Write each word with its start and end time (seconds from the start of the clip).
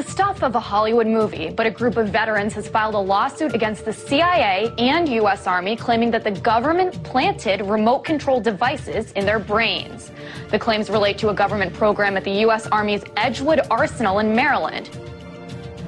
the 0.00 0.10
stuff 0.10 0.42
of 0.42 0.54
a 0.54 0.60
Hollywood 0.60 1.06
movie, 1.06 1.50
but 1.50 1.66
a 1.66 1.70
group 1.70 1.98
of 1.98 2.08
veterans 2.08 2.54
has 2.54 2.66
filed 2.66 2.94
a 2.94 2.98
lawsuit 2.98 3.54
against 3.54 3.84
the 3.84 3.92
CIA 3.92 4.72
and 4.78 5.06
U.S. 5.06 5.46
Army 5.46 5.76
claiming 5.76 6.10
that 6.12 6.24
the 6.24 6.30
government 6.30 7.02
planted 7.02 7.60
remote 7.66 7.98
control 7.98 8.40
devices 8.40 9.12
in 9.12 9.26
their 9.26 9.38
brains. 9.38 10.10
The 10.48 10.58
claims 10.58 10.88
relate 10.88 11.18
to 11.18 11.28
a 11.28 11.34
government 11.34 11.74
program 11.74 12.16
at 12.16 12.24
the 12.24 12.32
U.S. 12.46 12.66
Army's 12.68 13.04
Edgewood 13.18 13.60
Arsenal 13.70 14.20
in 14.20 14.34
Maryland. 14.34 14.88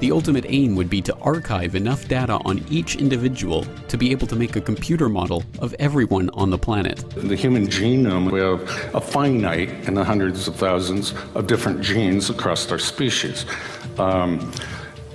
The 0.03 0.11
ultimate 0.11 0.43
aim 0.49 0.75
would 0.75 0.89
be 0.89 1.01
to 1.03 1.15
archive 1.19 1.75
enough 1.75 2.09
data 2.09 2.33
on 2.43 2.61
each 2.69 2.97
individual 2.97 3.65
to 3.87 3.97
be 3.97 4.11
able 4.11 4.27
to 4.27 4.35
make 4.35 4.57
a 4.57 4.59
computer 4.59 5.07
model 5.07 5.45
of 5.59 5.73
everyone 5.79 6.29
on 6.31 6.49
the 6.49 6.57
planet. 6.57 7.05
The 7.11 7.37
human 7.37 7.67
genome, 7.67 8.29
we 8.29 8.41
have 8.41 8.93
a 8.93 8.99
finite 8.99 9.69
in 9.87 9.93
the 9.93 10.03
hundreds 10.03 10.45
of 10.49 10.57
thousands 10.57 11.13
of 11.35 11.47
different 11.47 11.79
genes 11.79 12.29
across 12.29 12.69
our 12.69 12.79
species. 12.79 13.45
Um, 13.97 14.51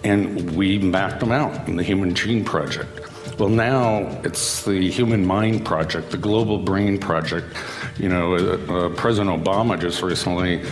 and 0.05 0.57
we 0.57 0.79
mapped 0.79 1.21
them 1.21 1.33
out 1.33 1.69
in 1.69 1.77
the 1.77 1.83
Human 1.83 2.15
Gene 2.15 2.43
Project. 2.43 2.89
Well, 3.39 3.51
now 3.51 4.19
it's 4.25 4.65
the 4.65 4.91
Human 4.91 5.27
Mind 5.27 5.67
Project, 5.67 6.13
the 6.13 6.17
Global 6.17 6.57
Brain 6.57 6.97
Project. 6.99 7.55
You 7.99 8.09
know, 8.09 8.37
uh, 8.37 8.73
uh, 8.73 8.89
President 8.95 9.45
Obama 9.45 9.79
just 9.79 10.01
recently 10.01 10.63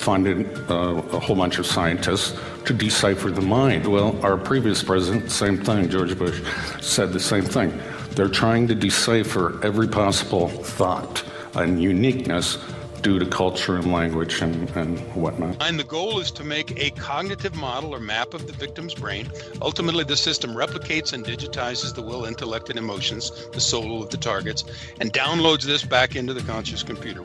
funded 0.00 0.46
uh, 0.70 1.02
a 1.12 1.18
whole 1.18 1.36
bunch 1.36 1.58
of 1.58 1.66
scientists 1.66 2.38
to 2.64 2.72
decipher 2.72 3.30
the 3.30 3.40
mind. 3.40 3.86
Well, 3.86 4.18
our 4.24 4.36
previous 4.36 4.82
president, 4.82 5.30
same 5.30 5.62
thing, 5.62 5.88
George 5.88 6.16
Bush, 6.18 6.40
said 6.80 7.12
the 7.12 7.20
same 7.20 7.44
thing. 7.44 7.78
They're 8.10 8.28
trying 8.28 8.68
to 8.68 8.74
decipher 8.74 9.58
every 9.64 9.88
possible 9.88 10.48
thought 10.48 11.24
and 11.54 11.82
uniqueness 11.82 12.58
due 13.02 13.18
to 13.18 13.26
culture 13.26 13.76
and 13.76 13.92
language 13.92 14.40
and, 14.40 14.70
and 14.76 14.98
whatnot. 15.14 15.56
And 15.60 15.78
the 15.78 15.84
goal 15.84 16.20
is 16.20 16.30
to 16.32 16.44
make 16.44 16.78
a 16.80 16.90
cognitive 16.90 17.54
model 17.56 17.94
or 17.94 18.00
map 18.00 18.32
of 18.32 18.46
the 18.46 18.52
victim's 18.52 18.94
brain. 18.94 19.30
Ultimately, 19.60 20.04
the 20.04 20.16
system 20.16 20.54
replicates 20.54 21.12
and 21.12 21.24
digitizes 21.24 21.94
the 21.94 22.02
will, 22.02 22.24
intellect, 22.24 22.70
and 22.70 22.78
emotions, 22.78 23.48
the 23.52 23.60
soul 23.60 24.02
of 24.02 24.10
the 24.10 24.16
targets, 24.16 24.64
and 25.00 25.12
downloads 25.12 25.64
this 25.64 25.84
back 25.84 26.14
into 26.14 26.32
the 26.32 26.42
conscious 26.42 26.82
computer. 26.82 27.22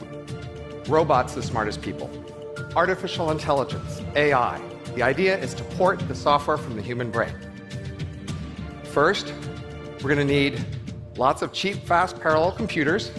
Robots 0.88 1.36
the 1.36 1.44
smartest 1.44 1.81
people. 1.81 2.09
Artificial 2.78 3.31
intelligence, 3.31 4.03
AI. 4.16 4.61
The 4.94 5.02
idea 5.02 5.36
is 5.39 5.56
to 5.56 5.64
port 5.64 5.97
the 6.08 6.14
software 6.14 6.58
from 6.58 6.75
the 6.75 6.81
human 6.83 7.09
brain. 7.09 7.33
First, 8.83 9.33
we're 9.95 10.14
going 10.14 10.20
to 10.20 10.23
need 10.23 10.64
lots 11.16 11.42
of 11.42 11.52
cheap, 11.52 11.78
fast 11.88 12.22
parallel 12.22 12.52
computers. 12.52 13.11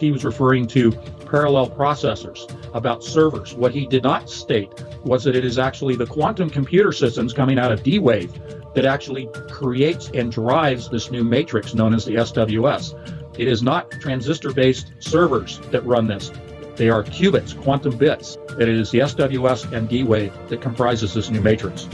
He 0.00 0.12
was 0.12 0.24
referring 0.24 0.66
to 0.68 0.92
parallel 1.30 1.68
processors, 1.68 2.50
about 2.74 3.04
servers. 3.04 3.52
What 3.52 3.74
he 3.74 3.86
did 3.86 4.02
not 4.02 4.30
state 4.30 4.72
was 5.04 5.24
that 5.24 5.36
it 5.36 5.44
is 5.44 5.58
actually 5.58 5.96
the 5.96 6.06
quantum 6.06 6.48
computer 6.48 6.90
systems 6.90 7.34
coming 7.34 7.58
out 7.58 7.70
of 7.70 7.82
D 7.82 7.98
Wave 7.98 8.32
that 8.74 8.86
actually 8.86 9.28
creates 9.50 10.10
and 10.14 10.32
drives 10.32 10.88
this 10.88 11.10
new 11.10 11.22
matrix 11.22 11.74
known 11.74 11.92
as 11.92 12.06
the 12.06 12.14
SWS. 12.14 13.38
It 13.38 13.46
is 13.46 13.62
not 13.62 13.90
transistor 14.00 14.54
based 14.54 14.94
servers 15.00 15.58
that 15.70 15.84
run 15.84 16.06
this. 16.06 16.32
They 16.76 16.90
are 16.90 17.02
qubits, 17.02 17.58
quantum 17.62 17.96
bits. 17.96 18.36
It 18.60 18.68
is 18.68 18.90
the 18.90 18.98
SWS 18.98 19.72
and 19.72 19.88
D 19.88 20.02
Wave 20.02 20.32
that 20.48 20.60
comprises 20.60 21.14
this 21.14 21.30
new 21.30 21.40
matrix. 21.40 21.88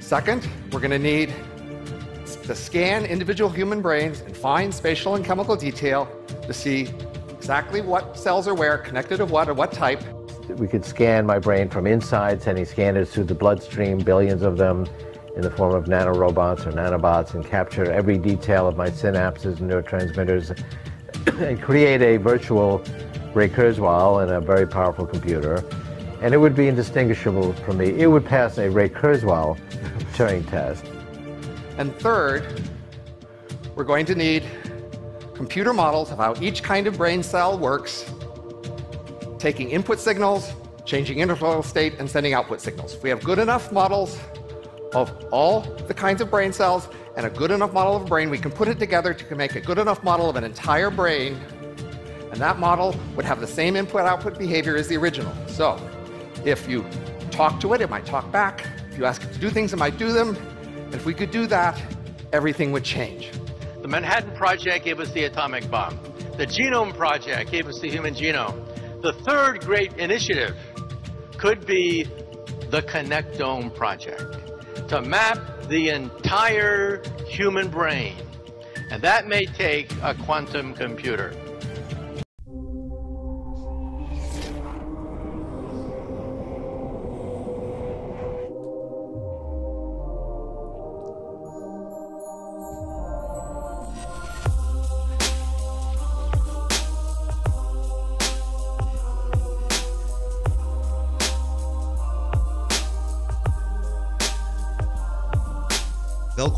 Second, 0.00 0.48
we're 0.72 0.80
going 0.80 0.90
to 0.90 0.98
need 0.98 1.34
to 2.44 2.54
scan 2.54 3.04
individual 3.04 3.50
human 3.50 3.82
brains 3.82 4.22
and 4.22 4.34
find 4.34 4.74
spatial 4.74 5.14
and 5.16 5.24
chemical 5.24 5.54
detail 5.54 6.10
to 6.46 6.54
see 6.54 6.88
exactly 7.30 7.82
what 7.82 8.16
cells 8.16 8.48
are 8.48 8.54
where, 8.54 8.78
connected 8.78 9.18
to 9.18 9.26
what, 9.26 9.50
or 9.50 9.54
what 9.54 9.72
type. 9.72 10.02
We 10.56 10.66
could 10.66 10.84
scan 10.84 11.26
my 11.26 11.38
brain 11.38 11.68
from 11.68 11.86
inside, 11.86 12.40
sending 12.42 12.64
scanners 12.64 13.10
through 13.10 13.24
the 13.24 13.34
bloodstream, 13.34 13.98
billions 13.98 14.40
of 14.40 14.56
them 14.56 14.86
in 15.36 15.42
the 15.42 15.50
form 15.50 15.74
of 15.74 15.84
nanorobots 15.84 16.66
or 16.66 16.72
nanobots, 16.72 17.34
and 17.34 17.44
capture 17.44 17.92
every 17.92 18.16
detail 18.16 18.66
of 18.66 18.78
my 18.78 18.88
synapses 18.88 19.60
and 19.60 19.70
neurotransmitters 19.70 20.58
and 21.40 21.60
create 21.60 22.00
a 22.00 22.16
virtual 22.16 22.82
Ray 23.34 23.48
Kurzweil 23.48 24.22
and 24.22 24.32
a 24.32 24.40
very 24.40 24.66
powerful 24.66 25.06
computer. 25.06 25.62
And 26.20 26.34
it 26.34 26.38
would 26.38 26.56
be 26.56 26.68
indistinguishable 26.68 27.52
from 27.52 27.78
me. 27.78 27.90
It 28.00 28.06
would 28.06 28.24
pass 28.24 28.58
a 28.58 28.68
Ray 28.70 28.88
Kurzweil 28.88 29.58
Turing 30.14 30.48
test. 30.50 30.84
And 31.76 31.94
third, 31.96 32.62
we're 33.76 33.84
going 33.84 34.06
to 34.06 34.14
need 34.14 34.44
computer 35.34 35.72
models 35.72 36.10
of 36.10 36.18
how 36.18 36.34
each 36.40 36.64
kind 36.64 36.88
of 36.88 36.98
brain 36.98 37.22
cell 37.22 37.56
works, 37.56 38.12
taking 39.38 39.70
input 39.70 40.00
signals, 40.00 40.52
changing 40.84 41.20
interval 41.20 41.62
state, 41.62 41.94
and 42.00 42.10
sending 42.10 42.34
output 42.34 42.60
signals. 42.60 42.94
If 42.94 43.04
we 43.04 43.10
have 43.10 43.22
good 43.22 43.38
enough 43.38 43.70
models 43.70 44.18
of 44.94 45.12
all 45.30 45.60
the 45.60 45.94
kinds 45.94 46.20
of 46.20 46.30
brain 46.30 46.52
cells 46.52 46.88
and 47.16 47.26
a 47.26 47.30
good 47.30 47.52
enough 47.52 47.72
model 47.72 47.94
of 47.94 48.02
a 48.02 48.06
brain, 48.06 48.30
we 48.30 48.38
can 48.38 48.50
put 48.50 48.66
it 48.66 48.80
together 48.80 49.14
to 49.14 49.36
make 49.36 49.54
a 49.54 49.60
good 49.60 49.78
enough 49.78 50.02
model 50.02 50.28
of 50.28 50.34
an 50.34 50.42
entire 50.42 50.90
brain, 50.90 51.38
and 52.30 52.40
that 52.40 52.58
model 52.58 52.94
would 53.16 53.24
have 53.24 53.40
the 53.40 53.46
same 53.46 53.76
input-output 53.76 54.38
behavior 54.38 54.76
as 54.76 54.88
the 54.88 54.96
original. 54.96 55.34
So 55.46 55.80
if 56.44 56.68
you 56.68 56.84
talk 57.30 57.60
to 57.60 57.72
it, 57.74 57.80
it 57.80 57.90
might 57.90 58.06
talk 58.06 58.30
back. 58.32 58.66
If 58.90 58.98
you 58.98 59.04
ask 59.04 59.22
it 59.22 59.32
to 59.32 59.38
do 59.38 59.50
things, 59.50 59.72
it 59.72 59.78
might 59.78 59.98
do 59.98 60.12
them. 60.12 60.36
If 60.92 61.04
we 61.04 61.14
could 61.14 61.30
do 61.30 61.46
that, 61.46 61.80
everything 62.32 62.72
would 62.72 62.84
change. 62.84 63.30
The 63.82 63.88
Manhattan 63.88 64.34
Project 64.36 64.84
gave 64.84 65.00
us 65.00 65.12
the 65.12 65.24
atomic 65.24 65.70
bomb. 65.70 65.98
The 66.36 66.46
Genome 66.46 66.96
Project 66.96 67.50
gave 67.50 67.66
us 67.66 67.80
the 67.80 67.88
human 67.88 68.14
genome. 68.14 68.64
The 69.02 69.12
third 69.12 69.60
great 69.60 69.96
initiative 69.98 70.56
could 71.36 71.66
be 71.66 72.04
the 72.70 72.82
Connectome 72.82 73.74
Project 73.74 74.88
to 74.88 75.00
map 75.00 75.38
the 75.68 75.90
entire 75.90 77.02
human 77.26 77.68
brain. 77.68 78.16
And 78.90 79.02
that 79.02 79.26
may 79.26 79.46
take 79.46 79.92
a 80.02 80.14
quantum 80.14 80.74
computer. 80.74 81.32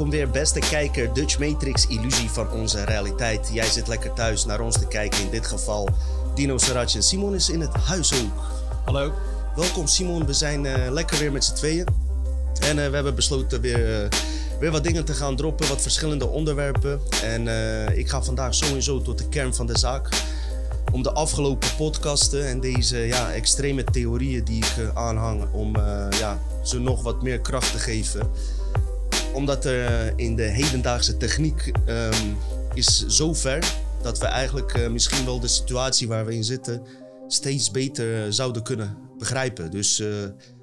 Welkom 0.00 0.18
weer, 0.18 0.30
beste 0.30 0.58
kijker. 0.58 1.12
Dutch 1.12 1.38
Matrix, 1.38 1.86
illusie 1.86 2.30
van 2.30 2.50
onze 2.50 2.84
realiteit. 2.84 3.50
Jij 3.52 3.66
zit 3.66 3.88
lekker 3.88 4.12
thuis 4.12 4.44
naar 4.44 4.60
ons 4.60 4.78
te 4.78 4.86
kijken. 4.86 5.20
In 5.20 5.30
dit 5.30 5.46
geval 5.46 5.88
Dino 6.34 6.58
Saracchi 6.58 6.96
en 6.96 7.02
Simon 7.02 7.34
is 7.34 7.50
in 7.50 7.60
het 7.60 7.74
huis 7.74 8.12
ook. 8.14 8.42
Hallo. 8.84 9.12
Welkom 9.56 9.86
Simon, 9.86 10.26
we 10.26 10.32
zijn 10.32 10.64
uh, 10.64 10.90
lekker 10.90 11.18
weer 11.18 11.32
met 11.32 11.44
z'n 11.44 11.54
tweeën. 11.54 11.86
En 12.60 12.76
uh, 12.76 12.86
we 12.86 12.94
hebben 12.94 13.14
besloten 13.14 13.60
weer, 13.60 14.02
uh, 14.02 14.08
weer 14.60 14.70
wat 14.70 14.84
dingen 14.84 15.04
te 15.04 15.14
gaan 15.14 15.36
droppen, 15.36 15.68
wat 15.68 15.82
verschillende 15.82 16.26
onderwerpen. 16.26 17.00
En 17.22 17.48
ik 17.98 18.08
ga 18.08 18.22
vandaag 18.22 18.54
sowieso 18.54 19.02
tot 19.02 19.18
de 19.18 19.28
kern 19.28 19.54
van 19.54 19.66
de 19.66 19.78
zaak. 19.78 20.08
Om 20.92 21.02
de 21.02 21.12
afgelopen 21.12 21.68
podcasten 21.76 22.46
en 22.46 22.60
deze 22.60 22.98
ja, 22.98 23.32
extreme 23.32 23.84
theorieën 23.84 24.44
die 24.44 24.64
ik 24.64 24.90
aanhang, 24.94 25.52
om 25.52 25.76
ja, 26.10 26.38
ze 26.62 26.78
nog 26.78 27.02
wat 27.02 27.22
meer 27.22 27.40
kracht 27.40 27.72
te 27.72 27.78
geven 27.78 28.30
omdat 29.32 29.64
er 29.64 30.12
in 30.16 30.36
de 30.36 30.42
hedendaagse 30.42 31.16
techniek 31.16 31.72
um, 31.88 32.36
is 32.74 33.06
zo 33.06 33.34
ver 33.34 33.74
dat 34.02 34.18
we 34.18 34.26
eigenlijk 34.26 34.76
uh, 34.76 34.88
misschien 34.88 35.24
wel 35.24 35.40
de 35.40 35.48
situatie 35.48 36.08
waar 36.08 36.26
we 36.26 36.34
in 36.34 36.44
zitten 36.44 36.82
steeds 37.26 37.70
beter 37.70 38.32
zouden 38.32 38.62
kunnen 38.62 38.96
begrijpen. 39.18 39.70
Dus 39.70 40.02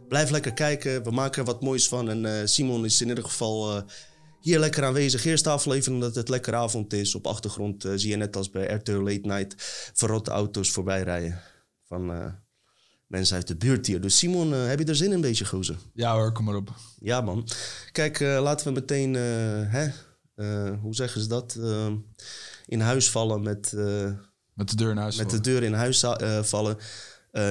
blijf 0.07 0.29
lekker 0.29 0.53
kijken. 0.53 1.03
We 1.03 1.11
maken 1.11 1.39
er 1.39 1.45
wat 1.45 1.61
moois 1.61 1.87
van. 1.87 2.09
En 2.09 2.49
Simon 2.49 2.85
is 2.85 3.01
in 3.01 3.07
ieder 3.07 3.23
geval 3.23 3.83
hier 4.41 4.59
lekker 4.59 4.83
aanwezig. 4.83 5.25
Eerste 5.25 5.49
aflevering 5.49 5.95
omdat 5.95 6.15
het 6.15 6.29
lekker 6.29 6.55
avond 6.55 6.93
is. 6.93 7.15
Op 7.15 7.27
achtergrond 7.27 7.85
zie 7.95 8.09
je 8.09 8.15
net 8.15 8.35
als 8.35 8.49
bij 8.49 8.65
RTL 8.73 8.91
Late 8.91 9.19
Night 9.21 9.55
verrotte 9.93 10.31
auto's 10.31 10.71
voorbij 10.71 11.03
rijden. 11.03 11.39
Van 11.87 12.35
mensen 13.07 13.35
uit 13.35 13.47
de 13.47 13.55
buurt 13.55 13.87
hier. 13.87 14.01
Dus 14.01 14.17
Simon, 14.17 14.51
uh, 14.51 14.67
heb 14.67 14.79
je 14.79 14.85
er 14.85 14.95
zin 14.95 15.07
in 15.07 15.13
een 15.13 15.21
beetje, 15.21 15.45
gozer? 15.45 15.77
Ja 15.93 16.13
hoor, 16.13 16.31
kom 16.31 16.45
maar 16.45 16.55
op. 16.55 16.75
Ja 16.99 17.21
man. 17.21 17.47
Kijk, 17.91 18.19
uh, 18.19 18.39
laten 18.41 18.67
we 18.67 18.73
meteen, 18.73 19.13
uh, 19.13 19.21
hè, 19.73 19.89
hoe 20.81 20.95
zeggen 20.95 21.21
ze 21.21 21.27
dat? 21.27 21.59
in 22.65 22.79
huis 22.79 23.09
vallen 23.09 23.41
met... 23.41 23.73
met 24.53 24.69
de 24.69 24.75
deur 24.75 24.89
in 24.89 24.97
huis 24.97 25.17
Met 25.17 25.25
vallen. 25.25 25.43
de 25.43 25.49
deur 25.49 25.63
in 25.63 25.73
huis 25.73 26.03
vallen. 26.41 26.77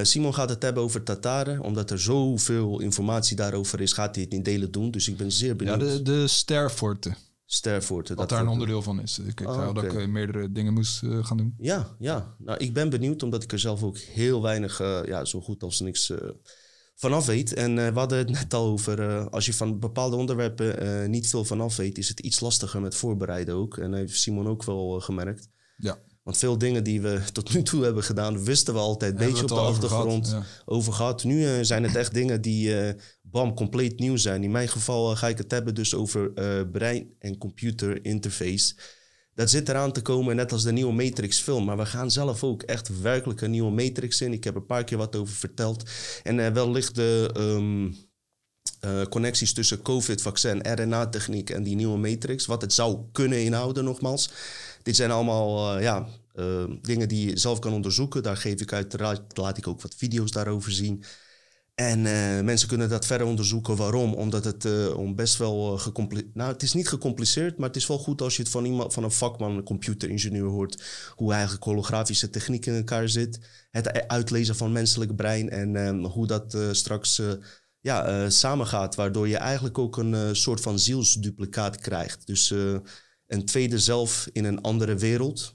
Simon 0.01 0.33
gaat 0.33 0.49
het 0.49 0.63
hebben 0.63 0.83
over 0.83 1.03
Tataren. 1.03 1.61
Omdat 1.61 1.91
er 1.91 1.99
zoveel 1.99 2.79
informatie 2.79 3.35
daarover 3.35 3.81
is, 3.81 3.93
gaat 3.93 4.15
hij 4.15 4.23
het 4.23 4.33
niet 4.33 4.45
delen 4.45 4.71
doen. 4.71 4.91
Dus 4.91 5.07
ik 5.07 5.17
ben 5.17 5.31
zeer 5.31 5.55
benieuwd. 5.55 5.81
Ja, 5.81 5.87
de, 5.87 6.01
de 6.01 6.27
sterforten. 6.27 7.15
Sterforten. 7.49 8.15
Wat 8.15 8.29
daar 8.29 8.41
een 8.41 8.47
onderdeel 8.47 8.81
van 8.81 9.01
is. 9.01 9.19
Ik, 9.19 9.41
ik 9.41 9.47
oh, 9.47 9.73
dat 9.73 9.83
ik 9.83 10.07
meerdere 10.07 10.51
dingen 10.51 10.73
moest 10.73 11.03
uh, 11.03 11.25
gaan 11.25 11.37
doen. 11.37 11.53
Ja, 11.57 11.95
ja. 11.99 12.35
Nou, 12.37 12.57
ik 12.57 12.73
ben 12.73 12.89
benieuwd 12.89 13.23
omdat 13.23 13.43
ik 13.43 13.51
er 13.51 13.59
zelf 13.59 13.83
ook 13.83 13.97
heel 13.97 14.41
weinig, 14.41 14.81
uh, 14.81 14.99
ja, 15.05 15.25
zo 15.25 15.41
goed 15.41 15.63
als 15.63 15.79
niks 15.79 16.09
uh, 16.09 16.17
vanaf 16.95 17.25
weet. 17.25 17.53
En 17.53 17.75
we 17.75 17.99
hadden 17.99 18.17
het 18.17 18.29
net 18.29 18.53
al 18.53 18.65
over, 18.65 19.29
als 19.29 19.45
je 19.45 19.53
van 19.53 19.79
bepaalde 19.79 20.15
onderwerpen 20.15 21.09
niet 21.11 21.29
veel 21.29 21.45
vanaf 21.45 21.75
weet, 21.75 21.97
is 21.97 22.09
het 22.09 22.19
iets 22.19 22.39
lastiger 22.39 22.81
met 22.81 22.95
voorbereiden 22.95 23.55
ook. 23.55 23.77
En 23.77 23.91
dat 23.91 23.99
heeft 23.99 24.19
Simon 24.19 24.47
ook 24.47 24.63
wel 24.63 24.99
gemerkt. 24.99 25.49
Ja. 25.77 25.97
Want 26.23 26.37
veel 26.37 26.57
dingen 26.57 26.83
die 26.83 27.01
we 27.01 27.21
tot 27.33 27.53
nu 27.53 27.63
toe 27.63 27.83
hebben 27.83 28.03
gedaan, 28.03 28.43
wisten 28.43 28.73
we 28.73 28.79
altijd 28.79 29.11
een 29.11 29.27
beetje 29.27 29.43
op 29.43 29.47
de 29.47 29.55
achtergrond 29.55 30.35
over 30.65 30.93
gehad, 30.93 31.23
Nu 31.23 31.65
zijn 31.65 31.83
het 31.83 31.95
echt 31.95 32.13
dingen 32.13 32.41
die, 32.41 32.95
bam, 33.31 33.55
compleet 33.55 33.99
nieuw 33.99 34.15
zijn. 34.15 34.43
In 34.43 34.51
mijn 34.51 34.67
geval 34.67 35.11
uh, 35.11 35.17
ga 35.17 35.27
ik 35.27 35.37
het 35.37 35.51
hebben 35.51 35.75
dus 35.75 35.95
over 35.95 36.31
brein- 36.71 37.09
en 37.19 37.37
computer 37.37 38.05
interface. 38.05 38.75
Dat 39.33 39.49
zit 39.49 39.69
eraan 39.69 39.91
te 39.91 40.01
komen, 40.01 40.35
net 40.35 40.51
als 40.51 40.63
de 40.63 40.71
nieuwe 40.71 40.93
Matrix 40.93 41.39
film. 41.39 41.65
Maar 41.65 41.77
we 41.77 41.85
gaan 41.85 42.11
zelf 42.11 42.43
ook 42.43 42.63
echt 42.63 43.01
werkelijk 43.01 43.41
een 43.41 43.51
nieuwe 43.51 43.71
Matrix 43.71 44.21
in. 44.21 44.33
Ik 44.33 44.43
heb 44.43 44.55
een 44.55 44.65
paar 44.65 44.83
keer 44.83 44.97
wat 44.97 45.15
over 45.15 45.35
verteld. 45.35 45.89
En 46.23 46.53
wellicht 46.53 46.95
de... 46.95 47.29
Um, 47.37 47.95
connecties 49.09 49.53
tussen 49.53 49.81
COVID-vaccin, 49.81 50.73
RNA-techniek 50.73 51.49
en 51.49 51.63
die 51.63 51.75
nieuwe 51.75 51.97
matrix. 51.97 52.45
Wat 52.45 52.61
het 52.61 52.73
zou 52.73 52.97
kunnen 53.11 53.43
inhouden, 53.43 53.83
nogmaals. 53.83 54.29
Dit 54.83 54.95
zijn 54.95 55.11
allemaal 55.11 55.79
ja, 55.79 56.07
dingen 56.81 57.07
die 57.07 57.29
je 57.29 57.37
zelf 57.37 57.59
kan 57.59 57.73
onderzoeken. 57.73 58.23
Daar 58.23 58.37
geef 58.37 58.61
ik 58.61 58.73
uiteraard, 58.73 59.37
laat 59.37 59.57
ik 59.57 59.67
ook 59.67 59.81
wat 59.81 59.95
video's 59.97 60.31
daarover 60.31 60.71
zien. 60.71 61.03
En 61.77 61.99
uh, 61.99 62.41
mensen 62.41 62.67
kunnen 62.67 62.89
dat 62.89 63.05
verder 63.05 63.27
onderzoeken. 63.27 63.75
Waarom? 63.75 64.13
Omdat 64.13 64.43
het 64.43 64.93
om 64.93 65.15
best 65.15 65.37
wel 65.37 65.77
gecompliceerd... 65.77 66.35
Nou, 66.35 66.51
het 66.51 66.63
is 66.63 66.73
niet 66.73 66.87
gecompliceerd, 66.87 67.57
maar 67.57 67.67
het 67.67 67.77
is 67.77 67.87
wel 67.87 67.97
goed 67.97 68.21
als 68.21 68.35
je 68.35 68.41
het 68.41 68.51
van, 68.51 68.65
iemand, 68.65 68.93
van 68.93 69.03
een 69.03 69.11
vakman, 69.11 69.57
een 69.57 69.63
computeringenieur 69.63 70.47
hoort. 70.47 70.83
Hoe 71.15 71.33
eigenlijk 71.33 71.63
holografische 71.63 72.29
techniek 72.29 72.65
in 72.65 72.75
elkaar 72.75 73.09
zit. 73.09 73.39
Het 73.71 74.07
uitlezen 74.07 74.55
van 74.55 74.71
menselijk 74.71 75.15
brein 75.15 75.49
en 75.49 76.03
hoe 76.03 76.27
dat 76.27 76.57
straks 76.71 77.21
ja, 77.79 78.29
samengaat. 78.29 78.95
Waardoor 78.95 79.27
je 79.27 79.37
eigenlijk 79.37 79.77
ook 79.77 79.97
een 79.97 80.35
soort 80.35 80.61
van 80.61 80.79
zielsduplicaat 80.79 81.77
krijgt. 81.77 82.27
Dus 82.27 82.53
een 83.27 83.45
tweede 83.45 83.79
zelf 83.79 84.29
in 84.31 84.45
een 84.45 84.61
andere 84.61 84.95
wereld. 84.95 85.53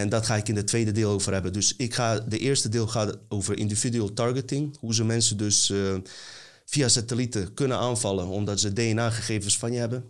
En 0.00 0.08
dat 0.08 0.26
ga 0.26 0.36
ik 0.36 0.48
in 0.48 0.56
het 0.56 0.66
tweede 0.66 0.92
deel 0.92 1.10
over 1.10 1.32
hebben. 1.32 1.52
Dus 1.52 1.76
ik 1.76 1.94
ga, 1.94 2.18
de 2.18 2.38
eerste 2.38 2.68
deel 2.68 2.86
gaat 2.86 3.18
over 3.28 3.58
individual 3.58 4.12
targeting. 4.12 4.76
Hoe 4.80 4.94
ze 4.94 5.04
mensen 5.04 5.36
dus 5.36 5.70
uh, 5.70 5.96
via 6.64 6.88
satellieten 6.88 7.54
kunnen 7.54 7.78
aanvallen 7.78 8.26
omdat 8.26 8.60
ze 8.60 8.72
DNA-gegevens 8.72 9.58
van 9.58 9.72
je 9.72 9.78
hebben. 9.78 10.04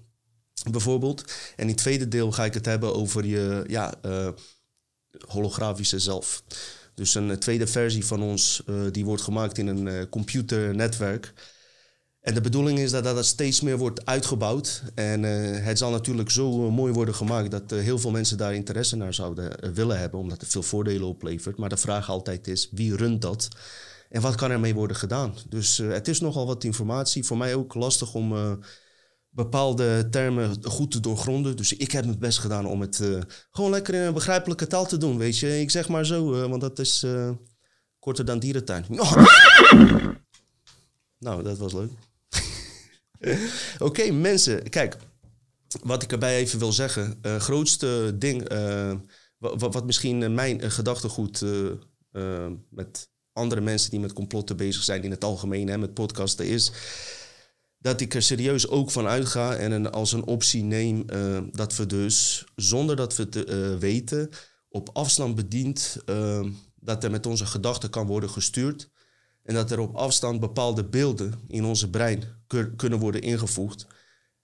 Bijvoorbeeld. 0.70 1.20
En 1.56 1.62
in 1.62 1.68
het 1.68 1.76
tweede 1.76 2.08
deel 2.08 2.32
ga 2.32 2.44
ik 2.44 2.54
het 2.54 2.64
hebben 2.64 2.94
over 2.94 3.26
je 3.26 3.64
ja, 3.66 3.94
uh, 4.06 4.28
holografische 5.26 5.98
zelf. 5.98 6.42
Dus 6.94 7.14
een 7.14 7.38
tweede 7.38 7.66
versie 7.66 8.06
van 8.06 8.22
ons, 8.22 8.62
uh, 8.66 8.80
die 8.90 9.04
wordt 9.04 9.22
gemaakt 9.22 9.58
in 9.58 9.66
een 9.66 10.08
computernetwerk. 10.08 11.32
En 12.26 12.34
de 12.34 12.40
bedoeling 12.40 12.78
is 12.78 12.90
dat 12.90 13.05
dat 13.05 13.26
steeds 13.26 13.61
meer 13.61 13.78
wordt 13.78 14.06
uitgebouwd. 14.06 14.82
En 14.94 15.23
uh, 15.23 15.64
het 15.64 15.78
zal 15.78 15.90
natuurlijk 15.90 16.31
zo 16.31 16.67
uh, 16.67 16.73
mooi 16.73 16.93
worden 16.93 17.14
gemaakt 17.14 17.50
dat 17.50 17.73
uh, 17.73 17.81
heel 17.81 17.99
veel 17.99 18.11
mensen 18.11 18.37
daar 18.37 18.55
interesse 18.55 18.96
naar 18.96 19.14
zouden 19.14 19.75
willen 19.75 19.99
hebben, 19.99 20.20
omdat 20.20 20.40
het 20.40 20.50
veel 20.50 20.62
voordelen 20.62 21.08
oplevert. 21.08 21.56
Maar 21.56 21.69
de 21.69 21.76
vraag 21.76 22.11
altijd 22.11 22.46
is: 22.46 22.69
wie 22.73 22.96
runt 22.96 23.23
dat? 23.23 23.49
En 24.08 24.20
wat 24.20 24.34
kan 24.34 24.50
ermee 24.50 24.75
worden 24.75 24.96
gedaan? 24.96 25.34
Dus 25.49 25.78
het 25.78 26.08
is 26.08 26.20
nogal 26.20 26.46
wat 26.46 26.64
informatie. 26.64 27.25
Voor 27.25 27.37
mij 27.37 27.55
ook 27.55 27.75
lastig 27.75 28.14
om 28.14 28.58
bepaalde 29.28 30.08
termen 30.11 30.64
goed 30.64 30.90
te 30.90 31.00
doorgronden. 31.00 31.56
Dus 31.56 31.73
ik 31.73 31.93
heb 31.93 32.05
mijn 32.05 32.19
best 32.19 32.38
gedaan 32.38 32.67
om 32.67 32.81
het 32.81 33.02
gewoon 33.50 33.70
lekker 33.70 33.94
in 33.94 34.00
een 34.00 34.14
begrijpelijke 34.14 34.67
taal 34.67 34.87
te 34.87 34.96
doen. 34.96 35.19
Weet 35.19 35.38
je, 35.38 35.61
ik 35.61 35.70
zeg 35.70 35.88
maar 35.88 36.06
zo, 36.06 36.49
want 36.49 36.61
dat 36.61 36.78
is 36.78 37.06
korter 37.99 38.25
dan 38.25 38.38
dierentuin. 38.38 38.84
nou, 41.19 41.43
dat 41.43 41.58
was 41.58 41.73
leuk. 41.73 41.90
Oké, 43.78 44.10
mensen, 44.10 44.68
kijk. 44.70 44.96
Wat 45.82 46.02
ik 46.02 46.12
erbij 46.12 46.36
even 46.36 46.58
wil 46.58 46.72
zeggen. 46.72 47.18
Uh, 47.22 47.36
grootste 47.36 48.14
ding, 48.18 48.52
uh, 48.52 48.94
wat, 49.38 49.86
misschien 49.86 50.34
mijn 50.34 50.64
uh, 50.64 50.70
gedachtegoed 50.70 51.44
met 52.70 53.08
andere 53.32 53.60
mensen 53.60 53.90
die 53.90 54.00
met 54.00 54.12
complotten 54.12 54.56
bezig 54.56 54.82
zijn 54.82 55.02
in 55.02 55.10
het 55.10 55.24
algemeen, 55.24 55.68
hè, 55.68 55.78
met 55.78 55.94
podcasten, 55.94 56.46
is 56.46 56.72
dat 57.78 58.00
ik 58.00 58.14
er 58.14 58.22
serieus 58.22 58.68
ook 58.68 58.90
van 58.90 59.06
uitga 59.06 59.54
en 59.56 59.92
als 59.92 60.12
een 60.12 60.24
optie 60.24 60.62
neem 60.62 61.06
dat 61.52 61.76
we 61.76 61.86
dus, 61.86 62.44
zonder 62.54 62.96
dat 62.96 63.16
we 63.16 63.22
het 63.22 63.78
weten, 63.78 64.30
op 64.68 64.90
afstand 64.92 65.34
bediend, 65.34 65.96
dat 66.80 67.04
er 67.04 67.10
met 67.10 67.26
onze 67.26 67.46
gedachten 67.46 67.90
kan 67.90 68.06
worden 68.06 68.30
gestuurd. 68.30 68.90
En 69.46 69.54
dat 69.54 69.70
er 69.70 69.78
op 69.78 69.94
afstand 69.94 70.40
bepaalde 70.40 70.84
beelden 70.84 71.34
in 71.48 71.64
onze 71.64 71.90
brein 71.90 72.22
kunnen 72.76 72.98
worden 72.98 73.20
ingevoegd. 73.20 73.87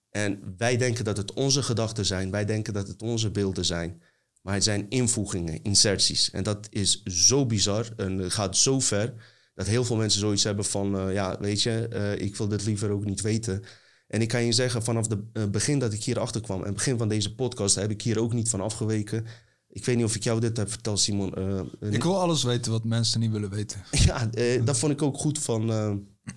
En 0.09 0.53
wij 0.57 0.77
denken 0.77 1.03
dat 1.03 1.17
het 1.17 1.33
onze 1.33 1.63
gedachten 1.63 2.05
zijn, 2.05 2.31
wij 2.31 2.45
denken 2.45 2.73
dat 2.73 2.87
het 2.87 3.01
onze 3.01 3.31
beelden 3.31 3.65
zijn. 3.65 4.01
Maar 4.41 4.53
het 4.53 4.63
zijn 4.63 4.85
invoegingen, 4.89 5.63
inserties. 5.63 6.31
En 6.31 6.43
dat 6.43 6.67
is 6.69 7.03
zo 7.03 7.45
bizar 7.45 7.87
en 7.97 8.31
gaat 8.31 8.57
zo 8.57 8.79
ver 8.79 9.13
dat 9.55 9.67
heel 9.67 9.83
veel 9.83 9.95
mensen 9.95 10.19
zoiets 10.19 10.43
hebben 10.43 10.65
van, 10.65 10.95
uh, 10.95 11.13
ja, 11.13 11.37
weet 11.39 11.61
je, 11.61 11.89
uh, 11.93 12.25
ik 12.25 12.35
wil 12.35 12.47
dit 12.47 12.65
liever 12.65 12.89
ook 12.89 13.05
niet 13.05 13.21
weten. 13.21 13.63
En 14.07 14.21
ik 14.21 14.27
kan 14.27 14.45
je 14.45 14.51
zeggen, 14.51 14.83
vanaf 14.83 15.09
het 15.09 15.19
uh, 15.33 15.45
begin 15.45 15.79
dat 15.79 15.93
ik 15.93 16.03
hier 16.03 16.19
achter 16.19 16.41
kwam 16.41 16.63
en 16.63 16.73
begin 16.73 16.97
van 16.97 17.07
deze 17.07 17.35
podcast, 17.35 17.75
heb 17.75 17.91
ik 17.91 18.01
hier 18.01 18.19
ook 18.19 18.33
niet 18.33 18.49
van 18.49 18.61
afgeweken. 18.61 19.25
Ik 19.73 19.85
weet 19.85 19.95
niet 19.95 20.05
of 20.05 20.15
ik 20.15 20.23
jou 20.23 20.39
dit 20.39 20.57
heb 20.57 20.69
verteld, 20.69 20.99
Simon. 20.99 21.33
Uh, 21.37 21.61
ik 21.91 22.03
wil 22.03 22.19
alles 22.19 22.43
weten 22.43 22.71
wat 22.71 22.83
mensen 22.83 23.19
niet 23.19 23.31
willen 23.31 23.49
weten. 23.49 23.83
Ja, 24.05 24.29
uh, 24.33 24.65
dat 24.65 24.77
vond 24.77 24.91
ik 24.91 25.01
ook 25.01 25.17
goed 25.17 25.39
van 25.39 25.71
uh, 25.71 25.93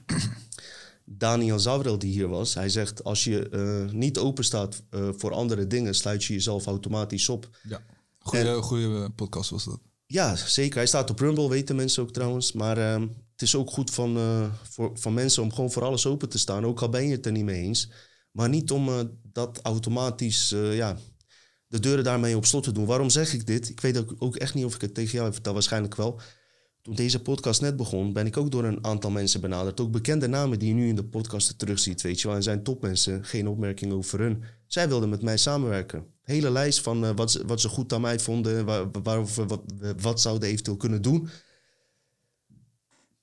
Daniel 1.05 1.59
Zavrel 1.59 1.99
die 1.99 2.13
hier 2.13 2.29
was. 2.29 2.55
Hij 2.55 2.69
zegt, 2.69 3.05
als 3.05 3.25
je 3.25 3.89
niet 3.93 4.19
open 4.19 4.45
staat 4.45 4.83
voor 4.91 5.33
andere 5.33 5.67
dingen, 5.67 5.95
sluit 5.95 6.25
je 6.25 6.33
jezelf 6.33 6.67
automatisch 6.67 7.29
op. 7.29 7.49
Ja, 7.63 7.83
goede, 8.19 8.55
goede 8.63 9.11
podcast 9.11 9.51
was 9.51 9.65
dat. 9.65 9.81
Ja, 10.07 10.37
zeker. 10.37 10.77
Hij 10.77 10.87
staat 10.87 11.11
op 11.11 11.19
Rumble, 11.19 11.49
weten 11.49 11.77
mensen 11.77 12.03
ook 12.03 12.13
trouwens. 12.13 12.53
Maar 12.53 12.77
het 12.77 13.43
is 13.43 13.55
ook 13.55 13.71
goed 13.71 13.91
van, 13.91 14.19
voor, 14.71 14.91
van 14.95 15.15
mensen 15.15 15.43
om 15.43 15.53
gewoon 15.53 15.73
voor 15.73 15.85
alles 15.85 16.07
open 16.07 16.29
te 16.29 16.39
staan. 16.39 16.65
Ook 16.65 16.83
al 16.83 16.89
ben 16.89 17.07
je 17.07 17.13
het 17.13 17.27
er 17.27 17.33
niet 17.33 17.45
mee 17.45 17.63
eens. 17.63 17.91
Maar 18.31 18.49
niet 18.49 18.71
om 18.71 19.11
dat 19.23 19.61
automatisch 19.63 20.49
ja, 20.73 20.97
de 21.69 21.81
deuren 21.81 22.05
daarmee 22.05 22.37
op 22.37 22.47
slot 22.47 22.63
te 22.63 22.73
doen. 22.73 22.87
Waarom 22.87 23.11
zeg 23.11 23.33
ik 23.33 23.47
dit? 23.47 23.69
Ik 23.69 23.81
weet 23.81 23.99
ook, 23.99 24.15
ook 24.19 24.37
echt 24.37 24.55
niet 24.55 24.65
of 24.65 24.75
ik 24.75 24.81
het 24.81 24.95
tegen 24.95 25.13
jou 25.13 25.25
heb 25.25 25.33
verteld, 25.33 25.55
waarschijnlijk 25.55 25.97
wel. 25.97 26.21
Toen 26.83 26.95
deze 26.95 27.23
podcast 27.23 27.61
net 27.61 27.77
begon, 27.77 28.13
ben 28.13 28.27
ik 28.27 28.37
ook 28.37 28.51
door 28.51 28.65
een 28.65 28.85
aantal 28.85 29.11
mensen 29.11 29.41
benaderd. 29.41 29.81
Ook 29.81 29.91
bekende 29.91 30.27
namen 30.27 30.59
die 30.59 30.69
je 30.69 30.75
nu 30.75 30.89
in 30.89 30.97
de 30.97 31.05
podcast 31.05 31.59
terugziet, 31.59 32.03
weet 32.03 32.21
je 32.21 32.27
wel. 32.27 32.37
En 32.37 32.43
zijn 32.43 32.63
topmensen, 32.63 33.25
geen 33.25 33.49
opmerking 33.49 33.93
over 33.93 34.21
hun. 34.21 34.43
Zij 34.67 34.89
wilden 34.89 35.09
met 35.09 35.23
mij 35.23 35.37
samenwerken. 35.37 36.07
Hele 36.23 36.51
lijst 36.51 36.81
van 36.81 37.05
uh, 37.05 37.11
wat, 37.15 37.31
ze, 37.31 37.47
wat 37.47 37.61
ze 37.61 37.69
goed 37.69 37.93
aan 37.93 38.01
mij 38.01 38.19
vonden, 38.19 38.65
waar, 38.65 38.91
waarover, 39.03 39.47
wat, 39.47 39.61
wat 40.01 40.21
zouden 40.21 40.49
eventueel 40.49 40.77
kunnen 40.77 41.03
doen. 41.03 41.29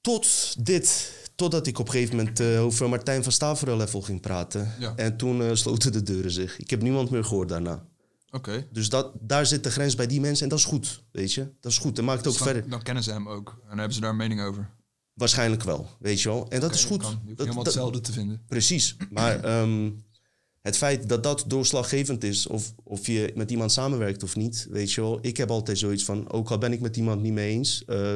Tot 0.02 0.56
dit, 0.66 1.14
totdat 1.36 1.68
ik 1.68 1.80
op 1.80 1.86
een 1.86 1.92
gegeven 1.92 2.16
moment 2.16 2.40
uh, 2.40 2.64
over 2.64 2.90
Martijn 2.90 3.24
van 3.24 3.32
Staveren 3.32 3.78
level 3.78 4.02
ging 4.02 4.22
praten. 4.22 4.74
Ja. 4.80 4.94
En 4.96 5.18
toen 5.18 5.42
uh, 5.42 5.54
sloten 5.54 5.92
de 5.92 6.04
deuren 6.04 6.32
zich. 6.32 6.60
Ik 6.60 6.70
heb 6.70 6.82
niemand 6.82 7.10
meer 7.10 7.24
gehoord 7.24 7.50
daarna. 7.50 7.86
Oké. 8.34 8.68
Dus 8.72 8.90
dat, 8.90 9.12
daar 9.20 9.46
zit 9.46 9.64
de 9.64 9.72
grens 9.72 9.96
bij 9.96 10.08
die 10.08 10.22
mensen 10.22 10.44
en 10.44 10.50
dat 10.50 10.60
is 10.60 10.66
goed, 10.66 11.04
weet 11.12 11.34
je. 11.34 11.54
Dat 11.60 11.72
is 11.72 11.78
goed, 11.78 11.96
dat 11.96 12.06
maakt 12.06 12.18
het 12.18 12.28
ook 12.28 12.38
dan, 12.38 12.48
verder. 12.48 12.70
Dan 12.70 12.82
kennen 12.82 13.04
ze 13.04 13.12
hem 13.12 13.30
ook 13.30 13.62
en 13.70 13.78
hebben 13.78 13.94
ze 13.94 14.00
daar 14.00 14.10
een 14.10 14.16
mening 14.16 14.42
over. 14.42 14.70
Waarschijnlijk 15.14 15.64
wel, 15.64 15.90
weet 16.00 16.22
je 16.22 16.30
wel. 16.30 16.50
En 16.50 16.60
dat 16.60 16.74
is 16.74 16.86
goed. 16.86 17.02
Kan. 17.02 17.22
Je 17.26 17.34
dat, 17.34 17.46
helemaal 17.46 17.64
hetzelfde 17.64 18.02
te 18.02 18.12
vinden. 18.12 18.44
Precies. 18.46 18.96
Maar 19.10 19.62
um, 19.62 20.04
het 20.62 20.78
feit 20.78 21.10
dat 21.10 21.24
dat 21.24 21.44
doorslaggevend 21.48 22.24
is, 22.24 22.48
of, 22.48 22.74
of 22.84 23.08
je 23.08 23.32
met 23.36 23.52
iemand 23.52 23.72
samenwerkt 23.72 24.24
of 24.24 24.36
niet, 24.36 24.68
weet 24.70 24.92
je 24.92 25.02
wel. 25.02 25.20
Ik 25.22 25.38
heb 25.38 25.50
altijd 25.50 25.78
zoiets 25.78 26.04
van, 26.04 26.32
ook 26.32 26.52
al 26.52 26.58
ben 26.58 26.74
ik 26.74 26.82
met 26.82 26.98
iemand 26.98 27.22
niet 27.22 27.34
mee 27.34 27.52
eens, 27.52 27.84
uh, 27.88 28.16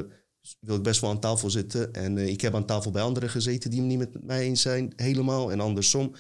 wil 0.60 0.76
ik 0.76 0.84
best 0.84 1.02
wel 1.02 1.10
aan 1.10 1.20
tafel 1.20 1.50
zitten. 1.50 1.94
En 1.94 2.18
uh, 2.18 2.28
ik 2.28 2.42
heb 2.42 2.56
aan 2.56 2.66
tafel 2.66 2.92
bij 2.92 3.02
anderen 3.02 3.30
gezeten 3.30 3.70
die 3.70 3.80
het 3.80 3.90
niet 3.90 3.98
met 3.98 4.24
mij 4.24 4.42
eens 4.42 4.62
zijn, 4.62 4.94
helemaal. 4.96 5.52
En 5.52 5.60
andersom. 5.60 6.16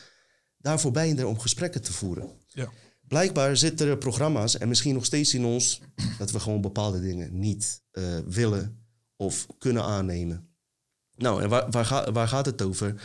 Daarvoor 0.57 0.91
ben 0.91 1.07
je 1.07 1.15
er 1.15 1.27
om 1.27 1.39
gesprekken 1.39 1.81
te 1.81 1.93
voeren. 1.93 2.29
Ja. 2.47 2.71
Blijkbaar 3.07 3.57
zitten 3.57 3.87
er 3.87 3.97
programma's 3.97 4.57
en 4.57 4.67
misschien 4.67 4.93
nog 4.93 5.05
steeds 5.05 5.33
in 5.33 5.45
ons 5.45 5.81
dat 6.17 6.31
we 6.31 6.39
gewoon 6.39 6.61
bepaalde 6.61 7.01
dingen 7.01 7.39
niet 7.39 7.81
uh, 7.91 8.19
willen 8.25 8.85
of 9.15 9.47
kunnen 9.57 9.83
aannemen. 9.83 10.49
Nou, 11.15 11.41
en 11.41 11.49
waar, 11.49 11.69
waar, 11.69 12.11
waar, 12.11 12.27
gaat 12.27 12.45
het 12.45 12.61
over? 12.61 13.01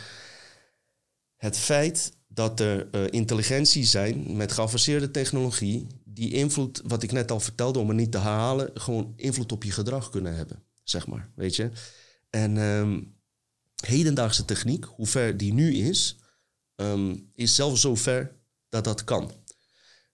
Het 1.35 1.57
feit 1.57 2.11
dat 2.27 2.59
er 2.59 2.87
uh, 2.91 3.07
intelligentie 3.09 3.85
zijn 3.85 4.35
met 4.35 4.51
geavanceerde 4.51 5.11
technologie, 5.11 5.87
die 6.05 6.31
invloed, 6.31 6.81
wat 6.85 7.03
ik 7.03 7.11
net 7.11 7.31
al 7.31 7.39
vertelde, 7.39 7.79
om 7.79 7.87
het 7.87 7.97
niet 7.97 8.11
te 8.11 8.17
herhalen, 8.17 8.69
gewoon 8.73 9.13
invloed 9.15 9.51
op 9.51 9.63
je 9.63 9.71
gedrag 9.71 10.09
kunnen 10.09 10.35
hebben, 10.35 10.63
zeg 10.83 11.07
maar, 11.07 11.29
weet 11.35 11.55
je. 11.55 11.71
En 12.29 12.57
um, 12.57 13.15
hedendaagse 13.85 14.45
techniek, 14.45 14.83
hoe 14.85 15.07
ver 15.07 15.37
die 15.37 15.53
nu 15.53 15.75
is, 15.75 16.17
um, 16.75 17.31
is 17.33 17.55
zelfs 17.55 17.81
zo 17.81 17.95
ver 17.95 18.35
dat 18.69 18.83
dat 18.83 19.03
kan. 19.03 19.31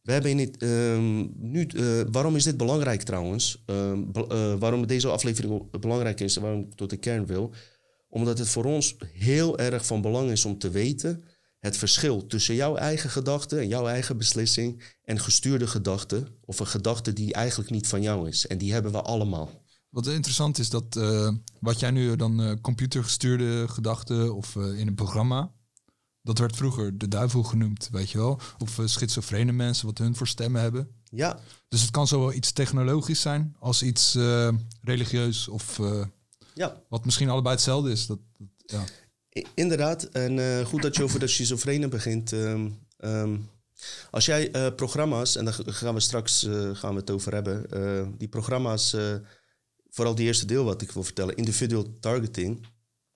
We 0.09 0.15
hebben 0.15 0.69
um, 0.69 1.33
nu, 1.37 1.67
uh, 1.75 2.01
waarom 2.11 2.35
is 2.35 2.43
dit 2.43 2.57
belangrijk 2.57 3.01
trouwens? 3.01 3.63
Uh, 3.65 3.91
uh, 3.91 4.53
waarom 4.59 4.87
deze 4.87 5.09
aflevering 5.09 5.79
belangrijk 5.79 6.19
is 6.19 6.35
en 6.35 6.41
waarom 6.41 6.61
ik 6.61 6.73
tot 6.73 6.89
de 6.89 6.97
kern 6.97 7.25
wil. 7.25 7.53
Omdat 8.07 8.37
het 8.37 8.49
voor 8.49 8.65
ons 8.65 8.95
heel 9.13 9.59
erg 9.59 9.85
van 9.85 10.01
belang 10.01 10.31
is 10.31 10.45
om 10.45 10.57
te 10.57 10.69
weten 10.69 11.23
het 11.59 11.77
verschil 11.77 12.25
tussen 12.25 12.55
jouw 12.55 12.75
eigen 12.75 13.09
gedachte 13.09 13.57
en 13.59 13.67
jouw 13.67 13.87
eigen 13.87 14.17
beslissing 14.17 14.83
en 15.03 15.19
gestuurde 15.19 15.67
gedachte, 15.67 16.23
of 16.45 16.59
een 16.59 16.67
gedachte 16.67 17.13
die 17.13 17.33
eigenlijk 17.33 17.69
niet 17.69 17.87
van 17.87 18.01
jou 18.01 18.27
is. 18.27 18.47
En 18.47 18.57
die 18.57 18.73
hebben 18.73 18.91
we 18.91 19.01
allemaal. 19.01 19.63
Wat 19.89 20.07
interessant 20.07 20.57
is 20.57 20.69
dat 20.69 20.95
uh, 20.97 21.31
wat 21.59 21.79
jij 21.79 21.91
nu 21.91 22.15
dan 22.15 22.59
computergestuurde 22.61 23.67
gedachten 23.67 24.35
of 24.35 24.55
in 24.55 24.87
een 24.87 24.95
programma, 24.95 25.51
dat 26.29 26.37
werd 26.39 26.55
vroeger 26.55 26.97
de 26.97 27.07
duivel 27.07 27.43
genoemd, 27.43 27.89
weet 27.91 28.09
je 28.09 28.17
wel? 28.17 28.39
Of 28.57 28.79
schizofrene 28.85 29.51
mensen, 29.51 29.85
wat 29.85 29.97
hun 29.97 30.15
voor 30.15 30.27
stemmen 30.27 30.61
hebben. 30.61 30.89
Ja. 31.03 31.39
Dus 31.67 31.81
het 31.81 31.91
kan 31.91 32.07
zowel 32.07 32.33
iets 32.33 32.51
technologisch 32.51 33.21
zijn 33.21 33.55
als 33.59 33.83
iets 33.83 34.17
religieus 34.81 35.47
of 35.47 35.79
ja. 36.53 36.81
wat 36.89 37.05
misschien 37.05 37.29
allebei 37.29 37.55
hetzelfde 37.55 37.91
is. 37.91 38.05
Dat, 38.05 38.19
dat 38.37 38.49
ja. 38.65 38.83
Inderdaad, 39.53 40.03
en 40.03 40.65
goed 40.65 40.81
dat 40.81 40.95
je 40.95 41.03
over 41.03 41.19
de 41.19 41.27
schizofrene 41.27 41.87
begint. 41.87 42.31
Um, 42.31 42.79
um, 42.97 43.49
als 44.11 44.25
jij 44.25 44.55
uh, 44.55 44.75
programma's, 44.75 45.35
en 45.35 45.45
daar 45.45 45.59
gaan 45.65 45.93
we 45.93 45.99
straks 45.99 46.43
uh, 46.43 46.75
gaan 46.75 46.93
we 46.93 46.99
het 46.99 47.11
over 47.11 47.33
hebben, 47.33 47.65
uh, 47.73 48.07
die 48.17 48.27
programma's, 48.27 48.95
vooral 49.89 50.15
die 50.15 50.25
eerste 50.25 50.45
deel 50.45 50.63
wat 50.63 50.81
ik 50.81 50.91
wil 50.91 51.03
vertellen, 51.03 51.35
individual 51.35 51.97
targeting. 51.99 52.67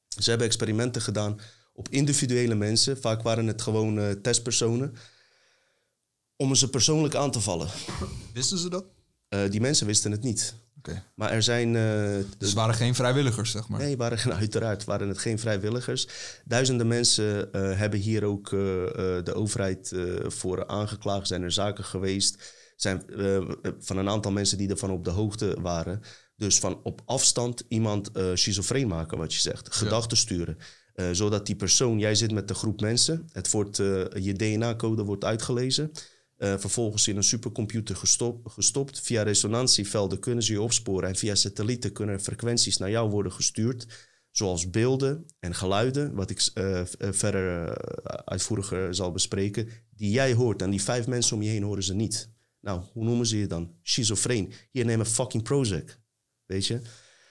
Ze 0.07 0.29
hebben 0.29 0.47
experimenten 0.47 1.01
gedaan 1.01 1.39
op 1.73 1.89
individuele 1.89 2.55
mensen, 2.55 3.01
vaak 3.01 3.21
waren 3.21 3.47
het 3.47 3.61
gewoon 3.61 4.21
testpersonen, 4.21 4.95
om 6.35 6.55
ze 6.55 6.69
persoonlijk 6.69 7.15
aan 7.15 7.31
te 7.31 7.41
vallen. 7.41 7.67
Wisten 8.33 8.57
ze 8.57 8.69
dat? 8.69 8.85
die 9.49 9.61
mensen 9.61 9.87
wisten 9.87 10.11
het 10.11 10.23
niet. 10.23 10.55
Okay. 10.87 11.03
Maar 11.15 11.31
er 11.31 11.43
zijn. 11.43 11.67
Uh, 11.67 11.83
dus 12.37 12.47
het 12.47 12.53
waren 12.53 12.75
geen 12.75 12.95
vrijwilligers, 12.95 13.51
zeg 13.51 13.67
maar? 13.67 13.79
Nee, 13.79 13.97
waren, 13.97 14.33
uiteraard 14.35 14.83
waren 14.83 15.07
het 15.07 15.17
geen 15.17 15.39
vrijwilligers. 15.39 16.07
Duizenden 16.45 16.87
mensen 16.87 17.49
hebben 17.51 17.99
hier 17.99 18.23
ook 18.23 18.49
de 18.49 19.33
overheid 19.33 19.93
voor 20.27 20.67
aangeklaagd. 20.67 21.27
Zijn 21.27 21.41
er 21.41 21.51
zaken 21.51 21.83
geweest. 21.83 22.53
Zijn 22.75 23.03
van 23.79 23.97
een 23.97 24.09
aantal 24.09 24.31
mensen 24.31 24.57
die 24.57 24.69
ervan 24.69 24.91
op 24.91 25.03
de 25.03 25.09
hoogte 25.09 25.57
waren. 25.61 26.01
Dus 26.35 26.59
van 26.59 26.79
op 26.83 27.01
afstand 27.05 27.63
iemand 27.67 28.09
schizofreen 28.33 28.87
maken, 28.87 29.17
wat 29.17 29.33
je 29.33 29.39
zegt. 29.39 29.75
Gedachten 29.75 30.17
ja. 30.17 30.23
sturen. 30.23 30.57
Zodat 31.11 31.45
die 31.45 31.55
persoon, 31.55 31.99
jij 31.99 32.15
zit 32.15 32.31
met 32.31 32.49
een 32.49 32.55
groep 32.55 32.81
mensen. 32.81 33.29
Het 33.31 33.51
wordt, 33.51 33.77
je 33.77 34.33
DNA-code 34.35 35.03
wordt 35.03 35.23
uitgelezen. 35.23 35.91
Uh, 36.37 36.57
vervolgens 36.57 37.07
in 37.07 37.17
een 37.17 37.23
supercomputer 37.23 37.95
gestop, 37.95 38.47
gestopt. 38.47 38.99
Via 38.99 39.23
resonantievelden 39.23 40.19
kunnen 40.19 40.43
ze 40.43 40.51
je 40.51 40.61
opsporen 40.61 41.09
en 41.09 41.15
via 41.15 41.35
satellieten 41.35 41.91
kunnen 41.91 42.21
frequenties 42.21 42.77
naar 42.77 42.89
jou 42.89 43.09
worden 43.09 43.31
gestuurd. 43.31 43.87
Zoals 44.31 44.69
beelden 44.69 45.25
en 45.39 45.55
geluiden, 45.55 46.15
wat 46.15 46.29
ik 46.29 46.41
verder 46.97 47.77
uitvoeriger 48.25 48.95
zal 48.95 49.11
bespreken, 49.11 49.69
die 49.95 50.11
jij 50.11 50.33
hoort. 50.33 50.61
En 50.61 50.69
die 50.69 50.81
vijf 50.81 51.07
mensen 51.07 51.35
om 51.35 51.41
je 51.41 51.49
heen 51.49 51.63
horen 51.63 51.83
ze 51.83 51.93
niet. 51.93 52.29
Nou, 52.59 52.81
hoe 52.93 53.03
noemen 53.03 53.25
ze 53.25 53.37
je 53.37 53.47
dan? 53.47 53.75
Schizofreen. 53.81 54.53
Hier 54.71 54.85
neem 54.85 54.99
een 54.99 55.05
fucking 55.05 55.43
Prozac. 55.43 55.99
Weet 56.45 56.65
je? 56.65 56.81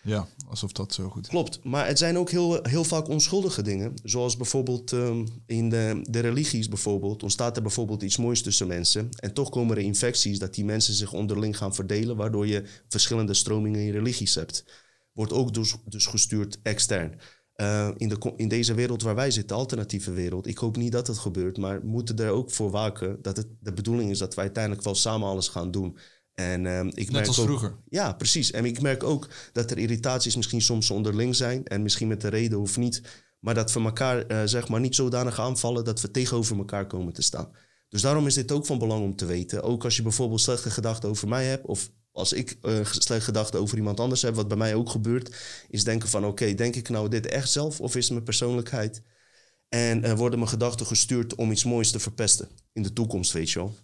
Ja, 0.03 0.27
alsof 0.49 0.73
dat 0.73 0.95
zo 0.95 1.09
goed 1.09 1.23
is. 1.23 1.29
Klopt, 1.29 1.65
maar 1.65 1.87
het 1.87 1.99
zijn 1.99 2.19
ook 2.19 2.31
heel, 2.31 2.59
heel 2.63 2.85
vaak 2.85 3.09
onschuldige 3.09 3.63
dingen. 3.63 3.95
Zoals 4.03 4.37
bijvoorbeeld 4.37 4.93
um, 4.93 5.27
in 5.47 5.71
de, 5.71 6.01
de 6.03 6.21
religies 6.21 6.69
bijvoorbeeld. 6.69 7.23
Ontstaat 7.23 7.57
er 7.57 7.63
bijvoorbeeld 7.63 8.03
iets 8.03 8.17
moois 8.17 8.43
tussen 8.43 8.67
mensen. 8.67 9.09
En 9.17 9.35
toch 9.35 9.51
komen 9.51 9.77
er 9.77 9.83
infecties 9.83 10.39
dat 10.39 10.55
die 10.55 10.65
mensen 10.65 10.95
zich 10.95 11.13
onderling 11.13 11.57
gaan 11.57 11.75
verdelen. 11.75 12.17
Waardoor 12.17 12.47
je 12.47 12.65
verschillende 12.89 13.35
stromingen 13.35 13.81
in 13.81 13.93
religies 13.93 14.35
hebt. 14.35 14.65
Wordt 15.13 15.33
ook 15.33 15.55
dus, 15.55 15.75
dus 15.85 16.07
gestuurd 16.07 16.59
extern. 16.63 17.21
Uh, 17.57 17.91
in, 17.97 18.09
de, 18.09 18.33
in 18.37 18.49
deze 18.49 18.75
wereld 18.75 19.03
waar 19.03 19.15
wij 19.15 19.31
zitten, 19.31 19.57
alternatieve 19.57 20.13
wereld. 20.13 20.47
Ik 20.47 20.59
hoop 20.59 20.77
niet 20.77 20.93
dat 20.93 21.07
het 21.07 21.19
gebeurt, 21.19 21.57
maar 21.57 21.85
moeten 21.85 22.19
er 22.19 22.31
ook 22.31 22.51
voor 22.51 22.71
waken 22.71 23.19
dat 23.23 23.37
het 23.37 23.47
de 23.61 23.73
bedoeling 23.73 24.11
is 24.11 24.19
dat 24.19 24.35
wij 24.35 24.45
uiteindelijk 24.45 24.85
wel 24.85 24.95
samen 24.95 25.29
alles 25.29 25.49
gaan 25.49 25.71
doen. 25.71 25.97
En, 26.43 26.67
um, 26.67 26.89
ik 26.89 26.95
Net 26.95 27.13
merk 27.13 27.27
als 27.27 27.39
ook, 27.39 27.47
vroeger. 27.47 27.77
Ja, 27.89 28.13
precies. 28.13 28.51
En 28.51 28.65
ik 28.65 28.81
merk 28.81 29.03
ook 29.03 29.29
dat 29.53 29.71
er 29.71 29.79
irritaties 29.79 30.37
misschien 30.37 30.63
soms 30.63 30.91
onderling 30.91 31.37
zijn. 31.37 31.67
En 31.67 31.83
misschien 31.83 32.09
met 32.09 32.21
de 32.21 32.29
reden 32.29 32.61
of 32.61 32.77
niet. 32.77 33.03
Maar 33.41 33.55
dat 33.55 33.73
we 33.73 33.81
elkaar 33.81 34.31
uh, 34.31 34.43
zeg 34.45 34.69
maar 34.69 34.81
niet 34.81 34.95
zodanig 34.95 35.41
aanvallen 35.41 35.85
dat 35.85 36.01
we 36.01 36.11
tegenover 36.11 36.57
elkaar 36.57 36.87
komen 36.87 37.13
te 37.13 37.23
staan. 37.23 37.49
Dus 37.89 38.03
daarom 38.03 38.27
is 38.27 38.35
dit 38.35 38.53
ook 38.53 38.67
van 38.67 38.79
belang 38.79 39.03
om 39.03 39.17
te 39.17 39.27
weten. 39.27 39.63
Ook 39.63 39.85
als 39.85 39.97
je 39.97 40.03
bijvoorbeeld 40.03 40.41
slechte 40.41 40.71
gedachten 40.71 41.09
over 41.09 41.29
mij 41.29 41.45
hebt. 41.47 41.67
Of 41.67 41.91
als 42.13 42.33
ik 42.33 42.57
uh, 42.63 42.85
slechte 42.85 43.25
gedachten 43.25 43.61
over 43.61 43.77
iemand 43.77 44.01
anders 44.01 44.23
heb. 44.23 44.35
Wat 44.35 44.49
bij 44.49 44.57
mij 44.57 44.75
ook 44.75 44.91
gebeurt. 44.91 45.37
Is 45.69 45.85
denken 45.85 46.09
van 46.09 46.25
oké, 46.25 46.31
okay, 46.31 46.55
denk 46.55 46.77
ik 46.77 46.89
nou 46.89 47.09
dit 47.09 47.27
echt 47.27 47.51
zelf? 47.51 47.81
Of 47.81 47.97
is 47.97 48.05
het 48.05 48.13
mijn 48.13 48.25
persoonlijkheid? 48.25 49.03
En 49.69 50.05
uh, 50.05 50.13
worden 50.13 50.39
mijn 50.39 50.51
gedachten 50.51 50.87
gestuurd 50.87 51.35
om 51.35 51.51
iets 51.51 51.65
moois 51.65 51.91
te 51.91 51.99
verpesten. 51.99 52.49
In 52.73 52.83
de 52.83 52.93
toekomst, 52.93 53.33
weet 53.33 53.51
je 53.51 53.59
wel. 53.59 53.75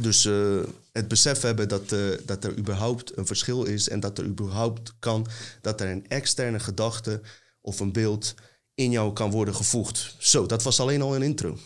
Dus 0.00 0.24
uh, 0.24 0.62
het 0.92 1.08
besef 1.08 1.40
hebben 1.40 1.68
dat, 1.68 1.92
uh, 1.92 2.16
dat 2.24 2.44
er 2.44 2.58
überhaupt 2.58 3.16
een 3.16 3.26
verschil 3.26 3.64
is 3.64 3.88
en 3.88 4.00
dat 4.00 4.18
er 4.18 4.24
überhaupt 4.24 4.94
kan 4.98 5.26
dat 5.60 5.80
er 5.80 5.90
een 5.90 6.08
externe 6.08 6.60
gedachte 6.60 7.20
of 7.60 7.80
een 7.80 7.92
beeld 7.92 8.34
in 8.74 8.90
jou 8.90 9.12
kan 9.12 9.30
worden 9.30 9.54
gevoegd. 9.54 10.14
Zo, 10.18 10.46
dat 10.46 10.62
was 10.62 10.80
alleen 10.80 11.02
al 11.02 11.14
een 11.14 11.22
intro. 11.22 11.50
Oké. 11.50 11.60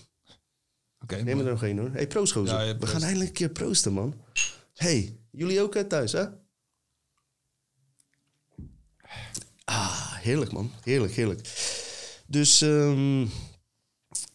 Okay, 1.00 1.20
Neem 1.20 1.38
er 1.38 1.44
nog 1.44 1.62
één 1.62 1.78
hoor. 1.78 1.90
hey, 1.92 2.06
proost 2.06 2.32
gozer. 2.32 2.64
Ja, 2.64 2.78
We 2.78 2.86
gaan 2.86 3.02
eindelijk 3.02 3.28
een 3.28 3.34
keer 3.34 3.48
proosten 3.48 3.92
man. 3.92 4.14
hey, 4.74 5.18
jullie 5.30 5.62
ook 5.62 5.74
hè, 5.74 5.84
thuis 5.84 6.12
hè? 6.12 6.24
Ah, 9.64 10.14
heerlijk 10.14 10.52
man. 10.52 10.72
Heerlijk, 10.82 11.12
heerlijk. 11.12 11.48
Dus... 12.26 12.60
Um, 12.60 13.30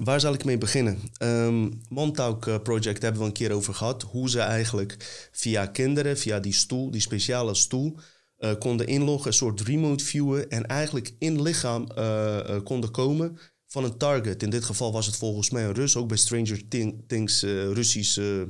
Waar 0.03 0.19
zal 0.19 0.33
ik 0.33 0.45
mee 0.45 0.57
beginnen? 0.57 1.00
Um, 1.19 1.81
Montauk 1.89 2.45
uh, 2.45 2.55
Project 2.63 3.01
hebben 3.01 3.22
we 3.22 3.27
een 3.27 3.33
keer 3.33 3.51
over 3.51 3.74
gehad. 3.74 4.01
Hoe 4.01 4.29
ze 4.29 4.39
eigenlijk 4.39 4.95
via 5.31 5.65
kinderen, 5.65 6.17
via 6.17 6.39
die 6.39 6.53
stoel, 6.53 6.91
die 6.91 7.01
speciale 7.01 7.55
stoel, 7.55 7.98
uh, 8.39 8.51
konden 8.60 8.88
inloggen, 8.88 9.27
een 9.27 9.33
soort 9.33 9.62
remote 9.62 10.03
viewen 10.03 10.50
en 10.50 10.65
eigenlijk 10.65 11.15
in 11.19 11.41
lichaam 11.41 11.88
uh, 11.98 12.39
konden 12.63 12.91
komen 12.91 13.38
van 13.67 13.83
een 13.83 13.98
target. 13.98 14.43
In 14.43 14.50
dit 14.50 14.63
geval 14.63 14.91
was 14.91 15.05
het 15.05 15.15
volgens 15.15 15.50
mij 15.50 15.63
een 15.65 15.74
Rus, 15.74 15.95
ook 15.95 16.07
bij 16.07 16.17
Stranger 16.17 16.67
Things, 17.07 17.41
Russische 17.41 18.50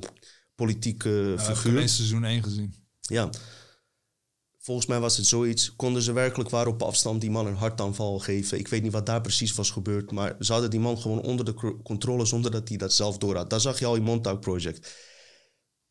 politieke 0.55 1.35
figuur. 1.37 1.73
Ik 1.73 1.79
heb 1.79 1.87
seizoen 1.87 2.23
1 2.23 2.43
gezien. 2.43 2.73
Ja. 2.99 3.29
Volgens 4.63 4.87
mij 4.87 4.99
was 4.99 5.17
het 5.17 5.25
zoiets. 5.25 5.75
Konden 5.75 6.01
ze 6.01 6.13
werkelijk 6.13 6.49
waar 6.49 6.67
op 6.67 6.81
afstand 6.81 7.21
die 7.21 7.31
man 7.31 7.47
een 7.47 7.55
hartaanval 7.55 8.19
geven? 8.19 8.59
Ik 8.59 8.67
weet 8.67 8.81
niet 8.81 8.91
wat 8.91 9.05
daar 9.05 9.21
precies 9.21 9.55
was 9.55 9.69
gebeurd. 9.71 10.11
Maar 10.11 10.35
ze 10.39 10.51
hadden 10.51 10.69
die 10.69 10.79
man 10.79 10.97
gewoon 10.97 11.21
onder 11.21 11.45
de 11.45 11.75
controle 11.83 12.25
zonder 12.25 12.51
dat 12.51 12.67
hij 12.67 12.77
dat 12.77 12.93
zelf 12.93 13.17
door 13.17 13.35
had. 13.35 13.49
Daar 13.49 13.59
zag 13.59 13.79
je 13.79 13.85
al 13.85 13.95
in 13.95 14.03
Montauk 14.03 14.39
Project. 14.39 14.95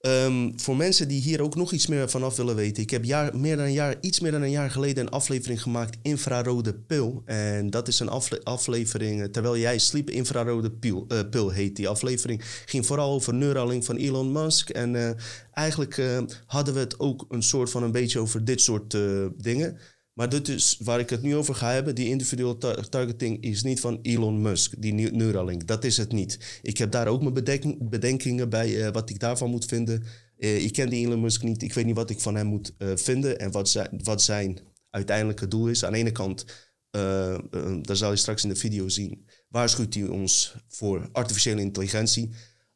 Um, 0.06 0.60
voor 0.60 0.76
mensen 0.76 1.08
die 1.08 1.20
hier 1.20 1.42
ook 1.42 1.54
nog 1.54 1.72
iets 1.72 1.86
meer 1.86 2.10
vanaf 2.10 2.36
willen 2.36 2.54
weten. 2.54 2.82
Ik 2.82 2.90
heb 2.90 3.04
jaar, 3.04 3.36
meer 3.36 3.56
dan 3.56 3.64
een 3.64 3.72
jaar, 3.72 3.96
iets 4.00 4.20
meer 4.20 4.30
dan 4.30 4.42
een 4.42 4.50
jaar 4.50 4.70
geleden 4.70 5.06
een 5.06 5.12
aflevering 5.12 5.62
gemaakt. 5.62 5.98
Infrarode 6.02 6.74
pil. 6.74 7.22
En 7.24 7.70
dat 7.70 7.88
is 7.88 8.00
een 8.00 8.08
afle 8.08 8.44
aflevering. 8.44 9.32
Terwijl 9.32 9.56
jij 9.56 9.78
sliep, 9.78 10.10
infrarode 10.10 10.70
pil, 10.70 11.06
uh, 11.08 11.20
pil 11.30 11.50
heet 11.50 11.76
die 11.76 11.88
aflevering. 11.88 12.42
Ging 12.66 12.86
vooral 12.86 13.12
over 13.12 13.34
Neuralink 13.34 13.84
van 13.84 13.96
Elon 13.96 14.32
Musk. 14.32 14.68
En 14.68 14.94
uh, 14.94 15.10
eigenlijk 15.52 15.96
uh, 15.96 16.22
hadden 16.46 16.74
we 16.74 16.80
het 16.80 17.00
ook 17.00 17.26
een 17.28 17.42
soort 17.42 17.70
van 17.70 17.82
een 17.82 17.92
beetje 17.92 18.18
over 18.18 18.44
dit 18.44 18.60
soort 18.60 18.96
dingen. 19.36 19.78
Maar 20.12 20.28
dit 20.28 20.48
is 20.48 20.76
waar 20.78 21.00
ik 21.00 21.10
het 21.10 21.22
nu 21.22 21.36
over 21.36 21.54
ga 21.54 21.70
hebben. 21.70 21.94
Die 21.94 22.08
individual 22.08 22.58
tar 22.58 22.88
targeting 22.88 23.42
is 23.42 23.62
niet 23.62 23.80
van 23.80 23.98
Elon 24.02 24.42
Musk, 24.42 24.74
die 24.78 24.92
Neuralink. 24.92 25.66
Dat 25.66 25.84
is 25.84 25.96
het 25.96 26.12
niet. 26.12 26.60
Ik 26.62 26.78
heb 26.78 26.90
daar 26.90 27.06
ook 27.06 27.20
mijn 27.22 27.34
bedenk 27.34 27.90
bedenkingen 27.90 28.48
bij, 28.48 28.68
uh, 28.68 28.88
wat 28.92 29.10
ik 29.10 29.18
daarvan 29.18 29.50
moet 29.50 29.64
vinden. 29.64 30.04
Uh, 30.38 30.64
ik 30.64 30.72
ken 30.72 30.88
die 30.88 31.06
Elon 31.06 31.20
Musk 31.20 31.42
niet. 31.42 31.62
Ik 31.62 31.72
weet 31.72 31.84
niet 31.84 31.96
wat 31.96 32.10
ik 32.10 32.20
van 32.20 32.34
hem 32.34 32.46
moet 32.46 32.74
uh, 32.78 32.92
vinden 32.94 33.38
en 33.38 33.50
wat 33.50 33.88
wat 34.02 34.22
zijn 34.22 34.58
uiteindelijke 34.90 35.48
doel 35.48 35.68
is. 35.68 35.84
Aan 35.84 35.92
de 35.92 35.98
ene 35.98 36.12
kant, 36.12 36.44
daar 36.90 37.96
zal 37.96 38.10
je 38.10 38.16
straks 38.16 38.42
in 38.42 38.48
de 38.48 38.56
video 38.56 38.88
zien, 38.88 39.26
waarschuwt 39.48 39.94
hij 39.94 40.02
ons 40.06 40.54
voor 40.68 41.08
artificiële 41.12 41.60
intelligentie. 41.60 42.30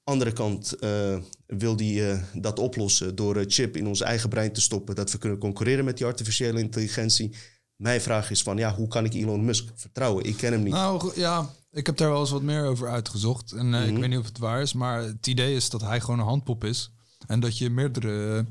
Andere 0.07 0.33
kant 0.33 0.75
uh, 0.81 1.19
wil 1.47 1.77
hij 1.77 2.13
uh, 2.13 2.23
dat 2.35 2.59
oplossen 2.59 3.15
door 3.15 3.37
een 3.37 3.51
chip 3.51 3.77
in 3.77 3.87
ons 3.87 4.01
eigen 4.01 4.29
brein 4.29 4.53
te 4.53 4.61
stoppen, 4.61 4.95
dat 4.95 5.13
we 5.13 5.19
kunnen 5.19 5.39
concurreren 5.39 5.85
met 5.85 5.97
die 5.97 6.07
artificiële 6.07 6.61
intelligentie. 6.61 7.35
Mijn 7.77 8.01
vraag 8.01 8.31
is 8.31 8.43
van, 8.43 8.57
ja, 8.57 8.75
hoe 8.75 8.89
kan 8.89 9.05
ik 9.05 9.15
Elon 9.15 9.45
Musk 9.45 9.73
vertrouwen? 9.75 10.25
Ik 10.25 10.37
ken 10.37 10.53
hem 10.53 10.63
niet. 10.63 10.73
Nou 10.73 11.13
ja, 11.15 11.51
ik 11.71 11.87
heb 11.87 11.97
daar 11.97 12.11
wel 12.11 12.21
eens 12.21 12.31
wat 12.31 12.43
meer 12.43 12.65
over 12.65 12.89
uitgezocht. 12.89 13.53
En 13.53 13.59
uh, 13.59 13.65
mm 13.65 13.73
-hmm. 13.73 13.95
ik 13.95 14.01
weet 14.01 14.09
niet 14.09 14.19
of 14.19 14.27
het 14.27 14.39
waar 14.39 14.61
is, 14.61 14.73
maar 14.73 15.03
het 15.03 15.27
idee 15.27 15.55
is 15.55 15.71
dat 15.71 15.81
hij 15.81 16.01
gewoon 16.01 16.19
een 16.19 16.27
handpop 16.27 16.65
is. 16.65 16.91
En 17.27 17.41
dat 17.41 17.59
je 17.59 17.71
meerdere, 17.71 18.47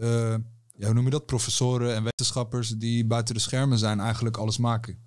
ja, 0.00 0.40
hoe 0.78 0.92
noem 0.92 1.04
je 1.04 1.10
dat, 1.10 1.26
professoren 1.26 1.94
en 1.94 2.02
wetenschappers 2.02 2.68
die 2.68 3.06
buiten 3.06 3.34
de 3.34 3.40
schermen 3.40 3.78
zijn 3.78 4.00
eigenlijk 4.00 4.36
alles 4.36 4.58
maken. 4.58 4.98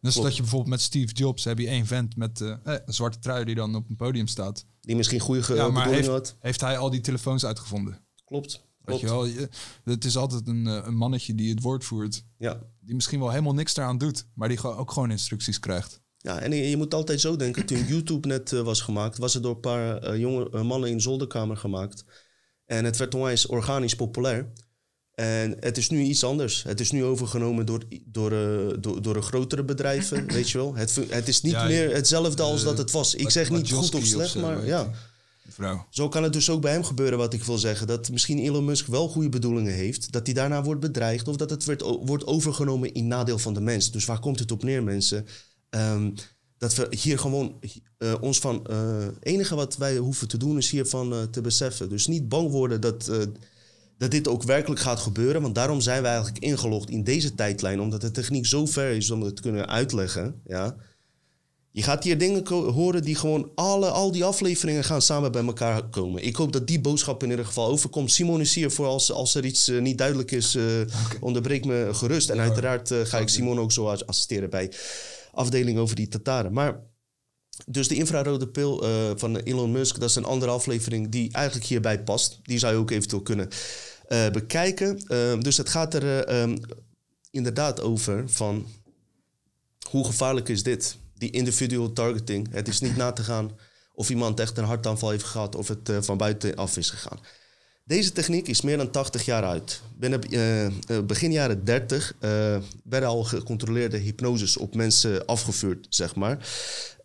Dus 0.00 0.12
Klopt. 0.12 0.26
dat 0.28 0.36
je 0.36 0.42
bijvoorbeeld 0.42 0.70
met 0.70 0.80
Steve 0.80 1.12
Jobs 1.12 1.44
heb 1.44 1.58
je 1.58 1.68
één 1.68 1.86
vent 1.86 2.16
met 2.16 2.40
een 2.40 2.82
zwarte 2.86 3.18
trui 3.18 3.44
die 3.44 3.54
dan 3.54 3.74
op 3.74 3.90
een 3.90 3.96
podium 3.96 4.26
staat. 4.26 4.64
Die 4.88 4.96
misschien 4.96 5.20
goede 5.20 5.40
ja, 5.40 5.54
maar 5.54 5.66
bedoelingen 5.66 5.94
heeft, 5.94 6.06
had. 6.08 6.36
heeft 6.40 6.60
hij 6.60 6.78
al 6.78 6.90
die 6.90 7.00
telefoons 7.00 7.44
uitgevonden? 7.44 8.06
Klopt. 8.24 8.66
Weet 8.84 9.00
je 9.00 9.06
wel, 9.06 9.24
je- 9.24 9.48
het 9.84 10.04
is 10.04 10.16
altijd 10.16 10.48
een, 10.48 10.66
eh, 10.66 10.80
een 10.84 10.94
mannetje 10.96 11.34
die 11.34 11.50
het 11.50 11.62
woord 11.62 11.84
voert. 11.84 12.24
Ja. 12.38 12.60
Die 12.80 12.94
misschien 12.94 13.18
wel 13.18 13.30
helemaal 13.30 13.54
niks 13.54 13.74
daaraan 13.74 13.98
doet, 13.98 14.26
maar 14.34 14.48
die 14.48 14.56
gewoon- 14.56 14.76
ook 14.76 14.90
gewoon 14.92 15.10
instructies 15.10 15.60
krijgt. 15.60 16.00
Ja, 16.18 16.38
en 16.38 16.52
je, 16.52 16.70
je 16.70 16.76
moet 16.76 16.94
altijd 16.94 17.20
zo 17.20 17.36
denken. 17.36 17.66
Toen 17.66 17.84
YouTube 17.86 18.28
net 18.28 18.52
eh, 18.52 18.60
was 18.60 18.80
gemaakt, 18.80 19.18
was 19.18 19.34
het 19.34 19.42
door 19.42 19.54
een 19.54 19.60
paar 19.60 19.96
eh, 19.98 20.18
jonge 20.18 20.62
mannen 20.62 20.90
in 20.90 21.00
zolderkamer 21.00 21.56
gemaakt. 21.56 22.04
En 22.64 22.84
het 22.84 22.96
werd 22.96 23.14
onwijs 23.14 23.46
organisch 23.46 23.94
populair. 23.96 24.52
En 25.18 25.56
het 25.60 25.76
is 25.76 25.88
nu 25.90 26.00
iets 26.02 26.24
anders. 26.24 26.62
Het 26.62 26.80
is 26.80 26.90
nu 26.90 27.04
overgenomen 27.04 27.66
door, 27.66 27.82
door, 28.04 28.32
eh, 28.32 28.76
door, 28.80 29.02
door 29.02 29.14
de 29.14 29.22
grotere 29.22 29.64
bedrijven, 29.64 30.26
weet 30.32 30.50
je 30.50 30.58
wel. 30.58 30.74
Het, 30.74 30.98
het 31.08 31.28
is 31.28 31.42
niet 31.42 31.52
Ja, 31.52 31.64
meer 31.66 31.94
hetzelfde 31.94 32.42
als 32.42 32.60
eh, 32.60 32.66
dat 32.66 32.78
het 32.78 32.90
was. 32.90 33.14
Ik 33.14 33.22
Wat- 33.22 33.32
zeg 33.32 33.50
niet 33.50 33.72
goed 33.72 33.94
of 33.94 34.00
of 34.00 34.06
slecht, 34.06 34.30
zo, 34.30 34.40
maar 34.40 34.66
ja. 34.66 34.90
Vrouw. 35.48 35.86
Zo 35.90 36.08
kan 36.08 36.22
het 36.22 36.32
dus 36.32 36.50
ook 36.50 36.60
bij 36.60 36.72
hem 36.72 36.84
gebeuren, 36.84 37.18
wat 37.18 37.32
ik 37.34 37.44
wil 37.44 37.58
zeggen. 37.58 37.86
Dat 37.86 38.10
misschien 38.10 38.38
Elon 38.38 38.64
Musk 38.64 38.86
wel 38.86 39.08
goede 39.08 39.28
bedoelingen 39.28 39.72
heeft. 39.72 40.12
Dat 40.12 40.26
hij 40.26 40.34
daarna 40.34 40.62
wordt 40.62 40.80
bedreigd. 40.80 41.28
Of 41.28 41.36
dat 41.36 41.50
het 41.50 41.64
werd, 41.64 41.80
wordt 41.82 42.26
overgenomen 42.26 42.92
in 42.94 43.06
nadeel 43.06 43.38
van 43.38 43.54
de 43.54 43.60
mens. 43.60 43.90
Dus 43.90 44.04
waar 44.04 44.20
komt 44.20 44.38
het 44.38 44.50
op 44.52 44.62
neer, 44.62 44.82
mensen? 44.82 45.26
Ehm, 45.70 46.10
dat 46.58 46.74
we 46.74 46.86
hier 46.90 47.18
gewoon 47.18 47.60
eh, 47.98 48.14
ons 48.20 48.38
van... 48.38 48.66
Het 48.70 49.14
enige 49.20 49.54
wat 49.54 49.76
wij 49.76 49.96
hoeven 49.96 50.28
te 50.28 50.36
doen 50.36 50.56
is 50.58 50.70
hiervan 50.70 51.12
eh, 51.12 51.22
te 51.22 51.40
beseffen. 51.40 51.88
Dus 51.88 52.06
niet 52.06 52.28
bang 52.28 52.50
worden 52.50 52.80
dat, 52.80 53.08
eh, 53.08 53.16
dat 53.98 54.10
dit 54.10 54.28
ook 54.28 54.42
werkelijk 54.42 54.80
gaat 54.80 55.00
gebeuren. 55.00 55.42
Want 55.42 55.54
daarom 55.54 55.80
zijn 55.80 56.02
we 56.02 56.08
eigenlijk 56.08 56.38
ingelogd 56.38 56.90
in 56.90 57.04
deze 57.04 57.34
tijdlijn. 57.34 57.80
Omdat 57.80 58.00
de 58.00 58.10
techniek 58.10 58.46
zo 58.46 58.66
ver 58.66 58.90
is 58.90 59.10
om 59.10 59.22
het 59.22 59.36
te 59.36 59.42
kunnen 59.42 59.68
uitleggen. 59.68 60.40
Ja. 60.46 60.76
Je 61.70 61.82
gaat 61.82 62.04
hier 62.04 62.18
dingen 62.18 62.48
horen 62.48 63.02
die 63.02 63.14
gewoon 63.14 63.50
alle, 63.54 63.88
al 63.90 64.12
die 64.12 64.24
afleveringen 64.24 64.84
gaan 64.84 65.02
samen 65.02 65.32
bij 65.32 65.44
elkaar 65.44 65.88
komen. 65.88 66.24
Ik 66.24 66.36
hoop 66.36 66.52
dat 66.52 66.66
die 66.66 66.80
boodschap 66.80 67.22
in 67.22 67.30
ieder 67.30 67.44
geval 67.44 67.68
overkomt. 67.68 68.10
Simon 68.12 68.40
is 68.40 68.54
hier 68.54 68.70
voor 68.70 68.86
als, 68.86 69.12
als 69.12 69.34
er 69.34 69.44
iets 69.44 69.68
eh, 69.68 69.80
niet 69.80 69.98
duidelijk 69.98 70.30
is, 70.30 70.54
eh, 70.54 70.64
onderbreek 71.20 71.64
me 71.64 71.88
gerust. 71.92 72.30
En 72.30 72.38
uiteraard 72.40 72.90
eh, 72.90 72.98
ga 73.02 73.18
ik 73.18 73.28
Simon 73.28 73.58
ook 73.58 73.72
zo 73.72 73.88
as- 73.88 74.06
assisteren 74.06 74.50
bij 74.50 74.72
afdeling 75.32 75.78
over 75.78 75.96
die 75.96 76.08
Tataren. 76.08 76.52
Maar 76.52 76.80
dus 77.66 77.88
de 77.88 77.94
infrarode 77.94 78.48
pil 78.48 78.84
eh, 78.84 79.10
van 79.16 79.36
Elon 79.36 79.70
Musk, 79.70 80.00
dat 80.00 80.08
is 80.08 80.14
een 80.14 80.24
andere 80.24 80.50
aflevering 80.50 81.08
die 81.08 81.32
eigenlijk 81.32 81.66
hierbij 81.66 82.02
past. 82.02 82.38
Die 82.42 82.58
zou 82.58 82.72
je 82.72 82.78
ook 82.78 82.90
eventueel 82.90 83.22
kunnen 83.22 83.48
eh, 84.08 84.30
bekijken. 84.30 85.02
Eh, 85.06 85.38
dus 85.40 85.56
het 85.56 85.68
gaat 85.68 85.94
er 85.94 86.24
eh, 86.24 86.42
ehm, 86.42 86.56
inderdaad 87.30 87.80
over 87.80 88.24
van 88.26 88.66
hoe 89.90 90.04
gevaarlijk 90.04 90.48
is 90.48 90.62
dit? 90.62 90.96
Die 91.14 91.30
individual 91.30 91.92
targeting. 91.92 92.48
Het 92.50 92.68
is 92.68 92.80
niet 92.80 92.96
na 92.96 93.12
te 93.12 93.22
gaan 93.22 93.50
of 93.94 94.10
iemand 94.10 94.40
echt 94.40 94.58
een 94.58 94.64
hartaanval 94.64 95.10
heeft 95.10 95.24
gehad 95.24 95.54
of 95.54 95.68
het 95.68 95.90
van 96.00 96.16
buiten 96.16 96.56
af 96.56 96.76
is 96.76 96.90
gegaan. 96.90 97.18
Deze 97.84 98.12
techniek 98.12 98.48
is 98.48 98.60
meer 98.60 98.76
dan 98.76 98.90
80 98.90 99.24
jaar 99.24 99.44
uit. 99.44 99.80
Binnen 99.96 100.20
begin 101.06 101.32
jaren 101.32 101.64
30 101.64 102.14
eh, 102.20 102.56
werden 102.84 103.08
al 103.08 103.24
gecontroleerde 103.24 103.96
hypnoses 103.96 104.56
op 104.56 104.74
mensen 104.74 105.26
afgevuurd, 105.26 105.86
zeg 105.88 106.14
maar. 106.14 106.48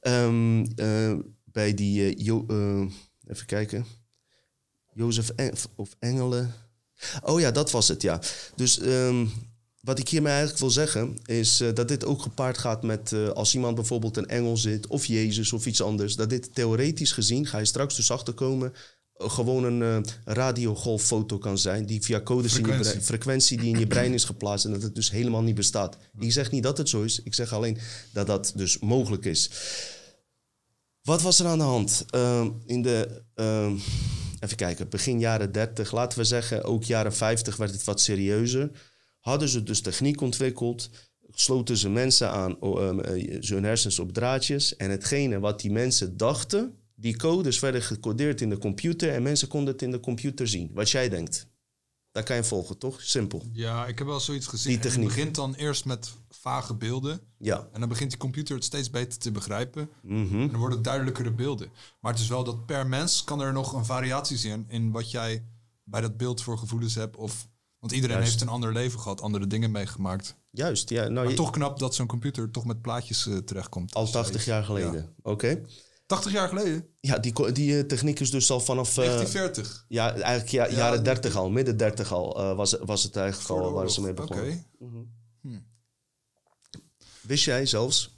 Ehm, 0.04 0.66
eh, 0.76 1.14
bij 1.46 1.74
die, 1.74 2.04
eh, 2.16 2.26
Jo- 2.26 2.46
eh, 2.48 2.86
even 3.28 3.46
kijken, 3.46 3.86
Jozef 4.94 5.32
of 5.76 5.96
Engelen. 6.00 6.54
Oh 7.22 7.40
ja, 7.40 7.52
dat 7.52 7.72
was 7.72 7.88
het, 7.88 8.02
ja. 8.02 8.22
Dus 8.56 8.80
ehm, 8.80 9.26
wat 9.82 10.00
ik 10.00 10.10
hiermee 10.10 10.32
eigenlijk 10.32 10.60
wil 10.62 10.70
zeggen, 10.70 11.18
is 11.26 11.64
dat 11.74 11.88
dit 11.88 12.06
ook 12.06 12.22
gepaard 12.22 12.58
gaat 12.58 12.84
met 12.84 13.14
als 13.34 13.54
iemand 13.54 13.76
bijvoorbeeld 13.76 14.18
een 14.18 14.28
engel 14.28 14.58
zit, 14.58 14.88
of 14.88 15.06
Jezus 15.06 15.54
of 15.54 15.66
iets 15.66 15.82
anders, 15.82 16.16
dat 16.16 16.30
dit 16.30 16.56
theoretisch 16.56 17.12
gezien, 17.12 17.46
ga 17.46 17.58
je 17.58 17.66
straks 17.66 17.96
dus 17.96 18.12
achterkomen, 18.12 18.74
gewoon 19.18 19.64
een 19.64 19.82
eh, 20.06 20.12
radiogolffoto 20.26 21.38
kan 21.38 21.58
zijn, 21.58 21.86
die 21.86 22.02
via 22.02 22.22
codes 22.22 22.54
in 22.58 22.66
je 22.66 22.66
brein, 22.82 23.04
frequentie 23.04 23.58
die 23.58 23.74
in 23.74 23.80
je 23.80 23.88
brein 23.88 24.14
is 24.14 24.24
geplaatst 24.24 24.66
en 24.66 24.72
dat 24.72 24.82
het 24.82 24.96
dus 24.96 25.12
helemaal 25.12 25.42
niet 25.44 25.56
bestaat. 25.56 25.98
Ik 26.20 26.32
zeg 26.32 26.52
niet 26.52 26.64
dat 26.64 26.78
het 26.78 26.90
zo 26.90 27.02
is, 27.04 27.22
ik 27.24 27.34
zeg 27.34 27.54
alleen 27.54 27.78
dat 28.12 28.28
dat 28.28 28.52
dus 28.56 28.80
mogelijk 28.80 29.26
is. 29.26 29.50
Wat 31.04 31.22
was 31.22 31.40
er 31.40 31.46
aan 31.46 31.58
de 31.58 31.64
hand? 31.64 32.06
Ehm, 32.10 32.50
in 32.66 32.82
de, 32.82 33.24
ehm, 33.36 33.76
even 34.40 34.58
kijken, 34.58 34.90
begin 34.90 35.20
jaren 35.20 35.52
30, 35.52 35.92
laten 35.92 36.18
we 36.18 36.24
zeggen, 36.24 36.64
ook 36.64 36.84
jaren 36.84 37.14
50 37.14 37.56
werd 37.56 37.72
het 37.72 37.84
wat 37.84 38.02
serieuzer. 38.02 38.72
Hadden 39.20 39.50
ze 39.50 39.64
dus 39.64 39.82
techniek 39.82 40.22
ontwikkeld, 40.22 40.90
sloten 41.32 41.78
ze 41.78 41.90
mensen 41.90 42.30
aan, 42.30 42.60
ehm, 42.60 43.00
eh, 43.00 43.42
hun 43.42 43.64
hersens 43.64 44.00
op 44.00 44.14
draadjes. 44.14 44.76
En 44.76 44.90
hetgene 44.90 45.40
wat 45.40 45.62
die 45.62 45.72
mensen 45.72 46.18
dachten, 46.18 46.74
die 46.96 47.18
codes 47.18 47.60
werden 47.60 47.82
gecodeerd 47.82 48.42
in 48.42 48.50
de 48.50 48.58
computer 48.58 49.10
en 49.10 49.24
mensen 49.24 49.48
konden 49.48 49.74
het 49.74 49.82
in 49.82 49.92
de 49.92 50.00
computer 50.00 50.48
zien. 50.48 50.70
Wat 50.74 50.90
jij 50.90 51.10
denkt. 51.10 51.48
Daar 52.14 52.24
kan 52.24 52.36
je 52.36 52.44
volgen, 52.44 52.78
toch? 52.78 53.02
Simpel. 53.02 53.44
Ja, 53.52 53.86
ik 53.88 53.98
heb 53.98 54.08
wel 54.08 54.20
zoiets 54.20 54.48
gezien. 54.48 54.68
Die 54.72 54.78
En 54.78 54.84
Het 54.84 54.92
techniek. 54.94 55.08
begint 55.16 55.36
dan 55.36 55.54
eerst 55.54 55.86
met 55.86 56.12
vage 56.30 56.74
beelden. 56.74 57.20
Ja. 57.38 57.68
En 57.72 57.80
dan 57.80 57.90
begint 57.90 58.10
die 58.10 58.20
computer 58.20 58.56
het 58.56 58.64
steeds 58.64 58.90
beter 58.90 59.20
te 59.20 59.32
begrijpen. 59.32 59.90
Mhm. 60.02 60.40
En 60.42 60.48
dan 60.50 60.60
worden 60.60 60.78
het 60.78 60.84
duidelijkere 60.84 61.32
beelden. 61.32 61.70
Maar 62.00 62.12
het 62.12 62.22
is 62.22 62.28
wel 62.28 62.44
dat 62.44 62.66
per 62.66 62.88
mens 62.88 63.24
kan 63.24 63.42
er 63.42 63.54
nog 63.54 63.74
een 63.74 63.86
variatie 63.86 64.38
zijn 64.38 64.66
in 64.68 64.92
wat 64.92 65.12
jij 65.12 65.46
bij 65.84 66.02
dat 66.02 66.18
beeld 66.18 66.42
voor 66.42 66.58
gevoelens 66.58 66.96
hebt. 66.96 67.16
Of, 67.18 67.48
want 67.80 67.92
iedereen 67.92 68.16
Juist. 68.16 68.32
heeft 68.32 68.42
een 68.44 68.50
ander 68.54 68.74
leven 68.74 69.00
gehad, 69.00 69.22
andere 69.22 69.48
dingen 69.48 69.72
meegemaakt. 69.72 70.36
Juist, 70.52 70.90
ja. 70.90 71.02
Nou, 71.02 71.14
maar 71.14 71.30
je- 71.30 71.34
toch 71.34 71.50
knap 71.52 71.80
dat 71.80 71.96
zo'n 71.96 72.08
computer 72.08 72.52
toch 72.52 72.66
met 72.66 72.82
plaatjes 72.82 73.28
eh, 73.28 73.38
terechtkomt. 73.38 73.94
Al 73.94 74.10
80 74.10 74.46
jaar 74.46 74.64
geleden. 74.64 75.16
Oké. 75.22 75.62
80 76.14 76.32
jaar 76.32 76.48
geleden? 76.48 76.88
Ja, 77.00 77.18
die, 77.20 77.52
die 77.52 77.78
eh, 77.78 77.84
techniek 77.84 78.20
is 78.20 78.32
dus 78.32 78.52
al 78.52 78.60
vanaf... 78.60 78.90
eh, 78.90 78.96
1940. 78.96 79.86
Ja, 79.88 80.12
eigenlijk 80.14 80.50
ja, 80.50 80.66
Ja, 80.66 80.76
jaren 80.76 80.96
die- 81.04 81.04
30 81.14 81.36
al, 81.36 81.50
midden 81.50 81.78
30 81.78 82.12
al 82.12 82.40
eh, 82.40 82.56
was, 82.56 82.72
was 82.82 83.04
het 83.04 83.16
eigenlijk 83.16 83.50
al 83.50 83.72
waar 83.72 83.90
ze 83.92 84.02
mee 84.02 84.14
begonnen. 84.14 84.46
oké. 84.46 84.64
Mhm. 84.80 85.04
Hm. 85.42 85.60
Wist 87.22 87.44
jij 87.46 87.66
zelfs, 87.66 88.16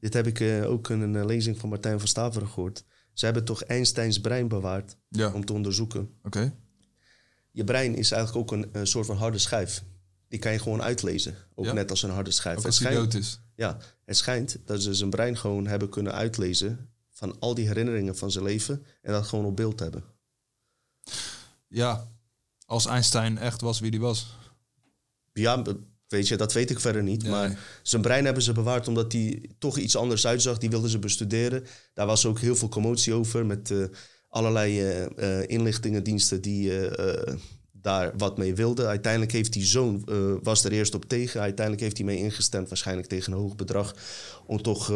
dit 0.00 0.14
heb 0.14 0.26
ik 0.26 0.40
eh, 0.40 0.70
ook 0.70 0.90
in 0.90 1.00
een 1.00 1.16
eh, 1.16 1.24
lezing 1.24 1.58
van 1.58 1.68
Martijn 1.68 1.98
van 1.98 2.08
Staveren 2.08 2.48
gehoord. 2.48 2.84
Ze 3.12 3.24
hebben 3.24 3.44
toch 3.44 3.62
Einsteins 3.62 4.20
brein 4.20 4.48
bewaard 4.48 4.96
Ja. 5.08 5.32
om 5.32 5.44
te 5.44 5.52
onderzoeken. 5.52 6.10
Oké. 6.22 6.54
Je 7.50 7.64
brein 7.64 7.94
is 7.94 8.10
eigenlijk 8.10 8.52
ook 8.52 8.58
een, 8.58 8.68
een 8.72 8.86
soort 8.86 9.06
van 9.06 9.16
harde 9.16 9.38
schijf. 9.38 9.82
Die 10.28 10.38
kan 10.38 10.52
je 10.52 10.58
gewoon 10.58 10.82
uitlezen. 10.82 11.34
Ook 11.54 11.64
Ja? 11.64 11.72
net 11.72 11.90
als 11.90 12.02
een 12.02 12.10
harde 12.10 12.30
schijf. 12.30 12.56
Ook 12.56 12.62
Het 12.62 12.66
als 12.66 12.76
schijnt- 12.76 12.96
dood 12.96 13.14
is. 13.14 13.40
Ja, 13.54 13.78
het 14.04 14.16
schijnt 14.16 14.58
dat 14.64 14.82
ze 14.82 14.94
zijn 14.94 15.10
brein 15.10 15.36
gewoon 15.36 15.66
hebben 15.66 15.88
kunnen 15.88 16.12
uitlezen 16.12 16.90
van 17.18 17.36
al 17.38 17.54
die 17.54 17.66
herinneringen 17.66 18.16
van 18.16 18.30
zijn 18.30 18.44
leven 18.44 18.84
en 19.02 19.12
dat 19.12 19.26
gewoon 19.26 19.44
op 19.44 19.56
beeld 19.56 19.80
hebben. 19.80 20.04
Ja, 21.68 22.08
als 22.66 22.86
Einstein 22.86 23.38
echt 23.38 23.60
was 23.60 23.80
wie 23.80 23.90
die 23.90 24.00
was. 24.00 24.36
Ja, 25.32 25.62
weet 26.08 26.28
je, 26.28 26.36
dat 26.36 26.52
weet 26.52 26.70
ik 26.70 26.80
verder 26.80 27.02
niet. 27.02 27.26
maar 27.26 27.58
zijn 27.82 28.02
brein 28.02 28.24
hebben 28.24 28.42
ze 28.42 28.52
bewaard 28.52 28.88
omdat 28.88 29.12
hij 29.12 29.50
toch 29.58 29.78
iets 29.78 29.96
anders 29.96 30.26
uitzag. 30.26 30.58
Die 30.58 30.70
wilden 30.70 30.90
ze 30.90 30.98
bestuderen. 30.98 31.64
Daar 31.94 32.06
was 32.06 32.26
ook 32.26 32.38
heel 32.38 32.56
veel 32.56 32.68
commotie 32.68 33.14
over 33.14 33.46
met 33.46 33.70
eh, 33.70 33.84
allerlei 34.28 34.80
eh, 34.80 35.40
eh, 35.40 35.48
inlichtingendiensten 35.48 36.42
die 36.42 36.72
daar 37.72 38.12
wat 38.16 38.38
mee 38.38 38.54
wilden. 38.54 38.86
Uiteindelijk 38.86 39.32
heeft 39.32 39.52
die 39.52 39.64
zoon, 39.64 40.04
was 40.42 40.64
er 40.64 40.72
eerst 40.72 40.94
op 40.94 41.04
tegen. 41.04 41.40
Uiteindelijk 41.40 41.84
heeft 41.84 41.96
hij 41.96 42.06
mee 42.06 42.18
ingestemd, 42.18 42.68
waarschijnlijk 42.68 43.08
tegen 43.08 43.32
een 43.32 43.38
hoog 43.38 43.56
bedrag, 43.56 43.94
om 44.46 44.62
toch 44.62 44.92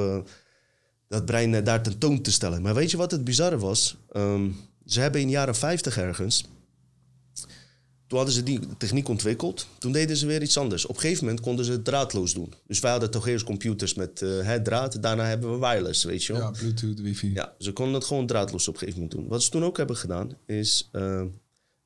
dat 1.12 1.24
brein 1.24 1.54
eh, 1.54 1.64
daar 1.64 1.82
tentoon 1.82 2.20
te 2.20 2.32
stellen. 2.32 2.62
Maar 2.62 2.74
weet 2.74 2.90
je 2.90 2.96
wat 2.96 3.10
het 3.10 3.24
bizarre 3.24 3.58
was? 3.58 3.96
Ehm, 4.12 4.48
ze 4.86 5.00
hebben 5.00 5.20
in 5.20 5.26
de 5.26 5.32
jaren 5.32 5.54
50 5.54 5.98
ergens 5.98 6.44
toen 8.12 8.20
hadden 8.20 8.40
ze 8.40 8.42
die 8.42 8.76
techniek 8.76 9.08
ontwikkeld. 9.08 9.66
Toen 9.78 9.92
deden 9.92 10.16
ze 10.16 10.26
weer 10.26 10.42
iets 10.42 10.56
anders. 10.56 10.86
Op 10.86 10.94
een 10.94 11.00
gegeven 11.00 11.24
moment 11.24 11.42
konden 11.42 11.64
ze 11.64 11.72
het 11.72 11.84
draadloos 11.84 12.34
doen. 12.34 12.52
Dus 12.66 12.80
wij 12.80 12.90
hadden 12.90 13.10
toch 13.10 13.26
eerst 13.26 13.44
computers 13.44 13.94
met 13.94 14.22
eh, 14.22 14.54
draad. 14.54 15.02
Daarna 15.02 15.24
hebben 15.24 15.52
we 15.52 15.66
wireless, 15.66 16.04
weet 16.04 16.24
je 16.24 16.32
wel. 16.32 16.42
Ja, 16.42 16.50
Bluetooth, 16.50 17.00
wifi. 17.00 17.32
Ja, 17.34 17.54
ze 17.58 17.72
konden 17.72 17.94
het 17.94 18.04
gewoon 18.04 18.26
draadloos 18.26 18.68
op 18.68 18.74
een 18.74 18.78
gegeven 18.78 19.00
moment 19.00 19.18
doen. 19.18 19.28
Wat 19.28 19.42
ze 19.42 19.50
toen 19.50 19.64
ook 19.64 19.76
hebben 19.76 19.96
gedaan, 19.96 20.36
is 20.46 20.88
eh, 20.92 21.22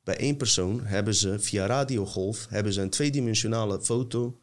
bij 0.03 0.17
één 0.17 0.37
persoon 0.37 0.85
hebben 0.85 1.15
ze 1.15 1.39
via 1.39 1.65
radiogolf 1.65 2.47
hebben 2.49 2.73
ze 2.73 2.81
een 2.81 2.89
tweedimensionale 2.89 3.81
foto 3.81 4.39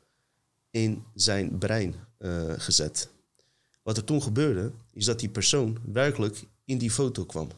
in 0.70 1.02
zijn 1.14 1.58
brein 1.58 1.94
eh, 2.18 2.52
gezet. 2.56 3.08
Wat 3.84 3.96
er 3.96 4.04
toen 4.04 4.22
gebeurde, 4.22 4.72
is 4.92 5.04
dat 5.04 5.20
die 5.20 5.28
persoon 5.28 5.78
werkelijk 5.92 6.44
in 6.64 6.78
die 6.78 6.90
foto 6.90 7.24
kwam. 7.24 7.48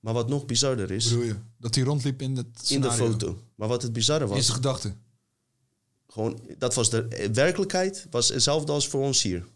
Maar 0.00 0.14
wat 0.14 0.28
nog 0.28 0.46
bizarder 0.46 0.90
is... 0.90 1.08
Bedoel 1.08 1.24
je? 1.24 1.36
Dat 1.58 1.74
hij 1.74 1.84
rondliep 1.84 2.22
in 2.22 2.36
het 2.36 2.70
In 2.70 2.80
de 2.80 2.92
foto. 2.92 3.42
Maar 3.54 3.68
wat 3.68 3.82
het 3.82 3.92
bizarre 3.92 4.26
was... 4.26 4.36
In 4.36 4.42
zijn 4.42 4.56
gedachten. 4.56 5.00
Gewoon, 6.06 6.40
dat 6.58 6.74
was 6.74 6.90
de 6.90 7.08
eh, 7.08 7.30
werkelijkheid, 7.30 8.06
was 8.10 8.28
hetzelfde 8.28 8.72
als 8.72 8.88
voor 8.88 9.02
ons 9.02 9.22
hier. 9.22 9.46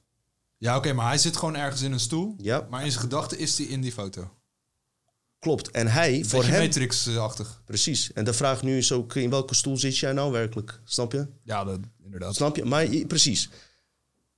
Ja, 0.56 0.76
oké, 0.76 0.92
maar 0.92 1.06
hij 1.06 1.18
zit 1.18 1.36
gewoon 1.36 1.56
ergens 1.56 1.82
in 1.82 1.92
een 1.92 2.00
stoel. 2.00 2.34
Ja. 2.38 2.66
Maar 2.70 2.84
in 2.84 2.90
zijn 2.90 3.02
gedachten 3.02 3.38
is 3.38 3.58
hij 3.58 3.66
in 3.66 3.80
die 3.80 3.92
foto. 3.92 4.30
Klopt. 5.38 5.70
En 5.70 5.86
hij, 5.86 6.24
voor 6.24 6.44
hem... 6.44 6.62
Matrix-achtig. 6.62 7.62
Precies. 7.64 8.12
En 8.12 8.24
de 8.24 8.32
vraag 8.32 8.62
nu 8.62 8.76
is 8.76 8.92
ook, 8.92 9.14
in 9.14 9.30
welke 9.30 9.54
stoel 9.54 9.76
zit 9.76 9.98
jij 9.98 10.12
nou 10.12 10.32
werkelijk? 10.32 10.80
Snap 10.84 11.12
je? 11.12 11.26
Ja, 11.42 11.64
dat, 11.64 11.80
inderdaad. 12.04 12.34
Snap 12.34 12.56
je? 12.56 12.64
Maar 12.64 12.86
precies. 12.86 13.48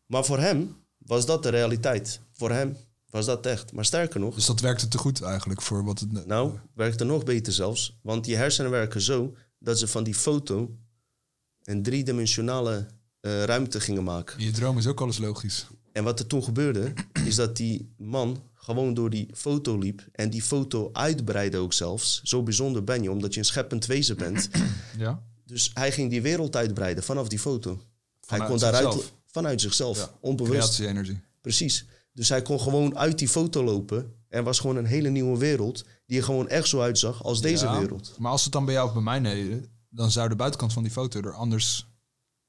Maar 0.06 0.24
voor 0.24 0.38
hem 0.38 0.83
was 1.06 1.26
dat 1.26 1.42
de 1.42 1.48
realiteit. 1.48 2.20
Voor 2.32 2.50
hem 2.50 2.76
was 3.10 3.26
dat 3.26 3.46
echt. 3.46 3.72
Maar 3.72 3.84
sterker 3.84 4.20
nog, 4.20 4.34
Dus 4.34 4.46
dat 4.46 4.60
werkte 4.60 4.88
te 4.88 4.98
goed 4.98 5.22
eigenlijk 5.22 5.62
voor 5.62 5.84
wat 5.84 5.98
het... 5.98 6.26
nou, 6.26 6.58
werkte 6.74 7.04
nog 7.04 7.24
beter 7.24 7.52
zelfs. 7.52 7.98
Want 8.02 8.24
die 8.24 8.36
hersenen 8.36 8.70
werken 8.70 9.00
zo 9.00 9.34
dat 9.58 9.78
ze 9.78 9.88
van 9.88 10.04
die 10.04 10.14
foto 10.14 10.76
een 11.62 11.82
driedimensionale 11.82 12.86
eh, 13.20 13.42
ruimte 13.42 13.80
gingen 13.80 14.04
maken. 14.04 14.38
In 14.38 14.44
je 14.44 14.50
droom 14.50 14.78
is 14.78 14.86
ook 14.86 15.00
alles 15.00 15.18
logisch. 15.18 15.66
En 15.92 16.04
wat 16.04 16.18
er 16.18 16.26
toen 16.26 16.44
gebeurde, 16.44 16.92
is 17.24 17.34
dat 17.34 17.56
die 17.56 17.94
man 17.96 18.42
gewoon 18.54 18.94
door 18.94 19.10
die 19.10 19.28
foto 19.34 19.78
liep 19.78 20.08
en 20.12 20.30
die 20.30 20.42
foto 20.42 20.90
uitbreidde 20.92 21.58
ook 21.58 21.72
zelfs. 21.72 22.20
Zo 22.22 22.42
bijzonder 22.42 22.84
ben 22.84 23.02
je, 23.02 23.10
omdat 23.10 23.32
je 23.32 23.38
een 23.38 23.46
scheppend 23.46 23.86
wezen 23.86 24.16
bent. 24.16 24.48
Ja? 24.98 25.22
Dus 25.44 25.70
hij 25.74 25.92
ging 25.92 26.10
die 26.10 26.22
wereld 26.22 26.56
uitbreiden 26.56 27.04
vanaf 27.04 27.28
die 27.28 27.38
foto. 27.38 27.80
hij 28.26 28.46
kon 28.46 28.58
daaruit. 28.58 29.12
Vanuit 29.34 29.60
zichzelf, 29.60 29.98
Ja, 29.98 30.10
onbewust. 30.20 30.58
Creatie-energie. 30.58 31.20
Precies. 31.40 31.86
Dus 32.12 32.28
hij 32.28 32.42
kon 32.42 32.60
gewoon 32.60 32.98
uit 32.98 33.18
die 33.18 33.28
foto 33.28 33.64
lopen. 33.64 34.12
Er 34.28 34.42
was 34.42 34.58
gewoon 34.58 34.76
een 34.76 34.84
hele 34.86 35.08
nieuwe 35.08 35.38
wereld 35.38 35.84
die 36.06 36.18
er 36.18 36.24
gewoon 36.24 36.48
echt 36.48 36.68
zo 36.68 36.80
uitzag 36.80 37.22
als 37.24 37.40
deze 37.40 37.64
Ja, 37.64 37.78
wereld. 37.78 38.14
Maar 38.18 38.30
als 38.30 38.44
het 38.44 38.52
dan 38.52 38.64
bij 38.64 38.74
jou 38.74 38.86
of 38.88 38.92
bij 38.94 39.02
mij 39.02 39.20
deden, 39.20 39.64
dan 39.88 40.10
zou 40.10 40.28
de 40.28 40.36
buitenkant 40.36 40.72
van 40.72 40.82
die 40.82 40.92
foto 40.92 41.20
er 41.20 41.32
anders 41.34 41.86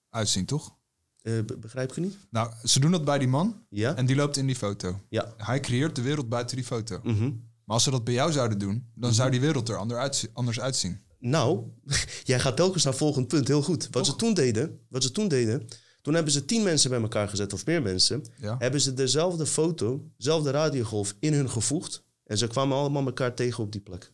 uitzien, 0.10 0.46
toch? 0.46 0.76
Eh, 1.22 1.34
be- 1.46 1.58
begrijp 1.58 1.96
je 1.96 2.02
niet? 2.02 2.18
Nou, 2.30 2.52
ze 2.64 2.80
doen 2.80 2.92
dat 2.92 3.06
bij 3.06 3.18
die 3.18 3.28
man 3.28 3.66
Ja. 3.70 3.96
en 3.96 4.06
die 4.06 4.16
loopt 4.16 4.38
in 4.38 4.46
die 4.48 4.56
foto. 4.56 5.00
Ja. 5.10 5.34
Hij 5.38 5.60
creëert 5.60 5.96
de 5.96 6.02
wereld 6.02 6.30
buiten 6.30 6.56
die 6.56 6.66
foto. 6.66 7.00
Mhm. 7.04 7.24
Maar 7.64 7.76
als 7.76 7.84
ze 7.84 7.92
dat 7.92 8.04
bij 8.04 8.14
jou 8.14 8.32
zouden 8.32 8.58
doen, 8.60 8.92
dan 8.96 9.14
zou 9.14 9.32
die 9.32 9.40
wereld 9.40 9.70
er 9.70 9.78
ander 9.78 9.98
uitzi- 9.98 10.28
anders 10.34 10.60
uitzien. 10.60 11.00
Nou, 11.20 11.64
jij 12.24 12.40
gaat 12.40 12.56
telkens 12.56 12.84
naar 12.84 12.94
het 12.94 13.02
volgende 13.02 13.28
punt. 13.28 13.48
Heel 13.48 13.62
goed. 13.64 13.88
Wat 13.92 14.06
ze 14.06 14.16
toen 14.16 14.34
deden, 14.34 14.80
wat 14.90 15.04
ze 15.04 15.12
toen 15.12 15.28
deden, 15.28 15.68
toen 16.06 16.14
hebben 16.14 16.34
ze 16.34 16.46
tien 16.46 16.64
mensen 16.64 16.90
bij 16.90 17.02
elkaar 17.02 17.30
gezet 17.30 17.54
of 17.54 17.66
meer 17.66 17.82
mensen. 17.82 18.26
Ja. 18.38 18.56
Hebben 18.60 18.82
ze 18.82 18.94
dezelfde 18.94 19.46
foto, 19.46 20.12
dezelfde 20.18 20.52
radiogolf 20.52 21.16
in 21.20 21.34
hun 21.34 21.50
gevoegd. 21.50 22.04
En 22.24 22.38
ze 22.38 22.48
kwamen 22.48 22.78
allemaal 22.78 23.06
elkaar 23.06 23.36
tegen 23.36 23.64
op 23.64 23.72
die 23.72 23.82
plek. 23.82 24.12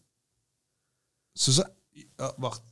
Ze 1.32 1.73
oh, 2.15 2.32
wacht. 2.38 2.63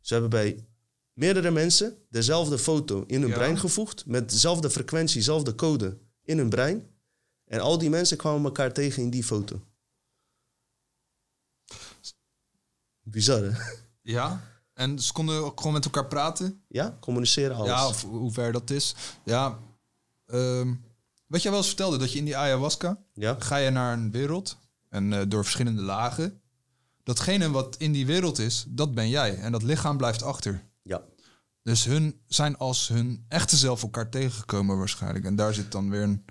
Ze 0.00 0.12
hebben 0.12 0.30
bij 0.30 0.66
meerdere 1.12 1.50
mensen 1.50 1.98
dezelfde 2.08 2.58
foto 2.58 3.04
in 3.06 3.20
hun 3.20 3.30
Ja. 3.30 3.36
brein 3.36 3.58
gevoegd. 3.58 4.06
Met 4.06 4.30
dezelfde 4.30 4.70
frequentie, 4.70 5.16
dezelfde 5.16 5.54
code 5.54 5.98
in 6.22 6.38
hun 6.38 6.48
brein. 6.48 6.90
En 7.44 7.60
al 7.60 7.78
die 7.78 7.90
mensen 7.90 8.16
kwamen 8.16 8.44
elkaar 8.44 8.72
tegen 8.72 9.02
in 9.02 9.10
die 9.10 9.24
foto. 9.24 9.66
Bizar, 13.02 13.42
hè? 13.42 13.74
Ja. 14.02 14.52
En 14.74 14.98
ze 14.98 15.12
konden 15.12 15.44
ook 15.44 15.58
gewoon 15.58 15.72
met 15.72 15.84
elkaar 15.84 16.06
praten. 16.06 16.62
Ja, 16.68 16.96
communiceren 17.00 17.56
alles. 17.56 17.68
Ja, 17.68 17.88
of 17.88 18.02
hoe 18.02 18.32
ver 18.32 18.52
dat 18.52 18.70
is. 18.70 18.94
Ja. 19.24 19.58
ehm, 20.26 20.74
wat 21.26 21.42
jij 21.42 21.50
wel 21.50 21.60
eens 21.60 21.68
vertelde, 21.68 21.98
dat 21.98 22.12
je 22.12 22.18
in 22.18 22.24
die 22.24 22.36
ayahuasca... 22.36 22.98
Ja. 23.12 23.36
ga 23.38 23.56
je 23.56 23.70
naar 23.70 23.92
een 23.92 24.10
wereld 24.10 24.58
en 24.88 25.12
eh, 25.12 25.20
door 25.28 25.42
verschillende 25.42 25.82
lagen. 25.82 26.40
Datgene 27.02 27.50
wat 27.50 27.76
in 27.78 27.92
die 27.92 28.06
wereld 28.06 28.38
is, 28.38 28.64
dat 28.68 28.94
ben 28.94 29.08
jij. 29.08 29.36
En 29.36 29.52
dat 29.52 29.62
lichaam 29.62 29.96
blijft 29.96 30.22
achter. 30.22 30.64
Ja. 30.82 31.02
Dus 31.62 31.84
hun 31.84 32.20
zijn 32.26 32.56
als 32.56 32.88
hun 32.88 33.24
echte 33.28 33.56
zelf 33.56 33.82
elkaar 33.82 34.10
tegengekomen 34.10 34.78
waarschijnlijk. 34.78 35.24
En 35.24 35.36
daar 35.36 35.54
zit 35.54 35.72
dan 35.72 35.90
weer 35.90 36.02
een... 36.02 36.24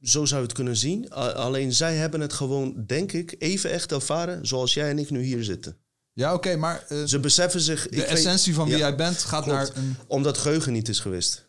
Zo 0.00 0.24
zou 0.24 0.40
je 0.40 0.46
het 0.46 0.56
kunnen 0.56 0.76
zien. 0.76 1.10
Alleen 1.10 1.72
zij 1.72 1.96
hebben 1.96 2.20
het 2.20 2.32
gewoon, 2.32 2.84
denk 2.86 3.12
ik, 3.12 3.34
even 3.38 3.70
echt 3.70 3.92
ervaren 3.92 4.46
zoals 4.46 4.74
jij 4.74 4.90
en 4.90 4.98
ik 4.98 5.10
nu 5.10 5.22
hier 5.22 5.44
zitten. 5.44 5.78
Ja, 6.16 6.34
oké, 6.34 6.56
maar... 6.56 6.84
eh, 6.88 7.04
Ze 7.04 7.20
beseffen 7.20 7.60
zich... 7.60 7.88
de 7.88 8.04
essentie 8.04 8.54
van 8.54 8.68
wie 8.68 8.76
jij 8.76 8.96
bent 8.96 9.16
gaat 9.18 9.42
klopt. 9.44 9.58
naar 9.58 9.70
een... 9.84 9.96
Omdat 10.06 10.38
geheugen 10.38 10.72
niet 10.72 10.88
is 10.88 11.00
geweest. 11.00 11.48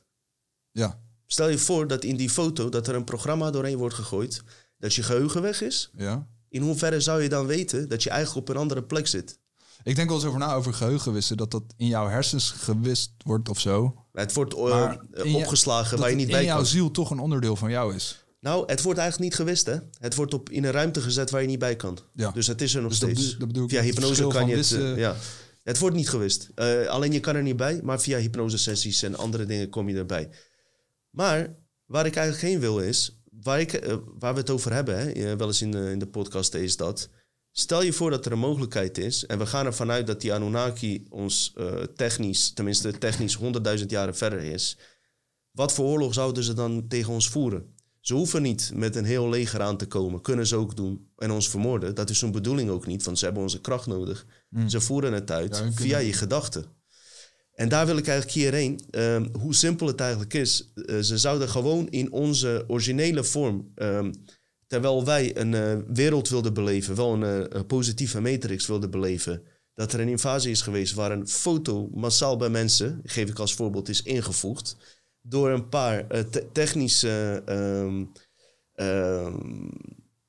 Ja, 0.72 1.00
Stel 1.28 1.50
je 1.50 1.58
voor 1.58 1.88
dat 1.88 2.04
in 2.04 2.16
die 2.16 2.30
foto 2.30 2.70
dat 2.70 2.88
er 2.88 2.96
een 2.96 3.04
programma 3.04 3.52
doorheen 3.52 3.78
wordt 3.78 3.96
gegooid, 3.96 4.42
dat 4.78 4.94
je 4.94 5.04
geheugen 5.04 5.42
weg 5.42 5.62
is. 5.62 5.90
ja. 5.98 6.28
In 6.50 6.62
hoeverre 6.62 7.00
zou 7.02 7.22
je 7.22 7.30
dan 7.30 7.46
weten 7.46 7.90
dat 7.90 8.04
je 8.04 8.10
eigenlijk 8.10 8.48
op 8.50 8.56
een 8.56 8.62
andere 8.62 8.84
plek 8.84 9.08
zit? 9.08 9.40
Ik 9.84 9.96
denk 9.96 10.08
wel 10.08 10.18
eens 10.18 10.28
over 10.28 10.40
na 10.40 10.54
over 10.54 10.74
geheugenwissen. 10.74 11.38
Dat 11.38 11.52
dat 11.52 11.64
in 11.78 11.88
jouw 11.88 12.08
hersens 12.08 12.50
gewist 12.52 13.12
wordt 13.26 13.50
of 13.50 13.60
zo. 13.60 14.06
Het 14.12 14.34
wordt 14.34 14.54
eh, 14.54 14.64
Maar 14.64 14.98
in 15.12 15.32
je- 15.32 15.38
opgeslagen 15.38 15.98
waar 16.00 16.10
je 16.10 16.16
niet 16.16 16.28
bij 16.30 16.40
in 16.40 16.46
jouw 16.46 16.56
kan. 16.58 16.66
ziel 16.66 16.92
toch 16.92 17.10
een 17.12 17.20
onderdeel 17.20 17.56
van 17.56 17.70
jou 17.70 17.96
is. 17.96 18.25
Nou, 18.46 18.64
het 18.66 18.82
wordt 18.82 19.00
eigenlijk 19.00 19.30
niet 19.30 19.40
gewist, 19.40 19.66
hè? 19.66 19.78
Het 20.00 20.16
wordt 20.16 20.34
op, 20.34 20.50
in 20.50 20.64
een 20.64 20.72
ruimte 20.72 21.02
gezet 21.02 21.30
waar 21.30 21.42
je 21.42 21.48
niet 21.48 21.60
bij 21.60 21.76
kan. 21.76 21.98
Ja. 22.14 22.32
Dus 22.32 22.48
het 22.48 22.62
is 22.62 22.76
er 22.76 22.82
nog 22.82 22.90
Dus 22.90 22.98
steeds. 22.98 23.38
dat 23.38 23.48
bedoel 23.48 23.64
ik 23.64 23.70
via 23.70 23.82
hypnose 23.82 24.28
kan 24.28 24.48
je 24.48 24.56
het... 24.56 24.72
eh, 24.72 24.98
ja. 24.98 25.16
Het 25.64 25.80
wordt 25.80 25.96
niet 25.96 26.10
gewist. 26.10 26.50
Eh, 26.56 26.86
alleen 26.86 27.12
je 27.12 27.20
kan 27.20 27.36
er 27.36 27.42
niet 27.42 27.58
bij, 27.58 27.80
maar 27.84 28.02
via 28.02 28.18
hypnosesessies 28.18 29.04
en 29.04 29.16
andere 29.18 29.46
dingen 29.46 29.70
kom 29.70 29.90
je 29.90 29.98
erbij. 29.98 30.30
Maar 31.10 31.56
waar 31.86 32.06
ik 32.06 32.16
eigenlijk 32.16 32.48
heen 32.48 32.60
wil 32.60 32.80
is, 32.80 33.20
waar, 33.42 33.60
ik, 33.60 33.74
eh, 33.74 33.96
waar 34.20 34.34
we 34.34 34.40
het 34.40 34.50
over 34.50 34.74
hebben, 34.74 34.98
hè, 34.98 35.36
wel 35.36 35.48
eens 35.48 35.62
in 35.62 35.72
de, 35.72 35.92
in 35.92 36.00
de 36.00 36.08
podcast, 36.08 36.54
is 36.54 36.78
dat. 36.78 37.10
Stel 37.52 37.82
je 37.82 37.94
voor 37.94 38.10
dat 38.10 38.26
er 38.26 38.32
een 38.32 38.40
mogelijkheid 38.40 38.98
is, 38.98 39.26
en 39.26 39.38
we 39.38 39.46
gaan 39.46 39.66
ervan 39.66 39.92
uit 39.92 40.08
dat 40.08 40.22
die 40.22 40.34
Anunnaki 40.34 41.06
ons 41.10 41.54
technisch, 41.96 42.52
tenminste 42.54 42.98
technisch 42.98 43.38
100.000 43.78 43.86
jaren 43.86 44.16
verder 44.16 44.42
is. 44.42 44.78
Wat 45.52 45.74
voor 45.74 45.86
oorlog 45.86 46.14
zouden 46.14 46.44
ze 46.44 46.54
dan 46.54 46.88
tegen 46.88 47.14
ons 47.14 47.30
voeren? 47.30 47.75
Ze 48.06 48.14
hoeven 48.14 48.42
niet 48.42 48.72
met 48.74 48.96
een 48.96 49.06
heel 49.06 49.30
leger 49.30 49.62
aan 49.62 49.78
te 49.78 49.86
komen. 49.86 50.22
Kunnen 50.22 50.48
ze 50.48 50.56
ook 50.56 50.76
doen 50.76 51.08
en 51.18 51.32
ons 51.32 51.50
vermoorden. 51.50 51.96
Dat 51.96 52.10
is 52.10 52.22
hun 52.22 52.32
bedoeling 52.32 52.70
ook 52.70 52.88
niet, 52.88 53.04
want 53.04 53.20
ze 53.20 53.26
hebben 53.26 53.44
onze 53.44 53.62
kracht 53.62 53.88
nodig. 53.88 54.26
Ze 54.68 54.82
voeren 54.82 55.14
het 55.14 55.32
uit 55.32 55.58
Ja, 55.58 55.72
via 55.72 55.98
je 55.98 56.14
gedachten. 56.14 56.66
En 57.54 57.70
daar 57.70 57.86
wil 57.86 57.98
ik 57.98 58.08
eigenlijk 58.08 58.38
hierheen. 58.38 58.80
Ehm, 58.90 59.26
hoe 59.40 59.56
simpel 59.56 59.88
het 59.88 60.00
eigenlijk 60.00 60.34
is. 60.34 60.72
Eh, 60.76 61.00
ze 61.00 61.18
zouden 61.18 61.50
gewoon 61.50 61.90
in 61.90 62.12
onze 62.12 62.64
originele 62.68 63.24
vorm. 63.24 63.72
ehm, 63.76 64.14
terwijl 64.68 65.06
wij 65.06 65.38
een 65.38 65.54
eh, 65.54 65.78
wereld 65.88 66.30
wilden 66.30 66.54
beleven, 66.54 66.96
wel 66.96 67.14
een, 67.14 67.24
eh, 67.24 67.58
een 67.60 67.66
positieve 67.66 68.22
matrix 68.22 68.68
wilden 68.68 68.92
beleven. 68.92 69.42
Dat 69.74 69.94
er 69.94 70.00
een 70.00 70.08
invasie 70.08 70.52
is 70.52 70.62
geweest 70.62 70.94
waar 70.94 71.12
een 71.12 71.28
foto 71.28 71.90
massaal 71.94 72.38
bij 72.38 72.50
mensen, 72.50 73.02
geef 73.04 73.30
ik 73.30 73.40
als 73.40 73.54
voorbeeld, 73.54 73.90
is 73.90 74.02
ingevoegd. 74.02 74.76
Door 75.28 75.50
een 75.50 75.70
paar 75.70 76.08
eh, 76.08 76.20
te- 76.22 76.48
technische 76.52 77.42
ehm, 77.46 78.04
ehm, 78.74 79.68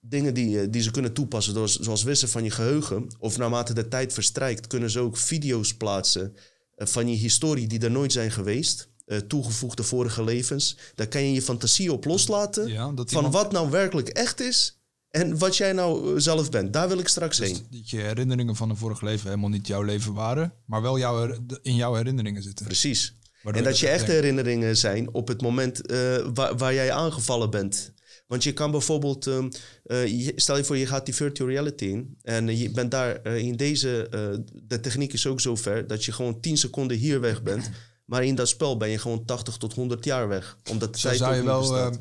dingen 0.00 0.34
die, 0.34 0.60
eh, 0.60 0.66
die 0.70 0.82
ze 0.82 0.90
kunnen 0.90 1.12
toepassen. 1.12 1.54
Door, 1.54 1.68
zoals 1.68 2.02
wissen 2.02 2.28
van 2.28 2.44
je 2.44 2.50
geheugen. 2.50 3.06
Of 3.18 3.38
naarmate 3.38 3.74
de 3.74 3.88
tijd 3.88 4.12
verstrijkt, 4.12 4.66
kunnen 4.66 4.90
ze 4.90 4.98
ook 5.00 5.16
video's 5.16 5.74
plaatsen 5.74 6.34
eh, 6.74 6.86
van 6.86 7.08
je 7.08 7.16
historie 7.16 7.66
die 7.66 7.80
er 7.80 7.90
nooit 7.90 8.12
zijn 8.12 8.30
geweest. 8.30 8.88
toegevoegde 9.26 9.82
vorige 9.82 10.24
levens. 10.24 10.76
Daar 10.94 11.06
kan 11.08 11.22
je 11.22 11.32
je 11.32 11.42
fantasie 11.42 11.92
op 11.92 12.04
loslaten. 12.04 12.66
Ja, 12.68 12.92
van 12.94 13.04
iemand- 13.08 13.32
wat 13.34 13.52
nou 13.52 13.70
werkelijk 13.70 14.08
echt 14.08 14.40
is. 14.40 14.80
En 15.10 15.38
wat 15.38 15.56
jij 15.56 15.72
nou 15.72 16.20
zelf 16.20 16.50
bent. 16.50 16.72
Daar 16.72 16.88
wil 16.88 16.98
ik 16.98 17.08
straks 17.08 17.36
Dus 17.36 17.48
heen. 17.48 17.66
dat 17.70 17.90
je 17.90 17.96
herinneringen 17.96 18.56
van 18.56 18.70
een 18.70 18.76
vorig 18.76 19.00
leven 19.00 19.28
helemaal 19.28 19.48
niet 19.50 19.66
jouw 19.66 19.82
leven 19.82 20.12
waren. 20.14 20.52
Maar 20.64 20.82
wel 20.82 20.98
jouw, 20.98 21.36
in 21.62 21.74
jouw 21.74 21.94
herinneringen 21.94 22.42
zitten. 22.42 22.66
Precies. 22.66 23.14
Waardoor 23.46 23.64
En 23.64 23.68
dat 23.70 23.78
je 23.80 23.88
echt 23.88 24.00
echte 24.00 24.12
herinneringen 24.12 24.76
zijn 24.76 25.14
op 25.14 25.28
het 25.28 25.40
moment 25.42 25.86
eh, 25.86 26.26
waar, 26.34 26.56
waar 26.56 26.74
jij 26.74 26.92
aangevallen 26.92 27.50
bent. 27.50 27.92
Want 28.26 28.42
je 28.42 28.52
kan 28.52 28.70
bijvoorbeeld, 28.70 29.26
ehm, 29.26 29.48
eh, 29.84 30.06
je- 30.06 30.32
stel 30.36 30.56
je 30.56 30.64
voor 30.64 30.76
je 30.76 30.86
gaat 30.86 31.04
die 31.04 31.14
virtual 31.14 31.48
reality 31.48 31.84
in 31.84 32.18
en 32.22 32.56
je 32.58 32.70
bent 32.70 32.90
daar 32.90 33.16
eh, 33.22 33.36
in 33.36 33.56
deze, 33.56 34.08
eh, 34.08 34.38
de 34.62 34.80
techniek 34.80 35.12
is 35.12 35.26
ook 35.26 35.40
zo 35.40 35.56
ver 35.56 35.86
dat 35.86 36.04
je 36.04 36.12
gewoon 36.12 36.40
10 36.40 36.56
seconden 36.56 36.96
hier 36.96 37.20
weg 37.20 37.42
bent. 37.42 37.70
Maar 38.04 38.24
in 38.24 38.34
dat 38.34 38.48
spel 38.48 38.76
ben 38.76 38.88
je 38.88 38.98
gewoon 38.98 39.24
80 39.24 39.56
tot 39.56 39.74
100 39.74 40.04
jaar 40.04 40.28
weg. 40.28 40.58
Omdat 40.70 40.92
de 40.94 40.98
Zo 41.00 41.06
tijd 41.08 41.18
zou 41.20 41.34
je 41.34 41.42
wel, 41.42 41.92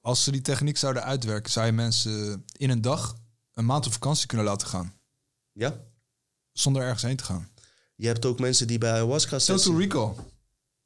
als 0.00 0.24
ze 0.24 0.30
die 0.30 0.40
techniek 0.40 0.76
zouden 0.76 1.02
uitwerken, 1.04 1.52
zou 1.52 1.66
je 1.66 1.72
mensen 1.72 2.44
in 2.56 2.70
een 2.70 2.80
dag 2.80 3.16
een 3.54 3.64
maand 3.66 3.86
op 3.86 3.92
vakantie 3.92 4.26
kunnen 4.26 4.46
laten 4.46 4.66
gaan. 4.68 4.92
ja? 5.52 5.80
Zonder 6.52 6.82
ergens 6.82 7.02
heen 7.02 7.16
te 7.16 7.24
gaan. 7.24 7.48
Je 8.00 8.06
hebt 8.06 8.24
ook 8.26 8.38
mensen 8.38 8.66
die 8.66 8.78
bij 8.78 8.90
ayahuasca 8.90 9.38
Total 9.38 9.58
sessie... 9.58 9.76
Recall. 9.76 10.12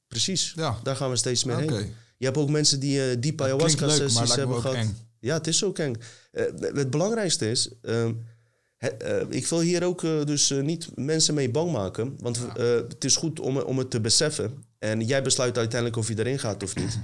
Precies, 0.08 0.52
Ja. 0.56 0.78
daar 0.82 0.96
gaan 0.96 1.10
we 1.10 1.16
steeds 1.16 1.44
meer 1.44 1.62
Oké. 1.62 1.74
heen. 1.74 1.94
Je 2.16 2.24
hebt 2.24 2.36
ook 2.38 2.50
mensen 2.50 2.80
die 2.80 3.10
eh 3.10 3.16
diep 3.20 3.40
ayahuasca 3.40 3.88
sessies 3.88 4.34
hebben 4.34 4.56
ook 4.56 4.62
gehad. 4.62 4.76
eng. 4.76 4.96
Ja, 5.20 5.34
het 5.34 5.46
is 5.46 5.64
ook 5.64 5.78
eng. 5.78 5.94
Eh, 6.32 6.44
het 6.60 6.90
belangrijkste 6.90 7.50
is, 7.50 7.68
ehm, 7.82 8.12
het, 8.76 9.02
eh, 9.02 9.20
ik 9.28 9.46
wil 9.46 9.60
hier 9.60 9.84
ook 9.84 10.00
dus 10.00 10.50
niet 10.50 10.88
mensen 10.96 11.34
mee 11.34 11.50
bang 11.50 11.72
maken. 11.72 12.16
Want 12.20 12.40
het 12.56 13.04
is 13.04 13.16
goed 13.16 13.40
om, 13.40 13.58
om 13.58 13.78
het 13.78 13.90
te 13.90 14.00
beseffen. 14.00 14.64
En 14.78 15.00
jij 15.06 15.22
besluit 15.22 15.58
uiteindelijk 15.58 16.00
of 16.00 16.08
je 16.08 16.18
erin 16.18 16.38
gaat 16.38 16.62
of 16.62 16.74
niet. 16.74 16.98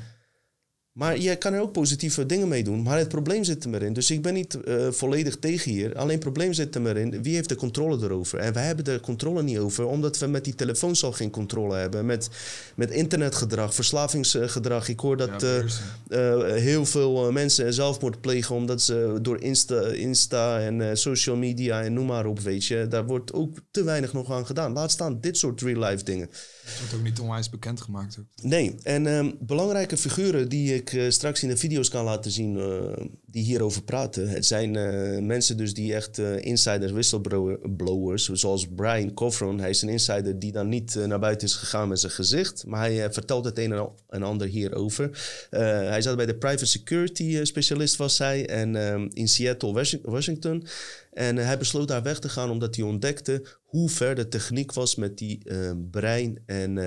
Maar 0.93 1.19
jij 1.19 1.37
kan 1.37 1.53
er 1.53 1.61
ook 1.61 1.73
positieve 1.73 2.27
dingen 2.27 2.49
mee 2.49 2.65
doen. 2.65 2.83
Maar 2.83 2.99
het 2.99 3.09
probleem 3.09 3.45
zit 3.45 3.65
er 3.65 3.71
maar 3.71 3.83
in. 3.83 3.93
Dus 3.93 4.11
ik 4.11 4.23
ben 4.23 4.35
niet 4.35 4.61
eh, 4.61 4.91
volledig 4.91 5.37
tegen 5.37 5.71
hier. 5.71 5.97
Alleen 5.97 6.11
het 6.11 6.21
probleem 6.21 6.53
zit 6.53 6.75
er 6.75 6.81
maar 6.81 6.97
in. 6.97 7.23
Wie 7.23 7.35
heeft 7.35 7.49
de 7.49 7.55
controle 7.55 8.05
erover? 8.05 8.39
En 8.39 8.53
wij 8.53 8.65
hebben 8.65 8.85
de 8.85 9.01
controle 9.01 9.43
niet 9.43 9.59
over. 9.59 9.87
Omdat 9.87 10.19
we 10.19 10.27
met 10.27 10.45
die 10.45 10.55
telefoons 10.55 11.05
al 11.05 11.13
geen 11.13 11.31
controle 11.31 11.77
hebben. 11.77 12.07
Met, 12.07 12.29
met 12.75 12.91
internetgedrag, 12.91 13.75
verslavingsgedrag. 13.75 14.89
Ik 14.89 15.01
hoor 15.01 15.17
dat... 15.17 15.41
Ja, 15.41 15.63
eh, 16.09 16.33
eh, 16.33 16.63
heel 16.63 16.87
veel 16.87 17.33
mensen 17.33 17.75
zelfmoord 17.75 18.21
plegen 18.21 18.55
omdat 18.55 18.83
ze 18.83 19.19
door 19.23 19.41
Insta, 19.41 19.81
Insta 19.83 20.61
en 20.61 20.99
social 20.99 21.37
media 21.37 21.83
en 21.83 21.93
noem 21.93 22.07
maar 22.07 22.27
op, 22.27 22.41
weet 22.41 22.65
je. 22.65 22.87
Daar 22.89 23.07
wordt 23.07 23.33
ook 23.33 23.57
te 23.71 23.85
weinig 23.85 24.13
nog 24.13 24.33
aan 24.33 24.47
gedaan. 24.47 24.73
Laat 24.73 24.91
staan 24.91 25.21
dit 25.21 25.37
soort 25.37 25.61
real-life 25.61 26.05
dingen. 26.05 26.31
Het 26.69 26.95
ook 26.95 27.03
niet 27.03 27.21
onwijs 27.21 27.51
bekendgemaakt. 27.51 28.19
Ook. 28.19 28.27
Nee, 28.43 28.75
en 28.83 29.07
ehm, 29.07 29.31
belangrijke 29.41 29.97
figuren 29.97 30.49
die 30.49 30.75
ik 30.75 30.89
ik 30.93 30.93
eh, 30.93 31.11
straks 31.11 31.43
in 31.43 31.49
de 31.49 31.57
video's 31.57 31.89
kan 31.89 32.05
laten 32.05 32.31
zien 32.31 32.59
eh, 32.59 33.07
die 33.31 33.45
hierover 33.45 33.83
praten. 33.83 34.29
Het 34.29 34.47
zijn 34.47 34.77
eh, 34.77 35.23
mensen 35.23 35.57
dus 35.57 35.75
die 35.75 35.95
echt 35.95 36.19
eh, 36.19 36.45
insiders, 36.45 36.93
whistleblowers, 36.93 38.29
zoals 38.29 38.67
Brian 38.75 39.15
Cofron. 39.15 39.59
Hij 39.59 39.71
is 39.71 39.83
een 39.83 39.89
insider 39.89 40.39
die 40.39 40.53
dan 40.53 40.69
niet 40.69 40.97
eh, 40.97 41.05
naar 41.05 41.19
buiten 41.19 41.47
is 41.49 41.55
gegaan 41.55 41.89
met 41.89 42.01
zijn 42.01 42.13
gezicht. 42.13 42.67
Maar 42.67 42.81
hij 42.81 43.13
vertelt 43.13 43.45
het 43.45 43.59
een 43.59 43.91
en 44.09 44.23
ander 44.23 44.47
hierover. 44.47 45.11
Hij 45.51 46.03
zat 46.03 46.17
bij 46.17 46.27
de 46.27 46.37
private 46.37 46.67
security 46.67 47.45
specialist 47.45 47.97
was 47.97 48.19
hij. 48.19 48.49
En 48.49 48.77
ehm, 48.77 49.09
in 49.13 49.29
Seattle, 49.29 49.73
Washi- 49.73 50.01
Washington. 50.03 50.67
En 51.13 51.37
hij 51.37 51.59
besloot 51.59 51.89
daar 51.89 52.03
weg 52.03 52.19
te 52.19 52.29
gaan 52.29 52.51
omdat 52.51 52.77
hij 52.77 52.85
ontdekte 52.85 53.43
hoe 53.65 53.89
ver 53.91 54.15
de 54.15 54.29
techniek 54.29 54.73
was 54.73 54.95
met 54.95 55.19
die 55.19 55.43
brein 55.91 56.43
en 56.47 56.79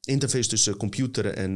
interface 0.00 0.48
tussen 0.48 0.76
computer 0.76 1.26
en 1.26 1.54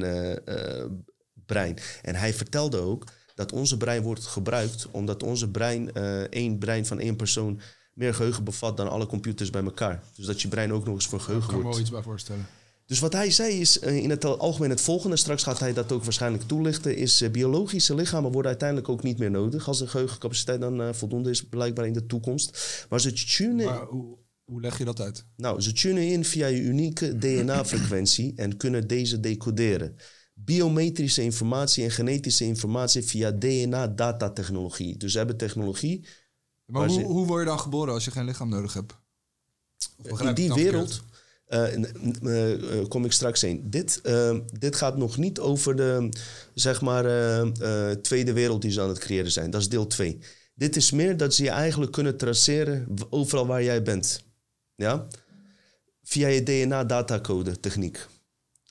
brein. 1.47 1.77
En 2.03 2.15
hij 2.15 2.35
vertelde 2.35 2.79
ook 2.79 3.05
dat 3.35 3.53
onze 3.53 3.77
brein 3.77 4.03
wordt 4.03 4.25
gebruikt 4.27 4.89
omdat 4.91 5.23
onze 5.23 5.51
brein, 5.51 5.93
eh, 5.93 6.21
één 6.21 6.59
brein 6.59 6.87
van 6.87 6.99
één 6.99 7.17
persoon, 7.17 7.61
meer 7.95 8.15
geheugen 8.15 8.45
bevat 8.45 8.77
dan 8.77 8.91
alle 8.91 9.07
computers 9.07 9.51
bij 9.51 9.63
elkaar. 9.65 10.03
Dus 10.17 10.27
dat 10.27 10.43
je 10.43 10.49
brein 10.49 10.73
ook 10.73 10.85
nog 10.85 10.95
eens 10.95 11.07
voor 11.07 11.19
Ik 11.19 11.25
geheugen 11.25 11.49
kan 11.49 11.57
me 11.57 11.63
wordt. 11.63 11.77
wel 11.77 11.87
iets 11.87 11.95
bij 11.95 12.05
voorstellen. 12.05 12.47
Dus 12.87 12.99
wat 12.99 13.13
hij 13.13 13.31
zei 13.31 13.61
is 13.61 13.79
eh, 13.79 13.97
in 13.97 14.11
het 14.11 14.25
algemeen 14.25 14.71
het 14.71 14.81
volgende, 14.81 15.17
straks 15.17 15.43
gaat 15.43 15.59
hij 15.59 15.73
dat 15.73 15.93
ook 15.93 16.05
waarschijnlijk 16.05 16.43
toelichten, 16.43 16.97
is 16.97 17.21
eh, 17.21 17.31
biologische 17.31 17.95
lichamen 17.95 18.33
worden 18.33 18.51
uiteindelijk 18.51 18.89
ook 18.89 19.03
niet 19.03 19.19
meer 19.19 19.31
nodig 19.31 19.69
als 19.69 19.79
de 19.79 19.87
geheugencapaciteit 19.87 20.61
dan 20.61 20.95
voldoende 20.95 21.31
is 21.31 21.45
blijkbaar 21.45 21.87
in 21.87 21.93
de 21.93 22.07
toekomst. 22.07 22.87
Maar 22.89 23.01
ze 23.01 23.13
tunen, 23.13 23.67
Maar 23.67 23.85
hoe, 23.85 24.19
hoe 24.45 24.61
leg 24.61 24.79
je 24.79 24.85
dat 24.85 25.01
uit? 25.01 25.27
nou, 25.37 25.61
ze 25.61 25.73
tunen 25.73 26.09
in 26.09 26.25
via 26.25 26.47
je 26.47 26.61
unieke 26.61 27.19
DNA-frequentie 27.19 28.33
en 28.37 28.57
kunnen 28.57 28.87
deze 28.87 29.21
decoderen. 29.21 29.97
Biometrische 30.35 31.23
informatie 31.23 31.85
en 31.85 31.91
genetische 31.91 32.45
informatie 32.45 33.03
via 33.03 33.33
DNA-datatechnologie. 33.33 34.97
Dus 34.97 35.13
ze 35.13 35.19
hebben 35.19 35.37
technologie 35.37 36.07
Maar 36.67 36.87
hoe, 36.87 36.95
ze- 37.01 37.05
hoe 37.07 37.27
word 37.27 37.41
je 37.43 37.49
dan 37.49 37.61
geboren 37.61 37.93
als 37.95 38.05
je 38.05 38.11
geen 38.11 38.25
lichaam 38.25 38.49
nodig 38.49 38.73
hebt? 38.73 38.95
In 40.21 40.35
die 40.35 40.53
wereld 40.55 41.03
eh, 41.47 41.75
eh, 41.75 42.79
eh, 42.81 42.89
kom 42.89 43.05
ik 43.05 43.13
straks 43.13 43.41
heen. 43.41 43.71
Dit, 43.71 44.01
eh, 44.01 44.39
dit 44.59 44.77
gaat 44.77 44.97
nog 44.97 45.17
niet 45.17 45.39
over 45.41 45.77
de 45.77 46.09
zeg 46.55 46.81
maar, 46.81 47.03
tweede 48.03 48.33
wereld 48.33 48.63
die 48.63 48.71
ze 48.71 48.81
aan 48.81 48.89
het 48.89 48.99
creëren 48.99 49.33
zijn. 49.33 49.51
Dat 49.51 49.61
is 49.61 49.69
deel 49.69 49.87
2. 49.87 50.19
Dit 50.55 50.77
is 50.77 50.91
meer 50.91 51.17
dat 51.17 51.35
ze 51.35 51.43
je 51.43 51.51
eigenlijk 51.51 51.93
kunnen 51.93 52.17
traceren 52.17 52.87
overal 53.11 53.47
waar 53.47 53.63
jij 53.63 53.83
bent. 53.83 54.23
Ja? 54.75 55.07
Via 56.03 56.29
je 56.29 56.43
DNA-datacode 56.43 57.61
techniek. 57.61 58.07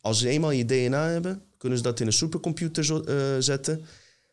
Als 0.01 0.19
ze 0.19 0.27
eenmaal 0.29 0.51
je 0.51 0.65
DNA 0.65 1.07
hebben, 1.09 1.41
kunnen 1.63 1.81
ze 1.81 1.87
dat 1.89 1.99
in 1.99 2.07
een 2.07 2.13
supercomputer 2.13 2.85
zo- 2.85 2.99
eh, 3.01 3.15
zetten. 3.39 3.85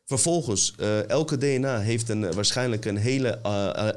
Vervolgens, 0.04 0.74
eh, 0.78 1.08
elke 1.08 1.38
DNA 1.38 1.78
heeft 1.80 2.08
een, 2.08 2.24
eh, 2.24 2.32
waarschijnlijk 2.34 2.84
een 2.84 2.96
hele 2.96 3.40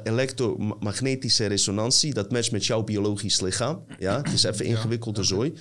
elektromagnetische 0.04 1.46
resonantie. 1.46 2.14
Dat 2.14 2.30
matcht 2.30 2.52
met 2.52 2.66
jouw 2.66 2.82
biologisch 2.82 3.40
lichaam. 3.40 3.84
Ja, 3.98 4.16
het 4.22 4.32
is 4.32 4.42
even 4.42 4.64
ingewikkelde 4.64 5.22
zooi. 5.22 5.52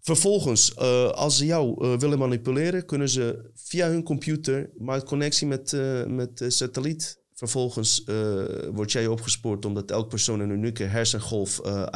Vervolgens, 0.00 0.76
als 1.14 1.36
ze 1.36 1.44
jou 1.46 1.96
willen 1.98 2.18
manipuleren, 2.18 2.86
kunnen 2.86 3.08
ze 3.08 3.50
via 3.54 3.88
hun 3.88 4.02
computer 4.02 4.70
maakt 4.78 5.04
connectie 5.04 5.46
met, 5.46 5.72
met 6.06 6.38
de 6.38 6.50
satelliet. 6.50 7.20
Vervolgens 7.42 8.04
eh 8.04 8.44
word 8.72 8.92
jij 8.92 9.06
opgespoord 9.06 9.64
omdat 9.64 9.90
elke 9.90 10.08
persoon 10.08 10.40
een 10.40 10.50
unieke 10.50 10.84
hersengolf 10.84 11.58
eh, 11.58 11.86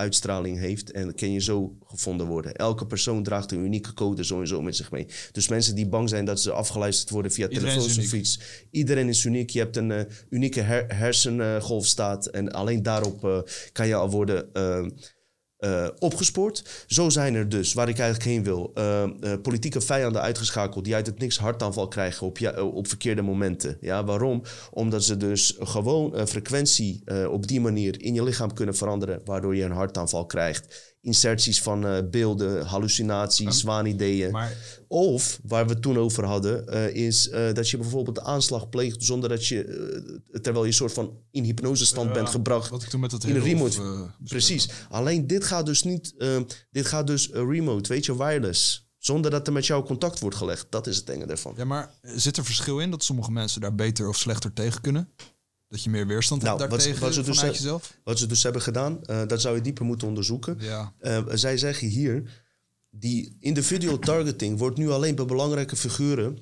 heeft 0.56 0.90
en 0.90 1.14
kan 1.14 1.32
je 1.32 1.40
zo 1.40 1.76
gevonden 1.86 2.26
worden. 2.26 2.54
Elke 2.54 2.86
persoon 2.86 3.22
draagt 3.22 3.52
een 3.52 3.64
unieke 3.64 3.94
code 3.94 4.24
zo 4.24 4.40
en 4.40 4.46
zo 4.46 4.62
met 4.62 4.76
zich 4.76 4.90
mee. 4.90 5.06
Dus 5.32 5.48
mensen 5.48 5.74
die 5.74 5.88
bang 5.88 6.08
zijn 6.08 6.24
dat 6.24 6.40
ze 6.40 6.52
afgeluisterd 6.52 7.10
worden 7.10 7.32
via 7.32 7.48
Iedereen 7.48 7.68
telefoons 7.78 7.98
of 7.98 8.12
iets. 8.12 8.40
Iedereen 8.70 9.08
is 9.08 9.24
uniek. 9.24 9.50
Je 9.50 9.58
hebt 9.58 9.76
een 9.76 9.90
eh, 9.90 10.04
unieke 10.30 10.60
her- 10.60 10.94
hersengolfstaat 10.94 12.26
en 12.26 12.52
alleen 12.52 12.82
daarop 12.82 13.44
kan 13.72 13.86
je 13.86 13.94
al 13.94 14.10
worden 14.10 14.52
eh, 15.56 15.88
opgespoord. 15.98 16.84
Zo 16.86 17.08
zijn 17.08 17.34
er 17.34 17.48
dus, 17.48 17.72
waar 17.72 17.88
ik 17.88 17.98
eigenlijk 17.98 18.30
heen 18.30 18.42
wil, 18.42 18.70
eh, 18.74 19.02
eh, 19.02 19.40
politieke 19.42 19.80
vijanden 19.80 20.22
uitgeschakeld 20.22 20.84
die 20.84 20.94
uit 20.94 21.06
het 21.06 21.18
niks 21.18 21.38
hartaanval 21.38 21.88
krijgen 21.88 22.26
op, 22.26 22.38
op 22.74 22.88
verkeerde 22.88 23.22
momenten. 23.22 23.76
Ja, 23.80 24.04
waarom? 24.04 24.42
Omdat 24.70 25.04
ze 25.04 25.16
dus 25.16 25.56
gewoon 25.58 26.28
frequentie 26.28 27.02
op 27.30 27.46
die 27.46 27.60
manier 27.60 28.02
in 28.02 28.14
je 28.14 28.22
lichaam 28.22 28.52
kunnen 28.52 28.76
veranderen, 28.76 29.20
waardoor 29.24 29.56
je 29.56 29.64
een 29.64 29.70
hartaanval 29.70 30.26
krijgt. 30.26 30.94
Inserties 31.06 31.62
van 31.62 31.86
eh, 31.86 31.98
beelden, 32.10 32.66
hallucinaties, 32.66 33.62
waanideeën. 33.62 34.30
Maar 34.30 34.56
Of, 34.88 35.40
waar 35.42 35.66
we 35.66 35.72
het 35.72 35.82
toen 35.82 35.98
over 35.98 36.24
hadden, 36.24 36.68
eh, 36.68 36.94
is 36.94 37.28
eh, 37.28 37.52
dat 37.52 37.70
je 37.70 37.76
bijvoorbeeld 37.76 38.16
de 38.16 38.22
aanslag 38.22 38.68
pleegt 38.68 39.04
zonder 39.04 39.28
dat 39.28 39.46
je, 39.46 40.20
terwijl 40.42 40.64
je 40.64 40.72
soort 40.72 40.92
van 40.92 41.18
in 41.30 41.44
hypnosestand 41.44 42.12
bent 42.12 42.28
gebracht. 42.28 42.70
wat 42.70 42.82
ik 42.82 42.88
toen 42.88 43.00
met 43.00 43.10
dat 43.10 43.24
In 43.24 43.28
een 43.28 43.42
hele 43.42 43.54
remote. 43.54 43.80
of, 43.80 44.28
Precies. 44.28 44.68
Alleen 44.90 45.26
dit 45.26 45.44
gaat 45.44 45.66
dus 45.66 45.82
niet, 45.82 46.14
eh, 46.18 46.40
dit 46.70 46.86
gaat 46.86 47.06
dus 47.06 47.30
remote, 47.32 47.88
weet 47.88 48.04
je, 48.04 48.16
wireless. 48.16 48.88
Zonder 48.98 49.30
dat 49.30 49.46
er 49.46 49.52
met 49.52 49.66
jou 49.66 49.84
contact 49.84 50.20
wordt 50.20 50.36
gelegd. 50.36 50.66
Dat 50.70 50.86
is 50.86 50.96
het 50.96 51.10
enge 51.10 51.24
ervan. 51.24 51.54
Ja, 51.56 51.64
maar 51.64 51.90
zit 52.02 52.36
er 52.36 52.44
verschil 52.44 52.80
in 52.80 52.90
dat 52.90 53.04
sommige 53.04 53.30
mensen 53.30 53.60
daar 53.60 53.74
beter 53.74 54.08
of 54.08 54.16
slechter 54.16 54.52
tegen 54.52 54.80
kunnen? 54.80 55.12
Dat 55.68 55.82
je 55.82 55.90
meer 55.90 56.06
weerstand 56.06 56.42
Nou, 56.42 56.58
hebt 56.58 56.70
wat, 56.70 56.80
daartegen 56.80 57.04
wat, 57.04 57.14
ze 57.14 57.22
dus, 57.22 57.38
vanuit 57.38 57.56
jezelf? 57.56 57.96
wat 58.04 58.18
ze 58.18 58.26
dus 58.26 58.42
hebben 58.42 58.62
gedaan, 58.62 59.04
eh, 59.04 59.26
dat 59.26 59.40
zou 59.40 59.54
je 59.54 59.60
dieper 59.60 59.84
moeten 59.84 60.08
onderzoeken. 60.08 60.56
Ja. 60.60 60.92
Eh, 60.98 61.22
zij 61.32 61.58
zeggen 61.58 61.88
hier, 61.88 62.44
die 62.90 63.36
individual 63.40 63.98
targeting 63.98 64.58
wordt 64.58 64.76
nu 64.76 64.90
alleen 64.90 65.14
bij 65.14 65.24
belangrijke 65.24 65.76
figuren 65.76 66.38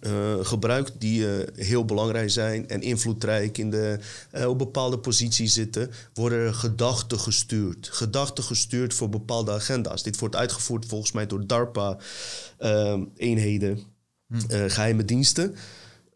eh, 0.00 0.34
gebruikt 0.42 1.00
die 1.00 1.26
heel 1.54 1.84
belangrijk 1.84 2.30
zijn 2.30 2.68
en 2.68 2.82
invloedrijk 2.82 3.58
in 3.58 3.70
de, 3.70 3.98
op 4.46 4.58
bepaalde 4.58 4.98
posities 4.98 5.52
zitten, 5.52 5.90
worden 6.14 6.38
er 6.38 6.54
gedachten 6.54 7.20
gestuurd. 7.20 7.88
Gedachten 7.92 8.44
gestuurd 8.44 8.94
voor 8.94 9.08
bepaalde 9.08 9.52
agenda's. 9.52 10.02
Dit 10.02 10.18
wordt 10.18 10.36
uitgevoerd 10.36 10.86
volgens 10.86 11.12
mij 11.12 11.26
door 11.26 11.46
DARPA-eenheden, 11.46 13.78
eh, 14.48 14.64
geheime 14.66 15.04
diensten. 15.04 15.54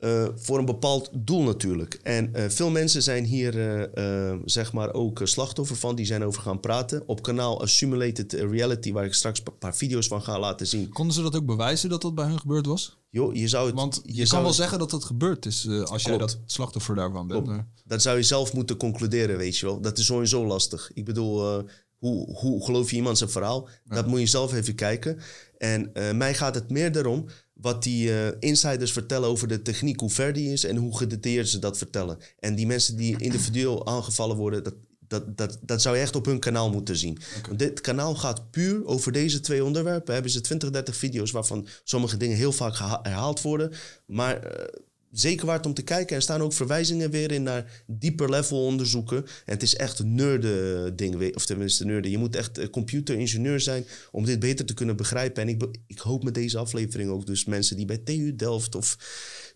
Eh, 0.03 0.29
voor 0.35 0.59
een 0.59 0.65
bepaald 0.65 1.11
doel 1.13 1.43
natuurlijk. 1.43 2.01
En 2.03 2.35
eh, 2.35 2.49
veel 2.49 2.71
mensen 2.71 3.03
zijn 3.03 3.25
hier 3.25 3.59
eh, 3.95 4.37
zeg 4.45 4.73
maar 4.73 4.93
ook 4.93 5.21
slachtoffer 5.25 5.77
van. 5.77 5.95
Die 5.95 6.07
zijn 6.07 6.25
over 6.25 6.43
gaan 6.43 6.61
praten. 6.61 7.03
Op 7.07 7.23
kanaal 7.23 7.61
Simulated 7.67 8.33
Reality, 8.33 8.93
waar 8.93 9.05
ik 9.05 9.15
straks 9.15 9.41
een 9.45 9.59
paar 9.59 9.77
video's 9.77 10.07
van 10.07 10.23
ga 10.23 10.39
laten 10.39 10.67
zien. 10.67 10.89
Konden 10.89 11.15
ze 11.15 11.23
dat 11.23 11.37
ook 11.37 11.47
bewijzen 11.47 11.89
dat 11.89 12.03
dat 12.03 12.15
bij 12.15 12.27
hun 12.27 12.39
gebeurd 12.41 12.67
was? 12.67 12.99
Joh, 13.11 13.35
je 13.35 13.49
zou 13.49 13.67
het, 13.67 13.75
Want 13.75 14.01
je, 14.05 14.27
kan 14.27 14.39
wel 14.39 14.47
het- 14.47 14.57
zeggen 14.57 14.79
dat 14.79 14.91
dat 14.91 15.05
gebeurd 15.05 15.47
is 15.47 15.69
als 15.69 16.03
jij 16.03 16.17
Klopt. 16.17 16.33
dat 16.33 16.41
slachtoffer 16.47 16.95
daarvan 16.95 17.27
bent. 17.27 17.45
Klopt. 17.45 17.63
Dat 17.85 18.03
zou 18.03 18.17
je 18.17 18.23
zelf 18.23 18.53
moeten 18.53 18.77
concluderen, 18.77 19.37
weet 19.37 19.57
je 19.59 19.67
wel. 19.67 19.81
Dat 19.81 19.99
is 19.99 20.07
sowieso 20.07 20.47
lastig. 20.47 20.91
Ik 20.95 21.05
bedoel, 21.05 21.65
hoe, 21.99 22.37
hoe 22.37 22.65
geloof 22.65 22.91
je 22.91 22.97
iemand 22.97 23.19
zijn 23.19 23.31
verhaal? 23.31 23.69
Dat 23.85 24.07
moet 24.07 24.21
je 24.21 24.27
zelf 24.27 24.53
even 24.55 24.75
kijken. 24.75 25.19
En 25.59 25.91
mij 26.17 26.35
gaat 26.35 26.55
het 26.55 26.71
meer 26.71 26.97
erom 26.97 27.27
wat 27.53 27.83
die 27.83 28.15
eh, 28.15 28.37
insiders 28.39 28.93
vertellen 28.93 29.29
over 29.29 29.49
de 29.49 29.63
techniek, 29.63 30.01
hoe 30.01 30.11
ver 30.11 30.33
die 30.33 30.53
is 30.53 30.65
en 30.65 30.77
hoe 30.77 30.97
gedetailleerd 30.97 31.49
ze 31.49 31.59
dat 31.59 31.79
vertellen. 31.79 32.19
En 32.39 32.55
die 32.55 32.67
mensen 32.67 32.97
die 32.97 33.19
individueel 33.19 33.87
aangevallen 33.87 34.37
worden, 34.37 34.63
dat, 34.63 34.75
dat, 35.09 35.37
dat, 35.37 35.59
dat 35.63 35.83
zou 35.83 35.97
je 35.97 36.03
echt 36.03 36.17
op 36.17 36.25
hun 36.25 36.39
kanaal 36.39 36.71
moeten 36.71 36.97
zien. 36.97 37.19
Want 37.47 37.59
dit 37.59 37.81
kanaal 37.81 38.15
gaat 38.15 38.51
puur 38.51 38.87
over 38.87 39.13
deze 39.13 39.41
twee 39.41 39.65
onderwerpen. 39.65 40.13
Hebben 40.13 40.33
ze 40.33 40.41
20, 40.41 40.71
30 40.71 40.97
video's 40.97 41.31
waarvan 41.31 41.67
sommige 41.85 42.17
dingen 42.17 42.37
heel 42.37 42.53
vaak 42.53 42.77
herhaald 43.03 43.41
worden. 43.41 43.73
Maar 44.07 44.43
eh, 44.43 44.81
zeker 45.13 45.47
waard 45.47 45.67
om 45.67 45.75
te 45.75 45.83
kijken. 45.83 46.17
Er 46.17 46.23
staan 46.23 46.41
ook 46.41 46.53
verwijzingen 46.53 47.11
weer 47.11 47.33
in 47.33 47.43
naar 47.43 47.83
dieper 47.87 48.31
level 48.31 48.65
onderzoeken. 48.65 49.17
En 49.17 49.53
het 49.53 49.63
is 49.63 49.75
echt 49.77 49.99
een 49.99 50.15
nerden 50.15 50.97
ding, 50.97 51.17
we- 51.17 51.33
of 51.35 51.47
tenminste 51.47 51.85
nerden. 51.85 52.11
Je 52.11 52.19
moet 52.19 52.37
echt 52.37 52.59
eh, 52.59 52.69
computeringenieur 52.69 53.61
zijn 53.61 53.85
om 54.11 54.25
dit 54.25 54.39
beter 54.39 54.67
te 54.67 54.75
kunnen 54.75 54.97
begrijpen. 54.97 55.43
En 55.43 55.49
ik, 55.49 55.63
ik 55.87 55.99
hoop 55.99 56.25
met 56.25 56.35
deze 56.35 56.59
aflevering 56.59 57.11
ook 57.11 57.27
dus 57.27 57.45
mensen 57.45 57.77
die 57.77 57.87
bij 57.87 57.99
TU 57.99 58.37
Delft 58.37 58.75
of 58.75 58.97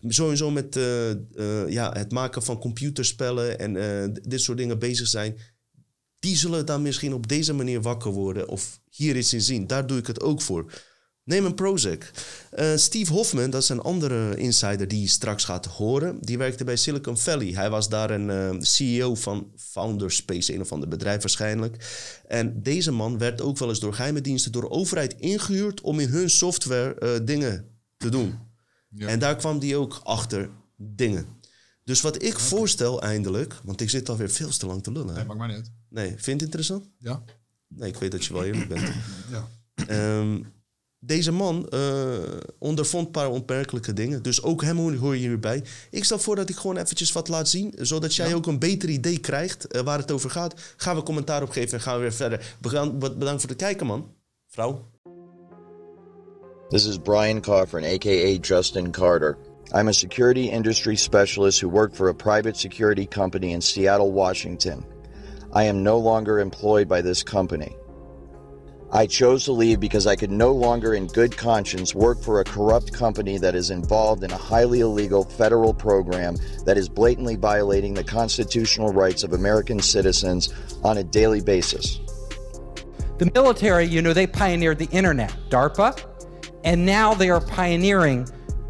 sowieso 0.07 0.51
met 0.51 0.75
eh, 0.75 1.09
eh, 1.11 1.17
ja, 1.69 1.91
het 1.91 2.11
maken 2.11 2.43
van 2.43 2.59
computerspellen 2.59 3.59
en 3.59 3.75
eh, 3.77 4.07
dit 4.23 4.41
soort 4.41 4.57
dingen 4.57 4.79
bezig 4.79 5.07
zijn. 5.07 5.37
Die 6.19 6.37
zullen 6.37 6.65
dan 6.65 6.81
misschien 6.81 7.13
op 7.13 7.27
deze 7.27 7.53
manier 7.53 7.81
wakker 7.81 8.11
worden 8.11 8.47
of 8.47 8.79
hier 8.89 9.17
iets 9.17 9.33
in 9.33 9.41
zien. 9.41 9.67
Daar 9.67 9.87
doe 9.87 9.97
ik 9.97 10.07
het 10.07 10.21
ook 10.21 10.41
voor. 10.41 10.73
Neem 11.27 11.45
een 11.45 11.55
Prozac. 11.55 12.11
Eh, 12.51 12.75
Steve 12.75 13.13
Hoffman, 13.13 13.49
dat 13.49 13.61
is 13.61 13.69
een 13.69 13.81
andere 13.81 14.37
insider 14.37 14.87
die 14.87 15.01
je 15.01 15.07
straks 15.07 15.43
gaat 15.43 15.65
horen. 15.65 16.17
Die 16.21 16.37
werkte 16.37 16.63
bij 16.63 16.75
Silicon 16.75 17.17
Valley. 17.17 17.51
Hij 17.51 17.69
was 17.69 17.89
daar 17.89 18.09
een 18.09 18.29
eh, 18.29 18.55
CEO 18.59 19.15
van 19.15 19.51
Founderspace, 19.55 20.53
een 20.53 20.61
of 20.61 20.71
ander 20.71 20.89
bedrijf 20.89 21.21
waarschijnlijk. 21.21 21.85
En 22.27 22.61
deze 22.63 22.91
man 22.91 23.17
werd 23.17 23.41
ook 23.41 23.57
wel 23.57 23.69
eens 23.69 23.79
door 23.79 23.93
geheime 23.93 24.21
diensten, 24.21 24.51
door 24.51 24.61
de 24.61 24.69
overheid 24.69 25.15
ingehuurd 25.19 25.81
om 25.81 25.99
in 25.99 26.09
hun 26.09 26.29
software 26.29 26.95
eh, 26.95 27.25
dingen 27.25 27.65
te 27.97 28.09
doen. 28.09 28.39
En 28.97 29.19
daar 29.19 29.35
kwam 29.35 29.59
die 29.59 29.75
ook 29.75 29.99
achter 30.03 30.49
dingen. 30.77 31.25
Dus 31.83 32.01
wat 32.01 32.23
ik 32.23 32.39
voorstel 32.39 33.01
eindelijk, 33.01 33.59
want 33.63 33.81
ik 33.81 33.89
zit 33.89 34.09
alweer 34.09 34.29
veel 34.29 34.49
te 34.49 34.65
lang 34.65 34.83
te 34.83 34.91
lullen. 34.91 35.15
Nee, 35.15 35.25
maakt 35.25 35.39
mij 35.39 35.47
niet 35.47 35.55
uit. 35.55 35.71
Nee, 35.89 36.07
vind 36.07 36.25
je 36.25 36.31
het 36.31 36.41
interessant? 36.41 36.89
Ja. 36.97 37.23
Nee, 37.67 37.89
ik 37.89 37.97
weet 37.97 38.11
dat 38.11 38.25
je 38.25 38.33
wel 38.33 38.43
eerlijk 38.43 38.67
bent. 38.67 38.89
Ja. 39.31 39.47
Ehm, 39.87 40.41
Deze 40.99 41.31
man 41.31 41.67
uh, 41.73 42.17
ondervond 42.59 43.05
een 43.05 43.11
paar 43.11 43.29
onperkelijke 43.29 43.93
dingen. 43.93 44.23
Dus 44.23 44.43
ook 44.43 44.61
hem 44.61 44.77
hoor 44.77 45.15
je 45.15 45.27
hierbij. 45.27 45.63
Ik 45.91 46.03
stel 46.03 46.19
voor 46.19 46.35
dat 46.35 46.49
ik 46.49 46.55
gewoon 46.55 46.77
eventjes 46.77 47.11
wat 47.11 47.27
laat 47.27 47.49
zien. 47.49 47.73
Zodat 47.77 48.15
jij 48.15 48.33
ook 48.33 48.45
een 48.45 48.59
beter 48.59 48.89
idee 48.89 49.17
krijgt 49.17 49.75
uh, 49.75 49.81
waar 49.81 49.97
het 49.97 50.11
over 50.11 50.29
gaat. 50.29 50.53
Gaan 50.77 50.95
we 50.95 51.03
commentaar 51.03 51.41
op 51.41 51.49
geven 51.49 51.77
en 51.77 51.83
gaan 51.83 51.95
we 51.95 52.01
weer 52.01 52.13
verder. 52.13 52.55
Bedankt 52.91 53.41
voor 53.41 53.49
het 53.49 53.55
kijken, 53.55 53.85
man. 53.85 54.13
Vrouw. 54.47 54.85
This 56.69 56.85
is 56.85 56.97
Brian 56.97 57.41
Coffin, 57.41 57.83
aka 57.83 58.37
Justin 58.41 58.91
Carter. 58.91 59.37
I'm 59.73 59.87
a 59.87 59.91
security 59.91 60.49
industry 60.49 60.95
specialist 60.95 61.61
who 61.61 61.69
worked 61.69 61.95
for 61.95 62.09
a 62.09 62.13
private 62.13 62.57
security 62.57 63.07
company 63.07 63.51
in 63.51 63.61
Seattle, 63.61 64.11
Washington. 64.11 64.85
I 65.55 65.67
am 65.67 65.81
no 65.81 65.97
longer 65.97 66.39
employed 66.39 66.87
by 66.87 67.01
this 67.01 67.23
company. 67.23 67.75
I 68.91 69.05
chose 69.05 69.43
to 69.45 69.51
leave 69.51 69.81
because 69.81 70.07
I 70.07 70.15
could 70.15 70.31
no 70.31 70.53
longer, 70.53 70.93
in 70.93 71.07
good 71.07 71.35
conscience, 71.35 71.93
work 71.93 72.21
for 72.21 72.39
a 72.39 72.45
corrupt 72.45 72.93
company 72.93 73.37
that 73.37 73.53
is 73.53 73.69
involved 73.69 74.23
in 74.23 74.31
a 74.31 74.37
highly 74.37 74.79
illegal 74.79 75.25
federal 75.25 75.73
program 75.73 76.37
that 76.65 76.77
is 76.77 76.87
blatantly 76.87 77.35
violating 77.35 77.93
the 77.93 78.03
constitutional 78.03 78.93
rights 78.93 79.23
of 79.23 79.33
American 79.33 79.79
citizens 79.79 80.53
on 80.85 80.99
a 80.99 81.03
daily 81.03 81.41
basis. 81.41 81.99
The 83.17 83.29
military, 83.33 83.85
you 83.85 84.01
know, 84.01 84.13
they 84.13 84.27
pioneered 84.27 84.79
the 84.79 84.89
internet, 84.91 85.35
DARPA, 85.49 86.05
and 86.63 86.85
now 86.85 87.13
they 87.13 87.29
are 87.29 87.41
pioneering 87.41 88.27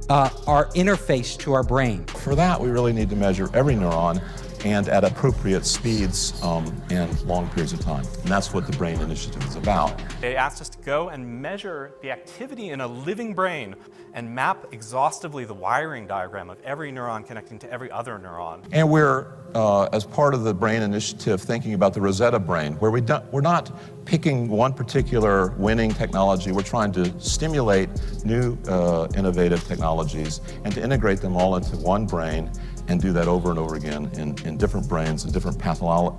uh, 0.09 0.29
our 0.47 0.67
interface 0.69 1.37
to 1.39 1.53
our 1.53 1.63
brain. 1.63 2.05
For 2.05 2.33
that, 2.33 2.59
we 2.59 2.69
really 2.69 2.93
need 2.93 3.09
to 3.11 3.15
measure 3.15 3.49
every 3.53 3.75
neuron 3.75 4.23
and 4.65 4.89
at 4.89 5.03
appropriate 5.03 5.65
speeds 5.65 6.41
um, 6.43 6.65
and 6.89 7.21
long 7.23 7.47
periods 7.49 7.73
of 7.73 7.79
time. 7.79 8.05
And 8.21 8.27
that's 8.27 8.53
what 8.53 8.65
the 8.65 8.75
BRAIN 8.77 9.01
Initiative 9.01 9.43
is 9.45 9.55
about. 9.55 10.01
They 10.21 10.35
asked 10.35 10.61
us 10.61 10.69
to 10.69 10.77
go 10.79 11.09
and 11.09 11.41
measure 11.41 11.93
the 12.01 12.11
activity 12.11 12.69
in 12.69 12.81
a 12.81 12.87
living 12.87 13.33
brain 13.33 13.75
and 14.13 14.33
map 14.33 14.65
exhaustively 14.71 15.45
the 15.45 15.53
wiring 15.53 16.07
diagram 16.07 16.49
of 16.49 16.59
every 16.61 16.91
neuron 16.91 17.25
connecting 17.25 17.59
to 17.59 17.71
every 17.71 17.91
other 17.91 18.17
neuron. 18.17 18.63
And 18.71 18.89
we're, 18.89 19.27
uh, 19.53 19.89
as 19.93 20.05
part 20.05 20.33
of 20.33 20.43
the 20.43 20.53
BRAIN 20.53 20.81
Initiative, 20.81 21.41
thinking 21.41 21.73
about 21.73 21.93
the 21.93 22.01
Rosetta 22.01 22.39
brain, 22.39 22.73
where 22.75 22.91
we 22.91 23.01
don't, 23.01 23.23
we're 23.31 23.41
not 23.41 23.71
picking 24.05 24.47
one 24.47 24.73
particular 24.73 25.49
winning 25.57 25.91
technology. 25.91 26.51
We're 26.51 26.63
trying 26.63 26.91
to 26.93 27.19
stimulate 27.19 27.89
new 28.23 28.57
uh, 28.67 29.07
innovative 29.15 29.63
technologies 29.65 30.41
and 30.63 30.73
to 30.73 30.81
integrate 30.81 31.21
them 31.21 31.35
all 31.35 31.55
into 31.55 31.77
one 31.77 32.05
brain 32.05 32.49
and 32.87 33.01
do 33.01 33.13
that 33.13 33.27
over 33.27 33.49
and 33.49 33.59
over 33.59 33.75
again 33.75 34.09
in, 34.13 34.35
in 34.45 34.57
different 34.57 34.87
brains 34.87 35.23
and 35.23 35.33
different 35.33 35.57
patholo 35.57 36.17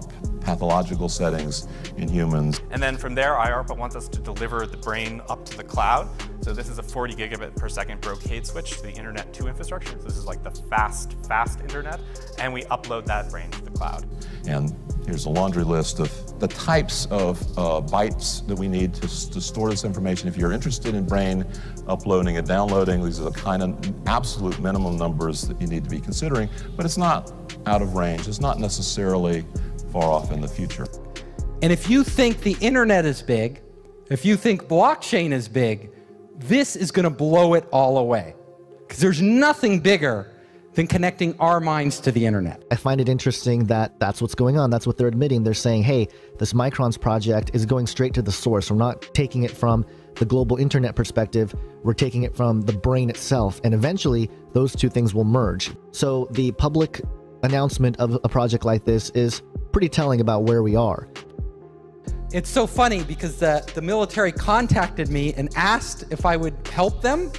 pathological 0.49 1.11
settings 1.11 1.69
in 1.99 2.09
humans. 2.09 2.63
And 2.71 2.83
then 2.83 2.97
from 2.97 3.15
there, 3.15 3.35
IARPA 3.35 3.77
wants 3.77 3.95
us 3.95 4.09
to 4.09 4.19
deliver 4.19 4.65
the 4.67 4.79
brain 4.79 5.21
up 5.29 5.45
to 5.45 5.57
the 5.59 5.63
cloud. 5.63 6.09
So 6.41 6.55
this 6.55 6.71
is 6.71 6.79
a 6.79 6.83
40 6.83 7.15
gigabit 7.17 7.55
per 7.55 7.69
second 7.69 8.01
brocade 8.01 8.47
switch 8.47 8.79
to 8.79 8.83
the 8.83 8.93
Internet 8.93 9.35
2 9.35 9.47
infrastructure. 9.47 9.99
So 9.99 10.05
this 10.05 10.17
is 10.17 10.25
like 10.25 10.43
the 10.43 10.51
fast, 10.51 11.17
fast 11.27 11.61
internet. 11.61 12.01
And 12.39 12.51
we 12.51 12.63
upload 12.63 13.05
that 13.05 13.31
brain 13.31 13.51
to 13.51 13.63
the 13.63 13.71
cloud. 13.73 14.07
And 14.47 14.75
here's 15.05 15.27
a 15.27 15.31
laundry 15.31 15.65
list 15.65 16.01
of 16.01 16.41
the 16.41 16.49
types 16.49 17.05
of 17.11 17.43
uh, 17.59 17.83
bytes 17.83 18.47
that 18.47 18.59
we 18.59 18.69
need 18.69 18.95
to, 18.95 19.31
to 19.31 19.41
store 19.43 19.69
this 19.69 19.85
information. 19.85 20.29
If 20.29 20.39
you're 20.39 20.53
interested 20.53 20.95
in 20.95 21.05
brain 21.05 21.45
uploading 21.89 22.39
and 22.39 22.49
downloading, 22.49 23.05
these 23.05 23.21
are 23.21 23.25
the 23.25 23.33
kind 23.33 23.63
of 23.63 24.09
absolute 24.09 24.59
minimum 24.61 24.97
numbers 24.97 25.43
that 25.43 25.61
you 25.61 25.67
need 25.67 25.85
to 25.85 25.91
be 25.91 26.01
considering. 26.01 26.49
But 26.75 26.87
it's 26.87 26.97
not 26.97 27.33
out 27.67 27.83
of 27.83 27.95
range. 27.97 28.29
It's 28.29 28.41
not 28.41 28.59
necessarily 28.59 29.45
far 29.91 30.05
off 30.05 30.33
in 30.33 30.41
the 30.41 30.49
future. 30.49 30.87
And 31.63 31.73
if 31.73 31.91
you 31.91 32.05
think 32.05 32.41
the 32.41 32.57
internet 32.61 33.05
is 33.05 33.23
big, 33.23 33.61
if 34.11 34.25
you 34.25 34.37
think 34.37 34.69
blockchain 34.69 35.33
is 35.33 35.49
big, 35.49 35.91
this 36.37 36.77
is 36.77 36.91
going 36.91 37.05
to 37.05 37.11
blow 37.11 37.55
it 37.55 37.67
all 37.73 37.99
away. 37.99 38.35
Because 38.87 39.01
there's 39.01 39.21
nothing 39.21 39.81
bigger 39.81 40.33
than 40.75 40.87
connecting 40.87 41.37
our 41.41 41.59
minds 41.59 41.99
to 41.99 42.13
the 42.13 42.25
internet. 42.25 42.63
I 42.71 42.77
find 42.77 43.01
it 43.01 43.09
interesting 43.09 43.65
that 43.65 43.99
that's 43.99 44.23
what's 44.23 44.37
going 44.37 44.57
on. 44.57 44.71
That's 44.71 44.87
what 44.87 44.97
they're 44.97 45.09
admitting. 45.09 45.43
They're 45.43 45.53
saying, 45.53 45.83
hey, 45.83 46.07
this 46.39 46.53
Microns 46.53 46.99
project 47.01 47.51
is 47.53 47.67
going 47.67 47.89
straight 47.89 48.15
to 48.15 48.23
the 48.23 48.31
source. 48.31 48.71
We're 48.71 48.77
not 48.77 49.03
taking 49.13 49.43
it 49.43 49.51
from 49.51 49.85
the 50.15 50.25
global 50.25 50.57
internet 50.57 50.95
perspective, 50.97 51.55
we're 51.85 51.95
taking 51.95 52.25
it 52.25 52.37
from 52.37 52.63
the 52.63 52.73
brain 52.73 53.09
itself. 53.09 53.61
And 53.65 53.73
eventually, 53.73 54.31
those 54.53 54.75
two 54.75 54.89
things 54.89 55.15
will 55.15 55.25
merge. 55.25 55.71
So 55.93 56.29
the 56.33 56.53
public 56.53 57.01
announcement 57.43 57.97
of 57.99 58.19
a 58.25 58.29
project 58.29 58.65
like 58.65 58.85
this 58.85 59.11
is 59.11 59.43
pretty 59.79 59.89
telling 59.89 60.21
about 60.21 60.43
where 60.43 60.61
we 60.61 60.75
are. 60.75 61.07
It's 62.33 62.51
so 62.51 62.67
funny 62.67 63.05
because 63.05 63.37
the, 63.37 63.65
the 63.75 63.81
military 63.81 64.33
contacted 64.33 65.09
me 65.09 65.35
and 65.35 65.49
asked 65.55 66.03
if 66.11 66.27
I 66.27 66.37
would 66.37 66.57
help 66.67 67.01
them. 67.01 67.31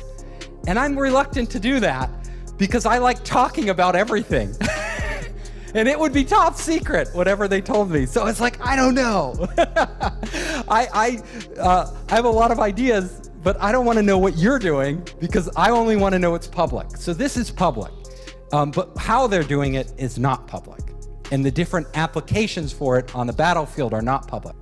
And 0.66 0.80
I'm 0.80 0.98
reluctant 0.98 1.50
to 1.50 1.60
do 1.60 1.82
that 1.82 2.10
because 2.58 2.86
I 2.86 3.00
like 3.00 3.26
talking 3.26 3.72
about 3.72 3.94
everything. 3.98 4.56
and 5.74 5.90
it 5.90 6.00
would 6.00 6.14
be 6.14 6.24
top 6.24 6.56
secret, 6.56 7.10
whatever 7.12 7.50
they 7.50 7.60
told 7.60 7.92
me. 7.92 8.06
So 8.06 8.26
it's 8.28 8.40
like, 8.40 8.66
I 8.66 8.78
don't 8.78 8.96
know. 8.96 9.36
I, 9.58 10.88
I, 10.94 11.22
uh, 11.60 11.94
I 12.08 12.16
have 12.16 12.24
a 12.24 12.30
lot 12.30 12.52
of 12.52 12.60
ideas, 12.62 13.30
but 13.44 13.62
I 13.62 13.74
don't 13.74 13.86
want 13.86 13.98
to 13.98 14.04
know 14.04 14.18
what 14.18 14.38
you're 14.38 14.60
doing 14.60 15.06
because 15.20 15.50
I 15.58 15.72
only 15.72 15.98
want 15.98 16.14
to 16.14 16.20
know 16.20 16.36
it's 16.36 16.48
public. 16.48 16.96
So 16.96 17.14
this 17.14 17.36
is 17.36 17.52
public. 17.52 17.92
Um, 18.54 18.72
but 18.72 18.98
how 18.98 19.28
they're 19.28 19.44
doing 19.44 19.74
it 19.74 19.92
is 19.98 20.18
not 20.18 20.48
public. 20.48 20.89
And 21.32 21.46
the 21.46 21.52
different 21.52 21.88
applications 21.94 22.74
for 22.74 22.98
it 22.98 23.14
on 23.16 23.28
the 23.28 23.34
battlefield 23.34 23.94
are 23.94 24.02
not 24.02 24.28
public. 24.28 24.56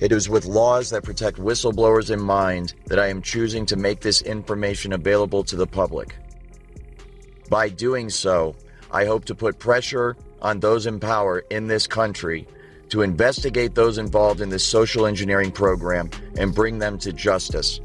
It 0.00 0.12
is 0.12 0.28
with 0.28 0.44
laws 0.44 0.90
that 0.90 1.04
protect 1.04 1.38
whistleblowers 1.38 2.10
in 2.10 2.20
mind 2.20 2.74
that 2.86 2.98
I 2.98 3.06
am 3.06 3.22
choosing 3.22 3.64
to 3.66 3.76
make 3.76 4.00
this 4.00 4.22
information 4.22 4.92
available 4.92 5.44
to 5.44 5.56
the 5.56 5.66
public. 5.66 6.16
By 7.48 7.68
doing 7.68 8.10
so, 8.10 8.56
I 8.90 9.04
hope 9.04 9.24
to 9.26 9.34
put 9.34 9.58
pressure 9.58 10.16
on 10.42 10.60
those 10.60 10.86
in 10.86 11.00
power 11.00 11.38
in 11.50 11.68
this 11.68 11.86
country 11.86 12.46
to 12.90 13.02
investigate 13.02 13.74
those 13.74 13.98
involved 13.98 14.40
in 14.40 14.50
this 14.50 14.64
social 14.64 15.06
engineering 15.06 15.50
program 15.50 16.10
and 16.36 16.54
bring 16.54 16.78
them 16.78 16.98
to 16.98 17.12
justice. 17.12 17.80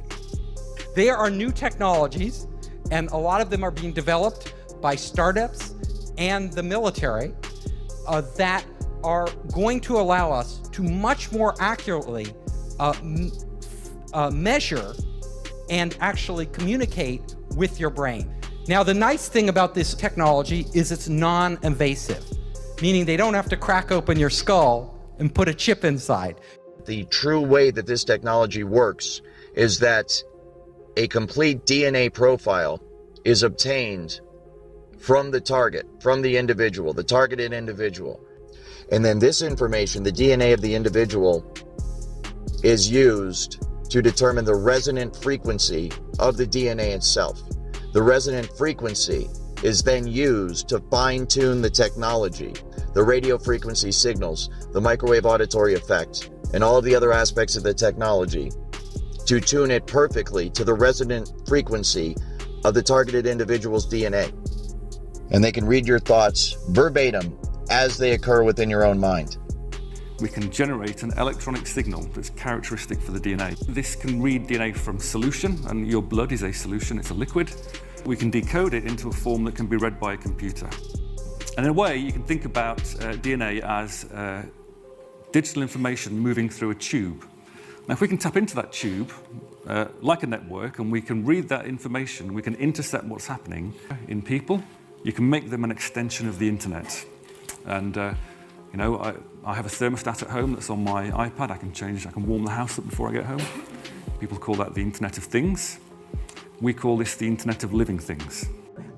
There 0.95 1.15
are 1.15 1.29
new 1.29 1.51
technologies, 1.51 2.47
and 2.91 3.09
a 3.11 3.17
lot 3.17 3.39
of 3.39 3.49
them 3.49 3.63
are 3.63 3.71
being 3.71 3.93
developed 3.93 4.53
by 4.81 4.95
startups 4.95 5.73
and 6.17 6.51
the 6.51 6.63
military 6.63 7.33
uh, 8.09 8.21
that 8.35 8.65
are 9.03 9.29
going 9.53 9.79
to 9.79 9.97
allow 9.97 10.31
us 10.31 10.59
to 10.71 10.83
much 10.83 11.31
more 11.31 11.55
accurately 11.59 12.27
uh, 12.79 12.93
uh, 14.13 14.29
measure 14.31 14.93
and 15.69 15.95
actually 16.01 16.47
communicate 16.47 17.35
with 17.55 17.79
your 17.79 17.91
brain. 17.91 18.33
Now, 18.67 18.83
the 18.83 18.93
nice 18.93 19.29
thing 19.29 19.47
about 19.49 19.73
this 19.73 19.93
technology 19.93 20.65
is 20.73 20.91
it's 20.91 21.07
non 21.07 21.57
invasive, 21.63 22.25
meaning 22.81 23.05
they 23.05 23.15
don't 23.15 23.35
have 23.35 23.47
to 23.49 23.57
crack 23.57 23.91
open 23.91 24.19
your 24.19 24.29
skull 24.29 24.95
and 25.19 25.33
put 25.33 25.47
a 25.47 25.53
chip 25.53 25.85
inside. 25.85 26.41
The 26.85 27.05
true 27.05 27.41
way 27.41 27.71
that 27.71 27.85
this 27.85 28.03
technology 28.03 28.63
works 28.63 29.21
is 29.53 29.79
that 29.79 30.11
a 30.97 31.07
complete 31.07 31.65
DNA 31.65 32.11
profile 32.11 32.81
is 33.23 33.43
obtained 33.43 34.21
from 34.99 35.31
the 35.31 35.41
target, 35.41 35.85
from 36.01 36.21
the 36.21 36.37
individual, 36.37 36.93
the 36.93 37.03
targeted 37.03 37.53
individual. 37.53 38.19
And 38.91 39.03
then 39.03 39.19
this 39.19 39.41
information, 39.41 40.03
the 40.03 40.11
DNA 40.11 40.53
of 40.53 40.61
the 40.61 40.75
individual, 40.75 41.45
is 42.63 42.89
used 42.89 43.65
to 43.89 44.01
determine 44.01 44.45
the 44.45 44.55
resonant 44.55 45.15
frequency 45.15 45.91
of 46.19 46.37
the 46.37 46.45
DNA 46.45 46.95
itself. 46.95 47.41
The 47.93 48.03
resonant 48.03 48.49
frequency 48.57 49.29
is 49.63 49.81
then 49.81 50.07
used 50.07 50.69
to 50.69 50.79
fine 50.91 51.27
tune 51.27 51.61
the 51.61 51.69
technology, 51.69 52.53
the 52.93 53.03
radio 53.03 53.37
frequency 53.37 53.91
signals, 53.91 54.49
the 54.73 54.81
microwave 54.81 55.25
auditory 55.25 55.73
effect, 55.73 56.29
and 56.53 56.63
all 56.63 56.77
of 56.77 56.85
the 56.85 56.95
other 56.95 57.11
aspects 57.11 57.55
of 57.55 57.63
the 57.63 57.73
technology 57.73 58.51
to 59.25 59.39
tune 59.39 59.69
it 59.69 59.85
perfectly 59.85 60.49
to 60.49 60.63
the 60.63 60.73
resonant 60.73 61.31
frequency 61.47 62.15
of 62.65 62.73
the 62.73 62.81
targeted 62.81 63.25
individual's 63.25 63.87
DNA. 63.87 64.33
And 65.31 65.43
they 65.43 65.51
can 65.51 65.65
read 65.65 65.87
your 65.87 65.99
thoughts 65.99 66.57
verbatim 66.69 67.37
as 67.69 67.97
they 67.97 68.13
occur 68.13 68.43
within 68.43 68.69
your 68.69 68.85
own 68.85 68.99
mind 68.99 69.37
we 70.21 70.29
can 70.29 70.51
generate 70.51 71.03
an 71.03 71.11
electronic 71.17 71.65
signal 71.65 72.01
that's 72.13 72.29
characteristic 72.31 72.99
for 72.99 73.11
the 73.11 73.19
DNA. 73.19 73.57
This 73.67 73.95
can 73.95 74.21
read 74.21 74.47
DNA 74.47 74.75
from 74.75 74.99
solution, 74.99 75.57
and 75.67 75.87
your 75.87 76.01
blood 76.01 76.31
is 76.31 76.43
a 76.43 76.51
solution, 76.51 76.99
it's 76.99 77.09
a 77.09 77.13
liquid. 77.13 77.53
We 78.05 78.15
can 78.15 78.29
decode 78.29 78.73
it 78.73 78.85
into 78.85 79.09
a 79.09 79.11
form 79.11 79.43
that 79.45 79.55
can 79.55 79.67
be 79.67 79.77
read 79.77 79.99
by 79.99 80.13
a 80.13 80.17
computer. 80.17 80.69
And 81.57 81.65
in 81.65 81.67
a 81.67 81.73
way, 81.73 81.97
you 81.97 82.11
can 82.11 82.23
think 82.23 82.45
about 82.45 82.79
uh, 82.79 83.13
DNA 83.17 83.61
as 83.61 84.05
uh, 84.11 84.45
digital 85.31 85.61
information 85.61 86.17
moving 86.17 86.49
through 86.49 86.71
a 86.71 86.75
tube. 86.75 87.25
Now, 87.87 87.93
if 87.93 88.01
we 88.01 88.07
can 88.07 88.17
tap 88.17 88.37
into 88.37 88.55
that 88.55 88.71
tube, 88.71 89.11
uh, 89.67 89.85
like 90.01 90.23
a 90.23 90.27
network, 90.27 90.79
and 90.79 90.91
we 90.91 91.01
can 91.01 91.25
read 91.25 91.49
that 91.49 91.65
information, 91.65 92.33
we 92.33 92.41
can 92.41 92.55
intercept 92.55 93.05
what's 93.05 93.27
happening 93.27 93.73
in 94.07 94.21
people, 94.21 94.63
you 95.03 95.13
can 95.13 95.29
make 95.29 95.49
them 95.49 95.63
an 95.63 95.71
extension 95.71 96.27
of 96.27 96.39
the 96.39 96.47
internet. 96.47 97.05
And, 97.65 97.97
uh, 97.97 98.13
you 98.71 98.77
know, 98.77 98.97
I, 98.97 99.13
I 99.43 99.55
have 99.55 99.65
a 99.65 99.69
thermostat 99.69 100.23
at 100.23 100.29
home 100.29 100.53
that's 100.53 100.69
on 100.69 100.83
my 100.83 101.09
iPad. 101.11 101.51
I 101.51 101.57
can 101.57 101.73
change, 101.73 102.05
I 102.05 102.11
can 102.11 102.25
warm 102.25 102.43
the 102.45 102.51
house 102.51 102.77
up 102.79 102.87
before 102.89 103.09
I 103.09 103.13
get 103.13 103.25
home. 103.25 103.41
People 104.19 104.37
call 104.37 104.55
that 104.55 104.73
the 104.73 104.81
Internet 104.81 105.17
of 105.17 105.23
Things. 105.23 105.79
We 106.61 106.73
call 106.73 106.97
this 106.97 107.15
the 107.15 107.27
Internet 107.27 107.63
of 107.63 107.73
Living 107.73 107.99
Things. 107.99 108.49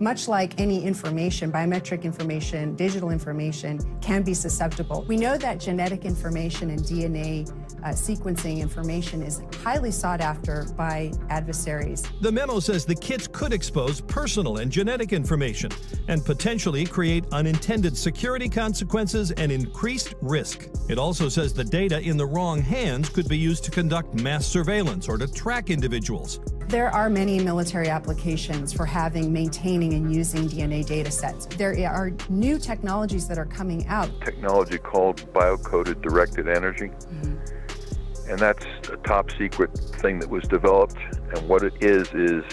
Much 0.01 0.27
like 0.27 0.59
any 0.59 0.83
information, 0.83 1.51
biometric 1.51 2.01
information, 2.01 2.75
digital 2.75 3.11
information 3.11 3.79
can 4.01 4.23
be 4.23 4.33
susceptible. 4.33 5.05
We 5.07 5.15
know 5.15 5.37
that 5.37 5.59
genetic 5.59 6.05
information 6.05 6.71
and 6.71 6.79
DNA 6.79 7.47
uh, 7.83 7.89
sequencing 7.89 8.61
information 8.61 9.21
is 9.21 9.43
highly 9.63 9.91
sought 9.91 10.19
after 10.19 10.65
by 10.75 11.11
adversaries. 11.29 12.03
The 12.19 12.31
memo 12.31 12.59
says 12.59 12.83
the 12.83 12.95
kits 12.95 13.27
could 13.27 13.53
expose 13.53 14.01
personal 14.01 14.57
and 14.57 14.71
genetic 14.71 15.13
information 15.13 15.71
and 16.07 16.25
potentially 16.25 16.83
create 16.83 17.25
unintended 17.31 17.95
security 17.95 18.49
consequences 18.49 19.29
and 19.29 19.51
increased 19.51 20.15
risk. 20.19 20.67
It 20.89 20.97
also 20.97 21.29
says 21.29 21.53
the 21.53 21.63
data 21.63 22.01
in 22.01 22.17
the 22.17 22.25
wrong 22.25 22.59
hands 22.59 23.07
could 23.07 23.29
be 23.29 23.37
used 23.37 23.63
to 23.65 23.71
conduct 23.71 24.15
mass 24.15 24.47
surveillance 24.47 25.07
or 25.07 25.19
to 25.19 25.31
track 25.31 25.69
individuals. 25.69 26.39
There 26.71 26.89
are 26.89 27.09
many 27.09 27.37
military 27.37 27.89
applications 27.89 28.71
for 28.71 28.85
having, 28.85 29.33
maintaining, 29.33 29.93
and 29.93 30.15
using 30.15 30.47
DNA 30.47 30.85
data 30.85 31.11
sets. 31.11 31.45
There 31.45 31.75
are 31.89 32.13
new 32.29 32.57
technologies 32.57 33.27
that 33.27 33.37
are 33.37 33.45
coming 33.45 33.85
out. 33.87 34.09
Technology 34.23 34.77
called 34.77 35.17
biocoded 35.33 36.01
directed 36.01 36.47
energy. 36.47 36.87
Mm-hmm. 36.87 38.29
And 38.29 38.39
that's 38.39 38.65
a 38.87 38.95
top 39.05 39.31
secret 39.37 39.77
thing 39.77 40.19
that 40.19 40.29
was 40.29 40.45
developed. 40.45 40.95
And 41.35 41.49
what 41.49 41.63
it 41.63 41.73
is, 41.81 42.07
is 42.13 42.45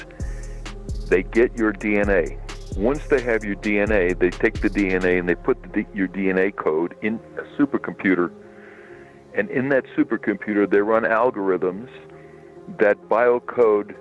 they 1.09 1.23
get 1.23 1.57
your 1.57 1.73
DNA. 1.73 2.41
Once 2.77 3.07
they 3.07 3.21
have 3.23 3.45
your 3.45 3.55
DNA, 3.55 4.19
they 4.19 4.31
take 4.31 4.61
the 4.61 4.69
DNA 4.69 5.21
and 5.21 5.29
they 5.29 5.37
put 5.37 5.63
the, 5.73 5.87
your 5.95 6.09
DNA 6.09 6.57
code 6.57 6.97
in 7.03 7.21
a 7.37 7.43
supercomputer. 7.57 8.33
And 9.37 9.49
in 9.49 9.69
that 9.69 9.85
supercomputer, 9.97 10.69
they 10.69 10.81
run 10.81 11.05
algorithms 11.05 11.89
that 12.81 13.01
biocode 13.09 13.95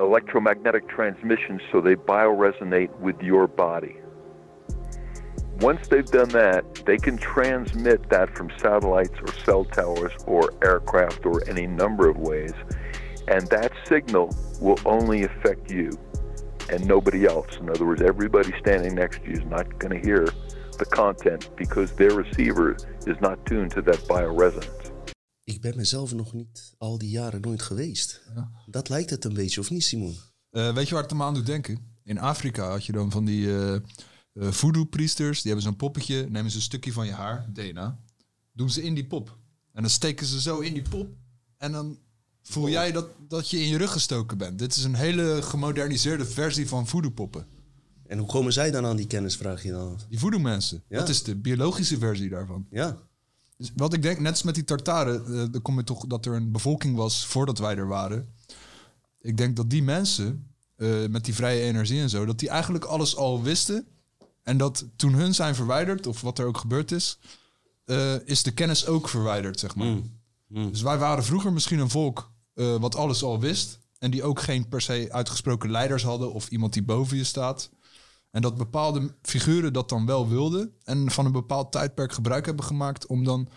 electromagnetic 0.00 0.88
transmissions 0.88 1.60
so 1.72 1.80
they 1.80 1.94
bioresonate 1.94 2.96
with 3.00 3.20
your 3.20 3.46
body. 3.46 3.96
Once 5.60 5.88
they've 5.88 6.06
done 6.06 6.28
that, 6.28 6.62
they 6.86 6.96
can 6.96 7.16
transmit 7.18 8.08
that 8.10 8.30
from 8.36 8.48
satellites 8.58 9.14
or 9.20 9.32
cell 9.44 9.64
towers 9.64 10.12
or 10.26 10.52
aircraft 10.62 11.26
or 11.26 11.42
any 11.48 11.66
number 11.66 12.08
of 12.08 12.16
ways. 12.16 12.52
And 13.26 13.46
that 13.48 13.72
signal 13.84 14.34
will 14.60 14.78
only 14.86 15.24
affect 15.24 15.70
you 15.70 15.90
and 16.70 16.86
nobody 16.86 17.26
else. 17.26 17.56
In 17.60 17.68
other 17.68 17.84
words, 17.84 18.02
everybody 18.02 18.52
standing 18.60 18.94
next 18.94 19.22
to 19.24 19.30
you 19.30 19.32
is 19.32 19.44
not 19.46 19.78
going 19.78 20.00
to 20.00 20.06
hear 20.06 20.28
the 20.78 20.84
content 20.84 21.50
because 21.56 21.92
their 21.92 22.12
receiver 22.12 22.76
is 23.06 23.20
not 23.20 23.44
tuned 23.44 23.72
to 23.72 23.82
that 23.82 23.98
bioresonance. 24.06 24.87
Ik 25.48 25.60
ben 25.60 25.76
mezelf 25.76 26.14
nog 26.14 26.32
niet 26.32 26.74
al 26.78 26.98
die 26.98 27.10
jaren 27.10 27.40
nooit 27.40 27.62
geweest. 27.62 28.20
Dat 28.66 28.88
lijkt 28.88 29.10
het 29.10 29.24
een 29.24 29.34
beetje, 29.34 29.60
of 29.60 29.70
niet, 29.70 29.84
Simon? 29.84 30.16
Eh, 30.50 30.74
weet 30.74 30.88
je 30.88 30.94
waar 30.94 31.02
het 31.02 31.12
me 31.12 31.22
aan 31.22 31.34
doet 31.34 31.46
denken? 31.46 31.78
In 32.04 32.18
Afrika 32.18 32.70
had 32.70 32.84
je 32.84 32.92
dan 32.92 33.10
van 33.10 33.24
die 33.24 33.56
eh 33.56 33.80
eh, 34.38 34.50
voodoo-priesters. 34.50 35.42
Die 35.42 35.52
hebben 35.52 35.70
zo'n 35.70 35.76
poppetje, 35.76 36.26
nemen 36.30 36.50
ze 36.50 36.56
een 36.56 36.62
stukje 36.62 36.92
van 36.92 37.06
je 37.06 37.12
haar, 37.12 37.46
DNA, 37.52 37.98
doen 38.52 38.70
ze 38.70 38.82
in 38.82 38.94
die 38.94 39.06
pop. 39.06 39.38
En 39.72 39.82
dan 39.82 39.90
steken 39.90 40.26
ze 40.26 40.40
zo 40.40 40.58
in 40.58 40.72
die 40.72 40.88
pop. 40.88 41.08
En 41.56 41.72
dan 41.72 41.98
voel 42.42 42.68
jij 42.68 42.92
dat, 42.92 43.06
dat 43.28 43.50
je 43.50 43.60
in 43.60 43.68
je 43.68 43.76
rug 43.76 43.92
gestoken 43.92 44.38
bent. 44.38 44.58
Dit 44.58 44.76
is 44.76 44.84
een 44.84 44.94
hele 44.94 45.42
gemoderniseerde 45.42 46.24
versie 46.24 46.68
van 46.68 46.86
voodoo-poppen. 46.86 47.46
En 48.06 48.18
hoe 48.18 48.28
komen 48.28 48.52
zij 48.52 48.70
dan 48.70 48.86
aan 48.86 48.96
die 48.96 49.06
kennis, 49.06 49.36
vraag 49.36 49.62
je 49.62 49.70
dan 49.70 49.94
af? 49.94 50.06
Die 50.08 50.18
voodoo-mensen. 50.18 50.82
Ja. 50.88 50.98
Dat 50.98 51.08
is 51.08 51.22
de 51.22 51.36
biologische 51.36 51.98
versie 51.98 52.28
daarvan. 52.28 52.66
Ja. 52.70 52.98
Dus 53.58 53.72
wat 53.76 53.92
ik 53.92 54.02
denk, 54.02 54.18
net 54.18 54.32
als 54.32 54.42
met 54.42 54.54
die 54.54 54.64
Tartaren, 54.64 55.24
eh 55.26 55.44
dan 55.50 55.62
kom 55.62 55.76
je 55.76 55.84
toch 55.84 56.06
dat 56.06 56.26
er 56.26 56.34
een 56.34 56.52
bevolking 56.52 56.96
was 56.96 57.26
voordat 57.26 57.58
wij 57.58 57.76
er 57.76 57.88
waren. 57.88 58.34
Ik 59.20 59.36
denk 59.36 59.56
dat 59.56 59.70
die 59.70 59.82
mensen, 59.82 60.52
eh, 60.76 61.06
met 61.06 61.24
die 61.24 61.34
vrije 61.34 61.60
energie 61.60 62.00
en 62.00 62.08
zo, 62.10 62.24
dat 62.24 62.38
die 62.38 62.48
eigenlijk 62.48 62.84
alles 62.84 63.16
al 63.16 63.42
wisten. 63.42 63.86
En 64.42 64.56
dat 64.56 64.86
toen 64.96 65.12
hun 65.12 65.34
zijn 65.34 65.54
verwijderd, 65.54 66.06
of 66.06 66.20
wat 66.20 66.38
er 66.38 66.46
ook 66.46 66.58
gebeurd 66.58 66.92
is, 66.92 67.18
eh, 67.84 68.26
is 68.26 68.42
de 68.42 68.50
kennis 68.50 68.86
ook 68.86 69.08
verwijderd, 69.08 69.60
zeg 69.60 69.74
maar. 69.74 69.86
Dus 70.48 70.82
wij 70.82 70.98
waren 70.98 71.24
vroeger 71.24 71.52
misschien 71.52 71.78
een 71.78 71.90
volk 71.90 72.30
wat 72.54 72.96
alles 72.96 73.22
al 73.22 73.40
wist. 73.40 73.78
En 73.98 74.10
die 74.10 74.22
ook 74.22 74.40
geen 74.40 74.68
per 74.68 74.80
se 74.80 75.08
uitgesproken 75.10 75.70
leiders 75.70 76.02
hadden 76.02 76.32
of 76.32 76.48
iemand 76.48 76.72
die 76.72 76.82
boven 76.82 77.16
je 77.16 77.24
staat. 77.24 77.70
En 78.30 78.42
dat 78.42 78.56
bepaalde 78.56 79.14
figuren 79.22 79.72
dat 79.72 79.88
dan 79.88 80.06
wel 80.06 80.28
wilden. 80.28 80.72
En 80.84 81.10
van 81.10 81.26
een 81.26 81.32
bepaald 81.32 81.72
tijdperk 81.72 82.12
gebruik 82.12 82.46
hebben 82.46 82.64
gemaakt 82.64 83.06
om 83.06 83.24
dan 83.24 83.48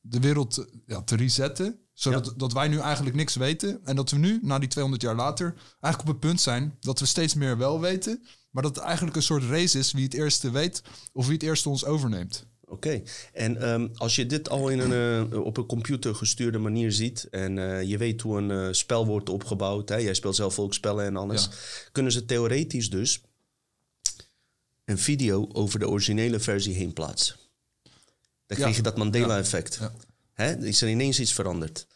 de 0.00 0.20
wereld 0.20 0.50
te- 0.54 0.80
ja, 0.86 1.02
te 1.02 1.16
resetten. 1.16 1.78
Zodat 1.92 2.34
dat 2.36 2.52
wij 2.52 2.68
nu 2.68 2.78
eigenlijk 2.78 3.16
niks 3.16 3.34
weten. 3.36 3.80
En 3.84 3.96
dat 3.96 4.10
we 4.10 4.16
nu, 4.18 4.38
na 4.42 4.58
die 4.58 4.68
200 4.68 5.02
jaar 5.02 5.14
later, 5.14 5.54
eigenlijk 5.80 6.00
op 6.00 6.06
het 6.06 6.18
punt 6.30 6.40
zijn 6.40 6.76
dat 6.80 7.00
we 7.00 7.06
steeds 7.06 7.34
meer 7.34 7.58
wel 7.58 7.80
weten. 7.80 8.22
Maar 8.50 8.62
dat 8.62 8.74
het 8.76 8.84
eigenlijk 8.84 9.16
een 9.16 9.22
soort 9.22 9.42
race 9.44 9.78
is 9.78 9.92
wie 9.92 10.04
het 10.04 10.14
eerste 10.14 10.50
weet 10.50 10.82
of 11.12 11.24
wie 11.24 11.34
het 11.34 11.42
eerste 11.42 11.68
ons 11.68 11.84
overneemt. 11.84 12.46
Oké, 12.66 13.02
en 13.32 13.56
ehm, 13.62 13.88
als 13.94 14.16
je 14.16 14.26
dit 14.26 14.48
al 14.48 14.68
in 14.68 14.78
een, 14.78 15.30
eh, 15.32 15.40
op 15.44 15.56
een 15.56 15.66
computer 15.66 16.14
gestuurde 16.14 16.58
manier 16.58 16.92
ziet 16.92 17.28
en 17.30 17.58
eh, 17.58 17.82
je 17.82 17.98
weet 17.98 18.20
hoe 18.20 18.38
een 18.38 18.50
eh, 18.50 18.68
spel 18.70 19.06
wordt 19.06 19.28
opgebouwd, 19.28 19.88
hè, 19.88 19.96
jij 19.96 20.14
speelt 20.14 20.36
zelf 20.36 20.58
ook 20.58 20.74
spellen 20.74 21.04
en 21.04 21.16
alles, 21.16 21.44
Ja. 21.44 21.50
kunnen 21.92 22.12
ze 22.12 22.24
theoretisch 22.24 22.90
dus 22.90 23.22
een 24.84 24.98
video 24.98 25.48
over 25.52 25.78
de 25.78 25.88
originele 25.88 26.40
versie 26.40 26.74
heen 26.74 26.92
plaatsen. 26.92 27.36
Dan 28.46 28.56
Ja. 28.56 28.62
krijg 28.62 28.76
je 28.76 28.82
dat 28.82 28.96
Mandela-effect. 28.96 29.78
Hè, 30.32 30.56
is 30.66 30.82
er 30.82 30.88
ineens 30.88 31.20
iets 31.20 31.32
veranderd. 31.32 31.86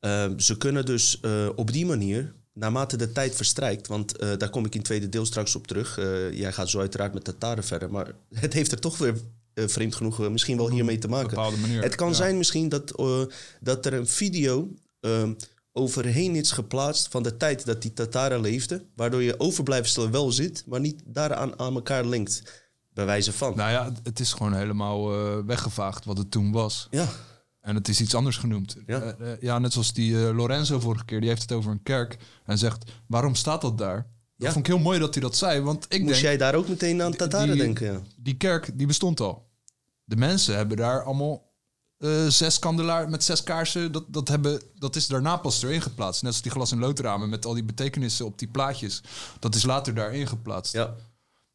Ehm, 0.00 0.38
ze 0.38 0.56
kunnen 0.56 0.84
dus 0.84 1.20
eh, 1.20 1.48
op 1.56 1.72
die 1.72 1.86
manier, 1.86 2.34
naarmate 2.52 2.96
de 2.96 3.12
tijd 3.12 3.34
verstrijkt, 3.34 3.86
want 3.86 4.16
eh, 4.16 4.30
daar 4.38 4.50
kom 4.50 4.64
ik 4.64 4.70
in 4.72 4.78
het 4.78 4.86
tweede 4.86 5.08
deel 5.08 5.26
straks 5.26 5.54
op 5.54 5.66
terug. 5.66 5.98
eh, 5.98 6.32
jij 6.32 6.52
gaat 6.52 6.68
zo 6.68 6.78
uiteraard 6.80 7.14
met 7.14 7.24
Tataren 7.24 7.64
verder, 7.64 7.90
maar 7.90 8.12
het 8.34 8.52
heeft 8.52 8.72
er 8.72 8.80
toch 8.80 8.98
weer 8.98 9.16
vreemd 9.54 9.94
genoeg 9.94 10.30
misschien 10.30 10.56
wel 10.56 10.70
hiermee 10.70 10.98
te 10.98 11.08
maken. 11.08 11.28
bepaalde 11.28 11.56
manier, 11.56 11.82
Het 11.82 11.94
kan 11.94 12.08
ja. 12.08 12.14
zijn 12.14 12.36
misschien 12.38 12.68
dat, 12.68 12.92
dat 13.60 13.86
er 13.86 13.92
een 13.92 14.06
video 14.08 14.68
ehm, 15.00 15.32
overheen 15.72 16.36
is 16.36 16.52
geplaatst 16.52 17.08
van 17.08 17.22
de 17.22 17.36
tijd 17.36 17.64
dat 17.66 17.82
die 17.82 17.92
Tataren 17.92 18.40
leefden, 18.40 18.88
waardoor 18.96 19.22
je 19.22 19.40
overblijfsel 19.40 20.10
wel 20.10 20.32
zit, 20.32 20.64
maar 20.66 20.80
niet 20.80 21.02
daaraan 21.06 21.58
aan 21.58 21.74
elkaar 21.74 22.04
linkt. 22.06 22.60
Bij 22.94 23.04
wijze 23.06 23.32
van. 23.32 23.56
Nou 23.56 23.70
ja, 23.70 23.92
het 24.02 24.20
is 24.20 24.32
gewoon 24.32 24.54
helemaal 24.54 25.12
eh, 25.14 25.38
weggevaagd 25.46 26.04
wat 26.04 26.18
het 26.18 26.30
toen 26.30 26.52
was. 26.52 26.86
Ja. 26.90 27.06
En 27.60 27.74
het 27.74 27.88
is 27.88 28.00
iets 28.00 28.14
anders 28.14 28.36
genoemd. 28.36 28.76
Ja. 28.86 29.00
Eh, 29.00 29.32
eh, 29.32 29.40
ja, 29.40 29.58
net 29.58 29.72
zoals 29.72 29.92
die 29.92 30.16
Lorenzo 30.34 30.80
vorige 30.80 31.04
keer, 31.04 31.20
die 31.20 31.28
heeft 31.28 31.42
het 31.42 31.52
over 31.52 31.70
een 31.70 31.82
kerk 31.82 32.16
en 32.44 32.58
zegt, 32.58 32.90
waarom 33.06 33.34
staat 33.34 33.60
dat 33.60 33.78
daar? 33.78 33.96
Dat 33.96 34.46
Ja. 34.46 34.52
vond 34.52 34.66
ik 34.66 34.72
heel 34.72 34.82
mooi 34.82 34.98
dat 34.98 35.14
hij 35.14 35.22
dat 35.22 35.36
zei, 35.36 35.60
want 35.60 35.84
ik 35.88 36.00
Moest 36.00 36.12
denk... 36.12 36.24
jij 36.24 36.36
daar 36.36 36.54
ook 36.54 36.68
meteen 36.68 37.02
aan 37.02 37.12
Tataren 37.16 37.54
die- 37.54 37.62
denken? 37.62 37.92
Ja. 37.92 38.00
Die 38.16 38.36
kerk, 38.36 38.70
die 38.78 38.86
bestond 38.86 39.20
al. 39.20 39.50
De 40.04 40.16
mensen 40.16 40.56
hebben 40.56 40.76
daar 40.76 41.02
allemaal 41.04 41.51
eh, 42.02 42.26
zes 42.26 42.58
kandelaar 42.58 43.08
met 43.08 43.24
zes 43.24 43.42
kaarsen. 43.42 43.92
Dat, 43.92 44.04
dat, 44.08 44.28
hebben, 44.28 44.62
dat 44.78 44.96
is 44.96 45.06
daarna 45.06 45.36
pas 45.36 45.62
erin 45.62 45.82
geplaatst. 45.82 46.22
Net 46.22 46.32
als 46.32 46.42
die 46.42 46.50
glas- 46.50 46.72
en 46.72 46.78
loodramen 46.78 47.28
met 47.28 47.46
al 47.46 47.54
die 47.54 47.64
betekenissen 47.64 48.26
op 48.26 48.38
die 48.38 48.48
plaatjes. 48.48 49.02
Dat 49.38 49.54
is 49.54 49.62
later 49.62 49.94
daarin 49.94 50.26
geplaatst. 50.26 50.72
Ja. 50.72 50.94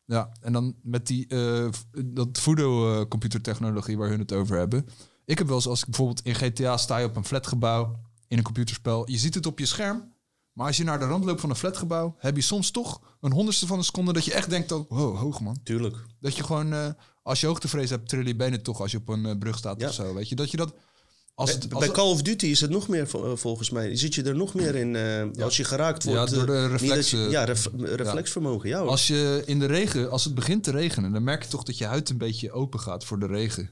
Ja, 0.06 0.32
en 0.42 0.54
dan 0.54 0.76
met 0.82 1.08
die 1.08 1.28
eh, 1.28 1.68
dat 2.06 2.40
voodoo 2.40 3.08
computertechnologie 3.08 3.98
waar 3.98 4.10
hun 4.10 4.20
het 4.20 4.34
over 4.34 4.58
hebben. 4.58 4.90
Ik 5.26 5.38
heb 5.38 5.48
wel 5.48 5.56
eens 5.56 5.68
als 5.68 5.80
ik 5.80 5.86
bijvoorbeeld 5.86 6.22
in 6.22 6.36
GTA 6.36 6.78
sta 6.78 6.98
je 6.98 7.06
op 7.06 7.16
een 7.16 7.26
flatgebouw 7.26 8.00
in 8.28 8.38
een 8.38 8.44
computerspel. 8.44 9.10
Je 9.10 9.18
ziet 9.18 9.36
het 9.36 9.46
op 9.46 9.60
je 9.60 9.66
scherm. 9.66 10.16
Maar 10.54 10.68
als 10.68 10.78
je 10.78 10.84
naar 10.84 11.00
de 11.00 11.06
rand 11.06 11.26
loopt 11.26 11.42
van 11.42 11.50
een 11.50 11.56
flatgebouw, 11.56 12.16
heb 12.18 12.36
je 12.36 12.42
soms 12.42 12.72
toch 12.72 13.02
een 13.22 13.32
honderdste 13.32 13.68
van 13.68 13.78
een 13.78 13.84
seconde 13.84 14.14
dat 14.14 14.26
je 14.26 14.34
echt 14.34 14.50
denkt: 14.50 14.72
oh, 14.72 14.90
wow, 14.90 15.18
hoog 15.18 15.42
man. 15.42 15.60
Tuurlijk. 15.64 15.96
Dat 16.20 16.36
je 16.36 16.44
gewoon, 16.44 16.74
eh, 16.74 16.90
als 17.28 17.40
je 17.40 17.48
hoogtevrees 17.48 17.90
hebt, 17.90 18.10
trillen 18.10 18.28
je 18.28 18.36
benen 18.36 18.62
toch 18.64 18.82
als 18.82 18.92
je 18.92 18.98
op 18.98 19.10
een 19.10 19.26
eh, 19.26 19.38
brug 19.38 19.58
staat 19.58 19.84
of 19.84 19.94
zo. 19.94 20.14
Weet 20.14 20.30
je, 20.30 20.36
dat 20.36 20.52
je 20.52 20.58
dat. 20.58 20.74
Als 21.36 21.52
het, 21.52 21.60
Bij- 21.60 21.78
als 21.78 21.86
bij 21.86 21.94
Call 21.96 22.10
of 22.12 22.22
Duty 22.22 22.46
is 22.46 22.62
het 22.62 22.70
nog 22.70 22.88
meer, 22.88 23.10
eh, 23.16 23.32
volgens 23.36 23.70
mij. 23.70 23.96
Zit 23.96 24.16
je 24.16 24.24
er 24.24 24.36
nog 24.36 24.54
meer 24.54 24.76
in 24.76 24.96
eh, 24.96 25.44
als 25.44 25.58
je 25.58 25.64
geraakt 25.64 26.04
Ja, 26.04 26.10
wordt. 26.12 26.34
door 26.34 26.46
de 26.46 26.52
je- 26.52 26.68
reflexen. 26.68 27.30
ja, 27.30 27.44
ref- 27.44 27.70
reflexvermogen. 27.78 28.70
Ja. 28.70 28.80
Als 28.80 29.08
je 29.08 29.44
in 29.46 29.60
de 29.60 29.66
regen, 29.66 30.12
als 30.12 30.24
het 30.24 30.36
begint 30.36 30.64
te 30.64 30.72
regenen, 30.72 31.12
dan 31.12 31.24
merk 31.24 31.44
je 31.44 31.50
toch 31.50 31.64
dat 31.64 31.78
je 31.78 31.86
huid 31.86 32.10
een 32.10 32.18
beetje 32.18 32.52
open 32.52 32.80
gaat 32.80 33.06
voor 33.06 33.20
de 33.20 33.26
regen. 33.28 33.70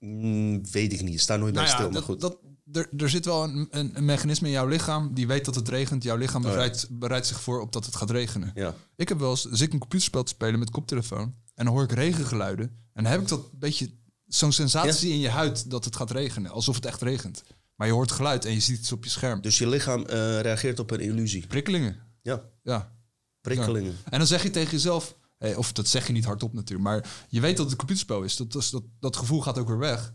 Mm, 0.00 0.70
weet 0.70 0.92
ik 0.92 1.02
niet. 1.02 1.20
Sta 1.20 1.36
nooit 1.36 1.52
bij 1.54 1.62
Nou 1.62 1.74
ja, 1.74 1.80
stil, 1.80 1.92
maar 1.92 2.02
goed. 2.02 2.20
Dat, 2.20 2.38
er, 2.72 2.88
er 2.96 3.10
zit 3.10 3.24
wel 3.24 3.44
een, 3.44 3.66
een, 3.70 3.90
een 3.96 4.04
mechanisme 4.04 4.46
in 4.46 4.52
jouw 4.52 4.66
lichaam 4.66 5.14
die 5.14 5.26
weet 5.26 5.44
dat 5.44 5.54
het 5.54 5.68
regent. 5.68 6.02
Jouw 6.02 6.16
lichaam 6.16 6.44
Oh 6.44 6.50
bereidt, 6.98 7.26
zich 7.26 7.40
voor 7.40 7.60
op 7.60 7.72
dat 7.72 7.86
het 7.86 7.96
gaat 7.96 8.10
regenen. 8.10 8.52
Ik 8.96 9.08
heb 9.08 9.18
wel 9.18 9.30
eens, 9.30 9.44
ik 9.60 9.72
een 9.72 9.78
computerspel 9.78 10.22
te 10.22 10.32
spelen 10.32 10.58
met 10.58 10.70
koptelefoon 10.70 11.34
en 11.54 11.64
dan 11.64 11.74
hoor 11.74 11.82
ik 11.82 11.92
regengeluiden. 11.92 12.86
En 12.98 13.04
dan 13.04 13.12
heb 13.12 13.22
ik 13.22 13.28
dat 13.28 13.58
beetje, 13.58 13.90
zo'n 14.26 14.52
sensatie 14.52 15.12
in 15.12 15.18
je 15.18 15.28
huid 15.28 15.70
dat 15.70 15.84
het 15.84 15.96
gaat 15.96 16.10
regenen. 16.10 16.50
Alsof 16.50 16.74
het 16.74 16.86
echt 16.86 17.02
regent. 17.02 17.42
Maar 17.74 17.86
je 17.86 17.92
hoort 17.92 18.12
geluid 18.12 18.44
en 18.44 18.52
je 18.52 18.60
ziet 18.60 18.78
iets 18.78 18.92
op 18.92 19.04
je 19.04 19.10
scherm. 19.10 19.40
Dus 19.40 19.58
je 19.58 19.68
lichaam 19.68 20.04
eh, 20.06 20.40
reageert 20.40 20.78
op 20.78 20.90
een 20.90 21.00
illusie. 21.00 21.46
Prikkelingen. 21.46 21.96
Ja. 22.22 22.42
Ja. 22.62 22.92
Prikkelingen. 23.40 23.90
Ja. 23.90 24.10
En 24.10 24.18
dan 24.18 24.26
zeg 24.26 24.42
je 24.42 24.50
tegen 24.50 24.70
jezelf, 24.70 25.16
Eh, 25.38 25.58
of 25.58 25.72
dat 25.72 25.88
zeg 25.88 26.06
je 26.06 26.12
niet 26.12 26.24
hardop 26.24 26.52
natuurlijk. 26.52 26.88
Maar 26.88 27.26
je 27.28 27.40
weet 27.40 27.56
dat 27.56 27.60
het 27.60 27.70
een 27.70 27.78
computerspel 27.78 28.22
is. 28.22 28.36
Dat, 28.36 28.52
dat, 28.52 28.68
dat, 28.70 28.82
dat 29.00 29.16
gevoel 29.16 29.40
gaat 29.40 29.58
ook 29.58 29.68
weer 29.68 29.78
weg. 29.78 30.12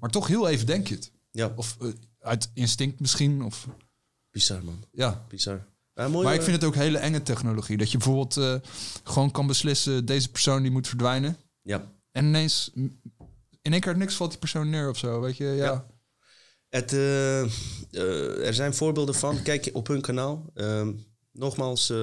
Maar 0.00 0.10
toch 0.10 0.26
heel 0.26 0.48
even 0.48 0.66
denk 0.66 0.88
je 0.88 0.94
het. 0.94 1.12
Ja. 1.30 1.52
Of 1.56 1.76
eh, 1.80 1.88
uit 2.20 2.50
instinct 2.54 3.00
misschien. 3.00 3.42
Of... 3.42 3.68
Bizar, 4.30 4.64
man. 4.64 4.84
Ja. 4.92 5.24
Bizar. 5.28 5.66
Ja, 5.94 6.08
mooi, 6.08 6.24
maar 6.24 6.34
ik 6.34 6.40
eh, 6.40 6.46
vind 6.46 6.56
het 6.56 6.64
ook 6.64 6.74
hele 6.74 6.98
enge 6.98 7.22
technologie. 7.22 7.76
Dat 7.76 7.90
je 7.90 7.98
bijvoorbeeld 7.98 8.62
gewoon 9.04 9.30
kan 9.30 9.46
beslissen... 9.46 10.04
deze 10.04 10.30
persoon 10.30 10.62
die 10.62 10.70
moet 10.70 10.88
verdwijnen. 10.88 11.36
Ja. 11.62 11.96
En 12.18 12.26
ineens... 12.26 12.70
In 13.62 13.72
één 13.72 13.80
keer 13.80 13.96
niks 13.96 14.14
valt 14.14 14.30
die 14.30 14.38
persoon 14.38 14.70
neer 14.70 14.88
of 14.88 14.98
zo. 14.98 15.20
Weet 15.20 15.36
je, 15.36 15.44
ja. 15.44 15.86
Eh, 16.68 17.40
eh, 17.40 18.46
er 18.46 18.54
zijn 18.54 18.74
voorbeelden 18.74 19.14
van. 19.14 19.42
Kijk 19.42 19.70
op 19.72 19.86
hun 19.86 20.00
kanaal. 20.00 20.50
Ehm, 20.54 20.92
nogmaals, 21.32 21.90
eh, 21.90 21.98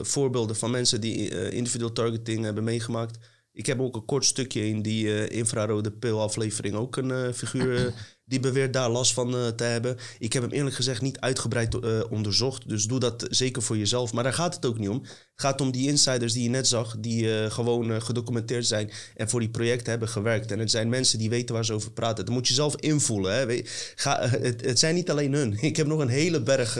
voorbeelden 0.00 0.56
van 0.56 0.70
mensen 0.70 1.00
die 1.00 1.50
individueel 1.50 1.92
targeting 1.92 2.44
hebben 2.44 2.64
meegemaakt. 2.64 3.18
Ik 3.52 3.66
heb 3.66 3.80
ook 3.80 3.96
een 3.96 4.04
kort 4.04 4.24
stukje 4.24 4.68
in 4.68 4.82
die 4.82 5.14
eh, 5.14 5.38
infrarode 5.38 5.90
pil 5.90 6.20
aflevering 6.20 6.74
ook 6.74 6.96
een 6.96 7.10
eh, 7.10 7.32
figuur 7.32 7.86
eh, 7.86 7.92
die 8.30 8.40
beweert 8.40 8.72
daar 8.72 8.90
last 8.90 9.12
van 9.12 9.54
te 9.56 9.64
hebben. 9.64 9.96
Ik 10.18 10.32
heb 10.32 10.42
hem 10.42 10.52
eerlijk 10.52 10.76
gezegd 10.76 11.02
niet 11.02 11.20
uitgebreid 11.20 12.08
onderzocht, 12.08 12.68
dus 12.68 12.84
doe 12.84 12.98
dat 12.98 13.26
zeker 13.30 13.62
voor 13.62 13.76
jezelf. 13.76 14.12
Maar 14.12 14.22
daar 14.22 14.32
gaat 14.32 14.54
het 14.54 14.66
ook 14.66 14.78
niet 14.78 14.88
om. 14.88 15.00
Het 15.00 15.10
gaat 15.34 15.60
om 15.60 15.70
die 15.70 15.88
insiders 15.88 16.32
die 16.32 16.42
je 16.42 16.48
net 16.48 16.66
zag, 16.66 16.96
die 16.98 17.50
gewoon 17.50 18.02
gedocumenteerd 18.02 18.66
zijn 18.66 18.90
en 19.16 19.28
voor 19.28 19.40
die 19.40 19.50
projecten 19.50 19.90
hebben 19.90 20.08
gewerkt. 20.08 20.52
En 20.52 20.58
het 20.58 20.70
zijn 20.70 20.88
mensen 20.88 21.18
die 21.18 21.30
weten 21.30 21.54
waar 21.54 21.64
ze 21.64 21.72
over 21.72 21.90
praten. 21.92 22.24
Dat 22.24 22.34
moet 22.34 22.48
je 22.48 22.54
zelf 22.54 22.76
invoelen. 22.76 23.34
Hè? 23.34 23.62
Ga, 23.94 24.28
het, 24.28 24.64
het 24.64 24.78
zijn 24.78 24.94
niet 24.94 25.10
alleen 25.10 25.32
hun. 25.32 25.58
Ik 25.70 25.76
heb 25.76 25.86
nog 25.86 26.00
een 26.00 26.08
hele 26.08 26.42
berg 26.42 26.78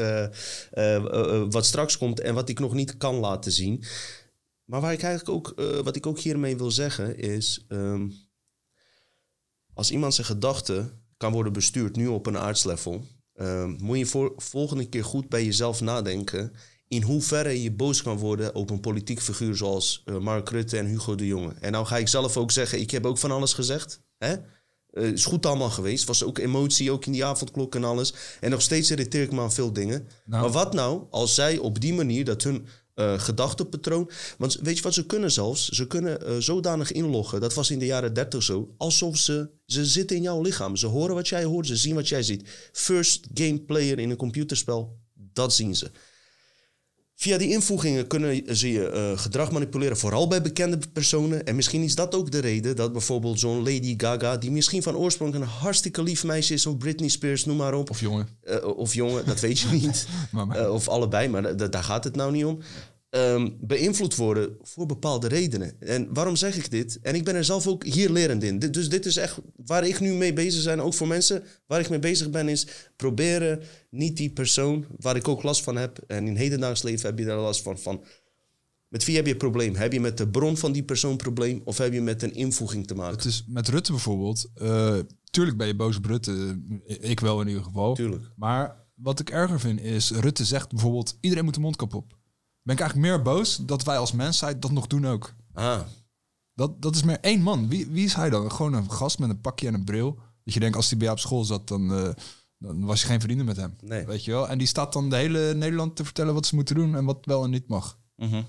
wat 1.51 1.66
straks 1.66 1.99
komt 1.99 2.21
en 2.21 2.35
wat 2.35 2.49
ik 2.49 2.59
nog 2.59 2.75
niet 2.75 2.97
kan 2.97 3.14
laten 3.14 3.53
zien. 3.53 3.85
Maar 4.71 4.81
waar 4.81 4.93
ik 4.93 5.03
eigenlijk 5.03 5.37
ook, 5.37 5.59
eh, 5.59 5.81
wat 5.81 5.97
ik 5.97 6.07
ook 6.07 6.18
hiermee 6.18 6.57
wil 6.57 6.71
zeggen 6.71 7.18
is, 7.18 7.64
ehm, 7.68 8.09
als 9.75 9.91
iemand 9.91 10.14
zijn 10.14 10.27
gedachten 10.27 11.03
kan 11.16 11.33
worden 11.33 11.53
bestuurd 11.53 11.97
nu 11.97 12.07
op 12.07 12.27
een 12.27 12.39
aardslevel, 12.39 13.07
ehm, 13.35 13.77
moet 13.79 13.99
je 13.99 14.07
voor, 14.07 14.33
volgende 14.37 14.89
keer 14.89 15.05
goed 15.05 15.29
bij 15.29 15.45
jezelf 15.45 15.81
nadenken 15.81 16.53
in 16.89 17.03
hoeverre 17.03 17.62
je 17.62 17.73
boos 17.73 18.03
kan 18.03 18.18
worden 18.18 18.55
op 18.55 18.71
een 18.71 18.81
politiek 18.81 19.21
figuur 19.21 19.57
zoals 19.57 20.03
eh, 20.05 20.18
Mark 20.18 20.49
Rutte 20.49 20.79
en 20.79 20.87
Hugo 20.87 21.14
de 21.14 21.27
Jonge. 21.27 21.55
En 21.61 21.73
nou 21.73 21.87
ga 21.87 21.97
ik 21.97 22.09
zelf 22.09 22.37
ook 22.37 22.51
zeggen, 22.51 22.81
ik 22.81 22.91
heb 22.91 23.07
ook 23.07 23.18
van 23.18 23.31
alles 23.31 23.53
gezegd. 23.53 24.03
Hè? 24.18 24.35
Eh, 24.91 25.05
is 25.05 25.25
goed 25.25 25.47
allemaal 25.47 25.71
geweest. 25.71 26.07
Was 26.07 26.25
ook 26.25 26.39
emotie, 26.39 26.91
ook 26.91 27.07
in 27.07 27.12
die 27.12 27.25
avondklok 27.25 27.75
en 27.75 27.85
alles. 27.85 28.14
En 28.41 28.51
nog 28.51 28.62
steeds 28.62 28.91
irriteer 28.91 29.23
ik 29.23 29.33
me 29.33 29.41
aan 29.41 29.53
veel 29.53 29.73
dingen. 29.73 30.09
Maar 30.25 30.51
wat 30.51 30.73
nou 30.75 31.05
als 31.11 31.35
zij 31.35 31.59
op 31.59 31.81
die 31.81 31.95
manier 31.95 32.25
dat 32.25 32.43
hun 32.43 32.66
eh, 33.01 33.18
gedachtepatroon. 33.20 34.11
Want 34.38 34.59
weet 34.62 34.76
je 34.76 34.82
wat 34.82 34.94
ze 34.94 35.07
kunnen 35.07 35.30
zelfs? 35.32 35.68
Ze 35.68 35.86
kunnen 35.86 36.26
eh, 36.26 36.36
zodanig 36.38 36.92
inloggen. 36.92 37.40
Dat 37.40 37.55
was 37.55 37.70
in 37.70 37.78
de 37.78 37.86
jaren 37.86 38.14
30 38.14 38.42
zo. 38.42 38.74
Alsof 38.76 39.16
ze. 39.16 39.48
Ze 39.66 39.84
zitten 39.86 40.16
in 40.16 40.22
jouw 40.22 40.40
lichaam. 40.42 40.76
Ze 40.76 40.86
horen 40.86 41.14
wat 41.14 41.28
jij 41.28 41.44
hoort. 41.44 41.66
Ze 41.66 41.76
zien 41.76 41.94
wat 41.94 42.09
jij 42.09 42.22
ziet. 42.22 42.48
First 42.72 43.26
game 43.34 43.59
player 43.61 43.98
in 43.98 44.11
een 44.11 44.16
computerspel. 44.16 44.98
Dat 45.32 45.55
zien 45.55 45.76
ze. 45.76 45.90
Via 47.14 47.38
die 47.38 47.48
invoegingen 47.51 48.07
kunnen 48.07 48.57
ze 48.57 48.72
je 48.72 48.88
eh, 48.88 49.18
gedrag 49.18 49.51
manipuleren, 49.51 49.96
vooral 49.96 50.28
bij 50.28 50.42
bekende 50.42 50.78
personen. 50.92 51.44
En 51.46 51.57
misschien 51.57 51.82
is 51.82 51.94
dat 51.94 52.14
ook 52.14 52.30
de 52.30 52.38
reden 52.38 52.76
dat 52.76 52.92
bijvoorbeeld 52.92 53.38
zo'n 53.40 53.59
Lady 53.59 53.94
Gaga, 53.96 54.36
die 54.36 54.51
misschien 54.51 54.82
van 54.82 54.96
oorsprong 54.96 55.34
een 55.34 55.42
hartstikke 55.42 56.03
lief 56.03 56.24
meisje 56.24 56.55
is, 56.55 56.66
of 56.66 56.76
Britney 56.78 57.09
Spears, 57.09 57.44
noem 57.44 57.57
maar 57.57 57.74
op. 57.74 57.90
Of 57.90 58.01
jongen. 58.01 58.28
of 58.76 58.94
jongen, 58.94 59.26
dat 59.26 59.40
weet 59.40 59.59
je 59.59 59.66
niet. 59.68 60.07
Of 60.70 60.88
allebei, 60.88 61.28
maar 61.28 61.42
da- 61.42 61.53
da- 61.53 61.68
daar 61.68 61.84
gaat 61.84 62.05
het 62.05 62.16
nou 62.16 62.32
niet 62.32 62.44
om. 62.44 62.59
Ehm, 63.11 63.48
beïnvloed 63.61 64.14
worden 64.16 64.56
voor 64.62 64.86
bepaalde 64.86 65.28
redenen. 65.28 65.80
En 65.80 66.14
waarom 66.14 66.36
zeg 66.36 66.56
ik 66.56 66.70
dit? 66.70 66.98
En 67.02 67.14
ik 67.14 67.24
ben 67.24 67.34
er 67.34 67.44
zelf 67.44 67.66
ook 67.66 67.84
hier 67.84 68.11
lerend 68.11 68.42
in. 68.42 68.58
Dus 68.58 68.88
dit 68.88 69.06
is 69.06 69.16
echt 69.16 69.38
waar 69.66 69.86
ik 69.86 70.00
nu 70.00 70.12
mee 70.12 70.32
bezig 70.32 70.64
ben. 70.64 70.80
Ook 70.80 70.94
voor 70.94 71.06
mensen 71.08 71.42
waar 71.66 71.80
ik 71.80 71.88
mee 71.90 71.98
bezig 71.98 72.30
ben, 72.30 72.48
is 72.48 72.66
proberen 72.96 73.62
niet 73.90 74.16
die 74.16 74.30
persoon 74.30 74.84
waar 74.98 75.16
ik 75.16 75.28
ook 75.28 75.42
last 75.42 75.62
van 75.62 75.76
heb. 75.76 75.98
En 76.06 76.26
in 76.26 76.36
hedendaags 76.36 76.82
leven 76.82 77.08
heb 77.08 77.18
je 77.18 77.24
daar 77.24 77.38
last 77.38 77.62
van. 77.62 77.78
van 77.78 78.04
met 78.88 79.04
wie 79.04 79.16
heb 79.16 79.26
je 79.26 79.32
een 79.32 79.38
probleem? 79.38 79.74
Heb 79.74 79.92
je 79.92 80.00
met 80.00 80.18
de 80.18 80.28
bron 80.28 80.56
van 80.56 80.72
die 80.72 80.82
persoon 80.82 81.11
een 81.11 81.16
probleem? 81.16 81.61
Of 81.64 81.78
heb 81.78 81.92
je 81.92 82.00
met 82.00 82.22
een 82.22 82.34
invoeging 82.34 82.86
te 82.86 82.94
maken? 82.94 83.16
Het 83.16 83.24
is 83.24 83.44
met 83.46 83.68
Rutte 83.68 83.92
bijvoorbeeld. 83.92 84.50
eh, 84.54 84.98
tuurlijk 85.30 85.56
ben 85.56 85.66
je 85.66 85.76
boos 85.76 85.96
op 85.96 86.04
Rutte. 86.04 86.61
eh, 86.86 87.11
Ik 87.11 87.20
wel 87.20 87.40
in 87.40 87.48
ieder 87.48 87.62
geval. 87.62 87.94
Tuurlijk. 87.94 88.22
Maar 88.36 88.76
wat 88.94 89.20
ik 89.20 89.30
erger 89.30 89.61
vind 89.61 89.80
is, 89.80 90.11
Rutte 90.11 90.44
zegt 90.44 90.68
bijvoorbeeld... 90.70 91.16
iedereen 91.20 91.44
moet 91.44 91.54
de 91.54 91.61
mondkap 91.61 91.94
op. 91.94 92.18
Ben 92.71 92.79
ik 92.79 92.85
eigenlijk 92.85 93.14
meer 93.14 93.35
boos 93.35 93.57
dat 93.57 93.85
wij 93.85 93.99
als 93.99 94.12
mensheid 94.12 94.62
dat 94.62 94.71
nog 94.71 94.87
doen 94.87 95.07
ook. 95.07 95.35
Ah. 95.53 95.81
Dat, 96.55 96.83
dat 96.83 96.95
is 96.95 97.03
maar 97.03 97.18
één 97.21 97.43
man. 97.43 97.68
Wie, 97.68 97.87
wie 97.87 98.05
is 98.05 98.14
hij 98.14 98.31
dan? 98.31 98.53
Gewoon 98.53 98.73
een 98.73 98.91
gast 98.91 99.18
met 99.18 99.31
een 99.31 99.41
pakje 99.41 99.66
en 99.66 99.75
een 99.75 99.85
bril. 99.85 100.18
Dat 100.45 100.55
je 100.55 100.61
denkt, 100.61 100.77
als 100.77 100.89
hij 100.89 100.97
bij 100.99 101.07
jou 101.07 101.18
op 101.18 101.25
school 101.25 101.45
zat, 101.45 101.68
dan, 101.68 101.93
eh, 101.95 102.11
dan 102.59 102.85
was 102.85 103.01
je 103.01 103.07
geen 103.07 103.21
vrienden 103.21 103.47
met 103.47 103.57
hem. 103.57 103.77
Nee. 103.81 104.07
Weet 104.07 104.25
je 104.25 104.31
wel? 104.31 104.49
En 104.49 104.59
die 104.59 104.66
staat 104.66 104.93
dan 104.93 105.11
de 105.11 105.16
hele 105.16 105.55
Nederland 105.55 105.97
te 105.97 106.05
vertellen 106.05 106.35
wat 106.35 106.47
ze 106.47 106.55
moeten 106.55 106.75
doen... 106.75 106.97
en 106.97 107.05
wat 107.05 107.18
wel 107.25 107.45
en 107.45 107.51
niet 107.51 107.68
mag. 107.68 107.99
Mhm. 108.16 108.35
Er 108.35 108.45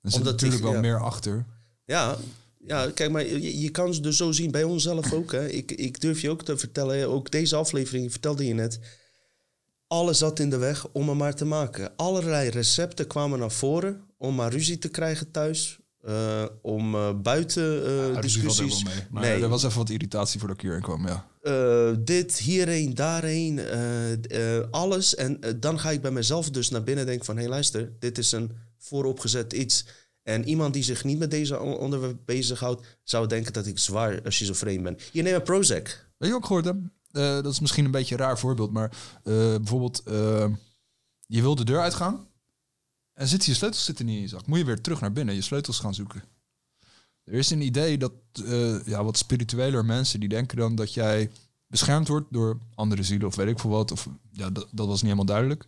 zit 0.00 0.16
Omdat 0.16 0.32
natuurlijk 0.32 0.62
wel 0.62 0.72
ja. 0.72 0.80
meer 0.80 1.00
achter. 1.00 1.46
Ja, 1.84 2.16
ja, 2.58 2.90
kijk, 2.90 3.10
maar 3.10 3.26
je, 3.26 3.60
je 3.60 3.70
kan 3.70 3.94
ze 3.94 4.00
dus 4.00 4.16
zo 4.16 4.32
zien 4.32 4.50
bij 4.50 4.64
onszelf 4.64 5.12
ook. 5.12 5.32
Hè. 5.32 5.48
Ik, 5.48 5.70
ik 5.72 6.00
durf 6.00 6.20
je 6.20 6.30
ook 6.30 6.42
te 6.42 6.56
vertellen, 6.56 7.08
ook 7.08 7.30
deze 7.30 7.56
aflevering 7.56 8.10
vertelde 8.10 8.46
je 8.46 8.54
net. 8.54 8.80
Alles 9.92 10.18
zat 10.18 10.38
in 10.38 10.50
de 10.50 10.56
weg 10.56 10.88
om 10.92 11.08
hem 11.08 11.16
maar 11.16 11.34
te 11.34 11.44
maken. 11.44 11.92
Allerlei 11.96 12.48
recepten 12.50 13.06
kwamen 13.06 13.38
naar 13.38 13.50
voren 13.50 14.00
om 14.18 14.34
maar 14.34 14.52
ruzie 14.52 14.78
te 14.78 14.88
krijgen 14.88 15.30
thuis. 15.30 15.80
eh, 16.02 16.44
om 16.62 16.94
eh, 16.94 17.10
buiten 17.22 17.84
eh, 17.86 17.96
Ja, 17.96 18.06
ook 18.16 18.22
discussies. 18.22 18.82
wel 18.82 18.92
mee. 18.94 19.04
Maar 19.10 19.22
nee, 19.22 19.42
er 19.42 19.48
was 19.48 19.64
even 19.64 19.78
wat 19.78 19.90
irritatie 19.90 20.38
voordat 20.38 20.56
ik 20.56 20.62
hierheen 20.62 20.82
kwam, 20.82 21.06
ja. 21.06 21.26
dit, 21.98 22.38
hierheen, 22.38 22.94
daarheen, 22.94 23.60
alles. 24.70 25.14
En 25.14 25.40
dan 25.60 25.78
ga 25.80 25.90
ik 25.90 26.00
bij 26.02 26.10
mezelf 26.10 26.50
dus 26.50 26.70
naar 26.70 26.82
binnen 26.82 27.04
en 27.04 27.10
denk 27.10 27.24
van... 27.24 27.34
hé, 27.36 27.40
hey, 27.42 27.50
luister, 27.50 27.92
dit 27.98 28.18
is 28.18 28.32
een 28.32 28.50
vooropgezet 28.78 29.52
iets. 29.52 29.86
En 30.22 30.48
iemand 30.48 30.74
die 30.74 30.82
zich 30.82 31.04
niet 31.04 31.18
met 31.18 31.30
deze 31.30 31.60
on- 31.60 31.76
onderwerp 31.78 32.16
bezighoudt... 32.24 32.86
zou 33.02 33.26
denken 33.26 33.52
dat 33.52 33.66
ik 33.66 33.78
zwaar 33.78 34.20
schizofreen 34.24 34.82
ben. 34.82 34.96
Je 35.12 35.22
neemt 35.22 35.36
een 35.36 35.42
Prozac. 35.42 36.06
Weet 36.18 36.30
je 36.30 36.36
ik 36.36 36.44
gehoord 36.44 36.64
heb? 36.64 36.76
Eh, 37.12 37.34
dat 37.34 37.46
is 37.52 37.60
misschien 37.60 37.84
een 37.84 37.90
beetje 37.90 38.14
een 38.14 38.20
raar 38.20 38.38
voorbeeld, 38.38 38.72
maar 38.72 38.90
eh, 39.22 39.32
bijvoorbeeld, 39.34 40.02
eh, 40.02 40.46
je 41.26 41.40
wil 41.40 41.54
de 41.54 41.64
deur 41.64 41.80
uitgaan 41.80 42.26
en 43.12 43.28
zit 43.28 43.44
je 43.44 43.54
sleutels 43.54 43.84
zitten 43.84 44.06
niet 44.06 44.16
in 44.16 44.22
je 44.22 44.28
zak. 44.28 44.46
Moet 44.46 44.58
je 44.58 44.64
weer 44.64 44.80
terug 44.80 45.00
naar 45.00 45.12
binnen, 45.12 45.34
je 45.34 45.42
sleutels 45.42 45.78
gaan 45.78 45.94
zoeken. 45.94 46.22
Er 47.24 47.34
is 47.34 47.50
een 47.50 47.60
idee 47.60 47.98
dat 47.98 48.12
ja, 48.84 49.04
wat 49.04 49.16
spiritueler 49.18 49.84
mensen 49.84 50.20
die 50.20 50.28
denken 50.28 50.56
dan 50.56 50.74
dat 50.74 50.94
jij 50.94 51.30
beschermd 51.66 52.08
wordt 52.08 52.32
door 52.32 52.58
andere 52.74 53.02
zielen 53.02 53.26
of 53.26 53.36
weet 53.36 53.48
ik 53.48 53.58
veel 53.58 53.70
wat. 53.70 53.90
Of 53.90 54.08
ja, 54.30 54.50
dat, 54.50 54.68
dat 54.70 54.86
was 54.86 54.94
niet 54.94 55.02
helemaal 55.02 55.24
duidelijk. 55.24 55.66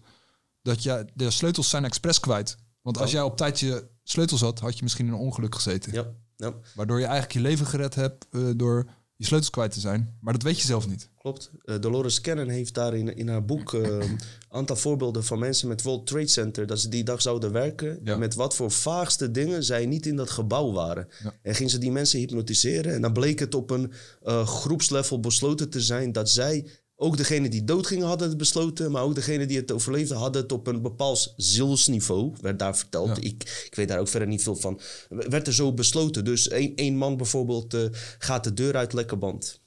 Dat 0.62 0.82
jij 0.82 1.08
de 1.14 1.30
sleutels 1.30 1.68
zijn 1.68 1.84
expres 1.84 2.20
kwijt. 2.20 2.56
Want 2.82 2.98
als 2.98 3.06
Oh. 3.06 3.12
jij 3.12 3.22
op 3.22 3.36
tijd 3.36 3.60
je 3.60 3.86
sleutels 4.02 4.40
had, 4.40 4.58
had 4.60 4.76
je 4.76 4.82
misschien 4.82 5.06
in 5.06 5.12
een 5.12 5.18
ongeluk 5.18 5.54
gezeten. 5.54 5.92
Ja, 5.92 6.06
ja. 6.36 6.54
Waardoor 6.74 6.98
je 6.98 7.04
eigenlijk 7.04 7.34
je 7.34 7.40
leven 7.40 7.66
gered 7.66 7.94
hebt 7.94 8.26
door 8.56 8.86
je 9.16 9.24
sleutels 9.24 9.50
kwijt 9.50 9.72
te 9.72 9.80
zijn. 9.80 10.16
Maar 10.20 10.32
dat 10.32 10.42
weet 10.42 10.60
je 10.60 10.66
zelf 10.66 10.88
niet. 10.88 11.08
Klopt. 11.18 11.50
Eh, 11.64 11.80
Dolores 11.80 12.20
Cannon 12.20 12.48
heeft 12.48 12.74
daar 12.74 12.94
in, 12.94 13.16
in 13.16 13.28
haar 13.28 13.44
boek 13.44 13.74
eh, 13.74 13.80
een 13.82 14.18
aantal 14.48 14.76
voorbeelden 14.76 15.24
van 15.24 15.38
mensen 15.38 15.68
met 15.68 15.82
World 15.82 16.06
Trade 16.06 16.26
Center. 16.26 16.66
Dat 16.66 16.80
ze 16.80 16.88
die 16.88 17.04
dag 17.04 17.22
zouden 17.22 17.52
werken. 17.52 18.00
Met 18.18 18.34
wat 18.34 18.54
voor 18.54 18.70
vaagste 18.70 19.30
dingen 19.30 19.64
zij 19.64 19.86
niet 19.86 20.06
in 20.06 20.16
dat 20.16 20.30
gebouw 20.30 20.72
waren. 20.72 21.08
En 21.42 21.54
ging 21.54 21.70
ze 21.70 21.78
die 21.78 21.92
mensen 21.92 22.18
hypnotiseren. 22.18 22.94
En 22.94 23.00
dan 23.00 23.12
bleek 23.12 23.38
het 23.38 23.54
op 23.54 23.70
een 23.70 23.92
eh, 24.22 24.46
groepslevel 24.46 25.20
besloten 25.20 25.70
te 25.70 25.80
zijn 25.80 26.12
dat 26.12 26.30
zij. 26.30 26.66
Ook 27.04 27.16
degene 27.16 27.48
die 27.48 27.64
doodgingen 27.64 28.06
hadden 28.06 28.28
het 28.28 28.36
besloten, 28.36 28.90
maar 28.90 29.02
ook 29.02 29.14
degene 29.14 29.46
die 29.46 29.56
het 29.56 29.72
overleefden 29.72 30.16
hadden 30.16 30.42
het 30.42 30.52
op 30.52 30.66
een 30.66 30.82
bepaald 30.82 31.34
zielsniveau, 31.36 32.32
werd 32.40 32.58
daar 32.58 32.76
verteld. 32.76 33.24
Ik, 33.24 33.64
ik 33.66 33.74
weet 33.74 33.88
daar 33.88 33.98
ook 33.98 34.08
verder 34.08 34.28
niet 34.28 34.42
veel 34.42 34.56
van. 34.56 34.80
Werd 35.08 35.46
er 35.46 35.54
zo 35.54 35.72
besloten. 35.72 36.24
Dus 36.24 36.48
één, 36.48 36.74
één 36.74 36.96
man 36.96 37.16
bijvoorbeeld 37.16 37.74
eh, 37.74 37.82
gaat 38.18 38.44
de 38.44 38.54
deur 38.54 38.76
uit 38.76 38.92
lekker 38.92 39.18
band. 39.18 39.60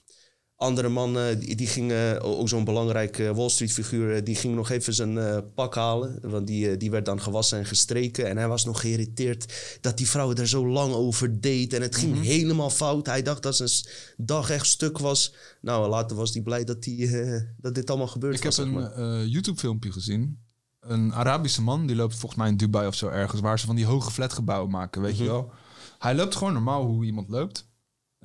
Andere 0.59 0.89
man, 0.89 1.17
die, 1.39 1.55
die 1.55 1.67
ging, 1.67 1.93
ook 2.21 2.49
zo'n 2.49 2.63
belangrijk 2.63 3.17
Wall 3.17 3.49
Street 3.49 3.71
figuur, 3.71 4.15
eh, 4.15 4.23
die 4.23 4.35
ging 4.35 4.55
nog 4.55 4.69
even 4.69 4.93
zijn 4.93 5.17
eh, 5.17 5.37
pak 5.55 5.75
halen. 5.75 6.19
Want 6.21 6.47
die, 6.47 6.69
eh, 6.71 6.77
die 6.79 6.91
werd 6.91 7.05
dan 7.05 7.21
gewassen 7.21 7.57
en 7.57 7.65
gestreken. 7.65 8.27
En 8.29 8.37
hij 8.37 8.47
was 8.47 8.65
nog 8.65 8.79
geïrriteerd 8.81 9.53
dat 9.81 9.97
die 9.97 10.09
vrouw 10.09 10.33
er 10.33 10.47
zo 10.47 10.67
lang 10.67 10.93
over 10.93 11.41
deed. 11.41 11.73
En 11.73 11.81
het 11.81 11.95
ging 11.95 12.13
Mhm. 12.13 12.21
helemaal 12.23 12.69
fout. 12.69 13.05
Hij 13.05 13.21
dacht 13.21 13.43
dat 13.43 13.55
zijn 13.55 13.69
dag 14.17 14.49
echt 14.49 14.65
stuk 14.65 14.97
was. 14.97 15.33
Nou, 15.61 15.89
later 15.89 16.17
was 16.17 16.33
hij 16.33 16.41
blij 16.41 16.63
dat, 16.63 16.83
die, 16.83 17.09
dat 17.57 17.75
dit 17.75 17.89
allemaal 17.89 18.07
gebeurd 18.07 18.35
Ik 18.37 18.43
was. 18.43 18.57
heb 18.57 18.67
zeg 18.67 18.91
een 18.95 19.27
YouTube-filmpje 19.29 19.91
gezien. 19.91 20.39
Een 20.79 21.13
Arabische 21.13 21.61
man, 21.61 21.87
die 21.87 21.95
loopt 21.95 22.15
volgens 22.15 22.41
mij 22.41 22.49
in 22.49 22.57
Dubai 22.57 22.87
of 22.87 22.95
zo 22.95 23.07
ergens... 23.07 23.41
waar 23.41 23.59
ze 23.59 23.65
van 23.65 23.75
die 23.75 23.85
hoge 23.85 24.11
flatgebouwen 24.11 24.71
maken, 24.71 25.01
weet 25.01 25.17
je 25.17 25.23
Mhm. 25.23 25.31
wel. 25.31 25.51
Hij 25.99 26.15
loopt 26.15 26.35
gewoon 26.35 26.53
normaal 26.53 26.85
hoe 26.85 27.05
iemand 27.05 27.29
loopt. 27.29 27.66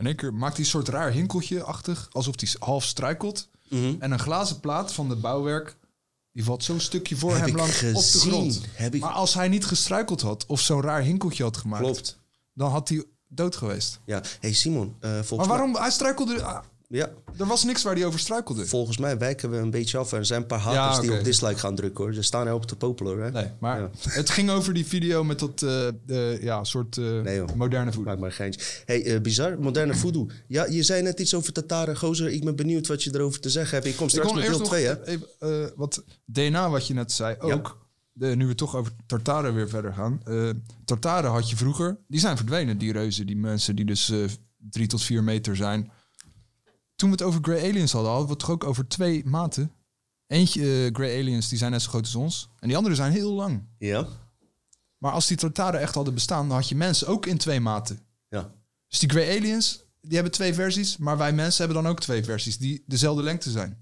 En 0.03 0.09
één 0.09 0.16
keer 0.16 0.34
maakt 0.34 0.57
hij 0.57 0.64
een 0.64 0.70
soort 0.70 0.88
raar 0.88 1.11
hinkeltje-achtig... 1.11 2.09
alsof 2.12 2.34
hij 2.40 2.48
half 2.59 2.84
struikelt. 2.84 3.48
Mhm. 3.68 3.94
En 3.98 4.11
een 4.11 4.18
glazen 4.18 4.61
plaat 4.61 4.92
van 4.92 5.11
het 5.11 5.20
bouwwerk... 5.20 5.76
die 6.32 6.44
valt 6.44 6.64
zo'n 6.64 6.80
stukje 6.80 7.16
voor 7.16 7.36
Heb 7.36 7.46
hem 7.46 7.57
langs 7.57 7.82
op 7.82 7.94
de 8.12 8.18
grond. 8.18 8.61
Heb 8.72 8.94
ik- 8.94 9.00
Maar 9.00 9.11
als 9.12 9.34
hij 9.34 9.48
niet 9.48 9.64
gestruikeld 9.64 10.20
had... 10.20 10.46
of 10.46 10.61
zo'n 10.61 10.82
raar 10.82 11.03
hinkeltje 11.03 11.42
had 11.42 11.57
gemaakt... 11.57 11.82
Klopt. 11.82 12.18
dan 12.55 12.70
had 12.70 12.88
hij 12.88 13.05
dood 13.28 13.57
geweest. 13.57 14.00
Ja, 14.05 14.22
hey 14.40 14.53
Simon, 14.53 14.96
eh, 15.00 15.11
volgens 15.11 15.30
Maar 15.38 15.48
waarom? 15.48 15.72
mij... 15.72 15.80
Hij 15.80 15.90
struikelde... 15.90 16.62
Ja. 16.93 17.11
Er 17.38 17.47
was 17.47 17.64
niks 17.64 17.82
waar 17.82 17.95
hij 17.95 18.07
over 18.07 18.18
struikelde. 18.20 18.66
Volgens 18.66 18.99
mij 18.99 19.18
wijken 19.18 19.51
we 19.51 19.57
een 19.57 19.70
beetje 19.70 19.99
af. 19.99 20.12
Er 20.12 20.24
zijn 20.26 20.40
een 20.40 20.47
paar 20.47 20.59
haters 20.59 20.97
Ja, 20.97 21.03
die 21.03 21.18
op 21.18 21.24
dislike 21.24 21.59
gaan 21.59 21.74
drukken 21.74 22.05
hoor. 22.05 22.14
Ze 22.14 22.22
staan 22.22 22.47
er 22.47 22.55
op 22.55 22.64
te 22.66 22.76
popelen 22.76 23.12
hoor. 23.12 23.22
Hè? 23.22 23.30
Nee, 23.30 23.47
maar 23.61 23.80
Ja. 23.80 23.90
het 24.09 24.30
ging 24.30 24.51
over 24.51 24.74
die 24.74 24.86
video 24.86 25.24
met 25.24 25.38
dat 25.38 25.62
eh, 25.62 25.88
eh, 25.88 26.43
ja, 26.43 26.64
soort 26.64 26.97
eh, 26.97 27.45
moderne 27.55 27.93
voet. 27.93 28.05
Maak 28.05 28.18
maar 28.18 28.32
geintje. 28.32 28.61
Hey, 28.84 29.05
eh, 29.05 29.20
bizar, 29.20 29.59
moderne 29.61 29.95
voodoo. 29.95 30.26
Ja, 30.47 30.66
je 30.66 30.82
zei 30.82 31.03
net 31.03 31.20
iets 31.20 31.34
over 31.34 31.53
Tataren. 31.53 31.97
Gozer, 31.97 32.28
ik 32.30 32.45
ben 32.45 32.57
benieuwd 32.57 32.86
wat 32.86 33.03
je 33.03 33.14
erover 33.14 33.40
te 33.40 33.51
zeggen 33.51 33.74
hebt. 33.76 33.86
Ik 33.88 33.97
kom 33.97 34.09
straks 34.09 34.28
Ik 34.28 34.34
kon 34.34 34.43
met 34.43 34.51
eerst 34.51 34.70
deel 34.70 34.80
nog 34.80 34.97
2 35.05 35.14
hè. 35.14 35.24
even, 35.38 35.66
eh, 35.66 35.70
wat 35.76 36.05
DNA, 36.24 36.70
wat 36.70 36.86
je 36.86 36.95
net 36.95 37.12
zei, 37.12 37.36
ook. 37.38 37.80
De, 38.12 38.26
nu 38.26 38.47
we 38.47 38.55
toch 38.55 38.76
over 38.76 38.93
Tartaren 39.07 39.55
weer 39.55 39.68
verder 39.68 39.93
gaan. 39.93 40.20
eh 40.24 40.49
Tartaren 40.84 41.30
had 41.30 41.51
je 41.51 41.57
vroeger. 41.57 41.99
Die 42.09 42.20
zijn 42.20 42.36
verdwenen, 42.36 42.78
die 42.78 42.93
reuzen. 42.93 43.26
Die 43.26 43.36
mensen 43.36 43.76
die 43.76 43.84
dus 43.84 44.11
eh, 44.11 44.18
drie 44.70 44.86
tot 44.86 45.03
vier 45.03 45.22
meter 45.22 45.57
zijn. 45.57 45.90
Toen 47.03 47.11
we 47.11 47.16
het 47.16 47.26
over 47.26 47.40
Grey 47.42 47.68
Aliens 47.68 47.92
hadden, 47.92 48.11
hadden 48.11 48.28
we 48.28 48.34
het 48.34 48.42
toch 48.42 48.50
ook 48.50 48.64
over 48.64 48.88
twee 48.88 49.24
maten. 49.24 49.72
Eentje, 50.26 50.61
eh, 50.61 50.94
Grey 50.94 51.18
Aliens, 51.18 51.48
die 51.48 51.59
zijn 51.59 51.70
net 51.70 51.82
zo 51.82 51.88
groot 51.88 52.05
als 52.05 52.14
ons. 52.14 52.48
En 52.59 52.68
die 52.68 52.76
andere 52.76 52.94
zijn 52.94 53.12
heel 53.12 53.32
lang. 53.32 53.64
Ja. 53.78 54.07
Maar 54.98 55.12
als 55.12 55.26
die 55.26 55.36
Tartaren 55.36 55.80
echt 55.80 55.94
hadden 55.94 56.14
bestaan, 56.14 56.48
dan 56.48 56.57
had 56.57 56.68
je 56.68 56.74
mensen 56.74 57.07
ook 57.07 57.26
in 57.26 57.38
twee 57.38 57.61
maten. 57.61 58.00
Ja. 58.28 58.55
Dus 58.88 58.98
die 58.98 59.09
Grey 59.09 59.36
Aliens, 59.36 59.84
die 60.00 60.14
hebben 60.14 60.32
twee 60.32 60.55
versies. 60.55 60.96
Maar 60.96 61.18
wij 61.18 61.32
mensen 61.32 61.64
hebben 61.64 61.82
dan 61.82 61.92
ook 61.92 62.00
twee 62.00 62.24
versies 62.24 62.59
die 62.59 62.84
dezelfde 62.86 63.22
lengte 63.22 63.50
zijn. 63.50 63.82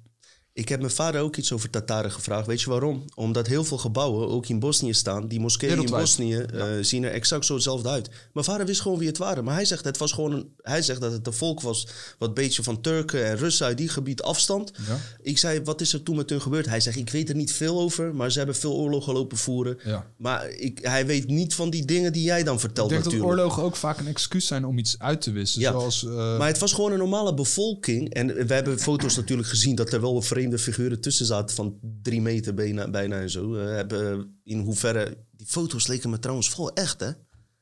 Ik 0.53 0.69
heb 0.69 0.81
mijn 0.81 0.93
vader 0.93 1.21
ook 1.21 1.37
iets 1.37 1.53
over 1.53 1.71
Tataren 1.71 2.13
gevraagd. 2.13 2.47
Weet 2.47 2.61
je 2.61 2.71
waarom? 2.71 3.05
Omdat 3.15 3.47
heel 3.47 3.65
veel 3.65 3.79
gebouwen, 3.79 4.29
ook 4.29 4.49
in 4.49 4.59
Bosnië 4.59 4.95
staan, 4.95 5.29
die 5.29 5.41
moskeeën 5.41 5.83
in. 5.83 5.91
Bosnië 5.91 6.37
eh, 6.37 6.65
zien 6.81 7.05
er 7.05 7.11
exact 7.11 7.45
zo 7.45 7.55
hetzelfde 7.55 7.89
uit. 7.89 8.11
Mijn 8.33 8.47
vader 8.47 8.67
wist 8.67 8.81
gewoon 8.81 8.99
wie 8.99 9.09
het 9.09 9.19
waren. 9.19 9.45
Maar 9.45 9.55
hij 9.55 9.65
zegt, 9.65 9.85
het 9.85 9.99
was 9.99 10.13
gewoon 10.13 10.33
een, 10.33 10.53
hij 10.63 10.83
zegt 10.83 11.01
dat 11.01 11.13
het 11.13 11.27
een 11.27 11.33
volk 11.33 11.61
was 11.61 11.87
wat 12.19 12.29
een 12.29 12.35
beetje 12.35 12.63
van 12.63 12.81
Turken 12.81 13.27
en 13.27 13.37
Russen 13.37 13.67
uit 13.67 13.77
die 13.77 13.89
gebied 13.89 14.23
afstand. 14.23 14.73
Ja. 14.89 14.99
Ik 15.23 15.39
zei, 15.39 15.61
wat 15.63 15.81
is 15.81 15.93
er 15.93 16.03
toen 16.03 16.17
met 16.17 16.31
hun 16.31 16.43
gebeurd? 16.43 16.67
Hij 16.67 16.81
zegt, 16.81 16.97
ik 16.97 17.11
weet 17.11 17.29
er 17.29 17.35
niet 17.35 17.53
veel 17.53 17.81
over, 17.81 18.15
maar 18.15 18.31
ze 18.31 18.39
hebben 18.39 18.57
veel 18.57 18.75
oorlogen 18.75 19.13
lopen 19.13 19.39
voeren. 19.39 19.79
Ja. 19.85 20.07
Maar 20.17 20.49
ik, 20.49 20.79
hij 20.83 21.07
weet 21.07 21.29
niet 21.29 21.55
van 21.55 21.71
die 21.71 21.85
dingen 21.85 22.13
die 22.13 22.23
jij 22.23 22.43
dan 22.43 22.55
Ik 22.55 22.61
vertelt 22.61 22.89
denk 22.89 23.03
dat 23.05 23.13
natuurlijk. 23.13 23.41
oorlogen 23.41 23.63
ook 23.63 23.77
vaak 23.77 23.99
een 23.99 24.07
excuus 24.07 24.47
zijn 24.47 24.65
om 24.65 24.79
iets 24.79 24.99
uit 24.99 25.21
te 25.21 25.31
wissen. 25.31 25.63
Zoals, 25.63 26.05
eh, 26.05 26.39
Maar 26.39 26.49
het 26.49 26.59
was 26.59 26.73
gewoon 26.73 26.93
een 26.93 26.99
normale 26.99 27.35
bevolking. 27.35 28.15
En 28.15 28.47
we 28.47 28.55
hebben 28.55 28.79
foto's 28.79 29.17
natuurlijk 29.17 29.49
gezien 29.49 29.75
dat 29.75 29.93
er 29.93 30.01
wel 30.01 30.15
vreemde 30.41 30.59
figuren 30.59 31.01
tussen 31.01 31.27
zaten 31.27 31.57
van 31.57 31.79
drie 32.03 32.21
meter 32.23 32.55
bijna, 32.55 32.91
bijna 32.91 33.21
en 33.21 33.31
zo. 33.31 33.51
We 33.51 33.59
hebben 33.59 34.35
in 34.45 34.59
hoeverre... 34.61 35.17
Die 35.33 35.47
foto's 35.47 35.87
leken 35.87 36.11
me 36.11 36.19
trouwens 36.19 36.51
vol 36.51 36.73
echt, 36.73 37.01
hè? 37.01 37.11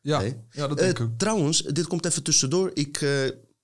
Ja, 0.00 0.20
Nee. 0.20 0.36
ja, 0.50 0.66
dat 0.66 0.78
Eh, 0.78 0.84
denk 0.84 0.98
ik 0.98 1.04
ook. 1.04 1.18
Trouwens, 1.18 1.62
dit 1.62 1.86
komt 1.86 2.06
even 2.06 2.22
tussendoor. 2.22 2.70
Ik 2.74 3.00
eh, 3.00 3.10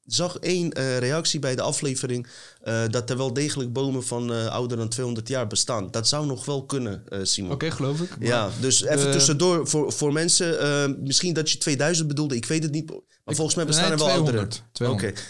zag 0.02 0.36
één 0.38 0.72
eh, 0.72 0.98
reactie 0.98 1.38
bij 1.40 1.54
de 1.56 1.62
aflevering... 1.62 2.26
eh, 2.62 2.82
dat 2.90 3.10
er 3.10 3.16
wel 3.16 3.32
degelijk 3.32 3.72
bomen 3.72 4.04
van 4.04 4.32
eh, 4.32 4.46
ouder 4.46 4.76
dan 4.76 4.88
200 4.88 5.28
jaar 5.28 5.46
bestaan. 5.46 5.90
Dat 5.90 6.08
zou 6.08 6.26
nog 6.26 6.44
wel 6.44 6.64
kunnen, 6.66 7.02
eh, 7.08 7.18
Simon. 7.22 7.52
Oké, 7.52 7.70
geloof 7.70 8.00
ik. 8.00 8.10
Ja, 8.20 8.50
dus 8.60 8.82
even 8.82 9.06
Eh, 9.06 9.12
tussendoor 9.12 9.68
voor, 9.68 9.92
voor 9.92 10.12
mensen. 10.12 10.60
eh, 10.60 10.88
misschien 10.98 11.34
dat 11.34 11.50
je 11.50 11.58
2000 11.58 12.08
bedoelde, 12.08 12.36
ik 12.36 12.44
weet 12.46 12.62
het 12.62 12.72
niet. 12.72 12.90
Maar 13.24 13.34
volgens 13.34 13.56
mij 13.56 13.66
bestaan 13.66 13.84
nee, 13.88 13.92
er 13.92 13.98
wel 13.98 14.06
200, 14.06 14.36
oudere. 14.38 14.62
200. 14.72 15.10
Oké. 15.10 15.20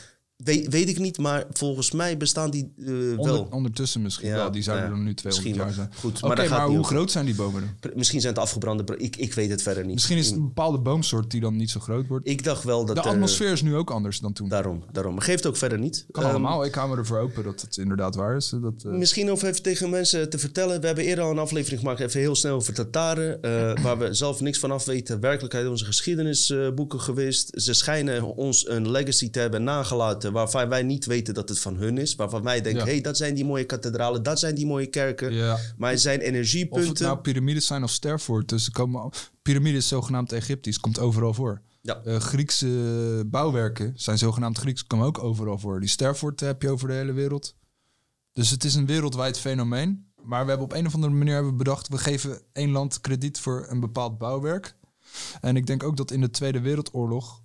Weet, 0.45 0.69
weet 0.69 0.89
ik 0.89 0.99
niet, 0.99 1.19
maar 1.19 1.45
volgens 1.53 1.91
mij 1.91 2.17
bestaan 2.17 2.51
die 2.51 2.73
eh, 2.79 2.87
Onder- 2.89 3.17
wel. 3.25 3.49
ondertussen 3.51 4.03
misschien 4.03 4.29
Ja, 4.29 4.35
wel. 4.35 4.51
Die 4.51 4.63
zouden 4.63 4.87
ja, 4.87 4.91
dan 4.95 5.05
nu 5.05 5.15
200 5.15 5.25
misschien 5.25 5.55
jaar 5.55 5.73
zijn. 5.73 5.91
Goed, 6.01 6.23
Oké, 6.23 6.35
maar 6.37 6.47
gaat 6.47 6.69
hoe 6.69 6.85
groot 6.85 7.11
zijn 7.11 7.25
die 7.25 7.35
bomen 7.35 7.77
dan? 7.81 7.91
Misschien 7.95 8.21
zijn 8.21 8.33
het 8.35 8.43
afgebrande. 8.43 8.85
bra- 8.85 8.95
Ik, 8.99 9.17
ik 9.17 9.33
weet 9.35 9.51
het 9.51 9.63
verder 9.63 9.85
niet. 9.85 9.95
Misschien 9.95 10.17
is 10.19 10.27
het 10.27 10.37
een 10.37 10.43
bepaalde 10.45 10.79
boomsoort 10.79 11.31
die 11.31 11.41
dan 11.41 11.57
niet 11.57 11.71
zo 11.71 11.81
groot 11.81 12.07
wordt. 12.07 12.29
Ik 12.29 12.45
dacht 12.45 12.65
wel 12.65 12.85
dat 12.85 12.97
De 12.97 13.03
er- 13.03 13.09
atmosfeer 13.09 13.53
is 13.53 13.63
nu 13.63 13.77
ook 13.77 13.91
anders 13.91 14.19
dan 14.21 14.33
toen. 14.33 14.49
Daarom, 14.49 14.85
daarom. 14.93 15.15
Maar 15.15 15.23
geeft 15.25 15.47
ook 15.47 15.57
verder 15.57 15.79
niet. 15.79 16.07
Kan 16.11 16.23
Ehm, 16.23 16.31
allemaal. 16.33 16.65
Ik 16.65 16.75
hou 16.75 16.91
me 16.91 16.97
ervoor 16.97 17.19
open 17.19 17.45
dat 17.45 17.61
het 17.61 17.77
inderdaad 17.77 18.15
waar 18.15 18.37
is. 18.37 18.49
Dat, 18.63 18.85
eh, 18.85 18.93
Misschien 18.93 19.31
om 19.33 19.37
even 19.37 19.63
tegen 19.63 19.91
mensen 19.91 20.31
te 20.31 20.39
vertellen. 20.39 20.81
We 20.81 20.87
hebben 20.87 21.05
eerder 21.05 21.25
al 21.25 21.31
een 21.31 21.39
aflevering 21.39 21.81
gemaakt, 21.81 22.01
even 22.01 22.21
heel 22.21 22.35
snel 22.35 22.55
over 22.55 22.75
Tataren. 22.75 23.43
eh, 23.43 23.83
waar 23.83 23.99
we 23.99 24.15
zelf 24.15 24.41
niks 24.41 24.59
van 24.59 24.71
af 24.71 24.85
weten. 24.85 25.21
Werkelijkheid 25.21 25.69
onze 25.69 25.85
geschiedenisboeken 25.85 27.01
geweest. 27.01 27.51
Ze 27.55 27.73
schijnen 27.73 28.37
ons 28.37 28.69
een 28.69 28.91
legacy 28.91 29.31
te 29.31 29.39
hebben 29.39 29.65
nagelaten. 29.65 30.33
Waarvan 30.35 30.69
wij 30.69 30.83
niet 30.83 31.07
weten 31.07 31.35
dat 31.35 31.49
het 31.49 31.59
van 31.61 31.77
hun 31.77 31.99
is. 31.99 32.15
Waarvan 32.15 32.43
wij 32.43 32.61
denken: 32.61 32.81
Ja. 32.81 32.87
hé, 32.87 32.93
hey, 32.93 33.01
dat 33.01 33.17
zijn 33.17 33.35
die 33.35 33.45
mooie 33.45 33.65
kathedralen, 33.65 34.23
dat 34.23 34.39
zijn 34.39 34.55
die 34.55 34.67
mooie 34.67 34.87
kerken. 34.87 35.33
Ja. 35.33 35.59
Maar 35.77 35.91
het 35.91 36.01
zijn 36.01 36.19
Of 36.19 36.25
het 36.25 36.35
energiepunten. 36.35 37.05
nou 37.07 37.19
piramides 37.19 37.67
zijn 37.67 37.83
of 37.83 37.91
sterfort. 37.91 38.49
Dus 38.49 38.71
komen, 38.71 39.11
piramides, 39.43 39.89
zogenaamd 39.89 40.33
Egyptisch, 40.33 40.81
komt 40.81 40.99
overal 40.99 41.35
voor. 41.35 41.61
Ja. 41.81 42.01
Eh, 42.05 42.17
Griekse 42.17 43.23
bouwwerken 43.27 43.93
zijn 43.97 44.19
zogenaamd 44.19 44.59
Grieks, 44.59 44.87
komen 44.87 45.07
ook 45.07 45.19
overal 45.19 45.59
voor. 45.59 45.81
Die 45.81 45.89
sterfort 45.89 46.41
heb 46.41 46.63
je 46.63 46.71
over 46.71 46.89
de 46.89 46.95
hele 46.95 47.13
wereld. 47.13 47.55
Dus 48.33 48.51
het 48.51 48.65
is 48.65 48.75
een 48.75 48.87
wereldwijd 48.87 49.39
fenomeen. 49.39 50.13
Maar 50.23 50.43
we 50.43 50.49
hebben 50.49 50.67
op 50.67 50.73
een 50.73 50.87
of 50.87 50.95
andere 50.95 51.13
manier 51.13 51.35
hebben 51.35 51.57
bedacht... 51.57 51.89
we 51.89 51.99
geven 51.99 52.41
één 52.53 52.71
land 52.71 53.01
krediet 53.01 53.41
voor 53.41 53.67
een 53.69 53.81
bepaald 53.81 54.19
bouwwerk. 54.19 54.77
En 55.41 55.57
ik 55.57 55.67
denk 55.67 55.83
ook 55.83 55.97
dat 55.97 56.11
in 56.11 56.21
de 56.21 56.31
Tweede 56.31 56.61
Wereldoorlog... 56.61 57.43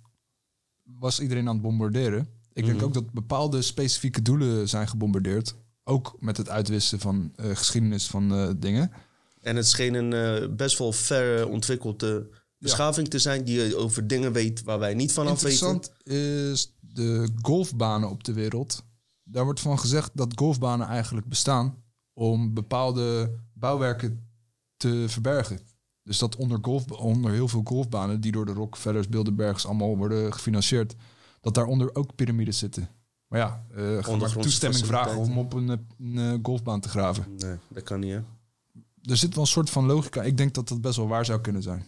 was 0.82 1.20
iedereen 1.20 1.48
aan 1.48 1.54
het 1.54 1.62
bombarderen. 1.62 2.28
Ik 2.52 2.64
denk 2.64 2.76
Mhm. 2.76 2.84
ook 2.84 2.94
dat 2.94 3.12
bepaalde 3.12 3.62
specifieke 3.62 4.22
doelen 4.22 4.68
zijn 4.68 4.88
gebombardeerd. 4.88 5.54
Ook 5.84 6.16
met 6.18 6.36
het 6.36 6.48
uitwissen 6.48 6.98
van 7.00 7.32
eh, 7.36 7.56
geschiedenis 7.56 8.06
van 8.06 8.32
eh, 8.34 8.48
dingen. 8.56 8.90
En 9.40 9.56
het 9.56 9.66
scheen 9.68 9.94
een 9.94 10.12
eh, 10.12 10.48
best 10.56 10.78
wel 10.78 10.92
ver 10.92 11.48
ontwikkelde 11.48 12.28
beschaving 12.58 13.08
te 13.08 13.18
zijn. 13.18 13.44
die 13.44 13.76
over 13.76 14.06
dingen 14.06 14.32
weet 14.32 14.62
waar 14.62 14.78
wij 14.78 14.94
niet 14.94 15.12
van 15.12 15.26
af 15.26 15.42
weten. 15.42 15.68
Interessant 15.68 16.06
is 16.52 16.74
de 16.80 17.28
golfbanen 17.42 18.10
op 18.10 18.24
de 18.24 18.32
wereld. 18.32 18.84
Daar 19.22 19.44
wordt 19.44 19.60
van 19.60 19.78
gezegd 19.78 20.10
dat 20.14 20.32
golfbanen 20.34 20.86
eigenlijk 20.86 21.26
bestaan 21.28 21.82
om 22.12 22.54
bepaalde 22.54 23.30
bouwwerken 23.54 24.28
te 24.76 25.04
verbergen. 25.08 25.60
Dus 26.02 26.18
dat 26.18 26.36
onder, 26.36 26.58
golf, 26.62 26.90
onder 26.90 27.32
heel 27.32 27.48
veel 27.48 27.60
golfbanen, 27.64 28.20
die 28.20 28.32
door 28.32 28.46
de 28.46 28.52
Rockefellers, 28.52 29.08
Bilderbergs 29.08 29.66
allemaal 29.66 29.96
worden 29.96 30.32
gefinancierd, 30.32 30.94
dat 31.40 31.54
daaronder 31.54 31.94
ook 31.94 32.14
piramides 32.14 32.58
zitten. 32.58 32.88
Maar 33.30 33.38
ja, 33.38 33.66
eh 33.74 34.04
ga 34.04 34.16
maar 34.16 34.32
toestemming 34.32 34.86
vragen 34.86 35.16
om 35.16 35.38
op 35.38 35.52
een, 35.52 35.70
eh, 35.70 35.76
een 35.98 36.18
eh, 36.18 36.38
golfbaan 36.42 36.80
te 36.80 36.88
graven. 36.88 37.34
Nee, 37.36 37.56
dat 37.68 37.82
kan 37.82 38.00
niet, 38.00 38.12
hè? 38.12 38.20
Er 39.02 39.16
zit 39.16 39.34
wel 39.34 39.44
een 39.44 39.50
soort 39.50 39.70
van 39.70 39.86
logica. 39.86 40.22
Ik 40.22 40.36
denk 40.36 40.54
dat 40.54 40.68
dat 40.68 40.80
best 40.80 40.96
wel 40.96 41.08
waar 41.08 41.24
zou 41.24 41.40
kunnen 41.40 41.62
zijn. 41.62 41.86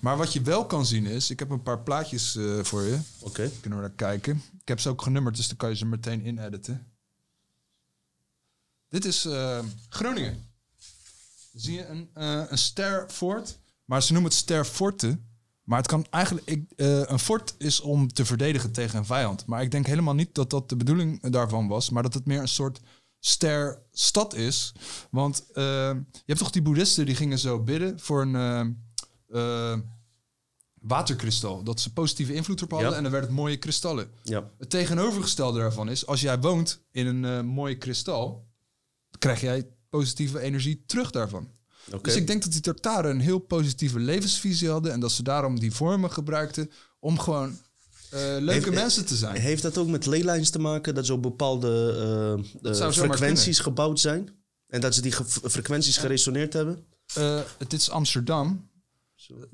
Maar 0.00 0.16
wat 0.16 0.32
je 0.32 0.42
wel 0.42 0.66
kan 0.66 0.86
zien 0.86 1.06
is, 1.06 1.30
ik 1.30 1.38
heb 1.38 1.50
een 1.50 1.62
paar 1.62 1.80
plaatjes 1.80 2.38
voor 2.62 2.82
je. 2.82 2.98
Oké. 3.20 3.50
Kunnen 3.60 3.78
we 3.78 3.84
naar 3.86 3.94
kijken. 3.96 4.42
Ik 4.60 4.68
heb 4.68 4.80
ze 4.80 4.88
ook 4.88 5.02
genummerd, 5.02 5.36
dus 5.36 5.48
dan 5.48 5.56
kan 5.56 5.68
je 5.68 5.76
ze 5.76 5.86
meteen 5.86 6.26
inediten. 6.26 6.86
Dit 8.88 9.04
is 9.04 9.28
Groningen. 9.88 10.50
Zie 11.54 11.74
je 11.74 11.86
een, 11.86 12.10
een 12.52 12.58
sterfort, 12.58 13.58
maar 13.84 14.02
ze 14.02 14.12
noemen 14.12 14.30
het 14.30 14.40
sterforte. 14.40 15.18
Maar 15.70 15.78
het 15.78 15.88
kan 15.88 16.06
eigenlijk, 16.10 16.46
ik, 16.46 16.64
eh, 16.76 17.02
een 17.02 17.18
fort 17.18 17.54
is 17.58 17.80
om 17.80 18.12
te 18.12 18.24
verdedigen 18.24 18.72
tegen 18.72 18.98
een 18.98 19.04
vijand. 19.04 19.46
Maar 19.46 19.62
ik 19.62 19.70
denk 19.70 19.86
helemaal 19.86 20.14
niet 20.14 20.34
dat 20.34 20.50
dat 20.50 20.68
de 20.68 20.76
bedoeling 20.76 21.30
daarvan 21.30 21.68
was, 21.68 21.90
maar 21.90 22.02
dat 22.02 22.14
het 22.14 22.26
meer 22.26 22.40
een 22.40 22.48
soort 22.48 22.80
sterstad 23.18 24.34
is. 24.34 24.72
Want 25.10 25.44
eh, 25.52 25.64
je 26.12 26.22
hebt 26.26 26.38
toch 26.38 26.50
die 26.50 26.62
boeddhisten 26.62 27.06
die 27.06 27.14
gingen 27.14 27.38
zo 27.38 27.60
bidden 27.62 28.00
voor 28.00 28.22
een 28.22 28.76
eh, 29.28 29.78
waterkristal. 30.80 31.62
Dat 31.62 31.80
ze 31.80 31.92
positieve 31.92 32.34
invloed 32.34 32.62
op 32.62 32.70
hadden 32.70 32.90
Ja. 32.90 32.96
en 32.96 33.02
dan 33.02 33.12
werd 33.12 33.24
het 33.24 33.34
mooie 33.34 33.56
kristallen. 33.56 34.10
Ja. 34.22 34.50
Het 34.58 34.70
tegenovergestelde 34.70 35.58
daarvan 35.58 35.88
is, 35.88 36.06
als 36.06 36.20
jij 36.20 36.40
woont 36.40 36.82
in 36.90 37.06
een 37.06 37.46
mooi 37.46 37.78
kristal, 37.78 38.46
krijg 39.18 39.40
jij 39.40 39.68
positieve 39.90 40.40
energie 40.40 40.82
terug 40.86 41.10
daarvan. 41.10 41.48
Dus 42.02 42.16
ik 42.16 42.26
denk 42.26 42.42
dat 42.42 42.52
die 42.52 42.60
Tartaren 42.60 43.10
een 43.10 43.20
heel 43.20 43.38
positieve 43.38 43.98
levensvisie 43.98 44.68
hadden 44.68 44.92
en 44.92 45.00
dat 45.00 45.12
ze 45.12 45.22
daarom 45.22 45.58
die 45.60 45.72
vormen 45.72 46.10
gebruikten 46.12 46.70
om 46.98 47.18
gewoon 47.18 47.58
eh, 48.10 48.20
leuke 48.20 48.52
Heeft- 48.52 48.70
mensen 48.70 49.06
te 49.06 49.16
zijn. 49.16 49.36
Heeft 49.36 49.62
dat 49.62 49.78
ook 49.78 49.88
met 49.88 50.06
leylines 50.06 50.50
te 50.50 50.58
maken? 50.58 50.94
Dat 50.94 51.06
ze 51.06 51.12
op 51.12 51.22
bepaalde 51.22 51.68
eh, 52.62 52.82
eh, 52.82 52.90
frequenties 52.92 53.58
gebouwd 53.58 54.00
zijn? 54.00 54.28
En 54.66 54.80
dat 54.80 54.94
ze 54.94 55.00
die 55.02 55.12
ge- 55.12 55.50
frequenties 55.50 55.96
geresoneerd 55.96 56.52
hebben? 56.52 56.84
Het 57.58 57.72
is 57.72 57.90
Amsterdam. 57.90 58.68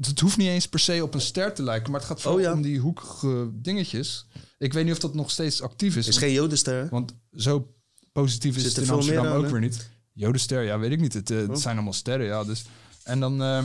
Het 0.01 0.21
hoeft 0.21 0.37
niet 0.37 0.49
eens 0.49 0.69
per 0.69 0.79
se 0.81 1.03
op 1.03 1.15
een 1.15 1.21
ster 1.21 1.55
te 1.55 1.63
lijken, 1.63 1.91
maar 1.91 2.01
het 2.01 2.09
gaat 2.09 2.21
vooral 2.21 2.39
Oh 2.39 2.45
ja. 2.45 2.53
om 2.53 2.63
die 2.63 2.79
hoekige 2.79 3.51
dingetjes. 3.53 4.27
Ik 4.59 4.73
weet 4.73 4.85
niet 4.85 4.93
of 4.93 4.99
dat 4.99 5.15
nog 5.15 5.31
steeds 5.31 5.63
actief 5.63 5.97
is. 5.97 6.07
Is 6.07 6.15
want- 6.15 6.19
geen 6.27 6.33
jodenster. 6.35 6.89
Want 6.91 7.15
zo 7.33 7.75
positief 8.13 8.57
is 8.57 8.63
Zit 8.63 8.77
het 8.77 8.85
in 8.85 8.91
Amsterdam 8.91 9.27
aan, 9.27 9.37
ook 9.37 9.45
hè? 9.45 9.51
weer 9.51 9.61
niet. 9.61 9.91
Jodenster, 10.19 10.63
ja, 10.63 10.79
weet 10.79 10.91
ik 10.91 11.01
niet. 11.01 11.13
Het, 11.13 11.31
eh, 11.31 11.37
het 11.37 11.49
Oh. 11.51 11.57
zijn 11.57 11.75
allemaal 11.75 11.93
sterren, 11.93 12.27
ja. 12.27 12.45
Dus. 12.45 12.65
En 13.03 13.21
dan... 13.21 13.43
ehm, 13.43 13.65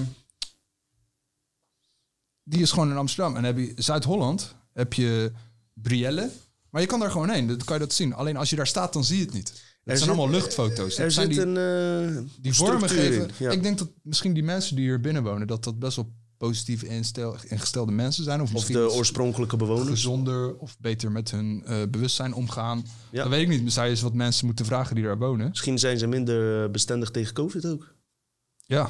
die 2.43 2.61
is 2.61 2.71
gewoon 2.71 2.89
in 2.89 2.97
Amsterdam. 2.97 3.35
En 3.35 3.43
dan 3.43 3.55
heb 3.55 3.67
je 3.67 3.81
Zuid-Holland, 3.81 4.55
heb 4.73 4.93
je 4.93 5.31
Brielle. 5.73 6.29
Maar 6.69 6.81
je 6.81 6.87
kan 6.87 6.99
daar 6.99 7.11
gewoon 7.11 7.29
heen, 7.29 7.47
dan 7.47 7.57
kan 7.57 7.73
je 7.75 7.81
dat 7.81 7.93
zien. 7.93 8.13
Alleen 8.13 8.37
als 8.37 8.49
je 8.49 8.55
daar 8.55 8.67
staat, 8.67 8.93
dan 8.93 9.03
zie 9.03 9.17
je 9.17 9.23
het 9.25 9.33
niet. 9.33 9.47
Het 9.49 9.59
Er 9.59 9.67
zijn 9.83 9.97
zit- 9.97 10.07
allemaal 10.07 10.29
luchtfoto's. 10.29 10.95
Dat 10.95 11.05
Er 11.05 11.11
zijn 11.11 11.33
zit 11.33 11.45
die, 11.45 11.55
een 11.55 12.15
eh, 12.17 12.23
die 12.41 12.53
vormen 12.53 12.89
geven. 12.89 13.29
ja. 13.37 13.51
Ik 13.51 13.63
denk 13.63 13.77
dat 13.77 13.89
misschien 14.01 14.33
die 14.33 14.43
mensen 14.43 14.75
die 14.75 14.85
hier 14.85 14.99
binnen 15.01 15.23
wonen, 15.23 15.47
dat 15.47 15.63
dat 15.63 15.79
best 15.79 15.95
wel 15.95 16.11
positief 16.47 16.83
instel- 16.83 17.35
ingestelde 17.47 17.91
mensen 17.91 18.23
zijn. 18.23 18.41
Of, 18.41 18.47
Of 18.47 18.53
misschien 18.53 18.75
de 18.75 18.91
oorspronkelijke 18.91 19.55
bewoners. 19.57 19.89
gezonder 19.89 20.55
of 20.57 20.77
beter 20.79 21.11
met 21.11 21.31
hun 21.31 21.63
eh, 21.65 21.77
bewustzijn 21.89 22.33
omgaan. 22.33 22.85
Ja. 23.11 23.21
Dat 23.23 23.31
weet 23.31 23.49
ik 23.49 23.61
niet. 23.61 23.73
Zou 23.73 23.85
je 23.85 23.91
eens 23.91 24.01
wat 24.01 24.13
mensen 24.13 24.45
moeten 24.45 24.65
vragen 24.65 24.95
die 24.95 25.03
daar 25.03 25.17
wonen. 25.17 25.49
Misschien 25.49 25.79
zijn 25.79 25.97
ze 25.97 26.07
minder 26.07 26.63
eh, 26.63 26.71
bestendig 26.71 27.11
tegen 27.11 27.33
COVID 27.33 27.65
ook. 27.65 27.93
Ja. 28.65 28.89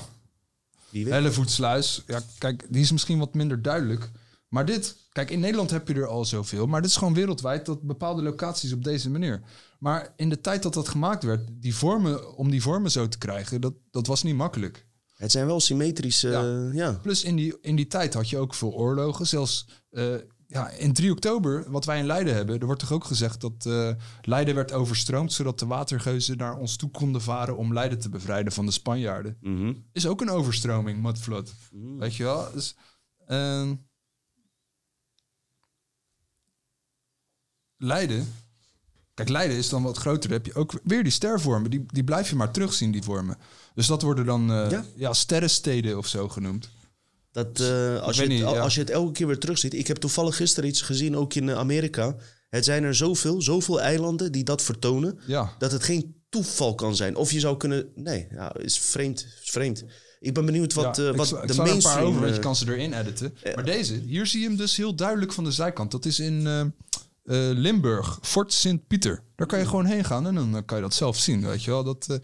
Hellevoetsluis. 0.92 2.04
Ja, 2.08 2.22
kijk, 2.38 2.66
die 2.70 2.82
is 2.82 2.92
misschien 2.92 3.20
wat 3.20 3.34
minder 3.34 3.62
duidelijk. 3.62 4.12
Maar 4.48 4.66
dit, 4.66 4.96
kijk, 5.12 5.30
in 5.30 5.40
Nederland 5.40 5.70
heb 5.72 5.88
je 5.88 5.94
er 5.94 6.08
al 6.08 6.26
zoveel. 6.26 6.68
Maar 6.68 6.82
dit 6.82 6.90
is 6.90 6.98
gewoon 6.98 7.14
wereldwijd 7.14 7.66
dat 7.66 7.82
bepaalde 7.82 8.22
locaties 8.22 8.74
op 8.74 8.84
deze 8.84 9.10
manier. 9.10 9.42
Maar 9.80 10.14
in 10.16 10.30
de 10.30 10.42
tijd 10.42 10.64
dat 10.64 10.74
dat 10.74 10.90
gemaakt 10.90 11.24
werd, 11.24 11.50
die 11.52 11.76
vormen, 11.76 12.36
om 12.38 12.50
die 12.52 12.62
vormen 12.62 12.92
zo 12.92 13.08
te 13.08 13.18
krijgen, 13.18 13.62
dat, 13.62 13.74
dat 13.92 14.08
was 14.08 14.24
niet 14.24 14.36
makkelijk. 14.36 14.86
Het 15.22 15.32
zijn 15.32 15.46
wel 15.46 15.60
symmetrische... 15.60 16.30
Ja. 16.30 16.70
ja. 16.74 17.00
Plus 17.02 17.24
in 17.24 17.36
die, 17.36 17.58
in 17.62 17.76
die 17.76 17.88
tijd 17.88 18.14
had 18.14 18.30
je 18.30 18.38
ook 18.38 18.54
veel 18.54 18.74
oorlogen. 18.74 19.28
Zelfs 19.28 19.68
eh, 19.90 20.16
ja, 20.48 20.70
in 20.70 20.94
3 20.94 21.12
oktober, 21.12 21.72
wat 21.72 21.86
wij 21.86 22.00
in 22.00 22.06
Leiden 22.06 22.34
hebben, 22.34 22.60
er 22.60 22.66
wordt 22.66 22.82
toch 22.82 22.92
ook 22.92 23.04
gezegd 23.04 23.42
dat 23.42 23.66
eh, 23.66 23.92
Leiden 24.22 24.56
werd 24.56 24.72
overstroomd, 24.72 25.34
zodat 25.34 25.60
de 25.60 25.66
watergeuzen 25.66 26.38
naar 26.38 26.58
ons 26.58 26.76
toe 26.76 26.92
konden 26.92 27.22
varen 27.22 27.58
om 27.58 27.74
Leiden 27.74 28.00
te 28.00 28.10
bevrijden 28.10 28.54
van 28.54 28.66
de 28.66 28.72
Spanjaarden. 28.72 29.38
Mhm. 29.42 29.74
Is 29.92 30.08
ook 30.08 30.22
een 30.22 30.30
overstroming, 30.30 31.02
mudflood. 31.02 31.54
Weet 31.98 32.16
je 32.16 32.24
wel? 32.24 32.52
Dus, 32.54 32.76
ehm, 33.26 33.76
Leiden. 37.78 38.34
Kijk, 39.14 39.30
Leiden 39.30 39.58
is 39.58 39.70
dan 39.70 39.84
wat 39.84 39.98
groter. 39.98 40.30
Dan 40.30 40.38
heb 40.38 40.46
je 40.46 40.56
ook 40.56 40.80
weer 40.84 41.04
die 41.04 41.12
stervormen. 41.12 41.70
Die, 41.70 41.84
die 41.86 42.04
blijf 42.04 42.30
je 42.30 42.36
maar 42.36 42.52
terugzien, 42.52 42.92
die 42.92 43.04
vormen. 43.04 43.38
Dus 43.74 43.88
dat 43.88 44.02
worden 44.02 44.26
dan 44.26 44.52
eh, 44.52 44.72
Ja. 44.72 44.86
ja. 44.96 45.14
sterrensteden 45.14 45.98
of 45.98 46.08
zo 46.08 46.30
genoemd. 46.30 46.70
Dat, 47.32 47.60
eh, 47.60 48.02
als, 48.02 48.16
je 48.16 48.22
het, 48.22 48.32
niet, 48.32 48.44
al- 48.44 48.54
ja. 48.54 48.62
als 48.62 48.74
je 48.74 48.80
het 48.80 48.90
elke 48.90 49.12
keer 49.12 49.28
weer 49.28 49.38
terugziet. 49.38 49.74
Ik 49.74 49.88
heb 49.88 49.98
toevallig 49.98 50.36
gisteren 50.36 50.70
iets 50.70 50.82
gezien, 50.82 51.18
ook 51.18 51.34
in 51.34 51.50
eh, 51.50 51.56
Amerika. 51.58 52.16
Het 52.50 52.66
zijn 52.66 52.84
er 52.84 52.96
zoveel, 52.96 53.42
zoveel 53.42 53.82
eilanden 53.82 54.32
die 54.32 54.44
dat 54.44 54.62
vertonen. 54.62 55.20
Ja. 55.26 55.56
Dat 55.58 55.72
het 55.72 55.84
geen 55.84 56.16
toeval 56.30 56.76
kan 56.76 56.96
zijn. 56.96 57.16
Of 57.16 57.32
je 57.32 57.40
zou 57.40 57.58
kunnen... 57.58 57.88
Nee, 57.96 58.28
ja, 58.32 58.56
is 58.56 58.80
vreemd. 58.80 59.26
Is 59.44 59.50
vreemd. 59.50 59.84
Ik 60.20 60.34
ben 60.34 60.46
benieuwd 60.46 60.74
wat, 60.74 60.98
Ja, 60.98 61.10
ik 61.10 61.16
wat 61.16 61.32
ik 61.32 61.32
de 61.32 61.38
sla 61.38 61.42
er 61.44 61.50
een 61.50 61.56
paar 61.56 61.66
mainstream... 61.66 62.08
over, 62.08 62.22
want 62.22 62.36
je 62.36 62.42
kan 62.42 62.56
ze 62.56 62.66
erin 62.72 62.94
editen. 62.94 63.34
maar 63.56 63.66
deze, 63.66 63.94
hier 63.94 64.26
zie 64.26 64.42
je 64.42 64.48
hem 64.48 64.56
dus 64.58 64.78
heel 64.78 64.96
duidelijk 64.96 65.34
van 65.34 65.44
de 65.44 65.52
zijkant. 65.52 65.92
Dat 65.92 66.06
is 66.06 66.20
in 66.20 66.74
Limburg, 67.54 68.20
Fort 68.22 68.54
Sint-Pieter. 68.54 69.24
Daar 69.36 69.48
kan 69.48 69.60
je 69.60 69.66
gewoon 69.66 69.86
heen 69.86 70.04
gaan 70.06 70.28
en 70.28 70.36
dan 70.36 70.66
kan 70.66 70.78
je 70.78 70.84
dat 70.84 70.94
zelf 70.94 71.18
zien, 71.18 71.46
weet 71.46 71.64
je 71.64 71.72
wel. 71.72 71.84
Dat, 71.84 72.20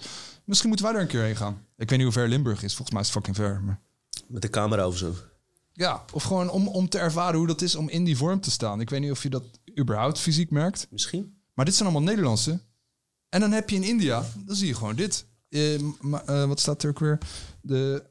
misschien 0.47 0.69
moeten 0.69 0.85
wij 0.85 0.95
daar 0.95 1.03
een 1.03 1.11
keer 1.11 1.23
heen 1.23 1.35
gaan. 1.35 1.65
Ik 1.77 1.89
weet 1.89 1.99
niet 1.99 2.07
hoe 2.07 2.11
ver 2.11 2.27
Limburg 2.27 2.63
is, 2.63 2.75
volgens 2.75 2.91
mij 2.91 3.01
is 3.01 3.07
het 3.07 3.15
fucking 3.15 3.35
ver. 3.35 3.61
Maar... 3.61 3.79
Met 4.27 4.41
de 4.41 4.49
camera 4.49 4.87
of 4.87 4.97
zo. 4.97 5.13
Ja, 5.73 6.05
of 6.13 6.23
gewoon 6.23 6.49
om, 6.49 6.67
om 6.67 6.89
te 6.89 6.97
ervaren 6.97 7.37
hoe 7.37 7.47
dat 7.47 7.61
is 7.61 7.75
om 7.75 7.89
in 7.89 8.03
die 8.03 8.17
vorm 8.17 8.39
te 8.39 8.51
staan. 8.51 8.81
Ik 8.81 8.89
weet 8.89 8.99
niet 8.99 9.11
of 9.11 9.23
je 9.23 9.29
dat 9.29 9.43
überhaupt 9.79 10.19
fysiek 10.19 10.49
merkt. 10.49 10.87
Misschien. 10.89 11.41
Maar 11.53 11.65
dit 11.65 11.75
zijn 11.75 11.89
allemaal 11.89 12.07
Nederlandse. 12.07 12.59
En 13.29 13.39
dan 13.39 13.51
heb 13.51 13.69
je 13.69 13.75
in 13.75 13.83
India, 13.83 14.25
dan 14.45 14.55
zie 14.55 14.67
je 14.67 14.75
gewoon 14.75 14.95
dit. 14.95 15.25
Eh, 15.49 15.75
eh, 15.75 16.47
wat 16.47 16.59
staat 16.59 16.83
er 16.83 16.89
ook 16.89 16.99
weer? 16.99 17.17
De 17.61 18.03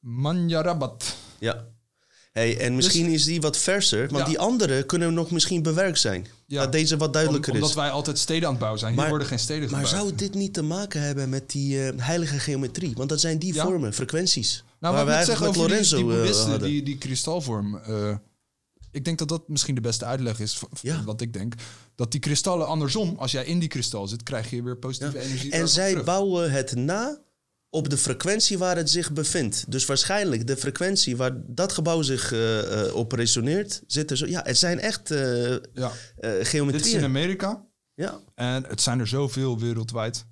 Manjarabat. 0.00 1.16
Ja. 1.38 1.66
Hey, 2.36 2.58
en 2.58 2.74
misschien 2.76 3.06
is 3.06 3.24
die 3.24 3.40
wat 3.40 3.56
verser, 3.58 3.98
want 3.98 4.10
Dus- 4.10 4.18
Ja. 4.20 4.24
die 4.26 4.38
andere 4.38 4.82
kunnen 4.86 5.14
nog 5.14 5.30
misschien 5.30 5.62
bewerkt 5.62 5.98
zijn. 5.98 6.26
Dat 6.46 6.72
deze 6.72 6.96
wat 6.96 7.12
duidelijker 7.12 7.50
Om- 7.52 7.56
is. 7.56 7.62
Omdat 7.62 7.78
wij 7.78 7.90
altijd 7.90 8.18
steden 8.18 8.42
aan 8.44 8.50
het 8.50 8.58
bouwen 8.58 8.78
zijn. 8.80 8.92
Hier 8.92 9.00
Maar- 9.00 9.10
worden 9.10 9.28
geen 9.28 9.38
steden 9.38 9.70
Maar 9.70 9.84
gebouwd. 9.86 10.04
zou 10.06 10.14
dit 10.14 10.34
niet 10.34 10.52
te 10.54 10.62
maken 10.62 11.00
hebben 11.00 11.28
met 11.28 11.50
die 11.50 11.82
eh, 11.88 11.92
heilige 11.96 12.38
geometrie? 12.38 12.92
Want 12.96 13.08
dat 13.08 13.20
zijn 13.20 13.38
die 13.38 13.54
Ja. 13.54 13.64
vormen, 13.64 13.94
frequenties. 13.94 14.64
Nou, 14.80 14.94
waar 14.94 15.04
we 15.06 15.10
eigenlijk 15.12 15.44
met 15.44 15.52
die, 15.52 15.62
Lorenzo 15.62 15.96
die 15.96 16.06
eh, 16.06 16.12
boeddhisten, 16.12 16.50
hadden. 16.50 16.68
die, 16.68 16.82
die 16.82 16.98
kristalvorm. 16.98 17.76
eh, 17.76 18.16
ik 18.90 19.04
denk 19.04 19.18
dat 19.18 19.28
dat 19.28 19.48
misschien 19.48 19.74
de 19.74 19.80
beste 19.80 20.04
uitleg 20.04 20.40
is 20.40 20.58
van 20.58 21.04
wat 21.04 21.20
ik 21.20 21.32
denk. 21.32 21.54
Dat 21.94 22.10
die 22.12 22.20
kristallen 22.20 22.66
andersom, 22.66 23.14
als 23.18 23.32
jij 23.32 23.44
in 23.44 23.58
die 23.58 23.68
kristal 23.68 24.06
zit, 24.08 24.22
krijg 24.22 24.50
je 24.50 24.62
weer 24.62 24.76
positieve 24.76 25.18
energie. 25.20 25.50
En 25.50 25.68
zij 25.68 25.90
terug. 25.90 26.04
bouwen 26.04 26.50
het 26.50 26.74
na 26.74 27.18
op 27.76 27.88
de 27.90 27.96
frequentie 27.96 28.58
waar 28.58 28.76
het 28.76 28.90
zich 28.90 29.12
bevindt. 29.12 29.64
Dus 29.68 29.84
waarschijnlijk 29.86 30.46
de 30.46 30.56
frequentie 30.56 31.16
waar 31.16 31.32
dat 31.46 31.72
gebouw 31.72 32.02
zich 32.02 32.32
eh, 32.32 32.86
eh, 32.86 32.94
op 32.94 33.12
resoneert, 33.12 33.82
zit 33.86 34.10
er 34.10 34.16
zo. 34.16 34.26
Ja, 34.26 34.40
het 34.44 34.56
zijn 34.58 34.78
echt 34.80 35.10
eh 35.10 35.50
ja. 35.50 35.58
eh, 36.16 36.30
Dit 36.30 36.40
is 36.40 36.48
geometrieën. 36.48 36.98
in 36.98 37.04
Amerika. 37.04 37.64
Ja. 37.94 38.20
En 38.34 38.64
het 38.68 38.80
zijn 38.80 39.00
er 39.00 39.06
zoveel 39.06 39.58
wereldwijd. 39.58 40.24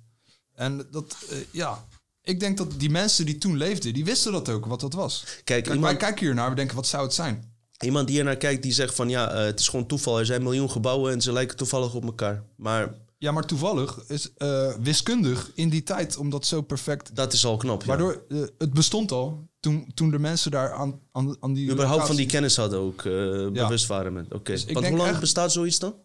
En 0.55 0.87
dat, 0.91 1.15
ja. 1.51 1.85
Ik 2.23 2.39
denk 2.39 2.57
dat 2.57 2.79
die 2.79 2.89
mensen 2.89 3.25
die 3.25 3.37
toen 3.37 3.57
leefden, 3.57 3.93
die 3.93 4.05
wisten 4.05 4.31
dat 4.31 4.49
ook, 4.49 4.65
wat 4.65 4.79
dat 4.79 4.93
was. 4.93 5.23
Kijk, 5.43 5.65
wij 5.65 5.75
iemand- 5.75 5.97
kijken 5.97 6.25
hier 6.25 6.35
naar, 6.35 6.49
we 6.49 6.55
denken, 6.55 6.75
wat 6.75 6.87
zou 6.87 7.03
het 7.03 7.13
zijn? 7.13 7.53
Iemand 7.79 8.07
die 8.07 8.17
er 8.19 8.23
naar 8.23 8.37
kijkt, 8.37 8.63
die 8.63 8.73
zegt 8.73 8.95
van 8.95 9.09
ja, 9.09 9.35
het 9.35 9.59
is 9.59 9.67
gewoon 9.67 9.87
toeval. 9.87 10.19
Er 10.19 10.25
zijn 10.25 10.43
miljoen 10.43 10.71
gebouwen 10.71 11.11
en 11.13 11.21
ze 11.21 11.31
lijken 11.31 11.57
toevallig 11.57 11.93
op 11.93 12.03
elkaar. 12.05 12.43
Maar 12.57 12.93
Ja, 13.17 13.31
maar 13.31 13.45
toevallig 13.45 14.03
is 14.07 14.33
eh, 14.33 14.73
wiskundig 14.75 15.51
in 15.53 15.69
die 15.69 15.83
tijd, 15.83 16.17
omdat 16.17 16.45
zo 16.45 16.61
perfect... 16.61 17.15
dat 17.15 17.33
is 17.33 17.45
al 17.45 17.57
knap. 17.57 17.81
ja. 17.81 17.87
Waardoor 17.87 18.23
eh, 18.29 18.41
het 18.57 18.73
bestond 18.73 19.11
al 19.11 19.49
toen, 19.59 19.91
toen 19.93 20.11
de 20.11 20.19
mensen 20.19 20.51
daar 20.51 20.73
aan, 20.73 20.99
aan, 21.11 21.37
aan 21.39 21.53
die... 21.53 21.71
überhaupt 21.71 22.07
van 22.07 22.15
die 22.15 22.25
kennis 22.25 22.55
hadden 22.57 22.79
ook, 22.79 22.97
eh, 22.99 23.11
bewust 23.51 23.87
waren 23.87 24.13
met. 24.13 24.33
Oké. 24.33 24.51
Dus 24.51 24.63
Want 24.65 24.75
denk 24.77 24.87
hoe 24.87 24.97
lang 24.97 25.09
echt- 25.09 25.19
bestaat 25.19 25.51
zoiets 25.51 25.79
dan? 25.79 25.95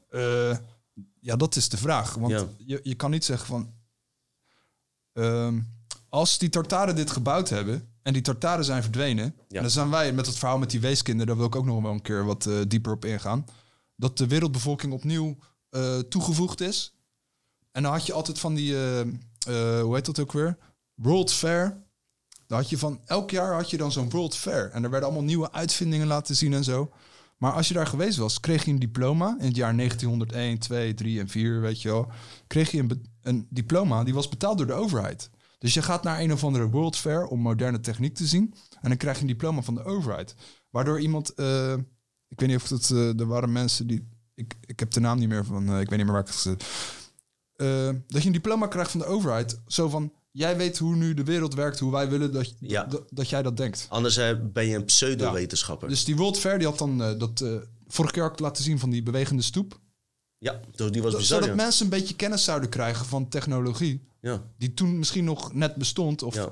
Ja, 1.21 1.37
dat 1.37 1.57
is 1.57 1.69
de 1.69 1.77
vraag. 1.77 2.15
Want 2.15 2.33
Ja. 2.33 2.47
je, 2.57 2.81
je 2.83 2.95
kan 2.95 3.11
niet 3.11 3.25
zeggen 3.25 3.47
van... 3.47 3.73
ehm, 5.13 5.61
als 6.09 6.39
die 6.39 6.49
Tartaren 6.49 6.97
dit 6.97 7.11
gebouwd 7.11 7.49
hebben... 7.49 7.89
en 8.03 8.13
die 8.13 8.23
Tartaren 8.23 8.65
zijn 8.65 8.83
verdwenen... 8.83 9.25
en 9.49 9.61
dan 9.63 9.71
zijn 9.71 9.91
wij 9.91 10.13
met 10.13 10.27
het 10.27 10.39
verhaal 10.39 10.59
met 10.59 10.71
die 10.71 10.81
weeskinderen... 10.81 11.27
daar 11.27 11.37
wil 11.37 11.47
ik 11.47 11.57
ook 11.57 11.65
nog 11.67 11.83
wel 11.83 11.93
een 11.93 12.03
keer 12.03 12.25
wat 12.25 12.49
dieper 12.69 12.93
op 12.93 13.05
ingaan... 13.05 13.45
dat 13.97 14.19
de 14.19 14.27
wereldbevolking 14.27 14.93
opnieuw 14.93 15.37
toegevoegd 16.09 16.61
is. 16.61 16.95
En 17.73 17.83
dan 17.83 17.93
had 17.93 18.07
je 18.07 18.13
altijd 18.13 18.39
van 18.39 18.55
die... 18.55 18.75
eh, 18.75 19.01
eh, 19.01 19.83
hoe 19.83 19.95
heet 19.95 20.07
dat 20.07 20.19
ook 20.19 20.33
weer? 20.33 20.57
World 20.95 21.33
Fair. 21.33 21.83
Dan 22.47 22.59
had 22.59 22.71
je 22.71 22.79
van... 22.79 23.01
Elk 23.05 23.31
jaar 23.31 23.55
had 23.55 23.71
je 23.71 23.77
dan 23.77 23.93
zo'n 23.93 24.11
World 24.11 24.37
Fair. 24.37 24.71
En 24.71 24.85
er 24.85 24.91
werden 24.91 25.09
allemaal 25.09 25.27
nieuwe 25.27 25.53
uitvindingen 25.53 26.07
laten 26.07 26.37
zien 26.37 26.53
en 26.53 26.65
zo... 26.65 26.91
Maar 27.41 27.53
als 27.53 27.69
je 27.69 27.75
daar 27.75 27.87
geweest 27.87 28.19
was, 28.19 28.41
kreeg 28.41 28.65
je 28.65 28.71
een 28.71 28.79
diploma 28.79 29.37
in 29.39 29.47
het 29.47 29.57
jaar 29.57 29.77
1901, 29.77 30.59
2, 30.59 30.95
3 30.95 31.21
en 31.21 31.29
4, 31.29 31.61
weet 31.61 31.83
je 31.83 31.89
wel. 31.89 32.09
Kreeg 32.47 32.71
je 32.71 32.79
een, 32.79 33.07
een 33.23 33.47
diploma, 33.51 34.05
die 34.05 34.15
was 34.15 34.29
betaald 34.29 34.59
door 34.59 34.67
de 34.67 34.73
overheid. 34.73 35.31
Dus 35.59 35.75
je 35.75 35.83
gaat 35.83 36.03
naar 36.03 36.21
een 36.21 36.33
of 36.33 36.45
andere 36.45 36.69
World 36.69 36.97
Fair 36.97 37.27
om 37.27 37.41
moderne 37.41 37.81
techniek 37.81 38.15
te 38.15 38.27
zien. 38.27 38.55
En 38.81 38.89
dan 38.89 38.97
krijg 38.97 39.17
je 39.17 39.23
een 39.23 39.29
diploma 39.29 39.63
van 39.63 39.75
de 39.75 39.85
overheid. 39.85 40.35
Waardoor 40.71 41.01
iemand, 41.01 41.35
eh, 41.35 41.73
ik 42.29 42.41
weet 42.41 42.49
niet 42.49 42.57
of 42.57 42.69
het, 42.69 42.91
eh, 42.91 43.21
er 43.21 43.27
waren 43.27 43.53
mensen 43.53 43.87
die, 43.87 44.09
ik, 44.35 44.55
ik 44.67 44.81
heb 44.81 44.91
de 44.91 45.01
naam 45.01 45.19
niet 45.19 45.29
meer 45.29 45.45
van, 45.45 45.63
ik 45.63 45.89
weet 45.89 45.99
niet 45.99 46.07
meer 46.07 46.13
waar 46.13 46.29
ik 46.29 46.35
het 46.35 46.65
eh, 47.61 47.89
Dat 48.07 48.21
je 48.21 48.27
een 48.27 48.33
diploma 48.33 48.67
krijgt 48.67 48.91
van 48.91 49.01
de 49.01 49.07
overheid. 49.07 49.61
Zo 49.67 49.89
van, 49.89 50.13
jij 50.31 50.57
weet 50.57 50.79
hoe 50.79 50.97
nu 50.97 51.15
de 51.15 51.25
wereld 51.25 51.55
werkt, 51.55 51.79
hoe 51.79 51.93
wij 51.93 52.09
willen 52.09 52.33
dat, 52.33 52.55
dat, 52.61 53.03
dat 53.11 53.29
jij 53.29 53.43
dat 53.43 53.57
denkt. 53.57 53.87
Anders 53.89 54.17
eh, 54.17 54.37
ben 54.43 54.67
je 54.67 54.77
een 54.77 54.85
pseudo-wetenschapper. 54.85 55.89
Dus 55.89 56.05
die 56.05 56.17
World 56.17 56.39
Fair 56.39 56.59
die 56.59 56.67
had 56.67 56.79
dan 56.79 57.03
eh, 57.03 57.19
dat. 57.19 57.41
eh, 57.41 57.55
vorige 57.87 58.15
keer 58.15 58.25
het 58.25 58.41
laten 58.41 58.65
zien 58.65 58.79
van 58.79 58.91
die 58.91 59.03
bewegende 59.03 59.43
stoep. 59.43 59.79
Ja, 60.39 60.61
dus 60.75 60.91
die 60.91 61.03
was 61.03 61.17
bizar. 61.17 61.39
Zodat 61.39 61.49
ja. 61.49 61.63
mensen 61.63 61.85
een 61.85 61.91
beetje 61.91 62.15
kennis 62.17 62.45
zouden 62.45 62.69
krijgen 62.69 63.07
van 63.07 63.29
technologie. 63.29 64.09
Ja. 64.21 64.43
Die 64.59 64.75
toen 64.75 64.99
misschien 64.99 65.25
nog 65.25 65.55
net 65.55 65.75
bestond. 65.75 66.23
Of, 66.23 66.49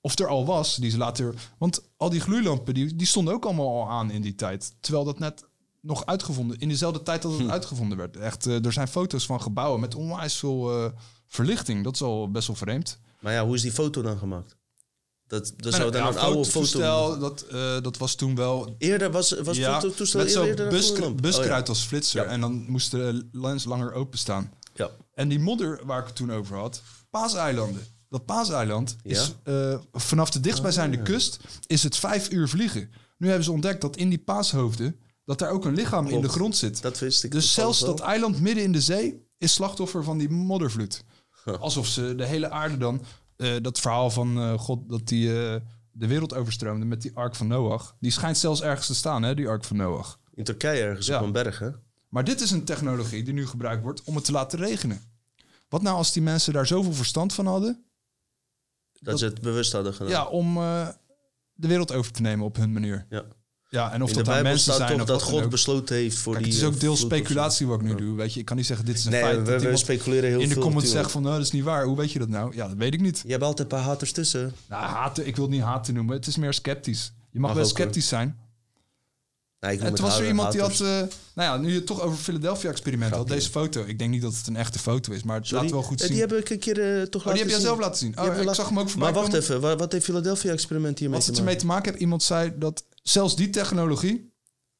of 0.00 0.18
er 0.18 0.26
al 0.26 0.46
was. 0.46 0.76
Die 0.76 0.90
ze 0.90 0.98
later. 0.98 1.34
Want 1.58 1.82
al 1.96 2.10
die 2.10 2.20
gloeilampen 2.20 2.74
die, 2.74 2.96
die 2.96 3.06
stonden 3.06 3.34
ook 3.34 3.44
allemaal 3.44 3.82
al 3.82 3.90
aan 3.90 4.10
in 4.10 4.22
die 4.22 4.34
tijd. 4.34 4.72
Terwijl 4.80 5.04
dat 5.04 5.18
net 5.18 5.44
nog 5.80 6.06
uitgevonden. 6.06 6.58
In 6.58 6.68
dezelfde 6.68 7.02
tijd 7.02 7.22
dat 7.22 7.32
het 7.32 7.40
Hm. 7.40 7.50
uitgevonden 7.50 7.98
werd. 7.98 8.16
Echt, 8.16 8.46
eh, 8.46 8.64
er 8.64 8.72
zijn 8.72 8.88
foto's 8.88 9.26
van 9.26 9.42
gebouwen 9.42 9.80
met 9.80 9.94
onwijs 9.94 10.34
veel 10.36 10.84
eh, 10.84 10.90
verlichting. 11.26 11.84
Dat 11.84 11.94
is 11.94 12.02
al 12.02 12.30
best 12.30 12.46
wel 12.46 12.56
vreemd. 12.56 12.98
Maar 13.20 13.32
ja, 13.32 13.44
hoe 13.44 13.54
is 13.54 13.62
die 13.62 13.72
foto 13.72 14.02
dan 14.02 14.18
gemaakt? 14.18 14.56
Dat, 15.26 15.46
dat 15.46 15.56
Nou, 15.60 15.74
zou 15.74 15.90
dan 15.90 16.02
ja, 16.02 16.08
een 16.08 16.18
oude 16.18 16.44
foto... 16.50 17.18
Dat, 17.18 17.42
eh, 17.42 17.80
dat 17.82 17.96
was 17.96 18.14
toen 18.14 18.34
wel... 18.34 18.74
Eerder 18.78 19.10
was, 19.10 19.40
was 19.40 19.56
Ja, 19.56 19.80
fototoestel 19.80 20.20
met 20.20 20.30
zo'n 20.32 20.44
eerder 20.46 20.68
bus, 20.68 20.92
buskruid 21.14 21.50
Oh, 21.50 21.58
ja. 21.58 21.62
als 21.66 21.82
flitser. 21.82 22.26
En 22.26 22.40
dan 22.40 22.64
moest 22.68 22.90
de 22.90 23.28
lens 23.32 23.64
langer 23.64 23.92
openstaan. 23.92 24.52
Ja. 24.74 24.90
En 25.14 25.28
die 25.28 25.38
modder 25.40 25.80
waar 25.86 26.00
ik 26.00 26.06
het 26.06 26.16
toen 26.16 26.32
over 26.32 26.56
had, 26.56 26.82
Paaseilanden. 27.10 27.86
Dat 28.08 28.24
Paaseiland 28.24 28.96
Ja? 29.02 29.10
is 29.20 29.34
eh, 29.44 29.78
vanaf 29.92 30.30
de 30.30 30.40
dichtstbijzijnde 30.40 30.98
Ah. 30.98 31.04
kust 31.04 31.38
is 31.66 31.82
het 31.82 31.96
vijf 31.96 32.30
uur 32.30 32.48
vliegen. 32.48 32.90
Nu 33.18 33.26
hebben 33.26 33.44
ze 33.44 33.52
ontdekt 33.52 33.80
dat 33.80 33.96
in 33.96 34.08
die 34.08 34.18
paashoofden 34.18 35.00
dat 35.28 35.38
daar 35.38 35.50
ook 35.50 35.64
een 35.64 35.74
lichaam 35.74 36.06
in 36.06 36.20
de 36.20 36.28
grond 36.28 36.56
zit. 36.56 36.82
Dat 36.82 36.98
wist 36.98 37.24
ik 37.24 37.30
Dus 37.30 37.52
zelfs 37.52 37.80
dat 37.80 38.00
eiland 38.00 38.40
midden 38.40 38.64
in 38.64 38.72
de 38.72 38.80
zee 38.80 39.26
is 39.38 39.52
slachtoffer 39.52 40.04
van 40.04 40.18
die 40.18 40.28
moddervloed. 40.28 41.04
Alsof 41.44 41.86
ze 41.86 42.14
de 42.14 42.24
hele 42.24 42.50
aarde 42.50 42.76
dan... 42.76 43.02
eh, 43.36 43.56
dat 43.62 43.80
verhaal 43.80 44.10
van 44.10 44.38
eh, 44.38 44.58
God 44.58 44.88
dat 44.88 45.06
die 45.06 45.28
eh, 45.28 45.60
de 45.90 46.06
wereld 46.06 46.34
overstroomde 46.34 46.86
met 46.86 47.02
die 47.02 47.16
ark 47.16 47.34
van 47.34 47.46
Noach. 47.46 47.96
Die 48.00 48.10
schijnt 48.10 48.38
zelfs 48.38 48.62
ergens 48.62 48.86
te 48.86 48.94
staan, 48.94 49.22
hè, 49.22 49.34
die 49.34 49.48
ark 49.48 49.64
van 49.64 49.76
Noach. 49.76 50.18
In 50.34 50.44
Turkije 50.44 50.82
ergens 50.82 51.10
op 51.10 51.22
een 51.22 51.32
berg, 51.32 51.58
hè? 51.58 51.70
Maar 52.08 52.24
dit 52.24 52.40
is 52.40 52.50
een 52.50 52.64
technologie 52.64 53.22
die 53.22 53.34
nu 53.34 53.46
gebruikt 53.46 53.82
wordt 53.82 54.02
om 54.04 54.14
het 54.14 54.24
te 54.24 54.32
laten 54.32 54.58
regenen. 54.58 55.00
Wat 55.68 55.82
nou 55.82 55.96
als 55.96 56.12
die 56.12 56.22
mensen 56.22 56.52
daar 56.52 56.66
zoveel 56.66 56.92
verstand 56.92 57.34
van 57.34 57.46
hadden? 57.46 57.84
Dat, 58.92 59.18
ze 59.18 59.24
het 59.24 59.40
bewust 59.40 59.72
hadden 59.72 59.94
gedaan. 59.94 60.10
Ja, 60.10 60.26
om... 60.26 60.54
de 61.52 61.68
wereld 61.68 61.92
over 61.92 62.12
te 62.12 62.22
nemen 62.22 62.44
op 62.44 62.56
hun 62.56 62.72
manier. 62.72 63.06
Ja. 63.10 63.24
Ja, 63.70 63.92
en 63.92 64.02
of 64.02 64.08
In 64.08 64.14
dat 64.16 64.24
de 64.24 64.30
nou 64.30 64.42
Bijbel 64.42 64.42
mensen 64.52 64.72
staat 64.72 64.88
zijn 64.88 65.00
of 65.00 65.06
dat 65.06 65.22
God 65.22 65.48
besloten 65.48 65.96
heeft 65.96 66.18
voor 66.18 66.32
Kijk, 66.32 66.44
die... 66.44 66.52
Het 66.54 66.62
is 66.62 66.68
ook 66.68 66.74
eh, 66.74 66.80
deels 66.80 67.00
zo. 67.00 67.06
speculatie 67.06 67.66
wat 67.66 67.80
ik 67.80 67.86
nu 67.86 67.94
doe. 67.94 68.16
Weet 68.16 68.32
je, 68.34 68.40
ik 68.40 68.46
kan 68.46 68.56
niet 68.56 68.66
zeggen 68.66 68.86
dit 68.86 68.96
is 68.96 69.04
een 69.04 69.10
Nee, 69.10 69.20
feit. 69.22 69.62
we- 69.62 69.76
speculeren 69.76 70.28
heel 70.28 70.40
in 70.40 70.48
de 70.48 70.54
veel 70.54 70.62
comments 70.62 70.74
natuurlijk. 70.88 70.92
zegt 70.92 71.10
van, 71.12 71.22
nou, 71.22 71.34
dat 71.36 71.46
is 71.46 71.52
niet 71.52 71.64
waar. 71.64 71.84
Hoe 71.84 71.96
weet 71.96 72.12
je 72.12 72.18
dat 72.18 72.28
nou? 72.28 72.56
Ja, 72.56 72.68
dat 72.68 72.76
weet 72.76 72.94
ik 72.94 73.00
niet. 73.00 73.22
Je 73.24 73.30
hebt 73.30 73.42
altijd 73.42 73.72
een 73.72 73.78
paar 73.78 73.86
haters 73.86 74.12
tussen. 74.12 74.54
Nou, 74.68 74.84
haten, 74.84 75.26
ik 75.26 75.36
wil 75.36 75.44
het 75.44 75.54
niet 75.54 75.62
haten 75.62 75.94
noemen. 75.94 76.16
Het 76.16 76.26
is 76.26 76.36
meer 76.36 76.54
sceptisch. 76.54 77.12
Je 77.30 77.38
mag 77.40 77.40
Mag 77.40 77.52
wel 77.58 77.62
hoor. 77.68 77.72
sceptisch 77.78 78.08
zijn. 78.08 78.38
Nee, 79.60 79.72
ik 79.72 79.80
het 79.80 79.96
toen 79.96 80.04
was 80.04 80.18
er 80.18 80.26
iemand 80.26 80.52
die 80.52 80.60
had... 80.60 80.70
eh, 80.72 80.78
nou 80.78 81.08
ja, 81.34 81.56
nu 81.56 81.68
je 81.68 81.74
het 81.74 81.86
toch 81.86 82.00
over 82.00 82.18
Philadelphia-experiment 82.18 83.14
had. 83.14 83.28
Deze 83.28 83.50
foto. 83.50 83.84
Ik 83.86 83.98
denk 83.98 84.10
niet 84.10 84.22
dat 84.22 84.34
het 84.36 84.46
een 84.46 84.56
echte 84.56 84.78
foto 84.78 85.12
is, 85.12 85.22
maar 85.22 85.36
het 85.36 85.46
Sorry? 85.46 85.62
laat 85.62 85.72
wel 85.72 85.82
goed 85.82 86.00
Eh, 86.00 86.06
zien. 86.06 86.12
Die 86.16 86.20
heb 86.26 86.32
ik 86.32 86.50
een 86.50 86.58
keer 86.58 87.00
eh, 87.00 87.02
toch 87.02 87.26
Oh, 87.26 87.32
die 87.32 87.40
heb 87.42 87.50
jij 87.50 87.60
zelf 87.60 87.78
laten 87.78 87.98
zien? 87.98 88.18
Oh, 88.20 88.36
ik 88.40 88.54
zag 88.54 88.68
hem 88.68 88.78
ook 88.78 88.88
voorbij 88.88 89.10
Maar 89.12 89.20
wacht 89.20 89.32
komen. 89.32 89.42
even, 89.42 89.78
wat, 89.78 89.92
heeft 89.92 90.04
Philadelphia-experiment 90.04 90.98
hiermee 90.98 91.16
Wat 91.18 91.26
te 91.26 91.30
het 91.32 91.40
maken? 91.40 91.52
ermee 91.52 91.66
te 91.68 91.74
maken 91.74 91.90
heeft, 91.90 92.02
iemand 92.02 92.22
zei 92.22 92.52
dat 92.56 92.84
zelfs 93.08 93.36
die 93.36 93.50
technologie 93.50 94.32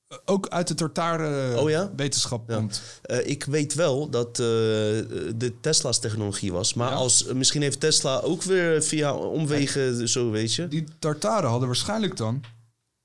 eh, 0.09 0.18
ook 0.24 0.49
uit 0.49 0.68
de 0.68 0.74
Tartare 0.74 1.61
Oh 1.61 1.70
ja? 1.70 1.93
wetenschap 1.97 2.49
komt. 2.49 2.83
Eh, 3.03 3.26
ik 3.26 3.45
weet 3.45 3.74
wel 3.74 4.11
dat 4.11 4.29
eh, 4.29 4.37
de 4.37 5.53
Tesla's 5.61 5.99
technologie 5.99 6.53
was. 6.53 6.74
Maar 6.74 6.91
als, 6.91 7.24
misschien 7.24 7.62
heeft 7.62 7.81
Tesla 7.81 8.18
ook 8.18 8.43
weer 8.43 8.83
via 8.83 9.14
omwegen 9.14 10.09
zo, 10.09 10.31
weet 10.31 10.55
je. 10.55 10.68
Die 10.68 10.85
Tartaren 10.99 11.49
hadden 11.49 11.68
waarschijnlijk 11.68 12.16
dan 12.16 12.43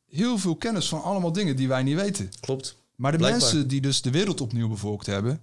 heel 0.09 0.37
veel 0.37 0.55
kennis 0.55 0.87
van 0.87 1.03
allemaal 1.03 1.31
dingen 1.31 1.55
die 1.55 1.67
wij 1.67 1.83
niet 1.83 1.95
weten. 1.95 2.29
Klopt. 2.39 2.75
Maar 2.95 3.11
de 3.11 3.17
Blijkbaar. 3.17 3.41
mensen 3.41 3.67
die 3.67 3.81
dus 3.81 4.01
de 4.01 4.11
wereld 4.11 4.41
opnieuw 4.41 4.67
bevolkt 4.69 5.05
hebben, 5.05 5.41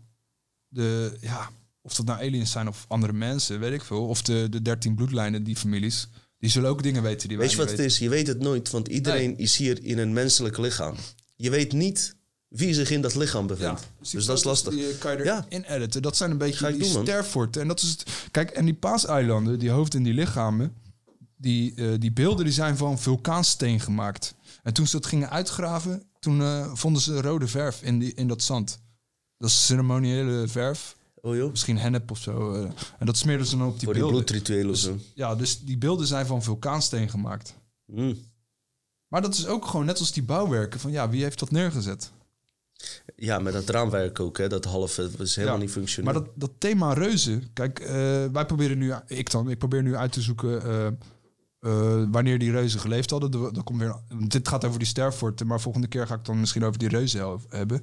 de, 0.68 1.16
ja, 1.20 1.50
of 1.82 1.94
dat 1.94 2.06
nou 2.06 2.20
aliens 2.20 2.50
zijn 2.50 2.68
of 2.68 2.84
andere 2.88 3.12
mensen, 3.12 3.60
weet 3.60 3.72
ik 3.72 3.82
veel, 3.82 4.06
of 4.06 4.22
de, 4.22 4.48
de 4.50 4.62
13 4.62 4.94
bloedlijnen, 4.94 5.44
die 5.44 5.56
families, 5.56 6.08
die 6.40 6.50
zullen 6.50 6.70
ook 6.70 6.82
dingen 6.82 7.02
weten 7.02 7.28
die 7.28 7.36
wij 7.36 7.46
Weet 7.46 7.56
je 7.56 7.62
wat 7.62 7.70
het 7.70 7.80
is? 7.80 7.98
Je 7.98 8.08
weet 8.08 8.26
het 8.26 8.38
nooit, 8.38 8.70
want 8.70 8.88
iedereen 8.88 9.38
is 9.38 9.56
hier 9.56 9.84
in 9.84 9.98
een 9.98 10.12
menselijk 10.12 10.58
lichaam. 10.58 10.94
Je 11.36 11.50
weet 11.50 11.72
niet 11.72 12.14
wie 12.48 12.74
zich 12.74 12.90
in 12.90 13.00
dat 13.00 13.14
lichaam 13.14 13.46
bevindt. 13.46 13.80
Dus, 14.00 14.10
dus 14.10 14.24
dat 14.24 14.38
is 14.38 14.44
lastig. 14.44 14.74
Die 14.74 14.88
eh, 14.88 14.98
kan 14.98 15.16
je 15.16 15.24
Ja. 15.24 15.46
erin 15.48 15.64
editen. 15.64 16.02
Dat 16.02 16.16
zijn 16.16 16.30
een 16.30 16.38
beetje 16.38 16.72
die 16.72 16.92
doen. 17.32 17.50
En 17.50 17.68
dat 17.68 17.80
is 17.82 17.88
het. 17.88 18.04
Kijk, 18.30 18.50
en 18.50 18.64
die 18.64 18.74
paaseilanden, 18.74 19.58
die 19.58 19.70
hoofd 19.70 19.94
en 19.94 20.02
die 20.02 20.14
lichamen, 20.14 20.74
die, 21.36 21.74
eh, 21.74 21.88
die 21.98 22.12
beelden 22.12 22.44
die 22.44 22.54
zijn 22.54 22.76
van 22.76 22.98
vulkaansteen 22.98 23.80
gemaakt. 23.80 24.34
En 24.62 24.72
toen 24.72 24.86
ze 24.86 24.92
dat 24.96 25.06
gingen 25.06 25.30
uitgraven, 25.30 26.02
toen 26.18 26.40
eh, 26.40 26.70
vonden 26.74 27.02
ze 27.02 27.20
rode 27.20 27.46
verf 27.46 27.82
in, 27.82 27.98
die, 27.98 28.14
in 28.14 28.28
dat 28.28 28.42
zand. 28.42 28.80
Dat 29.38 29.48
is 29.48 29.66
ceremoniële 29.66 30.48
verf. 30.48 30.96
Oh 31.22 31.36
joh. 31.36 31.50
Misschien 31.50 31.78
hennep 31.78 32.10
of 32.10 32.18
zo. 32.18 32.52
eh. 32.54 32.70
en 32.98 33.06
dat 33.06 33.16
smeerden 33.16 33.46
ze 33.46 33.56
dan 33.56 33.66
op 33.66 33.72
die 33.78 33.84
Voor 33.84 33.92
die 33.94 34.02
beelden. 34.02 34.24
bloedrituelen 34.24 34.70
of 34.70 34.76
zo. 34.76 34.96
Ja, 35.14 35.34
dus 35.34 35.60
die 35.60 35.78
beelden 35.78 36.06
zijn 36.06 36.26
van 36.26 36.42
vulkaansteen 36.42 37.08
gemaakt. 37.08 37.54
Mm. 37.86 38.18
Maar 39.08 39.22
dat 39.22 39.34
is 39.34 39.46
ook 39.46 39.66
gewoon 39.66 39.86
net 39.86 39.98
als 39.98 40.12
die 40.12 40.22
bouwwerken. 40.22 40.80
Van 40.80 40.90
ja, 40.90 41.08
wie 41.10 41.22
heeft 41.22 41.38
dat 41.38 41.50
neergezet? 41.50 42.12
Ja, 43.16 43.38
met 43.38 43.52
dat 43.52 43.68
raamwerk 43.68 44.20
ook, 44.20 44.38
hè, 44.38 44.48
dat 44.48 44.64
halve 44.64 45.10
was 45.18 45.34
helemaal 45.34 45.56
Ja, 45.56 45.62
niet 45.62 45.72
functioneel. 45.72 46.12
Maar 46.12 46.22
dat, 46.22 46.32
dat 46.34 46.50
thema 46.58 46.92
reuzen, 46.92 47.52
kijk, 47.52 47.78
eh, 47.78 47.90
wij 48.32 48.46
proberen 48.46 48.78
nu, 48.78 48.92
ik 49.06 49.30
dan, 49.30 49.50
ik 49.50 49.58
probeer 49.58 49.82
nu 49.82 49.96
uit 49.96 50.12
te 50.12 50.20
zoeken 50.20 50.62
eh, 50.62 50.86
eh, 51.60 52.06
wanneer 52.10 52.38
die 52.38 52.50
reuzen 52.50 52.80
geleefd 52.80 53.10
hadden. 53.10 53.54
Er 53.56 53.62
komt 53.62 53.80
weer, 53.80 53.96
dit 54.28 54.48
gaat 54.48 54.64
over 54.64 54.78
die 54.78 54.88
sterfforten, 54.88 55.46
maar 55.46 55.60
volgende 55.60 55.86
keer 55.86 56.06
ga 56.06 56.14
ik 56.14 56.24
dan 56.24 56.40
misschien 56.40 56.64
over 56.64 56.78
die 56.78 56.88
reuzen 56.88 57.40
hebben. 57.48 57.82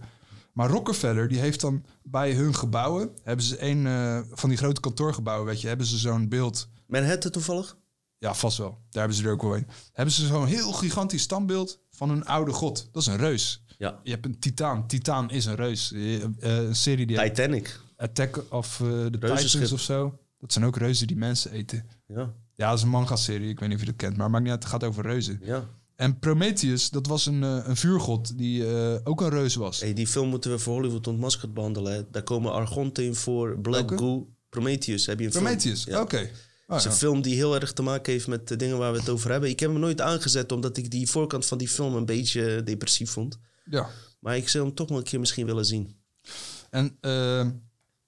Maar 0.58 0.70
Rockefeller, 0.70 1.28
die 1.28 1.40
heeft 1.40 1.62
dan 1.62 1.86
bij 2.04 2.34
hun 2.34 2.56
gebouwen, 2.56 3.10
hebben 3.24 3.46
ze 3.46 3.62
een 3.62 3.88
eh, 3.88 4.20
van 4.32 4.50
die 4.50 4.58
grote 4.58 4.82
kantoorgebouwen, 4.82 5.46
weet 5.46 5.62
je, 5.62 5.68
hebben 5.68 5.86
ze 5.86 5.98
zo'n 5.98 6.30
beeld. 6.30 6.70
Manhattan 6.88 7.32
toevallig? 7.32 7.78
Ja, 8.18 8.34
vast 8.34 8.58
wel. 8.58 8.70
Daar 8.70 9.00
hebben 9.00 9.18
ze 9.18 9.24
er 9.24 9.32
ook 9.32 9.42
wel 9.42 9.56
een. 9.56 9.68
Hebben 9.94 10.14
ze 10.14 10.26
zo'n 10.26 10.46
heel 10.46 10.72
gigantisch 10.72 11.22
standbeeld 11.22 11.80
van 11.90 12.10
een 12.10 12.26
oude 12.26 12.52
god. 12.52 12.90
Dat 12.92 13.02
is 13.02 13.08
een 13.08 13.18
reus. 13.18 13.64
Ja. 13.78 14.00
Je 14.04 14.12
hebt 14.12 14.26
een 14.26 14.40
titaan. 14.40 14.88
Titaan 14.88 15.30
is 15.30 15.46
een 15.46 15.56
reus. 15.56 15.92
Eh, 15.92 16.22
een 16.40 16.76
serie 16.76 17.06
die 17.06 17.18
Titanic. 17.18 17.80
Attack 17.98 18.44
of 18.50 18.82
eh, 18.82 18.88
the. 18.88 19.18
Titans 19.20 19.72
of 19.72 19.82
zo. 19.82 20.20
Dat 20.40 20.54
zijn 20.54 20.66
ook 20.66 20.78
reuzen 20.78 21.08
die 21.08 21.18
mensen 21.18 21.52
eten. 21.52 21.86
Ja. 22.08 22.34
Ja, 22.56 22.70
dat 22.70 22.78
is 22.78 22.84
een 22.84 22.90
manga-serie. 22.90 23.50
Ik 23.50 23.60
weet 23.60 23.70
niet 23.70 23.78
of 23.78 23.84
je 23.84 23.92
dat 23.92 24.00
kent, 24.00 24.18
maar 24.18 24.30
maakt 24.30 24.44
niet 24.44 24.52
uit. 24.54 24.64
Het 24.64 24.72
gaat 24.72 24.84
over 24.84 25.04
reuzen. 25.04 25.40
Ja. 25.44 25.64
En 25.98 26.20
Prometheus, 26.20 26.90
dat 26.90 27.08
was 27.08 27.26
een, 27.26 27.44
eh, 27.44 27.60
een 27.64 27.76
vuurgod 27.76 28.38
die 28.38 28.68
eh, 28.68 28.96
ook 29.04 29.22
een 29.22 29.30
reus 29.30 29.56
was. 29.56 29.80
Hey, 29.80 29.94
die 29.94 30.08
film 30.08 30.30
moeten 30.30 30.52
we 30.52 30.60
voor 30.60 30.74
Hollywood 30.74 31.08
ontmaskerd 31.08 31.54
behandelen. 31.54 31.94
Hè. 31.94 32.02
Daar 32.12 32.24
komen 32.24 32.52
Argonte 32.52 33.04
in 33.04 33.16
voor, 33.16 33.60
Black? 33.60 33.92
Goo, 33.98 34.28
Prometheus. 34.50 35.06
Heb 35.06 35.20
je 35.20 35.26
een 35.26 35.32
Prometheus, 35.32 35.84
film? 35.84 36.02
oké. 36.02 36.18
Het 36.68 36.78
is 36.78 36.86
een 36.86 36.92
ja. 36.92 36.98
film 36.98 37.22
die 37.22 37.36
heel 37.36 37.56
erg 37.56 37.74
te 37.74 37.82
maken 37.82 38.12
heeft 38.14 38.28
met 38.28 38.48
de 38.48 38.56
dingen 38.56 38.78
waar 38.78 38.92
we 38.92 39.00
het 39.00 39.10
over 39.10 39.32
hebben. 39.32 39.50
Ik 39.50 39.60
heb 39.60 39.70
hem 39.70 39.80
nooit 39.80 40.02
aangezet 40.02 40.52
omdat 40.52 40.78
ik 40.78 40.92
die 40.92 41.10
voorkant 41.10 41.46
van 41.46 41.58
die 41.58 41.68
film 41.68 41.96
een 41.96 42.06
beetje 42.06 42.64
depressief 42.64 43.12
vond. 43.12 43.40
Ja. 43.70 43.90
Maar 44.20 44.38
ik 44.38 44.50
zou 44.50 44.66
hem 44.66 44.76
toch 44.76 44.90
wel 44.90 44.98
een 44.98 45.04
keer 45.04 45.20
misschien 45.20 45.46
willen 45.46 45.66
zien. 45.66 45.96
En 46.70 46.98
eh, 47.02 47.48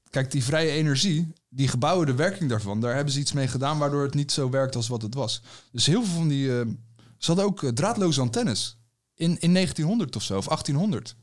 kijk, 0.09 0.31
die 0.31 0.43
vrije 0.43 0.71
energie, 0.71 1.33
die 1.49 1.67
gebouwen, 1.67 2.05
de 2.05 2.15
werking 2.15 2.49
daarvan, 2.49 2.81
daar 2.81 2.95
hebben 2.95 3.13
ze 3.13 3.19
iets 3.19 3.33
mee 3.33 3.47
gedaan 3.47 3.77
waardoor 3.77 4.03
het 4.03 4.13
niet 4.13 4.31
zo 4.31 4.49
werkt 4.49 4.75
als 4.75 4.87
wat 4.87 5.01
het 5.01 5.13
was. 5.13 5.41
Dus 5.71 5.85
heel 5.85 6.03
veel 6.03 6.15
van 6.15 6.27
die. 6.27 6.51
Eh, 7.19 7.25
ze 7.25 7.27
hadden 7.27 7.45
ook 7.45 7.63
eh, 7.63 7.69
draadloze 7.69 8.21
antennes. 8.21 8.77
In, 9.15 9.39
in 9.39 9.53
1900 9.53 10.15
of 10.15 10.23
zo, 10.23 10.37
of 10.37 10.47
1800. 10.47 11.15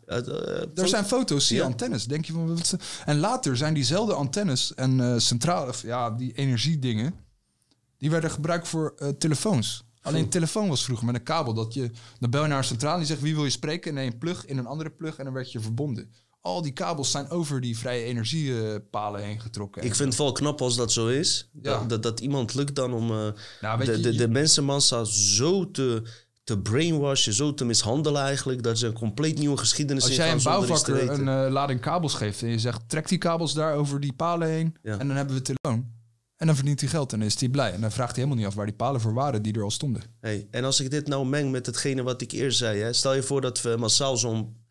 er 0.74 0.88
zijn 0.88 1.04
foto's, 1.04 1.46
zie 1.46 1.56
je 1.56 1.62
Ja. 1.62 1.68
antennes. 1.68 2.04
Denk 2.04 2.24
je 2.24 2.32
van, 2.32 2.54
wat 2.54 2.76
en 3.04 3.18
later 3.18 3.56
zijn 3.56 3.74
diezelfde 3.74 4.14
antennes 4.14 4.74
en 4.74 5.00
eh 5.00 5.18
centrale, 5.18 5.68
of 5.68 5.82
ja, 5.82 6.10
die 6.10 6.32
energiedingen, 6.32 7.14
die 7.98 8.10
werden 8.10 8.30
gebruikt 8.30 8.68
voor 8.68 8.94
eh, 8.98 9.08
telefoons. 9.08 9.84
Alleen 10.00 10.22
een 10.22 10.28
telefoon 10.28 10.68
was 10.68 10.84
vroeger 10.84 11.06
met 11.06 11.14
een 11.14 11.22
kabel. 11.22 11.54
Dat 11.54 11.74
je, 11.74 11.90
dan 12.18 12.30
bel 12.30 12.42
je 12.42 12.48
naar 12.48 12.58
een 12.58 12.64
centrale 12.64 12.92
en 12.92 12.98
die 12.98 13.08
zegt 13.08 13.20
wie 13.20 13.34
wil 13.34 13.44
je 13.44 13.50
spreken. 13.50 13.90
En 13.90 13.96
dan 13.96 14.04
een 14.12 14.18
plug 14.18 14.46
in 14.46 14.58
een 14.58 14.66
andere 14.66 14.90
plug 14.90 15.16
en 15.16 15.24
dan 15.24 15.32
werd 15.34 15.52
je 15.52 15.60
verbonden. 15.60 16.12
Al 16.46 16.62
die 16.62 16.72
kabels 16.72 17.10
zijn 17.10 17.30
over 17.30 17.60
die 17.60 17.78
vrije 17.78 18.04
energiepalen 18.04 19.22
heen 19.22 19.40
getrokken. 19.40 19.82
Ik 19.82 19.94
vind 19.94 20.08
het 20.08 20.18
wel 20.18 20.32
knap 20.32 20.60
als 20.60 20.76
dat 20.76 20.92
zo 20.92 21.06
is. 21.06 21.50
Ja. 21.62 21.78
Dat, 21.78 21.88
dat, 21.88 22.02
dat 22.02 22.20
iemand 22.20 22.54
lukt 22.54 22.74
dan 22.74 22.92
om 22.92 23.10
eh, 23.10 23.26
Nou, 23.60 23.84
de, 23.84 24.00
je, 24.00 24.12
de, 24.12 24.28
mensenmassa 24.28 25.04
zo 25.04 25.70
te, 25.70 26.02
te 26.44 26.58
brainwashen, 26.58 27.32
zo 27.32 27.54
te 27.54 27.64
mishandelen 27.64 28.22
eigenlijk. 28.22 28.62
Dat 28.62 28.78
ze 28.78 28.86
een 28.86 28.92
compleet 28.92 29.38
nieuwe 29.38 29.56
geschiedenis 29.56 30.04
Als 30.04 30.16
jij 30.16 30.32
een 30.32 30.42
bouwvakker 30.42 31.10
een 31.10 31.28
eh, 31.28 31.52
lading 31.52 31.80
kabels 31.80 32.14
geeft 32.14 32.42
en 32.42 32.48
je 32.48 32.58
zegt 32.58 32.88
trek 32.88 33.08
die 33.08 33.18
kabels 33.18 33.54
daar 33.54 33.74
over 33.74 34.00
die 34.00 34.12
palen 34.12 34.48
heen 34.48 34.76
en 34.82 34.98
dan 34.98 35.16
hebben 35.16 35.34
we 35.36 35.42
telefoon. 35.42 35.94
En 36.36 36.46
dan 36.46 36.56
verdient 36.56 36.80
hij 36.80 36.88
geld 36.88 37.12
en 37.12 37.22
is 37.22 37.40
hij 37.40 37.48
blij. 37.48 37.72
En 37.72 37.80
dan 37.80 37.92
vraagt 37.92 38.16
hij 38.16 38.24
helemaal 38.24 38.36
niet 38.36 38.46
af 38.46 38.54
waar 38.54 38.66
die 38.66 38.74
palen 38.74 39.00
voor 39.00 39.14
waren 39.14 39.42
die 39.42 39.52
er 39.52 39.62
al 39.62 39.70
stonden. 39.70 40.02
Hey, 40.20 40.46
en 40.50 40.64
als 40.64 40.80
ik 40.80 40.90
dit 40.90 41.06
nou 41.06 41.26
meng 41.26 41.50
met 41.50 41.66
hetgene 41.66 42.02
wat 42.02 42.20
ik 42.20 42.32
eerst 42.32 42.58
zei. 42.58 42.80
Hè, 42.80 42.92
stel 42.92 43.14
je 43.14 43.22
voor 43.22 43.40
dat 43.40 43.62
we 43.62 43.76
massaal 43.78 44.16
zo'n 44.16 44.64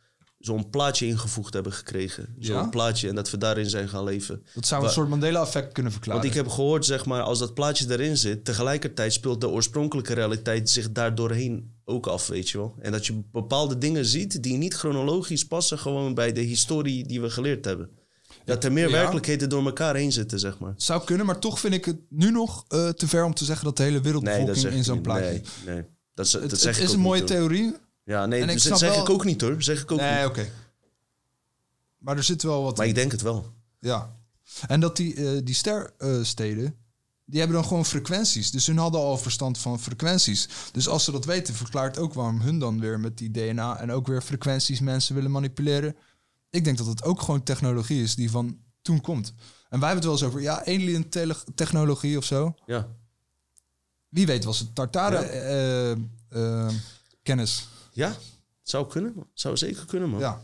zo'n 0.46 0.70
plaatje 0.70 1.06
ingevoegd 1.06 1.54
hebben 1.54 1.74
gekregen. 1.74 2.36
Zo'n 2.40 2.56
Ja? 2.56 2.68
plaatje 2.68 3.10
en 3.10 3.16
dat 3.16 3.30
we 3.32 3.38
daarin 3.38 3.70
zijn 3.70 3.90
gaan 3.90 4.04
leven. 4.04 4.44
Dat 4.54 4.66
zou 4.66 4.84
een 4.84 4.90
soort 4.90 5.10
Mandela-effect 5.10 5.72
kunnen 5.72 5.92
verklaren. 5.92 6.22
Want 6.22 6.34
ik 6.34 6.40
heb 6.40 6.48
gehoord, 6.52 6.86
zeg 6.86 7.06
maar, 7.06 7.22
als 7.22 7.40
dat 7.40 7.54
plaatje 7.54 7.86
erin 7.92 8.18
zit, 8.18 8.46
tegelijkertijd 8.46 9.14
speelt 9.14 9.42
de 9.42 9.50
oorspronkelijke 9.50 10.14
realiteit 10.14 10.70
zich 10.70 10.92
daar 10.92 11.16
doorheen 11.16 11.74
ook 11.86 12.08
af, 12.08 12.28
weet 12.28 12.50
je 12.50 12.58
wel. 12.58 12.76
En 12.80 12.92
dat 12.92 13.06
je 13.06 13.22
bepaalde 13.32 13.78
dingen 13.78 14.06
ziet 14.06 14.44
die 14.44 14.58
niet 14.58 14.74
chronologisch 14.74 15.46
passen 15.48 15.80
gewoon 15.80 16.14
bij 16.14 16.32
de 16.32 16.42
historie 16.42 17.08
die 17.08 17.22
we 17.22 17.30
geleerd 17.30 17.66
hebben. 17.66 17.90
Dat 18.46 18.64
er 18.64 18.72
meer 18.72 18.86
Ja. 18.90 18.92
werkelijkheden 18.92 19.50
door 19.50 19.66
elkaar 19.66 19.96
heen 19.96 20.12
zitten, 20.12 20.40
zeg 20.40 20.60
maar. 20.60 20.74
Zou 20.78 21.04
kunnen, 21.04 21.26
maar 21.26 21.40
toch 21.40 21.60
vind 21.60 21.74
ik 21.74 21.86
het 21.86 21.98
nu 22.10 22.32
nog 22.32 22.66
eh, 22.68 22.90
te 22.90 23.08
ver 23.08 23.24
om 23.24 23.34
te 23.34 23.46
zeggen 23.46 23.66
dat 23.66 23.78
de 23.78 23.84
hele 23.84 23.94
Nee, 23.96 24.04
wereldbevolking 24.04 24.58
zeg 24.58 24.74
in 24.74 24.84
zo'n 24.84 25.02
plaatje. 25.02 25.42
Nee, 25.66 25.76
nee. 25.76 25.84
Dat, 26.14 26.32
Het- 26.32 26.60
zeg 26.60 26.74
het 26.76 26.84
ik 26.84 26.88
is 26.90 26.94
een 26.94 27.00
mooie 27.00 27.24
theorie. 27.24 27.76
Ja, 28.06 28.26
nee, 28.26 28.42
En 28.42 28.48
ik 28.48 28.54
dat 28.54 28.64
snap 28.64 28.78
zeg 28.78 28.90
wel- 28.90 29.04
ik 29.04 29.10
ook 29.10 29.26
niet 29.26 29.42
hoor. 29.42 29.64
Zeg 29.64 29.82
ik 29.82 29.92
ook 29.92 30.00
Nee, 30.00 30.18
niet. 30.18 30.26
oké. 30.30 30.50
Maar 31.98 32.18
er 32.18 32.24
zit 32.24 32.44
wel 32.44 32.64
wat. 32.64 32.78
Maar 32.78 32.88
ik 32.88 32.96
denk 32.96 33.12
het 33.12 33.22
wel. 33.22 33.54
Ja. 33.80 34.16
En 34.68 34.80
dat 34.80 34.98
die, 34.98 35.16
eh, 35.16 35.42
die 35.44 35.56
stersteden, 35.56 36.76
die 37.26 37.40
hebben 37.40 37.58
dan 37.58 37.68
gewoon 37.68 37.86
frequenties. 37.86 38.52
Dus 38.52 38.68
hun 38.68 38.78
hadden 38.78 39.02
al 39.02 39.18
verstand 39.18 39.58
van 39.58 39.80
frequenties. 39.80 40.48
Dus 40.72 40.88
als 40.88 41.04
ze 41.04 41.12
dat 41.12 41.26
weten, 41.26 41.54
verklaart 41.54 41.98
ook 41.98 42.14
waarom 42.14 42.40
hun 42.42 42.60
dan 42.60 42.80
weer 42.80 43.00
met 43.00 43.18
die 43.18 43.32
DNA 43.32 43.80
en 43.80 43.92
ook 43.92 44.08
weer 44.08 44.22
frequenties 44.22 44.80
mensen 44.80 45.16
willen 45.16 45.32
manipuleren. 45.32 45.96
Ik 46.50 46.64
denk 46.64 46.78
dat 46.78 46.88
het 46.88 47.04
ook 47.04 47.22
gewoon 47.22 47.44
technologie 47.44 48.04
is 48.04 48.16
die 48.16 48.32
van 48.32 48.58
toen 48.82 49.02
komt. 49.02 49.34
En 49.70 49.80
wij 49.80 49.90
hebben 49.90 49.96
het 49.96 50.04
wel 50.04 50.14
eens 50.14 50.24
over, 50.24 50.42
ja, 50.42 50.60
alien 50.66 51.10
tele- 51.10 51.44
technologie 51.56 52.18
of 52.18 52.24
zo. 52.26 52.56
Ja. 52.66 52.88
Wie 54.10 54.26
weet 54.26 54.44
was 54.44 54.60
het 54.60 54.76
Tartare 54.76 55.16
Ja. 55.16 55.22
eh, 55.30 55.92
eh, 56.68 56.74
kennis. 57.24 57.68
Ja, 57.96 58.16
zou 58.62 58.88
kunnen. 58.88 59.16
Zou 59.34 59.58
zeker 59.58 59.86
kunnen, 59.86 60.10
man. 60.10 60.20
Ja. 60.20 60.42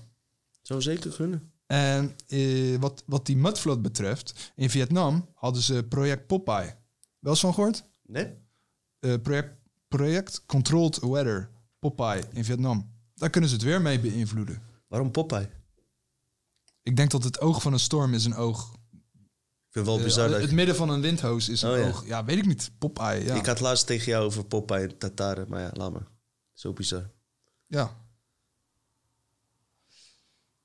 Zou 0.62 0.82
zeker 0.82 1.12
kunnen. 1.12 1.52
En 1.66 2.16
eh, 2.28 2.78
wat, 2.80 3.04
wat 3.06 3.26
die 3.26 3.38
mudflood 3.38 3.82
betreft, 3.82 4.52
in 4.56 4.70
Vietnam 4.70 5.30
hadden 5.34 5.62
ze 5.62 5.84
project 5.90 6.28
Popeye. 6.28 6.76
Wel 7.20 7.32
eens 7.32 7.42
van 7.42 7.54
gehoord? 7.54 7.84
Nee. 8.06 8.34
Eh, 9.00 9.14
project, 9.22 9.56
project 9.88 10.46
Controlled 10.46 11.00
Weather, 11.00 11.50
Popeye 11.80 12.24
in 12.32 12.46
Vietnam. 12.46 12.94
Daar 13.16 13.30
kunnen 13.30 13.50
ze 13.50 13.56
het 13.56 13.64
weer 13.66 13.82
mee 13.82 14.00
beïnvloeden. 14.00 14.62
Waarom 14.88 15.12
Popeye? 15.12 15.50
Ik 16.84 16.96
denk 16.96 17.12
dat 17.12 17.24
het 17.24 17.40
oog 17.40 17.62
van 17.62 17.74
een 17.74 17.80
storm 17.80 18.14
is 18.14 18.26
een 18.26 18.36
oog 18.36 18.80
vind 19.70 19.86
het 19.86 19.96
wel 19.96 19.98
Eh, 19.98 20.04
bizar 20.04 20.30
dat 20.30 20.42
het 20.42 20.52
midden 20.52 20.76
van 20.76 20.90
een 20.90 21.02
windhoos 21.02 21.50
is 21.50 21.62
een 21.62 21.72
Oh, 21.72 21.78
ja. 21.78 21.88
oog. 21.88 22.06
Ja, 22.06 22.26
weet 22.26 22.38
ik 22.38 22.46
niet. 22.46 22.72
Popeye, 22.78 23.24
ja. 23.24 23.36
Ik 23.36 23.46
had 23.46 23.60
laatst 23.60 23.86
tegen 23.88 24.12
jou 24.12 24.26
over 24.26 24.46
Popeye 24.46 24.88
en 24.88 24.98
Tataren, 24.98 25.46
maar 25.50 25.62
ja, 25.62 25.70
laat 25.74 25.92
maar. 25.92 26.08
Zo 26.54 26.74
bizar. 26.74 27.10
Ja. 27.72 27.96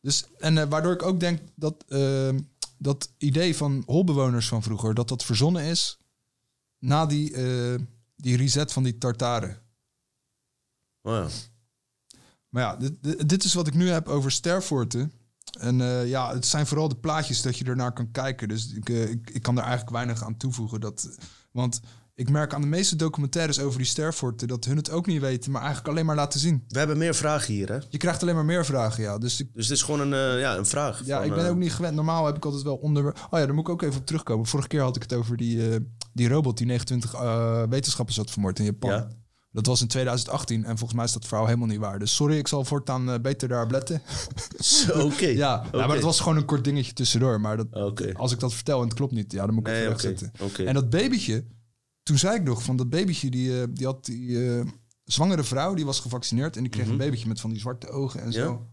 Dus, 0.01 0.27
en 0.39 0.59
eh, 0.59 0.69
waardoor 0.69 0.93
ik 0.93 1.03
ook 1.03 1.21
denk 1.21 1.41
dat 1.55 1.85
eh, 1.89 2.35
dat 2.79 3.13
idee 3.19 3.57
van 3.57 3.83
holbewoners 3.87 4.49
van 4.49 4.63
vroeger, 4.63 4.95
dat 4.95 5.09
dat 5.09 5.25
verzonnen 5.25 5.63
is 5.63 5.99
na 6.79 7.07
die, 7.07 7.33
eh, 7.33 7.81
die 8.17 8.37
reset 8.37 8.73
van 8.73 8.83
die 8.83 8.99
tartaren. 8.99 9.63
Oh 11.03 11.13
ja. 11.13 11.29
Maar 12.49 12.63
ja, 12.63 12.77
dit, 12.77 13.03
dit, 13.03 13.29
dit 13.29 13.45
is 13.45 13.55
wat 13.55 13.67
ik 13.67 13.75
nu 13.75 13.89
heb 13.89 14.09
over 14.09 14.31
sterforten. 14.31 15.13
En 15.59 15.81
eh, 15.81 16.09
ja, 16.09 16.35
het 16.35 16.47
zijn 16.47 16.67
vooral 16.67 16.89
de 16.89 16.97
plaatjes 16.97 17.43
dat 17.43 17.59
je 17.59 17.65
ernaar 17.65 17.93
kan 17.93 18.11
kijken. 18.11 18.49
Dus 18.49 18.73
ik, 18.73 18.89
ik, 18.89 19.31
ik 19.31 19.43
kan 19.43 19.57
er 19.57 19.63
eigenlijk 19.63 19.93
weinig 19.93 20.23
aan 20.23 20.37
toevoegen. 20.37 20.81
Dat, 20.81 21.19
want 21.51 21.81
ik 22.17 22.31
merk 22.31 22.55
aan 22.55 22.61
de 22.61 22.67
meeste 22.67 22.97
documentaires 22.97 23.61
over 23.61 23.79
die 23.79 23.87
sterforten 23.87 24.49
dat 24.49 24.65
hun 24.65 24.77
het 24.77 24.91
ook 24.91 25.07
niet 25.07 25.21
weten, 25.21 25.51
maar 25.51 25.61
eigenlijk 25.63 25.91
alleen 25.91 26.07
maar 26.07 26.17
laten 26.17 26.41
zien. 26.41 26.65
We 26.69 26.79
hebben 26.79 26.99
meer 26.99 27.15
vragen 27.15 27.55
hier, 27.55 27.69
hè? 27.69 27.79
Je 27.89 27.99
krijgt 27.99 28.23
alleen 28.23 28.35
maar 28.35 28.45
meer 28.45 28.65
vragen, 28.65 29.03
ja. 29.03 29.19
Dus, 29.19 29.41
ik, 29.41 29.49
Dus 29.55 29.69
het 29.69 29.77
is 29.77 29.83
gewoon 29.83 30.01
een, 30.01 30.13
eh, 30.35 30.41
ja, 30.41 30.57
een 30.57 30.67
vraag. 30.67 31.03
ja, 31.05 31.17
van, 31.17 31.27
ik 31.27 31.35
ben 31.35 31.45
eh, 31.45 31.51
ook 31.51 31.57
niet 31.57 31.73
gewend. 31.73 31.95
Normaal 31.95 32.27
heb 32.27 32.37
ik 32.37 32.45
altijd 32.45 32.63
wel 32.63 32.77
onder... 32.77 33.07
Oh 33.07 33.13
ja, 33.31 33.39
daar 33.47 33.55
moet 33.55 33.67
ik 33.69 33.73
ook 33.73 33.83
even 33.83 34.01
op 34.01 34.07
terugkomen. 34.07 34.47
Vorige 34.47 34.69
keer 34.69 34.81
had 34.81 34.97
ik 34.97 35.03
het 35.03 35.13
over 35.15 35.37
die, 35.37 35.71
eh, 35.71 35.77
die 36.13 36.29
robot 36.29 36.57
die 36.57 36.67
29 36.67 37.15
eh, 37.15 37.63
wetenschappers 37.69 38.17
had 38.17 38.31
vermoord 38.31 38.59
in 38.59 38.65
Japan. 38.65 38.91
Ja. 38.91 39.09
Dat 39.51 39.67
was 39.67 39.81
in 39.81 39.89
2018 39.89 40.65
en 40.65 40.79
volgens 40.79 40.93
mij 40.95 41.05
is 41.05 41.13
dat 41.13 41.27
verhaal 41.27 41.47
helemaal 41.47 41.67
niet 41.69 41.79
waar. 41.79 41.99
Dus 41.99 42.15
sorry, 42.15 42.37
ik 42.37 42.49
zal 42.49 42.65
voortaan 42.65 43.11
eh, 43.11 43.21
beter 43.21 43.49
daar 43.49 43.67
letten. 43.71 44.03
Zo, 44.59 45.01
Oké. 45.01 45.27
ja, 45.45 45.65
maar 45.73 45.89
het 45.91 46.03
was 46.03 46.21
gewoon 46.21 46.37
een 46.37 46.45
kort 46.45 46.65
dingetje 46.65 46.93
tussendoor. 46.93 47.41
Maar 47.41 47.57
dat, 47.57 47.67
als 48.15 48.33
ik 48.33 48.41
dat 48.41 48.55
vertel 48.55 48.79
en 48.81 48.85
het 48.85 48.95
klopt 48.95 49.13
niet, 49.13 49.33
ja, 49.33 49.47
dan 49.47 49.55
moet 49.55 49.67
ik 49.67 49.73
Nee, 49.73 49.89
wegzetten. 49.89 50.33
oké. 50.41 50.65
En 50.65 50.75
dat 50.75 50.91
babytje, 50.91 51.45
toen 52.07 52.19
zei 52.19 52.37
ik 52.37 52.43
nog 52.43 52.63
van 52.63 52.77
dat 52.77 52.91
babytje, 52.91 53.31
die, 53.31 53.61
eh, 53.61 53.67
die 53.71 53.87
had 53.87 54.05
die 54.05 54.51
eh, 54.59 54.67
zwangere 55.05 55.45
vrouw, 55.45 55.75
die 55.75 55.85
was 55.85 56.01
gevaccineerd 56.01 56.57
en 56.57 56.63
die 56.63 56.71
kreeg 56.71 56.85
Mhm. 56.85 56.93
een 56.93 56.99
babytje 56.99 57.29
met 57.29 57.41
van 57.41 57.51
die 57.51 57.59
zwarte 57.59 57.89
ogen 57.89 58.21
en 58.21 58.27
Ja. 58.31 58.33
zo. 58.45 58.67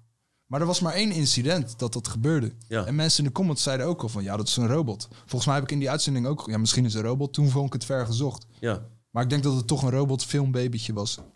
Maar 0.45 0.61
er 0.61 0.67
was 0.67 0.79
maar 0.79 0.93
één 0.93 1.11
incident 1.11 1.79
dat 1.79 1.93
dat 1.93 2.07
gebeurde. 2.07 2.51
En 2.67 2.95
mensen 2.95 3.23
in 3.23 3.29
de 3.29 3.35
comments 3.35 3.63
zeiden 3.63 3.85
ook 3.85 4.01
al 4.01 4.09
van 4.09 4.23
ja, 4.23 4.37
dat 4.37 4.47
is 4.47 4.55
een 4.55 4.67
robot. 4.67 5.07
Volgens 5.19 5.45
mij 5.45 5.55
heb 5.55 5.63
ik 5.63 5.71
in 5.71 5.79
die 5.79 5.89
uitzending 5.89 6.25
ook, 6.27 6.43
ja, 6.49 6.57
misschien 6.57 6.85
is 6.85 6.93
een 6.93 7.01
robot. 7.01 7.33
Toen 7.33 7.49
vond 7.49 7.67
ik 7.67 7.73
het 7.73 7.85
ver 7.85 8.05
gezocht. 8.05 8.45
Ja. 8.59 8.85
Maar 9.09 9.23
ik 9.23 9.29
denk 9.29 9.43
dat 9.43 9.55
het 9.55 9.67
toch 9.67 9.83
een 9.83 9.89
robot 9.89 10.23
filmbabytje 10.25 10.93
was. 10.93 11.15
Want 11.15 11.27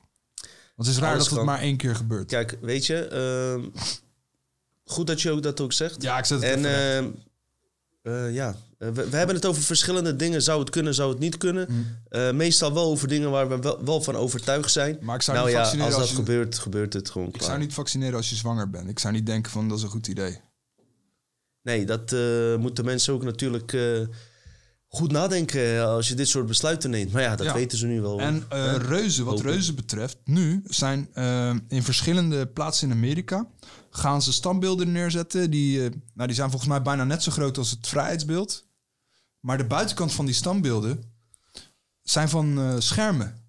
het 0.76 0.88
is 0.88 0.98
raar 0.98 1.14
Alles 1.14 1.28
dat 1.28 1.38
het 1.38 1.45
maar 1.45 1.60
één 1.60 1.78
keer 1.78 1.95
gebeurt. 1.95 2.28
Kijk, 2.28 2.58
weet 2.62 2.86
je, 2.86 3.08
ehm, 3.08 3.70
goed 4.86 5.08
dat 5.08 5.22
je 5.22 5.32
ook 5.32 5.43
dat 5.43 5.62
ook 5.62 5.74
zegt. 5.74 6.02
Ja, 6.02 6.18
ik 6.18 6.26
zet 6.26 6.41
het 6.41 6.50
En 6.52 6.66
ehm, 6.66 7.10
eh, 8.02 8.34
ja, 8.34 8.56
Eh, 8.78 8.89
we, 8.89 9.09
we 9.09 9.17
hebben 9.17 9.36
het 9.36 9.45
over 9.45 9.61
verschillende 9.63 10.15
dingen. 10.15 10.41
Zou 10.43 10.59
het 10.59 10.69
kunnen, 10.69 10.93
zou 10.93 11.09
het 11.09 11.19
niet 11.19 11.38
kunnen. 11.38 11.67
Mm. 11.69 11.86
Eh, 12.09 12.32
meestal 12.32 12.73
wel 12.73 12.84
over 12.86 13.07
dingen 13.07 13.32
waar 13.32 13.49
we 13.49 13.59
wel, 13.59 13.84
wel 13.86 14.01
van 14.01 14.15
overtuigd 14.15 14.71
zijn. 14.71 14.97
Maar 15.01 15.15
ik 15.15 15.21
zou 15.21 15.38
nou 15.38 15.49
niet 15.49 15.57
ja, 15.57 15.63
vaccineren 15.63 15.93
als 15.93 16.01
dat 16.01 16.09
als 16.09 16.17
je- 16.17 16.23
gebeurt, 16.25 16.57
gebeurt 16.59 16.93
het 16.93 17.09
gewoon 17.09 17.28
Ik 17.28 17.34
klaar. 17.34 17.47
zou 17.47 17.59
niet 17.59 17.73
vaccineren 17.73 18.15
als 18.15 18.30
je 18.30 18.36
zwanger 18.36 18.69
bent. 18.69 18.89
Ik 18.89 18.99
zou 18.99 19.13
niet 19.13 19.25
denken 19.25 19.51
van 19.51 19.67
dat 19.67 19.78
is 19.78 19.84
een 19.84 19.89
goed 19.89 20.07
idee. 20.07 20.39
Nee, 21.61 21.86
dat 21.86 22.11
eh, 22.13 22.55
moeten 22.57 22.86
mensen 22.86 23.13
ook 23.13 23.23
natuurlijk 23.23 23.78
goed 24.88 25.11
nadenken 25.11 25.88
als 25.88 26.07
je 26.07 26.15
dit 26.15 26.28
soort 26.28 26.45
besluiten 26.45 26.89
neemt. 26.89 27.11
Maar 27.11 27.21
ja, 27.21 27.36
dat 27.36 27.45
Ja. 27.45 27.53
weten 27.53 27.78
ze 27.78 27.86
nu 27.86 28.01
wel. 28.01 28.19
En 28.19 28.43
reuzen, 28.78 29.25
wat 29.25 29.34
Hopen. 29.36 29.51
reuzen 29.51 29.75
betreft, 29.75 30.17
nu 30.23 30.63
zijn 30.65 31.09
in 31.67 31.84
verschillende 31.84 32.47
plaatsen 32.47 32.89
in 32.89 32.95
Amerika 32.95 33.47
gaan 33.89 34.21
ze 34.21 34.34
standbeelden 34.34 34.91
neerzetten. 34.91 35.49
Die, 35.51 35.80
nou, 36.13 36.28
die 36.28 36.34
zijn 36.36 36.49
volgens 36.49 36.69
mij 36.71 36.82
bijna 36.82 37.03
net 37.03 37.23
zo 37.23 37.32
groot 37.32 37.57
als 37.57 37.71
het 37.71 37.88
vrijheidsbeeld. 37.88 38.65
Maar 39.48 39.58
de 39.58 39.66
buitenkant 39.66 40.14
van 40.14 40.26
die 40.26 40.34
standbeelden 40.34 41.04
zijn 42.02 42.30
van 42.30 42.60
eh, 42.60 42.76
schermen. 42.80 43.48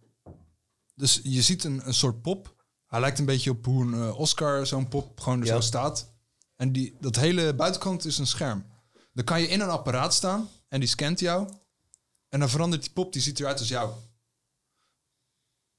Dus 0.94 1.20
je 1.22 1.42
ziet 1.42 1.64
een, 1.64 1.86
een 1.86 1.94
soort 1.94 2.22
pop. 2.22 2.64
Hij 2.86 3.00
lijkt 3.00 3.18
een 3.18 3.24
beetje 3.24 3.50
op 3.50 3.64
hoe 3.64 3.82
een 3.84 3.94
eh, 3.94 4.18
Oscar 4.18 4.66
zo'n 4.66 4.88
pop 4.88 5.20
gewoon 5.20 5.40
er 5.40 5.46
Ja. 5.46 5.54
zo 5.54 5.60
staat. 5.60 6.12
En 6.56 6.72
die, 6.72 6.96
dat 7.00 7.16
hele 7.16 7.54
buitenkant 7.54 8.04
is 8.04 8.18
een 8.18 8.26
scherm. 8.26 8.64
Dan 9.12 9.24
kan 9.24 9.40
je 9.40 9.48
in 9.48 9.60
een 9.60 9.68
apparaat 9.68 10.14
staan 10.14 10.48
en 10.68 10.80
die 10.80 10.88
scant 10.88 11.20
jou. 11.20 11.48
En 12.28 12.40
dan 12.40 12.48
verandert 12.48 12.82
die 12.82 12.92
pop, 12.92 13.12
die 13.12 13.22
ziet 13.22 13.40
eruit 13.40 13.58
als 13.58 13.68
jou. 13.68 13.92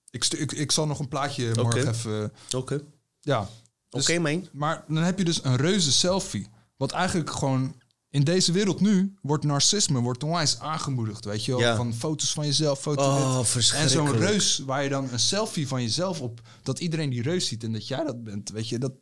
Ik, 0.10 0.26
ik, 0.26 0.52
ik 0.52 0.72
zal 0.72 0.88
nog 0.88 1.00
een 1.00 1.08
plaatje 1.08 1.52
morgen 1.56 1.88
even... 1.88 2.34
Oké. 2.56 2.82
Ja. 3.20 3.48
Oké, 3.90 4.20
man. 4.20 4.48
Maar 4.52 4.84
dan 4.88 5.04
heb 5.04 5.18
je 5.18 5.26
dus 5.26 5.44
een 5.44 5.56
reuze 5.56 5.92
selfie. 5.92 6.48
Wat 6.78 6.92
eigenlijk 6.92 7.30
gewoon... 7.32 7.79
In 8.10 8.24
deze 8.24 8.52
wereld 8.52 8.82
nu 8.82 9.14
wordt 9.22 9.44
narcisme 9.44 10.00
wordt 10.00 10.24
onwijs 10.24 10.60
aangemoedigd, 10.60 11.26
weet 11.26 11.46
je 11.46 11.52
wel? 11.52 11.60
Ja. 11.62 11.76
Van 11.76 11.94
foto's 11.94 12.34
van 12.34 12.46
jezelf, 12.46 12.80
foto's 12.80 13.06
Oh. 13.06 13.82
En 13.82 13.90
zo'n 13.90 14.12
reus 14.12 14.60
waar 14.60 14.84
je 14.84 14.90
dan 14.90 15.10
een 15.12 15.20
selfie 15.20 15.68
van 15.68 15.82
jezelf 15.82 16.22
op... 16.22 16.42
Dat 16.64 16.80
iedereen 16.80 17.10
die 17.10 17.22
reus 17.22 17.48
ziet 17.48 17.64
en 17.64 17.72
dat 17.72 17.88
jij 17.88 18.04
dat 18.04 18.24
bent, 18.24 18.50
weet 18.50 18.70
je? 18.70 18.80
Dat, 18.80 18.94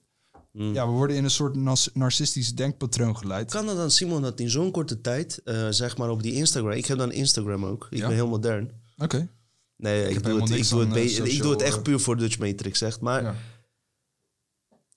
Hmm. 0.57 0.73
Ja, 0.73 0.85
we 0.87 0.91
worden 0.91 1.15
in 1.15 1.23
een 1.23 1.29
soort 1.29 1.55
narcistisch 1.93 2.55
denkpatroon 2.55 3.17
geleid. 3.17 3.51
Kan 3.51 3.67
het 3.67 3.77
dan, 3.77 3.91
Simon, 3.91 4.21
dat 4.21 4.39
in 4.39 4.49
zo'n 4.49 4.71
korte 4.71 5.01
tijd, 5.01 5.41
eh, 5.43 5.67
zeg 5.69 5.97
maar 5.97 6.09
op 6.09 6.23
die 6.23 6.33
Instagram... 6.33 6.71
Ik 6.71 6.85
heb 6.85 6.97
dan 6.97 7.11
Instagram 7.11 7.65
ook. 7.65 7.87
Ik 7.89 7.97
Ja? 7.97 8.07
ben 8.07 8.15
heel 8.15 8.27
modern. 8.27 8.71
Oké. 8.97 9.29
Nee, 9.75 10.09
ik, 10.09 10.23
doe 10.23 10.41
het, 10.41 10.49
helemaal 10.49 10.57
ik, 10.57 10.69
doe 10.69 10.79
het, 10.79 11.19
eh, 11.19 11.33
ik 11.33 11.41
doe 11.41 11.51
het 11.51 11.61
echt 11.61 11.75
eh, 11.75 11.81
puur 11.81 11.99
voor 11.99 12.17
Dutch 12.17 12.39
Matrix, 12.39 12.81
echt. 12.81 13.01
Maar 13.01 13.35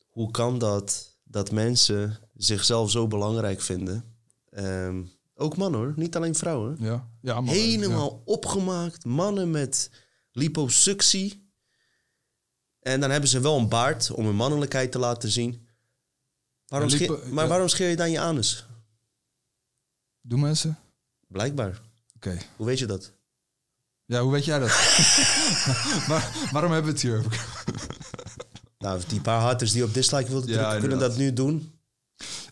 hoe 0.08 0.30
kan 0.30 0.58
dat 0.58 1.18
dat 1.24 1.50
mensen 1.50 2.18
zichzelf 2.44 2.90
zo 2.90 3.06
belangrijk 3.06 3.60
vinden? 3.60 4.04
Ehm, 4.50 5.02
ook 5.34 5.56
mannen 5.56 5.80
hoor, 5.80 5.92
niet 5.96 6.16
alleen 6.16 6.34
vrouwen. 6.34 6.76
Ja, 6.78 7.08
ja 7.22 7.34
mannen, 7.34 7.54
Helemaal 7.54 8.22
opgemaakt, 8.24 9.04
mannen 9.04 9.50
met 9.50 9.90
liposuctie. 10.32 11.48
En 12.80 13.00
dan 13.00 13.10
hebben 13.10 13.28
ze 13.30 13.40
wel 13.40 13.58
een 13.58 13.68
baard 13.68 14.10
om 14.10 14.24
hun 14.24 14.34
mannelijkheid 14.36 14.92
te 14.92 14.98
laten 14.98 15.30
zien. 15.30 15.68
Waarom 16.66 16.88
lipo- 16.88 17.16
scheer- 17.16 17.32
maar 17.32 17.44
ja. 17.44 17.50
waarom 17.50 17.68
scheer 17.68 17.88
je 17.88 17.96
dan 17.96 18.10
je 18.10 18.20
anus? 18.20 18.66
Doen 20.20 20.40
mensen? 20.40 20.78
Blijkbaar. 21.28 21.80
Oké. 22.16 22.38
Hoe 22.56 22.66
weet 22.66 22.78
je 22.78 22.86
dat? 22.86 23.12
Ja, 24.04 24.22
hoe 24.22 24.32
weet 24.32 24.44
jij 24.44 24.58
dat? 24.58 24.68
maar 26.08 26.48
waarom 26.52 26.72
hebben 26.72 26.92
we 26.92 26.98
het 26.98 27.00
hier 27.00 27.18
over? 27.18 27.46
Nou, 28.78 29.00
die 29.08 29.20
paar 29.20 29.40
haters 29.40 29.72
die 29.72 29.84
op 29.84 29.94
dislike 29.94 30.30
wilden 30.30 30.48
drukken, 30.52 30.80
kunnen 30.80 30.98
dat 30.98 31.16
nu 31.16 31.32
doen. 31.32 31.79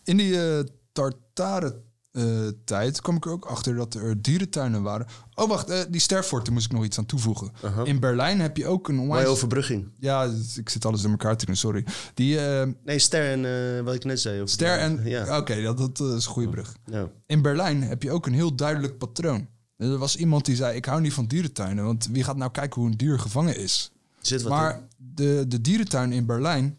In 0.09 0.17
die 0.17 0.41
eh 0.41 0.63
tartare 0.91 1.81
eh, 2.11 2.47
tijd 2.65 3.01
kwam 3.01 3.15
ik 3.15 3.25
er 3.25 3.31
ook 3.31 3.45
achter 3.45 3.75
dat 3.75 3.93
er 3.93 4.21
dierentuinen 4.21 4.81
waren. 4.81 5.07
Oh, 5.33 5.47
wacht, 5.47 5.69
eh, 5.69 5.79
die 5.89 6.01
sterforten 6.01 6.53
moest 6.53 6.65
ik 6.65 6.71
nog 6.71 6.83
iets 6.83 6.97
aan 6.97 7.05
toevoegen. 7.05 7.51
In 7.83 7.99
Berlijn 7.99 8.39
heb 8.41 8.57
je 8.57 8.67
ook 8.67 8.87
een 8.87 8.99
onwijs... 8.99 9.21
Mooie 9.21 9.35
overbrugging. 9.35 9.91
Ja, 9.99 10.31
ik 10.55 10.69
zit 10.69 10.85
alles 10.85 11.01
door 11.01 11.11
elkaar 11.11 11.37
te 11.37 11.45
doen, 11.45 11.55
sorry. 11.55 11.85
Die, 12.13 12.39
Nee, 12.83 12.99
Ster 12.99 13.45
en 13.45 13.83
wat 13.83 13.93
ik 13.93 14.03
net 14.03 14.19
zei. 14.19 14.47
Ster 14.47 14.77
en... 14.77 15.01
Ja. 15.03 15.37
Oké, 15.37 15.61
dat, 15.61 15.77
dat 15.77 15.99
is 15.99 16.25
een 16.25 16.31
goede 16.31 16.49
brug. 16.49 16.75
Ja. 16.85 17.09
In 17.25 17.41
Berlijn 17.41 17.83
heb 17.83 18.03
je 18.03 18.11
ook 18.11 18.25
een 18.25 18.33
heel 18.33 18.55
duidelijk 18.55 18.97
patroon. 18.97 19.47
Er 19.77 19.97
was 19.97 20.15
iemand 20.15 20.45
die 20.45 20.55
zei, 20.55 20.75
ik 20.75 20.85
hou 20.85 21.01
niet 21.01 21.13
van 21.13 21.25
dierentuinen. 21.25 21.85
Want 21.85 22.07
wie 22.11 22.23
gaat 22.23 22.37
nou 22.37 22.51
kijken 22.51 22.81
hoe 22.81 22.89
een 22.89 22.97
dier 22.97 23.19
gevangen 23.19 23.57
is? 23.57 23.91
Zit 24.19 24.41
wat 24.41 24.51
maar 24.51 24.75
in. 24.75 24.87
de, 24.97 25.45
de 25.47 25.61
dierentuin 25.61 26.11
in 26.11 26.25
Berlijn 26.25 26.77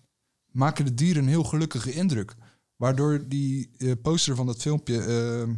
maken 0.53 0.85
de 0.85 0.95
dieren 0.95 1.23
een 1.23 1.29
heel 1.29 1.45
gelukkige 1.45 1.93
indruk. 1.93 2.35
Waardoor 2.81 3.29
die 3.29 3.71
eh, 3.79 3.93
poster 4.03 4.37
van 4.37 4.47
dat 4.47 4.61
filmpje... 4.61 4.99
eh, 4.99 5.55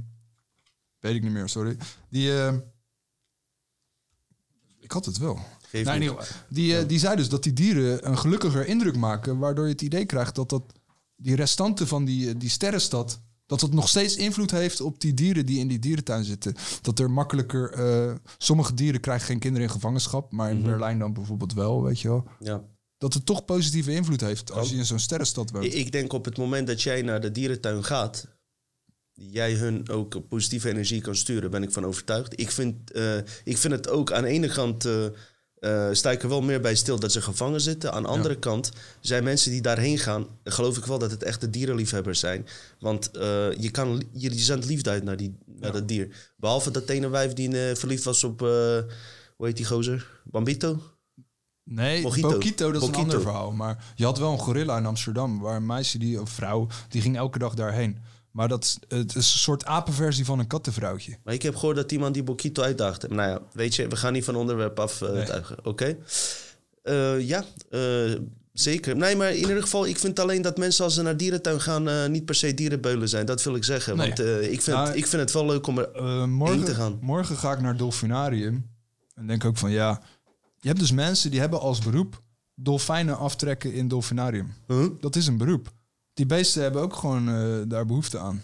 weet 0.98 1.14
ik 1.14 1.22
niet 1.22 1.32
meer, 1.32 1.48
sorry. 1.48 1.76
Die... 2.10 2.36
eh, 2.42 2.54
ik 4.80 4.92
had 4.92 5.04
het 5.04 5.18
wel. 5.18 5.38
Geef 5.68 5.84
Nee, 5.86 5.98
die, 6.48 6.76
eh, 6.78 6.88
die 6.88 6.98
zei 6.98 7.16
dus 7.16 7.28
dat 7.28 7.42
die 7.42 7.52
dieren 7.52 8.08
een 8.08 8.18
gelukkiger 8.18 8.66
indruk 8.66 8.96
maken. 8.96 9.38
Waardoor 9.38 9.64
je 9.64 9.72
het 9.72 9.82
idee 9.82 10.04
krijgt 10.06 10.34
dat, 10.34 10.48
dat 10.48 10.62
die 11.16 11.36
restanten 11.36 11.86
van 11.88 12.04
die, 12.04 12.28
eh, 12.28 12.34
die 12.38 12.48
sterrenstad... 12.50 13.20
dat 13.46 13.60
het 13.60 13.72
nog 13.72 13.88
steeds 13.88 14.16
invloed 14.16 14.50
heeft 14.50 14.80
op 14.80 15.00
die 15.00 15.14
dieren 15.14 15.46
die 15.46 15.58
in 15.58 15.68
die 15.68 15.78
dierentuin 15.78 16.24
zitten. 16.24 16.54
Dat 16.80 16.98
er 16.98 17.10
makkelijker... 17.10 18.20
sommige 18.38 18.74
dieren 18.74 19.00
krijgen 19.00 19.26
geen 19.26 19.38
kinderen 19.38 19.66
in 19.66 19.72
gevangenschap. 19.74 20.32
Maar 20.32 20.50
in 20.50 20.56
Mhm. 20.58 20.66
Berlijn 20.66 20.98
dan 20.98 21.12
bijvoorbeeld 21.12 21.52
wel, 21.54 21.82
weet 21.82 22.00
je 22.00 22.08
wel. 22.08 22.24
Ja. 22.40 22.64
Dat 23.02 23.14
het 23.14 23.26
toch 23.26 23.44
positieve 23.44 23.92
invloed 23.92 24.20
heeft 24.20 24.52
als 24.52 24.70
je 24.70 24.76
in 24.76 24.84
zo'n 24.84 24.98
sterrenstad 24.98 25.50
woont. 25.50 25.64
Ik- 25.64 25.92
denk 25.92 26.12
op 26.12 26.24
het 26.24 26.36
moment 26.36 26.66
dat 26.66 26.82
jij 26.82 27.02
naar 27.02 27.20
de 27.20 27.30
dierentuin 27.30 27.84
gaat, 27.84 28.26
jij 29.12 29.52
hun 29.54 29.88
ook 29.88 30.28
positieve 30.28 30.68
energie 30.68 31.00
kan 31.00 31.16
sturen, 31.16 31.50
ben 31.50 31.62
ik 31.62 31.72
van 31.72 31.84
overtuigd. 31.86 32.40
Ik 32.40 32.50
vind, 32.50 32.90
eh, 32.92 33.16
ik 33.44 33.58
vind 33.58 33.72
het 33.72 33.88
ook 33.88 34.12
aan 34.12 34.22
de 34.22 34.28
ene 34.28 34.48
kant. 34.48 34.84
eh, 34.84 35.88
sta 35.92 36.10
ik 36.10 36.22
er 36.22 36.28
wel 36.28 36.40
meer 36.42 36.60
bij 36.60 36.74
stil 36.74 36.98
dat 36.98 37.12
ze 37.12 37.22
gevangen 37.22 37.60
zitten. 37.60 37.92
Aan 37.92 38.02
de 38.02 38.08
andere 38.08 38.38
kant 38.38 38.70
zijn 39.00 39.24
mensen 39.24 39.50
die 39.50 39.60
daarheen 39.62 39.98
gaan, 39.98 40.26
geloof 40.44 40.76
ik 40.76 40.84
wel 40.84 40.98
dat 40.98 41.10
het 41.10 41.22
echte 41.22 41.50
dierenliefhebbers 41.50 42.20
zijn. 42.20 42.46
Want 42.80 43.08
je, 43.58 43.68
kan, 43.72 44.02
je, 44.12 44.34
zendt 44.38 44.64
liefde 44.66 44.90
uit 44.90 45.04
naar, 45.04 45.16
die, 45.16 45.34
naar 45.46 45.72
dat 45.72 45.88
dier. 45.88 46.32
Behalve 46.36 46.70
dat 46.70 46.88
ene 46.88 47.08
wijf 47.08 47.32
die 47.32 47.50
verliefd 47.76 48.04
was 48.04 48.24
op, 48.24 48.40
hoe 48.40 48.86
heet 49.46 49.56
die 49.56 49.66
gozer? 49.66 50.20
Bambito? 50.24 50.82
Nee, 51.64 52.02
Mojito. 52.02 52.28
Mojito, 52.30 52.72
dat 52.72 52.82
is 52.82 52.88
een 52.88 52.94
ander 52.94 53.20
verhaal. 53.20 53.52
Maar 53.52 53.84
je 53.94 54.04
had 54.04 54.18
wel 54.18 54.32
een 54.32 54.38
gorilla 54.38 54.76
in 54.78 54.86
Amsterdam... 54.86 55.38
waar 55.40 55.56
een 55.56 55.66
meisje, 55.66 55.98
die, 55.98 56.20
of 56.20 56.30
vrouw, 56.30 56.66
die 56.88 57.00
ging 57.02 57.16
elke 57.16 57.38
dag 57.38 57.54
daarheen. 57.54 57.98
Maar 58.30 58.48
dat, 58.48 58.64
is- 58.64 58.78
het 58.98 59.08
is 59.10 59.32
een 59.32 59.38
soort 59.38 59.64
apenversie 59.64 60.24
van 60.24 60.38
een 60.38 60.46
kattenvrouwtje. 60.46 61.16
Maar 61.24 61.34
ik 61.34 61.42
heb 61.42 61.54
gehoord 61.56 61.76
dat 61.76 61.92
iemand 61.92 62.14
die 62.14 62.22
Bokito 62.22 62.62
uitdaagde. 62.62 63.08
Nou 63.08 63.30
ja, 63.30 63.40
weet 63.52 63.74
je, 63.74 63.88
we 63.88 63.96
gaan 63.96 64.12
niet 64.12 64.24
van 64.24 64.34
onderwerp 64.36 64.78
af 64.80 65.02
eh, 65.02 65.10
Nee. 65.12 65.40
Oké? 65.62 65.96
Eh, 66.82 67.20
ja, 67.20 67.44
eh, 67.70 67.80
zeker. 68.52 68.96
Nee, 68.96 69.16
maar 69.16 69.30
in 69.32 69.38
ieder 69.38 69.62
geval, 69.62 69.86
ik 69.86 69.98
vind 69.98 70.18
alleen 70.18 70.42
dat 70.42 70.58
mensen 70.58 70.84
als 70.84 70.94
ze 70.94 71.02
naar 71.02 71.16
dierentuin 71.16 71.60
gaan... 71.60 72.10
niet 72.10 72.24
per 72.24 72.34
se 72.34 72.54
dierenbeulen 72.54 73.08
zijn. 73.08 73.26
Dat 73.26 73.42
wil 73.42 73.54
ik 73.54 73.64
zeggen. 73.64 73.96
Nee. 73.96 74.06
Want 74.06 74.18
ik, 74.50 74.62
vind, 74.62 74.76
Nou, 74.76 74.88
ik 74.96 75.06
vind 75.06 75.22
het 75.22 75.32
wel 75.32 75.46
leuk 75.46 75.66
om 75.66 75.78
er 75.78 76.28
morgen, 76.28 76.64
te 76.64 76.74
gaan. 76.74 76.98
morgen 77.00 77.36
ga 77.36 77.52
ik 77.52 77.60
naar 77.60 77.70
het 77.70 77.78
Dolfinarium. 77.78 78.70
En 79.14 79.26
denk 79.26 79.44
ook 79.44 79.56
van 79.56 79.70
ja. 79.70 80.00
Je 80.62 80.68
hebt 80.68 80.80
dus 80.80 80.92
mensen 80.92 81.30
die 81.30 81.40
hebben 81.40 81.60
als 81.60 81.78
beroep 81.78 82.22
dolfijnen 82.54 83.18
aftrekken 83.18 83.72
in 83.72 83.88
Dolfinarium. 83.88 84.52
Dat 85.00 85.16
is 85.16 85.26
een 85.26 85.36
beroep. 85.36 85.72
Die 86.14 86.26
beesten 86.26 86.62
hebben 86.62 86.82
ook 86.82 86.94
gewoon 86.96 87.28
eh, 87.28 87.60
daar 87.68 87.86
behoefte 87.86 88.18
aan. 88.18 88.42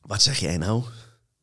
Wat 0.00 0.22
zeg 0.22 0.38
jij 0.38 0.56
nou? 0.56 0.82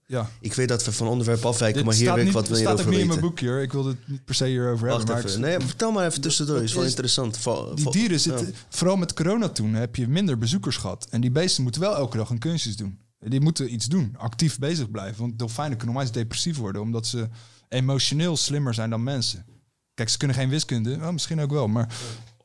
Ja. 0.05 0.29
Ik 0.39 0.53
weet 0.53 0.67
dat 0.67 0.85
we 0.85 0.91
van 0.91 1.07
onderwerp 1.07 1.45
afwijken, 1.45 1.77
Dit 1.77 1.85
maar 1.85 1.95
hier 1.99 2.13
weet 2.13 2.27
ik 2.27 2.31
wat 2.33 2.47
wil 2.47 2.57
je 2.57 2.63
staat 2.63 2.73
ook 2.73 2.85
niet 2.85 2.87
in 2.87 2.93
weten. 2.93 3.07
mijn 3.07 3.19
boekje 3.19 3.47
hoor. 3.49 3.61
Ik 3.61 3.71
wil 3.71 3.85
het 3.85 4.07
niet 4.07 4.25
per 4.25 4.35
se 4.35 4.45
hierover 4.45 4.87
Wacht 4.87 5.07
hebben. 5.07 5.25
even. 5.25 5.41
Nee, 5.41 5.59
vertel 5.59 5.91
maar 5.91 6.05
even 6.07 6.21
tussendoor. 6.21 6.55
Dat 6.55 6.63
is 6.63 6.73
wel 6.73 6.83
interessant. 6.83 7.37
Vo- 7.37 7.73
Die 7.73 7.91
dieren 7.91 8.19
zitten, 8.19 8.47
ja. 8.47 8.53
vooral 8.69 8.95
met 8.97 9.13
corona 9.13 9.49
toen, 9.49 9.73
heb 9.73 9.95
je 9.95 10.07
minder 10.07 10.37
bezoekers 10.37 10.77
gehad. 10.77 11.07
En 11.09 11.21
die 11.21 11.31
beesten 11.31 11.63
moeten 11.63 11.81
wel 11.81 11.95
elke 11.95 12.17
dag 12.17 12.29
hun 12.29 12.39
kunstjes 12.39 12.75
doen. 12.77 12.99
Die 13.19 13.41
moeten 13.41 13.73
iets 13.73 13.85
doen, 13.85 14.15
actief 14.17 14.59
bezig 14.59 14.91
blijven. 14.91 15.21
Want 15.21 15.39
dolfijnen 15.39 15.77
kunnen 15.77 15.95
onwijs 15.95 16.13
depressief 16.13 16.57
worden, 16.57 16.81
omdat 16.81 17.07
ze 17.07 17.29
emotioneel 17.73 18.37
slimmer 18.37 18.73
zijn 18.73 18.89
dan 18.89 19.03
mensen. 19.03 19.45
Kijk, 19.93 20.09
ze 20.09 20.17
kunnen 20.17 20.35
geen 20.37 20.49
wiskunde, 20.49 20.97
wel, 20.97 21.11
misschien 21.11 21.41
ook 21.41 21.51
wel, 21.51 21.67
maar 21.67 21.87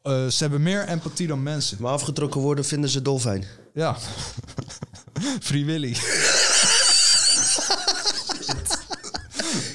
eh, 0.03 0.27
ze 0.27 0.37
hebben 0.39 0.63
meer 0.63 0.89
empathie 0.89 1.27
dan 1.27 1.43
mensen. 1.43 1.77
Maar 1.81 1.93
afgetrokken 1.93 2.41
worden 2.41 2.65
vinden 2.65 2.91
ze 2.91 3.03
dolfijn. 3.03 3.45
Ja. 3.75 3.97
Free 5.41 5.65
Willy. 5.65 5.97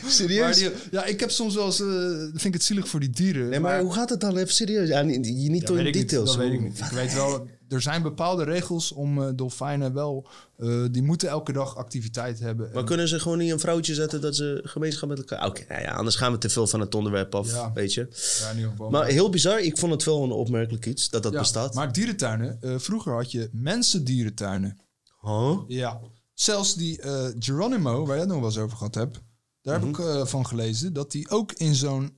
Serieus? 0.08 0.40
Maar 0.42 0.54
die- 0.70 0.72
ja, 0.92 1.06
ik 1.06 1.20
heb 1.20 1.32
soms 1.32 1.56
wel 1.56 1.66
eens, 1.66 1.80
eh, 1.82 1.88
vind 2.32 2.44
ik 2.46 2.54
het 2.54 2.64
zielig 2.64 2.88
voor 2.88 3.00
die 3.00 3.10
dieren. 3.10 3.50
Nee, 3.50 3.60
maar 3.60 3.80
hoe 3.82 3.94
gaat 3.94 4.10
het 4.10 4.20
dan? 4.22 4.38
Even 4.38 4.54
serieus. 4.54 4.88
Ja, 4.88 5.02
niet, 5.02 5.20
niet 5.20 5.68
Ja, 5.70 5.74
in 5.76 5.78
ik 5.80 5.84
niet, 5.84 5.94
details. 5.94 6.30
dat 6.30 6.36
weet 6.36 6.54
ik 6.54 6.62
niet. 6.62 6.80
Ik 6.80 6.86
weet 6.92 7.14
wel, 7.14 7.48
er 7.74 7.82
zijn 7.82 8.02
bepaalde 8.02 8.44
regels 8.44 8.92
om 8.92 9.22
eh, 9.24 9.30
dolfijnen 9.36 9.94
wel... 9.94 10.28
eh, 10.58 10.84
die 10.92 11.04
moeten 11.04 11.30
elke 11.30 11.52
dag 11.54 11.76
activiteit 11.78 12.40
hebben. 12.40 12.70
Maar 12.74 12.84
kunnen 12.84 13.08
ze 13.08 13.20
gewoon 13.20 13.38
niet 13.38 13.52
een 13.52 13.60
vrouwtje 13.60 13.94
zetten 13.94 14.22
dat 14.22 14.36
ze 14.36 14.62
gemeenschap 14.64 15.10
met 15.10 15.18
elkaar... 15.18 15.46
Oké, 15.46 15.66
nou 15.70 15.82
ja, 15.82 15.92
anders 15.92 16.16
gaan 16.16 16.32
we 16.32 16.38
te 16.38 16.50
veel 16.50 16.68
van 16.68 16.80
het 16.80 16.96
onderwerp 16.96 17.36
af, 17.36 17.52
Ja. 17.52 17.74
weet 17.74 17.94
je. 17.94 18.08
Ja, 18.40 18.50
in 18.50 18.56
ieder 18.56 18.72
geval. 18.72 18.90
Maar 18.90 19.06
heel 19.06 19.30
bizar, 19.30 19.60
ik 19.60 19.78
vond 19.78 19.92
het 19.92 20.04
wel 20.04 20.24
een 20.24 20.32
opmerkelijk 20.32 20.86
iets 20.86 21.10
dat 21.10 21.24
dat 21.24 21.32
Ja, 21.34 21.40
bestaat. 21.40 21.74
Maar 21.74 21.92
dierentuinen, 21.94 22.58
eh, 22.62 22.76
vroeger 22.78 23.14
had 23.14 23.32
je 23.32 23.50
mensendierentuinen. 23.52 24.78
Huh? 25.22 25.58
Ja. 25.68 26.00
Zelfs 26.34 26.76
die 26.76 27.02
Geronimo, 27.40 28.00
waar 28.00 28.08
jij 28.16 28.20
het 28.20 28.28
nog 28.28 28.38
wel 28.40 28.48
eens 28.50 28.58
over 28.58 28.78
gehad 28.78 28.96
hebt, 28.96 29.20
daar 29.62 29.80
heb 29.80 29.90
ik 29.90 29.98
Mhm. 29.98 30.08
eh, 30.08 30.26
van 30.26 30.46
gelezen 30.46 30.94
dat 30.94 31.12
die 31.12 31.30
ook 31.30 31.52
in 31.52 31.76
zo'n, 31.76 32.18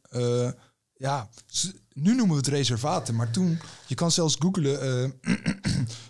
ja, 0.98 1.30
nu 1.94 2.16
noemen 2.16 2.30
we 2.30 2.42
het 2.42 2.48
reservaten, 2.48 3.16
maar 3.16 3.32
toen, 3.32 3.60
je 3.88 3.96
kan 3.96 4.12
zelfs 4.12 4.36
googlen 4.40 4.82
eh, 4.82 5.04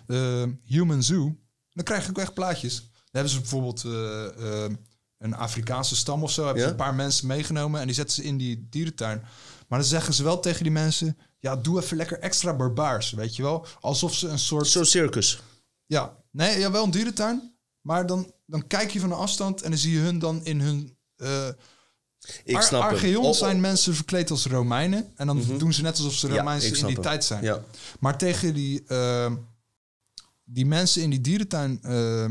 eh, 0.42 0.48
Human 0.64 1.02
Zoo, 1.02 1.36
dan 1.72 1.84
krijg 1.84 2.04
je 2.04 2.10
ook 2.10 2.18
echt 2.18 2.34
plaatjes. 2.34 2.76
Dan 2.76 3.24
hebben 3.24 3.32
ze 3.32 3.40
bijvoorbeeld 3.40 3.84
eh, 3.84 4.76
een 5.18 5.34
Afrikaanse 5.34 5.96
stam 5.96 6.22
of 6.22 6.30
zo, 6.30 6.44
hebben 6.44 6.62
ze 6.62 6.68
een 6.68 6.76
paar 6.76 6.94
mensen 6.94 7.26
meegenomen 7.26 7.80
en 7.80 7.86
die 7.86 7.94
zetten 7.94 8.14
ze 8.14 8.24
in 8.24 8.36
die 8.36 8.66
dierentuin. 8.70 9.20
Maar 9.68 9.78
dan 9.78 9.88
zeggen 9.88 10.14
ze 10.14 10.22
wel 10.22 10.40
tegen 10.40 10.62
die 10.62 10.72
mensen, 10.72 11.18
ja, 11.38 11.56
doe 11.56 11.82
even 11.82 11.96
lekker 11.96 12.18
extra 12.18 12.54
barbaars, 12.54 13.10
weet 13.10 13.36
je 13.36 13.42
wel? 13.42 13.66
Alsof 13.80 14.14
ze 14.14 14.28
een 14.28 14.38
soort... 14.38 14.66
Zo'n 14.66 14.84
circus. 14.84 15.42
Ja, 15.86 16.16
nee, 16.30 16.58
ja, 16.58 16.70
wel 16.70 16.84
een 16.84 16.90
dierentuin. 16.90 17.56
Maar 17.80 18.06
dan, 18.06 18.32
dan 18.46 18.66
kijk 18.66 18.90
je 18.90 19.00
van 19.00 19.10
een 19.10 19.16
afstand 19.16 19.62
en 19.62 19.70
dan 19.70 19.78
zie 19.78 19.92
je 19.92 19.98
hun 20.00 20.18
dan 20.18 20.44
in 20.44 20.60
hun... 20.60 20.96
Ik 22.44 22.60
snap. 22.60 22.82
Archeon 22.82 23.22
Oh, 23.24 23.28
oh. 23.30 23.34
zijn 23.36 23.60
mensen 23.60 23.94
verkleed 23.94 24.30
als 24.30 24.46
Romeinen. 24.46 25.12
En 25.16 25.26
dan 25.26 25.36
Mhm. 25.36 25.58
doen 25.58 25.72
ze 25.72 25.82
net 25.82 25.96
alsof 25.96 26.14
ze 26.14 26.28
Romeinse 26.28 26.66
in 26.66 26.72
die 26.86 26.94
hem. 26.94 27.02
tijd 27.02 27.24
zijn. 27.24 27.42
Ja. 27.44 27.60
Maar 28.00 28.18
tegen 28.18 28.54
die, 28.54 28.84
eh, 28.86 29.32
die 30.44 30.66
mensen 30.66 31.02
in 31.02 31.10
die 31.10 31.20
dierentuin... 31.20 31.78
eh, 31.82 32.24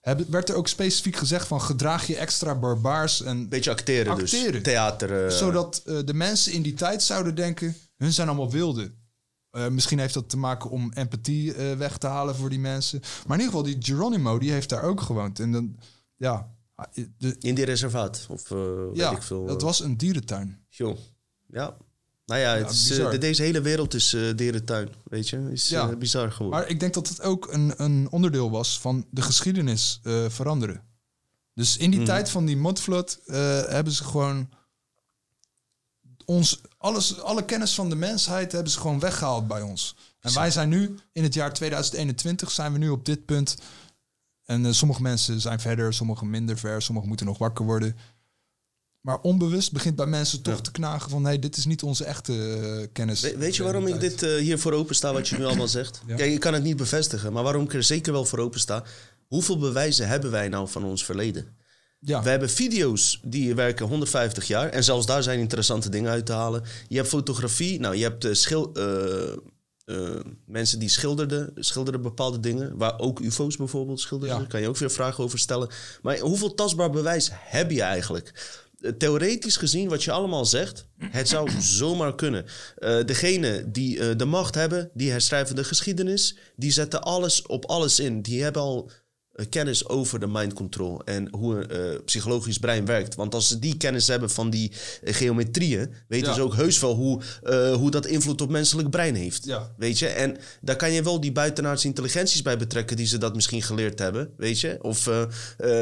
hebben, 0.00 0.30
werd 0.30 0.48
er 0.48 0.54
ook 0.54 0.68
specifiek 0.68 1.16
gezegd 1.16 1.46
van 1.46 1.60
gedraag 1.60 2.06
je 2.06 2.16
extra 2.16 2.54
barbaars 2.54 3.22
en 3.22 3.48
Beetje 3.48 3.70
acteren, 3.70 4.16
dus. 4.18 4.34
acteren. 4.34 4.62
Theater. 4.62 5.24
eh. 5.26 5.30
Zodat 5.30 5.82
eh, 5.86 5.98
de 6.04 6.14
mensen 6.14 6.52
in 6.52 6.62
die 6.62 6.74
tijd 6.74 7.02
zouden 7.02 7.34
denken, 7.34 7.76
hun 7.96 8.12
zijn 8.12 8.28
allemaal 8.28 8.50
wilden. 8.50 9.04
Eh, 9.50 9.68
misschien 9.68 9.98
heeft 9.98 10.14
dat 10.14 10.28
te 10.28 10.36
maken 10.36 10.70
om 10.70 10.92
empathie 10.92 11.52
weg 11.52 11.98
te 11.98 12.06
halen 12.06 12.36
voor 12.36 12.50
die 12.50 12.58
mensen. 12.58 13.00
Maar 13.00 13.38
in 13.38 13.44
ieder 13.44 13.58
geval, 13.58 13.62
die 13.62 13.76
Geronimo, 13.94 14.38
die 14.38 14.50
heeft 14.52 14.68
daar 14.68 14.82
ook 14.82 15.00
gewoond. 15.00 15.40
En 15.40 15.52
dan, 15.52 15.76
ja... 16.16 16.54
De, 17.18 17.36
in 17.38 17.54
die 17.54 17.64
reservaat? 17.64 18.26
Of 18.30 18.50
eh, 18.50 18.58
ja, 18.92 19.08
weet 19.08 19.18
ik 19.18 19.24
veel. 19.24 19.46
dat 19.46 19.60
eh. 19.60 19.66
was 19.66 19.80
een 19.80 19.96
dierentuin. 19.96 20.64
Joh. 20.68 20.98
Ja. 21.46 21.76
Nou 22.26 22.40
ja, 22.40 22.54
is, 22.54 22.90
eh, 22.90 23.10
de- 23.10 23.18
deze 23.18 23.42
hele 23.42 23.60
wereld 23.60 23.94
is 23.94 24.12
eh 24.12 24.34
dierentuin, 24.36 24.88
weet 25.04 25.28
je. 25.28 25.48
Is 25.52 25.68
Ja. 25.68 25.96
bizar 25.96 26.32
geworden. 26.32 26.60
Maar 26.60 26.68
ik 26.68 26.80
denk 26.80 26.94
dat 26.94 27.08
het 27.08 27.22
ook 27.22 27.52
een, 27.52 27.74
een 27.76 28.08
onderdeel 28.10 28.50
was 28.50 28.80
van 28.80 29.06
de 29.10 29.22
geschiedenis 29.22 30.00
veranderen. 30.28 30.82
Dus 31.54 31.76
in 31.76 31.90
die 31.90 31.98
Mhm. 32.00 32.08
tijd 32.08 32.30
van 32.30 32.44
die 32.44 32.56
modflood 32.56 33.20
eh, 33.26 33.36
hebben 33.66 33.92
ze 33.92 34.04
gewoon 34.04 34.48
ons, 36.24 36.60
alles, 36.78 37.20
alle 37.20 37.44
kennis 37.44 37.74
van 37.74 37.88
de 37.88 37.96
mensheid 37.96 38.52
hebben 38.52 38.72
ze 38.72 38.80
gewoon 38.80 38.98
weggehaald 39.00 39.46
bij 39.48 39.62
ons. 39.62 39.96
En 40.20 40.34
wij 40.34 40.50
zijn 40.50 40.68
nu 40.68 40.94
in 41.12 41.22
het 41.22 41.34
jaar 41.34 41.52
2021 41.52 42.50
zijn 42.50 42.72
we 42.72 42.78
nu 42.78 42.88
op 42.88 43.04
dit 43.04 43.24
punt. 43.24 43.56
En 44.46 44.66
eh, 44.66 44.72
sommige 44.72 45.02
mensen 45.02 45.40
zijn 45.40 45.60
verder, 45.60 45.94
sommige 45.94 46.24
minder 46.24 46.58
ver, 46.58 46.82
sommigen 46.82 47.08
moeten 47.08 47.26
nog 47.26 47.38
wakker 47.38 47.64
worden. 47.64 47.96
Maar 49.00 49.20
onbewust 49.20 49.72
begint 49.72 49.96
bij 49.96 50.06
mensen 50.06 50.42
toch 50.42 50.60
te 50.60 50.70
knagen 50.70 51.10
van... 51.10 51.22
nee, 51.22 51.38
dit 51.38 51.56
is 51.56 51.64
niet 51.64 51.82
onze 51.82 52.04
echte 52.04 52.32
eh, 52.82 52.86
kennis. 52.92 53.20
We- 53.20 53.36
weet 53.36 53.56
je 53.56 53.62
waarom 53.62 53.86
ik 53.86 54.00
dit 54.00 54.22
eh, 54.22 54.34
hier 54.36 54.58
voor 54.58 54.72
open 54.72 54.94
sta, 54.94 55.12
wat 55.12 55.28
je 55.28 55.36
nu 55.36 55.44
allemaal 55.44 55.68
zegt? 55.68 56.02
Ja. 56.06 56.16
Kijk, 56.16 56.32
ik 56.32 56.40
kan 56.40 56.54
het 56.54 56.62
niet 56.62 56.76
bevestigen, 56.76 57.32
maar 57.32 57.42
waarom 57.42 57.64
ik 57.64 57.74
er 57.74 57.82
zeker 57.82 58.12
wel 58.12 58.24
voor 58.24 58.38
open 58.38 58.60
sta... 58.60 58.84
hoeveel 59.26 59.58
bewijzen 59.58 60.08
hebben 60.08 60.30
wij 60.30 60.48
nou 60.48 60.68
van 60.68 60.84
ons 60.84 61.04
verleden? 61.04 61.56
Ja. 62.00 62.22
We 62.22 62.28
hebben 62.28 62.50
video's 62.50 63.20
die 63.24 63.54
werken 63.54 63.86
150 63.86 64.46
jaar. 64.46 64.68
En 64.68 64.84
zelfs 64.84 65.06
daar 65.06 65.22
zijn 65.22 65.38
interessante 65.38 65.88
dingen 65.88 66.10
uit 66.10 66.26
te 66.26 66.32
halen. 66.32 66.62
Je 66.88 66.96
hebt 66.96 67.08
fotografie. 67.08 67.80
Nou, 67.80 67.96
je 67.96 68.02
hebt 68.02 68.26
schil, 68.30 68.72
eh, 69.86 70.20
mensen 70.46 70.78
die 70.78 70.88
schilderden, 70.88 71.52
schilderden 71.54 72.02
bepaalde 72.02 72.40
dingen. 72.40 72.76
Waar 72.76 72.98
ook 72.98 73.20
ufo's 73.20 73.56
bijvoorbeeld 73.56 74.00
schilderden. 74.00 74.36
Daar 74.38 74.48
kan 74.48 74.60
je 74.60 74.68
ook 74.68 74.76
weer 74.76 74.90
vragen 74.90 75.24
over 75.24 75.38
stellen. 75.38 75.68
Maar 76.02 76.18
hoeveel 76.18 76.54
tastbaar 76.54 76.90
bewijs 76.90 77.30
heb 77.32 77.70
je 77.70 77.82
eigenlijk? 77.82 78.32
Eh, 78.80 78.90
Theoretisch 78.92 79.56
gezien, 79.56 79.88
wat 79.88 80.04
je 80.04 80.12
allemaal 80.12 80.44
zegt, 80.44 80.86
het 80.98 81.28
zou 81.28 81.50
zomaar 81.80 82.14
kunnen. 82.14 82.44
Eh 82.76 83.04
degene 83.04 83.70
die 83.70 84.16
de 84.16 84.24
macht 84.24 84.54
hebben, 84.54 84.90
die 84.94 85.10
herschrijven 85.10 85.56
de 85.56 85.64
geschiedenis. 85.64 86.36
Die 86.56 86.72
zetten 86.72 87.02
alles 87.02 87.42
op 87.46 87.64
alles 87.64 88.00
in. 88.00 88.22
Die 88.22 88.42
hebben 88.42 88.62
al 88.62 88.90
kennis 89.48 89.88
over 89.88 90.20
de 90.20 90.26
mind 90.26 90.52
control 90.52 91.04
en 91.04 91.28
hoe 91.34 91.54
een 91.54 91.70
eh, 91.94 92.00
psychologisch 92.04 92.58
brein 92.58 92.84
werkt. 92.86 93.14
Want 93.14 93.34
als 93.34 93.48
ze 93.48 93.58
die 93.58 93.76
kennis 93.76 94.06
hebben 94.08 94.30
van 94.30 94.50
die 94.50 94.72
eh, 95.02 95.14
geometrieën, 95.14 95.92
weten 96.08 96.28
Ja. 96.28 96.34
ze 96.34 96.42
ook 96.42 96.54
heus 96.54 96.80
wel 96.80 96.94
hoe, 96.94 97.20
eh, 97.42 97.72
hoe 97.74 97.90
dat 97.90 98.06
invloed 98.06 98.40
op 98.40 98.50
menselijk 98.50 98.90
brein 98.90 99.14
heeft. 99.14 99.44
Ja. 99.44 99.72
Weet 99.76 99.98
je? 99.98 100.06
En 100.06 100.36
daar 100.60 100.76
kan 100.76 100.92
je 100.92 101.02
wel 101.02 101.20
die 101.20 101.32
buitenaardse 101.32 101.86
intelligenties 101.86 102.42
bij 102.42 102.58
betrekken 102.58 102.96
die 102.96 103.06
ze 103.06 103.18
dat 103.18 103.34
misschien 103.34 103.62
geleerd 103.62 103.98
hebben. 103.98 104.30
Weet 104.36 104.60
je? 104.60 104.78
Of 104.82 105.06
eh, 105.06 105.22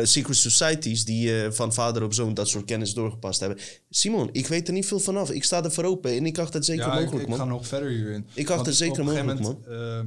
eh, 0.01 0.07
secret 0.07 0.37
societies 0.37 1.05
die 1.05 1.43
eh, 1.43 1.51
van 1.51 1.73
vader 1.73 2.03
op 2.03 2.15
zoon 2.15 2.35
dat 2.35 2.49
soort 2.49 2.65
kennis 2.65 2.95
doorgepast 2.95 3.41
hebben. 3.41 3.59
Simon, 3.91 4.29
ik 4.33 4.47
weet 4.47 4.67
er 4.69 4.75
niet 4.75 4.87
veel 4.87 5.01
vanaf. 5.01 5.31
Ik 5.31 5.45
sta 5.45 5.65
er 5.65 5.73
voor 5.73 5.85
open 5.85 6.11
en 6.17 6.27
ik 6.27 6.39
acht 6.39 6.53
het 6.55 6.65
zeker 6.65 6.87
Ja, 6.87 6.93
ik- 6.95 7.01
mogelijk, 7.01 7.23
ik, 7.23 7.29
man. 7.29 7.39
ga 7.39 7.45
nog 7.45 7.67
verder 7.67 7.89
hierin. 7.89 8.27
Ik 8.35 8.51
acht 8.51 8.67
het 8.67 8.77
zeker 8.77 9.05
mogelijk, 9.05 9.41
moment, 9.41 9.67
eh, 9.67 10.01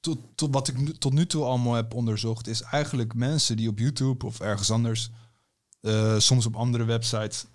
tot, 0.00 0.18
wat 0.50 0.68
ik 0.68 0.78
nu, 0.78 0.92
tot 0.92 1.12
nu 1.12 1.26
toe 1.26 1.44
allemaal 1.44 1.74
heb 1.74 1.94
onderzocht, 1.94 2.46
is 2.46 2.62
eigenlijk 2.62 3.14
mensen 3.14 3.56
die 3.56 3.68
op 3.68 3.78
YouTube 3.78 4.26
of 4.26 4.40
ergens 4.40 4.70
anders, 4.70 5.10
eh, 5.80 6.18
soms 6.18 6.46
op 6.46 6.56
andere 6.56 6.84
websites, 6.84 7.46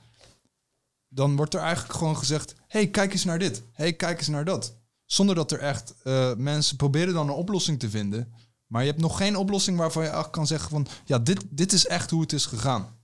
dan 1.07 1.35
wordt 1.35 1.53
er 1.53 1.59
eigenlijk 1.59 1.97
gewoon 1.97 2.17
gezegd: 2.17 2.55
hey, 2.67 2.87
kijk 2.87 3.11
eens 3.11 3.23
naar 3.23 3.39
dit. 3.39 3.63
hey, 3.71 3.93
kijk 3.93 4.17
eens 4.17 4.27
naar 4.27 4.45
dat. 4.45 4.75
Zonder 5.05 5.35
dat 5.35 5.51
er 5.51 5.59
echt 5.59 5.95
eh, 6.03 6.33
mensen 6.35 6.77
proberen 6.77 7.13
dan 7.13 7.27
een 7.27 7.35
oplossing 7.35 7.79
te 7.79 7.89
vinden. 7.89 8.33
Maar 8.67 8.81
je 8.81 8.89
hebt 8.89 9.01
nog 9.01 9.17
geen 9.17 9.37
oplossing 9.37 9.77
waarvan 9.77 10.03
je 10.03 10.27
kan 10.31 10.47
zeggen 10.47 10.69
van... 10.69 10.87
ja, 11.05 11.19
dit, 11.19 11.45
dit 11.49 11.73
is 11.73 11.87
echt 11.87 12.09
hoe 12.09 12.21
het 12.21 12.33
is 12.33 12.45
gegaan. 12.45 12.97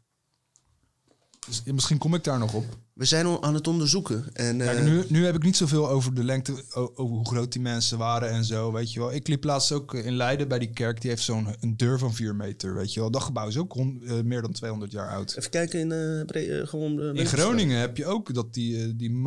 Dus 1.48 1.64
misschien 1.74 1.98
kom 1.98 2.14
ik 2.14 2.24
daar 2.24 2.40
nog 2.40 2.54
op. 2.54 2.78
We 2.94 3.06
zijn 3.06 3.26
al 3.26 3.44
aan 3.44 3.54
het 3.54 3.68
onderzoeken. 3.68 4.34
En, 4.34 4.58
Kijk, 4.58 4.78
eh, 4.78 4.84
nu, 4.84 5.04
nu 5.08 5.26
heb 5.26 5.36
ik 5.36 5.44
niet 5.44 5.58
zoveel 5.58 5.90
over 5.90 6.14
de 6.14 6.24
lengte, 6.24 6.64
over 6.74 7.16
hoe 7.16 7.28
groot 7.28 7.52
die 7.52 7.62
mensen 7.62 7.98
waren 7.98 8.30
en 8.30 8.46
zo, 8.46 8.72
weet 8.72 8.94
je 8.94 9.00
wel. 9.00 9.14
Ik 9.14 9.28
liep 9.28 9.44
laatst 9.44 9.72
ook 9.72 9.94
in 9.94 10.16
Leiden 10.16 10.48
bij 10.48 10.60
die 10.60 10.70
kerk, 10.74 11.02
die 11.02 11.10
heeft 11.10 11.24
zo'n 11.24 11.48
een 11.60 11.78
deur 11.78 12.00
van 12.00 12.14
4 12.14 12.36
meter, 12.36 12.74
weet 12.74 12.94
je 12.94 13.00
wel. 13.00 13.12
Dat 13.12 13.24
gebouw 13.24 13.48
is 13.48 13.58
ook 13.58 13.76
eh, 13.78 14.22
meer 14.24 14.42
dan 14.42 14.52
200 14.52 14.92
jaar 14.92 15.10
oud. 15.10 15.36
Even 15.38 15.50
kijken 15.50 15.80
in 15.80 15.92
eh, 15.92 16.26
Bre- 16.26 16.68
gewoon... 16.68 17.16
In. 17.16 17.26
Groningen 17.26 17.80
heb 17.80 17.98
je 17.98 18.06
ook 18.06 18.34
dat 18.34 18.54
die, 18.54 18.96
die 18.96 19.26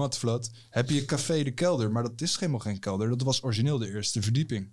heb 0.70 0.90
je 0.90 1.04
Café 1.04 1.42
de 1.42 1.54
Kelder, 1.54 1.90
maar 1.92 2.02
dat 2.02 2.20
is 2.20 2.38
helemaal 2.38 2.60
geen 2.60 2.78
kelder. 2.78 3.08
Dat 3.08 3.22
was 3.22 3.42
origineel 3.42 3.78
de 3.78 3.90
eerste 3.90 4.22
verdieping. 4.22 4.72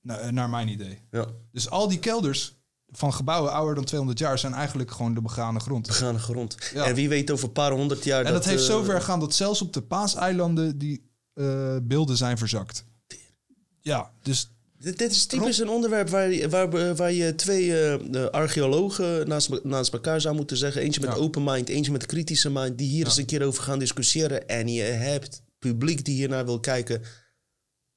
Na- 0.00 0.30
naar 0.30 0.50
mijn 0.50 0.68
idee. 0.68 0.98
Ja. 1.10 1.26
Dus 1.52 1.70
al 1.70 1.88
die 1.88 1.98
kelders 1.98 2.57
van 2.90 3.12
gebouwen 3.12 3.52
ouder 3.52 3.74
dan 3.74 3.84
200 3.84 4.18
jaar 4.18 4.38
zijn 4.38 4.52
eigenlijk 4.52 4.90
gewoon 4.90 5.14
de 5.14 5.20
begane 5.20 5.60
grond. 5.60 5.86
Begane 5.86 6.18
grond. 6.18 6.56
Ja. 6.74 6.84
En 6.84 6.94
wie 6.94 7.08
weet 7.08 7.30
over 7.30 7.44
een 7.46 7.52
paar 7.52 7.70
honderd 7.72 8.04
jaar... 8.04 8.24
En 8.24 8.32
dat, 8.32 8.44
heeft 8.44 8.60
eh, 8.60 8.66
zover 8.66 9.00
gaan 9.00 9.20
dat 9.20 9.34
zelfs 9.34 9.62
op 9.62 9.72
de 9.72 9.82
Paaseilanden 9.82 10.78
die 10.78 11.10
eh, 11.34 11.76
beelden 11.82 12.16
zijn 12.16 12.38
verzakt. 12.38 12.84
Ja, 13.80 14.10
dus 14.22 14.50
Dit, 14.78 14.98
dit 14.98 15.10
is 15.10 15.26
typisch 15.26 15.58
een 15.58 15.68
onderwerp 15.68 16.08
waar, 16.08 16.32
je- 16.32 16.48
waar, 16.48 16.94
waar 16.96 17.12
je 17.12 17.34
twee 17.34 17.72
eh, 17.72 17.94
eh, 18.24 18.30
archeologen 18.30 19.28
naast, 19.28 19.64
naast 19.64 19.92
elkaar 19.92 20.20
zou 20.20 20.34
moeten 20.36 20.56
zeggen. 20.56 20.82
Eentje 20.82 21.00
met 21.00 21.16
open 21.16 21.44
mind, 21.44 21.68
eentje 21.68 21.92
met 21.92 22.06
kritische 22.06 22.50
mind. 22.50 22.78
Die 22.78 22.88
hier 22.88 23.04
eens 23.04 23.16
een 23.16 23.26
keer 23.26 23.42
over 23.46 23.62
gaan 23.62 23.78
discussiëren. 23.78 24.48
En 24.48 24.68
je 24.68 24.82
hebt 24.82 25.42
publiek 25.58 26.04
die 26.04 26.14
hiernaar 26.14 26.44
wil 26.44 26.60
kijken. 26.60 27.02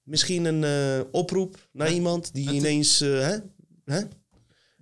Misschien 0.03 0.45
een 0.45 0.63
eh, 0.63 1.05
oproep 1.11 1.68
naar 1.72 1.91
iemand 1.91 2.34
die 2.34 2.51
ineens 2.51 3.01
eh, 3.01 3.09
hè, 3.09 3.38
hè, 3.85 4.01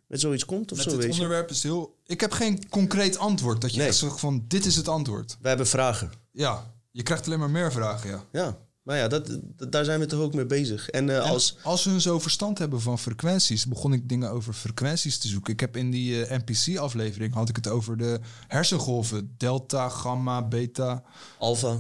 met 0.09 0.19
zoiets 0.19 0.45
komt 0.45 0.71
of 0.71 0.77
met 0.77 0.91
zo. 0.91 1.01
je. 1.01 1.11
onderwerp 1.11 1.49
is 1.49 1.63
heel... 1.63 1.95
Ik 2.05 2.21
heb 2.21 2.31
geen 2.31 2.69
concreet 2.69 3.17
antwoord. 3.17 3.61
Dat 3.61 3.73
je 3.73 3.83
echt 3.83 3.95
zegt 3.95 4.19
van, 4.19 4.43
dit 4.47 4.65
is 4.65 4.75
het 4.75 4.87
antwoord. 4.87 5.37
We 5.41 5.47
hebben 5.47 5.67
vragen. 5.67 6.11
Ja, 6.31 6.73
je 6.91 7.03
krijgt 7.03 7.25
alleen 7.25 7.39
maar 7.39 7.49
meer 7.49 7.71
vragen, 7.71 8.09
ja. 8.09 8.23
Ja, 8.31 8.57
maar 8.81 8.97
ja, 8.97 9.07
dat, 9.07 9.39
dat- 9.55 9.71
daar 9.71 9.85
zijn 9.85 9.99
we 9.99 10.05
toch 10.05 10.19
ook 10.19 10.33
mee 10.33 10.45
bezig. 10.45 10.89
En, 10.89 11.09
eh, 11.09 11.15
En 11.15 11.21
als... 11.21 11.57
als 11.63 11.83
we 11.83 12.01
zo 12.01 12.19
verstand 12.19 12.57
hebben 12.57 12.81
van 12.81 12.99
frequenties, 12.99 13.65
begon 13.65 13.93
ik 13.93 14.09
dingen 14.09 14.31
over 14.31 14.53
frequenties 14.53 15.17
te 15.17 15.27
zoeken. 15.27 15.53
Ik 15.53 15.59
heb 15.59 15.77
in 15.77 15.91
die 15.91 16.25
eh, 16.25 16.37
NPC-aflevering 16.39 17.33
had 17.33 17.49
ik 17.49 17.55
het 17.55 17.67
over 17.67 17.97
de 17.97 18.19
hersengolven. 18.47 19.33
Delta, 19.37 19.89
gamma, 19.89 20.47
beta. 20.47 21.03
Alpha. 21.39 21.77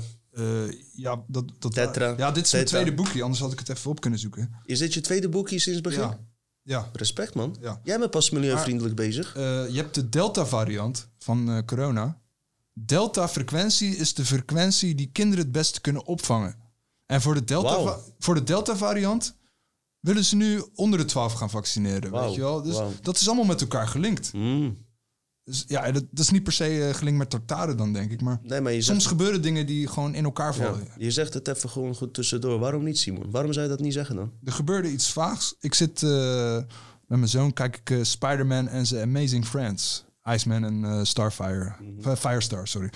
ja, 0.95 1.23
dat, 1.27 1.51
dat, 1.59 1.73
Tetra, 1.73 2.13
Ja, 2.17 2.31
dit 2.31 2.45
is 2.45 2.51
mijn 2.51 2.65
tweede 2.65 2.93
boekje, 2.93 3.21
anders 3.23 3.41
had 3.41 3.51
ik 3.51 3.59
het 3.59 3.69
even 3.69 3.91
op 3.91 4.01
kunnen 4.01 4.19
zoeken. 4.19 4.55
Is 4.65 4.79
dit 4.79 4.93
je 4.93 5.01
tweede 5.01 5.29
boekje 5.29 5.59
sinds 5.59 5.79
het 5.79 5.87
begin? 5.87 6.01
Ja. 6.09 6.19
Ja. 6.69 6.89
Respect, 6.93 7.33
man. 7.35 7.55
Ja. 7.61 7.79
Jij 7.83 7.99
bent 7.99 8.11
pas 8.11 8.29
milieuvriendelijk 8.29 8.95
bezig. 8.95 9.35
Eh, 9.35 9.43
je 9.69 9.75
hebt 9.77 9.95
de 9.95 10.09
delta-variant 10.09 11.07
van 11.17 11.49
eh, 11.51 11.57
corona. 11.65 12.21
Delta-frequentie 12.73 13.95
is 13.95 14.13
de 14.13 14.25
frequentie 14.25 14.95
die 14.95 15.09
kinderen 15.11 15.43
het 15.43 15.53
beste 15.53 15.81
kunnen 15.81 16.05
opvangen. 16.05 16.55
En 17.05 17.21
voor 17.21 17.33
de 17.33 17.43
delta- 17.43 17.83
Wauw. 17.83 18.01
voor 18.19 18.35
de 18.35 18.43
delta-variant 18.43 19.35
willen 19.99 20.25
ze 20.25 20.35
nu 20.35 20.63
onder 20.75 20.99
de 20.99 21.05
12 21.05 21.33
gaan 21.33 21.49
vaccineren. 21.49 22.11
Weet 22.11 22.33
je 22.33 22.41
wel? 22.41 22.61
Dus 22.61 22.75
dat 23.01 23.15
is 23.19 23.27
allemaal 23.27 23.45
met 23.45 23.61
elkaar 23.61 23.87
gelinkt. 23.87 24.31
Dus 25.49 25.63
ja, 25.67 25.91
dat, 25.91 26.03
dat 26.11 26.19
is 26.19 26.29
niet 26.29 26.43
per 26.43 26.53
se 26.53 26.87
eh, 26.87 26.93
gelinkt 26.93 27.19
met 27.19 27.29
tartaren 27.29 27.77
dan, 27.77 27.93
denk 27.93 28.11
ik. 28.11 28.21
Maar, 28.21 28.39
Nee, 28.43 28.61
maar 28.61 28.71
je 28.71 28.81
soms 28.81 28.97
zegt- 29.03 29.15
gebeuren 29.15 29.41
dingen 29.41 29.65
die 29.65 29.87
gewoon 29.87 30.15
in 30.15 30.23
elkaar 30.23 30.57
Ja, 30.57 30.63
vallen. 30.63 30.87
je 30.97 31.11
zegt 31.11 31.33
het 31.33 31.47
even 31.47 31.69
gewoon 31.69 31.95
goed 31.95 32.13
tussendoor. 32.13 32.59
Waarom 32.59 32.83
niet, 32.83 32.97
Simon? 32.97 33.31
Waarom 33.31 33.53
zou 33.53 33.65
je 33.65 33.71
dat 33.71 33.79
niet 33.81 33.93
zeggen 33.93 34.15
dan? 34.15 34.31
Er 34.43 34.51
gebeurde 34.51 34.91
iets 34.91 35.11
vaags. 35.11 35.55
Ik 35.59 35.73
zit 35.73 36.03
eh, 36.03 36.55
met 37.07 37.17
mijn 37.19 37.27
zoon, 37.27 37.53
kijk 37.53 37.77
ik 37.77 37.89
eh, 37.89 38.03
Spider-Man 38.03 38.67
en 38.67 38.85
zijn 38.87 39.03
Amazing 39.15 39.45
Friends. 39.45 40.05
Iceman 40.23 40.63
en 40.63 41.05
Starfire. 41.07 41.73
Mhm. 41.99 42.15
Firestar, 42.15 42.67
sorry. 42.67 42.89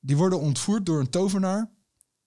Die 0.00 0.16
worden 0.16 0.40
ontvoerd 0.40 0.86
door 0.86 1.00
een 1.00 1.10
tovenaar. 1.10 1.70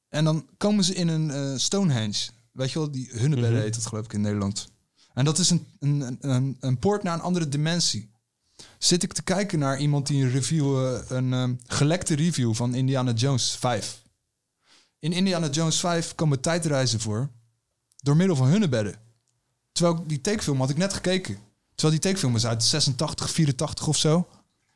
En 0.10 0.24
dan 0.24 0.46
komen 0.58 0.84
ze 0.84 0.94
in 0.94 1.08
een 1.08 1.32
eh, 1.32 1.54
Stonehenge. 1.58 2.30
Weet 2.52 2.72
je 2.72 2.80
wel, 2.80 2.92
die 2.92 3.10
Hunnebedden 3.12 3.52
Mhm. 3.54 3.62
heet 3.62 3.74
dat 3.74 3.86
geloof 3.86 4.06
ik 4.06 4.14
in 4.14 4.22
Nederland. 4.22 4.68
En 5.14 5.26
dat 5.26 5.38
is 5.38 5.50
een, 5.50 5.66
een, 5.80 6.18
een, 6.22 6.58
een 6.60 6.80
poort 6.80 7.04
naar 7.04 7.14
een 7.14 7.22
andere 7.22 7.50
dimensie. 7.50 8.10
Zit 8.78 9.04
ik 9.04 9.14
te 9.14 9.24
kijken 9.24 9.60
naar 9.60 9.80
iemand 9.80 10.08
die 10.08 10.24
een 10.24 10.32
review, 10.32 10.86
eh, 10.86 11.10
een 11.10 11.34
eh, 11.34 11.50
gelekte 11.68 12.16
review 12.16 12.54
van 12.54 12.76
Indiana 12.76 13.12
Jones 13.12 13.52
5. 13.52 14.02
In 15.00 15.12
Indiana 15.12 15.50
Jones 15.50 15.80
5 15.80 16.16
komen 16.16 16.40
tijdreizen 16.40 17.00
voor 17.00 17.30
door 17.98 18.16
middel 18.16 18.36
van 18.36 18.48
hunnebedden. 18.48 18.96
Terwijl 19.72 20.04
die 20.08 20.22
tekenfilm 20.22 20.60
had 20.60 20.70
ik 20.70 20.78
net 20.78 20.94
gekeken. 20.94 21.38
Terwijl 21.76 22.00
die 22.00 22.00
tekenfilm 22.00 22.36
is 22.36 22.46
uit 22.46 22.64
86, 22.64 23.32
84 23.32 23.88
of 23.88 23.98
zo. 23.98 24.28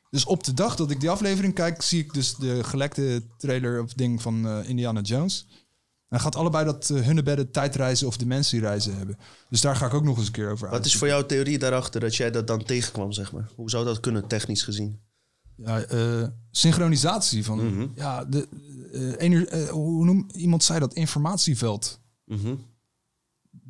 Dus 0.10 0.26
op 0.26 0.44
de 0.44 0.54
dag 0.54 0.76
dat 0.76 0.92
ik 0.92 1.00
die 1.00 1.10
aflevering 1.10 1.54
kijk, 1.54 1.82
zie 1.82 2.00
ik 2.00 2.14
dus 2.14 2.36
de 2.36 2.64
gelekte 2.64 3.24
trailer 3.38 3.82
of 3.82 3.94
ding 3.94 4.22
van 4.22 4.48
eh, 4.48 4.70
Indiana 4.70 5.02
Jones. 5.02 5.48
En 6.12 6.20
gaat 6.20 6.36
allebei 6.36 6.66
dat 6.66 6.90
uh, 6.90 7.02
hunnebedden 7.02 7.52
tijdreizen 7.52 8.08
of 8.08 8.18
dimensiereizen 8.18 8.98
hebben. 8.98 9.18
Dus 9.50 9.62
daar 9.62 9.76
ga 9.76 9.86
ik 9.86 9.94
ook 9.94 10.04
nog 10.04 10.18
eens 10.18 10.26
een 10.26 10.32
keer 10.32 10.52
over 10.52 10.70
Wat 10.70 10.86
is 10.86 10.96
voor 10.96 11.08
jou 11.08 11.26
theorie 11.26 11.58
daarachter 11.60 12.02
dat 12.02 12.16
jij 12.16 12.32
dat 12.32 12.48
dan 12.48 12.64
tegenkwam, 12.64 13.12
zeg 13.12 13.32
maar? 13.32 13.50
Hoe 13.56 13.70
zou 13.70 13.86
dat 13.86 14.00
kunnen, 14.00 14.28
technisch 14.28 14.64
gezien? 14.64 15.00
Ja, 15.56 15.82
eh, 15.82 16.24
synchronisatie 16.52 17.46
van. 17.46 17.66
Mhm. 17.76 17.88
Ja, 17.96 18.26
de, 18.26 18.48
eh, 18.94 19.14
ener- 19.18 19.48
eh, 19.48 19.70
hoe 19.70 20.06
noem 20.06 20.30
iemand 20.34 20.64
zei 20.64 20.80
dat? 20.80 20.94
Informatieveld. 20.94 22.00
Mhm. 22.26 22.56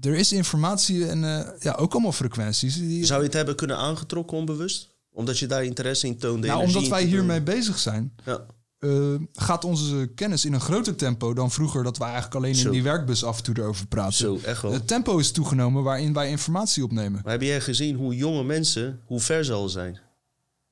Er 0.02 0.14
is 0.16 0.32
informatie 0.32 1.08
en 1.08 1.24
eh, 1.24 1.48
ja, 1.60 1.74
ook 1.74 1.92
allemaal 1.94 2.12
frequenties. 2.12 2.76
Die, 2.76 3.06
Zou 3.06 3.20
je 3.20 3.26
het 3.26 3.36
hebben 3.36 3.56
kunnen 3.56 3.78
aangetrokken 3.78 4.38
onbewust? 4.38 4.90
Omdat 5.12 5.40
je 5.40 5.48
daar 5.48 5.64
interesse 5.64 6.08
in 6.08 6.18
toonde? 6.18 6.48
nou, 6.48 6.64
omdat 6.64 6.88
wij 6.88 7.04
hiermee 7.04 7.42
bezig 7.42 7.80
zijn, 7.80 8.14
Ja. 8.26 8.46
Eh, 8.82 9.16
gaat 9.34 9.64
onze 9.64 10.12
kennis 10.16 10.46
in 10.46 10.54
een 10.54 10.62
groter 10.62 10.96
tempo 10.96 11.34
dan 11.34 11.52
vroeger 11.52 11.84
dat 11.84 11.98
wij 11.98 12.08
eigenlijk 12.08 12.36
alleen 12.36 12.56
Zo. 12.56 12.66
in 12.66 12.72
die 12.72 12.84
werkbus 12.84 13.24
af 13.24 13.38
en 13.38 13.44
toe 13.44 13.56
erover 13.58 13.88
praten. 13.88 14.14
Zo, 14.14 14.40
echt 14.46 14.62
wel. 14.62 14.72
Het 14.72 14.88
tempo 14.88 15.18
is 15.18 15.32
toegenomen 15.32 15.84
waarin 15.84 16.14
wij 16.14 16.30
informatie 16.30 16.84
opnemen. 16.84 17.22
Maar 17.24 17.32
heb 17.32 17.42
jij 17.42 17.62
gezien 17.62 17.96
hoe 17.96 18.16
jonge 18.16 18.44
mensen, 18.44 19.02
hoe 19.06 19.20
ver 19.20 19.46
ze 19.46 19.54
al 19.54 19.70
zijn? 19.70 20.00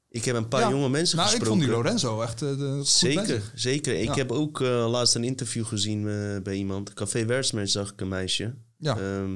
Ik 0.10 0.26
heb 0.26 0.36
een 0.36 0.48
paar 0.48 0.62
Ja. 0.62 0.70
jonge 0.70 0.90
mensen 0.90 1.18
nou, 1.18 1.30
gesproken. 1.30 1.56
ik 1.58 1.60
vond 1.64 1.74
die 1.74 1.84
Lorenzo 1.84 2.22
echt 2.22 2.42
eh, 2.42 2.50
goed 2.78 2.88
Zeker, 2.88 3.22
bezig. 3.22 3.52
zeker. 3.56 3.94
Ik 4.00 4.08
Ja. 4.08 4.14
heb 4.16 4.32
ook 4.32 4.62
eh, 4.62 4.90
laatst 4.90 5.16
een 5.16 5.24
interview 5.24 5.66
gezien 5.66 6.04
bij 6.44 6.56
iemand. 6.56 6.94
Café 6.94 7.26
Wertsmerk 7.26 7.68
zag 7.70 7.92
ik 7.92 8.02
een 8.02 8.08
meisje. 8.08 8.56
Ja. 8.78 8.98
Ehm, 8.98 9.36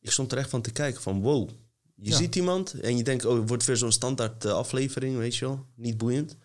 ik 0.00 0.10
stond 0.10 0.32
er 0.32 0.38
echt 0.38 0.50
van 0.50 0.62
te 0.62 0.70
kijken 0.72 1.02
van 1.02 1.20
wow. 1.20 1.48
Je 1.96 2.10
Ja. 2.10 2.16
ziet 2.16 2.36
iemand 2.36 2.72
en 2.80 2.96
je 2.96 3.02
denkt, 3.02 3.24
oh, 3.24 3.38
het 3.38 3.48
wordt 3.48 3.64
weer 3.64 3.76
zo'n 3.76 3.92
standaard 3.92 4.44
aflevering, 4.46 5.16
weet 5.16 5.36
je 5.36 5.44
wel. 5.46 5.66
Niet 5.76 5.96
boeiend. 5.98 6.36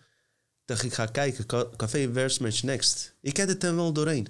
Ik 0.70 0.76
dacht, 0.76 0.88
ik 0.88 0.94
ga 0.94 1.06
kijken. 1.06 1.46
Ca- 1.46 1.68
Café 1.76 2.10
Wertsmerk 2.10 2.62
Next. 2.62 3.14
Ik 3.20 3.36
heb 3.36 3.48
het 3.48 3.64
er 3.64 3.76
wel 3.76 3.92
doorheen. 3.92 4.26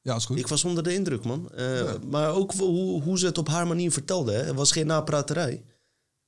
Ja, 0.00 0.16
is 0.16 0.24
goed. 0.24 0.38
Ik 0.38 0.46
was 0.48 0.64
onder 0.64 0.82
de 0.82 0.94
indruk, 0.94 1.24
man. 1.24 1.50
Eh, 1.54 1.92
Maar 2.10 2.30
ook 2.34 2.52
hoe, 2.52 3.02
hoe 3.02 3.18
ze 3.18 3.26
het 3.26 3.38
op 3.38 3.48
haar 3.48 3.66
manier 3.66 3.92
vertelde. 3.92 4.32
Hè. 4.32 4.42
Het 4.42 4.54
was 4.54 4.72
geen 4.72 4.86
napraterij. 4.86 5.64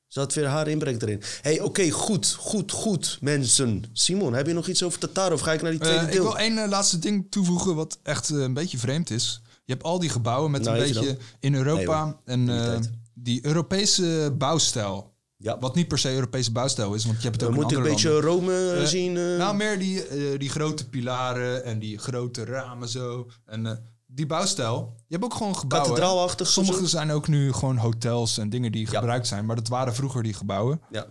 Ze 0.06 0.18
had 0.18 0.34
weer 0.34 0.46
haar 0.46 0.68
inbreng 0.68 1.02
erin. 1.02 1.22
hey, 1.42 1.60
oké, 1.60 1.90
goed, 1.90 2.32
goed, 2.38 2.72
goed, 2.72 3.18
mensen. 3.20 3.84
Simon, 3.92 4.34
heb 4.34 4.46
je 4.46 4.52
nog 4.52 4.66
iets 4.68 4.82
over 4.82 4.98
Tatar 4.98 5.32
of 5.32 5.40
ga 5.40 5.52
ik 5.52 5.62
naar 5.62 5.70
die 5.70 5.80
tweede 5.80 5.98
Eh, 5.98 6.06
ik 6.06 6.12
deel? 6.12 6.22
wil 6.22 6.38
één 6.38 6.58
eh, 6.58 6.68
laatste 6.68 6.98
ding 6.98 7.26
toevoegen 7.30 7.74
wat 7.74 7.98
echt 8.02 8.28
een 8.28 8.54
beetje 8.54 8.78
vreemd 8.78 9.10
is. 9.10 9.40
Je 9.64 9.72
hebt 9.72 9.84
al 9.84 9.98
die 9.98 10.10
gebouwen 10.10 10.50
met 10.50 10.62
Nou, 10.62 10.76
een 10.78 10.82
beetje 10.92 11.16
in 11.40 11.54
Europa 11.54 12.04
Nee, 12.24 12.46
en 12.48 13.00
die 13.14 13.46
Europese 13.46 14.34
bouwstijl. 14.38 15.14
Ja. 15.46 15.58
Wat 15.58 15.74
niet 15.74 15.88
per 15.88 15.98
se 15.98 16.12
Europese 16.14 16.52
bouwstijl 16.52 16.94
is, 16.94 17.04
want 17.04 17.16
je 17.22 17.28
hebt 17.28 17.40
het 17.40 17.50
We 17.50 17.56
ook 17.56 17.56
in 17.56 17.60
moeten 17.60 17.78
een 17.78 17.92
beetje 17.92 18.10
landen. 18.22 18.30
Rome 18.30 18.80
Eh, 18.80 18.86
zien. 18.86 19.16
eh. 19.16 19.22
Nou, 19.36 19.56
meer 19.56 19.78
die, 19.78 20.06
eh, 20.06 20.38
die 20.38 20.48
grote 20.48 20.88
pilaren 20.88 21.64
en 21.64 21.78
die 21.78 21.98
grote 21.98 22.44
ramen 22.44 22.88
zo. 22.88 23.26
En 23.44 23.66
eh, 23.66 23.72
die 24.06 24.26
bouwstijl. 24.26 24.94
Je 24.96 25.14
hebt 25.14 25.24
ook 25.24 25.34
gewoon 25.34 25.56
gebouwen. 25.56 25.90
Kathedraalachtig 25.90 26.46
Sommige 26.48 26.78
zo. 26.78 26.86
zijn 26.86 27.10
ook 27.10 27.28
nu 27.28 27.52
gewoon 27.52 27.76
hotels 27.76 28.38
en 28.38 28.48
dingen 28.50 28.72
die 28.72 28.86
gebruikt 28.86 29.26
zijn. 29.26 29.46
Maar 29.46 29.56
dat 29.56 29.68
waren 29.68 29.94
vroeger 29.94 30.22
die 30.22 30.34
gebouwen. 30.34 30.80
Ja. 30.90 31.06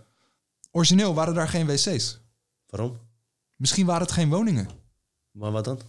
Origineel 0.71 1.13
waren 1.13 1.33
daar 1.33 1.47
geen 1.49 1.65
wc's. 1.67 2.19
Waarom? 2.69 2.97
Misschien 3.55 3.85
waren 3.85 4.01
het 4.01 4.11
geen 4.11 4.29
woningen. 4.29 4.69
Maar 5.31 5.51
wat 5.51 5.63
dan? 5.65 5.79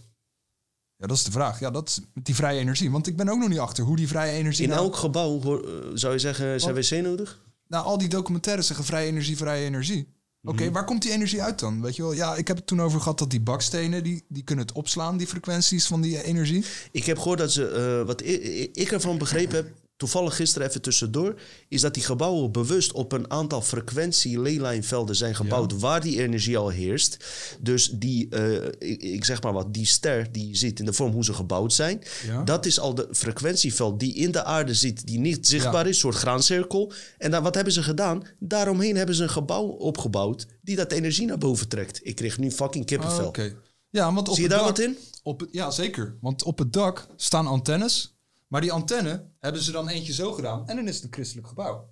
Ja, 0.97 1.07
dat 1.07 1.17
is 1.17 1.23
de 1.23 1.31
vraag. 1.31 1.59
Ja, 1.59 1.71
dat 1.71 1.87
is 1.87 1.99
die 2.13 2.35
vrije 2.35 2.59
energie. 2.59 2.91
Want 2.91 3.07
ik 3.07 3.15
ben 3.17 3.29
ook 3.29 3.39
nog 3.39 3.49
niet 3.49 3.59
achter 3.59 3.83
hoe 3.83 3.95
die 3.95 4.07
vrije 4.07 4.31
energie... 4.31 4.63
In 4.63 4.69
nou- 4.69 4.81
elk 4.81 4.95
gebouw 4.95 5.41
hoor- 5.41 5.63
eh, 5.63 5.89
zou 5.93 6.13
je 6.13 6.19
zeggen, 6.19 6.59
zijn 6.61 6.75
wc 6.75 6.91
nodig? 7.03 7.45
Nou, 7.67 7.85
al 7.85 7.97
die 7.97 8.07
documentaires 8.09 8.67
zeggen 8.67 8.85
vrije 8.85 9.07
energie, 9.07 9.37
vrije 9.37 9.65
energie. 9.65 10.15
Oké, 10.43 10.63
Mhm. 10.63 10.73
waar 10.73 10.85
komt 10.85 11.01
die 11.01 11.11
energie 11.11 11.41
uit 11.43 11.59
dan? 11.59 11.81
Weet 11.81 11.95
je 11.95 12.01
wel? 12.01 12.13
Ja, 12.13 12.35
ik 12.35 12.47
heb 12.47 12.57
het 12.57 12.67
toen 12.67 12.81
over 12.81 12.99
gehad 12.99 13.19
dat 13.19 13.29
die 13.29 13.41
bakstenen, 13.41 14.03
die, 14.03 14.23
die 14.27 14.43
kunnen 14.43 14.65
het 14.65 14.75
opslaan, 14.75 15.17
die 15.17 15.27
frequenties 15.27 15.85
van 15.87 16.01
die 16.01 16.23
energie. 16.23 16.65
Ik 16.91 17.05
heb 17.05 17.17
gehoord 17.17 17.39
dat 17.39 17.51
ze, 17.51 17.67
eh, 17.67 18.07
wat 18.07 18.21
ik, 18.25 18.69
ik 18.73 18.91
ervan 18.91 19.17
begrepen 19.17 19.55
heb, 19.55 19.67
toevallig 19.97 20.35
gisteren 20.35 20.67
even 20.67 20.81
tussendoor, 20.81 21.35
is 21.69 21.81
dat 21.81 21.93
die 21.93 22.03
gebouwen 22.03 22.51
bewust 22.51 22.91
op 22.91 23.11
een 23.11 23.31
aantal 23.31 23.61
frequentie-leylijnvelden 23.61 25.15
zijn 25.15 25.35
gebouwd 25.35 25.79
waar 25.79 26.01
die 26.01 26.21
energie 26.21 26.57
al 26.57 26.69
heerst. 26.69 27.17
Dus 27.59 27.89
die, 27.89 28.29
eh, 28.29 28.65
ik, 28.91 29.01
ik 29.01 29.25
zeg 29.25 29.41
maar 29.41 29.53
wat, 29.53 29.73
die 29.73 29.85
ster 29.85 30.31
die 30.31 30.55
zit 30.55 30.79
in 30.79 30.85
de 30.85 30.93
vorm 30.93 31.11
hoe 31.11 31.23
ze 31.23 31.33
gebouwd 31.33 31.73
zijn, 31.73 32.01
Ja. 32.25 32.43
dat 32.43 32.65
is 32.65 32.79
al 32.79 32.95
de 32.95 33.07
frequentieveld 33.11 33.99
die 33.99 34.13
in 34.13 34.31
de 34.31 34.43
aarde 34.43 34.73
zit, 34.73 35.07
die 35.07 35.19
niet 35.19 35.47
zichtbaar 35.47 35.73
Ja. 35.73 35.81
is, 35.81 35.87
een 35.87 35.93
soort 35.93 36.15
graancirkel. 36.15 36.91
En 37.17 37.31
dan, 37.31 37.43
wat 37.43 37.55
hebben 37.55 37.73
ze 37.73 37.83
gedaan? 37.83 38.23
Daaromheen 38.39 38.95
hebben 38.95 39.15
ze 39.15 39.23
een 39.23 39.29
gebouw 39.29 39.63
opgebouwd 39.65 40.45
die 40.61 40.75
dat 40.75 40.91
energie 40.91 41.25
naar 41.27 41.37
boven 41.37 41.67
trekt. 41.67 41.99
Ik 42.03 42.15
kreeg 42.15 42.37
nu 42.37 42.51
fucking 42.51 42.85
kippenvel. 42.85 43.27
Oh. 43.27 43.45
Ja, 43.89 44.13
want 44.13 44.27
op 44.29 44.33
Zie 44.35 44.43
je 44.43 44.49
daar 44.49 44.57
dak- 44.59 44.67
wat 44.67 44.79
in? 44.79 44.97
Op 45.23 45.47
ja, 45.51 45.71
zeker. 45.71 46.17
Want 46.21 46.43
op 46.43 46.57
het 46.59 46.73
dak 46.73 47.07
staan 47.15 47.47
antennes. 47.47 48.16
Maar 48.47 48.61
die 48.61 48.71
antenne 48.71 49.29
hebben 49.39 49.61
ze 49.61 49.71
dan 49.71 49.87
eentje 49.87 50.13
zo 50.13 50.31
gedaan. 50.33 50.67
En 50.67 50.75
dan 50.75 50.87
is 50.87 50.95
het 50.95 51.03
een 51.03 51.13
christelijk 51.13 51.47
gebouw. 51.47 51.89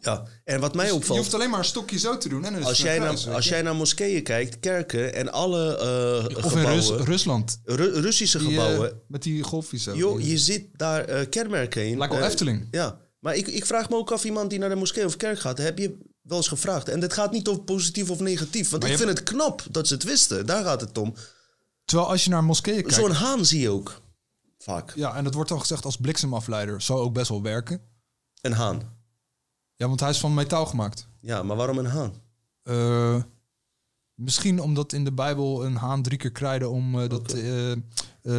Ja, 0.00 0.24
en 0.44 0.60
wat 0.60 0.74
mij 0.74 0.84
Dus 0.84 0.94
opvalt... 0.94 1.14
Je 1.16 1.22
hoeft 1.22 1.34
alleen 1.34 1.50
maar 1.50 1.58
een 1.58 1.64
stokje 1.64 1.98
zo 1.98 2.18
te 2.18 2.28
doen 2.28 2.44
en 2.44 2.52
dan 2.52 2.60
is 2.60 2.66
Als 2.66 2.78
het 2.78 2.86
jij, 2.86 2.96
een 2.96 3.02
naar, 3.02 3.34
als 3.34 3.48
jij 3.48 3.62
naar 3.62 3.74
moskeeën 3.76 4.22
kijkt, 4.22 4.60
kerken 4.60 5.14
en 5.14 5.32
alle 5.32 5.76
eh 5.76 6.36
Of 6.36 6.42
in 6.44 6.48
gebouwen... 6.48 6.96
Rus- 6.96 7.06
Rusland. 7.06 7.60
Ru- 7.64 8.00
Russische 8.00 8.38
Die, 8.38 8.46
eh, 8.46 8.52
gebouwen. 8.54 9.00
met 9.08 9.22
die 9.22 9.42
golfjes 9.42 9.82
zo. 9.82 9.94
Joh, 9.96 10.20
je 10.20 10.38
zit 10.38 10.66
daar 10.72 11.04
eh, 11.04 11.28
kenmerken 11.28 11.86
in. 11.86 11.98
Lijkt 11.98 12.14
wel 12.14 12.24
Efteling. 12.24 12.68
Ja, 12.70 13.00
maar 13.20 13.34
ik, 13.36 13.46
ik 13.46 13.66
vraag 13.66 13.88
me 13.90 13.96
ook 13.96 14.10
af 14.12 14.24
iemand 14.24 14.50
die 14.50 14.58
naar 14.58 14.68
de 14.68 14.74
moskee 14.74 15.04
of 15.04 15.16
kerk 15.16 15.38
gaat. 15.40 15.58
Heb 15.58 15.78
je 15.78 15.98
wel 16.22 16.36
eens 16.36 16.48
gevraagd? 16.48 16.88
En 16.88 17.00
dit 17.00 17.12
gaat 17.12 17.32
niet 17.32 17.48
over 17.48 17.62
positief 17.62 18.10
of 18.10 18.20
negatief. 18.20 18.70
Want 18.70 18.82
Maar 18.82 18.90
ik 18.92 18.98
vind 18.98 19.08
het 19.08 19.22
knap 19.22 19.62
dat 19.70 19.88
ze 19.88 19.94
het 19.94 20.02
wisten. 20.04 20.46
Daar 20.46 20.64
gaat 20.64 20.80
het 20.80 20.98
om. 20.98 21.14
Terwijl 21.84 22.08
als 22.08 22.24
je 22.24 22.30
naar 22.30 22.44
moskeeën 22.44 22.76
kijkt... 22.82 22.94
Zo'n 22.94 23.10
haan 23.10 23.44
zie 23.46 23.60
je 23.60 23.68
ook. 23.70 24.00
Vaak. 24.58 24.92
Ja, 24.94 25.14
en 25.14 25.24
dat 25.24 25.34
wordt 25.34 25.48
dan 25.50 25.60
gezegd 25.60 25.84
als 25.84 25.96
bliksemafleider. 25.96 26.80
Zou 26.82 27.00
ook 27.00 27.12
best 27.12 27.28
wel 27.28 27.42
werken. 27.42 27.80
Een 28.40 28.52
haan? 28.52 28.96
Ja, 29.74 29.86
want 29.88 30.00
hij 30.00 30.10
is 30.10 30.18
van 30.20 30.34
metaal 30.34 30.66
gemaakt. 30.66 31.08
Ja, 31.20 31.42
maar 31.42 31.56
waarom 31.56 31.78
een 31.78 31.86
haan? 31.86 32.14
Eh, 32.62 33.22
misschien 34.14 34.60
omdat 34.60 34.92
in 34.92 35.04
de 35.04 35.12
Bijbel 35.12 35.64
een 35.64 35.76
haan 35.76 36.02
drie 36.02 36.18
keer 36.18 36.32
kraaide 36.32 36.68
om 36.68 37.00
eh, 37.00 37.08
dat 37.08 37.32
eh, 37.32 37.72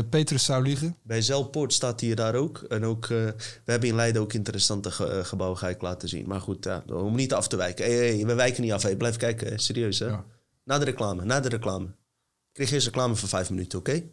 Petrus 0.09 0.43
zou 0.45 0.63
liegen. 0.63 0.95
Bij 1.03 1.21
Zelpoort 1.21 1.73
staat 1.73 1.99
hier 1.99 2.15
daar 2.15 2.35
ook. 2.35 2.57
En 2.57 2.85
ook, 2.85 3.07
we 3.07 3.35
hebben 3.65 3.89
in 3.89 3.95
Leiden 3.95 4.21
ook 4.21 4.33
interessante 4.33 4.91
ge- 4.91 5.21
gebouwen, 5.23 5.59
ga 5.59 5.69
ik 5.69 5.81
laten 5.81 6.09
zien. 6.09 6.27
Maar 6.27 6.41
goed, 6.41 6.63
ja, 6.65 6.83
om 6.87 7.15
niet 7.15 7.33
af 7.33 7.47
te 7.47 7.55
wijken. 7.55 7.85
Hey, 7.85 7.95
hey, 7.95 8.25
we 8.25 8.33
wijken 8.33 8.61
niet 8.63 8.71
af. 8.71 8.81
Hey, 8.83 8.95
blijf 8.97 9.15
kijken, 9.17 9.59
serieus 9.59 9.99
hè. 9.99 10.15
Na 10.63 10.77
de 10.77 10.85
reclame, 10.85 11.25
na 11.25 11.39
de 11.39 11.49
reclame. 11.49 11.85
Ik 11.85 12.53
kreeg 12.53 12.71
eerst 12.71 12.85
reclame 12.85 13.15
voor 13.15 13.29
vijf 13.29 13.49
minuten, 13.49 13.79
oké? 13.79 14.03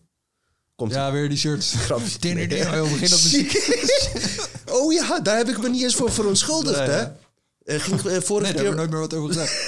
Komt 0.77 0.93
Ja, 0.93 1.13
weer 1.13 1.29
die 1.29 1.39
shirts. 1.39 1.73
Grapje. 1.87 2.19
Dinner, 2.19 2.49
dinner. 2.49 2.83
Oh, 2.83 2.91
begin 2.91 3.11
dat 3.11 3.23
muziek. 3.23 3.53
oh 4.71 4.93
ja, 4.93 5.21
daar 5.21 5.37
heb 5.37 5.49
ik 5.49 5.61
me 5.63 5.69
niet 5.69 5.83
eens 5.83 5.95
voor 5.95 6.13
verontschuldigd, 6.13 6.79
Nee, 6.79 6.89
hè? 6.89 6.95
hè? 6.97 7.05
Eh, 7.65 7.81
ging, 7.81 8.01
eh, 8.05 8.21
vorige 8.21 8.23
Nee, 8.31 8.41
daar 8.41 8.53
keer... 8.53 8.55
hebben 8.55 8.71
we 8.71 8.77
nooit 8.77 8.91
meer 8.91 9.01
wat 9.01 9.15
over 9.15 9.29
gezegd. 9.35 9.55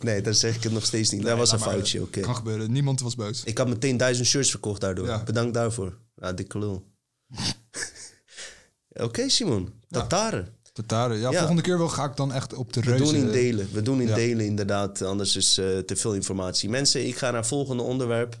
Nee, 0.00 0.20
daar 0.22 0.34
zeg 0.34 0.56
ik 0.56 0.62
het 0.62 0.72
nog 0.72 0.84
steeds 0.84 1.10
niet. 1.10 1.22
dat 1.22 1.38
was 1.38 1.52
een 1.52 1.58
foutje, 1.60 2.02
oké. 2.02 2.20
Kan 2.20 2.36
gebeuren. 2.36 2.72
Niemand 2.72 3.00
was 3.00 3.14
boos. 3.14 3.42
Ik 3.44 3.58
had 3.58 3.68
meteen 3.68 3.96
duizend 3.96 4.26
shirts 4.26 4.50
verkocht 4.50 4.80
daardoor. 4.80 5.06
Ja. 5.06 5.22
Bedankt 5.22 5.54
daarvoor. 5.54 5.98
Ja, 6.16 6.32
dikke 6.32 6.58
lul. 6.58 6.84
oké, 9.06 9.28
Simon. 9.28 9.72
Tataren. 9.90 10.48
Tataren. 10.72 11.18
Ja, 11.18 11.30
Ja. 11.30 11.38
volgende 11.38 11.62
keer 11.62 11.78
wel 11.78 11.88
ga 11.88 12.04
ik 12.04 12.16
dan 12.16 12.32
echt 12.32 12.54
op 12.54 12.72
de 12.72 12.80
We 12.80 12.86
reuzen. 12.90 13.06
doen 13.06 13.14
in 13.16 13.30
delen. 13.32 13.68
We 13.72 13.82
doen 13.82 14.00
in 14.00 14.08
Ja. 14.08 14.14
delen 14.14 14.46
inderdaad. 14.46 15.02
Anders 15.02 15.36
is 15.36 15.58
eh, 15.58 15.78
te 15.78 15.96
veel 15.96 16.14
informatie. 16.14 16.68
Mensen, 16.68 17.06
ik 17.06 17.16
ga 17.16 17.30
naar 17.30 17.40
het 17.40 17.48
volgende 17.48 17.82
onderwerp. 17.82 18.38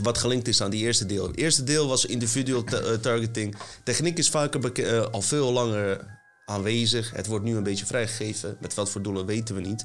Wat 0.00 0.18
gelinkt 0.18 0.48
is 0.48 0.62
aan 0.62 0.70
die 0.70 0.84
eerste 0.84 1.06
deel. 1.06 1.26
Het 1.26 1.36
eerste 1.36 1.64
deel 1.64 1.88
was 1.88 2.04
individual 2.04 2.64
ta- 2.64 2.78
eh, 2.78 2.92
targeting. 2.92 3.56
Techniek 3.84 4.18
is 4.18 4.28
vaker 4.28 4.72
eh, 4.72 5.06
al 5.10 5.22
veel 5.22 5.52
langer 5.52 6.18
aanwezig. 6.44 7.10
Het 7.14 7.26
wordt 7.26 7.44
nu 7.44 7.56
een 7.56 7.62
beetje 7.62 7.86
vrijgegeven. 7.86 8.56
Met 8.60 8.74
wat 8.74 8.90
voor 8.90 9.02
doelen 9.02 9.26
weten 9.26 9.54
we 9.54 9.60
niet. 9.60 9.84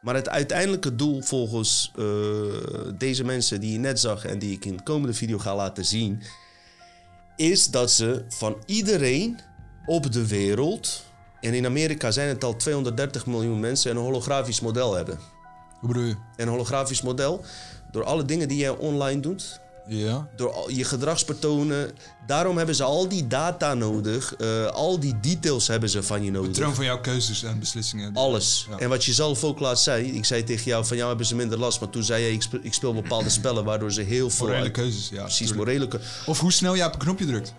Maar 0.00 0.14
het 0.14 0.28
uiteindelijke 0.28 0.94
doel 0.96 1.22
volgens 1.22 1.92
eh, 1.96 2.04
deze 2.98 3.24
mensen 3.24 3.60
die 3.60 3.72
je 3.72 3.78
net 3.78 4.00
zag... 4.00 4.24
en 4.24 4.38
die 4.38 4.52
ik 4.52 4.64
in 4.64 4.76
de 4.76 4.82
komende 4.82 5.14
video 5.14 5.38
ga 5.38 5.56
laten 5.56 5.84
zien... 5.84 6.22
is 7.36 7.66
dat 7.66 7.90
ze 7.90 8.24
van 8.28 8.56
iedereen 8.66 9.38
op 9.86 10.12
de 10.12 10.26
wereld... 10.26 11.04
en 11.40 11.54
in 11.54 11.66
Amerika 11.66 12.10
zijn 12.10 12.28
het 12.28 12.44
al 12.44 12.56
230 12.56 13.26
miljoen 13.26 13.60
mensen... 13.60 13.90
een 13.90 13.96
holografisch 13.96 14.60
model 14.60 14.94
hebben. 14.94 15.18
Hoe 15.80 15.88
bedoel 15.88 16.04
je? 16.04 16.16
Een 16.36 16.48
holografisch 16.48 17.02
model. 17.02 17.44
Door 17.92 18.04
alle 18.04 18.24
dingen 18.24 18.48
die 18.48 18.58
jij 18.58 18.70
online 18.70 19.20
doet. 19.20 19.60
Ja. 19.86 20.28
Door 20.36 20.52
al 20.52 20.70
je 20.70 20.84
gedragspatronen. 20.84 21.90
Daarom 22.26 22.56
hebben 22.56 22.74
ze 22.74 22.82
al 22.82 23.08
die 23.08 23.26
data 23.26 23.74
nodig. 23.74 24.34
eh, 24.36 24.66
al 24.66 25.00
die 25.00 25.20
details 25.20 25.66
hebben 25.66 25.88
ze 25.90 26.02
van 26.02 26.22
je 26.24 26.30
nodig. 26.30 26.50
Patroon 26.50 26.74
van 26.74 26.84
jouw 26.84 27.00
keuzes 27.00 27.42
en 27.42 27.58
beslissingen. 27.58 28.14
Alles. 28.14 28.66
En 28.78 28.88
wat 28.88 29.04
je 29.04 29.12
zelf 29.12 29.44
ook 29.44 29.60
laatst 29.60 29.84
zei. 29.84 30.06
Ik 30.12 30.24
zei 30.24 30.44
tegen 30.44 30.64
jou 30.64 30.84
van 30.86 30.96
jou 30.96 31.08
hebben 31.08 31.26
ze 31.26 31.34
minder 31.34 31.58
last. 31.58 31.80
Maar 31.80 31.90
toen 31.90 32.02
zei 32.02 32.22
je 32.24 32.32
ik 32.32 32.42
speel, 32.42 32.60
ik 32.62 32.74
speel 32.74 32.94
bepaalde 32.94 33.28
spellen. 33.28 33.64
Waardoor 33.64 33.92
ze 33.92 34.00
heel 34.02 34.30
veel... 34.30 34.46
Morele 34.46 34.70
keuzes, 34.70 35.08
ja. 35.08 35.22
Precies, 35.22 35.52
morele 35.52 35.88
keu- 35.88 36.00
Of 36.26 36.40
hoe 36.40 36.52
snel 36.52 36.76
jij 36.76 36.86
op 36.86 36.92
een 36.92 36.98
knopje 36.98 37.26
drukt. 37.26 37.54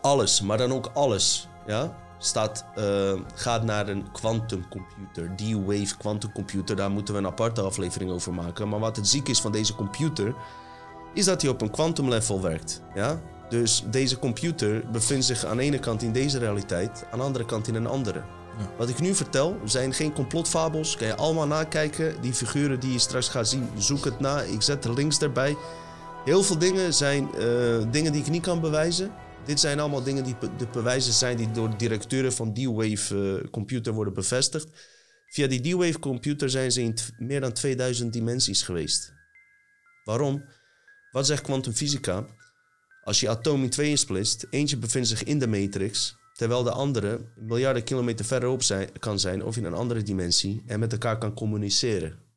Alles, 0.00 0.40
maar 0.40 0.58
dan 0.58 0.72
ook 0.72 0.90
alles. 0.94 1.48
Ja? 1.66 1.96
Staat, 2.18 2.64
eh, 2.74 3.12
gaat 3.34 3.64
naar 3.64 3.88
een 3.88 4.12
quantumcomputer. 4.12 5.36
D-Wave 5.36 5.96
quantumcomputer. 5.98 6.76
Daar 6.76 6.90
moeten 6.90 7.14
we 7.14 7.20
een 7.20 7.26
aparte 7.26 7.60
aflevering 7.60 8.10
over 8.10 8.34
maken. 8.34 8.68
Maar 8.68 8.80
wat 8.80 8.96
het 8.96 9.08
ziek 9.08 9.28
is 9.28 9.40
van 9.40 9.52
deze 9.52 9.74
computer... 9.74 10.34
is 11.14 11.24
dat 11.24 11.42
hij 11.42 11.50
op 11.50 11.60
een 11.60 11.70
quantum 11.70 12.08
level 12.08 12.40
werkt. 12.40 12.82
Ja? 12.94 13.20
Dus 13.48 13.84
deze 13.90 14.18
computer 14.18 14.90
bevindt 14.90 15.24
zich 15.24 15.44
aan 15.44 15.56
de 15.56 15.62
ene 15.62 15.78
kant 15.78 16.02
in 16.02 16.12
deze 16.12 16.38
realiteit... 16.38 17.04
aan 17.10 17.18
de 17.18 17.24
andere 17.24 17.44
kant 17.44 17.68
in 17.68 17.74
een 17.74 17.86
andere. 17.86 18.22
Wat 18.76 18.88
ik 18.88 19.00
nu 19.00 19.14
vertel 19.14 19.56
zijn 19.64 19.92
geen 19.92 20.12
complotfabels. 20.12 20.96
Kan 20.96 21.06
je 21.06 21.16
allemaal 21.16 21.46
nakijken. 21.46 22.20
Die 22.20 22.34
figuren 22.34 22.80
die 22.80 22.92
je 22.92 22.98
straks 22.98 23.28
gaat 23.28 23.48
zien, 23.48 23.68
zoek 23.76 24.04
het 24.04 24.20
na. 24.20 24.40
Ik 24.40 24.62
zet 24.62 24.82
de 24.82 24.92
links 24.92 25.18
erbij. 25.18 25.56
Heel 26.24 26.42
veel 26.42 26.58
dingen 26.58 26.94
zijn 26.94 27.34
eh, 27.34 27.44
dingen 27.90 28.12
die 28.12 28.20
ik 28.20 28.30
niet 28.30 28.42
kan 28.42 28.60
bewijzen. 28.60 29.10
Dit 29.48 29.60
zijn 29.60 29.80
allemaal 29.80 30.02
dingen 30.02 30.24
die 30.24 30.36
de 30.58 30.66
bewijzen 30.72 31.12
zijn 31.12 31.36
die 31.36 31.50
door 31.50 31.76
directeuren 31.76 32.32
van 32.32 32.54
D-Wave 32.54 33.40
eh, 33.42 33.50
Computer 33.50 33.92
worden 33.92 34.14
bevestigd. 34.14 34.68
Via 35.28 35.46
die 35.46 35.60
D-Wave 35.60 35.98
Computer 35.98 36.50
zijn 36.50 36.72
ze 36.72 36.82
in 36.82 36.94
meer 37.18 37.40
dan 37.40 37.52
2000 37.52 38.12
dimensies 38.12 38.62
geweest. 38.62 39.12
Waarom? 40.04 40.44
Wat 41.10 41.26
zegt 41.26 41.42
kwantumfysica? 41.42 42.26
Als 43.02 43.20
je 43.20 43.28
atoom 43.28 43.62
in 43.62 43.70
tweeën 43.70 43.98
splitst, 43.98 44.46
eentje 44.50 44.76
bevindt 44.76 45.08
zich 45.08 45.24
in 45.24 45.38
de 45.38 45.46
matrix, 45.46 46.16
terwijl 46.32 46.62
de 46.62 46.72
andere 46.72 47.32
miljarden 47.36 47.84
kilometer 47.84 48.24
verderop 48.24 48.62
kan 48.98 49.18
zijn 49.18 49.44
of 49.44 49.56
in 49.56 49.64
een 49.64 49.74
andere 49.74 50.02
dimensie 50.02 50.62
en 50.66 50.80
met 50.80 50.92
elkaar 50.92 51.18
kan 51.18 51.34
communiceren. 51.34 52.27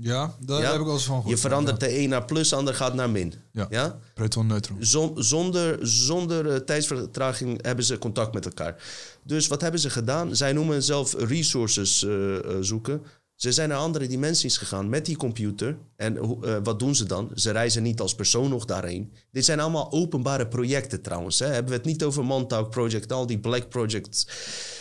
Ja, 0.00 0.34
daar 0.40 0.60
Ja? 0.60 0.70
heb 0.70 0.80
ik 0.80 0.84
wel 0.86 0.94
eens 0.94 1.04
van 1.04 1.16
gehoord. 1.16 1.34
Je 1.34 1.40
verandert 1.48 1.80
de 1.80 1.98
een 1.98 2.08
naar 2.08 2.24
plus, 2.24 2.48
de 2.48 2.56
ander 2.56 2.74
gaat 2.74 2.94
naar 2.94 3.10
min. 3.10 3.34
Ja. 3.52 3.66
Ja? 3.70 3.98
Proton, 4.14 4.46
neutron. 4.46 4.76
Zon- 4.80 5.22
zonder 5.22 5.78
zonder 5.86 6.50
eh, 6.50 6.56
tijdsvertraging 6.56 7.62
hebben 7.64 7.84
ze 7.84 7.98
contact 7.98 8.34
met 8.34 8.44
elkaar. 8.44 8.82
Dus 9.24 9.46
wat 9.46 9.60
hebben 9.60 9.80
ze 9.80 9.90
gedaan? 9.90 10.36
Zij 10.36 10.52
noemen 10.52 10.82
zelf 10.82 11.14
resources 11.18 12.04
eh, 12.04 12.36
eh, 12.36 12.42
zoeken. 12.60 13.02
Ze 13.34 13.52
zijn 13.52 13.68
naar 13.68 13.78
andere 13.78 14.06
dimensies 14.06 14.56
gegaan 14.56 14.88
met 14.88 15.06
die 15.06 15.16
computer. 15.16 15.78
En 15.96 16.38
wat 16.62 16.78
doen 16.78 16.94
ze 16.94 17.04
dan? 17.06 17.30
Ze 17.34 17.50
reizen 17.50 17.82
niet 17.82 18.00
als 18.00 18.14
persoon 18.14 18.48
nog 18.50 18.64
daarheen. 18.64 19.12
Dit 19.32 19.44
zijn 19.44 19.60
allemaal 19.60 19.92
openbare 19.92 20.48
projecten 20.48 21.02
trouwens. 21.02 21.38
Hè? 21.38 21.46
Hebben 21.46 21.72
we 21.72 21.76
het 21.78 21.86
niet 21.86 22.04
over 22.04 22.24
Montauk 22.24 22.70
Project, 22.70 23.12
al 23.12 23.26
die 23.26 23.38
Black 23.38 23.68
Projects 23.68 24.26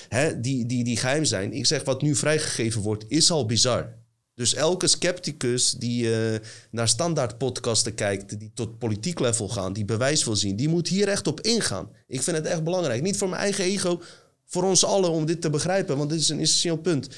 hè? 0.10 0.40
Die, 0.40 0.66
die, 0.66 0.84
die 0.84 0.98
geheim 0.98 1.26
zijn. 1.26 1.54
Ik 1.54 1.66
zeg 1.66 1.84
wat 1.84 2.02
nu 2.02 2.16
vrijgegeven 2.16 2.82
wordt, 2.82 3.06
is 3.08 3.32
al 3.32 3.46
bizar. 3.46 3.94
Dus 4.38 4.54
elke 4.54 4.88
scepticus 4.88 5.72
die 5.72 6.16
eh, 6.16 6.40
naar 6.72 6.88
standaard 6.88 7.38
podcasten 7.38 7.94
kijkt, 7.94 8.40
die 8.40 8.52
tot 8.54 8.78
politiek 8.78 9.20
level 9.20 9.50
gaan, 9.50 9.74
die 9.74 9.86
bewijs 9.86 10.24
wil 10.24 10.36
zien, 10.36 10.56
die 10.56 10.70
moet 10.70 10.88
hier 10.88 11.08
echt 11.08 11.28
op 11.28 11.42
ingaan. 11.42 11.90
Ik 12.08 12.22
vind 12.22 12.38
het 12.38 12.46
echt 12.46 12.64
belangrijk. 12.64 13.02
Niet 13.02 13.18
voor 13.18 13.30
mijn 13.30 13.42
eigen 13.42 13.64
ego, 13.64 14.02
voor 14.46 14.64
ons 14.64 14.86
allen 14.86 15.10
om 15.10 15.26
dit 15.26 15.42
te 15.42 15.50
begrijpen, 15.50 15.98
want 15.98 16.10
dit 16.10 16.20
is 16.20 16.30
een 16.30 16.40
essentieel 16.40 16.78
punt. 16.78 17.10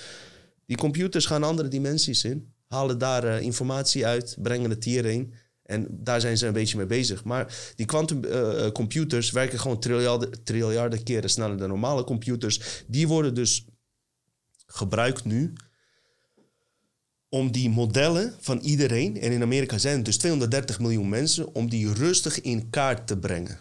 Die 0.66 0.78
computers 0.78 1.26
gaan 1.26 1.44
andere 1.44 1.68
dimensies 1.68 2.24
in, 2.24 2.54
halen 2.68 2.98
daar 2.98 3.24
eh, 3.24 3.42
informatie 3.42 4.06
uit, 4.06 4.36
brengen 4.42 4.70
het 4.70 4.84
hierheen. 4.84 5.34
En 5.64 5.88
daar 5.90 6.22
zijn 6.22 6.38
ze 6.38 6.48
een 6.48 6.54
beetje 6.54 6.78
mee 6.78 6.86
bezig. 6.86 7.24
Maar 7.24 7.74
die 7.76 7.86
quantumcomputers 7.86 9.32
werken 9.32 9.60
gewoon 9.60 9.80
triljarden, 9.80 10.44
triljarden 10.44 11.04
keren 11.04 11.30
sneller 11.30 11.58
dan 11.58 11.70
normale 11.70 12.04
computers. 12.04 12.84
Die 12.88 13.08
worden 13.08 13.34
dus 13.34 13.66
gebruikt 14.66 15.26
nu 15.26 15.54
om 17.30 17.52
die 17.52 17.70
modellen 17.70 18.34
van 18.40 18.60
iedereen, 18.60 19.18
en 19.22 19.32
in 19.32 19.42
Amerika 19.42 19.78
zijn 19.78 19.96
het 19.96 20.06
dus 20.06 20.18
230 20.18 20.80
miljoen 20.80 21.10
mensen, 21.10 21.54
om 21.56 21.70
die 21.70 21.94
rustig 21.94 22.42
in 22.42 22.70
kaart 22.70 23.08
te 23.08 23.18
brengen. 23.18 23.58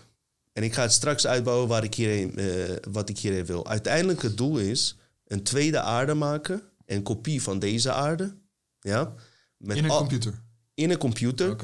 En 0.52 0.62
ik 0.62 0.72
ga 0.74 0.82
het 0.82 0.92
straks 0.92 1.26
uitbouwen 1.26 1.68
waar 1.68 1.84
ik 1.84 1.94
hierheen, 1.94 2.36
eh, 2.36 2.76
wat 2.90 3.08
ik 3.08 3.18
hierheen 3.18 3.44
wil. 3.46 3.66
Uiteindelijk 3.66 4.22
het 4.22 4.36
doel 4.36 4.58
is 4.58 4.96
een 5.26 5.42
tweede 5.42 5.80
aarde 5.80 6.14
maken, 6.14 6.62
een 6.86 7.02
kopie 7.02 7.42
van 7.42 7.58
deze 7.58 7.92
aarde. 7.92 8.36
Ja, 8.80 9.14
met 9.56 9.76
In 9.76 9.84
een 9.84 9.90
al- 9.90 9.98
computer. 9.98 10.42
In 10.74 10.90
een 10.90 10.98
computer. 10.98 11.56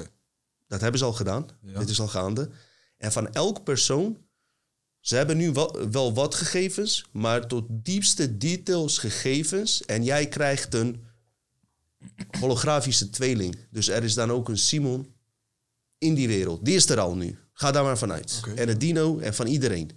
Dat 0.69 0.81
hebben 0.81 0.99
ze 0.99 1.05
al 1.07 1.13
gedaan. 1.13 1.47
Dit 1.61 1.89
is 1.89 2.01
al 2.01 2.09
gaande. 2.09 2.49
En 2.97 3.13
van 3.13 3.33
elk 3.33 3.65
persoon. 3.65 4.19
Ze 5.01 5.17
hebben 5.17 5.37
nu 5.37 5.53
wel, 5.53 5.91
wel 5.91 6.15
wat 6.15 6.35
gegevens, 6.35 7.05
maar 7.13 7.47
tot 7.47 7.65
diepste 7.71 8.37
details 8.37 8.99
gegevens. 8.99 9.85
En 9.85 10.05
jij 10.05 10.29
krijgt 10.29 10.75
een 10.75 11.05
holografische 12.41 13.11
tweeling. 13.11 13.57
Dus 13.71 13.89
er 13.89 14.05
is 14.05 14.15
dan 14.15 14.31
ook 14.31 14.49
een 14.49 14.59
Simon 14.59 15.15
in 15.99 16.15
die 16.15 16.29
wereld. 16.29 16.65
Die 16.65 16.75
is 16.75 16.89
er 16.89 17.01
al 17.01 17.17
nu. 17.17 17.39
Ga 17.53 17.73
daar 17.73 17.85
maar 17.85 17.99
vanuit. 17.99 18.41
En 18.55 18.69
het 18.69 18.81
dino 18.81 19.19
en 19.19 19.35
van 19.35 19.47
iedereen. 19.47 19.91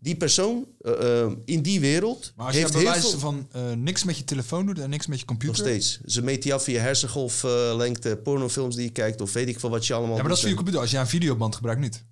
Die 0.00 0.16
persoon 0.16 0.66
eh, 0.80 1.22
eh, 1.22 1.32
in 1.44 1.62
die 1.62 1.80
wereld 1.80 2.32
Maar 2.36 2.46
als 2.46 2.54
je 2.54 2.60
heeft 2.60 2.72
bewijs 2.72 3.10
veel... 3.10 3.18
van 3.18 3.48
eh, 3.52 3.72
niks 3.72 4.04
met 4.04 4.16
je 4.16 4.24
telefoon 4.24 4.66
doet 4.66 4.78
en 4.78 4.90
niks 4.90 5.06
met 5.06 5.20
je 5.20 5.24
computer. 5.24 5.56
Nog 5.56 5.66
steeds. 5.66 6.00
Ze 6.04 6.22
meten 6.22 6.48
je 6.48 6.54
af 6.54 6.62
via 6.62 6.80
hersengolflengte, 6.80 8.16
pornofilms 8.16 8.74
die 8.74 8.84
je 8.84 8.90
kijkt... 8.90 9.20
of 9.20 9.32
weet 9.32 9.48
ik 9.48 9.60
veel 9.60 9.70
wat 9.70 9.86
je 9.86 9.94
allemaal 9.94 10.16
Ja, 10.16 10.20
maar 10.20 10.28
dat 10.28 10.36
is 10.36 10.42
via 10.42 10.50
je 10.50 10.56
computer. 10.56 10.80
Als 10.80 10.90
jij 10.90 11.00
een 11.00 11.06
videoband 11.06 11.54
gebruikt, 11.54 11.80
niet. 11.80 12.04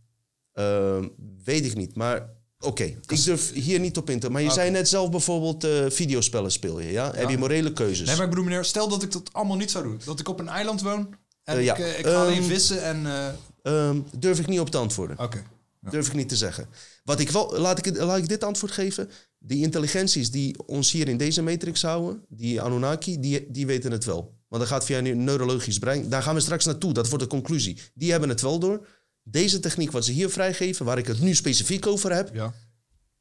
Ehm, 0.52 1.08
weet 1.44 1.64
ik 1.64 1.74
niet. 1.74 1.96
Maar 1.96 2.35
Oké, 2.60 2.82
ik 2.84 3.24
durf 3.24 3.52
hier 3.52 3.80
niet 3.80 3.96
op 3.96 4.10
in 4.10 4.20
te. 4.20 4.30
Maar 4.30 4.42
je 4.42 4.50
zei 4.50 4.70
net 4.70 4.88
zelf 4.88 5.10
bijvoorbeeld 5.10 5.64
eh, 5.64 5.84
videospellen 5.88 6.50
speel 6.52 6.80
je, 6.80 6.90
ja? 6.92 7.12
Heb 7.14 7.28
je 7.28 7.38
morele 7.38 7.72
keuzes? 7.72 8.06
Nee, 8.06 8.14
maar 8.16 8.24
ik 8.24 8.30
bedoel 8.30 8.44
meneer, 8.44 8.64
stel 8.64 8.88
dat 8.88 9.02
ik 9.02 9.12
dat 9.12 9.32
allemaal 9.32 9.56
niet 9.56 9.70
zou 9.70 9.84
doen. 9.84 10.00
Dat 10.04 10.20
ik 10.20 10.28
op 10.28 10.38
een 10.40 10.48
eiland 10.48 10.82
woon 10.82 11.14
en 11.44 11.56
Eh, 11.56 11.64
ja. 11.64 11.76
ik, 11.76 11.84
eh, 11.84 11.98
ik 11.98 12.06
ga 12.06 12.22
alleen 12.22 12.36
Ehm, 12.42 12.48
vissen 12.48 12.82
en... 12.82 13.06
eh, 13.06 13.28
Ehm, 13.62 14.00
durf 14.18 14.38
ik 14.38 14.46
niet 14.46 14.60
op 14.60 14.70
te 14.70 14.76
antwoorden. 14.78 15.18
Oké. 15.18 15.42
Durf 15.90 16.06
ik 16.06 16.14
niet 16.14 16.28
te 16.28 16.36
zeggen. 16.36 16.66
Wat 17.04 17.20
ik 17.20 17.30
wel, 17.30 17.58
laat 17.58 17.78
ik, 17.78 17.84
het- 17.84 17.96
laat 17.96 18.18
ik 18.18 18.28
dit 18.28 18.44
antwoord 18.44 18.72
geven. 18.72 19.10
Die 19.38 19.62
intelligenties 19.62 20.30
die 20.30 20.66
ons 20.66 20.92
hier 20.92 21.08
in 21.08 21.16
deze 21.16 21.42
matrix 21.42 21.82
houden, 21.82 22.24
die 22.28 22.60
Anunnaki, 22.60 23.20
die, 23.20 23.46
die 23.50 23.66
weten 23.66 23.92
het 23.92 24.04
wel. 24.04 24.34
Want 24.48 24.62
dat 24.62 24.70
gaat 24.72 24.84
via 24.84 24.98
een 24.98 25.24
neurologisch 25.24 25.78
brein. 25.78 26.08
Daar 26.08 26.22
gaan 26.22 26.34
we 26.34 26.40
straks 26.40 26.64
naartoe. 26.64 26.92
Dat 26.92 27.08
wordt 27.08 27.24
de 27.24 27.30
conclusie. 27.30 27.78
Die 27.94 28.10
hebben 28.10 28.28
het 28.28 28.40
wel 28.40 28.58
door. 28.58 28.86
Deze 29.28 29.60
techniek 29.60 29.90
wat 29.90 30.04
ze 30.04 30.12
hier 30.12 30.30
vrijgeven, 30.30 30.84
waar 30.84 30.98
ik 30.98 31.06
het 31.06 31.20
nu 31.20 31.34
specifiek 31.34 31.86
over 31.86 32.14
heb, 32.14 32.52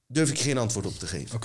durf 0.08 0.30
ik 0.30 0.40
geen 0.40 0.58
antwoord 0.58 0.86
op 0.86 1.00
te 1.00 1.08
geven. 1.08 1.36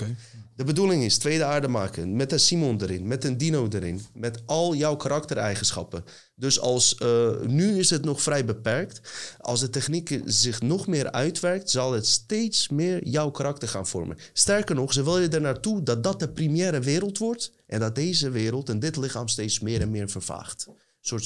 De 0.55 0.63
bedoeling 0.63 1.03
is 1.03 1.17
tweede 1.17 1.43
aarde 1.43 1.67
maken, 1.67 2.15
met 2.15 2.31
een 2.31 2.39
Simon 2.39 2.81
erin, 2.81 3.07
met 3.07 3.23
een 3.23 3.37
Dino 3.37 3.67
erin, 3.69 4.01
met 4.13 4.41
al 4.45 4.75
jouw 4.75 4.95
karaktereigenschappen. 4.95 6.03
Dus 6.35 6.59
als, 6.59 6.95
eh, 6.95 7.39
nu 7.39 7.79
is 7.79 7.89
het 7.89 8.05
nog 8.05 8.21
vrij 8.21 8.45
beperkt. 8.45 9.01
Als 9.39 9.59
de 9.59 9.69
techniek 9.69 10.21
zich 10.25 10.61
nog 10.61 10.87
meer 10.87 11.11
uitwerkt, 11.11 11.69
zal 11.69 11.91
het 11.91 12.05
steeds 12.05 12.69
meer 12.69 13.07
jouw 13.07 13.31
karakter 13.31 13.67
gaan 13.67 13.87
vormen. 13.87 14.17
Sterker 14.33 14.75
nog, 14.75 14.93
ze 14.93 15.03
willen 15.03 15.31
er 15.31 15.41
naartoe 15.41 15.83
dat 15.83 16.03
dat 16.03 16.19
de 16.19 16.29
primaire 16.29 16.79
wereld 16.79 17.17
wordt 17.17 17.51
en 17.67 17.79
dat 17.79 17.95
deze 17.95 18.29
wereld 18.29 18.69
en 18.69 18.79
dit 18.79 18.95
lichaam 18.95 19.27
steeds 19.27 19.59
meer 19.59 19.81
en 19.81 19.91
meer 19.91 20.09
vervaagt. 20.09 20.65
Een 20.67 20.75
soort 21.01 21.25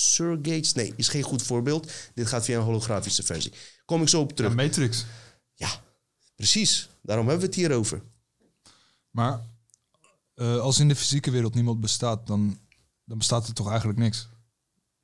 sur 0.00 0.26
surrogates, 0.26 0.72
nee, 0.72 0.92
is 0.96 1.08
geen 1.08 1.22
goed 1.22 1.42
voorbeeld. 1.42 1.92
Dit 2.14 2.26
gaat 2.26 2.44
via 2.44 2.58
een 2.58 2.64
holografische 2.64 3.22
versie. 3.22 3.52
Kom 3.84 4.02
ik 4.02 4.08
zo 4.08 4.20
op 4.20 4.32
terug. 4.32 4.54
Matrix. 4.54 5.04
Ja, 5.54 5.82
precies. 6.34 6.88
Daarom 7.02 7.28
hebben 7.28 7.44
we 7.44 7.52
het 7.52 7.60
hier 7.60 7.76
over. 7.76 8.02
Maar 9.10 9.40
eh, 10.34 10.60
als 10.60 10.78
in 10.78 10.88
de 10.88 10.96
fysieke 10.96 11.30
wereld 11.30 11.54
niemand 11.54 11.80
bestaat, 11.80 12.26
dan, 12.26 12.58
dan 13.04 13.18
bestaat 13.18 13.46
er 13.46 13.54
toch 13.54 13.68
eigenlijk 13.68 13.98
niks. 13.98 14.28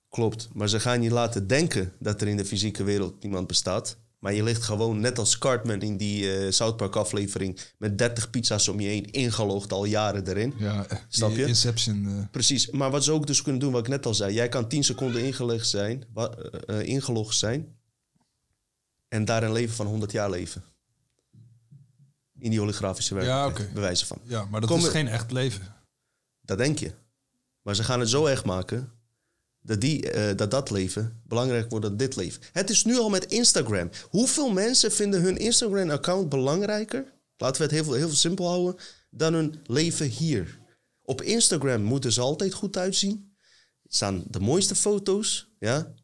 Klopt, 0.09 0.49
maar 0.53 0.69
ze 0.69 0.81
gaan 0.81 1.03
je 1.03 1.11
laten 1.11 1.47
denken 1.47 1.93
dat 1.99 2.21
er 2.21 2.29
in 2.29 2.37
de 2.37 2.45
fysieke 2.45 2.85
wereld 2.85 3.23
niemand 3.23 3.47
bestaat. 3.47 3.97
Maar 4.27 4.35
je 4.35 4.43
ligt 4.43 4.63
gewoon 4.63 5.01
net 5.01 5.19
als 5.19 5.39
Cartman 5.39 5.81
in 5.81 5.97
die 5.97 6.37
eh 6.37 6.51
South 6.51 6.77
Park 6.77 6.97
aflevering 6.97 7.61
met 7.79 7.99
30 7.99 8.31
pizza's 8.31 8.69
om 8.69 8.81
je 8.81 8.89
heen 8.89 9.11
ingelogd 9.11 9.73
al 9.73 9.85
jaren 9.85 10.27
erin. 10.29 10.55
Ja, 10.59 10.87
Snap 11.09 11.31
je? 11.31 11.47
Inception. 11.47 12.07
eh. 12.07 12.31
Precies, 12.31 12.71
maar 12.71 12.91
wat 12.91 13.05
ze 13.05 13.13
ook 13.13 13.27
dus 13.27 13.43
kunnen 13.43 13.61
doen, 13.61 13.73
wat 13.73 13.81
ik 13.81 13.89
net 13.89 14.07
al 14.07 14.15
zei. 14.15 14.35
Jij 14.35 14.49
kan 14.49 14.69
10 14.69 14.85
seconden 14.85 15.23
ingelegd 15.25 15.69
zijn, 15.69 16.05
eh, 16.67 16.81
ingelogd 16.83 17.37
zijn 17.37 17.77
en 19.09 19.25
daar 19.25 19.43
een 19.43 19.53
leven 19.53 19.75
van 19.75 19.87
100 19.87 20.13
jaar 20.13 20.31
leven. 20.31 20.65
In 22.39 22.51
die 22.51 22.59
holografische 22.59 23.15
werkelijkheid, 23.15 23.69
Ja, 23.69 23.75
bewijzen 23.75 24.07
van. 24.07 24.19
Ja, 24.25 24.45
maar 24.45 24.61
dat 24.61 24.71
is 24.71 24.89
geen 24.89 25.09
echt 25.09 25.33
leven. 25.33 25.75
Dat 26.41 26.59
denk 26.59 26.79
je. 26.79 26.93
Maar 27.63 27.75
ze 27.75 27.85
gaan 27.85 28.01
het 28.01 28.09
zo 28.09 28.27
echt 28.27 28.45
maken 28.45 28.91
dat, 29.67 29.81
die, 29.81 30.11
eh, 30.11 30.37
dat 30.37 30.51
dat 30.51 30.71
leven 30.71 31.23
belangrijk 31.25 31.71
wordt 31.71 31.85
dan 31.87 31.97
dit 31.97 32.17
leven. 32.17 32.43
Het 32.53 32.71
is 32.71 32.85
nu 32.85 32.99
al 32.99 33.09
met 33.09 33.27
Instagram. 33.27 33.91
Hoeveel 34.09 34.51
mensen 34.51 34.93
vinden 34.93 35.23
hun 35.23 35.37
Instagram-account 35.37 36.29
belangrijker? 36.29 37.13
Laten 37.37 37.57
we 37.57 37.75
het 37.75 37.85
heel, 37.85 37.95
heel 37.95 38.11
simpel 38.11 38.49
houden. 38.49 38.77
Dan 39.11 39.35
hun 39.35 39.61
leven 39.67 40.07
hier. 40.07 40.59
Op 41.03 41.23
Instagram 41.23 41.83
moeten 41.83 42.13
ze 42.13 42.21
altijd 42.21 42.55
goed 42.55 42.77
uitzien. 42.77 43.37
Staan 43.89 44.25
de 44.31 44.41
mooiste 44.41 44.75
foto's. 44.75 45.49
Ja? 45.59 45.95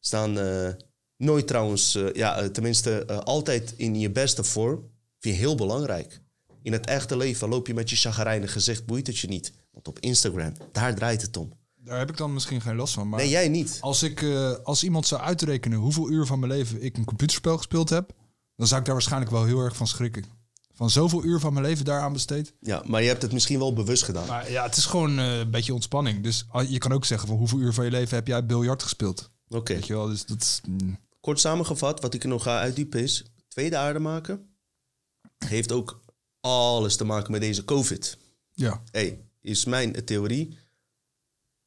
Staan 0.00 0.38
eh, 0.38 0.68
nooit 1.16 1.46
trouwens, 1.46 1.94
eh, 1.94 2.12
ja, 2.12 2.50
tenminste 2.50 3.06
altijd 3.06 3.74
in 3.76 3.98
je 3.98 4.10
beste 4.10 4.44
vorm. 4.44 4.90
Vind 5.18 5.34
je 5.34 5.40
heel 5.40 5.54
belangrijk. 5.54 6.20
In 6.62 6.72
het 6.72 6.86
echte 6.86 7.16
leven 7.16 7.48
loop 7.48 7.66
je 7.66 7.74
met 7.74 7.90
je 7.90 7.96
chagrijnig 7.96 8.52
gezicht, 8.52 8.86
boeit 8.86 9.06
het 9.06 9.18
je 9.18 9.28
niet. 9.28 9.52
Want 9.70 9.88
op 9.88 9.98
Instagram, 9.98 10.52
daar 10.72 10.94
draait 10.94 11.22
het 11.22 11.36
om. 11.36 11.59
Daar 11.84 11.98
heb 11.98 12.10
ik 12.10 12.16
dan 12.16 12.32
misschien 12.32 12.60
geen 12.60 12.76
last 12.76 12.94
van. 12.94 13.08
Maar 13.08 13.20
Nee, 13.20 13.28
jij 13.28 13.48
niet. 13.48 13.78
Als, 13.80 14.02
ik, 14.02 14.22
eh, 14.22 14.52
als 14.62 14.84
iemand 14.84 15.06
zou 15.06 15.20
uitrekenen 15.20 15.78
hoeveel 15.78 16.10
uur 16.10 16.26
van 16.26 16.38
mijn 16.38 16.52
leven 16.52 16.82
ik 16.82 16.96
een 16.96 17.04
computerspel 17.04 17.56
gespeeld 17.56 17.88
heb, 17.90 18.12
dan 18.56 18.66
zou 18.66 18.80
ik 18.80 18.86
daar 18.86 18.94
waarschijnlijk 18.94 19.32
wel 19.32 19.44
heel 19.44 19.60
erg 19.60 19.76
van 19.76 19.86
schrikken. 19.86 20.24
Van 20.72 20.90
zoveel 20.90 21.24
uur 21.24 21.40
van 21.40 21.52
mijn 21.52 21.64
leven 21.64 21.84
daaraan 21.84 22.12
besteed. 22.12 22.54
Ja, 22.60 22.82
maar 22.86 23.02
je 23.02 23.08
hebt 23.08 23.22
het 23.22 23.32
misschien 23.32 23.58
wel 23.58 23.72
bewust 23.72 24.02
gedaan. 24.02 24.26
Maar 24.26 24.50
ja, 24.50 24.62
het 24.62 24.76
is 24.76 24.86
gewoon 24.86 25.18
eh, 25.18 25.38
een 25.38 25.50
beetje 25.50 25.74
ontspanning. 25.74 26.22
Dus 26.22 26.44
ah, 26.48 26.70
je 26.70 26.78
kan 26.78 26.92
ook 26.92 27.04
zeggen 27.04 27.28
van 27.28 27.36
hoeveel 27.36 27.58
uur 27.58 27.72
van 27.72 27.84
je 27.84 27.90
leven 27.90 28.16
heb 28.16 28.26
jij 28.26 28.46
biljart 28.46 28.82
gespeeld. 28.82 29.30
Oké. 29.48 29.72
Weet 29.74 29.86
je 29.86 29.92
wel, 29.92 30.06
dus 30.06 30.24
dat 30.26 30.40
is... 30.40 30.60
mm. 30.68 30.98
Kort 31.20 31.40
samengevat, 31.40 32.00
wat 32.00 32.14
ik 32.14 32.22
er 32.22 32.28
nog 32.28 32.42
ga 32.42 32.58
uitdiepen 32.58 33.02
is... 33.02 33.24
tweede 33.48 33.76
aarde 33.76 33.98
maken 33.98 34.50
heeft 35.46 35.72
ook 35.72 36.00
alles 36.40 36.96
te 36.96 37.04
maken 37.04 37.32
met 37.32 37.40
deze 37.40 37.64
COVID. 37.64 38.18
Ja. 38.52 38.82
Hey, 38.90 39.24
is 39.40 39.64
mijn 39.64 40.04
theorie. 40.04 40.58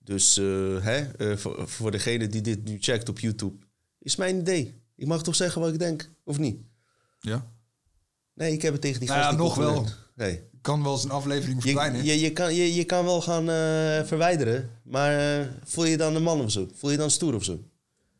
Dus 0.03 0.37
eh, 0.37 0.43
hè, 0.81 0.99
eh, 1.01 1.37
voor, 1.37 1.67
voor 1.67 1.91
degene 1.91 2.27
die 2.27 2.41
dit 2.41 2.63
nu 2.63 2.77
checkt 2.79 3.09
op 3.09 3.19
YouTube... 3.19 3.65
is 3.99 4.15
mijn 4.15 4.39
idee. 4.39 4.81
Ik 4.95 5.07
mag 5.07 5.23
toch 5.23 5.35
zeggen 5.35 5.61
wat 5.61 5.73
ik 5.73 5.79
denk, 5.79 6.09
of 6.23 6.37
niet? 6.37 6.61
Ja. 7.19 7.51
Nee, 8.33 8.53
ik 8.53 8.61
heb 8.61 8.73
het 8.73 8.81
tegen 8.81 8.99
die 8.99 9.09
Nou 9.09 9.21
ja, 9.21 9.31
nog 9.31 9.55
wel. 9.55 9.85
Nee. 10.15 10.43
Kan 10.61 10.83
wel 10.83 10.93
eens 10.93 11.03
een 11.03 11.09
aflevering 11.09 11.61
verdwijnen. 11.61 12.03
Je, 12.03 12.13
je, 12.13 12.19
je, 12.19 12.31
kan, 12.31 12.55
je, 12.55 12.73
je 12.73 12.83
kan 12.83 13.05
wel 13.05 13.21
gaan 13.21 13.49
eh, 13.49 14.07
verwijderen, 14.07 14.69
maar 14.83 15.49
voel 15.63 15.85
je 15.85 15.97
dan 15.97 16.15
een 16.15 16.23
man 16.23 16.41
of 16.41 16.51
zo? 16.51 16.69
Voel 16.73 16.91
je 16.91 16.97
dan 16.97 17.11
stoer 17.11 17.33
of 17.33 17.43
zo? 17.43 17.53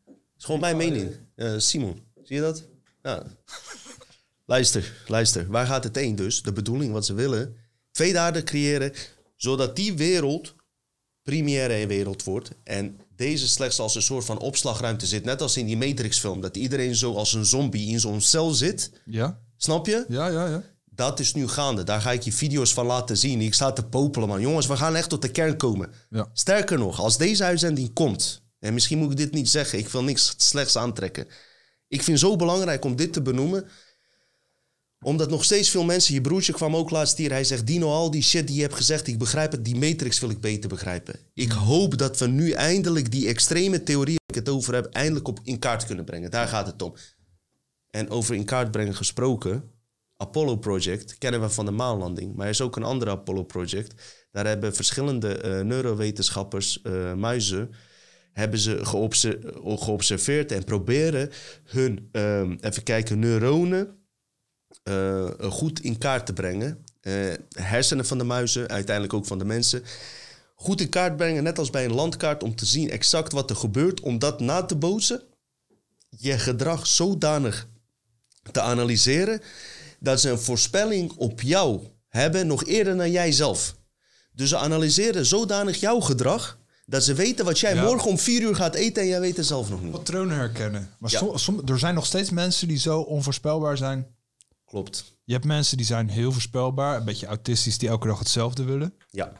Dat 0.06 0.16
is 0.38 0.46
gewoon 0.46 0.60
mijn 0.60 0.78
mening. 0.78 1.12
Simon, 1.58 2.04
zie 2.24 2.36
je 2.36 2.42
dat? 2.42 2.64
Ja. 3.02 3.24
luister, 4.46 4.94
luister. 5.08 5.48
Waar 5.48 5.66
gaat 5.66 5.84
het 5.84 5.96
heen 5.96 6.16
dus? 6.16 6.42
De 6.42 6.54
bedoeling, 6.54 6.92
wat 6.92 7.06
ze 7.06 7.14
willen. 7.14 7.56
Tweede 7.92 8.20
aarde 8.20 8.44
creëren, 8.44 8.94
zodat 9.36 9.76
die 9.76 9.94
wereld 9.94 10.56
primaire 11.24 11.88
wereld 11.88 12.24
wordt. 12.24 12.52
En 12.64 13.00
deze 13.16 13.48
slechts 13.48 13.80
als 13.80 13.96
een 13.96 14.02
soort 14.02 14.26
van 14.26 14.40
opslagruimte 14.40 15.06
zit. 15.06 15.24
Net 15.24 15.42
als 15.42 15.58
in 15.58 15.66
die 15.66 15.78
Matrix-film. 15.78 16.42
Dat 16.42 16.58
iedereen 16.58 16.96
zo 16.96 17.14
als 17.14 17.34
een 17.34 17.46
zombie 17.46 17.90
in 17.90 18.00
zo'n 18.00 18.22
cel 18.22 18.52
zit. 18.52 18.92
Ja. 19.06 19.40
Snap 19.58 19.86
je? 19.86 20.06
Ja, 20.08 20.28
ja, 20.28 20.48
ja. 20.48 20.64
Dat 20.86 21.20
is 21.20 21.34
nu 21.34 21.48
gaande. 21.48 21.84
Daar 21.84 22.02
ga 22.02 22.12
ik 22.12 22.22
je 22.22 22.32
video's 22.32 22.74
van 22.74 22.86
laten 22.86 23.18
zien. 23.18 23.42
Ik 23.42 23.54
sta 23.54 23.72
te 23.72 23.86
popelen, 23.86 24.28
man. 24.28 24.42
Jongens, 24.42 24.68
we 24.68 24.78
gaan 24.78 24.96
echt 24.96 25.10
tot 25.10 25.22
de 25.22 25.32
kern 25.32 25.58
komen. 25.58 25.92
Ja. 26.10 26.30
Sterker 26.34 26.78
nog, 26.78 27.00
als 27.00 27.18
deze 27.18 27.44
uitzending 27.44 27.94
komt... 27.94 28.44
en 28.60 28.74
misschien 28.74 28.98
moet 28.98 29.12
ik 29.12 29.18
dit 29.18 29.34
niet 29.34 29.50
zeggen... 29.50 29.80
ik 29.80 29.88
wil 29.88 30.04
niks 30.04 30.34
slechts 30.38 30.78
aantrekken. 30.78 31.28
Ik 31.88 32.04
vind 32.04 32.20
het 32.20 32.30
zo 32.30 32.36
belangrijk 32.36 32.86
om 32.86 32.96
dit 32.96 33.14
te 33.14 33.22
benoemen... 33.22 33.68
omdat 35.04 35.30
nog 35.30 35.44
steeds 35.44 35.70
veel 35.70 35.84
mensen... 35.84 36.14
je 36.14 36.22
broertje 36.22 36.54
kwam 36.54 36.76
ook 36.76 36.90
laatst 36.90 37.18
hier... 37.18 37.32
hij 37.32 37.44
zegt, 37.44 37.68
Dino, 37.68 37.92
al 37.92 38.12
die 38.12 38.24
shit 38.24 38.48
die 38.48 38.56
je 38.56 38.62
hebt 38.62 38.76
gezegd... 38.76 39.08
ik 39.08 39.18
begrijp 39.18 39.52
het, 39.52 39.66
die 39.66 39.76
matrix 39.76 40.20
wil 40.20 40.30
ik 40.30 40.42
beter 40.42 40.70
begrijpen. 40.70 41.16
Ik 41.34 41.52
hoop 41.52 41.98
dat 41.98 42.20
we 42.20 42.28
nu 42.28 42.52
eindelijk 42.52 43.12
die 43.12 43.28
extreme 43.28 43.84
theorie... 43.84 44.16
waar 44.16 44.38
ik 44.38 44.46
het 44.46 44.56
over 44.56 44.74
heb, 44.74 44.86
eindelijk 44.86 45.28
op 45.28 45.40
in 45.44 45.60
kaart 45.60 45.86
kunnen 45.86 46.06
brengen. 46.06 46.32
Daar 46.32 46.48
gaat 46.48 46.68
het 46.68 46.82
om. 46.82 46.94
En 47.90 48.10
over 48.10 48.36
in 48.36 48.46
kaart 48.46 48.72
brengen 48.72 48.96
gesproken... 48.96 49.72
Apollo 50.18 50.56
Project 50.58 51.18
kennen 51.18 51.42
we 51.42 51.50
van 51.50 51.66
de 51.66 51.72
maanlanding, 51.72 52.36
maar 52.36 52.46
er 52.46 52.52
is 52.52 52.62
ook 52.62 52.76
een 52.76 52.84
andere 52.84 53.12
Apollo 53.12 53.44
Project. 53.44 53.94
Daar 54.32 54.46
hebben 54.46 54.76
verschillende 54.76 55.38
eh, 55.38 55.62
neurowetenschappers, 55.62 56.82
eh, 56.82 57.14
muizen, 57.14 57.72
hebben 58.32 58.60
ze 58.60 58.86
geobse- 58.86 59.40
geobserveerd 59.64 60.52
en 60.52 60.64
proberen 60.64 61.30
hun, 61.64 62.10
ehm, 62.12 62.56
even 62.60 62.84
kijken, 62.84 63.20
neuronen 63.20 64.03
eh, 64.84 65.30
goed 65.40 65.80
in 65.82 65.98
kaart 65.98 66.26
te 66.26 66.34
brengen. 66.34 66.86
Eh, 67.02 67.14
hersenen 67.50 68.06
van 68.06 68.18
de 68.18 68.24
muizen, 68.24 68.68
uiteindelijk 68.70 69.14
ook 69.14 69.26
van 69.26 69.38
de 69.38 69.46
mensen. 69.46 69.84
Goed 70.56 70.82
in 70.82 70.90
kaart 70.90 71.18
brengen, 71.18 71.44
net 71.44 71.60
als 71.60 71.70
bij 71.70 71.86
een 71.86 71.94
landkaart, 71.94 72.44
om 72.44 72.56
te 72.56 72.66
zien 72.66 72.90
exact 72.90 73.32
wat 73.32 73.50
er 73.50 73.56
gebeurt, 73.56 74.00
om 74.00 74.20
dat 74.20 74.40
na 74.40 74.64
te 74.64 74.76
bootsen. 74.76 75.22
Je 76.10 76.40
gedrag 76.40 76.88
zodanig 76.88 77.68
te 78.52 78.62
analyseren 78.62 79.42
dat 80.00 80.22
ze 80.22 80.30
een 80.30 80.40
voorspelling 80.40 81.12
op 81.18 81.42
jou 81.42 81.82
hebben 82.10 82.48
nog 82.48 82.66
eerder 82.66 82.98
dan 82.98 83.12
jij 83.12 83.32
zelf. 83.32 83.76
Dus 84.32 84.50
ze 84.50 84.58
analyseren 84.58 85.26
zodanig 85.26 85.80
jouw 85.80 86.00
gedrag 86.00 86.58
dat 86.86 87.04
ze 87.04 87.14
weten 87.14 87.46
wat 87.46 87.60
jij 87.60 87.76
Ja. 87.76 87.84
morgen 87.84 88.10
om 88.10 88.18
vier 88.18 88.42
uur 88.42 88.56
gaat 88.56 88.76
eten 88.76 89.02
en 89.02 89.08
jij 89.08 89.20
weet 89.20 89.38
het 89.38 89.46
zelf 89.46 89.70
nog 89.70 89.82
niet. 89.82 89.92
Patronen 89.92 90.38
herkennen. 90.38 90.90
Maar 91.00 91.12
Ja. 91.12 91.18
som- 91.18 91.38
som- 91.38 91.62
er 91.66 91.80
zijn 91.80 91.96
nog 91.96 92.06
steeds 92.06 92.30
mensen 92.30 92.68
die 92.68 92.78
zo 92.80 93.00
onvoorspelbaar 93.00 93.78
zijn. 93.78 94.13
Klopt. 94.74 95.18
Je 95.24 95.34
hebt 95.34 95.46
mensen 95.46 95.78
die 95.78 95.86
zijn 95.86 96.10
heel 96.10 96.32
voorspelbaar. 96.32 96.98
Een 96.98 97.06
beetje 97.06 97.26
autistisch 97.26 97.78
die 97.78 97.90
elke 97.90 98.08
dag 98.08 98.20
hetzelfde 98.20 98.64
willen. 98.64 98.94
Ja. 99.10 99.34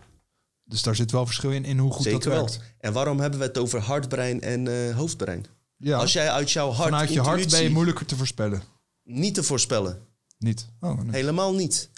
Dus 0.64 0.82
daar 0.82 0.96
zit 0.96 1.12
wel 1.12 1.26
verschil 1.26 1.52
in, 1.52 1.66
in 1.66 1.78
hoe 1.78 1.92
goed 1.92 2.04
Zeker 2.04 2.20
dat 2.20 2.34
wel. 2.34 2.46
werkt. 2.46 2.60
En 2.78 2.94
waarom 2.94 3.20
hebben 3.20 3.40
we 3.40 3.46
het 3.46 3.58
over 3.58 3.80
hartbrein 3.80 4.42
en 4.42 4.68
eh, 4.68 4.96
hoofdbrein? 4.96 5.46
Ja. 5.78 5.98
Als 5.98 6.14
jij 6.14 6.30
uit 6.30 6.52
jouw 6.52 6.72
hart 6.72 6.90
Vanuit 6.90 7.14
je 7.14 7.22
hart 7.22 7.50
ben 7.50 7.64
je 7.64 7.70
moeilijker 7.70 8.06
te 8.06 8.16
voorspellen. 8.16 8.64
Niet 9.04 9.34
te 9.34 9.44
voorspellen. 9.44 10.08
Niet. 10.38 10.68
Oh, 10.80 11.02
nee. 11.02 11.12
Helemaal 11.12 11.54
niet. 11.54 11.90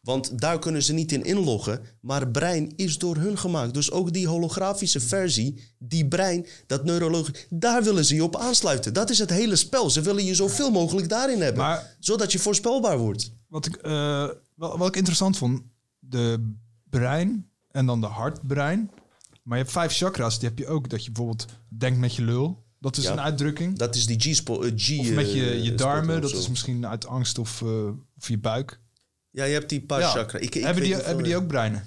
Want 0.00 0.38
daar 0.40 0.58
kunnen 0.58 0.82
ze 0.82 0.92
niet 0.92 1.12
in 1.12 1.24
inloggen. 1.24 1.80
Maar 2.00 2.28
brein 2.28 2.72
is 2.76 2.98
door 2.98 3.16
hun 3.16 3.38
gemaakt. 3.38 3.74
Dus 3.74 3.90
ook 3.90 4.12
die 4.12 4.26
holografische 4.28 5.00
versie, 5.00 5.60
die 5.78 6.08
brein, 6.08 6.46
dat 6.66 6.84
neurologisch, 6.84 7.46
daar 7.50 7.82
willen 7.82 8.04
ze 8.04 8.14
je 8.14 8.24
op 8.24 8.36
aansluiten. 8.36 8.92
Dat 8.94 9.10
is 9.10 9.18
het 9.18 9.30
hele 9.30 9.56
spel. 9.56 9.90
Ze 9.90 10.00
willen 10.00 10.24
je 10.24 10.34
zoveel 10.34 10.70
mogelijk 10.70 11.08
daarin 11.08 11.40
hebben. 11.40 11.82
zodat 11.98 12.32
je 12.32 12.38
voorspelbaar 12.38 12.98
wordt. 12.98 13.32
Wat 13.48 13.66
ik, 13.66 13.76
eh, 13.76 14.28
wel- 14.54 14.78
wat 14.78 14.88
ik 14.88 14.96
interessant 14.96 15.36
vond, 15.36 15.62
de 15.98 16.52
brein 16.90 17.48
en 17.70 17.86
dan 17.86 18.00
de 18.00 18.06
hartbrein. 18.06 18.90
Maar 19.42 19.56
je 19.58 19.62
hebt 19.64 19.74
vijf 19.74 19.92
chakras, 19.96 20.38
die 20.38 20.48
heb 20.48 20.58
je 20.58 20.66
ook. 20.66 20.88
Dat 20.88 21.04
je 21.04 21.10
bijvoorbeeld 21.12 21.46
denkt 21.68 21.98
met 21.98 22.14
je 22.14 22.22
lul. 22.22 22.62
Dat 22.78 22.96
is 22.96 23.04
Ja. 23.04 23.12
een 23.12 23.20
uitdrukking. 23.20 23.78
Dat 23.78 23.94
is 23.94 24.06
die 24.06 24.18
G-spot. 24.20 24.64
G, 24.76 24.98
of 24.98 25.10
met 25.10 25.32
je, 25.32 25.50
eh, 25.50 25.64
je 25.64 25.74
darmen, 25.74 26.20
dat 26.20 26.32
is 26.32 26.48
misschien 26.48 26.86
uit 26.86 27.06
angst 27.06 27.38
of, 27.38 27.62
of 28.18 28.28
je 28.28 28.38
buik. 28.38 28.80
Ja, 29.30 29.44
je 29.44 29.52
hebt 29.52 29.68
die 29.68 29.80
paar 29.80 30.00
Ja. 30.00 30.10
chakra. 30.10 30.38
Ik, 30.38 30.54
ik 30.54 30.62
hebben, 30.62 30.82
die, 30.82 30.94
hebben 30.94 31.24
die 31.24 31.36
ook 31.36 31.46
breinen? 31.46 31.84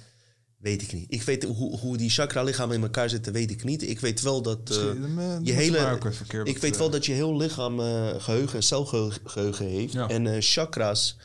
Weet 0.57 0.81
ik 0.81 0.93
niet. 0.93 1.13
Ik 1.13 1.21
weet 1.21 1.43
hoe, 1.43 1.79
hoe 1.79 1.97
die 1.97 2.09
chakra-lichamen 2.09 2.75
in 2.75 2.81
elkaar 2.81 3.09
zitten, 3.09 3.33
weet 3.33 3.51
ik 3.51 3.63
niet. 3.63 3.89
Ik 3.89 3.99
weet 3.99 4.21
wel 4.21 4.41
dat 4.41 4.69
eh, 4.69 4.89
eh, 4.89 5.39
je 5.41 5.51
hele. 5.51 5.99
ik 6.43 6.57
weet 6.57 6.77
wel 6.77 6.89
dat 6.89 7.05
je 7.05 7.11
heel 7.11 7.37
lichaam 7.37 7.79
eh, 7.79 8.07
geheugen 8.17 8.55
en 8.55 8.63
celgeheugen 8.63 9.65
heeft. 9.65 9.93
Ja. 9.93 10.07
En 10.07 10.41
chakra's, 10.41 11.17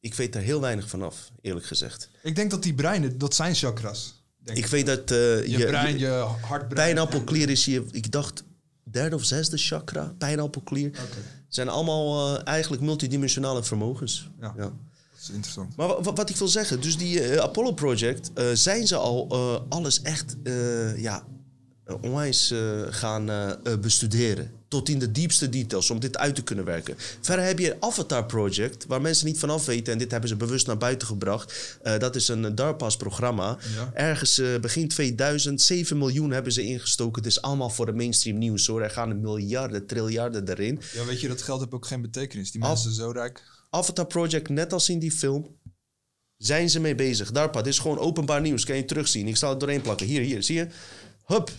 ik 0.00 0.14
weet 0.14 0.34
er 0.34 0.40
heel 0.40 0.60
weinig 0.60 0.88
van 0.88 1.02
af, 1.02 1.30
eerlijk 1.40 1.66
gezegd. 1.66 2.10
Ik 2.22 2.36
denk 2.36 2.50
dat 2.50 2.62
die 2.62 2.74
breinen, 2.74 3.18
dat 3.18 3.34
zijn 3.34 3.54
chakras. 3.54 4.18
Denk 4.38 4.58
Ik 4.58 4.66
weet 4.66 4.86
dat 4.86 5.10
eh, 5.10 5.46
Je 5.46 5.66
brein, 5.66 5.98
je 5.98 6.08
hartbrein. 6.40 6.74
Pijnappelklier 6.74 7.50
is 7.50 7.64
je, 7.64 7.84
ik 7.90 8.12
dacht, 8.12 8.44
derde 8.82 9.16
of 9.16 9.24
zesde 9.24 9.56
chakra. 9.56 10.14
Pijnappelklier. 10.18 10.90
Zijn 11.48 11.68
allemaal 11.68 12.42
eigenlijk 12.42 12.82
multidimensionale 12.82 13.62
vermogens. 13.62 14.30
Ja. 14.40 14.72
Dat 15.18 15.28
is 15.28 15.34
interessant. 15.34 15.76
Maar 15.76 15.86
wa- 15.88 16.02
wa- 16.02 16.12
wat 16.12 16.30
ik 16.30 16.36
wil 16.36 16.48
zeggen, 16.48 16.80
dus 16.80 16.96
die 16.96 17.20
eh, 17.20 17.40
Apollo 17.40 17.72
Project, 17.72 18.30
eh, 18.34 18.46
zijn 18.52 18.86
ze 18.86 18.96
al 18.96 19.26
eh, 19.30 19.60
alles 19.68 20.02
echt 20.02 20.36
ja, 20.96 21.24
onwijs 22.00 22.54
gaan 22.90 23.30
bestuderen. 23.80 24.50
Tot 24.68 24.88
in 24.88 24.98
de 24.98 25.10
diepste 25.12 25.48
details, 25.48 25.90
om 25.90 26.00
dit 26.00 26.16
uit 26.16 26.34
te 26.34 26.42
kunnen 26.42 26.64
werken. 26.64 26.94
Verder 27.20 27.44
heb 27.44 27.58
je 27.58 27.76
Avatar 27.80 28.26
Project, 28.26 28.86
waar 28.86 29.00
mensen 29.00 29.26
niet 29.26 29.38
vanaf 29.38 29.64
weten. 29.66 29.92
En 29.92 29.98
dit 29.98 30.10
hebben 30.10 30.28
ze 30.28 30.36
bewust 30.36 30.66
naar 30.66 30.76
buiten 30.76 31.08
gebracht. 31.08 31.78
Dat 31.98 32.16
is 32.16 32.28
een 32.28 32.54
DARPA's 32.54 32.96
programma. 32.96 33.58
Ja. 33.76 33.90
Ergens 33.94 34.40
begin 34.60 34.88
2000, 34.88 35.60
7 35.60 35.98
miljoen 35.98 36.30
hebben 36.30 36.52
ze 36.52 36.62
ingestoken. 36.62 37.22
Het 37.22 37.30
is 37.30 37.42
allemaal 37.42 37.70
voor 37.70 37.86
de 37.86 37.92
mainstream 37.92 38.38
nieuws 38.38 38.66
hoor. 38.66 38.82
Er 38.82 38.90
gaan 38.90 39.20
miljarden, 39.20 39.86
triljarden 39.86 40.48
erin. 40.48 40.80
Ja, 40.94 41.04
weet 41.04 41.20
je, 41.20 41.28
dat 41.28 41.42
geld 41.42 41.60
heeft 41.60 41.72
ook 41.72 41.86
geen 41.86 42.02
betekenis. 42.02 42.50
Die 42.50 42.60
mensen 42.60 42.92
zijn 42.92 43.06
zo 43.06 43.10
rijk. 43.12 43.42
Avatar 43.70 44.06
Project, 44.06 44.48
net 44.48 44.72
als 44.72 44.88
in 44.88 44.98
die 44.98 45.12
film, 45.12 45.58
zijn 46.36 46.70
ze 46.70 46.80
mee 46.80 46.94
bezig. 46.94 47.32
DARPA, 47.32 47.62
dit 47.62 47.72
is 47.72 47.78
gewoon 47.78 47.98
openbaar 47.98 48.40
nieuws. 48.40 48.64
Kan 48.64 48.76
je 48.76 48.84
terugzien. 48.84 49.28
Ik 49.28 49.36
zal 49.36 49.50
het 49.50 49.60
doorheen 49.60 49.80
plakken. 49.80 50.06
Hier, 50.06 50.20
hier, 50.20 50.42
zie 50.42 50.56
je? 50.56 50.68
Hup. 51.24 51.50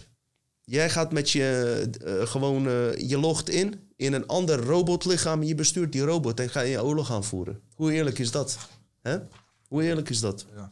Jij 0.61 0.89
gaat 0.89 1.11
met 1.11 1.29
je 1.29 1.89
eh, 2.03 2.27
gewoon, 2.27 2.67
eh, 2.67 3.09
je 3.09 3.17
logt 3.17 3.49
in 3.49 3.89
in 3.95 4.13
een 4.13 4.27
ander 4.27 4.59
robotlichaam. 4.59 5.43
Je 5.43 5.55
bestuurt 5.55 5.91
die 5.91 6.01
robot 6.01 6.39
en 6.39 6.49
ga 6.49 6.61
je 6.61 6.83
oorlog 6.83 7.11
aanvoeren. 7.11 7.61
Hoe 7.75 7.91
eerlijk 7.91 8.19
is 8.19 8.31
dat? 8.31 8.57
Hè? 9.01 9.19
Hoe 9.67 9.83
eerlijk 9.83 10.09
is 10.09 10.19
dat? 10.19 10.45
Ja. 10.55 10.71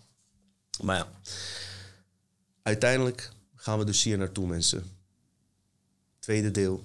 Maar 0.84 0.97
ja, 0.97 1.07
uiteindelijk 2.61 3.31
gaan 3.55 3.80
we 3.80 3.85
dus 3.85 4.03
hier 4.03 4.18
naartoe, 4.18 4.47
mensen. 4.47 4.84
Tweede 6.19 6.51
deel 6.51 6.84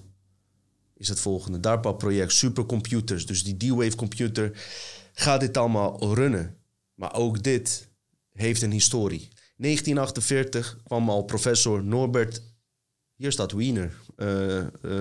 is 1.03 1.09
het 1.09 1.19
volgende. 1.19 1.59
DARPA-project, 1.59 2.33
supercomputers. 2.33 3.25
Dus 3.25 3.43
die 3.43 3.57
D-Wave 3.57 3.95
computer 3.95 4.51
gaat 5.13 5.39
dit 5.39 5.57
allemaal 5.57 6.13
runnen. 6.13 6.57
Maar 6.93 7.13
ook 7.13 7.43
dit 7.43 7.89
heeft 8.31 8.61
een 8.61 8.71
historie. 8.71 9.29
1948 9.55 10.77
kwam 10.83 11.09
al 11.09 11.23
professor 11.23 11.83
Norbert... 11.83 12.51
Hier 13.15 13.31
staat 13.31 13.51
Wiener 13.51 13.95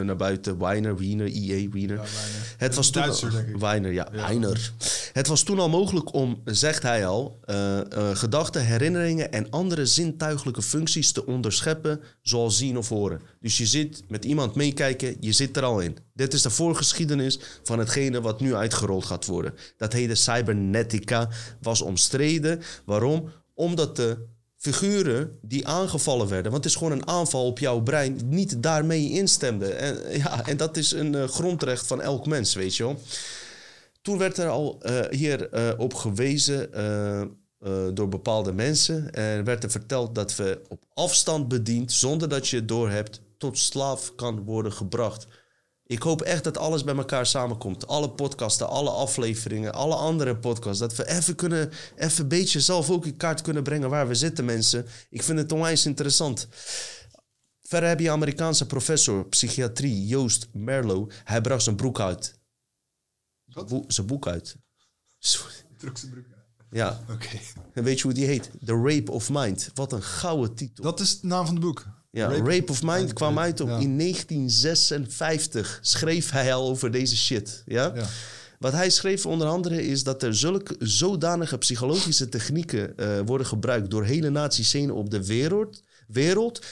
naar 0.04 0.16
buiten. 0.16 0.58
Weiner, 0.58 0.96
Wiener, 0.96 1.26
IE, 1.26 1.68
Wiener. 1.70 2.00
Het 2.56 2.74
was 2.74 2.90
toen 2.90 3.02
Duitser, 3.02 3.48
ik. 3.48 3.56
Weiner, 3.56 3.92
ja, 3.92 4.08
Weiner. 4.12 4.72
Het 5.12 5.26
was 5.26 5.42
toen 5.42 5.58
al 5.58 5.68
mogelijk 5.68 6.14
om, 6.14 6.40
zegt 6.44 6.82
hij 6.82 7.06
al, 7.06 7.38
eh, 7.44 7.78
eh, 7.78 8.16
gedachten, 8.16 8.66
herinneringen 8.66 9.32
en 9.32 9.50
andere 9.50 9.86
zintuigelijke 9.86 10.62
functies 10.62 11.12
te 11.12 11.26
onderscheppen, 11.26 12.00
zoals 12.22 12.56
zien 12.56 12.78
of 12.78 12.88
horen. 12.88 13.20
Dus 13.40 13.58
je 13.58 13.66
zit 13.66 14.02
met 14.08 14.24
iemand 14.24 14.54
meekijken, 14.54 15.16
je 15.20 15.32
zit 15.32 15.56
er 15.56 15.62
al 15.62 15.80
in. 15.80 15.96
Dit 16.14 16.32
is 16.32 16.42
de 16.42 16.50
voorgeschiedenis 16.50 17.38
van 17.62 17.78
hetgene 17.78 18.20
wat 18.20 18.40
nu 18.40 18.54
uitgerold 18.54 19.04
gaat 19.04 19.26
worden. 19.26 19.54
Dat 19.76 19.92
heette 19.92 20.14
cybernetica, 20.14 21.28
was 21.60 21.82
omstreden. 21.82 22.62
Waarom? 22.84 23.30
Omdat 23.54 23.96
de 23.96 24.26
figuren 24.62 25.38
die 25.40 25.66
aangevallen 25.66 26.28
werden, 26.28 26.52
want 26.52 26.64
het 26.64 26.72
is 26.72 26.78
gewoon 26.78 26.92
een 26.92 27.06
aanval 27.06 27.46
op 27.46 27.58
jouw 27.58 27.80
brein, 27.80 28.20
niet 28.24 28.62
daarmee 28.62 29.10
instemden. 29.10 29.78
En, 29.78 30.18
ja, 30.18 30.46
en 30.46 30.56
dat 30.56 30.76
is 30.76 30.92
een 30.92 31.14
eh, 31.14 31.28
grondrecht 31.28 31.86
van 31.86 32.00
elk 32.00 32.26
mens, 32.26 32.54
weet 32.54 32.76
je 32.76 32.82
wel. 32.82 33.00
Toen 34.02 34.18
werd 34.18 34.38
er 34.38 34.48
al 34.48 34.78
eh, 34.80 35.00
hier 35.10 35.48
eh, 35.48 35.78
op 35.78 35.94
gewezen 35.94 36.70
door 37.94 38.08
bepaalde 38.08 38.52
mensen. 38.52 39.12
En 39.12 39.44
werd 39.44 39.64
er 39.64 39.70
verteld 39.70 40.14
dat 40.14 40.36
we 40.36 40.60
op 40.68 40.84
afstand 40.94 41.48
bediend, 41.48 41.92
zonder 41.92 42.28
dat 42.28 42.48
je 42.48 42.56
het 42.56 42.68
doorhebt, 42.68 43.20
tot 43.38 43.58
slaaf 43.58 44.14
kan 44.14 44.44
worden 44.44 44.72
gebracht. 44.72 45.26
Ik 45.92 46.02
hoop 46.02 46.22
echt 46.22 46.44
dat 46.44 46.58
alles 46.58 46.84
bij 46.84 46.96
elkaar 46.96 47.26
samenkomt. 47.26 47.86
Alle 47.86 48.10
podcasten, 48.10 48.68
alle 48.68 48.90
afleveringen, 48.90 49.72
alle 49.72 49.94
andere 49.94 50.36
podcasts. 50.36 50.78
Dat 50.78 50.96
we 50.96 51.08
even 51.08 51.34
kunnen, 51.34 51.70
even 51.96 52.22
een 52.22 52.28
beetje 52.28 52.60
zelf 52.60 52.90
ook 52.90 53.06
in 53.06 53.16
kaart 53.16 53.40
kunnen 53.40 53.62
brengen 53.62 53.90
waar 53.90 54.08
we 54.08 54.14
zitten, 54.14 54.44
mensen. 54.44 54.86
Ik 55.10 55.22
vind 55.22 55.38
het 55.38 55.52
onwijs 55.52 55.86
interessant. 55.86 56.48
Verder 57.60 57.88
heb 57.88 58.00
je 58.00 58.10
Amerikaanse 58.10 58.66
professor 58.66 59.28
psychiatrie 59.28 60.06
Joost 60.06 60.48
Merlo. 60.52 61.08
Hij 61.24 61.40
bracht 61.40 61.62
zijn 61.62 61.76
broek 61.76 62.00
uit. 62.00 62.38
Boe- 63.44 63.84
zijn 63.86 64.06
boek 64.06 64.26
uit. 64.26 64.56
Druk 65.76 65.98
zijn 65.98 66.12
broek 66.12 66.26
uit. 66.34 66.66
Ja. 66.70 67.04
Oké. 67.10 67.38
En 67.72 67.84
weet 67.84 67.96
je 67.96 68.02
hoe 68.02 68.12
die 68.12 68.26
heet? 68.26 68.50
The 68.64 68.82
Rape 68.84 69.10
of 69.12 69.30
Mind. 69.30 69.70
Wat 69.74 69.92
een 69.92 70.02
gouden 70.02 70.54
titel. 70.54 70.84
Dat 70.84 71.00
is 71.00 71.20
de 71.20 71.26
naam 71.26 71.46
van 71.46 71.54
het 71.54 71.64
boek. 71.64 71.86
Ja, 72.14 72.28
Rape, 72.28 72.70
of 72.70 72.82
Mind 72.82 73.12
kwam 73.12 73.38
uit 73.38 73.60
op, 73.60 73.68
in 73.68 73.98
1956. 73.98 75.78
Schreef 75.82 76.30
hij 76.30 76.54
al 76.54 76.68
over 76.68 76.90
deze 76.90 77.16
shit. 77.16 77.62
Ja? 77.66 77.92
Wat 78.58 78.72
hij 78.72 78.90
schreef 78.90 79.26
onder 79.26 79.46
andere 79.46 79.86
is 79.86 80.04
dat 80.04 80.22
er 80.22 80.34
zulke 80.34 80.76
zodanige 80.78 81.58
psychologische 81.58 82.28
technieken 82.28 82.96
eh, 82.96 83.20
worden 83.26 83.46
gebruikt 83.46 83.90
door 83.90 84.04
hele 84.04 84.30
naties 84.30 84.72
heen 84.72 84.92
op 84.92 85.10
de 85.10 85.26
wereld. 85.26 85.82
wereld 86.08 86.64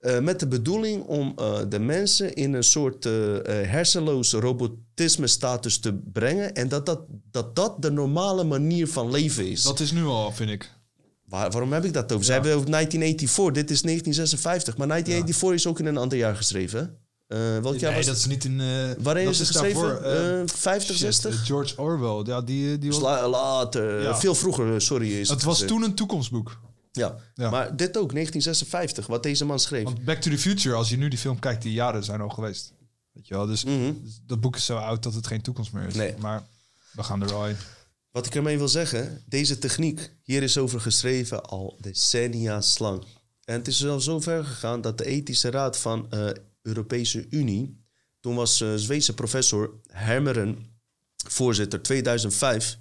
eh, 0.00 0.18
met 0.18 0.40
de 0.40 0.46
bedoeling 0.46 1.04
om 1.04 1.32
eh, 1.36 1.58
de 1.68 1.78
mensen 1.78 2.34
in 2.34 2.52
een 2.52 2.64
soort 2.64 3.04
hersenloos 3.44 4.32
robotisme-status 4.32 5.78
te 5.78 5.94
brengen. 5.94 6.54
En 6.54 6.68
dat 6.68 6.86
dat, 6.86 7.00
dat 7.30 7.56
dat 7.56 7.82
de 7.82 7.90
normale 7.90 8.44
manier 8.44 8.88
van 8.88 9.10
leven 9.10 9.50
is. 9.50 9.62
Dat 9.62 9.80
is 9.80 9.92
nu 9.92 10.04
al, 10.04 10.32
vind 10.32 10.50
ik. 10.50 10.76
Waar- 11.28 11.50
waarom 11.50 11.72
heb 11.72 11.84
ik 11.84 11.92
dat 11.92 12.12
over? 12.12 12.24
Ze 12.24 12.32
hebben 12.32 12.54
over 12.54 12.70
1984. 12.70 13.62
Dit 13.62 13.70
is 13.70 13.82
1956. 13.82 14.76
Maar 14.76 14.86
1984 14.88 15.52
is 15.52 15.66
ook 15.66 15.78
in 15.78 15.86
een 15.86 15.96
ander 16.02 16.18
jaar 16.18 16.36
geschreven. 16.36 16.98
jaar 17.80 17.90
nee, 17.90 17.96
was 17.96 18.06
dat 18.06 18.16
is 18.16 18.26
niet 18.26 18.44
in... 18.44 18.60
eh 18.60 18.90
Waarin 18.98 19.28
is 19.28 19.38
het 19.38 19.48
geschreven? 19.48 20.04
eh, 20.04 20.40
Eh, 20.40 20.46
50, 20.46 20.96
shit, 20.96 20.98
60? 21.14 21.46
George 21.46 21.76
Orwell. 21.78 22.22
Ja, 22.32 22.40
die, 22.42 22.78
die 22.78 22.90
was... 22.90 23.00
Later. 23.30 24.02
Ja. 24.02 24.16
Veel 24.18 24.34
vroeger, 24.34 24.80
sorry. 24.80 25.12
Is 25.20 25.28
Het 25.28 25.42
was 25.42 25.52
gezegd. 25.52 25.70
toen 25.72 25.82
een 25.82 25.94
toekomstboek. 25.94 26.60
Ja. 26.92 27.16
maar 27.34 27.76
dit 27.76 27.88
ook, 27.96 28.12
1956, 28.12 29.06
wat 29.06 29.22
deze 29.22 29.44
man 29.44 29.58
schreef. 29.58 29.84
Want 29.84 30.04
Back 30.04 30.20
to 30.20 30.30
the 30.30 30.38
Future, 30.38 30.74
als 30.74 30.88
je 30.88 30.96
nu 30.96 31.08
die 31.08 31.18
film 31.18 31.38
kijkt, 31.38 31.62
die 31.62 31.72
jaren 31.72 32.04
zijn 32.04 32.20
al 32.20 32.28
geweest. 32.28 32.72
Weet 33.12 33.28
je 33.28 33.34
wel, 33.34 33.46
dus, 33.46 33.64
dus 33.64 34.20
dat 34.26 34.40
boek 34.40 34.56
is 34.56 34.64
zo 34.64 34.76
oud 34.76 35.02
dat 35.02 35.14
het 35.14 35.26
geen 35.26 35.40
toekomst 35.42 35.72
meer 35.72 35.86
is. 35.86 35.94
Mhm. 35.94 36.02
Nee. 36.02 36.14
Maar 36.20 36.42
we 36.92 37.02
gaan 37.02 37.22
er 37.22 37.32
al 37.34 37.46
in. 37.48 37.56
Wat 38.10 38.26
ik 38.26 38.34
ermee 38.34 38.58
wil 38.58 38.68
zeggen, 38.68 39.22
deze 39.26 39.58
techniek, 39.58 40.16
hier 40.22 40.42
is 40.42 40.58
over 40.58 40.80
geschreven 40.80 41.42
al 41.42 41.78
decennia 41.80 42.62
lang. 42.78 43.04
En 43.44 43.54
het 43.54 43.68
is 43.68 43.78
zelfs 43.78 44.04
zo 44.04 44.20
ver 44.20 44.44
gegaan 44.44 44.80
dat 44.80 44.98
de 44.98 45.04
ethische 45.04 45.50
raad 45.50 45.78
van 45.78 46.10
eh 46.10 46.30
Europese 46.62 47.26
Unie, 47.30 47.84
toen 48.20 48.34
was 48.34 48.60
eh 48.60 48.74
Zweedse 48.74 49.14
professor 49.14 49.80
Hermeren 49.86 50.66
voorzitter 51.28 51.82
2005. 51.82 52.78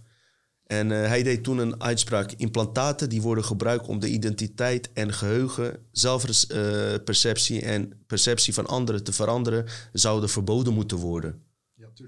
En 0.63 0.91
eh, 0.91 1.07
hij 1.07 1.23
deed 1.23 1.43
toen 1.43 1.57
een 1.57 1.81
uitspraak. 1.81 2.31
Implantaten 2.31 3.09
die 3.09 3.21
worden 3.21 3.43
gebruikt 3.43 3.87
om 3.87 3.99
de 3.99 4.09
identiteit 4.09 4.93
en 4.93 5.13
geheugen, 5.13 5.85
zelfperceptie 5.91 7.61
en 7.61 8.03
perceptie 8.07 8.53
van 8.53 8.65
anderen 8.65 9.03
te 9.03 9.13
veranderen, 9.13 9.65
zouden 9.93 10.29
verboden 10.29 10.73
moeten 10.73 10.97
worden. 10.97 11.43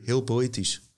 Heel 0.01 0.21
poëtisch. 0.21 0.89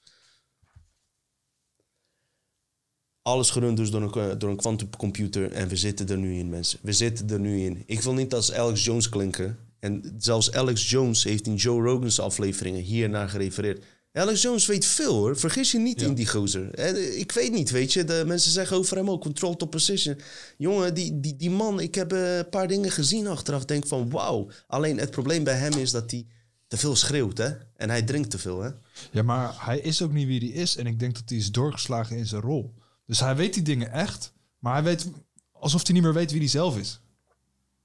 Alles 3.22 3.50
gerund 3.50 3.78
dus 3.78 3.92
door 3.92 4.02
een, 4.18 4.40
door 4.40 4.50
een 4.50 4.56
quantumcomputer. 4.56 5.52
En 5.52 5.68
we 5.68 5.76
zitten 5.76 6.10
er 6.10 6.18
nu 6.18 6.38
in, 6.38 6.50
mensen. 6.50 6.80
We 6.82 6.94
zitten 6.94 7.30
er 7.30 7.40
nu 7.40 7.62
in. 7.62 7.84
Ik 7.86 8.02
wil 8.02 8.14
niet 8.14 8.34
als 8.34 8.54
Alex 8.54 8.84
Jones 8.84 9.10
klinken. 9.10 9.58
En 9.80 10.16
zelfs 10.18 10.52
Alex 10.52 10.90
Jones 10.90 11.24
heeft 11.24 11.48
in 11.48 11.56
Joe 11.56 11.82
Rogan's 11.82 12.20
afleveringen 12.20 12.82
hiernaar 12.82 13.30
gerefereerd. 13.30 13.84
Alex 14.14 14.42
Jones 14.42 14.66
weet 14.66 14.86
veel 14.86 15.14
hoor. 15.16 15.38
Vergis 15.38 15.72
je 15.72 15.78
niet 15.80 16.02
in 16.02 16.14
die 16.14 16.28
gozer. 16.28 16.74
Eh, 16.74 17.20
Ik 17.20 17.32
weet 17.32 17.52
niet, 17.52 17.70
weet 17.70 17.94
je. 17.94 18.04
De 18.04 18.24
mensen 18.26 18.52
zeggen 18.52 18.78
over 18.78 18.98
hem 18.98 19.10
ook 19.10 19.22
control 19.22 19.56
top 19.56 19.72
position. 19.72 20.18
Jongen, 20.58 20.94
die, 20.94 21.20
die, 21.20 21.36
die 21.36 21.50
man, 21.50 21.80
ik 21.80 21.96
heb 21.96 22.14
eh, 22.14 22.38
een 22.38 22.50
paar 22.50 22.68
dingen 22.68 22.92
gezien 22.92 23.28
achteraf. 23.28 23.66
Denk 23.66 23.88
van 23.88 24.10
wauw. 24.10 24.50
Alleen 24.68 24.98
het 24.98 25.12
probleem 25.12 25.44
bij 25.44 25.58
hem 25.58 25.74
is 25.74 25.92
dat 25.92 26.12
hij 26.12 26.26
te 26.68 26.78
veel 26.78 26.96
schreeuwt, 26.96 27.38
hè. 27.38 27.50
En 27.76 27.90
hij 27.90 28.02
drinkt 28.04 28.30
te 28.30 28.38
veel, 28.38 28.62
hè. 28.62 28.70
Ja, 29.12 29.24
maar 29.24 29.54
hij 29.66 29.80
is 29.80 30.02
ook 30.02 30.12
niet 30.12 30.28
wie 30.28 30.40
hij 30.40 30.62
is. 30.62 30.76
En 30.76 30.88
ik 30.88 31.00
denk 31.00 31.14
dat 31.14 31.24
hij 31.26 31.38
is 31.38 31.52
doorgeslagen 31.52 32.18
in 32.18 32.26
zijn 32.26 32.42
rol. 32.42 32.74
Dus 33.06 33.20
hij 33.20 33.36
weet 33.36 33.54
die 33.54 33.64
dingen 33.64 33.92
echt. 33.92 34.34
Maar 34.60 34.74
hij 34.74 34.84
weet 34.84 35.08
alsof 35.52 35.84
hij 35.86 35.94
niet 35.94 36.04
meer 36.04 36.14
weet 36.14 36.32
wie 36.32 36.40
hij 36.40 36.50
zelf 36.50 36.78
is. 36.78 37.00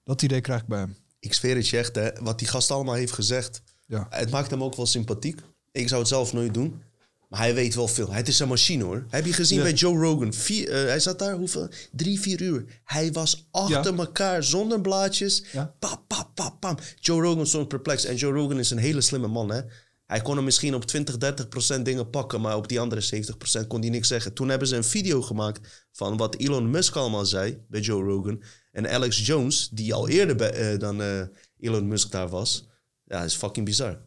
Dat 0.05 0.22
idee 0.22 0.40
krijg 0.40 0.60
ik 0.60 0.66
bij 0.66 0.78
hem. 0.78 0.97
Ik 1.18 1.34
zweer 1.34 1.56
het 1.56 1.68
je 1.68 1.78
echt, 1.78 1.94
hè. 1.94 2.10
Wat 2.20 2.38
die 2.38 2.48
gast 2.48 2.70
allemaal 2.70 2.94
heeft 2.94 3.12
gezegd. 3.12 3.62
Ja. 3.86 4.06
Het 4.10 4.30
maakt 4.30 4.51
hem 4.51 4.62
ook 4.62 4.76
wel 4.76 4.86
sympathiek. 4.86 5.40
Ik 5.72 5.88
zou 5.88 6.01
het 6.01 6.09
zelf 6.09 6.32
nooit 6.32 6.55
doen. 6.55 6.82
Maar 7.28 7.40
hij 7.40 7.55
weet 7.55 7.74
wel 7.74 7.88
veel. 7.88 8.12
Het 8.12 8.28
is 8.28 8.38
een 8.38 8.48
machine 8.48 8.84
hoor. 8.84 9.05
Heb 9.09 9.24
je 9.26 9.32
gezien 9.32 9.59
Ja. 9.59 9.62
bij 9.64 9.72
Joe 9.72 9.98
Rogan? 9.98 10.32
Vier, 10.32 10.68
eh, 10.70 10.84
hij 10.86 11.01
zat 11.01 11.18
daar 11.18 11.34
hoeveel? 11.34 11.68
Drie, 11.93 12.20
vier 12.20 12.43
uur. 12.43 12.80
Hij 12.84 13.12
was 13.12 13.47
achter 13.51 13.98
elkaar 13.98 14.44
zonder 14.44 14.80
blaadjes. 14.80 15.44
Pap, 15.78 16.02
pap, 16.06 16.30
pap, 16.34 16.60
pam. 16.60 16.76
Joe 17.01 17.22
Rogan 17.22 17.47
stond 17.47 17.68
perplex. 17.68 18.05
En 18.05 18.16
Joe 18.16 18.32
Rogan 18.32 18.59
is 18.59 18.70
een 18.70 18.78
hele 18.78 19.01
slimme 19.01 19.26
man 19.28 19.51
hè. 19.51 19.60
Hij 20.07 20.20
kon 20.20 20.37
er 20.37 20.43
misschien 20.43 20.74
op 20.74 20.85
20, 20.85 21.19
30 21.19 21.49
procent 21.49 21.85
dingen 21.85 22.11
pakken. 22.11 22.41
Maar 22.41 22.57
op 22.57 22.69
die 22.69 22.81
andere 22.81 23.01
70 23.01 23.37
procent 23.37 23.66
kon 23.66 23.81
hij 23.81 23.91
niks 23.91 24.09
zeggen. 24.09 24.33
Toen 24.33 24.49
hebben 24.49 24.69
ze 24.69 24.77
een 24.77 24.85
video 24.85 25.23
gemaakt 25.23 25.87
van 25.93 26.16
wat 26.16 26.35
Elon 26.35 26.70
Musk 26.70 26.95
allemaal 26.97 27.24
zei 27.24 27.65
bij 27.69 27.81
Joe 27.81 28.03
Rogan. 28.03 28.43
En 28.73 28.91
Alex 28.91 29.27
Jones, 29.27 29.69
die 29.73 29.95
al 29.95 30.09
eerder 30.09 30.37
bij, 30.37 30.53
eh, 30.53 30.78
dan 30.78 31.03
eh, 31.03 31.20
Elon 31.59 31.89
Musk 31.89 32.11
daar 32.11 32.28
was. 32.28 32.69
Ja, 33.05 33.24
is 33.24 33.35
fucking 33.35 33.66
bizar. 33.66 33.99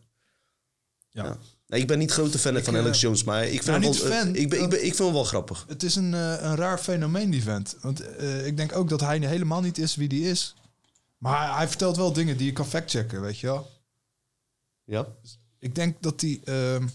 Ja. 1.09 1.37
Nee, 1.67 1.81
ik 1.81 1.87
ben 1.87 1.99
niet 1.99 2.11
grote 2.11 2.39
fan 2.39 2.63
van 2.63 2.75
eh, 2.75 2.81
Alex 2.81 3.01
Jones, 3.01 3.23
maar 3.23 3.43
ik 3.43 3.63
vind, 3.63 3.65
nou, 3.65 3.81
hem 3.81 4.09
wel, 4.09 4.11
fan, 4.11 4.35
ik, 4.35 4.49
ben, 4.49 4.61
ik, 4.61 4.69
ben, 4.69 4.85
ik 4.85 4.95
vind 4.95 4.97
hem 4.97 5.13
wel 5.13 5.23
grappig. 5.23 5.65
Het 5.67 5.83
is 5.83 5.95
een, 5.95 6.13
een 6.13 6.55
raar 6.55 6.77
fenomeen, 6.77 7.29
die 7.29 7.43
vent. 7.43 7.75
Want 7.81 8.03
ik 8.45 8.57
denk 8.57 8.75
ook 8.75 8.89
dat 8.89 8.99
hij 8.99 9.19
helemaal 9.19 9.61
niet 9.61 9.77
is 9.77 9.95
wie 9.95 10.07
die 10.07 10.29
is. 10.29 10.55
Maar 11.17 11.45
hij, 11.45 11.55
hij 11.55 11.67
vertelt 11.67 11.97
wel 11.97 12.13
dingen 12.13 12.37
die 12.37 12.45
je 12.45 12.53
kan 12.53 12.67
factchecken, 12.67 13.21
weet 13.21 13.39
je 13.39 13.47
wel. 13.47 13.69
Ja. 14.83 15.07
Ik 15.59 15.75
denk 15.75 16.01
dat 16.01 16.21
hij... 16.21 16.41
ehm, 16.43 16.87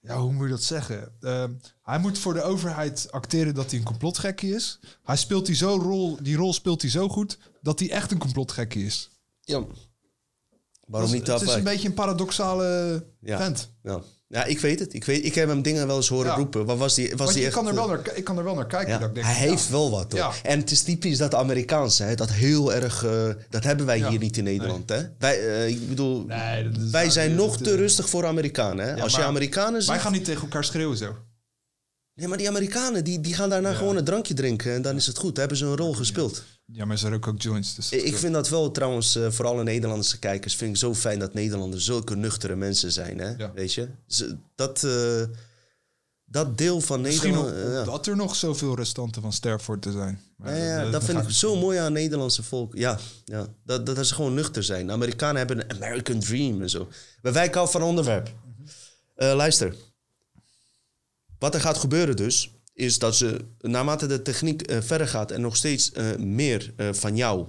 ja, 0.00 0.18
hoe 0.20 0.32
moet 0.32 0.44
je 0.44 0.50
dat 0.50 0.62
zeggen? 0.62 1.12
Ehm, 1.20 1.52
hij 1.82 1.98
moet 1.98 2.18
voor 2.18 2.34
de 2.34 2.42
overheid 2.42 3.12
acteren 3.12 3.54
dat 3.54 3.70
hij 3.70 3.78
een 3.78 3.84
complotgekkie 3.84 4.54
is. 4.54 4.78
Hij 5.02 5.16
speelt 5.16 5.46
die, 5.46 5.54
zo 5.54 5.78
rol, 5.82 6.18
die 6.22 6.36
rol 6.36 6.52
speelt 6.52 6.82
hij 6.82 6.90
zo 6.90 7.08
goed 7.08 7.38
dat 7.62 7.78
hij 7.78 7.90
echt 7.90 8.10
een 8.10 8.18
complotgekkie 8.18 8.84
is. 8.84 9.10
Ja. 9.40 9.64
Waarom 10.86 11.10
Dat 11.10 11.18
niet 11.18 11.26
Het 11.26 11.42
is 11.42 11.54
een 11.54 11.64
beetje 11.64 11.88
een 11.88 11.94
paradoxale 11.94 13.06
Ja. 13.20 13.36
vent. 13.38 13.70
Ja. 13.82 14.02
Ja, 14.34 14.44
ik 14.44 14.60
weet 14.60 14.78
het. 14.78 14.94
Ik, 14.94 15.04
weet, 15.04 15.24
ik 15.24 15.34
heb 15.34 15.48
hem 15.48 15.62
dingen 15.62 15.86
wel 15.86 15.96
eens 15.96 16.08
horen 16.08 16.30
Ja. 16.30 16.36
roepen. 16.36 16.64
Wat 16.64 16.78
was 16.78 16.94
die, 16.94 17.12
was 17.16 17.32
die 17.34 17.44
echt, 17.44 17.54
kan 17.54 17.64
er 17.64 17.70
eh, 17.70 17.76
wel 17.76 17.88
naar, 17.88 18.00
ik 18.14 18.24
kan 18.24 18.38
er 18.38 18.44
wel 18.44 18.54
naar 18.54 18.66
kijken. 18.66 18.92
Ja, 18.92 18.98
dat 18.98 19.08
ik 19.08 19.14
denk, 19.14 19.26
hij 19.26 19.44
ja. 19.44 19.50
heeft 19.50 19.68
wel 19.70 19.90
wat 19.90 20.12
hoor. 20.12 20.20
Ja. 20.20 20.30
En 20.42 20.58
het 20.58 20.70
is 20.70 20.82
typisch 20.82 21.18
dat 21.18 21.34
Amerikaanse, 21.34 22.02
hè, 22.02 22.14
dat 22.14 22.30
heel 22.32 22.74
erg, 22.74 23.04
eh, 23.04 23.10
dat 23.50 23.64
hebben 23.64 23.86
wij 23.86 23.98
Ja. 23.98 24.08
hier 24.08 24.18
niet 24.18 24.36
in 24.36 24.44
Nederland. 24.44 24.88
Hè? 24.88 25.00
Wij, 25.18 25.48
eh, 25.48 25.68
ik 25.68 25.88
bedoel, 25.88 26.24
Nee, 26.26 26.70
wij 26.90 27.10
zijn 27.10 27.34
nog 27.34 27.56
te 27.56 27.70
eh, 27.70 27.76
rustig 27.76 28.08
voor 28.08 28.26
Amerikanen. 28.26 28.84
Hè? 28.86 28.94
Ja, 28.94 29.02
Als 29.02 29.16
je 29.16 29.22
Amerikanen 29.22 29.80
ziet... 29.82 29.90
Wij 29.90 30.00
gaan 30.00 30.12
niet 30.12 30.24
tegen 30.24 30.42
elkaar 30.42 30.64
schreeuwen 30.64 30.96
zo. 30.96 31.14
Nee, 32.14 32.28
maar 32.28 32.38
die 32.38 32.48
Amerikanen, 32.48 33.04
die, 33.04 33.20
die 33.20 33.34
gaan 33.34 33.48
daarna 33.48 33.72
gewoon 33.74 33.96
een 33.96 34.04
drankje 34.04 34.34
drinken 34.34 34.72
en 34.72 34.82
dan 34.82 34.96
is 34.96 35.06
het 35.06 35.16
goed. 35.18 35.30
Dan 35.30 35.38
hebben 35.38 35.56
ze 35.56 35.64
een 35.64 35.76
rol 35.76 35.94
gespeeld. 35.94 36.42
Ja, 36.66 36.84
maar 36.84 36.98
ze 36.98 37.08
roken 37.08 37.32
ook 37.32 37.42
joints. 37.42 37.74
Dus 37.74 37.90
Ik 37.90 38.16
vind 38.16 38.34
dat 38.34 38.48
wel 38.48 38.70
trouwens, 38.70 39.16
eh, 39.16 39.30
voor 39.30 39.46
alle 39.46 39.62
Nederlandse 39.62 40.18
kijkers, 40.18 40.56
vind 40.56 40.70
ik 40.70 40.76
zo 40.76 40.94
fijn 40.94 41.18
dat 41.18 41.34
Nederlanders 41.34 41.84
zulke 41.84 42.16
nuchtere 42.16 42.56
mensen 42.56 42.92
zijn. 42.92 43.18
Hè? 43.18 43.52
Weet 43.54 43.72
je? 43.74 43.88
Ze- 44.06 44.36
Dat, 44.54 44.84
eh, 44.84 45.22
dat 46.24 46.58
deel 46.58 46.80
van 46.80 47.00
Nederland. 47.00 47.48
ook 47.48 47.54
eh, 47.54 47.84
dat 47.84 48.06
er 48.06 48.16
nog 48.16 48.36
zoveel 48.36 48.76
restanten 48.76 49.22
van 49.22 49.32
Sterford 49.32 49.82
te 49.82 49.92
zijn. 49.92 50.20
Maar 50.36 50.56
Ja, 50.58 50.64
ja, 50.64 50.74
dat- 50.74 50.82
dat, 50.82 50.92
dat 50.92 51.04
vind 51.04 51.22
ik 51.22 51.30
zo 51.30 51.56
mooi 51.56 51.78
aan 51.78 51.92
Nederlandse 51.92 52.42
volk. 52.42 52.74
Ja, 52.76 52.98
ja 53.24 53.46
dat, 53.64 53.86
dat, 53.86 53.96
dat 53.96 54.06
ze 54.06 54.14
gewoon 54.14 54.34
nuchter 54.34 54.62
zijn. 54.62 54.86
De 54.86 54.92
Amerikanen 54.92 55.36
hebben 55.36 55.60
een 55.60 55.70
American 55.82 56.18
dream 56.20 56.62
en 56.62 56.70
zo. 56.70 56.88
Maar 57.22 57.32
wij 57.32 57.48
houden 57.52 57.72
van 57.72 57.82
onderwerp. 57.82 58.32
Eh, 59.14 59.34
luister. 59.34 59.74
Wat 61.44 61.54
er 61.54 61.60
gaat 61.60 61.78
gebeuren 61.78 62.16
dus, 62.16 62.50
is 62.72 62.98
dat 62.98 63.16
ze 63.16 63.44
naarmate 63.58 64.06
de 64.06 64.22
techniek 64.22 64.62
eh, 64.62 64.80
verder 64.80 65.08
gaat 65.08 65.30
en 65.30 65.40
nog 65.40 65.56
steeds 65.56 65.92
eh, 65.92 66.16
meer 66.16 66.72
eh, 66.76 66.92
van 66.92 67.16
jou 67.16 67.48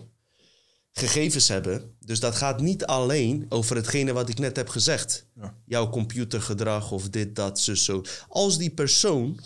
gegevens 0.92 1.48
hebben. 1.48 1.96
Dus 2.00 2.20
dat 2.20 2.36
gaat 2.36 2.62
niet 2.62 2.86
alleen 2.86 3.46
over 3.50 3.76
hetgene 3.76 4.14
wat 4.14 4.30
ik 4.30 4.40
net 4.40 4.56
heb 4.56 4.70
gezegd. 4.70 5.26
Ja. 5.36 5.58
Jouw 5.66 5.90
computergedrag 5.90 6.92
of 6.92 7.10
dit, 7.10 7.36
dat, 7.36 7.60
zo, 7.60 7.76
zo. 7.76 8.04
Als 8.28 8.58
die 8.58 8.70
persoon 8.70 9.40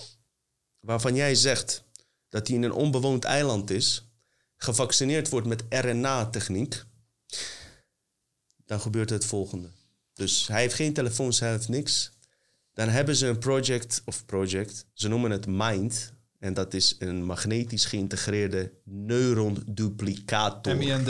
waarvan 0.80 1.16
jij 1.16 1.36
zegt 1.36 1.84
dat 2.30 2.48
hij 2.48 2.56
in 2.56 2.64
een 2.64 2.72
onbewoond 2.72 3.24
eiland 3.24 3.70
is, 3.70 4.10
gevaccineerd 4.56 5.30
wordt 5.30 5.48
met 5.48 5.64
RNA-techniek, 5.70 6.84
dan 8.66 8.80
gebeurt 8.80 9.10
het 9.10 9.26
volgende. 9.26 9.70
Dus 10.14 10.48
hij 10.48 10.62
heeft 10.62 10.76
geen 10.76 10.94
telefoons, 10.94 11.40
hij 11.40 11.52
heeft 11.52 11.70
niks. 11.70 12.12
Dan 12.74 12.90
hebben 12.90 13.16
ze 13.16 13.28
een 13.28 13.40
project, 13.40 14.02
of 14.06 14.26
project, 14.26 14.86
ze 14.94 15.08
noemen 15.08 15.32
het 15.32 15.46
MIND. 15.48 16.14
En 16.40 16.54
dat 16.54 16.74
is 16.74 16.96
een 17.00 17.24
magnetisch 17.26 17.86
geïntegreerde 17.86 18.74
neuronduplicator. 18.84 20.76
MIND. 20.78 21.08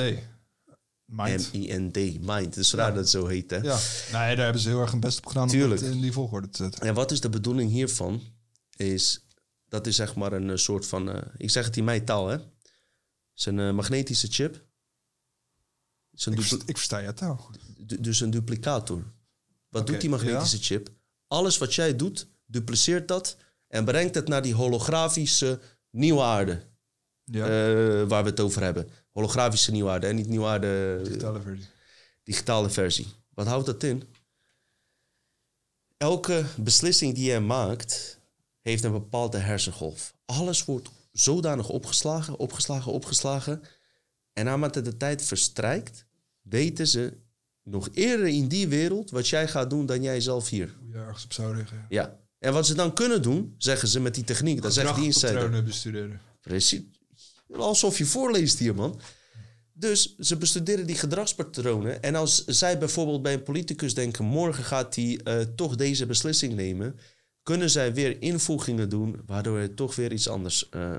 Mind. 1.05 1.53
M-I-N-D, 1.53 1.95
Mind. 2.21 2.45
Het 2.45 2.57
is 2.57 2.73
raar 2.73 2.89
dat 2.89 2.97
het 2.99 3.09
zo 3.09 3.27
heet, 3.27 3.49
hè? 3.51 3.57
Ja, 3.57 3.77
nee, 4.11 4.35
daar 4.35 4.37
hebben 4.43 4.61
ze 4.61 4.69
heel 4.69 4.81
erg 4.81 4.91
hun 4.91 4.99
best 4.99 5.17
op 5.17 5.25
gedaan 5.25 5.47
Tuurlijk. 5.47 5.81
om 5.81 5.85
het 5.87 5.95
in 5.95 6.01
die 6.01 6.11
volgorde 6.11 6.49
te 6.49 6.63
zetten. 6.63 6.81
En 6.87 6.93
wat 6.93 7.11
is 7.11 7.21
de 7.21 7.29
bedoeling 7.29 7.71
hiervan? 7.71 8.21
Is, 8.75 9.25
dat 9.67 9.87
is 9.87 9.95
zeg 9.95 10.15
maar 10.15 10.33
een 10.33 10.49
eh, 10.49 10.55
soort 10.55 10.85
van, 10.87 11.11
eh, 11.11 11.21
ik 11.37 11.49
zeg 11.49 11.65
het 11.65 11.77
in 11.77 11.83
mijn 11.83 12.05
taal, 12.05 12.27
hè? 12.27 12.37
Het 12.37 12.47
is 13.35 13.45
een 13.45 13.59
eh, 13.59 13.71
magnetische 13.71 14.27
chip. 14.27 14.53
Een 16.13 16.31
Ik, 16.33 16.39
versta, 16.39 16.57
ik 16.65 16.77
versta 16.77 16.97
je 16.97 17.13
taal. 17.13 17.51
du- 17.77 17.99
dus 18.01 18.19
een 18.19 18.29
duplicator. 18.29 19.03
Wat 19.69 19.87
doet 19.87 20.01
die 20.01 20.09
magnetische 20.09 20.57
chip? 20.57 20.89
Alles 21.29 21.57
wat 21.57 21.75
jij 21.75 21.95
doet, 21.95 22.27
dupliceert 22.45 23.07
dat 23.07 23.37
en 23.67 23.85
brengt 23.85 24.15
het 24.15 24.27
naar 24.27 24.41
die 24.41 24.53
holografische 24.53 25.59
nieuwe 25.89 26.21
aarde. 26.21 26.61
Ja. 27.23 27.43
Eh, 27.43 28.07
waar 28.07 28.23
we 28.23 28.29
het 28.29 28.39
over 28.39 28.63
hebben. 28.63 28.89
Holografische 29.11 29.71
nieuwe 29.71 29.89
aarde 29.89 30.07
en 30.07 30.15
niet 30.15 30.27
nieuwe 30.27 30.45
aarde. 30.45 30.99
Digitale 31.03 31.41
versie. 31.41 31.67
Digitale 32.23 32.69
versie. 32.69 33.07
Wat 33.33 33.47
houdt 33.47 33.65
dat 33.65 33.83
in? 33.83 34.03
Elke 35.97 36.45
beslissing 36.57 37.15
die 37.15 37.25
jij 37.25 37.41
maakt, 37.41 38.19
heeft 38.61 38.83
een 38.83 38.91
bepaalde 38.91 39.37
hersengolf. 39.37 40.13
Alles 40.25 40.65
wordt 40.65 40.89
zodanig 41.11 41.69
opgeslagen, 41.69 42.37
opgeslagen, 42.37 42.91
opgeslagen. 42.91 43.63
En 44.33 44.45
naarmate 44.45 44.81
de 44.81 44.97
tijd 44.97 45.23
verstrijkt, 45.23 46.05
weten 46.41 46.87
ze 46.87 47.17
nog 47.63 47.89
eerder 47.93 48.27
in 48.27 48.47
die 48.47 48.67
wereld 48.67 49.09
wat 49.09 49.27
jij 49.27 49.47
gaat 49.47 49.69
doen 49.69 49.85
dan 49.85 50.01
jij 50.01 50.21
zelf 50.21 50.49
hier. 50.49 50.75
Hoe 50.79 50.89
je 50.89 50.97
ergens 50.97 51.23
op 51.23 51.33
zou 51.33 51.55
reageren. 51.55 51.85
Ja. 51.89 52.19
En 52.39 52.53
wat 52.53 52.65
ze 52.65 52.75
dan 52.75 52.93
kunnen 52.93 53.21
doen, 53.21 53.55
zeggen 53.57 53.87
ze 53.87 53.99
met 53.99 54.15
die 54.15 54.23
techniek, 54.23 54.61
dat 54.61 54.73
zegt 54.73 54.95
die 54.95 55.05
insider. 55.05 55.63
Bestuderen. 55.63 56.21
Precies. 56.41 56.81
Alsof 57.51 57.97
je 57.97 58.05
voorleest 58.05 58.59
hier, 58.59 58.75
man. 58.75 59.01
Dus 59.73 60.15
ze 60.17 60.37
bestuderen 60.37 60.85
die 60.85 60.95
gedragspatronen. 60.95 62.01
En 62.01 62.15
als 62.15 62.45
zij 62.45 62.77
bijvoorbeeld 62.77 63.21
bij 63.21 63.33
een 63.33 63.43
politicus 63.43 63.93
denken... 63.93 64.25
morgen 64.25 64.63
gaat 64.63 64.95
hij 64.95 65.19
eh, 65.23 65.39
toch 65.39 65.75
deze 65.75 66.05
beslissing 66.05 66.53
nemen... 66.53 66.99
kunnen 67.43 67.69
zij 67.69 67.93
weer 67.93 68.21
invoegingen 68.21 68.89
doen... 68.89 69.21
waardoor 69.25 69.59
het 69.59 69.75
toch 69.75 69.95
weer 69.95 70.11
iets 70.11 70.27
anders 70.27 70.69
eh, 70.69 70.97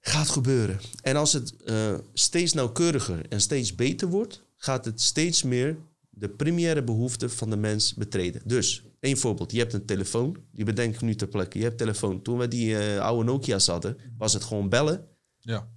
gaat 0.00 0.28
gebeuren. 0.28 0.80
En 1.02 1.16
als 1.16 1.32
het 1.32 1.56
eh, 1.64 1.94
steeds 2.12 2.52
nauwkeuriger 2.52 3.28
en 3.28 3.40
steeds 3.40 3.74
beter 3.74 4.08
wordt... 4.08 4.41
gaat 4.62 4.84
het 4.84 5.00
steeds 5.00 5.42
meer 5.42 5.76
de 6.10 6.28
primaire 6.28 6.82
behoeften 6.84 7.30
van 7.30 7.50
de 7.50 7.56
mens 7.56 7.94
betreden. 7.94 8.42
Dus, 8.44 8.84
één 9.00 9.16
voorbeeld. 9.16 9.52
Je 9.52 9.58
hebt 9.58 9.72
een 9.72 9.86
telefoon. 9.86 10.36
Die 10.52 10.64
bedenk 10.64 10.94
ik 10.94 11.00
nu 11.00 11.14
ter 11.14 11.28
plekke. 11.28 11.58
Je 11.58 11.64
hebt 11.64 11.78
telefoon. 11.78 12.22
Toen 12.22 12.38
we 12.38 12.48
die 12.48 12.78
eh, 12.78 13.00
oude 13.00 13.24
Nokia's 13.24 13.66
hadden... 13.66 13.96
was 14.18 14.32
het 14.32 14.44
gewoon 14.44 14.68
bellen 14.68 15.08
Ja. 15.38 15.68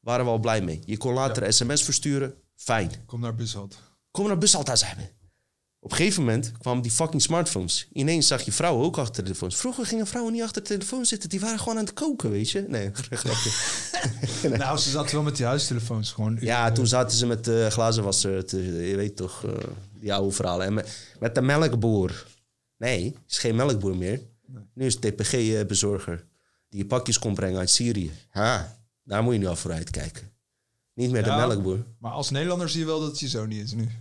waren 0.00 0.24
we 0.24 0.30
al 0.30 0.38
blij 0.38 0.62
mee. 0.62 0.82
Je 0.84 0.96
kon 0.96 1.12
later 1.12 1.52
sms 1.52 1.82
versturen, 1.82 2.34
fijn. 2.54 2.90
Kom 3.06 3.20
naar 3.20 3.34
Bushalt. 3.34 3.78
Kom 4.10 4.26
naar 4.26 4.38
Bushaltas 4.38 4.86
hebben. 4.86 5.10
Op 5.84 5.90
een 5.90 5.96
gegeven 5.96 6.22
moment 6.22 6.52
kwamen 6.58 6.82
die 6.82 6.90
fucking 6.90 7.22
smartphones. 7.22 7.88
Ineens 7.92 8.26
zag 8.26 8.42
je 8.42 8.52
vrouwen 8.52 8.84
ook 8.84 8.98
achter 8.98 9.14
de 9.14 9.22
telefoons. 9.22 9.56
Vroeger 9.56 9.86
gingen 9.86 10.06
vrouwen 10.06 10.32
niet 10.32 10.42
achter 10.42 10.62
de 10.62 10.68
telefoon 10.68 11.04
zitten. 11.06 11.28
Die 11.28 11.40
waren 11.40 11.58
gewoon 11.58 11.78
aan 11.78 11.84
het 11.84 11.92
koken, 11.92 12.30
weet 12.30 12.50
je. 12.50 12.64
Nee, 12.68 12.90
grapje. 13.10 13.50
Nou, 14.58 14.78
ze 14.78 14.90
zaten 14.90 15.14
wel 15.14 15.22
met 15.22 15.36
die 15.36 15.46
huistelefoons 15.46 16.12
gewoon. 16.12 16.38
Ja, 16.40 16.72
toen 16.72 16.86
zaten 16.86 17.16
ze 17.16 17.26
met 17.26 17.44
de 17.44 17.66
glazenwasser. 17.70 18.46
Te, 18.46 18.62
je 18.88 18.96
weet 18.96 19.16
toch, 19.16 19.44
eh, 19.44 19.52
die 20.00 20.14
oude 20.14 20.34
verhalen. 20.34 20.66
En 20.66 20.74
met, 20.74 20.98
met 21.18 21.34
de 21.34 21.42
melkboer. 21.42 22.26
Nee, 22.76 23.16
is 23.28 23.38
geen 23.38 23.56
melkboer 23.56 23.96
meer. 23.96 24.20
Nu 24.74 24.86
is 24.86 24.94
het 24.94 25.02
TPG-bezorger. 25.02 26.24
Die 26.68 26.78
je 26.80 26.86
pakjes 26.86 27.18
komt 27.18 27.34
brengen 27.34 27.58
uit 27.58 27.70
Syrië. 27.70 28.12
Ha, 28.28 28.76
daar 29.04 29.22
moet 29.22 29.32
je 29.32 29.38
nu 29.38 29.46
al 29.46 29.56
vooruit 29.56 29.90
kijken. 29.90 30.30
Niet 30.94 31.10
meer 31.10 31.26
Ja, 31.26 31.40
de 31.40 31.46
melkboer. 31.46 31.84
Maar 31.98 32.12
als 32.12 32.30
Nederlander 32.30 32.68
zie 32.68 32.80
je 32.80 32.86
wel 32.86 33.00
dat 33.00 33.08
het 33.08 33.20
je 33.20 33.28
zo 33.28 33.46
niet 33.46 33.64
is 33.64 33.72
nu. 33.72 33.88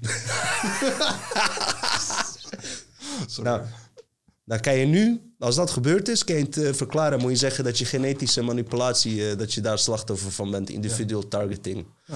Nou, 3.44 3.62
dan 4.46 4.60
kan 4.60 4.78
je 4.78 4.86
nu, 4.86 5.34
als 5.40 5.56
dat 5.56 5.72
gebeurd 5.72 6.08
is, 6.08 6.24
kan 6.24 6.36
je 6.36 6.44
het 6.44 6.58
eh, 6.58 6.74
verklaren. 6.74 7.20
Moet 7.20 7.32
je 7.32 7.38
zeggen 7.38 7.64
dat 7.64 7.78
je 7.78 7.86
genetische 7.86 8.42
manipulatie, 8.42 9.30
eh, 9.30 9.38
dat 9.38 9.54
je 9.54 9.62
daar 9.62 9.80
slachtoffer 9.80 10.32
van 10.32 10.52
bent. 10.52 10.70
Individual 10.70 11.28
targeting. 11.28 11.86
Ja. 12.06 12.16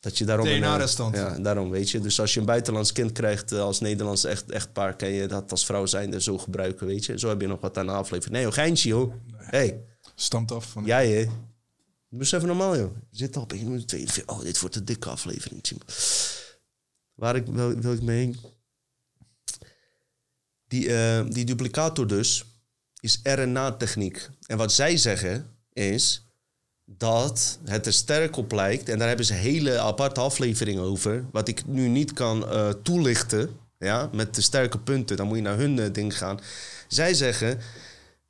Dat 0.00 0.18
je 0.18 0.24
daarom... 0.24 0.46
eh, 0.46 0.56
DNA-restant. 0.58 1.16
Ja, 1.16 1.38
daarom 1.38 1.70
weet 1.70 1.90
je. 1.90 2.00
Dus 2.00 2.20
als 2.20 2.34
je 2.34 2.40
een 2.40 2.46
buitenlands 2.46 2.92
kind 2.92 3.12
krijgt 3.12 3.52
als 3.52 3.80
Nederlands 3.80 4.24
echt, 4.24 4.50
echtpaar... 4.50 4.96
kan 4.96 5.08
je 5.08 5.26
dat 5.26 5.50
als 5.50 5.64
vrouw 5.64 5.86
zijnde 5.86 6.20
zo 6.20 6.38
gebruiken, 6.38 6.86
weet 6.86 7.04
je. 7.04 7.18
Zo 7.18 7.28
heb 7.28 7.40
je 7.40 7.46
nog 7.46 7.60
wat 7.60 7.78
aan 7.78 7.86
de 7.86 7.92
aflevering. 7.92 8.34
Nee, 8.34 8.42
joh, 8.42 8.52
geintje, 8.52 8.88
joh. 8.88 9.14
Hey. 9.36 9.80
Stamt 10.14 10.52
af 10.52 10.70
van... 10.70 10.84
Jij, 10.84 11.10
hè. 11.10 11.26
Doe 12.08 12.22
even 12.22 12.46
normaal, 12.46 12.76
joh. 12.76 12.90
Al 13.32 13.42
op 13.42 13.52
1 13.52 13.64
minuut 13.64 13.88
42. 13.88 14.36
Oh, 14.36 14.42
dit 14.42 14.60
wordt 14.60 14.76
een 14.76 14.84
dikke 14.84 15.08
aflevering. 15.08 15.62
Waar 17.14 17.36
ik, 17.36 17.46
wil, 17.46 17.74
wil 17.74 17.92
ik 17.92 18.02
mee 18.02 18.18
heen? 18.18 18.36
Die, 20.72 20.94
eh, 20.94 21.24
die 21.28 21.44
duplicator 21.44 22.06
dus 22.06 22.44
is 23.00 23.20
RNA-techniek. 23.22 24.28
En 24.46 24.56
wat 24.56 24.72
zij 24.72 24.96
zeggen 24.96 25.46
is 25.72 26.26
dat 26.84 27.58
het 27.64 27.86
er 27.86 27.92
sterk 27.92 28.36
op 28.36 28.52
lijkt... 28.52 28.88
en 28.88 28.98
daar 28.98 29.08
hebben 29.08 29.26
ze 29.26 29.32
hele 29.32 29.78
aparte 29.78 30.20
afleveringen 30.20 30.82
over... 30.82 31.24
wat 31.32 31.48
ik 31.48 31.66
nu 31.66 31.88
niet 31.88 32.12
kan 32.12 32.48
eh, 32.48 32.68
toelichten, 32.82 33.56
ja, 33.78 34.10
met 34.12 34.34
de 34.34 34.40
sterke 34.40 34.78
punten. 34.78 35.16
Dan 35.16 35.26
moet 35.26 35.36
je 35.36 35.42
naar 35.42 35.56
hun 35.56 35.78
eh, 35.78 35.92
ding 35.92 36.18
gaan. 36.18 36.40
Zij 36.88 37.14
zeggen 37.14 37.58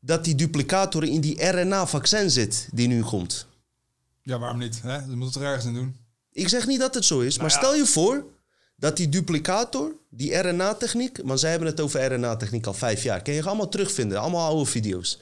dat 0.00 0.24
die 0.24 0.34
duplicator 0.34 1.04
in 1.04 1.20
die 1.20 1.44
RNA-vaccin 1.44 2.30
zit 2.30 2.68
die 2.72 2.88
nu 2.88 3.02
komt. 3.02 3.46
Ja, 4.22 4.38
waarom 4.38 4.58
niet? 4.58 4.82
Hè? 4.82 4.96
Je 4.96 5.16
moet 5.16 5.26
het 5.26 5.42
er 5.42 5.42
ergens 5.42 5.64
in 5.64 5.74
doen. 5.74 5.96
Ik 6.32 6.48
zeg 6.48 6.66
niet 6.66 6.80
dat 6.80 6.94
het 6.94 7.04
zo 7.04 7.20
is, 7.20 7.38
maar 7.38 7.50
ja. 7.50 7.56
stel 7.56 7.74
je 7.74 7.86
voor 7.86 8.24
dat 8.82 8.96
die 8.96 9.08
duplicator, 9.08 9.96
die 10.10 10.34
RNA-techniek, 10.34 11.20
want 11.24 11.40
zij 11.40 11.50
hebben 11.50 11.68
het 11.68 11.80
over 11.80 12.12
RNA-techniek 12.12 12.66
al 12.66 12.74
vijf 12.74 13.02
jaar, 13.02 13.22
kun 13.22 13.34
je 13.34 13.42
allemaal 13.42 13.68
terugvinden, 13.68 14.18
allemaal 14.18 14.48
oude 14.48 14.70
video's. 14.70 15.18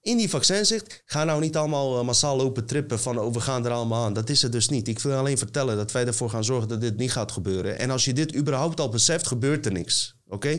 In 0.00 0.16
die 0.16 0.30
vaccin 0.30 0.66
zegt, 0.66 1.02
ga 1.04 1.24
nou 1.24 1.40
niet 1.40 1.56
allemaal 1.56 1.98
eh, 1.98 2.04
massaal 2.04 2.36
lopen 2.36 2.66
trippen 2.66 3.00
van 3.00 3.18
oh, 3.18 3.32
we 3.32 3.40
gaan 3.40 3.64
er 3.64 3.70
allemaal 3.70 4.04
aan. 4.04 4.12
Dat 4.12 4.30
is 4.30 4.42
het 4.42 4.52
dus 4.52 4.68
niet. 4.68 4.88
Ik 4.88 4.98
wil 4.98 5.16
alleen 5.16 5.38
vertellen 5.38 5.76
dat 5.76 5.92
wij 5.92 6.06
ervoor 6.06 6.30
gaan 6.30 6.44
zorgen 6.44 6.68
dat 6.68 6.80
dit 6.80 6.96
niet 6.96 7.12
gaat 7.12 7.32
gebeuren. 7.32 7.78
En 7.78 7.90
als 7.90 8.04
je 8.04 8.12
dit 8.12 8.36
überhaupt 8.36 8.80
al 8.80 8.88
beseft, 8.88 9.26
gebeurt 9.26 9.66
er 9.66 9.72
niks. 9.72 10.16
Oké? 10.26 10.58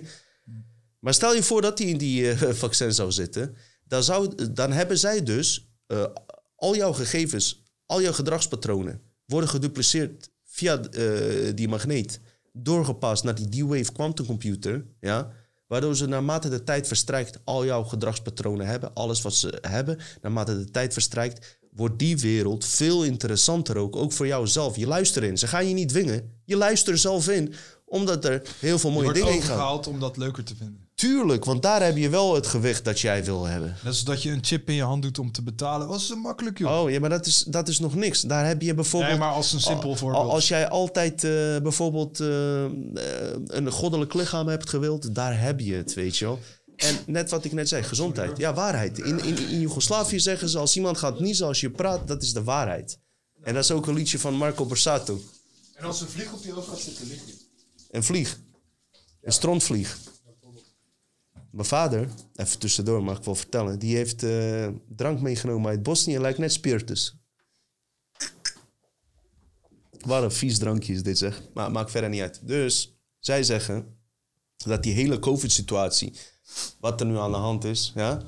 Maar 1.00 1.14
stel 1.14 1.36
je 1.36 1.44
voor 1.44 1.62
dat 1.62 1.78
die 1.78 1.88
in 1.88 1.98
die 1.98 2.32
eh, 2.32 2.54
vaccin 2.66 2.94
zou 2.94 3.12
zitten, 3.12 3.56
dan, 3.88 4.04
zou, 4.04 4.52
dan 4.52 4.72
hebben 4.72 4.98
zij 4.98 5.24
dus 5.24 5.70
eh, 5.88 6.06
al 6.56 6.76
jouw 6.76 6.94
gegevens, 6.94 7.64
al 7.86 8.02
jouw 8.02 8.14
gedragspatronen 8.14 9.02
worden 9.26 9.50
gedupliceerd 9.50 10.32
via 10.54 10.80
eh, 10.80 11.56
die 11.56 11.68
magneet, 11.68 12.20
doorgepast 12.52 13.24
naar 13.24 13.36
die 13.36 13.50
D-Wave 13.50 13.92
quantum 13.92 14.26
computer, 14.26 14.86
ja, 15.00 15.32
waardoor 15.68 15.96
ze 15.96 16.08
naarmate 16.08 16.50
de 16.50 16.64
tijd 16.64 16.88
verstrijkt 16.88 17.40
al 17.44 17.66
jouw 17.66 17.84
gedragspatronen 17.84 18.68
hebben, 18.68 18.94
alles 18.94 19.22
wat 19.22 19.34
ze 19.34 19.58
hebben, 19.62 20.00
naarmate 20.22 20.58
de 20.58 20.72
tijd 20.72 20.94
verstrijkt, 20.94 21.60
wordt 21.72 22.00
die 22.00 22.18
wereld 22.18 22.66
veel 22.66 23.04
interessanter 23.04 23.78
ook, 23.78 23.96
ook 23.96 24.12
voor 24.12 24.28
jou 24.28 24.48
zelf. 24.48 24.76
Je 24.76 24.88
luistert 24.88 25.26
in. 25.26 25.38
Ze 25.38 25.48
gaan 25.48 25.68
je 25.68 25.74
niet 25.74 25.90
dwingen. 25.90 26.32
Je 26.46 26.58
luistert 26.58 26.96
er 26.96 27.02
zelf 27.02 27.30
in, 27.30 27.54
omdat 27.94 28.26
er 28.26 28.42
heel 28.60 28.80
veel 28.80 28.92
mooie 28.92 29.14
dingen 29.14 29.34
in 29.34 29.42
gaan. 29.42 29.52
overgehaald 29.52 29.88
om 29.88 30.00
dat 30.00 30.18
leuker 30.18 30.44
te 30.44 30.56
vinden. 30.56 30.88
Tuurlijk, 30.96 31.46
want 31.46 31.62
daar 31.62 31.84
heb 31.84 31.98
je 31.98 32.10
wel 32.10 32.36
het 32.36 32.48
gewicht 32.48 32.86
dat 32.86 33.00
jij 33.00 33.24
wil 33.24 33.46
hebben. 33.46 33.70
Net 33.70 33.86
als 33.86 34.04
dat 34.04 34.24
je 34.24 34.32
een 34.32 34.44
chip 34.44 34.70
in 34.70 34.76
je 34.76 34.84
hand 34.84 35.02
doet 35.02 35.20
om 35.20 35.32
te 35.32 35.42
betalen. 35.42 35.88
Was 35.88 36.08
zo 36.08 36.16
makkelijk, 36.16 36.58
joh. 36.58 36.82
Oh 36.82 36.92
ja, 36.92 37.00
maar 37.00 37.10
dat 37.10 37.26
is, 37.26 37.44
dat 37.48 37.68
is 37.68 37.80
nog 37.80 37.96
niks. 37.96 38.22
Daar 38.22 38.46
heb 38.48 38.62
je 38.62 38.74
bijvoorbeeld. 38.74 39.12
Nee, 39.12 39.20
maar 39.20 39.34
als 39.34 39.54
een 39.54 39.60
simpel 39.60 39.96
voorbeeld. 39.96 40.30
Als 40.30 40.48
jij 40.48 40.70
altijd 40.70 41.24
eh, 41.24 41.32
bijvoorbeeld 41.62 42.20
eh, 42.20 42.66
eh, 42.66 42.72
een 43.48 43.72
goddelijk 43.72 44.14
lichaam 44.14 44.48
hebt 44.48 44.70
gewild, 44.70 45.16
daar 45.16 45.40
heb 45.40 45.60
je 45.60 45.74
het, 45.74 45.94
weet 45.94 46.18
je 46.18 46.26
wel. 46.26 46.40
En 46.76 46.98
net 47.06 47.30
wat 47.30 47.46
ik 47.46 47.52
net 47.52 47.68
zei, 47.68 47.84
gezondheid. 47.84 48.38
Ja, 48.38 48.54
waarheid. 48.54 49.00
In, 49.00 49.24
in, 49.24 49.50
in 49.50 49.60
Joegoslavië 49.60 50.20
zeggen 50.20 50.50
ze, 50.50 50.58
als 50.58 50.76
iemand 50.76 50.98
gaat 50.98 51.20
niezen 51.20 51.48
als 51.48 51.60
je 51.60 51.70
praat, 51.70 52.08
dat 52.08 52.24
is 52.24 52.34
de 52.34 52.44
waarheid. 52.44 53.00
En 53.44 53.54
dat 53.54 53.64
is 53.64 53.72
ook 53.72 53.88
een 53.88 53.94
liedje 53.94 54.20
van 54.20 54.34
Marco 54.34 54.66
Borsato. 54.66 55.22
En 55.74 55.86
als 55.86 56.02
een 56.02 56.08
vlieg 56.08 56.34
op 56.34 56.44
je 56.44 56.52
hoofd 56.52 56.68
gaat 56.68 56.80
zitten, 56.80 57.08
ligt 57.08 57.28
je. 57.28 57.52
Een 57.94 58.04
vlieg. 58.04 58.40
Een 59.22 59.32
strontvlieg. 59.32 60.00
Mijn 61.52 61.68
vader, 61.68 62.10
even 62.36 62.60
tussendoor 62.60 63.04
mag 63.04 63.18
ik 63.18 63.24
wel 63.24 63.36
vertellen, 63.36 63.80
die 63.80 63.96
heeft 63.96 64.24
eh, 64.24 64.68
drank 64.88 65.22
meegenomen 65.22 65.70
uit 65.70 65.84
Bosnië, 65.84 66.20
lijkt 66.20 66.38
net 66.38 66.52
spiritus. 66.52 67.16
Wat 70.00 70.24
een 70.24 70.32
vies 70.32 70.58
drankje 70.58 70.94
is 70.94 71.04
dit 71.04 71.18
zeg, 71.18 71.42
maar 71.54 71.72
maakt 71.72 71.92
verder 71.92 72.10
niet 72.10 72.22
uit. 72.22 72.48
Dus 72.48 72.98
zij 73.20 73.44
zeggen 73.44 73.98
dat 74.58 74.84
die 74.84 74.94
hele 74.94 75.20
COVID-situatie, 75.20 76.14
wat 76.80 77.00
er 77.00 77.06
nu 77.06 77.18
aan 77.18 77.32
de 77.32 77.38
hand 77.38 77.64
is, 77.64 77.92
ja, 77.96 78.22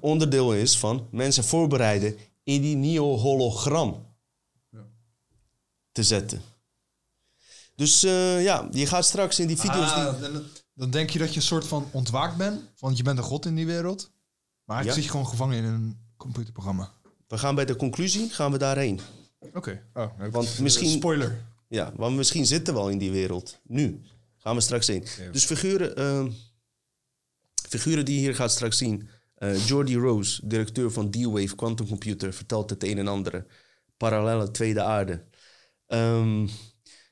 onderdeel 0.00 0.54
is 0.54 0.78
van 0.78 1.08
mensen 1.10 1.44
voorbereiden 1.44 2.16
in 2.42 2.62
die 2.62 2.76
nieuwe 2.76 3.18
hologram 3.18 4.16
te 5.92 6.02
zetten. 6.02 6.42
Dus 7.78 8.02
eh, 8.02 8.42
ja, 8.42 8.68
je 8.70 8.86
gaat 8.86 9.04
straks 9.04 9.38
in 9.38 9.46
die 9.46 9.56
video's... 9.56 9.94
die... 9.94 10.02
Ah, 10.04 10.20
dan, 10.20 10.42
dan 10.74 10.90
denk 10.90 11.10
je 11.10 11.18
dat 11.18 11.28
je 11.30 11.36
een 11.36 11.46
soort 11.46 11.66
van 11.66 11.88
ontwaakt 11.92 12.36
bent. 12.36 12.60
Want 12.78 12.96
je 12.96 13.02
bent 13.02 13.18
een 13.18 13.24
god 13.24 13.46
in 13.46 13.54
die 13.54 13.66
wereld. 13.66 14.10
Maar 14.64 14.76
eigenlijk 14.76 14.86
Ja. 14.86 14.94
zit 14.94 15.04
je 15.04 15.10
gewoon 15.10 15.26
gevangen 15.28 15.56
in 15.58 15.64
een 15.64 15.98
computerprogramma. 16.16 16.92
We 17.28 17.38
gaan 17.38 17.54
bij 17.54 17.64
de 17.64 17.76
conclusie, 17.76 18.30
gaan 18.30 18.52
we 18.52 18.58
daarheen. 18.58 19.00
Oké. 19.52 19.82
Oh, 19.94 20.06
Want 20.30 20.58
misschien... 20.58 20.90
Spoiler. 20.90 21.44
Ja, 21.68 21.92
want 21.96 22.16
misschien 22.16 22.46
zitten 22.46 22.74
we 22.74 22.80
al 22.80 22.88
in 22.90 22.98
die 22.98 23.10
wereld. 23.10 23.58
Nu. 23.62 24.02
Gaan 24.36 24.54
we 24.54 24.60
straks 24.60 24.86
heen. 24.86 25.04
Dus 25.32 25.44
figuren, 25.44 25.96
eh, 25.96 26.24
figuren 27.68 28.04
die 28.04 28.14
je 28.14 28.20
hier 28.20 28.34
gaat 28.34 28.50
straks 28.50 28.76
zien. 28.78 29.08
Eh 29.34 29.66
Jordi 29.66 29.96
Rose, 29.96 30.40
directeur 30.46 30.90
van 30.90 31.10
D-Wave 31.10 31.54
Quantum 31.54 31.86
Computer, 31.88 32.32
vertelt 32.34 32.70
het 32.70 32.84
een 32.84 32.98
en 32.98 33.08
ander. 33.08 33.46
Parallele 33.96 34.50
tweede 34.50 34.82
aarde. 34.82 35.24
Ehm, 35.86 36.48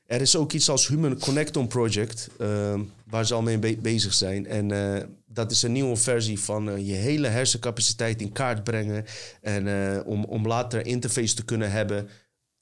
er 0.06 0.20
is 0.20 0.36
ook 0.36 0.52
iets 0.52 0.68
als 0.68 0.88
Human 0.88 1.18
Connectome 1.18 1.66
Project, 1.66 2.28
ehm, 2.38 2.80
waar 3.06 3.26
ze 3.26 3.34
al 3.34 3.42
mee 3.42 3.58
be- 3.58 3.78
bezig 3.82 4.14
zijn. 4.14 4.46
En 4.46 4.70
eh, 4.70 5.02
dat 5.26 5.50
is 5.50 5.62
een 5.62 5.72
nieuwe 5.72 5.96
versie 5.96 6.40
van 6.40 6.70
eh, 6.70 6.86
je 6.86 6.94
hele 6.94 7.26
hersencapaciteit 7.28 8.20
in 8.20 8.32
kaart 8.32 8.64
brengen. 8.64 9.04
En 9.40 9.66
eh, 9.94 10.06
om, 10.06 10.24
om 10.24 10.46
later 10.46 10.86
interface 10.86 11.34
te 11.34 11.44
kunnen 11.44 11.70
hebben. 11.70 12.08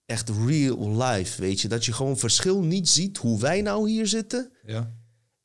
Echt 0.06 0.30
real 0.46 1.02
life, 1.02 1.40
weet 1.40 1.60
je. 1.60 1.68
Dat 1.68 1.84
je 1.84 1.92
gewoon 1.92 2.18
verschil 2.18 2.62
niet 2.62 2.88
ziet 2.88 3.16
hoe 3.18 3.40
wij 3.40 3.62
nou 3.62 3.90
hier 3.90 4.06
zitten. 4.06 4.50
Ja. 4.66 4.90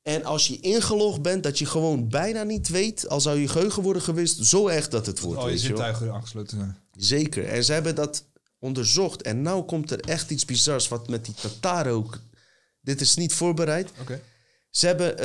En 0.01 0.23
als 0.26 0.47
je 0.47 0.59
ingelogd 0.59 1.21
bent, 1.21 1.43
dat 1.43 1.59
je 1.59 1.65
gewoon 1.65 2.09
bijna 2.09 2.43
niet 2.43 2.69
weet, 2.69 3.09
al 3.09 3.21
zou 3.21 3.39
je 3.39 3.47
geheugen 3.47 3.84
worden 3.84 4.01
gewist, 4.01 4.45
zo 4.45 4.67
echt 4.67 4.91
dat 4.91 5.05
het 5.05 5.19
wordt. 5.19 5.43
Oh, 5.43 5.49
je 5.49 5.57
zintuigen 5.57 6.13
aangesloten. 6.13 6.77
Zeker. 6.97 7.45
En 7.47 7.63
ze 7.63 7.73
hebben 7.73 7.95
dat 7.95 8.26
onderzocht. 8.60 9.22
En 9.22 9.41
nou 9.41 9.64
komt 9.64 9.91
er 9.91 9.99
echt 9.99 10.31
iets 10.31 10.45
bizars, 10.45 10.88
wat 10.88 11.10
met 11.10 11.26
die 11.26 11.34
Tataren 11.34 11.94
ook... 11.94 12.19
Dit 12.81 13.02
is 13.02 13.15
niet 13.15 13.34
voorbereid. 13.34 13.91
Oké. 13.99 14.22
Ze 14.69 14.86
hebben 14.86 15.15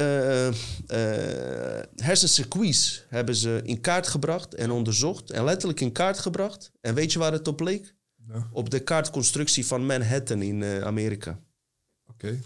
hersencircuits 1.97 3.05
hebben 3.09 3.35
ze 3.35 3.61
in 3.65 3.81
kaart 3.81 4.07
gebracht 4.07 4.55
en 4.55 4.71
onderzocht. 4.71 5.31
En 5.31 5.45
letterlijk 5.45 5.81
in 5.81 5.93
kaart 5.93 6.19
gebracht. 6.19 6.73
En 6.81 6.95
weet 6.95 7.13
je 7.13 7.19
waar 7.19 7.33
het 7.33 7.49
op 7.49 7.61
leek? 7.61 7.95
Ja. 8.29 8.49
Op 8.53 8.71
de 8.71 8.81
kaartconstructie 8.81 9.67
van 9.67 9.87
Manhattan 9.87 10.43
in 10.43 10.65
Amerika. 10.85 11.41
Oké. 12.07 12.41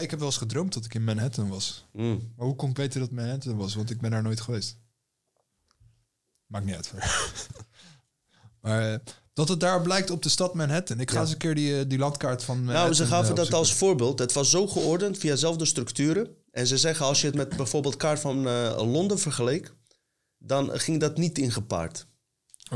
Ik 0.00 0.10
heb 0.10 0.18
wel 0.18 0.28
eens 0.28 0.36
gedroomd 0.36 0.74
dat 0.74 0.84
ik 0.84 0.94
in 0.94 1.04
Manhattan 1.04 1.48
was. 1.48 1.86
Mm. 1.92 2.32
Maar 2.36 2.46
hoe 2.46 2.56
kon 2.56 2.70
ik 2.70 2.76
weten 2.76 3.00
dat 3.00 3.10
Manhattan 3.10 3.56
was? 3.56 3.74
Want 3.74 3.90
ik 3.90 4.00
ben 4.00 4.10
daar 4.10 4.22
nooit 4.22 4.40
geweest. 4.40 4.78
Maakt 6.46 6.64
niet 6.64 6.74
uit. 6.74 6.92
maar 8.62 9.00
dat 9.36 9.48
het 9.48 9.60
daar 9.60 9.82
blijkt 9.82 10.10
op 10.10 10.22
de 10.22 10.28
stad 10.28 10.54
Manhattan. 10.54 11.00
Ik 11.00 11.10
ga 11.10 11.16
Ja. 11.16 11.22
eens 11.22 11.30
een 11.32 11.38
keer 11.38 11.54
die, 11.54 11.78
eh, 11.78 11.84
die 11.88 11.98
landkaart 11.98 12.44
van 12.44 12.56
Manhattan... 12.56 12.82
Nou, 12.82 12.94
ze 12.94 13.06
gaven 13.06 13.30
eh, 13.30 13.36
dat 13.36 13.52
als 13.54 13.74
voorbeeld. 13.74 14.18
Het 14.18 14.32
was 14.32 14.50
zo 14.50 14.66
geordend 14.66 15.18
via 15.18 15.30
dezelfde 15.32 15.64
structuren. 15.64 16.36
En 16.50 16.66
ze 16.66 16.78
zeggen 16.78 17.06
als 17.06 17.20
je 17.20 17.26
het 17.26 17.36
met 17.36 17.56
bijvoorbeeld 17.56 17.96
kaart 17.96 18.20
van 18.20 18.46
eh, 18.48 18.74
Londen 18.76 19.18
vergeleek, 19.18 19.72
dan 20.38 20.78
ging 20.78 21.00
dat 21.00 21.16
niet 21.16 21.38
ingepaard. 21.38 22.06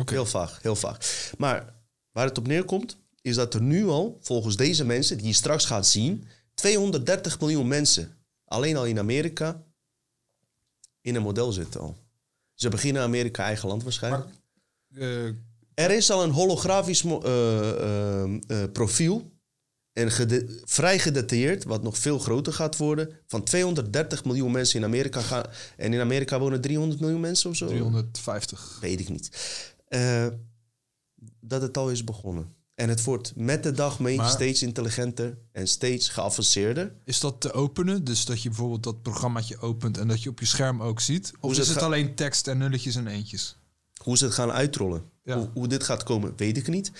Heel 0.04 0.26
vaag, 0.26 0.62
heel 0.62 0.76
vaag. 0.76 1.30
Maar 1.38 1.74
waar 2.12 2.26
het 2.26 2.38
op 2.38 2.46
neerkomt, 2.46 2.96
is 3.20 3.34
dat 3.34 3.54
er 3.54 3.62
nu 3.62 3.86
al, 3.86 4.18
volgens 4.20 4.56
deze 4.56 4.84
mensen, 4.84 5.16
die 5.16 5.26
je 5.26 5.32
straks 5.32 5.64
gaat 5.64 5.86
zien, 5.86 6.26
230 6.54 7.40
miljoen 7.40 7.68
mensen, 7.68 8.16
alleen 8.44 8.76
al 8.76 8.86
in 8.86 8.98
Amerika, 8.98 9.62
in 11.00 11.14
een 11.14 11.22
model 11.22 11.52
zitten 11.52 11.80
al. 11.80 11.96
Ze 12.54 12.68
beginnen 12.68 13.02
Amerika 13.02 13.44
eigen 13.44 13.68
land 13.68 13.82
waarschijnlijk. 13.82 14.28
Er 15.80 15.90
is 15.90 16.10
al 16.10 16.22
een 16.22 16.30
holografisch 16.30 17.04
eh, 17.04 17.14
eh, 17.24 18.22
eh, 18.46 18.70
profiel. 18.72 19.32
En 19.92 20.10
gede- 20.10 20.60
vrij 20.64 20.98
gedetailleerd, 20.98 21.64
wat 21.64 21.82
nog 21.82 21.98
veel 21.98 22.18
groter 22.18 22.52
gaat 22.52 22.76
worden. 22.76 23.10
Van 23.26 23.42
230 23.44 24.24
miljoen 24.24 24.50
mensen 24.52 24.78
in 24.78 24.84
Amerika 24.84 25.20
gaan. 25.20 25.44
En 25.76 25.92
in 25.92 26.00
Amerika 26.00 26.38
wonen 26.38 26.60
300 26.60 27.00
miljoen 27.00 27.20
mensen 27.20 27.50
of 27.50 27.56
zo? 27.56 27.66
350. 27.66 28.78
Weet 28.80 29.00
ik 29.00 29.08
niet. 29.08 29.30
Dat 31.40 31.62
het 31.62 31.76
al 31.76 31.90
is 31.90 32.04
begonnen. 32.04 32.54
En 32.74 32.88
het 32.88 33.04
wordt 33.04 33.32
met 33.36 33.62
de 33.62 33.72
dag 33.72 33.98
mee 33.98 34.16
Maar- 34.16 34.30
steeds 34.30 34.62
intelligenter 34.62 35.38
en 35.52 35.68
steeds 35.68 36.08
geavanceerder. 36.08 36.92
Is 37.04 37.20
dat 37.20 37.40
te 37.40 37.52
openen? 37.52 38.04
Dus 38.04 38.24
dat 38.24 38.42
je 38.42 38.48
bijvoorbeeld 38.48 38.82
dat 38.82 39.02
programmaatje 39.02 39.58
opent 39.58 39.98
en 39.98 40.08
dat 40.08 40.22
je 40.22 40.28
op 40.28 40.40
je 40.40 40.46
scherm 40.46 40.82
ook 40.82 41.00
ziet? 41.00 41.30
Of 41.34 41.40
Hoe 41.40 41.50
is 41.50 41.58
het 41.58 41.68
het 41.68 41.82
alleen 41.82 42.14
tekst 42.14 42.48
en 42.48 42.58
nulletjes 42.58 42.96
en 42.96 43.06
eentjes? 43.06 43.56
Hoe 44.04 44.16
ze 44.16 44.24
het 44.24 44.34
gaan 44.34 44.52
uitrollen. 44.52 45.10
Ja. 45.22 45.36
Hoe, 45.36 45.50
hoe 45.54 45.68
dit 45.68 45.82
gaat 45.82 46.02
komen, 46.02 46.32
weet 46.36 46.56
ik 46.56 46.68
niet. 46.68 46.92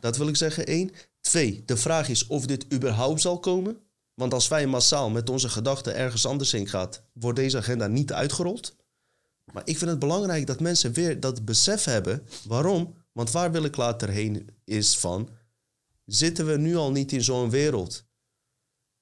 Dat 0.00 0.16
wil 0.16 0.28
ik 0.28 0.36
zeggen, 0.36 0.66
één. 0.66 0.90
Twee, 1.20 1.62
de 1.66 1.76
vraag 1.76 2.08
is 2.08 2.26
of 2.26 2.46
dit 2.46 2.72
überhaupt 2.72 3.20
zal 3.20 3.38
komen. 3.40 3.78
Want 4.14 4.34
als 4.34 4.48
wij 4.48 4.66
massaal 4.66 5.10
met 5.10 5.30
onze 5.30 5.48
gedachten 5.48 5.96
ergens 5.96 6.26
anders 6.26 6.52
heen 6.52 6.68
gaan, 6.68 6.88
wordt 7.12 7.38
deze 7.38 7.56
agenda 7.56 7.86
niet 7.86 8.12
uitgerold. 8.12 8.76
Maar 9.52 9.62
ik 9.64 9.78
vind 9.78 9.90
het 9.90 9.98
belangrijk 9.98 10.46
dat 10.46 10.60
mensen 10.60 10.92
weer 10.92 11.20
dat 11.20 11.44
besef 11.44 11.84
hebben. 11.84 12.26
Waarom? 12.44 12.94
Want 13.12 13.30
waar 13.30 13.52
wil 13.52 13.64
ik 13.64 13.76
later 13.76 14.08
heen 14.08 14.50
is 14.64 14.98
van... 14.98 15.28
Zitten 16.04 16.46
we 16.46 16.56
nu 16.56 16.76
al 16.76 16.90
niet 16.90 17.12
in 17.12 17.24
zo'n 17.24 17.50
wereld? 17.50 18.04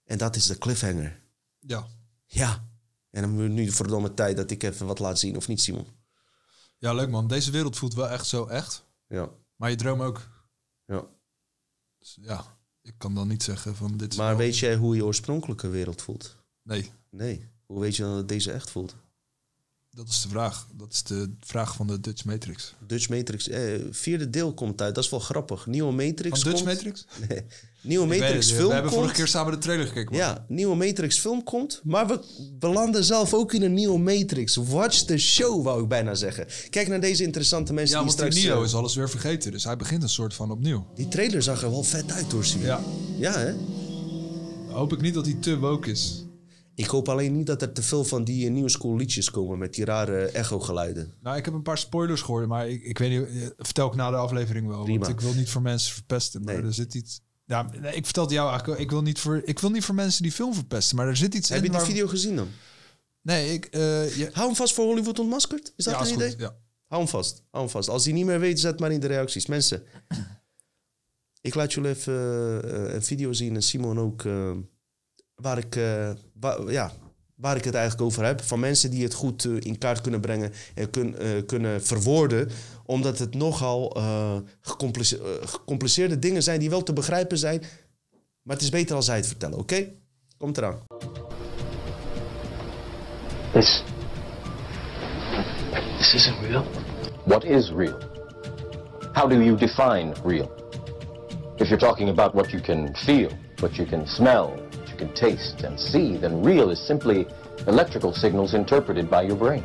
En 0.05 0.19
dat 0.19 0.37
is 0.37 0.47
de 0.47 0.59
cliffhanger. 0.59 1.21
Ja. 1.59 1.87
Ja. 2.27 2.69
En 3.11 3.23
dan 3.23 3.31
moet 3.31 3.51
nu 3.51 3.71
verdomme 3.71 4.15
tijd 4.15 4.37
dat 4.37 4.51
ik 4.51 4.63
even 4.63 4.87
wat 4.87 4.99
laat 4.99 5.19
zien, 5.19 5.37
of 5.37 5.49
niet, 5.49 5.61
Simon? 5.61 5.87
Ja, 6.85 6.95
leuk 6.95 7.11
man. 7.11 7.27
Deze 7.27 7.51
wereld 7.51 7.77
voelt 7.77 7.95
wel 7.95 8.09
echt 8.09 8.27
zo 8.27 8.47
echt. 8.47 8.85
Ja. 9.09 9.29
Maar 9.57 9.71
je 9.71 9.77
droom 9.77 10.03
ook. 10.03 10.29
Ja. 10.87 11.05
Dus 11.99 12.19
ja, 12.21 12.59
ik 12.83 12.95
kan 12.99 13.15
dan 13.15 13.29
niet 13.29 13.43
zeggen 13.43 13.77
van 13.77 13.97
dit 13.97 14.13
is 14.13 14.19
Maar 14.19 14.29
wel- 14.29 14.37
weet 14.37 14.59
jij 14.59 14.77
hoe 14.77 14.97
je 14.97 15.05
oorspronkelijke 15.05 15.69
wereld 15.69 16.03
voelt? 16.03 16.37
Nee. 16.63 16.91
Nee. 17.11 17.49
Hoe 17.67 17.81
weet 17.81 17.97
je 17.97 18.03
dan 18.03 18.15
dat 18.15 18.29
deze 18.29 18.53
echt 18.53 18.71
voelt? 18.71 18.95
Dat 19.91 20.09
is 20.09 20.23
de 20.23 20.29
vraag. 20.29 20.67
Dat 20.73 20.93
is 20.93 21.03
de 21.03 21.35
vraag 21.41 21.75
van 21.75 21.87
de 21.87 22.01
Dutch 22.01 22.25
Matrix. 22.25 22.75
Dutch 22.87 23.09
Matrix, 23.09 23.49
eh, 23.49 23.81
vierde 23.91 24.31
deel 24.31 24.55
komt 24.55 24.81
uit. 24.81 24.95
Dat 24.95 25.05
is 25.05 25.11
wel 25.11 25.21
grappig. 25.21 25.67
Nieuwe 25.67 25.93
Matrix 25.93 26.41
Van 26.43 26.51
Dutch 26.51 26.65
komt. 26.65 26.75
Matrix? 26.75 27.05
Nee. 27.29 27.45
Nieuwe 27.85 28.15
Ik 28.15 28.21
Matrix 28.21 28.51
film 28.53 28.67
We 28.67 28.73
hebben 28.73 28.91
komt. 28.91 29.03
vorige 29.03 29.15
keer 29.21 29.29
samen 29.29 29.53
de 29.53 29.59
trailer 29.59 29.87
gekeken. 29.87 30.11
man. 30.11 30.21
Ja, 30.21 30.45
nieuwe 30.49 30.77
Matrix 30.77 31.19
film 31.19 31.45
komt. 31.45 31.81
Maar 31.85 32.07
we 32.07 32.21
belanden 32.59 33.05
zelf 33.05 33.35
ook 33.35 33.53
in 33.53 33.63
een 33.63 33.75
nieuwe 33.75 33.99
Matrix. 33.99 34.57
Watch 34.57 34.99
the 35.03 35.19
show, 35.19 35.65
wou 35.65 35.83
ik 35.83 35.89
bijna 35.89 36.15
zeggen. 36.15 36.47
Kijk 36.71 36.89
naar 36.89 37.01
deze 37.01 37.23
interessante 37.23 37.73
mensen 37.73 37.97
Ja, 37.99 38.05
die 38.05 38.15
want 38.17 38.23
die 38.23 38.31
straks... 38.33 38.49
Neo 38.55 38.61
eh, 38.63 38.67
is 38.69 38.75
alles 38.75 38.95
weer 38.95 39.11
vergeten. 39.11 39.53
Dus 39.53 39.65
hij 39.65 39.77
begint 39.77 40.03
een 40.03 40.09
soort 40.09 40.35
van 40.35 40.51
opnieuw. 40.51 40.87
Die 40.95 41.09
trailer 41.09 41.43
zag 41.43 41.63
er 41.63 41.71
wel 41.71 41.83
vet 41.83 42.13
uit 42.13 42.33
hoor, 42.33 42.45
Simon. 42.45 42.67
Ja. 42.67 42.81
Ja, 43.19 43.33
hè? 43.39 43.53
Hoop 44.69 44.93
ik 44.93 45.01
niet 45.01 45.15
dat 45.15 45.25
hij 45.27 45.37
te 45.41 45.59
woke 45.59 45.91
is. 45.91 46.25
Ik 46.75 46.87
hoop 46.87 47.09
alleen 47.09 47.37
niet 47.37 47.47
dat 47.47 47.63
er 47.63 47.73
te 47.73 47.83
veel 47.83 48.05
van 48.05 48.25
die 48.25 48.47
eh, 48.47 48.53
nieuwe 48.53 48.69
school 48.69 48.97
liedjes 48.97 49.31
komen 49.31 49.59
met 49.59 49.75
die 49.75 49.85
rare 49.85 50.25
echo-geluiden. 50.25 51.13
Nou, 51.23 51.37
ik 51.37 51.45
heb 51.45 51.55
een 51.55 51.63
paar 51.63 51.79
spoilers 51.79 52.21
gehoord, 52.21 52.49
maar 52.49 52.69
ik, 52.69 52.83
ik 52.83 52.99
weet 52.99 53.11
niet. 53.11 53.29
eh, 53.43 53.49
Vertel 53.57 53.87
ik 53.87 53.95
na 53.95 54.11
de 54.11 54.17
aflevering 54.17 54.67
wel. 54.69 54.83
Prima. 54.85 54.99
Want 54.99 55.13
ik 55.13 55.21
wil 55.21 55.35
niet 55.35 55.51
voor 55.51 55.63
mensen 55.63 55.93
verpesten. 55.95 56.43
Maar 56.45 56.55
er 56.65 56.75
zit 56.75 56.95
iets. 56.95 57.21
Ja, 57.47 57.73
ik 57.73 58.05
vertelde 58.05 58.35
jou 58.35 58.51
eigenlijk. 58.51 58.81
Ik 58.81 58.91
wil 58.91 59.03
niet 59.03 59.19
voor. 59.21 59.43
Ik 59.45 59.59
wil 59.59 59.71
niet 59.71 59.85
voor 59.85 59.95
mensen 59.95 60.23
die 60.23 60.33
film 60.33 60.55
verpesten. 60.55 60.97
Maar 60.97 61.07
er 61.09 61.17
zit 61.17 61.35
iets 61.35 61.49
Heb 61.49 61.59
in. 61.59 61.65
je 61.65 61.71
die 61.71 61.79
waar- 61.79 61.89
video 61.89 62.07
gezien 62.07 62.37
dan? 62.37 62.49
Nee, 63.23 63.53
ik. 63.53 63.65
eh, 63.65 64.17
je- 64.17 64.31
Hou 64.33 64.47
hem 64.47 64.57
vast 64.57 64.75
voor 64.75 64.85
Hollywood 64.85 65.19
Ontmaskerd. 65.19 65.73
Is 65.77 65.85
dat 65.85 65.95
Ja, 65.95 66.01
een 66.01 66.07
is 66.07 66.13
goed, 66.13 66.23
idee? 66.23 66.35
ja. 66.39 66.57
Hou 66.87 67.03
hem 67.03 67.11
vast. 67.11 67.43
Hou 67.51 67.63
hem 67.65 67.73
vast. 67.73 67.89
Als 67.89 68.05
hij 68.05 68.13
niet 68.13 68.25
meer 68.27 68.41
weet, 68.41 68.61
zet 68.61 68.81
maar 68.81 68.93
in 68.93 69.01
de 69.01 69.07
reacties. 69.07 69.47
Mensen, 69.47 69.83
ik 71.41 71.55
laat 71.55 71.73
jullie 71.73 71.91
even 71.91 72.15
eh, 72.89 72.95
een 72.95 73.03
video 73.03 73.33
zien 73.33 73.55
en 73.55 73.63
Simon 73.63 73.99
ook. 74.01 74.25
eh, 74.25 74.53
waar, 75.35 75.59
ik, 75.59 75.75
waar, 76.35 76.71
ja, 76.73 76.93
waar 77.35 77.57
ik 77.57 77.65
het 77.65 77.75
eigenlijk 77.75 78.05
over 78.05 78.25
heb. 78.25 78.43
Van 78.43 78.61
mensen 78.61 78.91
die 78.91 79.03
het 79.03 79.15
goed 79.15 79.45
eh, 79.45 79.53
in 79.59 79.79
kaart 79.79 80.01
kunnen 80.01 80.21
brengen 80.21 80.53
en 80.75 80.91
kun, 80.91 81.19
eh, 81.19 81.29
kunnen 81.47 81.83
verwoorden. 81.83 82.51
Omdat 82.87 83.19
het 83.19 83.35
nogal 83.35 83.97
eh, 83.97 84.37
gecomplice- 84.61 85.41
gecompliceerde 85.45 86.19
dingen 86.19 86.43
zijn 86.43 86.61
die 86.61 86.71
wel 86.71 86.83
te 86.83 86.93
begrijpen 86.93 87.39
zijn. 87.39 87.63
Maar 88.43 88.57
het 88.57 88.65
is 88.65 88.71
beter 88.71 88.97
als 88.97 89.05
zij 89.05 89.17
het 89.17 89.27
vertellen, 89.27 89.59
oké? 89.59 89.93
Komt 90.39 90.59
eraan. 90.59 90.79
This. 93.53 93.83
This 95.99 96.15
isn't 96.15 96.41
real. 96.41 96.65
What 97.25 97.45
is 97.45 97.71
real? 97.71 97.99
How 99.13 99.31
do 99.31 99.37
you 99.37 99.57
define 99.57 100.13
real? 100.25 100.51
If 101.57 101.69
you're 101.69 101.79
talking 101.79 102.09
about 102.09 102.33
what 102.33 102.51
you 102.51 102.63
can 102.63 102.97
feel, 102.97 103.31
what 103.57 103.77
you 103.77 103.89
can 103.89 104.07
smell, 104.07 104.64
you 104.95 105.07
can 105.07 105.15
taste 105.15 105.63
and 105.63 105.79
see, 105.79 106.17
then 106.17 106.43
real 106.43 106.71
is 106.71 106.81
simply 106.81 107.27
electrical 107.67 108.13
signals 108.13 108.55
interpreted 108.55 109.11
by 109.11 109.23
your 109.23 109.37
brain. 109.37 109.65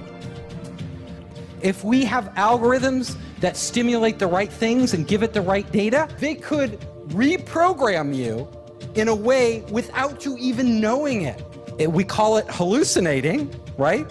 If 1.61 1.83
we 1.83 2.05
have 2.05 2.25
algorithms 2.35 3.15
that 3.41 3.55
stimulate 3.57 4.17
the 4.17 4.27
right 4.27 4.51
things 4.51 4.93
and 4.93 5.07
give 5.07 5.23
it 5.23 5.33
the 5.33 5.41
right 5.41 5.69
data, 5.71 6.07
they 6.19 6.35
could 6.35 6.79
reprogram 7.09 8.15
you 8.15 8.47
in 8.95 9.07
a 9.09 9.15
way 9.15 9.61
without 9.69 10.25
you 10.25 10.35
even 10.39 10.79
knowing 10.79 11.23
it. 11.23 11.43
It- 11.77 11.91
We 11.91 12.03
call 12.03 12.37
it 12.37 12.45
hallucinating, 12.49 13.53
right? 13.77 14.07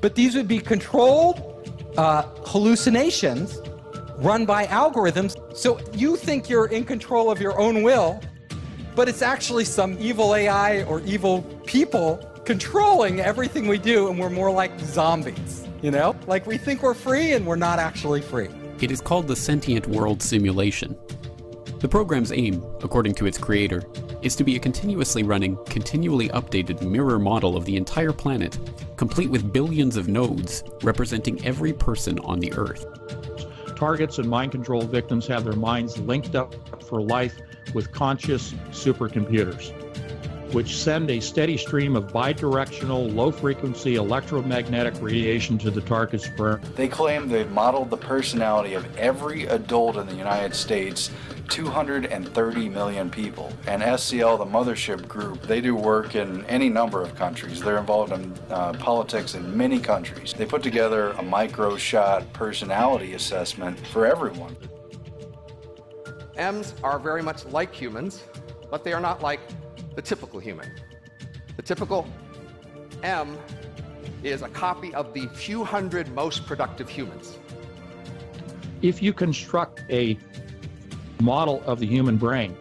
But 0.00 0.14
these 0.14 0.34
would 0.36 0.48
be 0.48 0.58
controlled 0.60 1.46
uh, 1.96 2.22
hallucinations 2.46 3.58
run 4.18 4.44
by 4.46 4.66
algorithms. 4.66 5.34
So 5.56 5.80
you 5.92 6.16
think 6.16 6.48
you're 6.48 6.66
in 6.66 6.84
control 6.84 7.30
of 7.30 7.40
your 7.40 7.58
own 7.58 7.82
will, 7.82 8.20
but 8.94 9.08
it's 9.08 9.22
actually 9.22 9.64
some 9.64 9.96
evil 10.00 10.34
AI 10.34 10.82
or 10.84 11.00
evil 11.00 11.42
people 11.66 12.18
controlling 12.44 13.20
everything 13.20 13.68
we 13.68 13.78
do, 13.78 14.08
and 14.08 14.18
we're 14.18 14.30
more 14.30 14.50
like 14.50 14.78
zombies, 14.80 15.66
you 15.82 15.90
know? 15.90 16.16
Like 16.26 16.46
we 16.46 16.58
think 16.58 16.82
we're 16.82 16.94
free 16.94 17.32
and 17.32 17.46
we're 17.46 17.56
not 17.56 17.78
actually 17.78 18.22
free. 18.22 18.48
It 18.80 18.90
is 18.90 19.00
called 19.00 19.28
the 19.28 19.36
Sentient 19.36 19.86
World 19.86 20.22
Simulation. 20.22 20.96
The 21.80 21.88
program's 21.88 22.32
aim, 22.32 22.64
according 22.82 23.14
to 23.16 23.26
its 23.26 23.38
creator, 23.38 23.84
is 24.22 24.36
to 24.36 24.44
be 24.44 24.56
a 24.56 24.58
continuously 24.58 25.22
running, 25.22 25.56
continually 25.66 26.28
updated 26.30 26.82
mirror 26.82 27.18
model 27.18 27.56
of 27.56 27.64
the 27.64 27.76
entire 27.76 28.12
planet, 28.12 28.58
complete 28.96 29.30
with 29.30 29.52
billions 29.52 29.96
of 29.96 30.08
nodes 30.08 30.62
representing 30.82 31.42
every 31.44 31.72
person 31.72 32.18
on 32.20 32.38
the 32.38 32.52
Earth. 32.54 32.84
Targets 33.76 34.18
and 34.18 34.28
mind 34.28 34.52
control 34.52 34.82
victims 34.82 35.26
have 35.26 35.44
their 35.44 35.54
minds 35.54 35.98
linked 35.98 36.34
up 36.34 36.54
for 36.82 37.00
life 37.00 37.40
with 37.74 37.92
conscious 37.92 38.52
supercomputers, 38.70 39.72
which 40.52 40.76
send 40.76 41.10
a 41.10 41.20
steady 41.20 41.56
stream 41.56 41.96
of 41.96 42.12
bidirectional, 42.12 43.14
low 43.14 43.30
frequency 43.30 43.96
electromagnetic 43.96 44.94
radiation 45.00 45.58
to 45.58 45.70
the 45.70 45.80
target's 45.80 46.28
brain. 46.30 46.60
They 46.76 46.88
claim 46.88 47.28
they've 47.28 47.50
modeled 47.50 47.90
the 47.90 47.96
personality 47.96 48.74
of 48.74 48.96
every 48.96 49.46
adult 49.46 49.96
in 49.96 50.06
the 50.06 50.14
United 50.14 50.54
States, 50.54 51.10
230 51.50 52.68
million 52.68 53.10
people. 53.10 53.52
And 53.66 53.82
SCL, 53.82 54.38
the 54.38 54.46
mothership 54.46 55.06
group, 55.08 55.42
they 55.42 55.60
do 55.60 55.74
work 55.74 56.14
in 56.14 56.44
any 56.46 56.68
number 56.68 57.02
of 57.02 57.14
countries. 57.16 57.60
They're 57.60 57.78
involved 57.78 58.12
in 58.12 58.32
uh, 58.50 58.72
politics 58.74 59.34
in 59.34 59.56
many 59.56 59.80
countries. 59.80 60.32
They 60.32 60.46
put 60.46 60.62
together 60.62 61.10
a 61.10 61.22
micro 61.22 61.76
shot 61.76 62.32
personality 62.32 63.14
assessment 63.14 63.78
for 63.88 64.06
everyone. 64.06 64.56
M's 66.40 66.74
are 66.82 66.98
very 66.98 67.22
much 67.22 67.44
like 67.46 67.74
humans, 67.74 68.24
but 68.70 68.82
they 68.82 68.94
are 68.94 69.00
not 69.00 69.22
like 69.22 69.40
the 69.94 70.00
typical 70.00 70.40
human. 70.40 70.72
The 71.56 71.62
typical 71.62 72.08
M 73.02 73.38
is 74.22 74.40
a 74.40 74.48
copy 74.48 74.94
of 74.94 75.12
the 75.12 75.26
few 75.28 75.64
hundred 75.64 76.10
most 76.14 76.46
productive 76.46 76.88
humans. 76.88 77.38
If 78.80 79.02
you 79.02 79.12
construct 79.12 79.82
a 79.90 80.18
model 81.20 81.62
of 81.66 81.78
the 81.78 81.86
human 81.86 82.16
brain, 82.16 82.56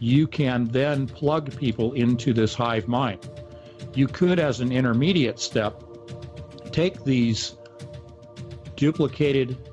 you 0.00 0.26
can 0.26 0.64
then 0.66 1.06
plug 1.06 1.56
people 1.56 1.92
into 1.92 2.32
this 2.32 2.52
hive 2.52 2.88
mind. 2.88 3.30
You 3.94 4.08
could, 4.08 4.40
as 4.40 4.60
an 4.60 4.72
intermediate 4.72 5.38
step, 5.38 5.84
take 6.72 7.04
these 7.04 7.56
duplicated 8.74 9.67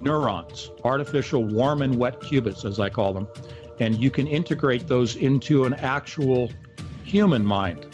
neurons, 0.00 0.70
artificial 0.84 1.44
warm 1.44 1.82
and 1.82 1.96
wet 1.96 2.20
qubits, 2.20 2.64
as 2.64 2.80
I 2.80 2.88
call 2.88 3.12
them, 3.12 3.28
and 3.80 3.96
you 3.96 4.10
can 4.10 4.26
integrate 4.26 4.86
those 4.86 5.16
into 5.16 5.64
an 5.64 5.74
actual 5.74 6.50
human 7.04 7.44
mind. 7.44 7.86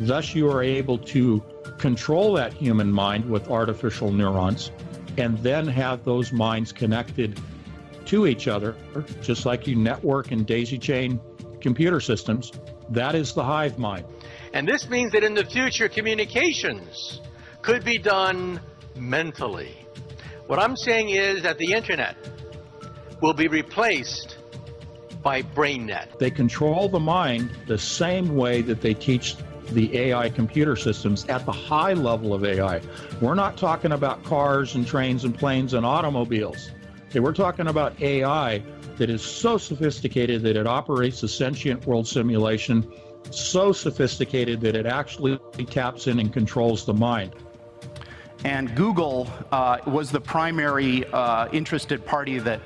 Thus, 0.00 0.34
you 0.34 0.50
are 0.50 0.62
able 0.62 0.98
to 0.98 1.42
control 1.78 2.34
that 2.34 2.52
human 2.52 2.90
mind 2.92 3.28
with 3.28 3.50
artificial 3.50 4.12
neurons 4.12 4.70
and 5.18 5.38
then 5.38 5.66
have 5.66 6.04
those 6.04 6.32
minds 6.32 6.72
connected 6.72 7.38
to 8.06 8.26
each 8.26 8.48
other, 8.48 8.74
just 9.20 9.46
like 9.46 9.66
you 9.66 9.76
network 9.76 10.32
and 10.32 10.46
daisy 10.46 10.78
chain 10.78 11.20
computer 11.60 12.00
systems. 12.00 12.52
That 12.90 13.14
is 13.14 13.32
the 13.32 13.44
hive 13.44 13.78
mind. 13.78 14.04
And 14.52 14.66
this 14.68 14.88
means 14.88 15.12
that 15.12 15.24
in 15.24 15.34
the 15.34 15.44
future, 15.44 15.88
communications 15.88 17.20
could 17.62 17.84
be 17.84 17.98
done 17.98 18.60
mentally. 18.96 19.81
What 20.52 20.60
I'm 20.60 20.76
saying 20.76 21.08
is 21.08 21.40
that 21.44 21.56
the 21.56 21.72
internet 21.72 22.14
will 23.22 23.32
be 23.32 23.48
replaced 23.48 24.36
by 25.22 25.40
BrainNet. 25.40 26.18
They 26.18 26.30
control 26.30 26.90
the 26.90 27.00
mind 27.00 27.52
the 27.66 27.78
same 27.78 28.36
way 28.36 28.60
that 28.60 28.82
they 28.82 28.92
teach 28.92 29.36
the 29.70 29.96
AI 29.96 30.28
computer 30.28 30.76
systems 30.76 31.24
at 31.30 31.46
the 31.46 31.52
high 31.52 31.94
level 31.94 32.34
of 32.34 32.44
AI. 32.44 32.82
We're 33.22 33.34
not 33.34 33.56
talking 33.56 33.92
about 33.92 34.24
cars 34.24 34.74
and 34.74 34.86
trains 34.86 35.24
and 35.24 35.34
planes 35.34 35.72
and 35.72 35.86
automobiles. 35.86 36.70
Okay, 37.08 37.20
we're 37.20 37.32
talking 37.32 37.68
about 37.68 37.98
AI 38.02 38.62
that 38.98 39.08
is 39.08 39.22
so 39.22 39.56
sophisticated 39.56 40.42
that 40.42 40.58
it 40.58 40.66
operates 40.66 41.22
a 41.22 41.28
sentient 41.28 41.86
world 41.86 42.06
simulation, 42.06 42.92
so 43.30 43.72
sophisticated 43.72 44.60
that 44.60 44.76
it 44.76 44.84
actually 44.84 45.38
taps 45.70 46.08
in 46.08 46.18
and 46.20 46.30
controls 46.30 46.84
the 46.84 46.92
mind. 46.92 47.34
And 48.44 48.74
Google 48.74 49.28
uh, 49.52 49.78
was 49.86 50.10
the 50.10 50.20
primary 50.20 51.04
uh, 51.12 51.48
interested 51.52 52.04
party 52.04 52.38
that 52.40 52.60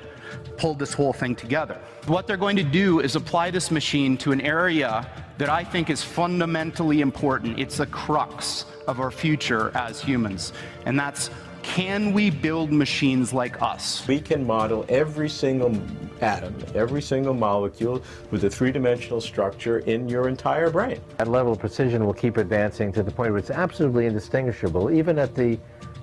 pulled 0.57 0.79
this 0.79 0.93
whole 0.93 1.13
thing 1.13 1.35
together. 1.35 1.79
What 2.07 2.25
they're 2.25 2.37
going 2.37 2.57
to 2.57 2.63
do 2.63 2.99
is 2.99 3.15
apply 3.15 3.51
this 3.51 3.69
machine 3.69 4.17
to 4.17 4.31
an 4.31 4.41
area 4.41 5.07
that 5.37 5.49
I 5.49 5.63
think 5.63 5.89
is 5.89 6.03
fundamentally 6.03 7.01
important. 7.01 7.59
It's 7.59 7.77
the 7.77 7.85
crux 7.85 8.65
of 8.87 8.99
our 8.99 9.11
future 9.11 9.71
as 9.75 10.01
humans, 10.01 10.51
and 10.85 10.97
that's 10.97 11.29
can 11.67 12.13
we 12.13 12.29
build 12.29 12.71
machines 12.71 13.33
like 13.33 13.61
us? 13.61 14.07
We 14.07 14.21
can 14.21 14.47
model 14.47 14.85
every 14.87 15.27
single 15.27 15.79
atom, 16.21 16.55
every 16.73 17.01
single 17.01 17.33
molecule 17.33 18.01
with 18.31 18.45
a 18.45 18.49
three-dimensional 18.49 19.19
structure 19.19 19.79
in 19.79 20.07
your 20.07 20.29
entire 20.29 20.69
brain. 20.69 21.01
That 21.17 21.27
level 21.27 21.51
of 21.51 21.59
precision 21.59 22.05
will 22.05 22.13
keep 22.13 22.37
advancing 22.37 22.93
to 22.93 23.03
the 23.03 23.11
point 23.11 23.31
where 23.31 23.37
it's 23.37 23.51
absolutely 23.51 24.05
indistinguishable, 24.05 24.91
even 24.91 25.19
at 25.19 25.35
the 25.35 25.59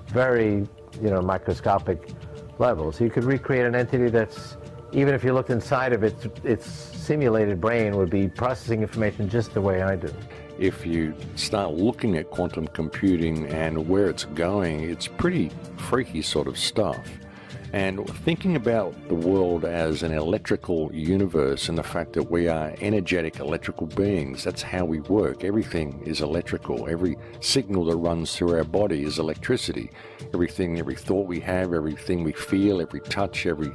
very, 0.07 0.67
you 1.01 1.09
know, 1.09 1.21
microscopic 1.21 2.09
levels. 2.59 3.01
You 3.01 3.09
could 3.09 3.23
recreate 3.23 3.65
an 3.65 3.75
entity 3.75 4.09
that's, 4.09 4.57
even 4.93 5.15
if 5.15 5.23
you 5.23 5.33
looked 5.33 5.49
inside 5.49 5.93
of 5.93 6.03
it, 6.03 6.15
its 6.45 6.67
simulated 6.67 7.59
brain 7.59 7.97
would 7.97 8.11
be 8.11 8.29
processing 8.29 8.83
information 8.83 9.27
just 9.27 9.53
the 9.53 9.61
way 9.61 9.81
I 9.81 9.95
do. 9.95 10.13
If 10.57 10.85
you 10.85 11.13
start 11.35 11.73
looking 11.73 12.17
at 12.17 12.31
quantum 12.31 12.67
computing 12.69 13.47
and 13.47 13.89
where 13.89 14.09
it's 14.09 14.23
going, 14.23 14.89
it's 14.89 15.07
pretty 15.07 15.51
freaky 15.77 16.21
sort 16.21 16.47
of 16.47 16.57
stuff. 16.57 17.05
And 17.73 18.07
thinking 18.23 18.55
about 18.55 18.95
the 19.09 19.15
world 19.15 19.65
as 19.65 20.01
an 20.01 20.13
electrical 20.13 20.89
universe 20.93 21.67
and 21.67 21.77
the 21.77 21.83
fact 21.83 22.13
that 22.13 22.31
we 22.31 22.47
are 22.47 22.73
energetic 22.79 23.39
electrical 23.39 23.87
beings, 23.87 24.45
that's 24.45 24.61
how 24.61 24.85
we 24.85 25.01
work. 25.01 25.43
Everything 25.43 26.01
is 26.05 26.21
electrical. 26.21 26.87
Every 26.87 27.17
signal 27.41 27.83
that 27.85 27.97
runs 27.97 28.33
through 28.33 28.55
our 28.55 28.63
body 28.63 29.03
is 29.03 29.19
electricity. 29.19 29.91
Everything, 30.33 30.79
every 30.79 30.95
thought 30.95 31.27
we 31.27 31.41
have, 31.41 31.73
everything 31.73 32.23
we 32.23 32.31
feel, 32.31 32.79
every 32.79 33.01
touch, 33.01 33.45
every 33.45 33.73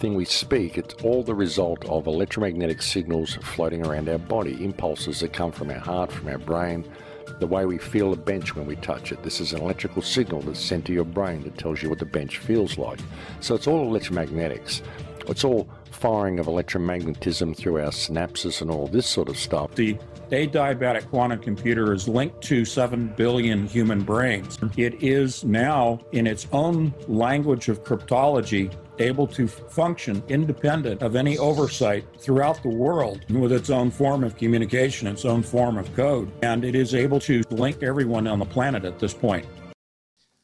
thing 0.00 0.14
we 0.14 0.24
speak, 0.24 0.78
it's 0.78 0.94
all 1.04 1.22
the 1.22 1.34
result 1.34 1.84
of 1.84 2.06
electromagnetic 2.06 2.80
signals 2.80 3.34
floating 3.42 3.86
around 3.86 4.08
our 4.08 4.18
body, 4.18 4.64
impulses 4.64 5.20
that 5.20 5.34
come 5.34 5.52
from 5.52 5.70
our 5.70 5.78
heart, 5.78 6.10
from 6.10 6.28
our 6.28 6.38
brain, 6.38 6.90
the 7.38 7.46
way 7.46 7.66
we 7.66 7.78
feel 7.78 8.12
a 8.12 8.16
bench 8.16 8.56
when 8.56 8.66
we 8.66 8.76
touch 8.76 9.12
it. 9.12 9.22
This 9.22 9.40
is 9.40 9.52
an 9.52 9.60
electrical 9.60 10.02
signal 10.02 10.40
that's 10.40 10.58
sent 10.58 10.86
to 10.86 10.92
your 10.92 11.04
brain 11.04 11.42
that 11.44 11.58
tells 11.58 11.82
you 11.82 11.90
what 11.90 11.98
the 11.98 12.06
bench 12.06 12.38
feels 12.38 12.78
like. 12.78 12.98
So 13.40 13.54
it's 13.54 13.66
all 13.66 13.90
electromagnetics. 13.90 14.80
It's 15.28 15.44
all 15.44 15.68
firing 15.90 16.38
of 16.38 16.46
electromagnetism 16.46 17.54
through 17.56 17.80
our 17.80 17.90
synapses 17.90 18.62
and 18.62 18.70
all 18.70 18.88
this 18.88 19.06
sort 19.06 19.28
of 19.28 19.36
stuff. 19.36 19.74
The 19.74 19.98
adiabatic 20.30 21.08
quantum 21.10 21.40
computer 21.40 21.92
is 21.92 22.08
linked 22.08 22.40
to 22.42 22.64
7 22.64 23.08
billion 23.16 23.66
human 23.66 24.02
brains. 24.02 24.58
It 24.76 25.02
is 25.02 25.44
now, 25.44 26.00
in 26.12 26.26
its 26.26 26.46
own 26.52 26.94
language 27.06 27.68
of 27.68 27.84
cryptology, 27.84 28.72
able 29.00 29.26
to 29.26 29.46
function 29.68 30.22
independent 30.26 31.02
of 31.02 31.14
any 31.14 31.38
oversight 31.38 32.04
throughout 32.18 32.62
the 32.62 32.68
world 32.68 33.18
with 33.28 33.52
its 33.52 33.70
own 33.70 33.90
form 33.90 34.24
of 34.24 34.34
communication, 34.34 35.12
its 35.12 35.24
own 35.24 35.42
form 35.42 35.78
of 35.78 35.94
code. 35.94 36.28
And 36.40 36.64
it 36.64 36.74
is 36.74 36.94
able 36.94 37.18
to 37.20 37.56
link 37.56 37.82
everyone 37.82 38.30
on 38.30 38.38
the 38.38 38.46
planet 38.46 38.84
at 38.84 38.98
this 38.98 39.14
point. 39.14 39.46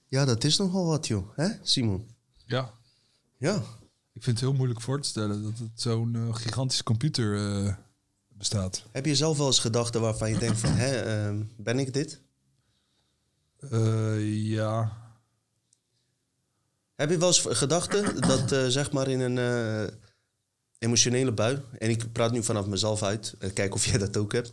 Ja, 0.09 0.25
dat 0.25 0.45
is 0.45 0.59
nogal 0.59 0.87
wat, 0.87 1.07
joh. 1.07 1.37
Hè, 1.37 1.49
Simon? 1.63 2.07
Ja. 2.47 2.71
Ja. 3.39 3.63
Ik 4.13 4.23
vind 4.23 4.41
het 4.41 4.49
heel 4.49 4.57
moeilijk 4.57 4.81
voor 4.81 5.01
te 5.01 5.09
stellen 5.09 5.43
dat 5.43 5.59
het 5.59 5.71
zo'n 5.75 6.15
uh, 6.17 6.35
gigantische 6.35 6.83
computer 6.83 7.35
uh, 7.35 7.73
bestaat. 8.29 8.85
Heb 8.93 9.07
je 9.07 9.15
zelf 9.15 9.37
wel 9.37 9.47
eens 9.47 9.59
gedachten 9.59 10.01
waarvan 10.01 10.31
je 10.31 10.39
denkt 10.39 10.59
van, 10.59 10.71
hè, 10.71 11.29
uh, 11.31 11.41
ben 11.57 11.79
ik 11.79 11.93
dit? 11.93 12.21
Uh, 13.73 14.45
ja. 14.45 15.05
Heb 16.97 17.11
je 17.11 17.19
wel 17.19 17.29
eens 17.29 17.47
gedachten 17.49 18.21
dat, 18.21 18.53
uh, 18.53 18.67
zeg 18.67 18.93
maar, 18.93 19.09
in 19.09 19.21
een 19.21 19.37
uh, 19.37 19.95
emotionele 20.79 21.33
bui, 21.33 21.63
en 21.79 21.91
ik 21.91 22.13
praat 22.13 22.33
nu 22.33 22.43
vanaf 22.43 22.67
mezelf 22.67 23.03
uit, 23.03 23.35
kijk 23.55 23.75
of 23.75 23.85
jij 23.87 23.99
dat 23.99 24.17
ook 24.17 24.33
hebt, 24.33 24.53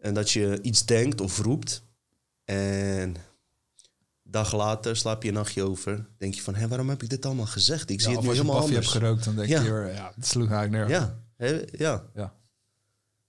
en 0.00 0.14
dat 0.14 0.30
je 0.30 0.58
iets 0.62 0.86
denkt 0.86 1.20
of 1.20 1.38
roept, 1.38 1.82
en 2.44 3.16
dag 4.22 4.54
later 4.54 4.96
slaap 4.96 5.22
je 5.22 5.28
een 5.28 5.34
nachtje 5.34 5.62
over, 5.62 6.06
denk 6.18 6.34
je 6.34 6.42
van, 6.42 6.54
hé, 6.54 6.68
waarom 6.68 6.88
heb 6.88 7.02
ik 7.02 7.10
dit 7.10 7.26
allemaal 7.26 7.46
gezegd? 7.46 7.90
Ik 7.90 8.00
ja, 8.00 8.04
zie 8.04 8.12
het 8.14 8.22
nu 8.22 8.28
als 8.28 8.36
helemaal 8.38 8.60
je 8.60 8.66
anders. 8.66 8.92
hebt 8.92 9.04
gerookt, 9.04 9.24
dan 9.24 9.36
denk 9.36 9.48
ja. 9.48 9.62
je, 9.62 9.92
ja, 9.94 10.12
het 10.14 10.26
sloeg 10.26 10.50
eigenlijk 10.50 10.88
nergens. 10.88 10.98
Ja, 10.98 11.20
He, 11.36 11.64
ja. 11.72 12.04
ja. 12.14 12.34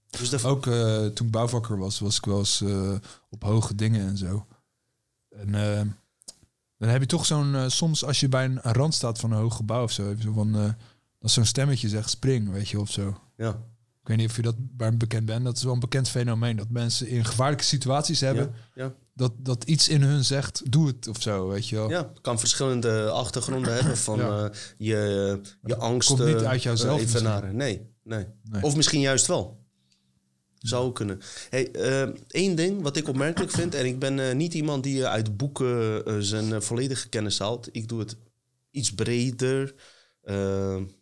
Dus. 0.10 0.44
Ook 0.44 0.64
toen 1.14 1.26
ik 1.26 1.32
bouwvakker 1.32 1.78
was, 1.78 2.00
was 2.00 2.18
ik 2.18 2.26
wel 2.26 2.38
eens 2.38 2.64
op 3.30 3.44
hoge 3.44 3.76
dingen 3.76 4.08
en 4.08 4.18
zo. 4.18 4.48
En 5.30 5.98
dan 6.78 6.90
heb 6.90 7.02
je 7.02 7.08
toch 7.08 7.26
zo'n, 7.26 7.54
uh, 7.54 7.68
soms 7.68 8.06
als 8.06 8.20
je 8.20 8.30
bij 8.30 8.46
een, 8.46 8.60
een, 8.62 8.74
rand 8.74 8.94
staat 8.94 9.20
van 9.20 9.32
een 9.32 9.38
hoog 9.38 9.56
gebouw 9.56 9.84
of 9.84 9.92
zo, 9.92 10.10
je 10.10 10.22
zo 10.22 10.32
van, 10.32 10.56
uh, 10.56 10.70
dat 11.20 11.32
zo'n 11.32 11.46
stemmetje 11.46 11.90
zegt 11.90 12.10
spring, 12.10 12.52
weet 12.52 12.70
je, 12.70 12.80
of 12.80 12.92
zo. 12.92 13.18
Ja. 13.38 13.50
Ik 14.04 14.10
weet 14.10 14.18
niet 14.18 14.30
of 14.30 14.36
je 14.36 14.42
dat 14.42 14.56
bij 14.58 14.98
bekend 14.98 15.26
bent. 15.26 15.44
Dat 15.44 15.58
is 15.58 15.64
wel 15.64 15.74
een 15.74 15.80
bekend 15.80 16.10
fenomeen. 16.10 16.56
Dat 16.56 16.70
mensen 16.70 17.08
in 17.08 17.26
gevaarlijke 17.26 17.64
situaties 17.64 18.20
hebben. 18.20 18.54
Ja, 18.74 18.84
ja. 18.84 18.94
Dat, 19.14 19.32
dat 19.38 19.64
iets 19.64 19.90
in 19.90 20.02
hun 20.02 20.24
zegt, 20.26 20.72
doe 20.72 20.88
het 20.88 21.08
of 21.08 21.22
zo, 21.22 21.48
weet 21.48 21.70
je 21.70 21.76
wel. 21.76 21.90
Ja, 21.90 22.12
kan 22.22 22.40
verschillende 22.40 23.10
achtergronden 23.10 23.74
hebben 23.74 23.98
van 23.98 24.18
ja. 24.18 24.44
uh, 24.44 24.50
je, 24.78 25.42
je 25.64 25.76
angst. 25.76 26.08
Komt 26.08 26.26
niet 26.26 26.44
uit 26.44 26.64
jouzelf. 26.64 27.00
Even 27.00 27.56
nee, 27.56 27.90
nee, 28.04 28.28
nee. 28.44 28.64
Of 28.64 28.76
misschien 28.76 29.00
juist 29.00 29.26
wel. 29.28 29.63
Zou 30.64 30.92
kunnen. 30.92 31.20
Hey, 31.50 31.70
uh, 31.76 32.16
één 32.28 32.56
ding 32.56 32.82
wat 32.82 32.98
ik 32.98 33.08
opmerkelijk 33.08 33.52
vind, 33.52 33.76
en 33.76 33.86
ik 33.86 34.00
ben 34.00 34.18
uh, 34.18 34.34
niet 34.34 34.54
iemand 34.54 34.84
die 34.84 35.06
uit 35.06 35.38
boeken 35.38 36.24
zijn 36.24 36.62
volledige 36.62 37.10
kennis 37.10 37.40
haalt. 37.40 37.70
Ik 37.72 37.88
doe 37.88 38.00
het 38.00 38.18
iets 38.72 38.94
breder. 38.94 39.76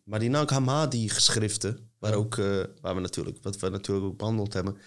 maar 0.04 0.20
die 0.20 0.30
Nag 0.30 0.50
Hammadi 0.50 1.10
geschriften, 1.10 1.92
waar, 2.00 2.14
ook, 2.14 2.36
waar 2.82 2.96
we 2.96 3.02
natuurlijk, 3.02 3.38
wat 3.42 3.60
we 3.60 3.70
natuurlijk 3.70 4.08
ook 4.08 4.18
behandeld 4.18 4.54
hebben, 4.54 4.78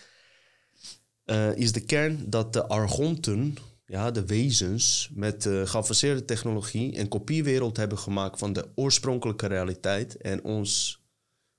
is 1.56 1.72
de 1.72 1.84
kern 1.84 2.30
dat 2.30 2.52
de 2.52 2.66
Argonten, 2.66 3.54
ja, 3.86 4.10
de 4.10 4.26
wezens 4.26 5.10
met 5.12 5.48
geavanceerde 5.64 6.24
technologie, 6.24 6.98
een 6.98 7.08
kopiewereld 7.08 7.76
hebben 7.76 7.98
gemaakt 7.98 8.38
van 8.38 8.52
de 8.52 8.68
oorspronkelijke 8.74 9.46
realiteit 9.46 10.16
en 10.16 10.44
ons 10.44 11.02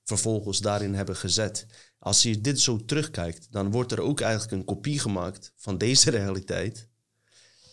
vervolgens 0.04 0.58
daarin 0.58 0.94
hebben 0.94 1.16
gezet. 1.16 1.66
Als 2.06 2.22
je 2.22 2.40
dit 2.40 2.60
zo 2.60 2.84
terugkijkt, 2.84 3.46
dan 3.50 3.70
wordt 3.70 3.92
er 3.92 4.00
ook 4.00 4.20
eigenlijk 4.20 4.52
een 4.52 4.64
kopie 4.64 4.98
gemaakt 4.98 5.52
van 5.56 5.78
deze 5.78 6.10
realiteit. 6.20 6.88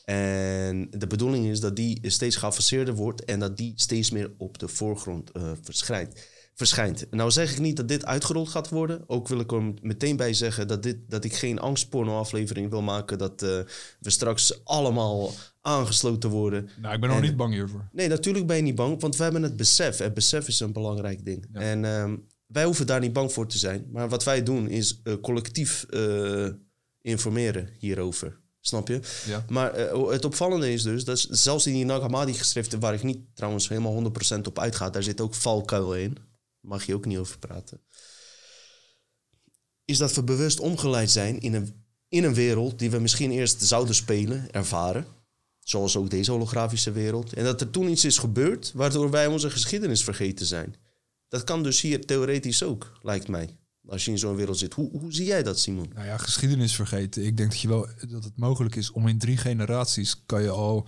En 0.05 0.87
de 0.89 1.07
bedoeling 1.07 1.45
is 1.45 1.59
dat 1.59 1.75
die 1.75 1.99
steeds 2.01 2.35
geavanceerder 2.35 2.93
wordt 2.95 3.25
en 3.25 3.39
dat 3.39 3.57
die 3.57 3.73
steeds 3.75 4.11
meer 4.11 4.31
op 4.37 4.57
de 4.59 4.67
voorgrond 4.67 5.29
uh, 5.37 5.51
verschijnt. 5.61 6.27
verschijnt. 6.53 7.05
Nou 7.11 7.31
zeg 7.31 7.51
ik 7.51 7.59
niet 7.59 7.77
dat 7.77 7.87
dit 7.87 8.05
uitgerold 8.05 8.49
gaat 8.49 8.69
worden. 8.69 9.03
Ook 9.07 9.27
wil 9.27 9.39
ik 9.39 9.51
er 9.51 9.73
meteen 9.81 10.15
bij 10.15 10.33
zeggen 10.33 10.67
dat, 10.67 10.83
dit, 10.83 10.97
dat 11.07 11.23
ik 11.23 11.33
geen 11.33 11.59
angstporno-aflevering 11.59 12.69
wil 12.69 12.81
maken. 12.81 13.17
Dat 13.17 13.43
uh, 13.43 13.49
we 13.99 14.09
straks 14.09 14.65
allemaal 14.65 15.31
aangesloten 15.61 16.29
worden. 16.29 16.69
Nou, 16.81 16.93
ik 16.93 16.99
ben 16.99 17.09
nog 17.09 17.21
niet 17.21 17.35
bang 17.35 17.53
hiervoor. 17.53 17.89
Nee, 17.91 18.07
natuurlijk 18.07 18.47
ben 18.47 18.55
je 18.55 18.61
niet 18.61 18.75
bang, 18.75 19.01
want 19.01 19.15
we 19.15 19.23
hebben 19.23 19.43
het 19.43 19.55
besef. 19.55 19.97
Het 19.97 20.13
besef 20.13 20.47
is 20.47 20.59
een 20.59 20.73
belangrijk 20.73 21.25
ding. 21.25 21.47
Ja. 21.53 21.59
En 21.59 21.83
um, 21.83 22.27
wij 22.53 22.65
hoeven 22.65 22.87
daar 22.87 22.99
niet 22.99 23.13
bang 23.13 23.33
voor 23.33 23.47
te 23.47 23.57
zijn. 23.57 23.89
Maar 23.91 24.09
wat 24.09 24.23
wij 24.23 24.43
doen 24.43 24.69
is 24.69 25.01
uh, 25.03 25.13
collectief 25.21 25.85
uh, 25.89 26.49
informeren 27.01 27.69
hierover. 27.79 28.41
Snap 28.59 28.87
je? 28.87 28.99
Ja. 29.25 29.45
Maar 29.49 29.79
uh, 29.79 30.09
het 30.09 30.25
opvallende 30.25 30.71
is 30.71 30.83
dus 30.83 31.03
dat 31.03 31.27
zelfs 31.29 31.67
in 31.67 31.73
die 31.73 31.85
Nag 31.85 32.01
Hammadi 32.01 32.33
geschriften, 32.33 32.79
waar 32.79 32.93
ik 32.93 33.03
niet 33.03 33.19
trouwens 33.33 33.69
helemaal 33.69 34.11
100% 34.37 34.41
op 34.41 34.59
uitga, 34.59 34.89
daar 34.89 35.03
zit 35.03 35.21
ook 35.21 35.33
valkuil 35.33 35.95
in. 35.95 36.17
Mag 36.59 36.85
je 36.85 36.93
ook 36.93 37.05
niet 37.05 37.17
over 37.17 37.39
praten. 37.39 37.81
Is 39.85 39.97
dat 39.97 40.13
we 40.13 40.23
bewust 40.23 40.59
omgeleid 40.59 41.11
zijn 41.11 41.39
in 41.39 41.53
een, 41.53 41.85
in 42.07 42.23
een 42.23 42.33
wereld 42.33 42.79
die 42.79 42.91
we 42.91 42.99
misschien 42.99 43.31
eerst 43.31 43.61
zouden 43.61 43.95
spelen, 43.95 44.51
ervaren. 44.51 45.05
Zoals 45.59 45.95
ook 45.95 46.09
deze 46.09 46.31
holografische 46.31 46.91
wereld. 46.91 47.33
En 47.33 47.43
dat 47.43 47.61
er 47.61 47.69
toen 47.69 47.89
iets 47.89 48.05
is 48.05 48.17
gebeurd 48.17 48.71
waardoor 48.75 49.09
wij 49.09 49.27
onze 49.27 49.49
geschiedenis 49.49 50.03
vergeten 50.03 50.45
zijn. 50.45 50.75
Dat 51.33 51.43
kan 51.43 51.63
dus 51.63 51.81
hier 51.81 52.05
theoretisch 52.05 52.63
ook, 52.63 52.97
lijkt 53.01 53.27
mij. 53.27 53.57
Als 53.87 54.05
je 54.05 54.11
in 54.11 54.17
zo'n 54.17 54.35
wereld 54.35 54.57
zit. 54.57 54.73
Hoe, 54.73 54.89
hoe 54.99 55.13
zie 55.13 55.25
jij 55.25 55.43
dat, 55.43 55.59
Simon? 55.59 55.91
Nou 55.93 56.05
ja, 56.05 56.17
geschiedenis 56.17 56.75
vergeten. 56.75 57.25
Ik 57.25 57.37
denk 57.37 57.49
dat, 57.49 57.59
je 57.59 57.67
wel, 57.67 57.87
dat 58.09 58.23
het 58.23 58.37
mogelijk 58.37 58.75
is 58.75 58.91
om 58.91 59.07
in 59.07 59.17
drie 59.17 59.37
generaties... 59.37 60.25
kan 60.25 60.41
je 60.41 60.49
al 60.49 60.87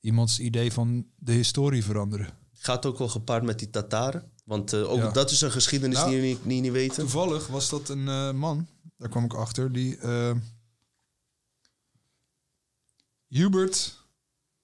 iemands 0.00 0.40
idee 0.40 0.72
van 0.72 1.06
de 1.16 1.32
historie 1.32 1.84
veranderen. 1.84 2.38
Gaat 2.52 2.86
ook 2.86 2.98
wel 2.98 3.08
gepaard 3.08 3.42
met 3.42 3.58
die 3.58 3.70
Tataren? 3.70 4.32
Want 4.44 4.72
uh, 4.72 4.90
ook 4.90 4.98
ja. 4.98 5.10
dat 5.10 5.30
is 5.30 5.40
een 5.40 5.52
geschiedenis 5.52 5.96
nou, 5.96 6.10
die 6.10 6.20
je 6.20 6.26
niet, 6.26 6.44
niet, 6.44 6.62
niet 6.62 6.72
weten. 6.72 6.96
Toevallig 6.96 7.46
was 7.46 7.68
dat 7.68 7.88
een 7.88 8.06
uh, 8.06 8.32
man, 8.32 8.66
daar 8.96 9.08
kwam 9.08 9.24
ik 9.24 9.34
achter, 9.34 9.72
die... 9.72 9.96
Uh, 9.96 10.34
Hubert 13.26 14.04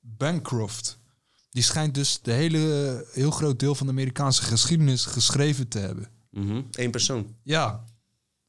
Bancroft. 0.01 0.99
Die 1.57 1.65
schijnt 1.65 1.95
dus 1.95 2.19
de 2.23 2.33
hele, 2.33 3.05
heel 3.13 3.31
groot 3.31 3.59
deel 3.59 3.75
van 3.75 3.87
de 3.87 3.93
Amerikaanse 3.93 4.43
geschiedenis 4.43 5.05
geschreven 5.05 5.69
te 5.69 5.79
hebben. 5.79 6.09
Eén 6.71 6.91
persoon. 6.91 7.35
Ja. 7.43 7.85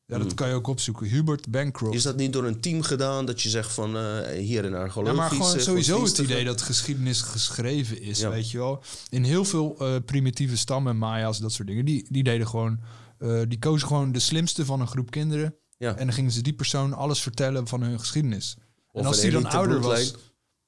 Ja, 0.05 0.17
dat 0.17 0.25
Mhm. 0.27 0.35
kan 0.35 0.47
je 0.47 0.53
ook 0.53 0.67
opzoeken. 0.67 1.07
Hubert 1.07 1.49
Bancroft. 1.49 1.95
Is 1.95 2.03
dat 2.03 2.15
niet 2.17 2.34
door 2.34 2.45
een 2.45 2.59
team 2.59 2.81
gedaan 2.81 3.25
dat 3.25 3.41
je 3.41 3.49
zegt 3.49 3.71
van 3.73 3.97
eh, 3.97 4.27
hier 4.39 4.65
in 4.65 4.73
archeologisch... 4.73 5.15
Ja, 5.15 5.21
maar 5.21 5.29
gewoon 5.31 5.53
eh, 5.55 5.61
sowieso 5.61 6.03
het 6.03 6.17
idee 6.17 6.45
dat 6.45 6.61
geschiedenis 6.61 7.21
geschreven 7.21 8.01
is, 8.01 8.19
Ja. 8.19 8.29
weet 8.29 8.51
je 8.51 8.57
wel. 8.57 8.84
In 9.09 9.23
heel 9.23 9.45
veel 9.45 9.75
eh, 9.79 9.95
primitieve 10.05 10.57
stammen, 10.57 10.97
Maya's, 10.97 11.38
dat 11.39 11.51
soort 11.51 11.67
dingen, 11.67 11.85
die, 11.85 12.05
die 12.09 12.23
deden 12.23 12.47
gewoon, 12.47 12.79
eh, 13.17 13.41
die 13.47 13.59
kozen 13.59 13.88
gewoon 13.88 14.11
de 14.11 14.19
slimste 14.19 14.65
van 14.65 14.81
een 14.81 14.88
groep 14.88 15.11
kinderen. 15.11 15.55
Ja. 15.77 15.89
En 15.95 16.05
dan 16.05 16.13
gingen 16.15 16.31
ze 16.31 16.41
die 16.41 16.53
persoon 16.53 16.93
alles 16.93 17.21
vertellen 17.21 17.67
van 17.67 17.81
hun 17.81 17.99
geschiedenis. 17.99 18.55
Of 18.91 19.01
en 19.01 19.07
als 19.07 19.19
die 19.21 19.31
dan 19.31 19.45
ouder 19.45 19.79
was. 19.81 20.13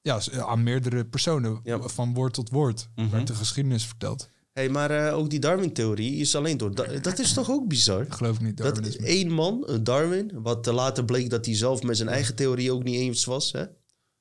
Ja, 0.02 0.20
s- 0.20 0.30
aan 0.30 0.62
meerdere 0.62 1.04
personen, 1.04 1.60
van 1.80 2.14
woord 2.14 2.32
tot 2.34 2.50
woord, 2.50 2.88
Mhm. 2.94 3.10
werd 3.10 3.26
de 3.26 3.34
geschiedenis 3.34 3.86
verteld. 3.86 4.28
Hé, 4.52 4.62
hey, 4.62 4.70
maar 4.70 4.90
eh, 4.90 5.16
ook 5.16 5.30
die 5.30 5.38
Darwin-theorie 5.38 6.16
is 6.16 6.34
alleen 6.36 6.56
door... 6.56 6.74
Da- 6.74 6.98
dat 6.98 7.18
is 7.18 7.32
toch 7.32 7.50
ook 7.50 7.68
bizar? 7.68 8.06
geloof 8.08 8.34
ik 8.36 8.40
niet, 8.42 8.56
Dat 8.56 8.78
één 8.78 9.30
man, 9.30 9.62
een 9.66 9.84
Darwin, 9.84 10.30
wat 10.42 10.66
eh, 10.66 10.74
later 10.74 11.04
bleek 11.04 11.30
dat 11.30 11.46
hij 11.46 11.54
zelf 11.56 11.82
met 11.82 11.96
zijn 11.96 12.08
eigen 12.08 12.34
theorie 12.34 12.72
ook 12.72 12.82
niet 12.82 12.94
eens 13.00 13.24
was. 13.24 13.52
Hè? 13.52 13.64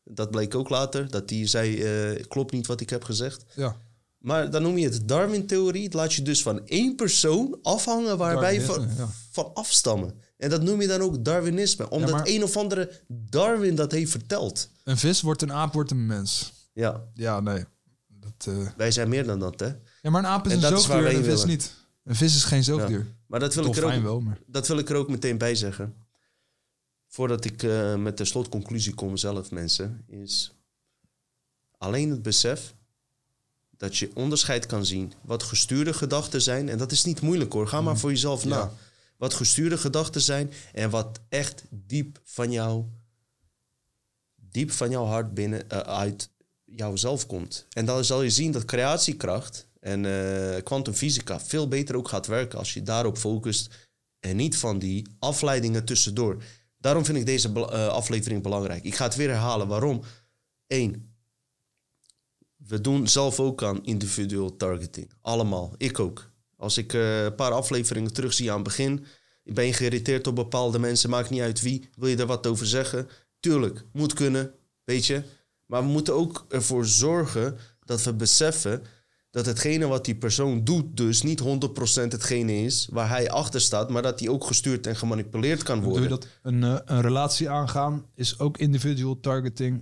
Dat 0.04 0.32
bleek 0.32 0.56
ook 0.56 0.70
later, 0.70 1.10
dat 1.10 1.30
hij 1.30 1.48
zei, 1.48 1.82
eh, 1.84 2.24
klopt 2.28 2.52
niet 2.52 2.68
wat 2.68 2.82
ik 2.82 2.90
heb 2.90 3.04
gezegd. 3.04 3.44
Ja. 3.56 3.78
Maar 4.18 4.52
dan 4.52 4.62
noem 4.62 4.78
je 4.78 4.86
het 4.86 5.08
Darwin-theorie. 5.08 5.84
Het 5.84 5.94
laat 5.94 6.14
je 6.14 6.22
dus 6.22 6.42
van 6.42 6.68
één 6.68 6.96
persoon 6.96 7.58
afhangen 7.62 8.18
waarbij 8.18 8.54
je 8.54 8.62
van, 8.62 8.82
ja. 8.98 9.08
van 9.32 9.52
afstammen. 9.54 10.14
En 10.40 10.50
dat 10.50 10.62
noem 10.62 10.82
je 10.82 10.88
dan 10.88 11.02
ook 11.02 11.24
Darwinisme. 11.26 11.90
Omdat 11.90 12.12
maar- 12.12 12.28
een 12.28 12.44
of 12.44 12.58
andere 12.58 12.92
Darwin 13.08 13.76
dat 13.76 13.92
heeft 13.92 14.12
verteld. 14.12 14.70
Een 14.84 14.98
vis 14.98 15.22
wordt 15.22 15.42
een 15.42 15.52
aap, 15.54 15.74
wordt 15.74 15.92
een 15.92 16.06
mens. 16.06 16.54
Ja. 16.74 17.04
Ja, 17.14 17.40
nee. 17.40 17.66
Dat, 18.08 18.56
eh, 18.56 18.68
Wij 18.78 18.92
zijn 18.92 19.10
meer 19.10 19.26
dan 19.26 19.40
dat, 19.40 19.60
hè? 19.60 19.68
Ja, 20.02 20.10
maar 20.10 20.24
een 20.24 20.30
aap 20.30 20.46
is 20.46 20.52
En 20.52 20.58
een 20.58 20.62
dat 20.70 20.80
is 20.80 20.88
waar 20.88 20.98
zoogdier 20.98 21.16
en 21.18 21.22
wij 21.22 21.32
een 21.32 21.38
vis 21.38 21.46
willen. 21.46 21.58
niet. 21.58 21.76
Een 22.04 22.16
vis 22.16 22.36
is 22.36 22.44
geen 22.44 22.64
zoogdier. 22.64 23.08
Maar 23.28 23.40
dat 23.40 23.54
wil, 23.56 23.66
ik 23.66 23.76
er 23.76 23.82
Dolfijn 23.82 24.00
ook, 24.00 24.06
wel, 24.06 24.20
maar... 24.22 24.40
dat 24.48 24.68
wil 24.68 24.78
ik 24.78 24.90
er 24.90 24.96
ook 24.96 25.10
meteen 25.10 25.38
bij 25.38 25.56
zeggen. 25.56 25.96
Voordat 27.08 27.46
ik 27.46 27.64
eh, 27.64 27.96
met 27.96 28.18
de 28.18 28.26
slotconclusie 28.26 28.94
kom 28.94 29.18
zelf, 29.18 29.52
mensen, 29.52 30.04
is 30.08 30.52
alleen 31.78 32.10
het 32.10 32.22
besef 32.22 32.74
dat 33.78 33.98
je 33.98 34.12
onderscheid 34.14 34.66
kan 34.66 34.86
zien 34.86 35.14
wat 35.22 35.44
gestuurde 35.44 35.94
gedachten 35.94 36.42
zijn. 36.42 36.70
En 36.70 36.78
dat 36.78 36.92
is 36.92 37.04
niet 37.04 37.22
moeilijk 37.22 37.54
hoor, 37.54 37.68
ga 37.68 37.82
maar 37.82 37.98
voor 37.98 38.10
jezelf 38.10 38.46
na. 38.46 38.72
Wat 39.20 39.34
gestuurde 39.34 39.78
gedachten 39.78 40.22
zijn 40.22 40.52
en 40.74 40.90
wat 40.90 41.20
echt 41.30 41.64
diep 41.70 42.20
van 42.24 42.52
jou, 42.52 42.86
diep 44.36 44.72
van 44.72 44.90
jouw 44.90 45.06
hart 45.06 45.34
binnen, 45.34 45.70
eh, 45.70 45.80
uit 45.80 46.30
jouzelf 46.66 47.26
komt. 47.26 47.66
En 47.70 47.86
dan 47.86 48.06
zal 48.06 48.22
je 48.22 48.30
zien 48.30 48.52
dat 48.52 48.66
creatiekracht 48.66 49.68
en 49.80 50.06
eh 50.06 50.64
kwantumfysica 50.64 51.40
veel 51.40 51.68
beter 51.68 51.96
ook 51.96 52.08
gaat 52.08 52.28
werken 52.28 52.60
als 52.60 52.74
je 52.74 52.82
daarop 52.82 53.18
focust 53.18 53.88
en 54.20 54.36
niet 54.36 54.58
van 54.58 54.80
die 54.80 55.08
afleidingen 55.20 55.86
tussendoor. 55.86 56.44
Daarom 56.78 57.06
vind 57.06 57.18
ik 57.18 57.26
deze 57.26 57.52
eh, 57.54 57.88
aflevering 57.88 58.44
belangrijk. 58.44 58.84
Ik 58.84 58.96
ga 58.96 59.04
het 59.04 59.16
weer 59.16 59.30
herhalen. 59.30 59.68
Waarom? 59.68 60.02
Eén, 60.68 61.14
we 62.56 62.82
doen 62.82 63.08
zelf 63.08 63.40
ook 63.40 63.64
aan 63.64 63.86
individual 63.86 64.56
targeting. 64.56 65.12
Allemaal. 65.22 65.74
Ik 65.78 66.00
ook. 66.00 66.29
Als 66.60 66.78
ik 66.78 66.94
eh, 66.94 67.24
een 67.24 67.36
paar 67.36 67.52
afleveringen 67.52 68.14
terugzie 68.14 68.50
aan 68.50 68.56
het 68.56 68.64
begin, 68.64 69.06
ben 69.44 69.66
je 69.66 69.74
geïrriteerd 69.74 70.28
op 70.28 70.36
bepaalde 70.36 70.80
mensen, 70.80 71.10
maakt 71.10 71.30
niet 71.30 71.42
uit 71.42 71.62
wie. 71.62 71.90
Wil 71.96 72.10
je 72.10 72.16
er 72.18 72.26
wat 72.26 72.48
over 72.48 72.66
zeggen? 72.68 73.08
Tuurlijk, 73.40 73.86
moet 73.94 74.14
kunnen, 74.14 74.52
weet 74.84 75.06
je. 75.06 75.24
Maar 75.66 75.82
we 75.82 75.88
moeten 75.88 76.14
ook 76.14 76.46
ervoor 76.50 76.86
zorgen 76.86 77.58
dat 77.86 78.04
we 78.04 78.14
beseffen 78.14 78.82
dat 79.32 79.46
hetgene 79.46 79.88
wat 79.88 80.06
die 80.06 80.16
persoon 80.16 80.64
doet, 80.64 80.98
dus 80.98 81.22
niet 81.22 81.42
100% 81.42 81.44
hetgene 82.08 82.54
is 82.64 82.88
waar 82.92 83.10
hij 83.10 83.30
achter 83.30 83.62
staat, 83.62 83.90
maar 83.90 84.02
dat 84.02 84.20
hij 84.20 84.30
ook 84.30 84.44
gestuurd 84.44 84.88
en 84.88 84.96
gemanipuleerd 84.96 85.64
kan 85.64 85.80
Bedoel 85.80 85.92
worden. 85.92 86.10
je 86.10 86.16
dat 86.18 86.28
een, 86.42 86.64
eh, 86.64 86.78
een 86.86 87.02
relatie 87.02 87.50
aangaan 87.50 88.06
is 88.16 88.40
ook 88.40 88.58
individual 88.58 89.20
targeting? 89.20 89.82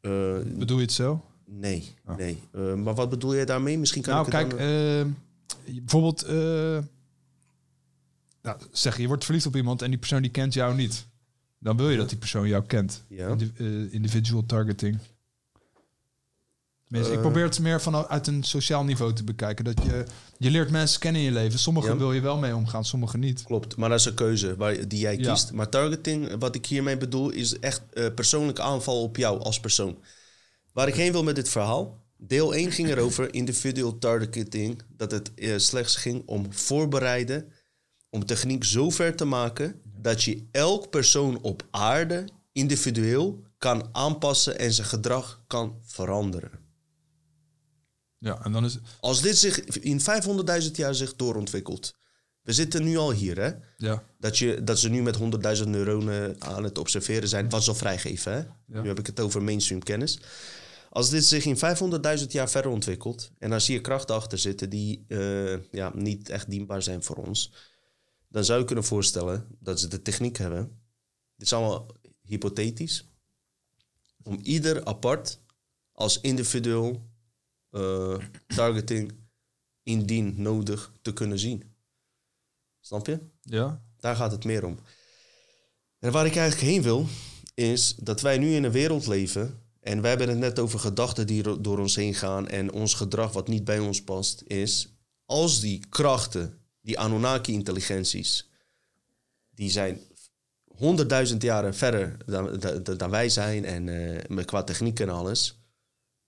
Bedoel 0.00 0.76
je 0.76 0.82
het 0.82 0.92
zo? 0.92 1.24
Nee, 1.46 1.94
nee. 2.16 2.38
Eh, 2.52 2.74
maar 2.74 2.94
wat 2.94 3.10
bedoel 3.10 3.34
jij 3.34 3.44
daarmee? 3.44 3.78
Misschien 3.78 4.02
kan 4.02 4.14
nou, 4.14 4.26
ik 4.26 4.32
het 4.32 4.42
kijk, 4.46 4.58
dan- 4.60 4.68
eh, 4.68 5.04
bijvoorbeeld, 5.64 6.22
eh, 6.22 6.78
nou, 8.42 8.58
zeg 8.72 8.96
je 8.96 9.06
wordt 9.06 9.24
verliefd 9.24 9.46
op 9.46 9.56
iemand 9.56 9.82
en 9.82 9.88
die 9.90 9.98
persoon 9.98 10.22
die 10.22 10.30
kent 10.30 10.54
jou 10.54 10.74
niet. 10.74 11.06
Dan 11.58 11.76
wil 11.76 11.90
je 11.90 11.96
dat 11.96 12.08
die 12.08 12.18
persoon 12.18 12.48
jou 12.48 12.64
kent. 12.64 13.04
Ja. 13.08 13.28
Indi- 13.28 13.52
eh, 13.56 13.92
individual 13.92 14.46
targeting. 14.46 14.98
Ik 16.88 17.04
Eh. 17.06 17.20
probeer 17.20 17.44
het 17.44 17.58
meer 17.60 17.80
vanuit 17.80 18.26
een 18.26 18.42
sociaal 18.42 18.84
niveau 18.84 19.12
te 19.12 19.24
bekijken. 19.24 19.64
Dat 19.64 19.82
je, 19.84 20.04
je 20.38 20.50
leert 20.50 20.70
mensen 20.70 21.00
kennen 21.00 21.20
in 21.20 21.26
je 21.26 21.32
leven. 21.32 21.58
Sommigen 21.58 21.90
Ja. 21.92 21.96
wil 21.96 22.12
je 22.12 22.20
wel 22.20 22.38
mee 22.38 22.54
omgaan, 22.56 22.84
sommigen 22.84 23.20
niet. 23.20 23.42
Klopt, 23.42 23.76
maar 23.76 23.88
dat 23.88 23.98
is 23.98 24.04
een 24.04 24.14
keuze 24.14 24.56
waar, 24.56 24.88
die 24.88 24.98
jij 24.98 25.18
Ja. 25.18 25.32
kiest. 25.32 25.52
Maar 25.52 25.68
targeting, 25.68 26.38
wat 26.38 26.54
ik 26.54 26.66
hiermee 26.66 26.96
bedoel, 26.96 27.30
is 27.30 27.58
echt 27.58 27.82
persoonlijke 28.14 28.62
aanval 28.62 29.02
op 29.02 29.16
jou 29.16 29.40
als 29.40 29.60
persoon. 29.60 29.98
Waar 30.72 30.88
ik 30.88 30.94
heen 30.94 31.12
wil 31.12 31.22
met 31.22 31.34
dit 31.34 31.48
verhaal. 31.48 31.99
Deel 32.22 32.54
1 32.54 32.72
ging 32.72 32.88
erover, 32.88 33.34
individual 33.34 33.98
targeting, 33.98 34.82
dat 34.96 35.10
het 35.10 35.34
eh, 35.34 35.58
slechts 35.58 35.96
ging 35.96 36.22
om 36.26 36.52
voorbereiden, 36.52 37.52
om 38.10 38.26
techniek 38.26 38.64
zo 38.64 38.90
ver 38.90 39.16
te 39.16 39.24
maken 39.24 39.80
dat 39.84 40.22
je 40.22 40.48
elk 40.50 40.90
persoon 40.90 41.42
op 41.42 41.66
aarde 41.70 42.28
individueel 42.52 43.42
kan 43.58 43.88
aanpassen 43.92 44.58
en 44.58 44.72
zijn 44.72 44.86
gedrag 44.86 45.42
kan 45.46 45.78
veranderen. 45.82 46.50
Ja, 48.18 48.44
en 48.44 48.52
dan 48.52 48.64
is... 48.64 48.78
Als 49.00 49.22
dit 49.22 49.38
zich 49.38 49.60
in 49.60 50.00
500.000 50.00 50.70
jaar 50.72 50.94
zich 50.94 51.16
doorontwikkelt. 51.16 51.94
We 52.42 52.52
zitten 52.52 52.82
nu 52.84 52.96
al 52.96 53.12
hier, 53.12 53.38
hè? 53.40 53.50
Ja. 53.76 54.02
Dat, 54.18 54.38
je, 54.38 54.64
dat 54.64 54.78
ze 54.78 54.88
nu 54.88 55.02
met 55.02 55.18
100.000 55.62 55.68
neuronen 55.68 56.36
aan 56.38 56.64
het 56.64 56.78
observeren 56.78 57.28
zijn. 57.28 57.48
Wat 57.48 57.62
ze 57.62 57.70
al 57.70 57.76
vrijgeven, 57.76 58.32
hè? 58.32 58.42
Nu 58.80 58.88
heb 58.88 58.98
ik 58.98 59.06
het 59.06 59.20
over 59.20 59.42
mainstream 59.42 59.82
kennis. 59.82 60.18
Als 60.90 61.10
dit 61.10 61.24
zich 61.24 61.44
in 61.44 61.56
500.000 62.20 62.26
jaar 62.26 62.50
verder 62.50 62.70
ontwikkelt... 62.70 63.30
en 63.38 63.50
dan 63.50 63.60
zie 63.60 63.74
je 63.74 63.80
krachten 63.80 64.14
achter 64.14 64.38
zitten 64.38 64.70
die 64.70 65.04
eh, 65.08 65.72
ja, 65.72 65.92
niet 65.94 66.28
echt 66.28 66.50
dienbaar 66.50 66.82
zijn 66.82 67.02
voor 67.02 67.16
ons... 67.16 67.52
dan 68.28 68.44
zou 68.44 68.58
je 68.58 68.64
kunnen 68.64 68.84
voorstellen 68.84 69.46
dat 69.58 69.80
ze 69.80 69.88
de 69.88 70.02
techniek 70.02 70.36
hebben... 70.36 70.80
dit 71.36 71.46
is 71.46 71.52
allemaal 71.52 71.86
hypothetisch... 72.22 73.08
om 74.22 74.38
ieder 74.42 74.84
apart 74.84 75.38
als 75.92 76.20
individueel 76.20 77.08
eh, 77.70 78.18
targeting 78.46 79.12
indien 79.82 80.42
nodig 80.42 80.92
te 81.02 81.12
kunnen 81.12 81.38
zien. 81.38 81.74
Snap 82.80 83.06
je? 83.06 83.18
Ja. 83.42 83.82
Daar 83.96 84.16
gaat 84.16 84.32
het 84.32 84.44
meer 84.44 84.64
om. 84.64 84.78
En 85.98 86.12
waar 86.12 86.26
ik 86.26 86.36
eigenlijk 86.36 86.70
heen 86.70 86.82
wil, 86.82 87.06
is 87.54 87.94
dat 87.94 88.20
wij 88.20 88.38
nu 88.38 88.54
in 88.54 88.64
een 88.64 88.72
wereld 88.72 89.06
leven. 89.06 89.69
En 89.80 90.00
wij 90.00 90.10
hebben 90.10 90.28
het 90.28 90.38
net 90.38 90.58
over 90.58 90.78
gedachten 90.78 91.26
die 91.26 91.60
door 91.60 91.78
ons 91.78 91.96
heen 91.96 92.14
gaan. 92.14 92.48
En 92.48 92.72
ons 92.72 92.94
gedrag 92.94 93.32
wat 93.32 93.48
niet 93.48 93.64
bij 93.64 93.78
ons 93.78 94.02
past. 94.02 94.42
Is 94.46 94.88
als 95.24 95.60
die 95.60 95.84
krachten, 95.88 96.58
die 96.80 96.98
Anunnaki-intelligenties. 96.98 98.48
die 99.50 99.70
zijn 99.70 100.00
honderdduizend 100.76 101.42
jaren 101.42 101.74
verder 101.74 102.16
dan, 102.26 102.60
dan, 102.96 103.10
wij 103.10 103.28
zijn. 103.28 103.64
En 103.64 103.84
met 104.28 104.44
qua 104.44 104.62
techniek 104.62 105.00
en 105.00 105.08
alles. 105.08 105.58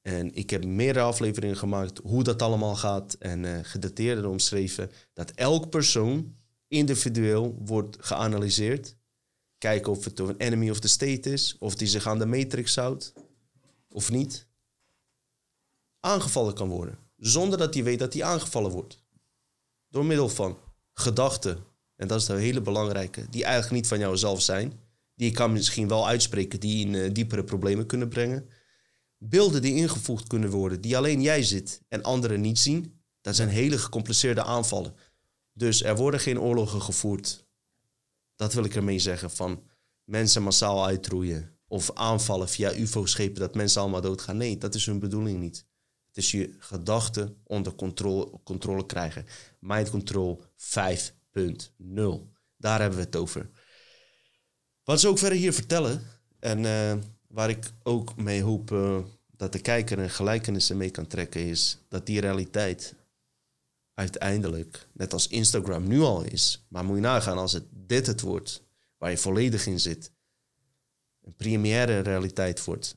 En 0.02 0.34
ik 0.34 0.50
heb 0.50 0.64
meerdere 0.64 1.04
afleveringen 1.04 1.56
gemaakt 1.56 2.00
hoe 2.02 2.22
dat 2.22 2.42
allemaal 2.42 2.76
gaat. 2.76 3.16
En 3.18 3.64
gedetailleerd 3.64 4.24
omschreven. 4.24 4.90
Dat 5.12 5.30
elk 5.30 5.70
persoon 5.70 6.34
individueel 6.68 7.58
wordt 7.64 7.96
geanalyseerd. 8.00 8.96
Kijken 9.58 9.92
of 9.92 10.04
het 10.04 10.18
een 10.18 10.36
enemy 10.36 10.70
of 10.70 10.80
the 10.80 10.88
state 10.88 11.32
is. 11.32 11.56
Of 11.58 11.74
die 11.74 11.88
zich 11.88 12.06
aan 12.06 12.18
de 12.18 12.26
matrix 12.26 12.76
houdt. 12.76 13.12
Of 13.92 14.10
niet. 14.10 14.46
Aangevallen 16.00 16.54
kan 16.54 16.68
worden. 16.68 16.98
Zonder 17.16 17.58
dat 17.58 17.74
hij 17.74 17.84
weet 17.84 17.98
dat 17.98 18.12
hij 18.12 18.24
aangevallen 18.24 18.70
wordt. 18.70 19.02
Door 19.88 20.04
middel 20.04 20.28
van 20.28 20.58
gedachten. 20.92 21.64
En 21.96 22.08
dat 22.08 22.20
is 22.20 22.26
de 22.26 22.32
hele 22.32 22.60
belangrijke. 22.60 23.28
Die 23.30 23.44
eigenlijk 23.44 23.74
niet 23.74 23.86
van 23.86 23.98
jouzelf 23.98 24.42
zijn. 24.42 24.80
Die 25.14 25.28
je 25.28 25.34
kan 25.34 25.52
misschien 25.52 25.88
wel 25.88 26.08
uitspreken. 26.08 26.60
Die 26.60 26.86
in 26.86 26.94
eh, 26.94 27.12
diepere 27.12 27.44
problemen 27.44 27.86
kunnen 27.86 28.08
brengen. 28.08 28.48
Beelden 29.18 29.62
die 29.62 29.74
ingevoegd 29.74 30.26
kunnen 30.26 30.50
worden. 30.50 30.80
Die 30.80 30.96
alleen 30.96 31.22
jij 31.22 31.42
ziet 31.42 31.82
en 31.88 32.02
anderen 32.02 32.40
niet 32.40 32.58
zien. 32.58 33.00
Dat 33.20 33.36
zijn 33.36 33.48
hele 33.48 33.78
gecompliceerde 33.78 34.42
aanvallen. 34.42 34.94
Dus 35.52 35.82
er 35.82 35.96
worden 35.96 36.20
geen 36.20 36.40
oorlogen 36.40 36.82
gevoerd. 36.82 37.46
Dat 38.36 38.54
wil 38.54 38.64
ik 38.64 38.74
ermee 38.74 38.98
zeggen. 38.98 39.30
Van 39.30 39.62
mensen 40.04 40.42
massaal 40.42 40.86
uitroeien. 40.86 41.58
Of 41.72 41.90
aanvallen 41.94 42.48
via 42.48 42.74
ufo-schepen 42.74 43.40
dat 43.40 43.54
mensen 43.54 43.80
allemaal 43.80 44.00
doodgaan. 44.00 44.36
Nee, 44.36 44.58
dat 44.58 44.74
is 44.74 44.86
hun 44.86 44.98
bedoeling 44.98 45.38
niet. 45.40 45.66
Het 46.06 46.16
is 46.16 46.30
je 46.30 46.54
gedachten 46.58 47.36
onder 47.44 47.74
controle, 47.74 48.40
controle 48.44 48.86
krijgen. 48.86 49.26
Mind 49.58 49.90
Control 49.90 50.42
5.0. 50.42 50.46
Daar 52.56 52.80
hebben 52.80 52.98
we 52.98 53.04
het 53.04 53.16
over. 53.16 53.50
Wat 54.84 55.00
ze 55.00 55.08
ook 55.08 55.18
verder 55.18 55.38
hier 55.38 55.52
vertellen. 55.52 56.02
En 56.38 56.64
eh, 56.64 56.96
waar 57.28 57.50
ik 57.50 57.70
ook 57.82 58.16
mee 58.16 58.42
hoop 58.42 58.72
eh, 58.72 58.98
dat 59.26 59.52
de 59.52 59.60
kijker 59.60 59.98
een 59.98 60.10
gelijkenissen 60.10 60.76
mee 60.76 60.90
kan 60.90 61.06
trekken, 61.06 61.40
is 61.40 61.78
dat 61.88 62.06
die 62.06 62.20
realiteit 62.20 62.94
uiteindelijk, 63.94 64.86
net 64.92 65.12
als 65.12 65.28
Instagram 65.28 65.88
nu 65.88 66.00
al 66.00 66.22
is, 66.22 66.66
maar 66.68 66.84
moet 66.84 66.96
je 66.96 67.02
nagaan 67.02 67.38
als 67.38 67.52
het 67.52 67.64
dit 67.70 68.06
het 68.06 68.20
wordt, 68.20 68.62
waar 68.98 69.10
je 69.10 69.18
volledig 69.18 69.66
in 69.66 69.80
zit, 69.80 70.12
een 71.22 71.34
primaire 71.34 71.98
realiteit 71.98 72.64
wordt. 72.64 72.96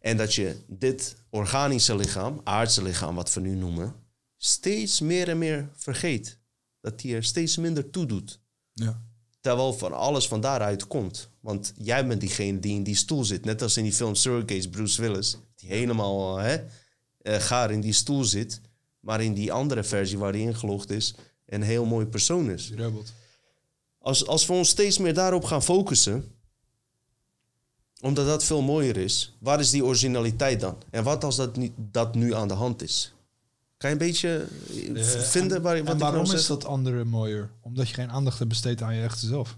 En 0.00 0.16
dat 0.16 0.34
je 0.34 0.56
dit 0.66 1.16
organische 1.30 1.96
lichaam, 1.96 2.40
aardse 2.44 2.82
lichaam 2.82 3.14
wat 3.14 3.34
we 3.34 3.40
nu 3.40 3.54
noemen, 3.54 3.94
steeds 4.36 5.00
meer 5.00 5.28
en 5.28 5.38
meer 5.38 5.68
vergeet. 5.74 6.38
Dat 6.80 7.00
die 7.00 7.14
er 7.14 7.24
steeds 7.24 7.56
minder 7.56 7.90
toe 7.90 8.06
doet. 8.06 8.40
Ja. 8.72 9.02
Terwijl 9.40 9.72
van 9.72 9.92
alles 9.92 10.28
van 10.28 10.40
daaruit 10.40 10.86
komt. 10.86 11.28
Want 11.40 11.72
jij 11.76 12.06
bent 12.06 12.20
diegene 12.20 12.58
die 12.58 12.74
in 12.74 12.82
die 12.82 12.96
stoel 12.96 13.24
zit. 13.24 13.44
Net 13.44 13.62
als 13.62 13.76
in 13.76 13.82
die 13.82 13.92
film 13.92 14.14
Surrogates, 14.14 14.68
Bruce 14.68 15.00
Willis. 15.00 15.36
Die 15.54 15.68
helemaal 15.68 16.38
eh, 16.38 16.44
hè, 16.44 16.64
eh, 17.18 17.40
gaar 17.40 17.70
in 17.70 17.80
die 17.80 17.92
stoel 17.92 18.24
zit. 18.24 18.60
Maar 19.00 19.22
in 19.22 19.34
die 19.34 19.52
andere 19.52 19.84
versie 19.84 20.18
waar 20.18 20.32
hij 20.32 20.40
ingelogd 20.40 20.90
is... 20.90 21.14
een 21.46 21.62
heel 21.62 21.84
mooi 21.84 22.06
persoon 22.06 22.50
is. 22.50 22.72
Als, 23.98 24.26
als 24.26 24.46
we 24.46 24.52
ons 24.52 24.68
steeds 24.68 24.98
meer 24.98 25.14
daarop 25.14 25.44
gaan 25.44 25.62
focussen... 25.62 26.32
omdat 28.04 28.26
dat 28.26 28.44
veel 28.44 28.62
mooier 28.62 28.96
is... 28.96 29.36
waar 29.40 29.60
is 29.60 29.70
die 29.70 29.84
originaliteit 29.84 30.60
dan? 30.60 30.76
En 30.90 31.04
wat 31.04 31.24
als 31.24 31.36
dat, 31.36 31.56
niet, 31.56 31.72
dat 31.76 32.14
nu 32.14 32.34
aan 32.34 32.48
de 32.48 32.54
hand 32.54 32.82
is? 32.82 33.14
Kan 33.76 33.90
je 33.90 33.96
een 33.96 34.06
beetje 34.06 34.46
eh, 34.70 35.00
Eh, 35.14 35.20
vinden 35.20 35.56
en- 35.56 35.62
waar, 35.62 35.76
en 35.76 35.84
wat 35.84 35.94
ik 35.94 36.00
waarom 36.00 36.24
nou 36.24 36.36
is 36.36 36.46
dat 36.46 36.64
andere 36.64 37.04
mooier? 37.04 37.50
Omdat 37.60 37.88
je 37.88 37.94
geen 37.94 38.10
aandacht 38.10 38.38
hebt 38.38 38.50
besteed 38.50 38.82
aan 38.82 38.94
je 38.94 39.02
echte 39.02 39.26
zelf. 39.26 39.56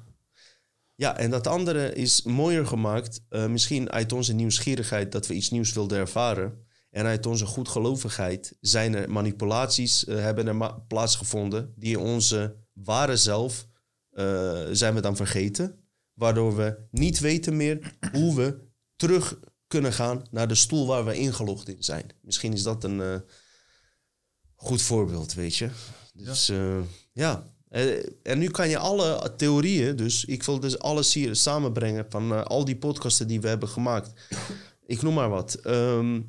Ja, 0.94 1.16
en 1.16 1.30
dat 1.30 1.46
andere 1.46 1.92
is 1.94 2.22
mooier 2.22 2.66
gemaakt. 2.66 3.20
eh, 3.28 3.46
misschien 3.46 3.90
uit 3.90 4.12
onze 4.12 4.32
nieuwsgierigheid 4.34 5.12
dat 5.12 5.26
we 5.26 5.34
iets 5.34 5.50
nieuws 5.50 5.72
wilden 5.72 5.98
ervaren. 5.98 6.64
En 6.90 7.06
uit 7.06 7.26
onze 7.26 7.46
goedgelovigheid 7.46 8.56
zijn 8.60 8.94
er 8.94 9.10
manipulaties, 9.10 10.04
hebben 10.08 10.46
er 10.46 10.56
ma- 10.56 10.78
plaatsgevonden. 10.88 11.72
Die 11.76 11.98
onze 12.00 12.56
ware 12.72 13.16
zelf 13.16 13.66
zijn 14.72 14.94
we 14.94 15.00
dan 15.00 15.16
vergeten. 15.16 15.80
Waardoor 16.16 16.56
we 16.56 16.86
niet 16.90 17.18
weten 17.18 17.56
meer 17.56 17.96
hoe 18.12 18.34
we 18.34 18.58
terug 18.96 19.38
kunnen 19.66 19.92
gaan 19.92 20.26
naar 20.30 20.48
de 20.48 20.54
stoel 20.54 20.86
waar 20.86 21.04
we 21.04 21.18
ingelogd 21.18 21.68
in 21.68 21.82
zijn. 21.84 22.06
Misschien 22.22 22.52
is 22.52 22.62
dat 22.62 22.84
een 22.84 23.00
eh, 23.00 23.16
goed 24.54 24.82
voorbeeld, 24.82 25.34
weet 25.34 25.56
je. 25.56 25.70
Dus 26.12 26.46
ja. 26.46 26.82
ja. 27.12 27.54
Eh, 27.68 28.06
En 28.22 28.38
nu 28.38 28.50
kan 28.50 28.68
je 28.68 28.78
alle 28.78 29.34
theorieën, 29.36 29.96
dus 29.96 30.24
ik 30.24 30.42
wil 30.42 30.60
dus 30.60 30.78
alles 30.78 31.14
hier 31.14 31.36
samenbrengen 31.36 32.06
van 32.08 32.32
eh, 32.32 32.42
al 32.42 32.64
die 32.64 32.76
podcasten 32.76 33.28
die 33.28 33.40
we 33.40 33.48
hebben 33.48 33.68
gemaakt. 33.68 34.12
Ik 34.86 35.02
noem 35.02 35.14
maar 35.14 35.28
wat. 35.28 35.54
Ehm, 35.54 36.22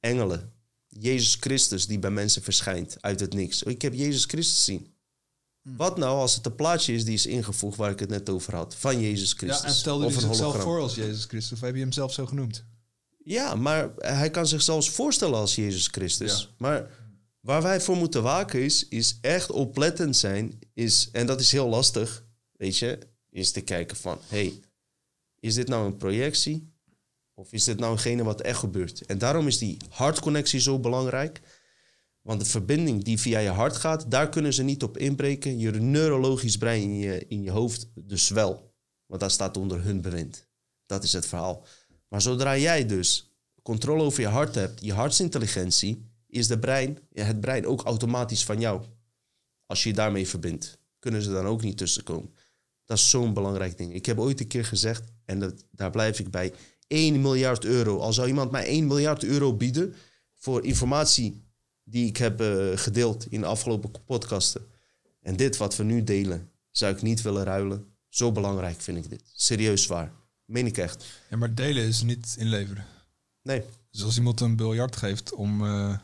engelen. 0.00 0.52
Jezus 0.88 1.36
Christus 1.40 1.86
die 1.86 1.98
bij 1.98 2.10
mensen 2.10 2.42
verschijnt 2.42 2.96
uit 3.00 3.20
het 3.20 3.34
niks. 3.34 3.62
Ik 3.62 3.82
heb 3.82 3.94
Jezus 3.94 4.24
Christus 4.24 4.56
gezien. 4.56 4.94
Wat 5.76 5.98
nou 5.98 6.18
als 6.18 6.34
het 6.34 6.46
een 6.46 6.54
plaatje 6.54 6.94
is 6.94 7.04
die 7.04 7.14
is 7.14 7.26
ingevoegd 7.26 7.76
waar 7.76 7.90
ik 7.90 8.00
het 8.00 8.08
net 8.08 8.30
over 8.30 8.54
had, 8.54 8.74
van 8.74 9.00
Jezus 9.00 9.32
Christus? 9.32 9.60
Ja, 9.60 9.68
en 9.68 9.74
stelde 9.74 10.04
of 10.04 10.12
hij 10.12 10.22
zichzelf 10.22 10.62
voor 10.62 10.80
als 10.80 10.94
Jezus 10.94 11.24
Christus? 11.24 11.52
Of 11.52 11.60
heb 11.60 11.74
je 11.74 11.80
hem 11.80 11.92
zelf 11.92 12.12
zo 12.12 12.26
genoemd? 12.26 12.64
Ja, 13.24 13.54
maar 13.54 13.90
hij 13.96 14.30
kan 14.30 14.46
zich 14.46 14.62
zelfs 14.62 14.90
voorstellen 14.90 15.38
als 15.38 15.54
Jezus 15.54 15.86
Christus. 15.86 16.54
Maar 16.58 16.90
waar 17.40 17.62
wij 17.62 17.80
voor 17.80 17.96
moeten 17.96 18.22
waken 18.22 18.60
is, 18.60 18.88
is 18.88 19.18
echt 19.20 19.50
oplettend 19.50 20.16
zijn. 20.16 20.58
Is, 20.74 21.08
en 21.12 21.26
dat 21.26 21.40
is 21.40 21.52
heel 21.52 21.68
lastig, 21.68 22.24
weet 22.52 22.78
je. 22.78 22.98
Is 23.30 23.50
te 23.50 23.60
kijken 23.60 23.96
van, 23.96 24.18
hey, 24.26 24.60
is 25.40 25.54
dit 25.54 25.68
nou 25.68 25.86
een 25.86 25.96
projectie? 25.96 26.72
Of 27.34 27.52
is 27.52 27.64
dit 27.64 27.78
nou 27.78 27.92
hetgene 27.92 28.24
wat 28.24 28.40
echt 28.40 28.58
gebeurt? 28.58 29.06
En 29.06 29.18
daarom 29.18 29.46
is 29.46 29.58
die 29.58 29.76
hartconnectie 29.88 30.60
zo 30.60 30.78
belangrijk. 30.78 31.40
Want 32.28 32.40
de 32.40 32.46
verbinding 32.46 33.04
die 33.04 33.18
via 33.18 33.38
je 33.38 33.48
hart 33.48 33.76
gaat, 33.76 34.10
daar 34.10 34.28
kunnen 34.28 34.52
ze 34.54 34.62
niet 34.62 34.82
op 34.82 34.98
inbreken. 34.98 35.58
Je 35.58 35.70
neurologisch 35.70 36.58
brein 36.58 36.82
in 36.82 36.98
je, 36.98 37.26
in 37.28 37.42
je 37.42 37.50
hoofd 37.50 37.90
dus 37.94 38.28
wel. 38.28 38.74
Want 39.06 39.20
dat 39.20 39.32
staat 39.32 39.56
onder 39.56 39.82
hun 39.82 40.00
bewind. 40.00 40.48
Dat 40.86 41.04
is 41.04 41.12
het 41.12 41.26
verhaal. 41.26 41.66
Maar 42.08 42.22
zodra 42.22 42.56
jij 42.56 42.86
dus 42.86 43.36
controle 43.62 44.02
over 44.02 44.20
je 44.20 44.28
hart 44.28 44.54
hebt, 44.54 44.84
je 44.84 44.92
hartsintelligentie, 44.92 46.10
is 46.26 46.46
de 46.46 46.58
brein, 46.58 46.98
het 47.12 47.40
brein 47.40 47.66
ook 47.66 47.82
automatisch 47.82 48.44
van 48.44 48.60
jou. 48.60 48.82
Als 49.66 49.82
je 49.82 49.88
je 49.88 49.94
daarmee 49.94 50.28
verbindt, 50.28 50.78
kunnen 50.98 51.22
ze 51.22 51.30
dan 51.30 51.46
ook 51.46 51.62
niet 51.62 51.76
tussenkomen. 51.76 52.34
Dat 52.84 52.98
is 52.98 53.10
zo'n 53.10 53.34
belangrijk 53.34 53.78
ding. 53.78 53.94
Ik 53.94 54.06
heb 54.06 54.18
ooit 54.18 54.40
een 54.40 54.46
keer 54.46 54.64
gezegd, 54.64 55.04
en 55.24 55.38
dat, 55.38 55.64
daar 55.70 55.90
blijf 55.90 56.18
ik 56.18 56.30
bij, 56.30 56.52
1 56.86 57.20
miljard 57.20 57.64
euro. 57.64 57.98
Al 57.98 58.12
zou 58.12 58.28
iemand 58.28 58.50
mij 58.50 58.64
1 58.64 58.86
miljard 58.86 59.24
euro 59.24 59.54
bieden 59.54 59.94
voor 60.34 60.64
informatie 60.64 61.46
die 61.90 62.06
ik 62.06 62.16
heb 62.16 62.40
eh, 62.40 62.70
gedeeld 62.74 63.26
in 63.26 63.40
de 63.40 63.46
afgelopen 63.46 63.90
podcasten. 64.04 64.66
En 65.20 65.36
dit 65.36 65.56
wat 65.56 65.76
we 65.76 65.84
nu 65.84 66.04
delen, 66.04 66.50
zou 66.70 66.94
ik 66.94 67.02
niet 67.02 67.22
willen 67.22 67.44
ruilen. 67.44 67.86
Zo 68.08 68.32
belangrijk 68.32 68.80
vind 68.80 68.98
ik 68.98 69.10
dit. 69.10 69.22
Serieus 69.34 69.86
waar. 69.86 70.12
Meen 70.44 70.66
ik 70.66 70.76
echt. 70.78 71.04
Ja, 71.30 71.36
maar 71.36 71.54
delen 71.54 71.84
is 71.84 72.02
niet 72.02 72.34
inleveren. 72.38 72.84
Nee. 73.42 73.62
Dus 73.90 74.02
als 74.04 74.16
iemand 74.16 74.40
een 74.40 74.56
biljart 74.56 74.96
geeft 74.96 75.32
om 75.34 75.64
eh, 75.64 75.98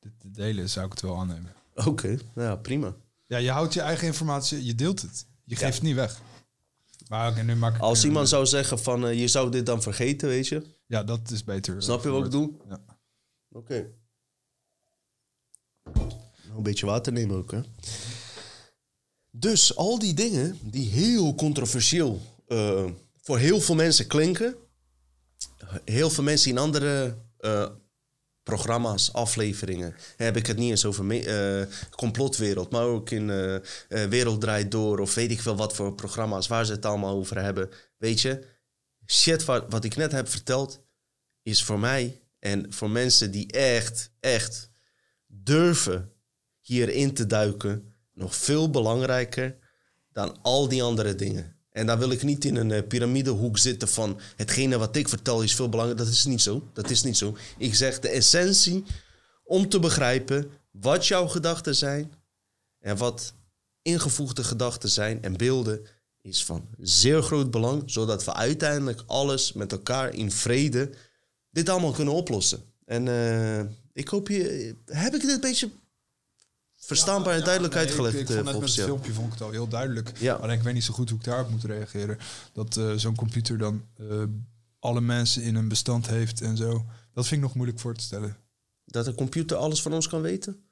dit 0.00 0.20
te 0.20 0.30
delen, 0.30 0.70
zou 0.70 0.86
ik 0.86 0.92
het 0.92 1.00
wel 1.00 1.18
aannemen. 1.18 1.52
Oké, 1.74 2.18
nou 2.34 2.48
ja, 2.48 2.56
prima. 2.56 2.94
Ja, 3.26 3.36
je 3.36 3.50
houdt 3.50 3.74
je 3.74 3.80
eigen 3.80 4.06
informatie, 4.06 4.64
je 4.64 4.74
deelt 4.74 5.02
het. 5.02 5.26
Je 5.44 5.56
geeft 5.56 5.74
het 5.74 5.82
niet 5.82 5.94
weg. 5.94 6.20
Maar 7.08 7.30
oké, 7.30 7.42
nu 7.42 7.56
maak 7.56 7.74
ik 7.74 7.80
Als 7.80 8.04
iemand 8.04 8.28
zou 8.28 8.46
zeggen 8.46 8.78
van 8.78 9.06
eh, 9.06 9.20
je 9.20 9.28
zou 9.28 9.50
dit 9.50 9.66
dan 9.66 9.82
vergeten, 9.82 10.28
weet 10.28 10.48
je. 10.48 10.66
Ja, 10.86 11.04
dat 11.04 11.30
is 11.30 11.44
beter. 11.44 11.82
Snap 11.82 12.02
je 12.02 12.08
wat 12.08 12.24
ik 12.24 12.30
doe? 12.30 12.52
Ja. 12.68 12.80
Oké. 13.50 13.86
Een 16.56 16.62
beetje 16.62 16.86
water 16.86 17.12
nemen 17.12 17.36
ook, 17.36 17.50
hè. 17.50 17.60
Dus 19.30 19.76
al 19.76 19.98
die 19.98 20.14
dingen 20.14 20.58
die 20.62 20.88
heel 20.88 21.34
controversieel 21.34 22.20
eh, 22.46 22.84
voor 23.22 23.38
heel 23.38 23.60
veel 23.60 23.74
mensen 23.74 24.06
klinken. 24.06 24.54
Heel 25.84 26.10
veel 26.10 26.24
mensen 26.24 26.50
in 26.50 26.58
andere 26.58 27.16
eh, 27.38 27.68
programma's, 28.42 29.12
afleveringen. 29.12 29.94
Heb 30.16 30.36
ik 30.36 30.46
het 30.46 30.56
niet 30.56 30.70
eens 30.70 30.84
over 30.84 31.10
eh, 31.10 31.66
complotwereld, 31.90 32.70
maar 32.70 32.84
ook 32.84 33.10
in 33.10 33.26
Wereld 33.88 34.40
Draait 34.40 34.70
Door 34.70 34.98
of 34.98 35.14
weet 35.14 35.30
ik 35.30 35.40
veel 35.40 35.56
wat 35.56 35.74
voor 35.74 35.94
programma's 35.94 36.46
waar 36.46 36.64
ze 36.64 36.72
het 36.72 36.86
allemaal 36.86 37.16
over 37.16 37.42
hebben. 37.42 37.70
Weet 37.96 38.20
je, 38.20 38.44
shit 39.06 39.44
wat, 39.44 39.64
wat 39.68 39.84
ik 39.84 39.96
net 39.96 40.12
heb 40.12 40.28
verteld 40.28 40.80
is 41.42 41.62
voor 41.62 41.78
mij 41.78 42.20
en 42.38 42.72
voor 42.72 42.90
mensen 42.90 43.30
die 43.30 43.52
echt, 43.52 44.10
echt 44.20 44.70
durven 45.28 46.12
hierin 46.60 47.14
te 47.14 47.26
duiken 47.26 47.94
nog 48.12 48.36
veel 48.36 48.70
belangrijker 48.70 49.56
dan 50.12 50.42
al 50.42 50.68
die 50.68 50.82
andere 50.82 51.14
dingen. 51.14 51.56
En 51.70 51.86
dan 51.86 51.98
wil 51.98 52.10
ik 52.10 52.22
niet 52.22 52.44
in 52.44 52.56
een 52.56 52.70
eh, 52.70 52.86
piramidehoek 52.86 53.58
zitten 53.58 53.88
van 53.88 54.20
hetgene 54.36 54.78
wat 54.78 54.96
ik 54.96 55.08
vertel 55.08 55.42
is 55.42 55.54
veel 55.54 55.68
belangrijker. 55.68 56.06
Dat 56.06 56.14
is 56.14 56.24
niet 56.24 56.40
zo. 56.40 56.70
Dat 56.72 56.90
is 56.90 57.02
niet 57.02 57.16
zo. 57.16 57.36
Ik 57.58 57.74
zeg 57.74 57.98
de 57.98 58.08
essentie 58.08 58.84
om 59.44 59.68
te 59.68 59.78
begrijpen 59.78 60.50
wat 60.70 61.06
jouw 61.06 61.26
gedachten 61.26 61.76
zijn 61.76 62.12
en 62.78 62.96
wat 62.96 63.34
ingevoegde 63.82 64.44
gedachten 64.44 64.88
zijn 64.88 65.22
en 65.22 65.36
beelden 65.36 65.86
is 66.20 66.44
van 66.44 66.68
zeer 66.78 67.22
groot 67.22 67.50
belang, 67.50 67.82
zodat 67.86 68.24
we 68.24 68.34
uiteindelijk 68.34 69.02
alles 69.06 69.52
met 69.52 69.72
elkaar 69.72 70.14
in 70.14 70.30
vrede 70.30 70.90
dit 71.50 71.68
allemaal 71.68 71.92
kunnen 71.92 72.14
oplossen. 72.14 72.62
En 72.84 73.08
eh, 73.08 73.66
ik 73.98 74.08
hoop 74.08 74.28
je, 74.28 74.74
heb 74.84 75.14
ik 75.14 75.20
dit 75.20 75.30
een 75.30 75.40
beetje 75.40 75.70
verstaanbaar 76.76 77.34
en 77.34 77.44
duidelijk 77.44 77.74
Nee, 77.74 77.82
uitgelegd 77.84 78.14
Ik, 78.14 78.20
ik 78.20 78.28
eh, 78.28 78.34
vond 78.34 78.44
net 78.46 78.60
met 78.60 78.76
het 78.76 78.84
filmpje 78.84 79.12
vond 79.12 79.26
ik 79.26 79.32
het 79.32 79.42
al 79.42 79.50
heel 79.50 79.68
duidelijk. 79.68 80.12
Ja. 80.18 80.34
Alleen 80.34 80.56
ik 80.58 80.62
weet 80.62 80.74
niet 80.74 80.84
zo 80.84 80.94
goed 80.94 81.08
hoe 81.10 81.18
ik 81.18 81.24
daarop 81.24 81.50
moet 81.50 81.64
reageren. 81.64 82.18
Dat 82.52 82.76
eh, 82.76 82.92
zo'n 82.94 83.16
computer 83.16 83.58
dan 83.58 83.84
eh, 83.96 84.22
alle 84.78 85.00
mensen 85.00 85.42
in 85.42 85.54
een 85.54 85.68
bestand 85.68 86.06
heeft 86.06 86.40
en 86.40 86.56
zo. 86.56 86.86
Dat 87.12 87.26
vind 87.26 87.40
ik 87.40 87.46
nog 87.46 87.54
moeilijk 87.54 87.80
voor 87.80 87.94
te 87.94 88.04
stellen. 88.04 88.36
Dat 88.84 89.06
een 89.06 89.14
computer 89.14 89.56
alles 89.56 89.82
van 89.82 89.92
ons 89.92 90.08
kan 90.08 90.20
weten? 90.20 90.62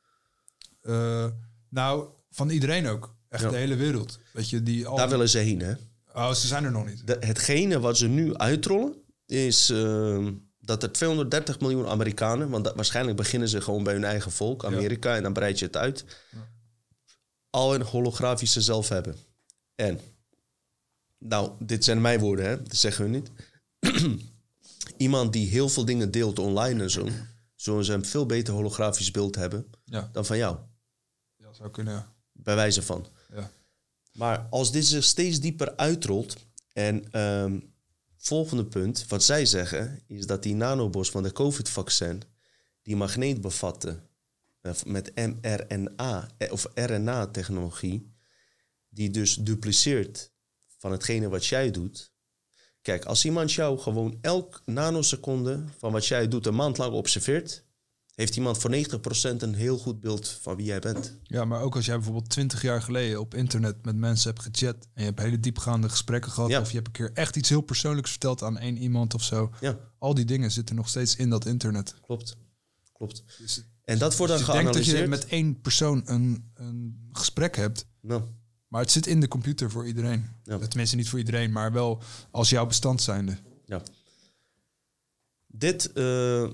Nou, 1.69 2.09
van 2.31 2.49
iedereen 2.49 2.87
ook. 2.87 3.15
Echt 3.29 3.43
Ja. 3.43 3.51
de 3.51 3.57
hele 3.57 3.77
wereld. 3.77 4.19
Weet 4.33 4.51
je, 4.51 4.63
die 4.63 4.87
al... 4.87 4.97
Daar 4.97 5.09
willen 5.09 5.29
ze 5.29 5.39
heen, 5.39 5.61
hè? 5.61 5.75
Oh, 6.15 6.33
ze 6.33 6.47
zijn 6.47 6.65
er 6.65 6.71
nog 6.71 6.87
niet. 6.87 7.07
De, 7.07 7.17
hetgene 7.21 7.81
wat 7.81 7.99
ze 7.99 8.09
nu 8.09 8.35
uitrollen 8.35 8.95
is 9.27 9.71
ehm, 9.71 10.33
dat 10.67 10.83
er 10.83 10.93
230 10.93 11.61
miljoen 11.61 11.87
Amerikanen, 11.87 12.51
want 12.51 12.65
dat- 12.65 12.75
waarschijnlijk 12.75 13.17
beginnen 13.17 13.49
ze 13.49 13.61
gewoon 13.61 13.85
bij 13.85 13.93
hun 13.93 14.05
eigen 14.05 14.31
volk, 14.33 14.65
Amerika, 14.65 15.17
en 15.17 15.23
dan 15.23 15.33
breid 15.33 15.59
je 15.59 15.65
het 15.65 15.77
uit, 15.77 16.05
al 17.51 17.75
een 17.75 17.83
holografische 17.83 18.61
zelf 18.61 18.89
hebben. 18.89 19.17
En, 19.75 20.01
nou, 21.19 21.51
dit 21.59 21.85
zijn 21.85 22.01
mijn 22.01 22.21
woorden, 22.21 22.45
hè? 22.45 22.63
Dat 22.63 22.77
zeggen 22.77 23.05
we 23.05 23.11
niet. 23.11 23.31
Iemand 24.97 25.33
die 25.33 25.49
heel 25.49 25.69
veel 25.69 25.85
dingen 25.85 26.11
deelt 26.11 26.39
online 26.39 26.83
en 26.83 26.91
zo, 26.91 27.09
zullen 27.55 27.85
ze 27.85 27.93
een 27.93 28.05
veel 28.05 28.27
beter 28.27 28.55
holografisch 28.55 29.11
beeld 29.11 29.35
hebben 29.35 29.67
Ja. 29.85 30.09
dan 30.13 30.27
van 30.27 30.37
jou. 30.37 30.57
Ja, 31.37 31.53
zou 31.53 31.71
kunnen, 31.71 31.95
ja. 31.95 32.15
Bij 32.33 32.55
wijze 32.55 32.83
van. 32.83 33.07
Ja. 33.35 33.51
Maar 34.13 34.47
als 34.51 34.73
dit 34.73 34.87
zich 34.87 35.05
steeds 35.05 35.41
dieper 35.41 35.77
uitrolt 35.77 36.37
en 36.73 37.13
ehm, 37.13 37.59
volgende 38.27 38.65
punt, 38.65 39.07
wat 39.09 39.25
zij 39.25 39.47
zeggen, 39.47 40.03
is 40.07 40.27
dat 40.27 40.43
die 40.43 40.55
nanobos 40.55 41.11
van 41.11 41.23
de 41.23 41.33
COVID-vaccin 41.33 42.23
die 42.83 42.97
magneet 42.97 43.41
bevatten 43.41 44.09
eh, 44.61 44.73
met 44.87 45.15
mRNA 45.15 46.29
eh, 46.39 46.53
of 46.53 46.67
RNA-technologie, 46.75 48.15
die 48.89 49.11
dus 49.11 49.35
dupliceert 49.35 50.33
van 50.79 50.93
hetgene 50.93 51.29
wat 51.29 51.47
jij 51.47 51.71
doet. 51.71 52.15
Kijk, 52.83 53.05
als 53.05 53.25
iemand 53.25 53.53
jou 53.53 53.79
gewoon 53.79 54.19
elk 54.21 54.63
nanoseconde 54.65 55.65
van 55.79 55.93
wat 55.93 56.07
jij 56.07 56.29
doet 56.29 56.47
een 56.47 56.55
maand 56.55 56.79
lang 56.79 56.93
observeert, 56.93 57.66
heeft 58.17 58.37
iemand 58.37 58.59
voor 58.59 58.71
90% 58.71 58.77
een 59.39 59.55
heel 59.55 59.79
goed 59.79 60.01
beeld 60.01 60.29
van 60.29 60.57
wie 60.57 60.67
jij 60.67 60.79
bent. 60.79 61.17
Ja, 61.23 61.45
maar 61.45 61.61
ook 61.61 61.77
als 61.77 61.87
jij 61.87 61.95
bijvoorbeeld 61.95 62.29
20 62.29 62.63
jaar 62.63 62.83
geleden 62.83 63.21
op 63.21 63.35
internet 63.35 63.85
met 63.85 63.97
mensen 63.97 64.31
hebt 64.35 64.43
gechat 64.43 64.77
en 64.95 65.03
je 65.03 65.09
hebt 65.09 65.21
hele 65.21 65.41
diepgaande 65.41 65.89
gesprekken 65.89 66.31
gehad, 66.31 66.61
of 66.61 66.69
je 66.69 66.75
hebt 66.75 66.87
een 66.87 66.93
keer 66.93 67.11
echt 67.13 67.37
iets 67.37 67.49
heel 67.49 67.61
persoonlijks 67.61 68.11
verteld 68.11 68.43
aan 68.43 68.59
één 68.59 68.77
iemand 68.77 69.15
of 69.15 69.23
zo. 69.23 69.51
Ja. 69.61 69.79
Al 69.99 70.15
die 70.15 70.25
dingen 70.25 70.51
zitten 70.51 70.77
nog 70.77 70.89
steeds 70.89 71.17
in 71.17 71.31
dat 71.31 71.47
internet. 71.47 71.95
Klopt. 72.01 72.37
Klopt. 72.93 73.25
en 73.85 73.99
dat 73.99 74.17
wordt 74.17 74.33
dan 74.33 74.43
Dus 74.43 74.49
ik 74.49 74.55
denk 74.55 74.75
dat 74.75 74.85
je 74.85 74.91
geanalyseerd. 74.91 75.09
met 75.09 75.27
één 75.27 75.61
persoon 75.61 76.03
een, 76.05 76.51
een 76.55 77.09
gesprek 77.13 77.57
hebt. 77.57 77.87
Nou. 78.01 78.23
Maar 78.69 78.81
het 78.81 78.91
zit 78.91 79.07
in 79.07 79.21
de 79.21 79.29
computer 79.29 79.71
voor 79.71 79.87
iedereen. 79.87 80.27
Tenminste, 80.43 80.97
niet 80.97 81.09
voor 81.09 81.19
iedereen, 81.19 81.53
maar 81.53 81.73
wel 81.73 82.03
als 82.31 82.51
jouw 82.51 82.67
bestand 82.67 83.03
zijnde. 83.03 83.39
Ja. 83.65 83.83
Dit 85.47 85.93
eh, 85.93 86.51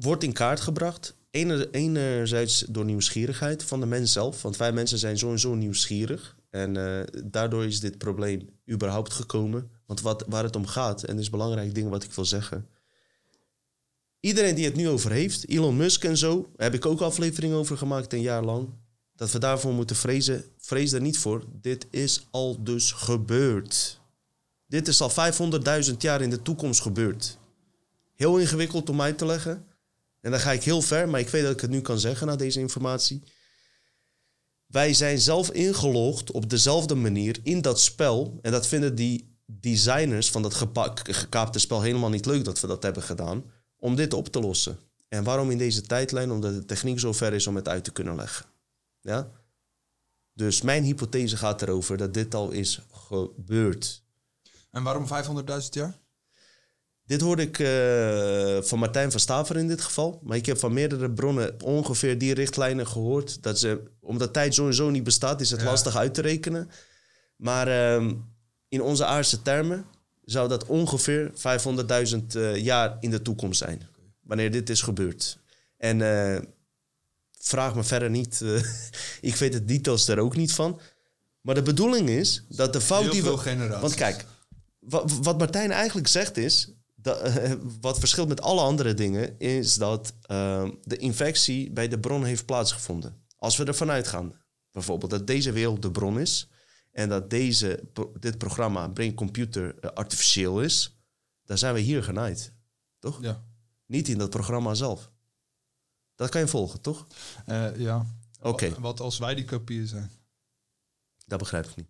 wordt 0.00 0.22
in 0.22 0.32
kaart 0.32 0.60
gebracht. 0.60 1.16
Ener- 1.30 1.70
Enerzijds 1.70 2.64
door 2.68 2.84
nieuwsgierigheid 2.84 3.62
van 3.62 3.80
de 3.80 3.86
mens 3.86 4.12
zelf. 4.12 4.42
Want 4.42 4.56
wij 4.56 4.72
mensen 4.72 4.98
zijn 4.98 5.18
sowieso 5.18 5.54
nieuwsgierig. 5.54 6.36
En 6.50 6.76
eh, 6.76 7.22
daardoor 7.24 7.64
is 7.64 7.80
dit 7.80 7.98
probleem 7.98 8.48
überhaupt 8.70 9.12
gekomen. 9.12 9.70
Want 9.86 10.00
wat, 10.00 10.24
waar 10.28 10.44
het 10.44 10.56
om 10.56 10.66
gaat, 10.66 11.02
en 11.02 11.14
dit 11.14 11.24
is 11.24 11.30
belangrijk 11.30 11.74
ding 11.74 11.88
wat 11.88 12.04
ik 12.04 12.12
wil 12.12 12.24
zeggen. 12.24 12.66
Iedereen 14.20 14.54
die 14.54 14.64
het 14.64 14.74
nu 14.74 14.88
over 14.88 15.10
heeft, 15.10 15.48
Elon 15.48 15.76
Musk 15.76 16.04
en 16.04 16.16
zo, 16.16 16.36
daar 16.56 16.66
heb 16.66 16.74
ik 16.74 16.86
ook 16.86 17.00
afleveringen 17.00 17.56
over 17.56 17.76
gemaakt 17.78 18.12
een 18.12 18.20
jaar 18.20 18.44
lang. 18.44 18.68
Dat 19.16 19.30
we 19.30 19.38
daarvoor 19.38 19.72
moeten 19.72 19.96
vrezen. 19.96 20.44
Vrees 20.58 20.92
er 20.92 21.00
niet 21.00 21.18
voor. 21.18 21.44
Dit 21.60 21.86
is 21.90 22.26
al 22.30 22.62
dus 22.62 22.92
gebeurd. 22.92 24.00
Dit 24.66 24.88
is 24.88 25.00
al 25.00 25.10
500.000 25.90 25.96
jaar 25.98 26.20
in 26.20 26.30
de 26.30 26.42
toekomst 26.42 26.80
gebeurd. 26.80 27.38
Heel 28.14 28.38
ingewikkeld 28.38 28.90
om 28.90 29.00
uit 29.00 29.18
te 29.18 29.26
leggen. 29.26 29.65
En 30.26 30.32
dan 30.32 30.40
ga 30.40 30.52
ik 30.52 30.62
heel 30.62 30.82
ver, 30.82 31.08
maar 31.08 31.20
ik 31.20 31.28
weet 31.28 31.42
dat 31.42 31.52
ik 31.52 31.60
het 31.60 31.70
nu 31.70 31.80
kan 31.80 31.98
zeggen 31.98 32.26
na 32.26 32.36
deze 32.36 32.60
informatie. 32.60 33.22
Wij 34.66 34.94
zijn 34.94 35.18
zelf 35.18 35.50
ingelogd 35.50 36.30
op 36.30 36.50
dezelfde 36.50 36.94
manier 36.94 37.38
in 37.42 37.60
dat 37.60 37.80
spel. 37.80 38.38
En 38.42 38.52
dat 38.52 38.66
vinden 38.66 38.94
die 38.94 39.38
designers 39.46 40.30
van 40.30 40.42
dat 40.42 40.54
gekaapte 40.54 41.58
spel 41.58 41.82
helemaal 41.82 42.10
niet 42.10 42.26
leuk 42.26 42.44
dat 42.44 42.60
we 42.60 42.66
dat 42.66 42.82
hebben 42.82 43.02
gedaan. 43.02 43.44
Om 43.76 43.96
dit 43.96 44.12
op 44.12 44.28
te 44.28 44.40
lossen. 44.40 44.78
En 45.08 45.24
waarom 45.24 45.50
in 45.50 45.58
deze 45.58 45.82
tijdlijn? 45.82 46.30
Omdat 46.30 46.54
de 46.54 46.64
techniek 46.64 47.00
zo 47.00 47.12
ver 47.12 47.32
is 47.32 47.46
om 47.46 47.56
het 47.56 47.68
uit 47.68 47.84
te 47.84 47.92
kunnen 47.92 48.16
leggen. 48.16 48.46
Ja? 49.00 49.30
Dus 50.32 50.62
mijn 50.62 50.84
hypothese 50.84 51.36
gaat 51.36 51.62
erover 51.62 51.96
dat 51.96 52.14
dit 52.14 52.34
al 52.34 52.50
is 52.50 52.80
gebeurd. 52.92 54.02
En 54.70 54.82
waarom 54.82 55.06
500.000 55.06 55.68
jaar? 55.70 55.98
Dit 57.06 57.20
hoorde 57.20 57.42
ik 57.42 57.58
eh, 57.58 58.62
van 58.68 58.78
Martijn 58.78 59.10
van 59.10 59.20
Staver 59.20 59.56
in 59.56 59.68
dit 59.68 59.80
geval. 59.80 60.20
Maar 60.22 60.36
ik 60.36 60.46
heb 60.46 60.58
van 60.58 60.72
meerdere 60.72 61.10
bronnen 61.10 61.62
ongeveer 61.62 62.18
die 62.18 62.34
richtlijnen 62.34 62.86
gehoord. 62.86 63.42
Dat 63.42 63.58
ze, 63.58 63.82
omdat 64.00 64.32
tijd 64.32 64.54
sowieso 64.54 64.90
niet 64.90 65.04
bestaat, 65.04 65.40
is 65.40 65.50
het 65.50 65.60
Ja. 65.60 65.66
lastig 65.66 65.96
uit 65.96 66.14
te 66.14 66.20
rekenen. 66.20 66.70
Maar 67.36 67.68
ehm, 67.68 68.14
in 68.68 68.82
onze 68.82 69.04
aardse 69.04 69.42
termen 69.42 69.86
zou 70.24 70.48
dat 70.48 70.66
ongeveer 70.66 71.30
500.000 71.34 72.34
eh, 72.36 72.56
jaar 72.56 72.96
in 73.00 73.10
de 73.10 73.22
toekomst 73.22 73.58
zijn. 73.58 73.82
Wanneer 74.22 74.50
dit 74.50 74.70
is 74.70 74.82
gebeurd. 74.82 75.38
En 75.78 76.02
eh, 76.02 76.40
vraag 77.38 77.74
me 77.74 77.82
verder 77.84 78.10
niet. 78.10 78.42
ik 79.20 79.34
weet 79.36 79.54
het 79.54 79.68
details 79.68 80.08
er 80.08 80.18
ook 80.18 80.36
niet 80.36 80.52
van. 80.52 80.80
Maar 81.40 81.54
de 81.54 81.62
bedoeling 81.62 82.08
is 82.08 82.44
dat 82.48 82.72
de 82.72 82.80
fout 82.80 83.02
Heel 83.02 83.12
die 83.12 83.22
we... 83.22 83.36
generaties. 83.36 83.80
Want 83.80 83.94
kijk, 83.94 84.24
wa- 84.78 85.04
wat 85.22 85.38
Martijn 85.38 85.70
eigenlijk 85.70 86.08
zegt 86.08 86.36
is... 86.36 86.70
Dat, 87.06 87.32
wat 87.80 87.98
verschilt 87.98 88.28
met 88.28 88.40
alle 88.40 88.60
andere 88.60 88.94
dingen... 88.94 89.38
is 89.38 89.74
dat 89.74 90.14
eh, 90.22 90.68
de 90.82 90.96
infectie 90.96 91.70
bij 91.70 91.88
de 91.88 91.98
bron 91.98 92.24
heeft 92.24 92.46
plaatsgevonden. 92.46 93.24
Als 93.36 93.56
we 93.56 93.64
ervan 93.64 93.90
uitgaan, 93.90 94.34
bijvoorbeeld 94.72 95.10
dat 95.10 95.26
deze 95.26 95.52
wereld 95.52 95.82
de 95.82 95.90
bron 95.90 96.18
is... 96.20 96.48
en 96.92 97.08
dat 97.08 97.30
deze, 97.30 97.82
dit 98.20 98.38
programma 98.38 98.88
Brain 98.88 99.14
Computer 99.14 99.78
eh, 99.78 99.90
artificieel 99.90 100.62
is... 100.62 100.96
dan 101.44 101.58
zijn 101.58 101.74
we 101.74 101.80
hier 101.80 102.02
genaaid. 102.02 102.52
Toch? 102.98 103.22
Ja. 103.22 103.44
Niet 103.86 104.08
in 104.08 104.18
dat 104.18 104.30
programma 104.30 104.74
zelf. 104.74 105.10
Dat 106.14 106.28
kan 106.30 106.40
je 106.40 106.46
volgen, 106.48 106.80
toch? 106.80 107.06
Eh, 107.46 107.76
ja. 107.76 108.06
Oké. 108.40 108.68
Wat- 108.70 108.78
Wat 108.78 109.00
als 109.00 109.18
wij 109.18 109.34
die 109.34 109.44
kopieën 109.44 109.86
zijn? 109.86 110.10
Dat 111.26 111.38
begrijp 111.38 111.66
ik 111.66 111.76
niet. 111.76 111.88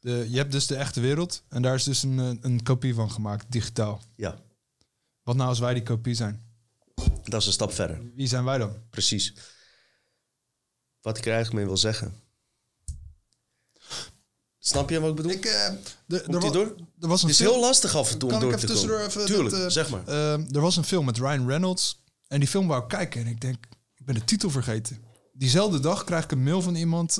De, 0.00 0.26
je 0.30 0.36
hebt 0.36 0.52
dus 0.52 0.66
de 0.66 0.76
echte 0.76 1.00
wereld 1.00 1.42
en 1.48 1.62
daar 1.62 1.74
is 1.74 1.84
dus 1.84 2.02
een, 2.02 2.18
eh, 2.18 2.30
een 2.40 2.62
kopie 2.62 2.94
van 2.94 3.10
gemaakt, 3.10 3.52
digitaal. 3.52 4.00
Ja. 4.16 4.38
Wat 5.24 5.36
nou 5.36 5.48
als 5.48 5.58
wij 5.58 5.74
die 5.74 5.82
kopie 5.82 6.14
zijn? 6.14 6.42
Dat 7.24 7.40
is 7.40 7.46
een 7.46 7.52
stap 7.52 7.72
verder. 7.72 8.00
Wie 8.14 8.26
zijn 8.26 8.44
wij 8.44 8.58
dan? 8.58 8.76
Precies. 8.90 9.34
Wat 11.00 11.18
ik 11.18 11.24
er 11.26 11.32
eigenlijk 11.32 11.56
mee 11.58 11.66
wil 11.66 11.76
zeggen. 11.76 12.14
Snap 14.58 14.90
je 14.90 15.00
wat 15.00 15.10
ik 15.10 15.16
bedoel? 15.16 15.30
Ik, 15.30 15.44
eh, 15.44 15.70
de, 16.06 16.22
die 16.26 16.38
wa- 16.38 16.50
door? 16.50 16.74
Er 17.00 17.08
was 17.08 17.22
een 17.22 17.28
Het 17.28 17.40
is 17.40 17.46
heel 17.46 17.60
lastig 17.60 17.94
af 17.96 18.12
en 18.12 18.18
toe 18.18 18.28
om 18.28 18.34
Kan 18.38 18.44
door 18.44 18.52
ik 18.60 18.66
te 18.66 18.72
komen. 18.72 19.04
even... 19.06 19.26
Tuurlijk, 19.26 19.50
dat, 19.50 19.60
eh, 19.60 19.68
zeg 19.68 19.90
maar. 19.90 20.06
eh, 20.06 20.54
er 20.54 20.60
was 20.60 20.76
een 20.76 20.84
film 20.84 21.04
met 21.04 21.16
Ryan 21.18 21.46
Reynolds. 21.46 22.02
En 22.26 22.38
die 22.40 22.48
film 22.48 22.66
wou 22.66 22.82
ik 22.82 22.88
kijken. 22.88 23.20
En 23.20 23.26
ik 23.26 23.40
denk, 23.40 23.64
ik 23.94 24.06
ben 24.06 24.14
de 24.14 24.24
titel 24.24 24.50
vergeten. 24.50 25.02
Diezelfde 25.32 25.80
dag 25.80 26.04
krijg 26.04 26.24
ik 26.24 26.32
een 26.32 26.42
mail 26.42 26.62
van 26.62 26.74
iemand. 26.74 27.14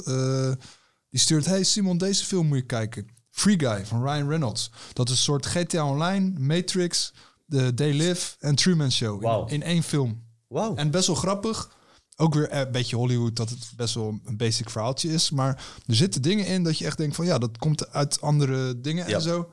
die 1.10 1.20
stuurt, 1.22 1.46
hey 1.46 1.62
Simon, 1.64 1.98
deze 1.98 2.24
film 2.24 2.46
moet 2.46 2.58
je 2.58 2.64
kijken. 2.66 3.08
Free 3.30 3.58
Guy 3.58 3.86
van 3.86 4.02
Ryan 4.02 4.28
Reynolds. 4.28 4.70
Dat 4.92 5.08
is 5.08 5.14
een 5.16 5.22
soort 5.22 5.46
GTA 5.46 5.88
Online, 5.90 6.38
Matrix, 6.40 7.12
The 7.56 7.72
They 7.74 7.92
Live 7.92 8.36
en 8.38 8.54
Truman 8.54 8.92
Show. 8.92 9.22
In, 9.48 9.54
in 9.54 9.62
één 9.62 9.82
film. 9.82 10.22
Wow. 10.48 10.78
En 10.78 10.90
best 10.90 11.06
wel 11.06 11.16
grappig. 11.16 11.76
Ook 12.16 12.34
weer 12.34 12.52
een 12.52 12.72
beetje 12.72 12.96
Hollywood, 12.96 13.36
dat 13.36 13.50
het 13.50 13.72
best 13.76 13.94
wel 13.94 14.20
een 14.24 14.36
basic 14.36 14.70
verhaaltje 14.70 15.08
is. 15.12 15.30
Maar 15.30 15.64
er 15.86 15.94
zitten 15.94 16.22
dingen 16.22 16.46
in 16.46 16.62
dat 16.62 16.78
je 16.78 16.84
echt 16.86 16.96
denkt 16.98 17.16
van... 17.16 17.24
ja, 17.26 17.38
dat 17.38 17.58
komt 17.58 17.88
uit 17.90 18.20
andere 18.20 18.80
dingen 18.80 19.08
Ja. 19.08 19.14
en 19.14 19.22
zo. 19.22 19.52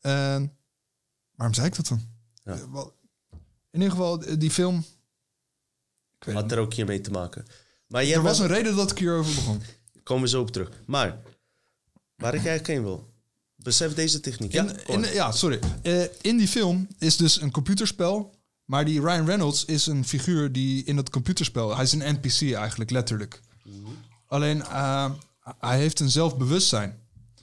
En 0.00 0.56
waarom 1.34 1.54
zei 1.54 1.66
ik 1.66 1.76
dat 1.76 1.88
dan? 1.88 2.02
Ja. 2.44 2.52
Eh, 2.52 2.84
In 3.70 3.80
ieder 3.80 3.90
geval, 3.90 4.22
eh, 4.22 4.34
die 4.38 4.50
film... 4.50 4.84
Had 6.32 6.52
er 6.52 6.58
ook 6.58 6.74
hiermee 6.74 7.00
te 7.00 7.10
maken. 7.10 7.44
Maar 7.86 8.04
jij 8.04 8.14
er 8.16 8.22
was 8.22 8.38
een 8.38 8.46
reden 8.46 8.76
dat 8.76 8.90
ik 8.90 8.98
hierover 8.98 9.34
begon. 9.34 9.62
Komen 10.02 10.22
we 10.22 10.28
zo 10.28 10.40
op 10.40 10.50
terug. 10.50 10.70
Maar, 10.86 11.08
waar 12.16 12.34
ik 12.34 12.44
eigenlijk 12.46 12.66
heen 12.66 12.82
wil. 12.82 13.13
Besef 13.64 13.94
deze 13.94 14.20
techniek. 14.20 14.52
Ja, 14.52 14.66
In, 14.86 15.04
ja, 15.12 15.32
sorry. 15.32 15.58
Eh, 15.82 16.02
in 16.20 16.36
die 16.36 16.48
film 16.48 16.88
is 16.98 17.16
dus 17.16 17.40
een 17.40 17.50
computerspel. 17.50 18.34
Maar 18.64 18.84
die 18.84 19.00
Ryan 19.00 19.26
Reynolds 19.26 19.64
is 19.64 19.86
een 19.86 20.04
figuur 20.04 20.52
die 20.52 20.84
in 20.84 20.96
dat 20.96 21.10
computerspel... 21.10 21.74
Hij 21.74 21.84
is 21.84 21.92
een 21.92 22.14
NPC 22.14 22.54
eigenlijk, 22.54 22.90
letterlijk. 22.90 23.40
Alleen, 24.26 24.62
eh, 24.62 25.10
hij 25.58 25.78
heeft 25.78 26.00
een 26.00 26.10
zelfbewustzijn. 26.10 26.98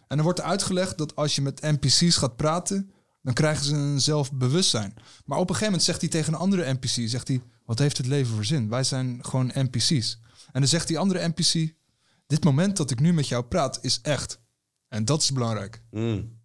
En 0.08 0.18
er 0.18 0.24
wordt 0.24 0.42
uitgelegd 0.42 0.98
dat 0.98 1.16
als 1.16 1.36
je 1.36 1.42
met 1.42 1.62
NPC's 1.62 2.16
gaat 2.16 2.36
praten... 2.36 2.92
dan 3.22 3.34
krijgen 3.34 3.66
ze 3.66 3.74
een 3.76 4.02
zelfbewustzijn. 4.02 4.94
Maar 5.26 5.38
op 5.38 5.50
een 5.50 5.56
gegeven 5.56 5.66
moment 5.66 5.84
zegt 5.84 6.02
hij 6.02 6.10
tegen 6.10 6.34
een 6.34 6.40
andere 6.40 6.74
NPC... 6.74 7.10
zegt 7.10 7.28
hij, 7.28 7.42
wat 7.66 7.80
heeft 7.80 7.98
het 7.98 8.08
leven 8.08 8.34
voor 8.34 8.46
zin? 8.46 8.70
Wij 8.70 8.84
zijn 8.84 9.20
gewoon 9.22 9.52
NPC's. 9.54 10.20
En 10.52 10.60
dan 10.62 10.68
zegt 10.68 10.88
die 10.88 11.00
andere 11.00 11.28
NPC... 11.28 11.74
dit 12.28 12.44
moment 12.44 12.78
dat 12.78 12.92
ik 12.92 13.00
nu 13.00 13.14
met 13.14 13.28
jou 13.28 13.44
praat 13.44 13.80
is 13.82 14.00
echt. 14.02 14.40
En 14.92 15.06
dat 15.06 15.22
is 15.22 15.32
belangrijk. 15.32 15.82
Dus 15.92 16.02
Mm. 16.02 16.40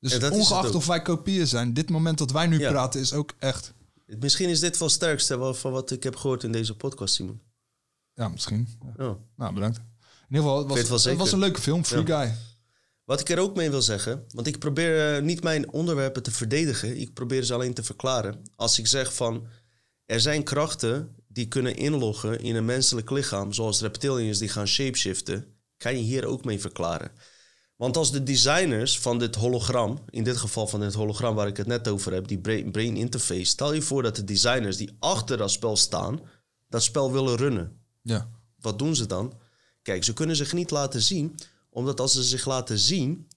Ja, 0.00 0.18
het 0.18 0.30
ongeacht 0.30 0.74
of 0.74 0.86
wij 0.86 1.02
kopieën 1.02 1.46
zijn, 1.46 1.74
dit 1.74 1.90
moment 1.90 2.18
dat 2.18 2.30
wij 2.30 2.46
nu 2.46 2.58
Ja. 2.58 2.70
praten 2.70 3.00
is 3.00 3.12
ook 3.12 3.32
echt. 3.38 3.72
Misschien 4.06 4.48
is 4.48 4.60
dit 4.60 4.78
wel 4.78 4.88
het 4.88 4.96
sterkste 4.96 5.54
van 5.54 5.72
wat 5.72 5.90
ik 5.90 6.02
heb 6.02 6.16
gehoord 6.16 6.42
in 6.44 6.52
deze 6.52 6.76
podcast, 6.76 7.14
Simon. 7.14 7.40
Ja, 8.14 8.28
misschien. 8.28 8.68
Ja. 8.96 9.16
Nou, 9.36 9.54
bedankt. 9.54 9.76
In 9.76 9.84
ieder 10.36 10.42
geval, 10.42 10.58
het 10.76 10.88
was, 10.88 11.04
het 11.04 11.16
was 11.16 11.32
een 11.32 11.38
leuke 11.38 11.60
film, 11.60 11.84
Free. 11.84 12.06
Guy. 12.06 12.34
Wat 13.04 13.20
ik 13.20 13.28
er 13.28 13.38
ook 13.38 13.56
mee 13.56 13.70
wil 13.70 13.82
zeggen, 13.82 14.24
want 14.34 14.46
ik 14.46 14.58
probeer 14.58 15.16
eh, 15.16 15.22
niet 15.22 15.42
mijn 15.42 15.72
onderwerpen 15.72 16.22
te 16.22 16.30
verdedigen, 16.30 16.96
ik 17.00 17.12
probeer 17.14 17.42
ze 17.42 17.54
alleen 17.54 17.74
te 17.74 17.82
verklaren. 17.82 18.42
Als 18.56 18.78
ik 18.78 18.86
zeg 18.86 19.14
van 19.14 19.46
er 20.04 20.20
zijn 20.20 20.42
krachten 20.44 21.14
die 21.28 21.48
kunnen 21.48 21.76
inloggen 21.76 22.40
in 22.40 22.56
een 22.56 22.64
menselijk 22.64 23.10
lichaam, 23.10 23.52
zoals 23.52 23.80
reptilians 23.80 24.38
die 24.38 24.48
gaan 24.48 24.66
shapeshiften, 24.68 25.46
kan 25.76 25.96
je 25.96 26.02
hier 26.02 26.24
ook 26.26 26.44
mee 26.44 26.60
verklaren. 26.60 27.10
Want 27.78 27.96
als 27.96 28.12
de 28.12 28.22
designers 28.22 28.98
van 28.98 29.18
dit 29.18 29.34
hologram, 29.34 29.98
in 30.10 30.24
dit 30.24 30.36
geval 30.36 30.66
van 30.66 30.80
dit 30.80 30.94
hologram 30.94 31.34
waar 31.34 31.46
ik 31.46 31.56
het 31.56 31.66
net 31.66 31.88
over 31.88 32.12
heb, 32.12 32.28
die 32.28 32.38
brain, 32.70 32.96
interface, 32.96 33.44
stel 33.44 33.72
je 33.72 33.82
voor 33.82 34.02
dat 34.02 34.16
de 34.16 34.24
designers 34.24 34.76
die 34.76 34.96
achter 34.98 35.36
dat 35.36 35.50
spel 35.50 35.76
staan, 35.76 36.20
dat 36.68 36.82
spel 36.82 37.12
willen 37.12 37.36
runnen. 37.36 37.80
Ja. 38.02 38.30
Wat 38.60 38.78
doen 38.78 38.96
ze 38.96 39.06
dan? 39.06 39.32
Kijk, 39.82 40.04
ze 40.04 40.12
kunnen 40.12 40.36
zich 40.36 40.52
niet 40.52 40.70
laten 40.70 41.02
zien, 41.02 41.34
omdat 41.70 42.00
als 42.00 42.12
ze 42.12 42.22
zich 42.22 42.46
laten 42.46 42.78
zien, 42.78 43.28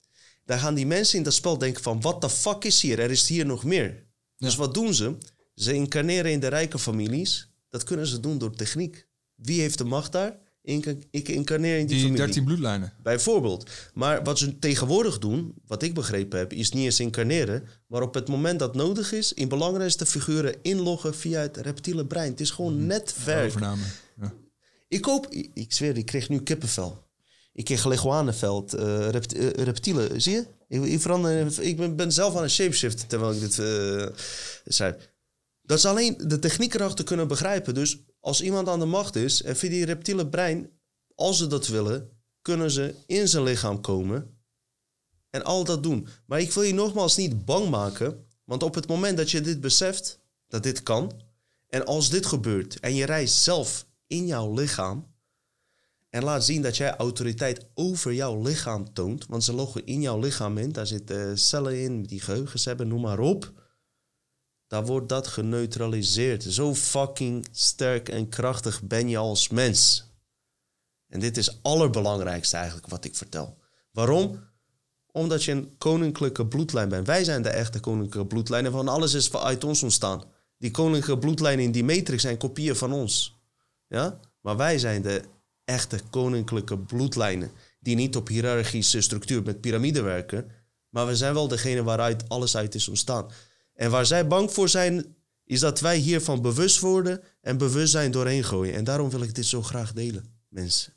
Dan 0.45 0.59
gaan 0.59 0.73
die 0.73 0.85
mensen 0.87 1.17
in 1.17 1.23
dat 1.23 1.33
spel 1.33 1.57
denken 1.57 1.83
van... 1.83 2.01
wat 2.01 2.21
de 2.21 2.29
fuck 2.29 2.63
is 2.63 2.81
hier? 2.81 2.99
Er 2.99 3.11
is 3.11 3.27
hier 3.27 3.45
nog 3.45 3.63
meer. 3.63 4.03
Dus 4.37 4.55
wat 4.55 4.73
doen 4.73 4.93
ze? 4.93 5.17
Ze 5.55 5.73
incarneren 5.73 6.31
in 6.31 6.39
de 6.39 6.47
rijke 6.47 6.79
families. 6.79 7.49
Dat 7.69 7.83
kunnen 7.83 8.07
ze 8.07 8.19
doen 8.19 8.37
door 8.37 8.55
techniek. 8.55 9.07
Wie 9.35 9.61
heeft 9.61 9.77
de 9.77 9.83
macht 9.83 10.11
daar? 10.11 10.39
Ik 10.63 11.29
incarneer 11.29 11.77
in 11.77 11.85
die, 11.85 11.95
Die 11.95 12.05
familie. 12.05 12.25
13 12.25 12.43
bloedlijnen. 12.43 12.93
Bijvoorbeeld. 13.03 13.69
Maar 13.93 14.23
wat 14.23 14.37
ze 14.37 14.59
tegenwoordig 14.59 15.19
doen, 15.19 15.53
wat 15.67 15.83
ik 15.83 15.93
begrepen 15.93 16.39
heb, 16.39 16.53
is 16.53 16.71
niet 16.71 16.83
eens 16.83 16.99
incarneren. 16.99 17.67
Maar 17.87 18.01
op 18.01 18.13
het 18.13 18.27
moment 18.27 18.59
dat 18.59 18.75
nodig 18.75 19.11
is, 19.11 19.33
in 19.33 19.47
belangrijkste 19.47 20.05
figuren 20.05 20.55
inloggen 20.61 21.15
via 21.15 21.41
het 21.41 21.57
reptiele 21.57 22.05
brein. 22.05 22.31
Het 22.31 22.39
is 22.39 22.51
gewoon 22.51 22.85
netwerk. 22.85 23.47
Overname. 23.47 23.83
Ja. 24.21 24.33
Ik 24.87 25.05
hoop, 25.05 25.27
ik, 25.29 25.51
ik 25.53 25.73
zweer, 25.73 25.97
ik 25.97 26.05
kreeg 26.05 26.29
nu 26.29 26.41
kippenvel. 26.41 27.09
Ik 27.53 27.65
kreeg 27.65 27.85
leguanenveld, 27.85 28.73
rept, 29.09 29.33
eh, 29.33 29.49
reptielen. 29.49 30.21
Zie 30.21 30.33
je? 30.33 30.45
Ik, 30.67 30.83
ik, 30.83 31.01
verander, 31.01 31.61
ik 31.61 31.77
ben, 31.77 31.95
ben 31.95 32.11
zelf 32.11 32.35
aan 32.35 32.41
het 32.41 32.51
shapeshiften 32.51 33.07
terwijl 33.07 33.31
ik 33.33 33.39
dit 33.39 33.59
eh 33.59 34.07
zei. 34.63 34.95
Dat 35.61 35.77
is 35.77 35.85
alleen 35.85 36.17
de 36.17 36.39
techniek 36.39 36.73
erachter 36.73 37.05
kunnen 37.05 37.27
begrijpen. 37.27 37.73
Dus 37.73 37.97
als 38.21 38.41
iemand 38.41 38.67
aan 38.67 38.79
de 38.79 38.85
macht 38.85 39.15
is 39.15 39.41
en 39.41 39.55
via 39.55 39.69
die 39.69 39.85
reptiele 39.85 40.27
brein, 40.27 40.69
als 41.15 41.37
ze 41.37 41.47
dat 41.47 41.67
willen, 41.67 42.09
kunnen 42.41 42.71
ze 42.71 42.95
in 43.05 43.27
zijn 43.27 43.43
lichaam 43.43 43.81
komen 43.81 44.37
en 45.29 45.43
al 45.43 45.63
dat 45.63 45.83
doen. 45.83 46.07
Maar 46.25 46.39
ik 46.39 46.51
wil 46.51 46.63
je 46.63 46.73
nogmaals 46.73 47.17
niet 47.17 47.45
bang 47.45 47.69
maken, 47.69 48.25
want 48.43 48.63
op 48.63 48.75
het 48.75 48.87
moment 48.87 49.17
dat 49.17 49.31
je 49.31 49.41
dit 49.41 49.61
beseft, 49.61 50.19
dat 50.47 50.63
dit 50.63 50.83
kan, 50.83 51.11
en 51.67 51.85
als 51.85 52.09
dit 52.09 52.25
gebeurt 52.25 52.79
en 52.79 52.95
je 52.95 53.05
reist 53.05 53.35
zelf 53.35 53.85
in 54.07 54.25
jouw 54.27 54.53
lichaam 54.53 55.09
en 56.09 56.23
laat 56.23 56.43
zien 56.43 56.61
dat 56.61 56.77
jij 56.77 56.95
autoriteit 56.95 57.65
over 57.73 58.13
jouw 58.13 58.41
lichaam 58.41 58.93
toont, 58.93 59.25
want 59.25 59.43
ze 59.43 59.53
loggen 59.53 59.85
in 59.85 60.01
jouw 60.01 60.19
lichaam 60.19 60.57
in, 60.57 60.71
daar 60.71 60.87
zitten 60.87 61.37
cellen 61.37 61.81
in 61.81 62.03
die 62.03 62.21
geheugens 62.21 62.65
hebben, 62.65 62.87
noem 62.87 63.01
maar 63.01 63.19
op. 63.19 63.51
Dan 64.71 64.85
wordt 64.85 65.09
dat 65.09 65.27
geneutraliseerd. 65.27 66.43
Zo 66.43 66.75
fucking 66.75 67.47
sterk 67.51 68.09
en 68.09 68.29
krachtig 68.29 68.81
ben 68.81 69.09
je 69.09 69.17
als 69.17 69.49
mens. 69.49 70.05
En 71.07 71.19
dit 71.19 71.37
is 71.37 71.45
het 71.45 71.59
allerbelangrijkste 71.61 72.57
eigenlijk 72.57 72.87
wat 72.87 73.05
ik 73.05 73.15
vertel. 73.15 73.57
Waarom? 73.91 74.39
Omdat 75.11 75.43
je 75.43 75.51
een 75.51 75.75
koninklijke 75.77 76.47
bloedlijn 76.47 76.89
bent. 76.89 77.07
Wij 77.07 77.23
zijn 77.23 77.41
de 77.41 77.49
echte 77.49 77.79
koninklijke 77.79 78.27
bloedlijn 78.27 78.65
en 78.65 78.71
van 78.71 78.87
alles 78.87 79.13
is 79.13 79.33
uit 79.33 79.63
ons 79.63 79.83
ontstaan. 79.83 80.23
Die 80.57 80.71
koninklijke 80.71 81.17
bloedlijnen 81.17 81.65
in 81.65 81.71
die 81.71 81.83
matrix 81.83 82.21
zijn 82.21 82.37
kopieën 82.37 82.75
van 82.75 82.93
ons. 82.93 83.39
Ja? 83.87 84.19
Maar 84.41 84.57
wij 84.57 84.77
zijn 84.77 85.01
de 85.01 85.23
echte 85.65 85.99
koninklijke 86.09 86.77
bloedlijnen. 86.77 87.51
Die 87.79 87.95
niet 87.95 88.15
op 88.15 88.27
hiërarchische 88.27 89.01
structuur 89.01 89.43
met 89.43 89.61
piramide 89.61 90.01
werken. 90.01 90.51
Maar 90.89 91.07
we 91.07 91.15
zijn 91.15 91.33
wel 91.33 91.47
degene 91.47 91.83
waaruit 91.83 92.29
alles 92.29 92.57
uit 92.57 92.75
is 92.75 92.87
ontstaan. 92.87 93.31
En 93.81 93.91
waar 93.91 94.05
zij 94.05 94.27
bang 94.27 94.51
voor 94.51 94.69
zijn, 94.69 95.15
is 95.43 95.59
dat 95.59 95.79
wij 95.79 95.97
hiervan 95.97 96.41
bewust 96.41 96.79
worden 96.79 97.21
en 97.41 97.57
bewustzijn 97.57 98.11
doorheen 98.11 98.43
gooien. 98.43 98.73
En 98.73 98.83
daarom 98.83 99.09
wil 99.09 99.21
ik 99.21 99.35
dit 99.35 99.45
zo 99.45 99.61
graag 99.61 99.93
delen, 99.93 100.25
mensen. 100.47 100.93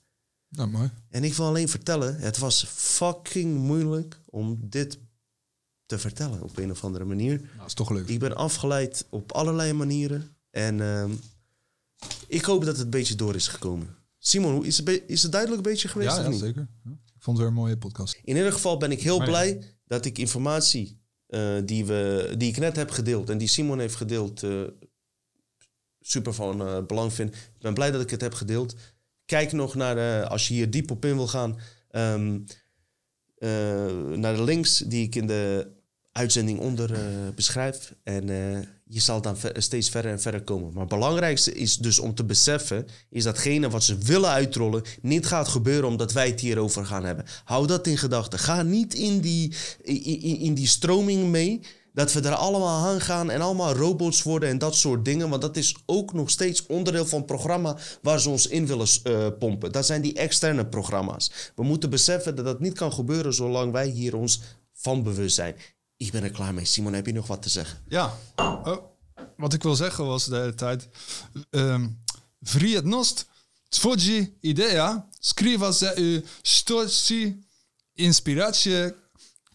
Nou, 0.48 0.69
mooi. 0.70 0.90
En 1.09 1.24
ik 1.24 1.35
wil 1.35 1.47
alleen 1.47 1.69
vertellen, 1.69 2.16
het 2.16 2.39
was 2.39 2.65
fucking 2.69 3.56
moeilijk 3.59 4.20
om 4.24 4.59
dit 4.62 4.98
te 5.86 5.98
vertellen 5.98 6.43
op 6.43 6.56
een 6.59 6.70
of 6.70 6.85
andere 6.85 7.05
manier. 7.05 7.40
Nou, 7.56 7.66
is 7.66 7.74
toch 7.74 7.90
leuk. 7.90 8.09
Ik 8.09 8.19
ben 8.19 8.36
afgeleid 8.36 9.06
op 9.11 9.32
allerlei 9.32 9.73
manieren. 9.73 10.36
En 10.51 10.81
ehm, 10.81 11.11
ik 12.27 12.44
hoop 12.44 12.65
dat 12.65 12.74
het 12.77 12.85
een 12.85 12.90
beetje 12.90 13.15
door 13.15 13.35
is 13.35 13.48
gekomen. 13.48 13.97
Simon, 14.19 14.52
hoe- 14.55 14.66
is 14.66 14.77
het, 14.77 15.02
is 15.06 15.23
het 15.23 15.32
duidelijk 15.32 15.66
een 15.66 15.73
beetje 15.73 15.89
geweest 15.89 16.11
Ja, 16.11 16.16
of 16.19 16.24
ja 16.24 16.31
niet? 16.31 16.40
zeker. 16.40 16.69
Ja. 16.85 16.90
Ik 16.90 17.23
vond 17.23 17.36
het 17.36 17.47
weer 17.47 17.47
een 17.56 17.62
mooie 17.62 17.78
podcast. 17.78 18.19
In 18.24 18.36
ieder 18.36 18.52
geval 18.52 18.77
ben 18.77 18.90
ik 18.90 19.02
heel 19.02 19.19
Maar 19.19 19.27
blij 19.27 19.62
dat 19.86 20.05
ik 20.05 20.19
informatie 20.19 21.02
eh, 21.27 21.57
die, 21.65 21.85
we, 21.85 22.35
die 22.39 22.49
ik 22.49 22.59
net 22.59 22.77
heb 22.77 22.91
gedeeld 22.91 23.31
en 23.31 23.39
die 23.39 23.49
Simon 23.49 23.79
heeft 23.79 23.95
gedeeld, 23.95 24.43
eh, 24.43 24.63
super 26.01 26.35
van 26.35 26.61
eh, 26.61 26.87
belang 26.87 27.13
vind. 27.13 27.35
Ik 27.35 27.61
ben 27.61 27.75
blij 27.75 27.91
dat 27.91 28.01
ik 28.01 28.11
het 28.11 28.21
heb 28.21 28.35
gedeeld. 28.35 28.75
Kijk 29.25 29.53
nog 29.53 29.75
naar, 29.75 30.27
als 30.27 30.49
je 30.49 30.55
hier 30.55 30.71
diep 30.71 30.91
op 30.91 31.05
in 31.05 31.17
wil 31.17 31.29
gaan, 31.29 31.59
ehm, 31.91 32.41
eh, 33.39 33.97
naar 33.97 34.35
de 34.35 34.43
links 34.43 34.79
die 34.79 35.05
ik 35.05 35.15
in 35.15 35.27
de 35.27 35.73
uitzending 36.13 36.59
onder 36.59 36.99
beschrijf. 37.35 37.95
En 38.03 38.29
je 38.86 39.01
zal 39.01 39.20
dan 39.20 39.36
steeds 39.56 39.89
verder 39.89 40.11
en 40.11 40.20
verder 40.20 40.43
komen. 40.43 40.73
Maar 40.73 40.81
het 40.81 40.89
belangrijkste 40.89 41.52
is 41.55 41.77
dus 41.77 41.98
om 41.98 42.15
te 42.15 42.24
beseffen... 42.24 42.86
is 43.11 43.24
datgene 43.24 43.70
wat 43.70 43.85
ze 43.85 43.98
willen 43.98 44.31
uitrollen... 44.31 44.82
niet 45.02 45.27
gaat 45.27 45.48
gebeuren 45.48 45.89
omdat 45.89 46.12
wij 46.12 46.27
het 46.28 46.40
hierover 46.40 46.86
gaan 46.86 47.05
hebben. 47.05 47.24
Hou 47.44 47.66
dat 47.66 47.86
in 47.86 47.98
gedachten. 47.98 48.39
Ga 48.39 48.62
niet 48.62 48.94
in 48.94 49.20
die, 49.20 49.55
in, 49.82 50.02
in, 50.02 50.39
in 50.39 50.55
die 50.55 50.66
stroming 50.66 51.28
mee... 51.28 51.61
dat 51.93 52.12
we 52.12 52.20
er 52.20 52.35
allemaal 52.35 52.86
aan 52.86 53.01
gaan 53.01 53.31
en 53.31 53.40
allemaal 53.40 53.74
robots 53.74 54.23
worden 54.23 54.48
en 54.48 54.59
dat 54.59 54.74
soort 54.74 55.05
dingen. 55.05 55.28
Want 55.28 55.43
dat 55.43 55.56
is 55.56 55.77
ook 55.86 56.12
nog 56.12 56.31
steeds 56.31 56.66
onderdeel 56.66 57.06
van 57.06 57.19
het 57.19 57.27
programma... 57.27 57.77
waar 58.02 58.20
ze 58.20 58.31
ons 58.31 58.47
in 58.47 58.66
willen 58.66 58.89
eh, 59.02 59.27
pompen. 59.39 59.73
Dat 59.73 59.86
zijn 59.86 60.02
die 60.02 60.15
externe 60.15 60.66
programma's. 60.66 61.52
We 61.55 61.62
moeten 61.62 61.90
beseffen 61.90 62.36
dat 62.36 62.44
dat 62.44 62.61
niet 62.61 62.74
kan 62.74 62.93
gebeuren... 62.93 63.35
zolang 63.35 63.73
wij 63.73 63.89
hier 63.89 64.16
ons 64.16 64.40
van 64.73 65.02
bewust 65.02 65.35
zijn. 65.35 65.55
Ik 65.97 66.12
ben 66.12 66.23
er 66.23 66.31
klaar 66.31 66.55
mee. 66.55 66.65
Simon, 66.65 66.93
heb 66.93 67.07
je 67.07 67.12
nog 67.12 67.27
wat 67.27 67.43
te 67.43 67.49
zeggen? 67.49 67.79
Ja. 67.89 68.19
Oh, 68.37 68.77
wat 69.37 69.53
ik 69.53 69.62
wil 69.62 69.75
zeggen 69.75 70.07
was 70.07 70.25
de 70.25 70.37
hele 70.37 70.55
tijd... 70.55 70.89
Um, 71.51 72.03
Vrijednost, 72.47 73.27
twoji 73.69 74.37
idea, 74.41 75.09
skriva 75.19 75.73
se 75.73 75.95
u 75.97 76.25
stoci 76.43 77.47
inspiratie 77.95 78.95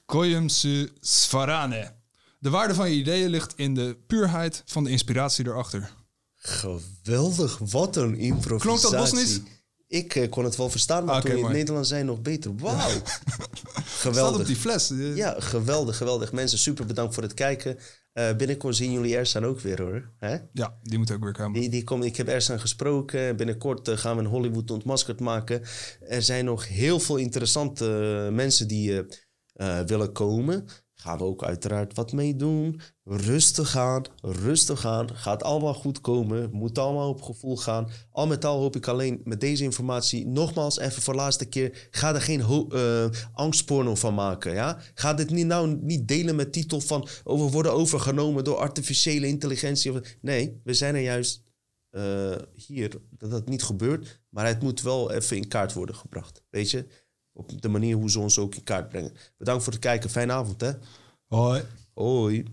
kojem 0.06 0.49
su 0.49 0.90
svarane. 0.99 1.95
De 2.40 2.49
waarde 2.49 2.74
van 2.74 2.90
je 2.90 2.95
ideeën 2.95 3.30
ligt 3.30 3.53
in 3.56 3.74
de 3.74 3.98
puurheid 4.07 4.64
van 4.66 4.84
de 4.84 4.90
inspiratie 4.90 5.45
erachter. 5.45 5.91
Geweldig, 6.36 7.57
wat 7.57 7.95
een 7.95 8.18
improvisatie. 8.18 8.60
Klonk 8.60 8.82
dat 8.82 8.95
Bosnisch? 8.95 9.40
Ik 9.90 10.16
eh, 10.16 10.30
kon 10.30 10.44
het 10.44 10.56
wel 10.56 10.70
verstaan, 10.70 11.06
maar 11.06 11.16
Ah, 11.16 11.22
toen 11.22 11.32
je 11.32 11.38
in 11.38 11.44
het. 11.44 11.53
Nederlands 11.53 11.90
zei 11.90 12.03
nog 12.03 12.22
beter. 12.22 12.56
Wauw. 12.61 12.76
geweldig. 12.78 14.30
Staat 14.30 14.40
op 14.40 14.45
die 14.45 14.56
fles. 14.56 14.91
Ja, 15.16 15.36
geweldig, 15.40 15.98
geweldig. 15.98 16.32
Mensen, 16.32 16.57
super 16.60 16.86
bedankt 16.86 17.14
voor 17.14 17.24
het 17.24 17.34
kijken. 17.34 17.78
Eh, 18.14 18.36
binnenkort 18.36 18.76
zien 18.76 18.91
jullie 18.91 19.18
Ersan 19.18 19.45
ook 19.45 19.60
weer 19.60 19.82
hoor. 19.82 20.11
Hè? 20.18 20.38
Ja, 20.53 20.78
die 20.82 20.98
moet 20.98 21.11
ook 21.11 21.24
weer 21.24 21.34
komen. 21.34 21.60
Die, 21.60 21.70
die 21.70 21.84
komt, 21.84 22.03
ik 22.03 22.16
heb 22.16 22.28
Ersan 22.28 22.60
gesproken. 22.60 23.36
Binnenkort 23.36 23.88
eh, 23.88 23.98
gaan 23.98 24.16
we 24.16 24.22
een 24.22 24.30
Hollywood 24.30 24.72
ontmaskerd 24.72 25.20
maken. 25.20 25.61
Er 25.99 26.22
zijn 26.22 26.45
nog 26.45 26.68
heel 26.68 26.99
veel 26.99 27.18
interessante 27.18 27.86
eh, 28.28 28.36
mensen 28.36 28.68
die 28.68 28.98
eh, 28.98 29.80
eh, 29.80 29.86
willen 29.88 30.11
komen. 30.11 30.66
Gaan 31.02 31.18
we 31.18 31.24
ook 31.24 31.44
uiteraard 31.44 31.96
wat 31.96 32.12
mee 32.12 32.36
doen. 32.36 32.82
Rustig 33.04 33.78
aan, 33.78 34.04
rustig 34.22 34.86
aan. 34.86 35.16
Gaat 35.16 35.44
allemaal 35.44 35.74
goed 35.74 36.02
komen. 36.02 36.50
Moet 36.52 36.78
allemaal 36.78 37.10
op 37.10 37.22
gevoel 37.22 37.58
gaan. 37.58 37.90
Al 38.12 38.28
met 38.28 38.46
al 38.46 38.60
hoop 38.60 38.76
ik 38.76 38.88
alleen 38.88 39.22
met 39.24 39.42
deze 39.42 39.64
informatie... 39.64 40.28
nogmaals 40.28 40.80
even 40.80 41.02
voor 41.02 41.14
de 41.14 41.20
laatste 41.20 41.46
keer... 41.46 41.88
ga 41.92 42.14
er 42.16 42.22
geen 42.22 42.42
eh, 42.42 43.06
angstporno 43.34 43.96
van 43.96 44.14
maken. 44.14 44.54
Ja? 44.54 44.80
Ga 44.94 45.14
dit 45.14 45.30
niet, 45.30 45.46
nou 45.46 45.78
niet 45.82 46.08
delen 46.08 46.36
met 46.36 46.54
titel 46.54 46.80
van... 46.80 47.08
Oh, 47.24 47.46
we 47.46 47.52
worden 47.52 47.74
overgenomen 47.74 48.44
door 48.44 48.58
artificiële 48.58 49.28
intelligentie. 49.28 49.94
Nee, 50.22 50.62
we 50.64 50.74
zijn 50.74 50.96
er 50.96 51.02
juist 51.02 51.44
eh, 51.90 52.36
hier 52.56 53.02
dat 53.10 53.32
dat 53.32 53.50
niet 53.50 53.64
gebeurt. 53.64 54.22
Maar 54.30 54.48
het 54.48 54.62
moet 54.62 54.82
wel 54.82 55.12
even 55.12 55.38
in 55.38 55.48
kaart 55.48 55.74
worden 55.74 55.96
gebracht. 55.96 56.44
Weet 56.50 56.72
je? 56.72 56.88
Op 57.40 57.61
de 57.61 57.70
manier 57.70 57.95
hoe 57.95 58.10
ze 58.10 58.20
ons 58.20 58.40
ook 58.40 58.56
in 58.56 58.64
kaart 58.64 58.90
brengen. 58.90 59.11
Bedankt 59.38 59.64
voor 59.64 59.74
het 59.74 59.82
kijken. 59.82 60.10
Fijne 60.10 60.34
avond, 60.34 60.61
hè? 60.61 60.72
Hoi. 61.28 61.64
Hoi. 61.94 62.45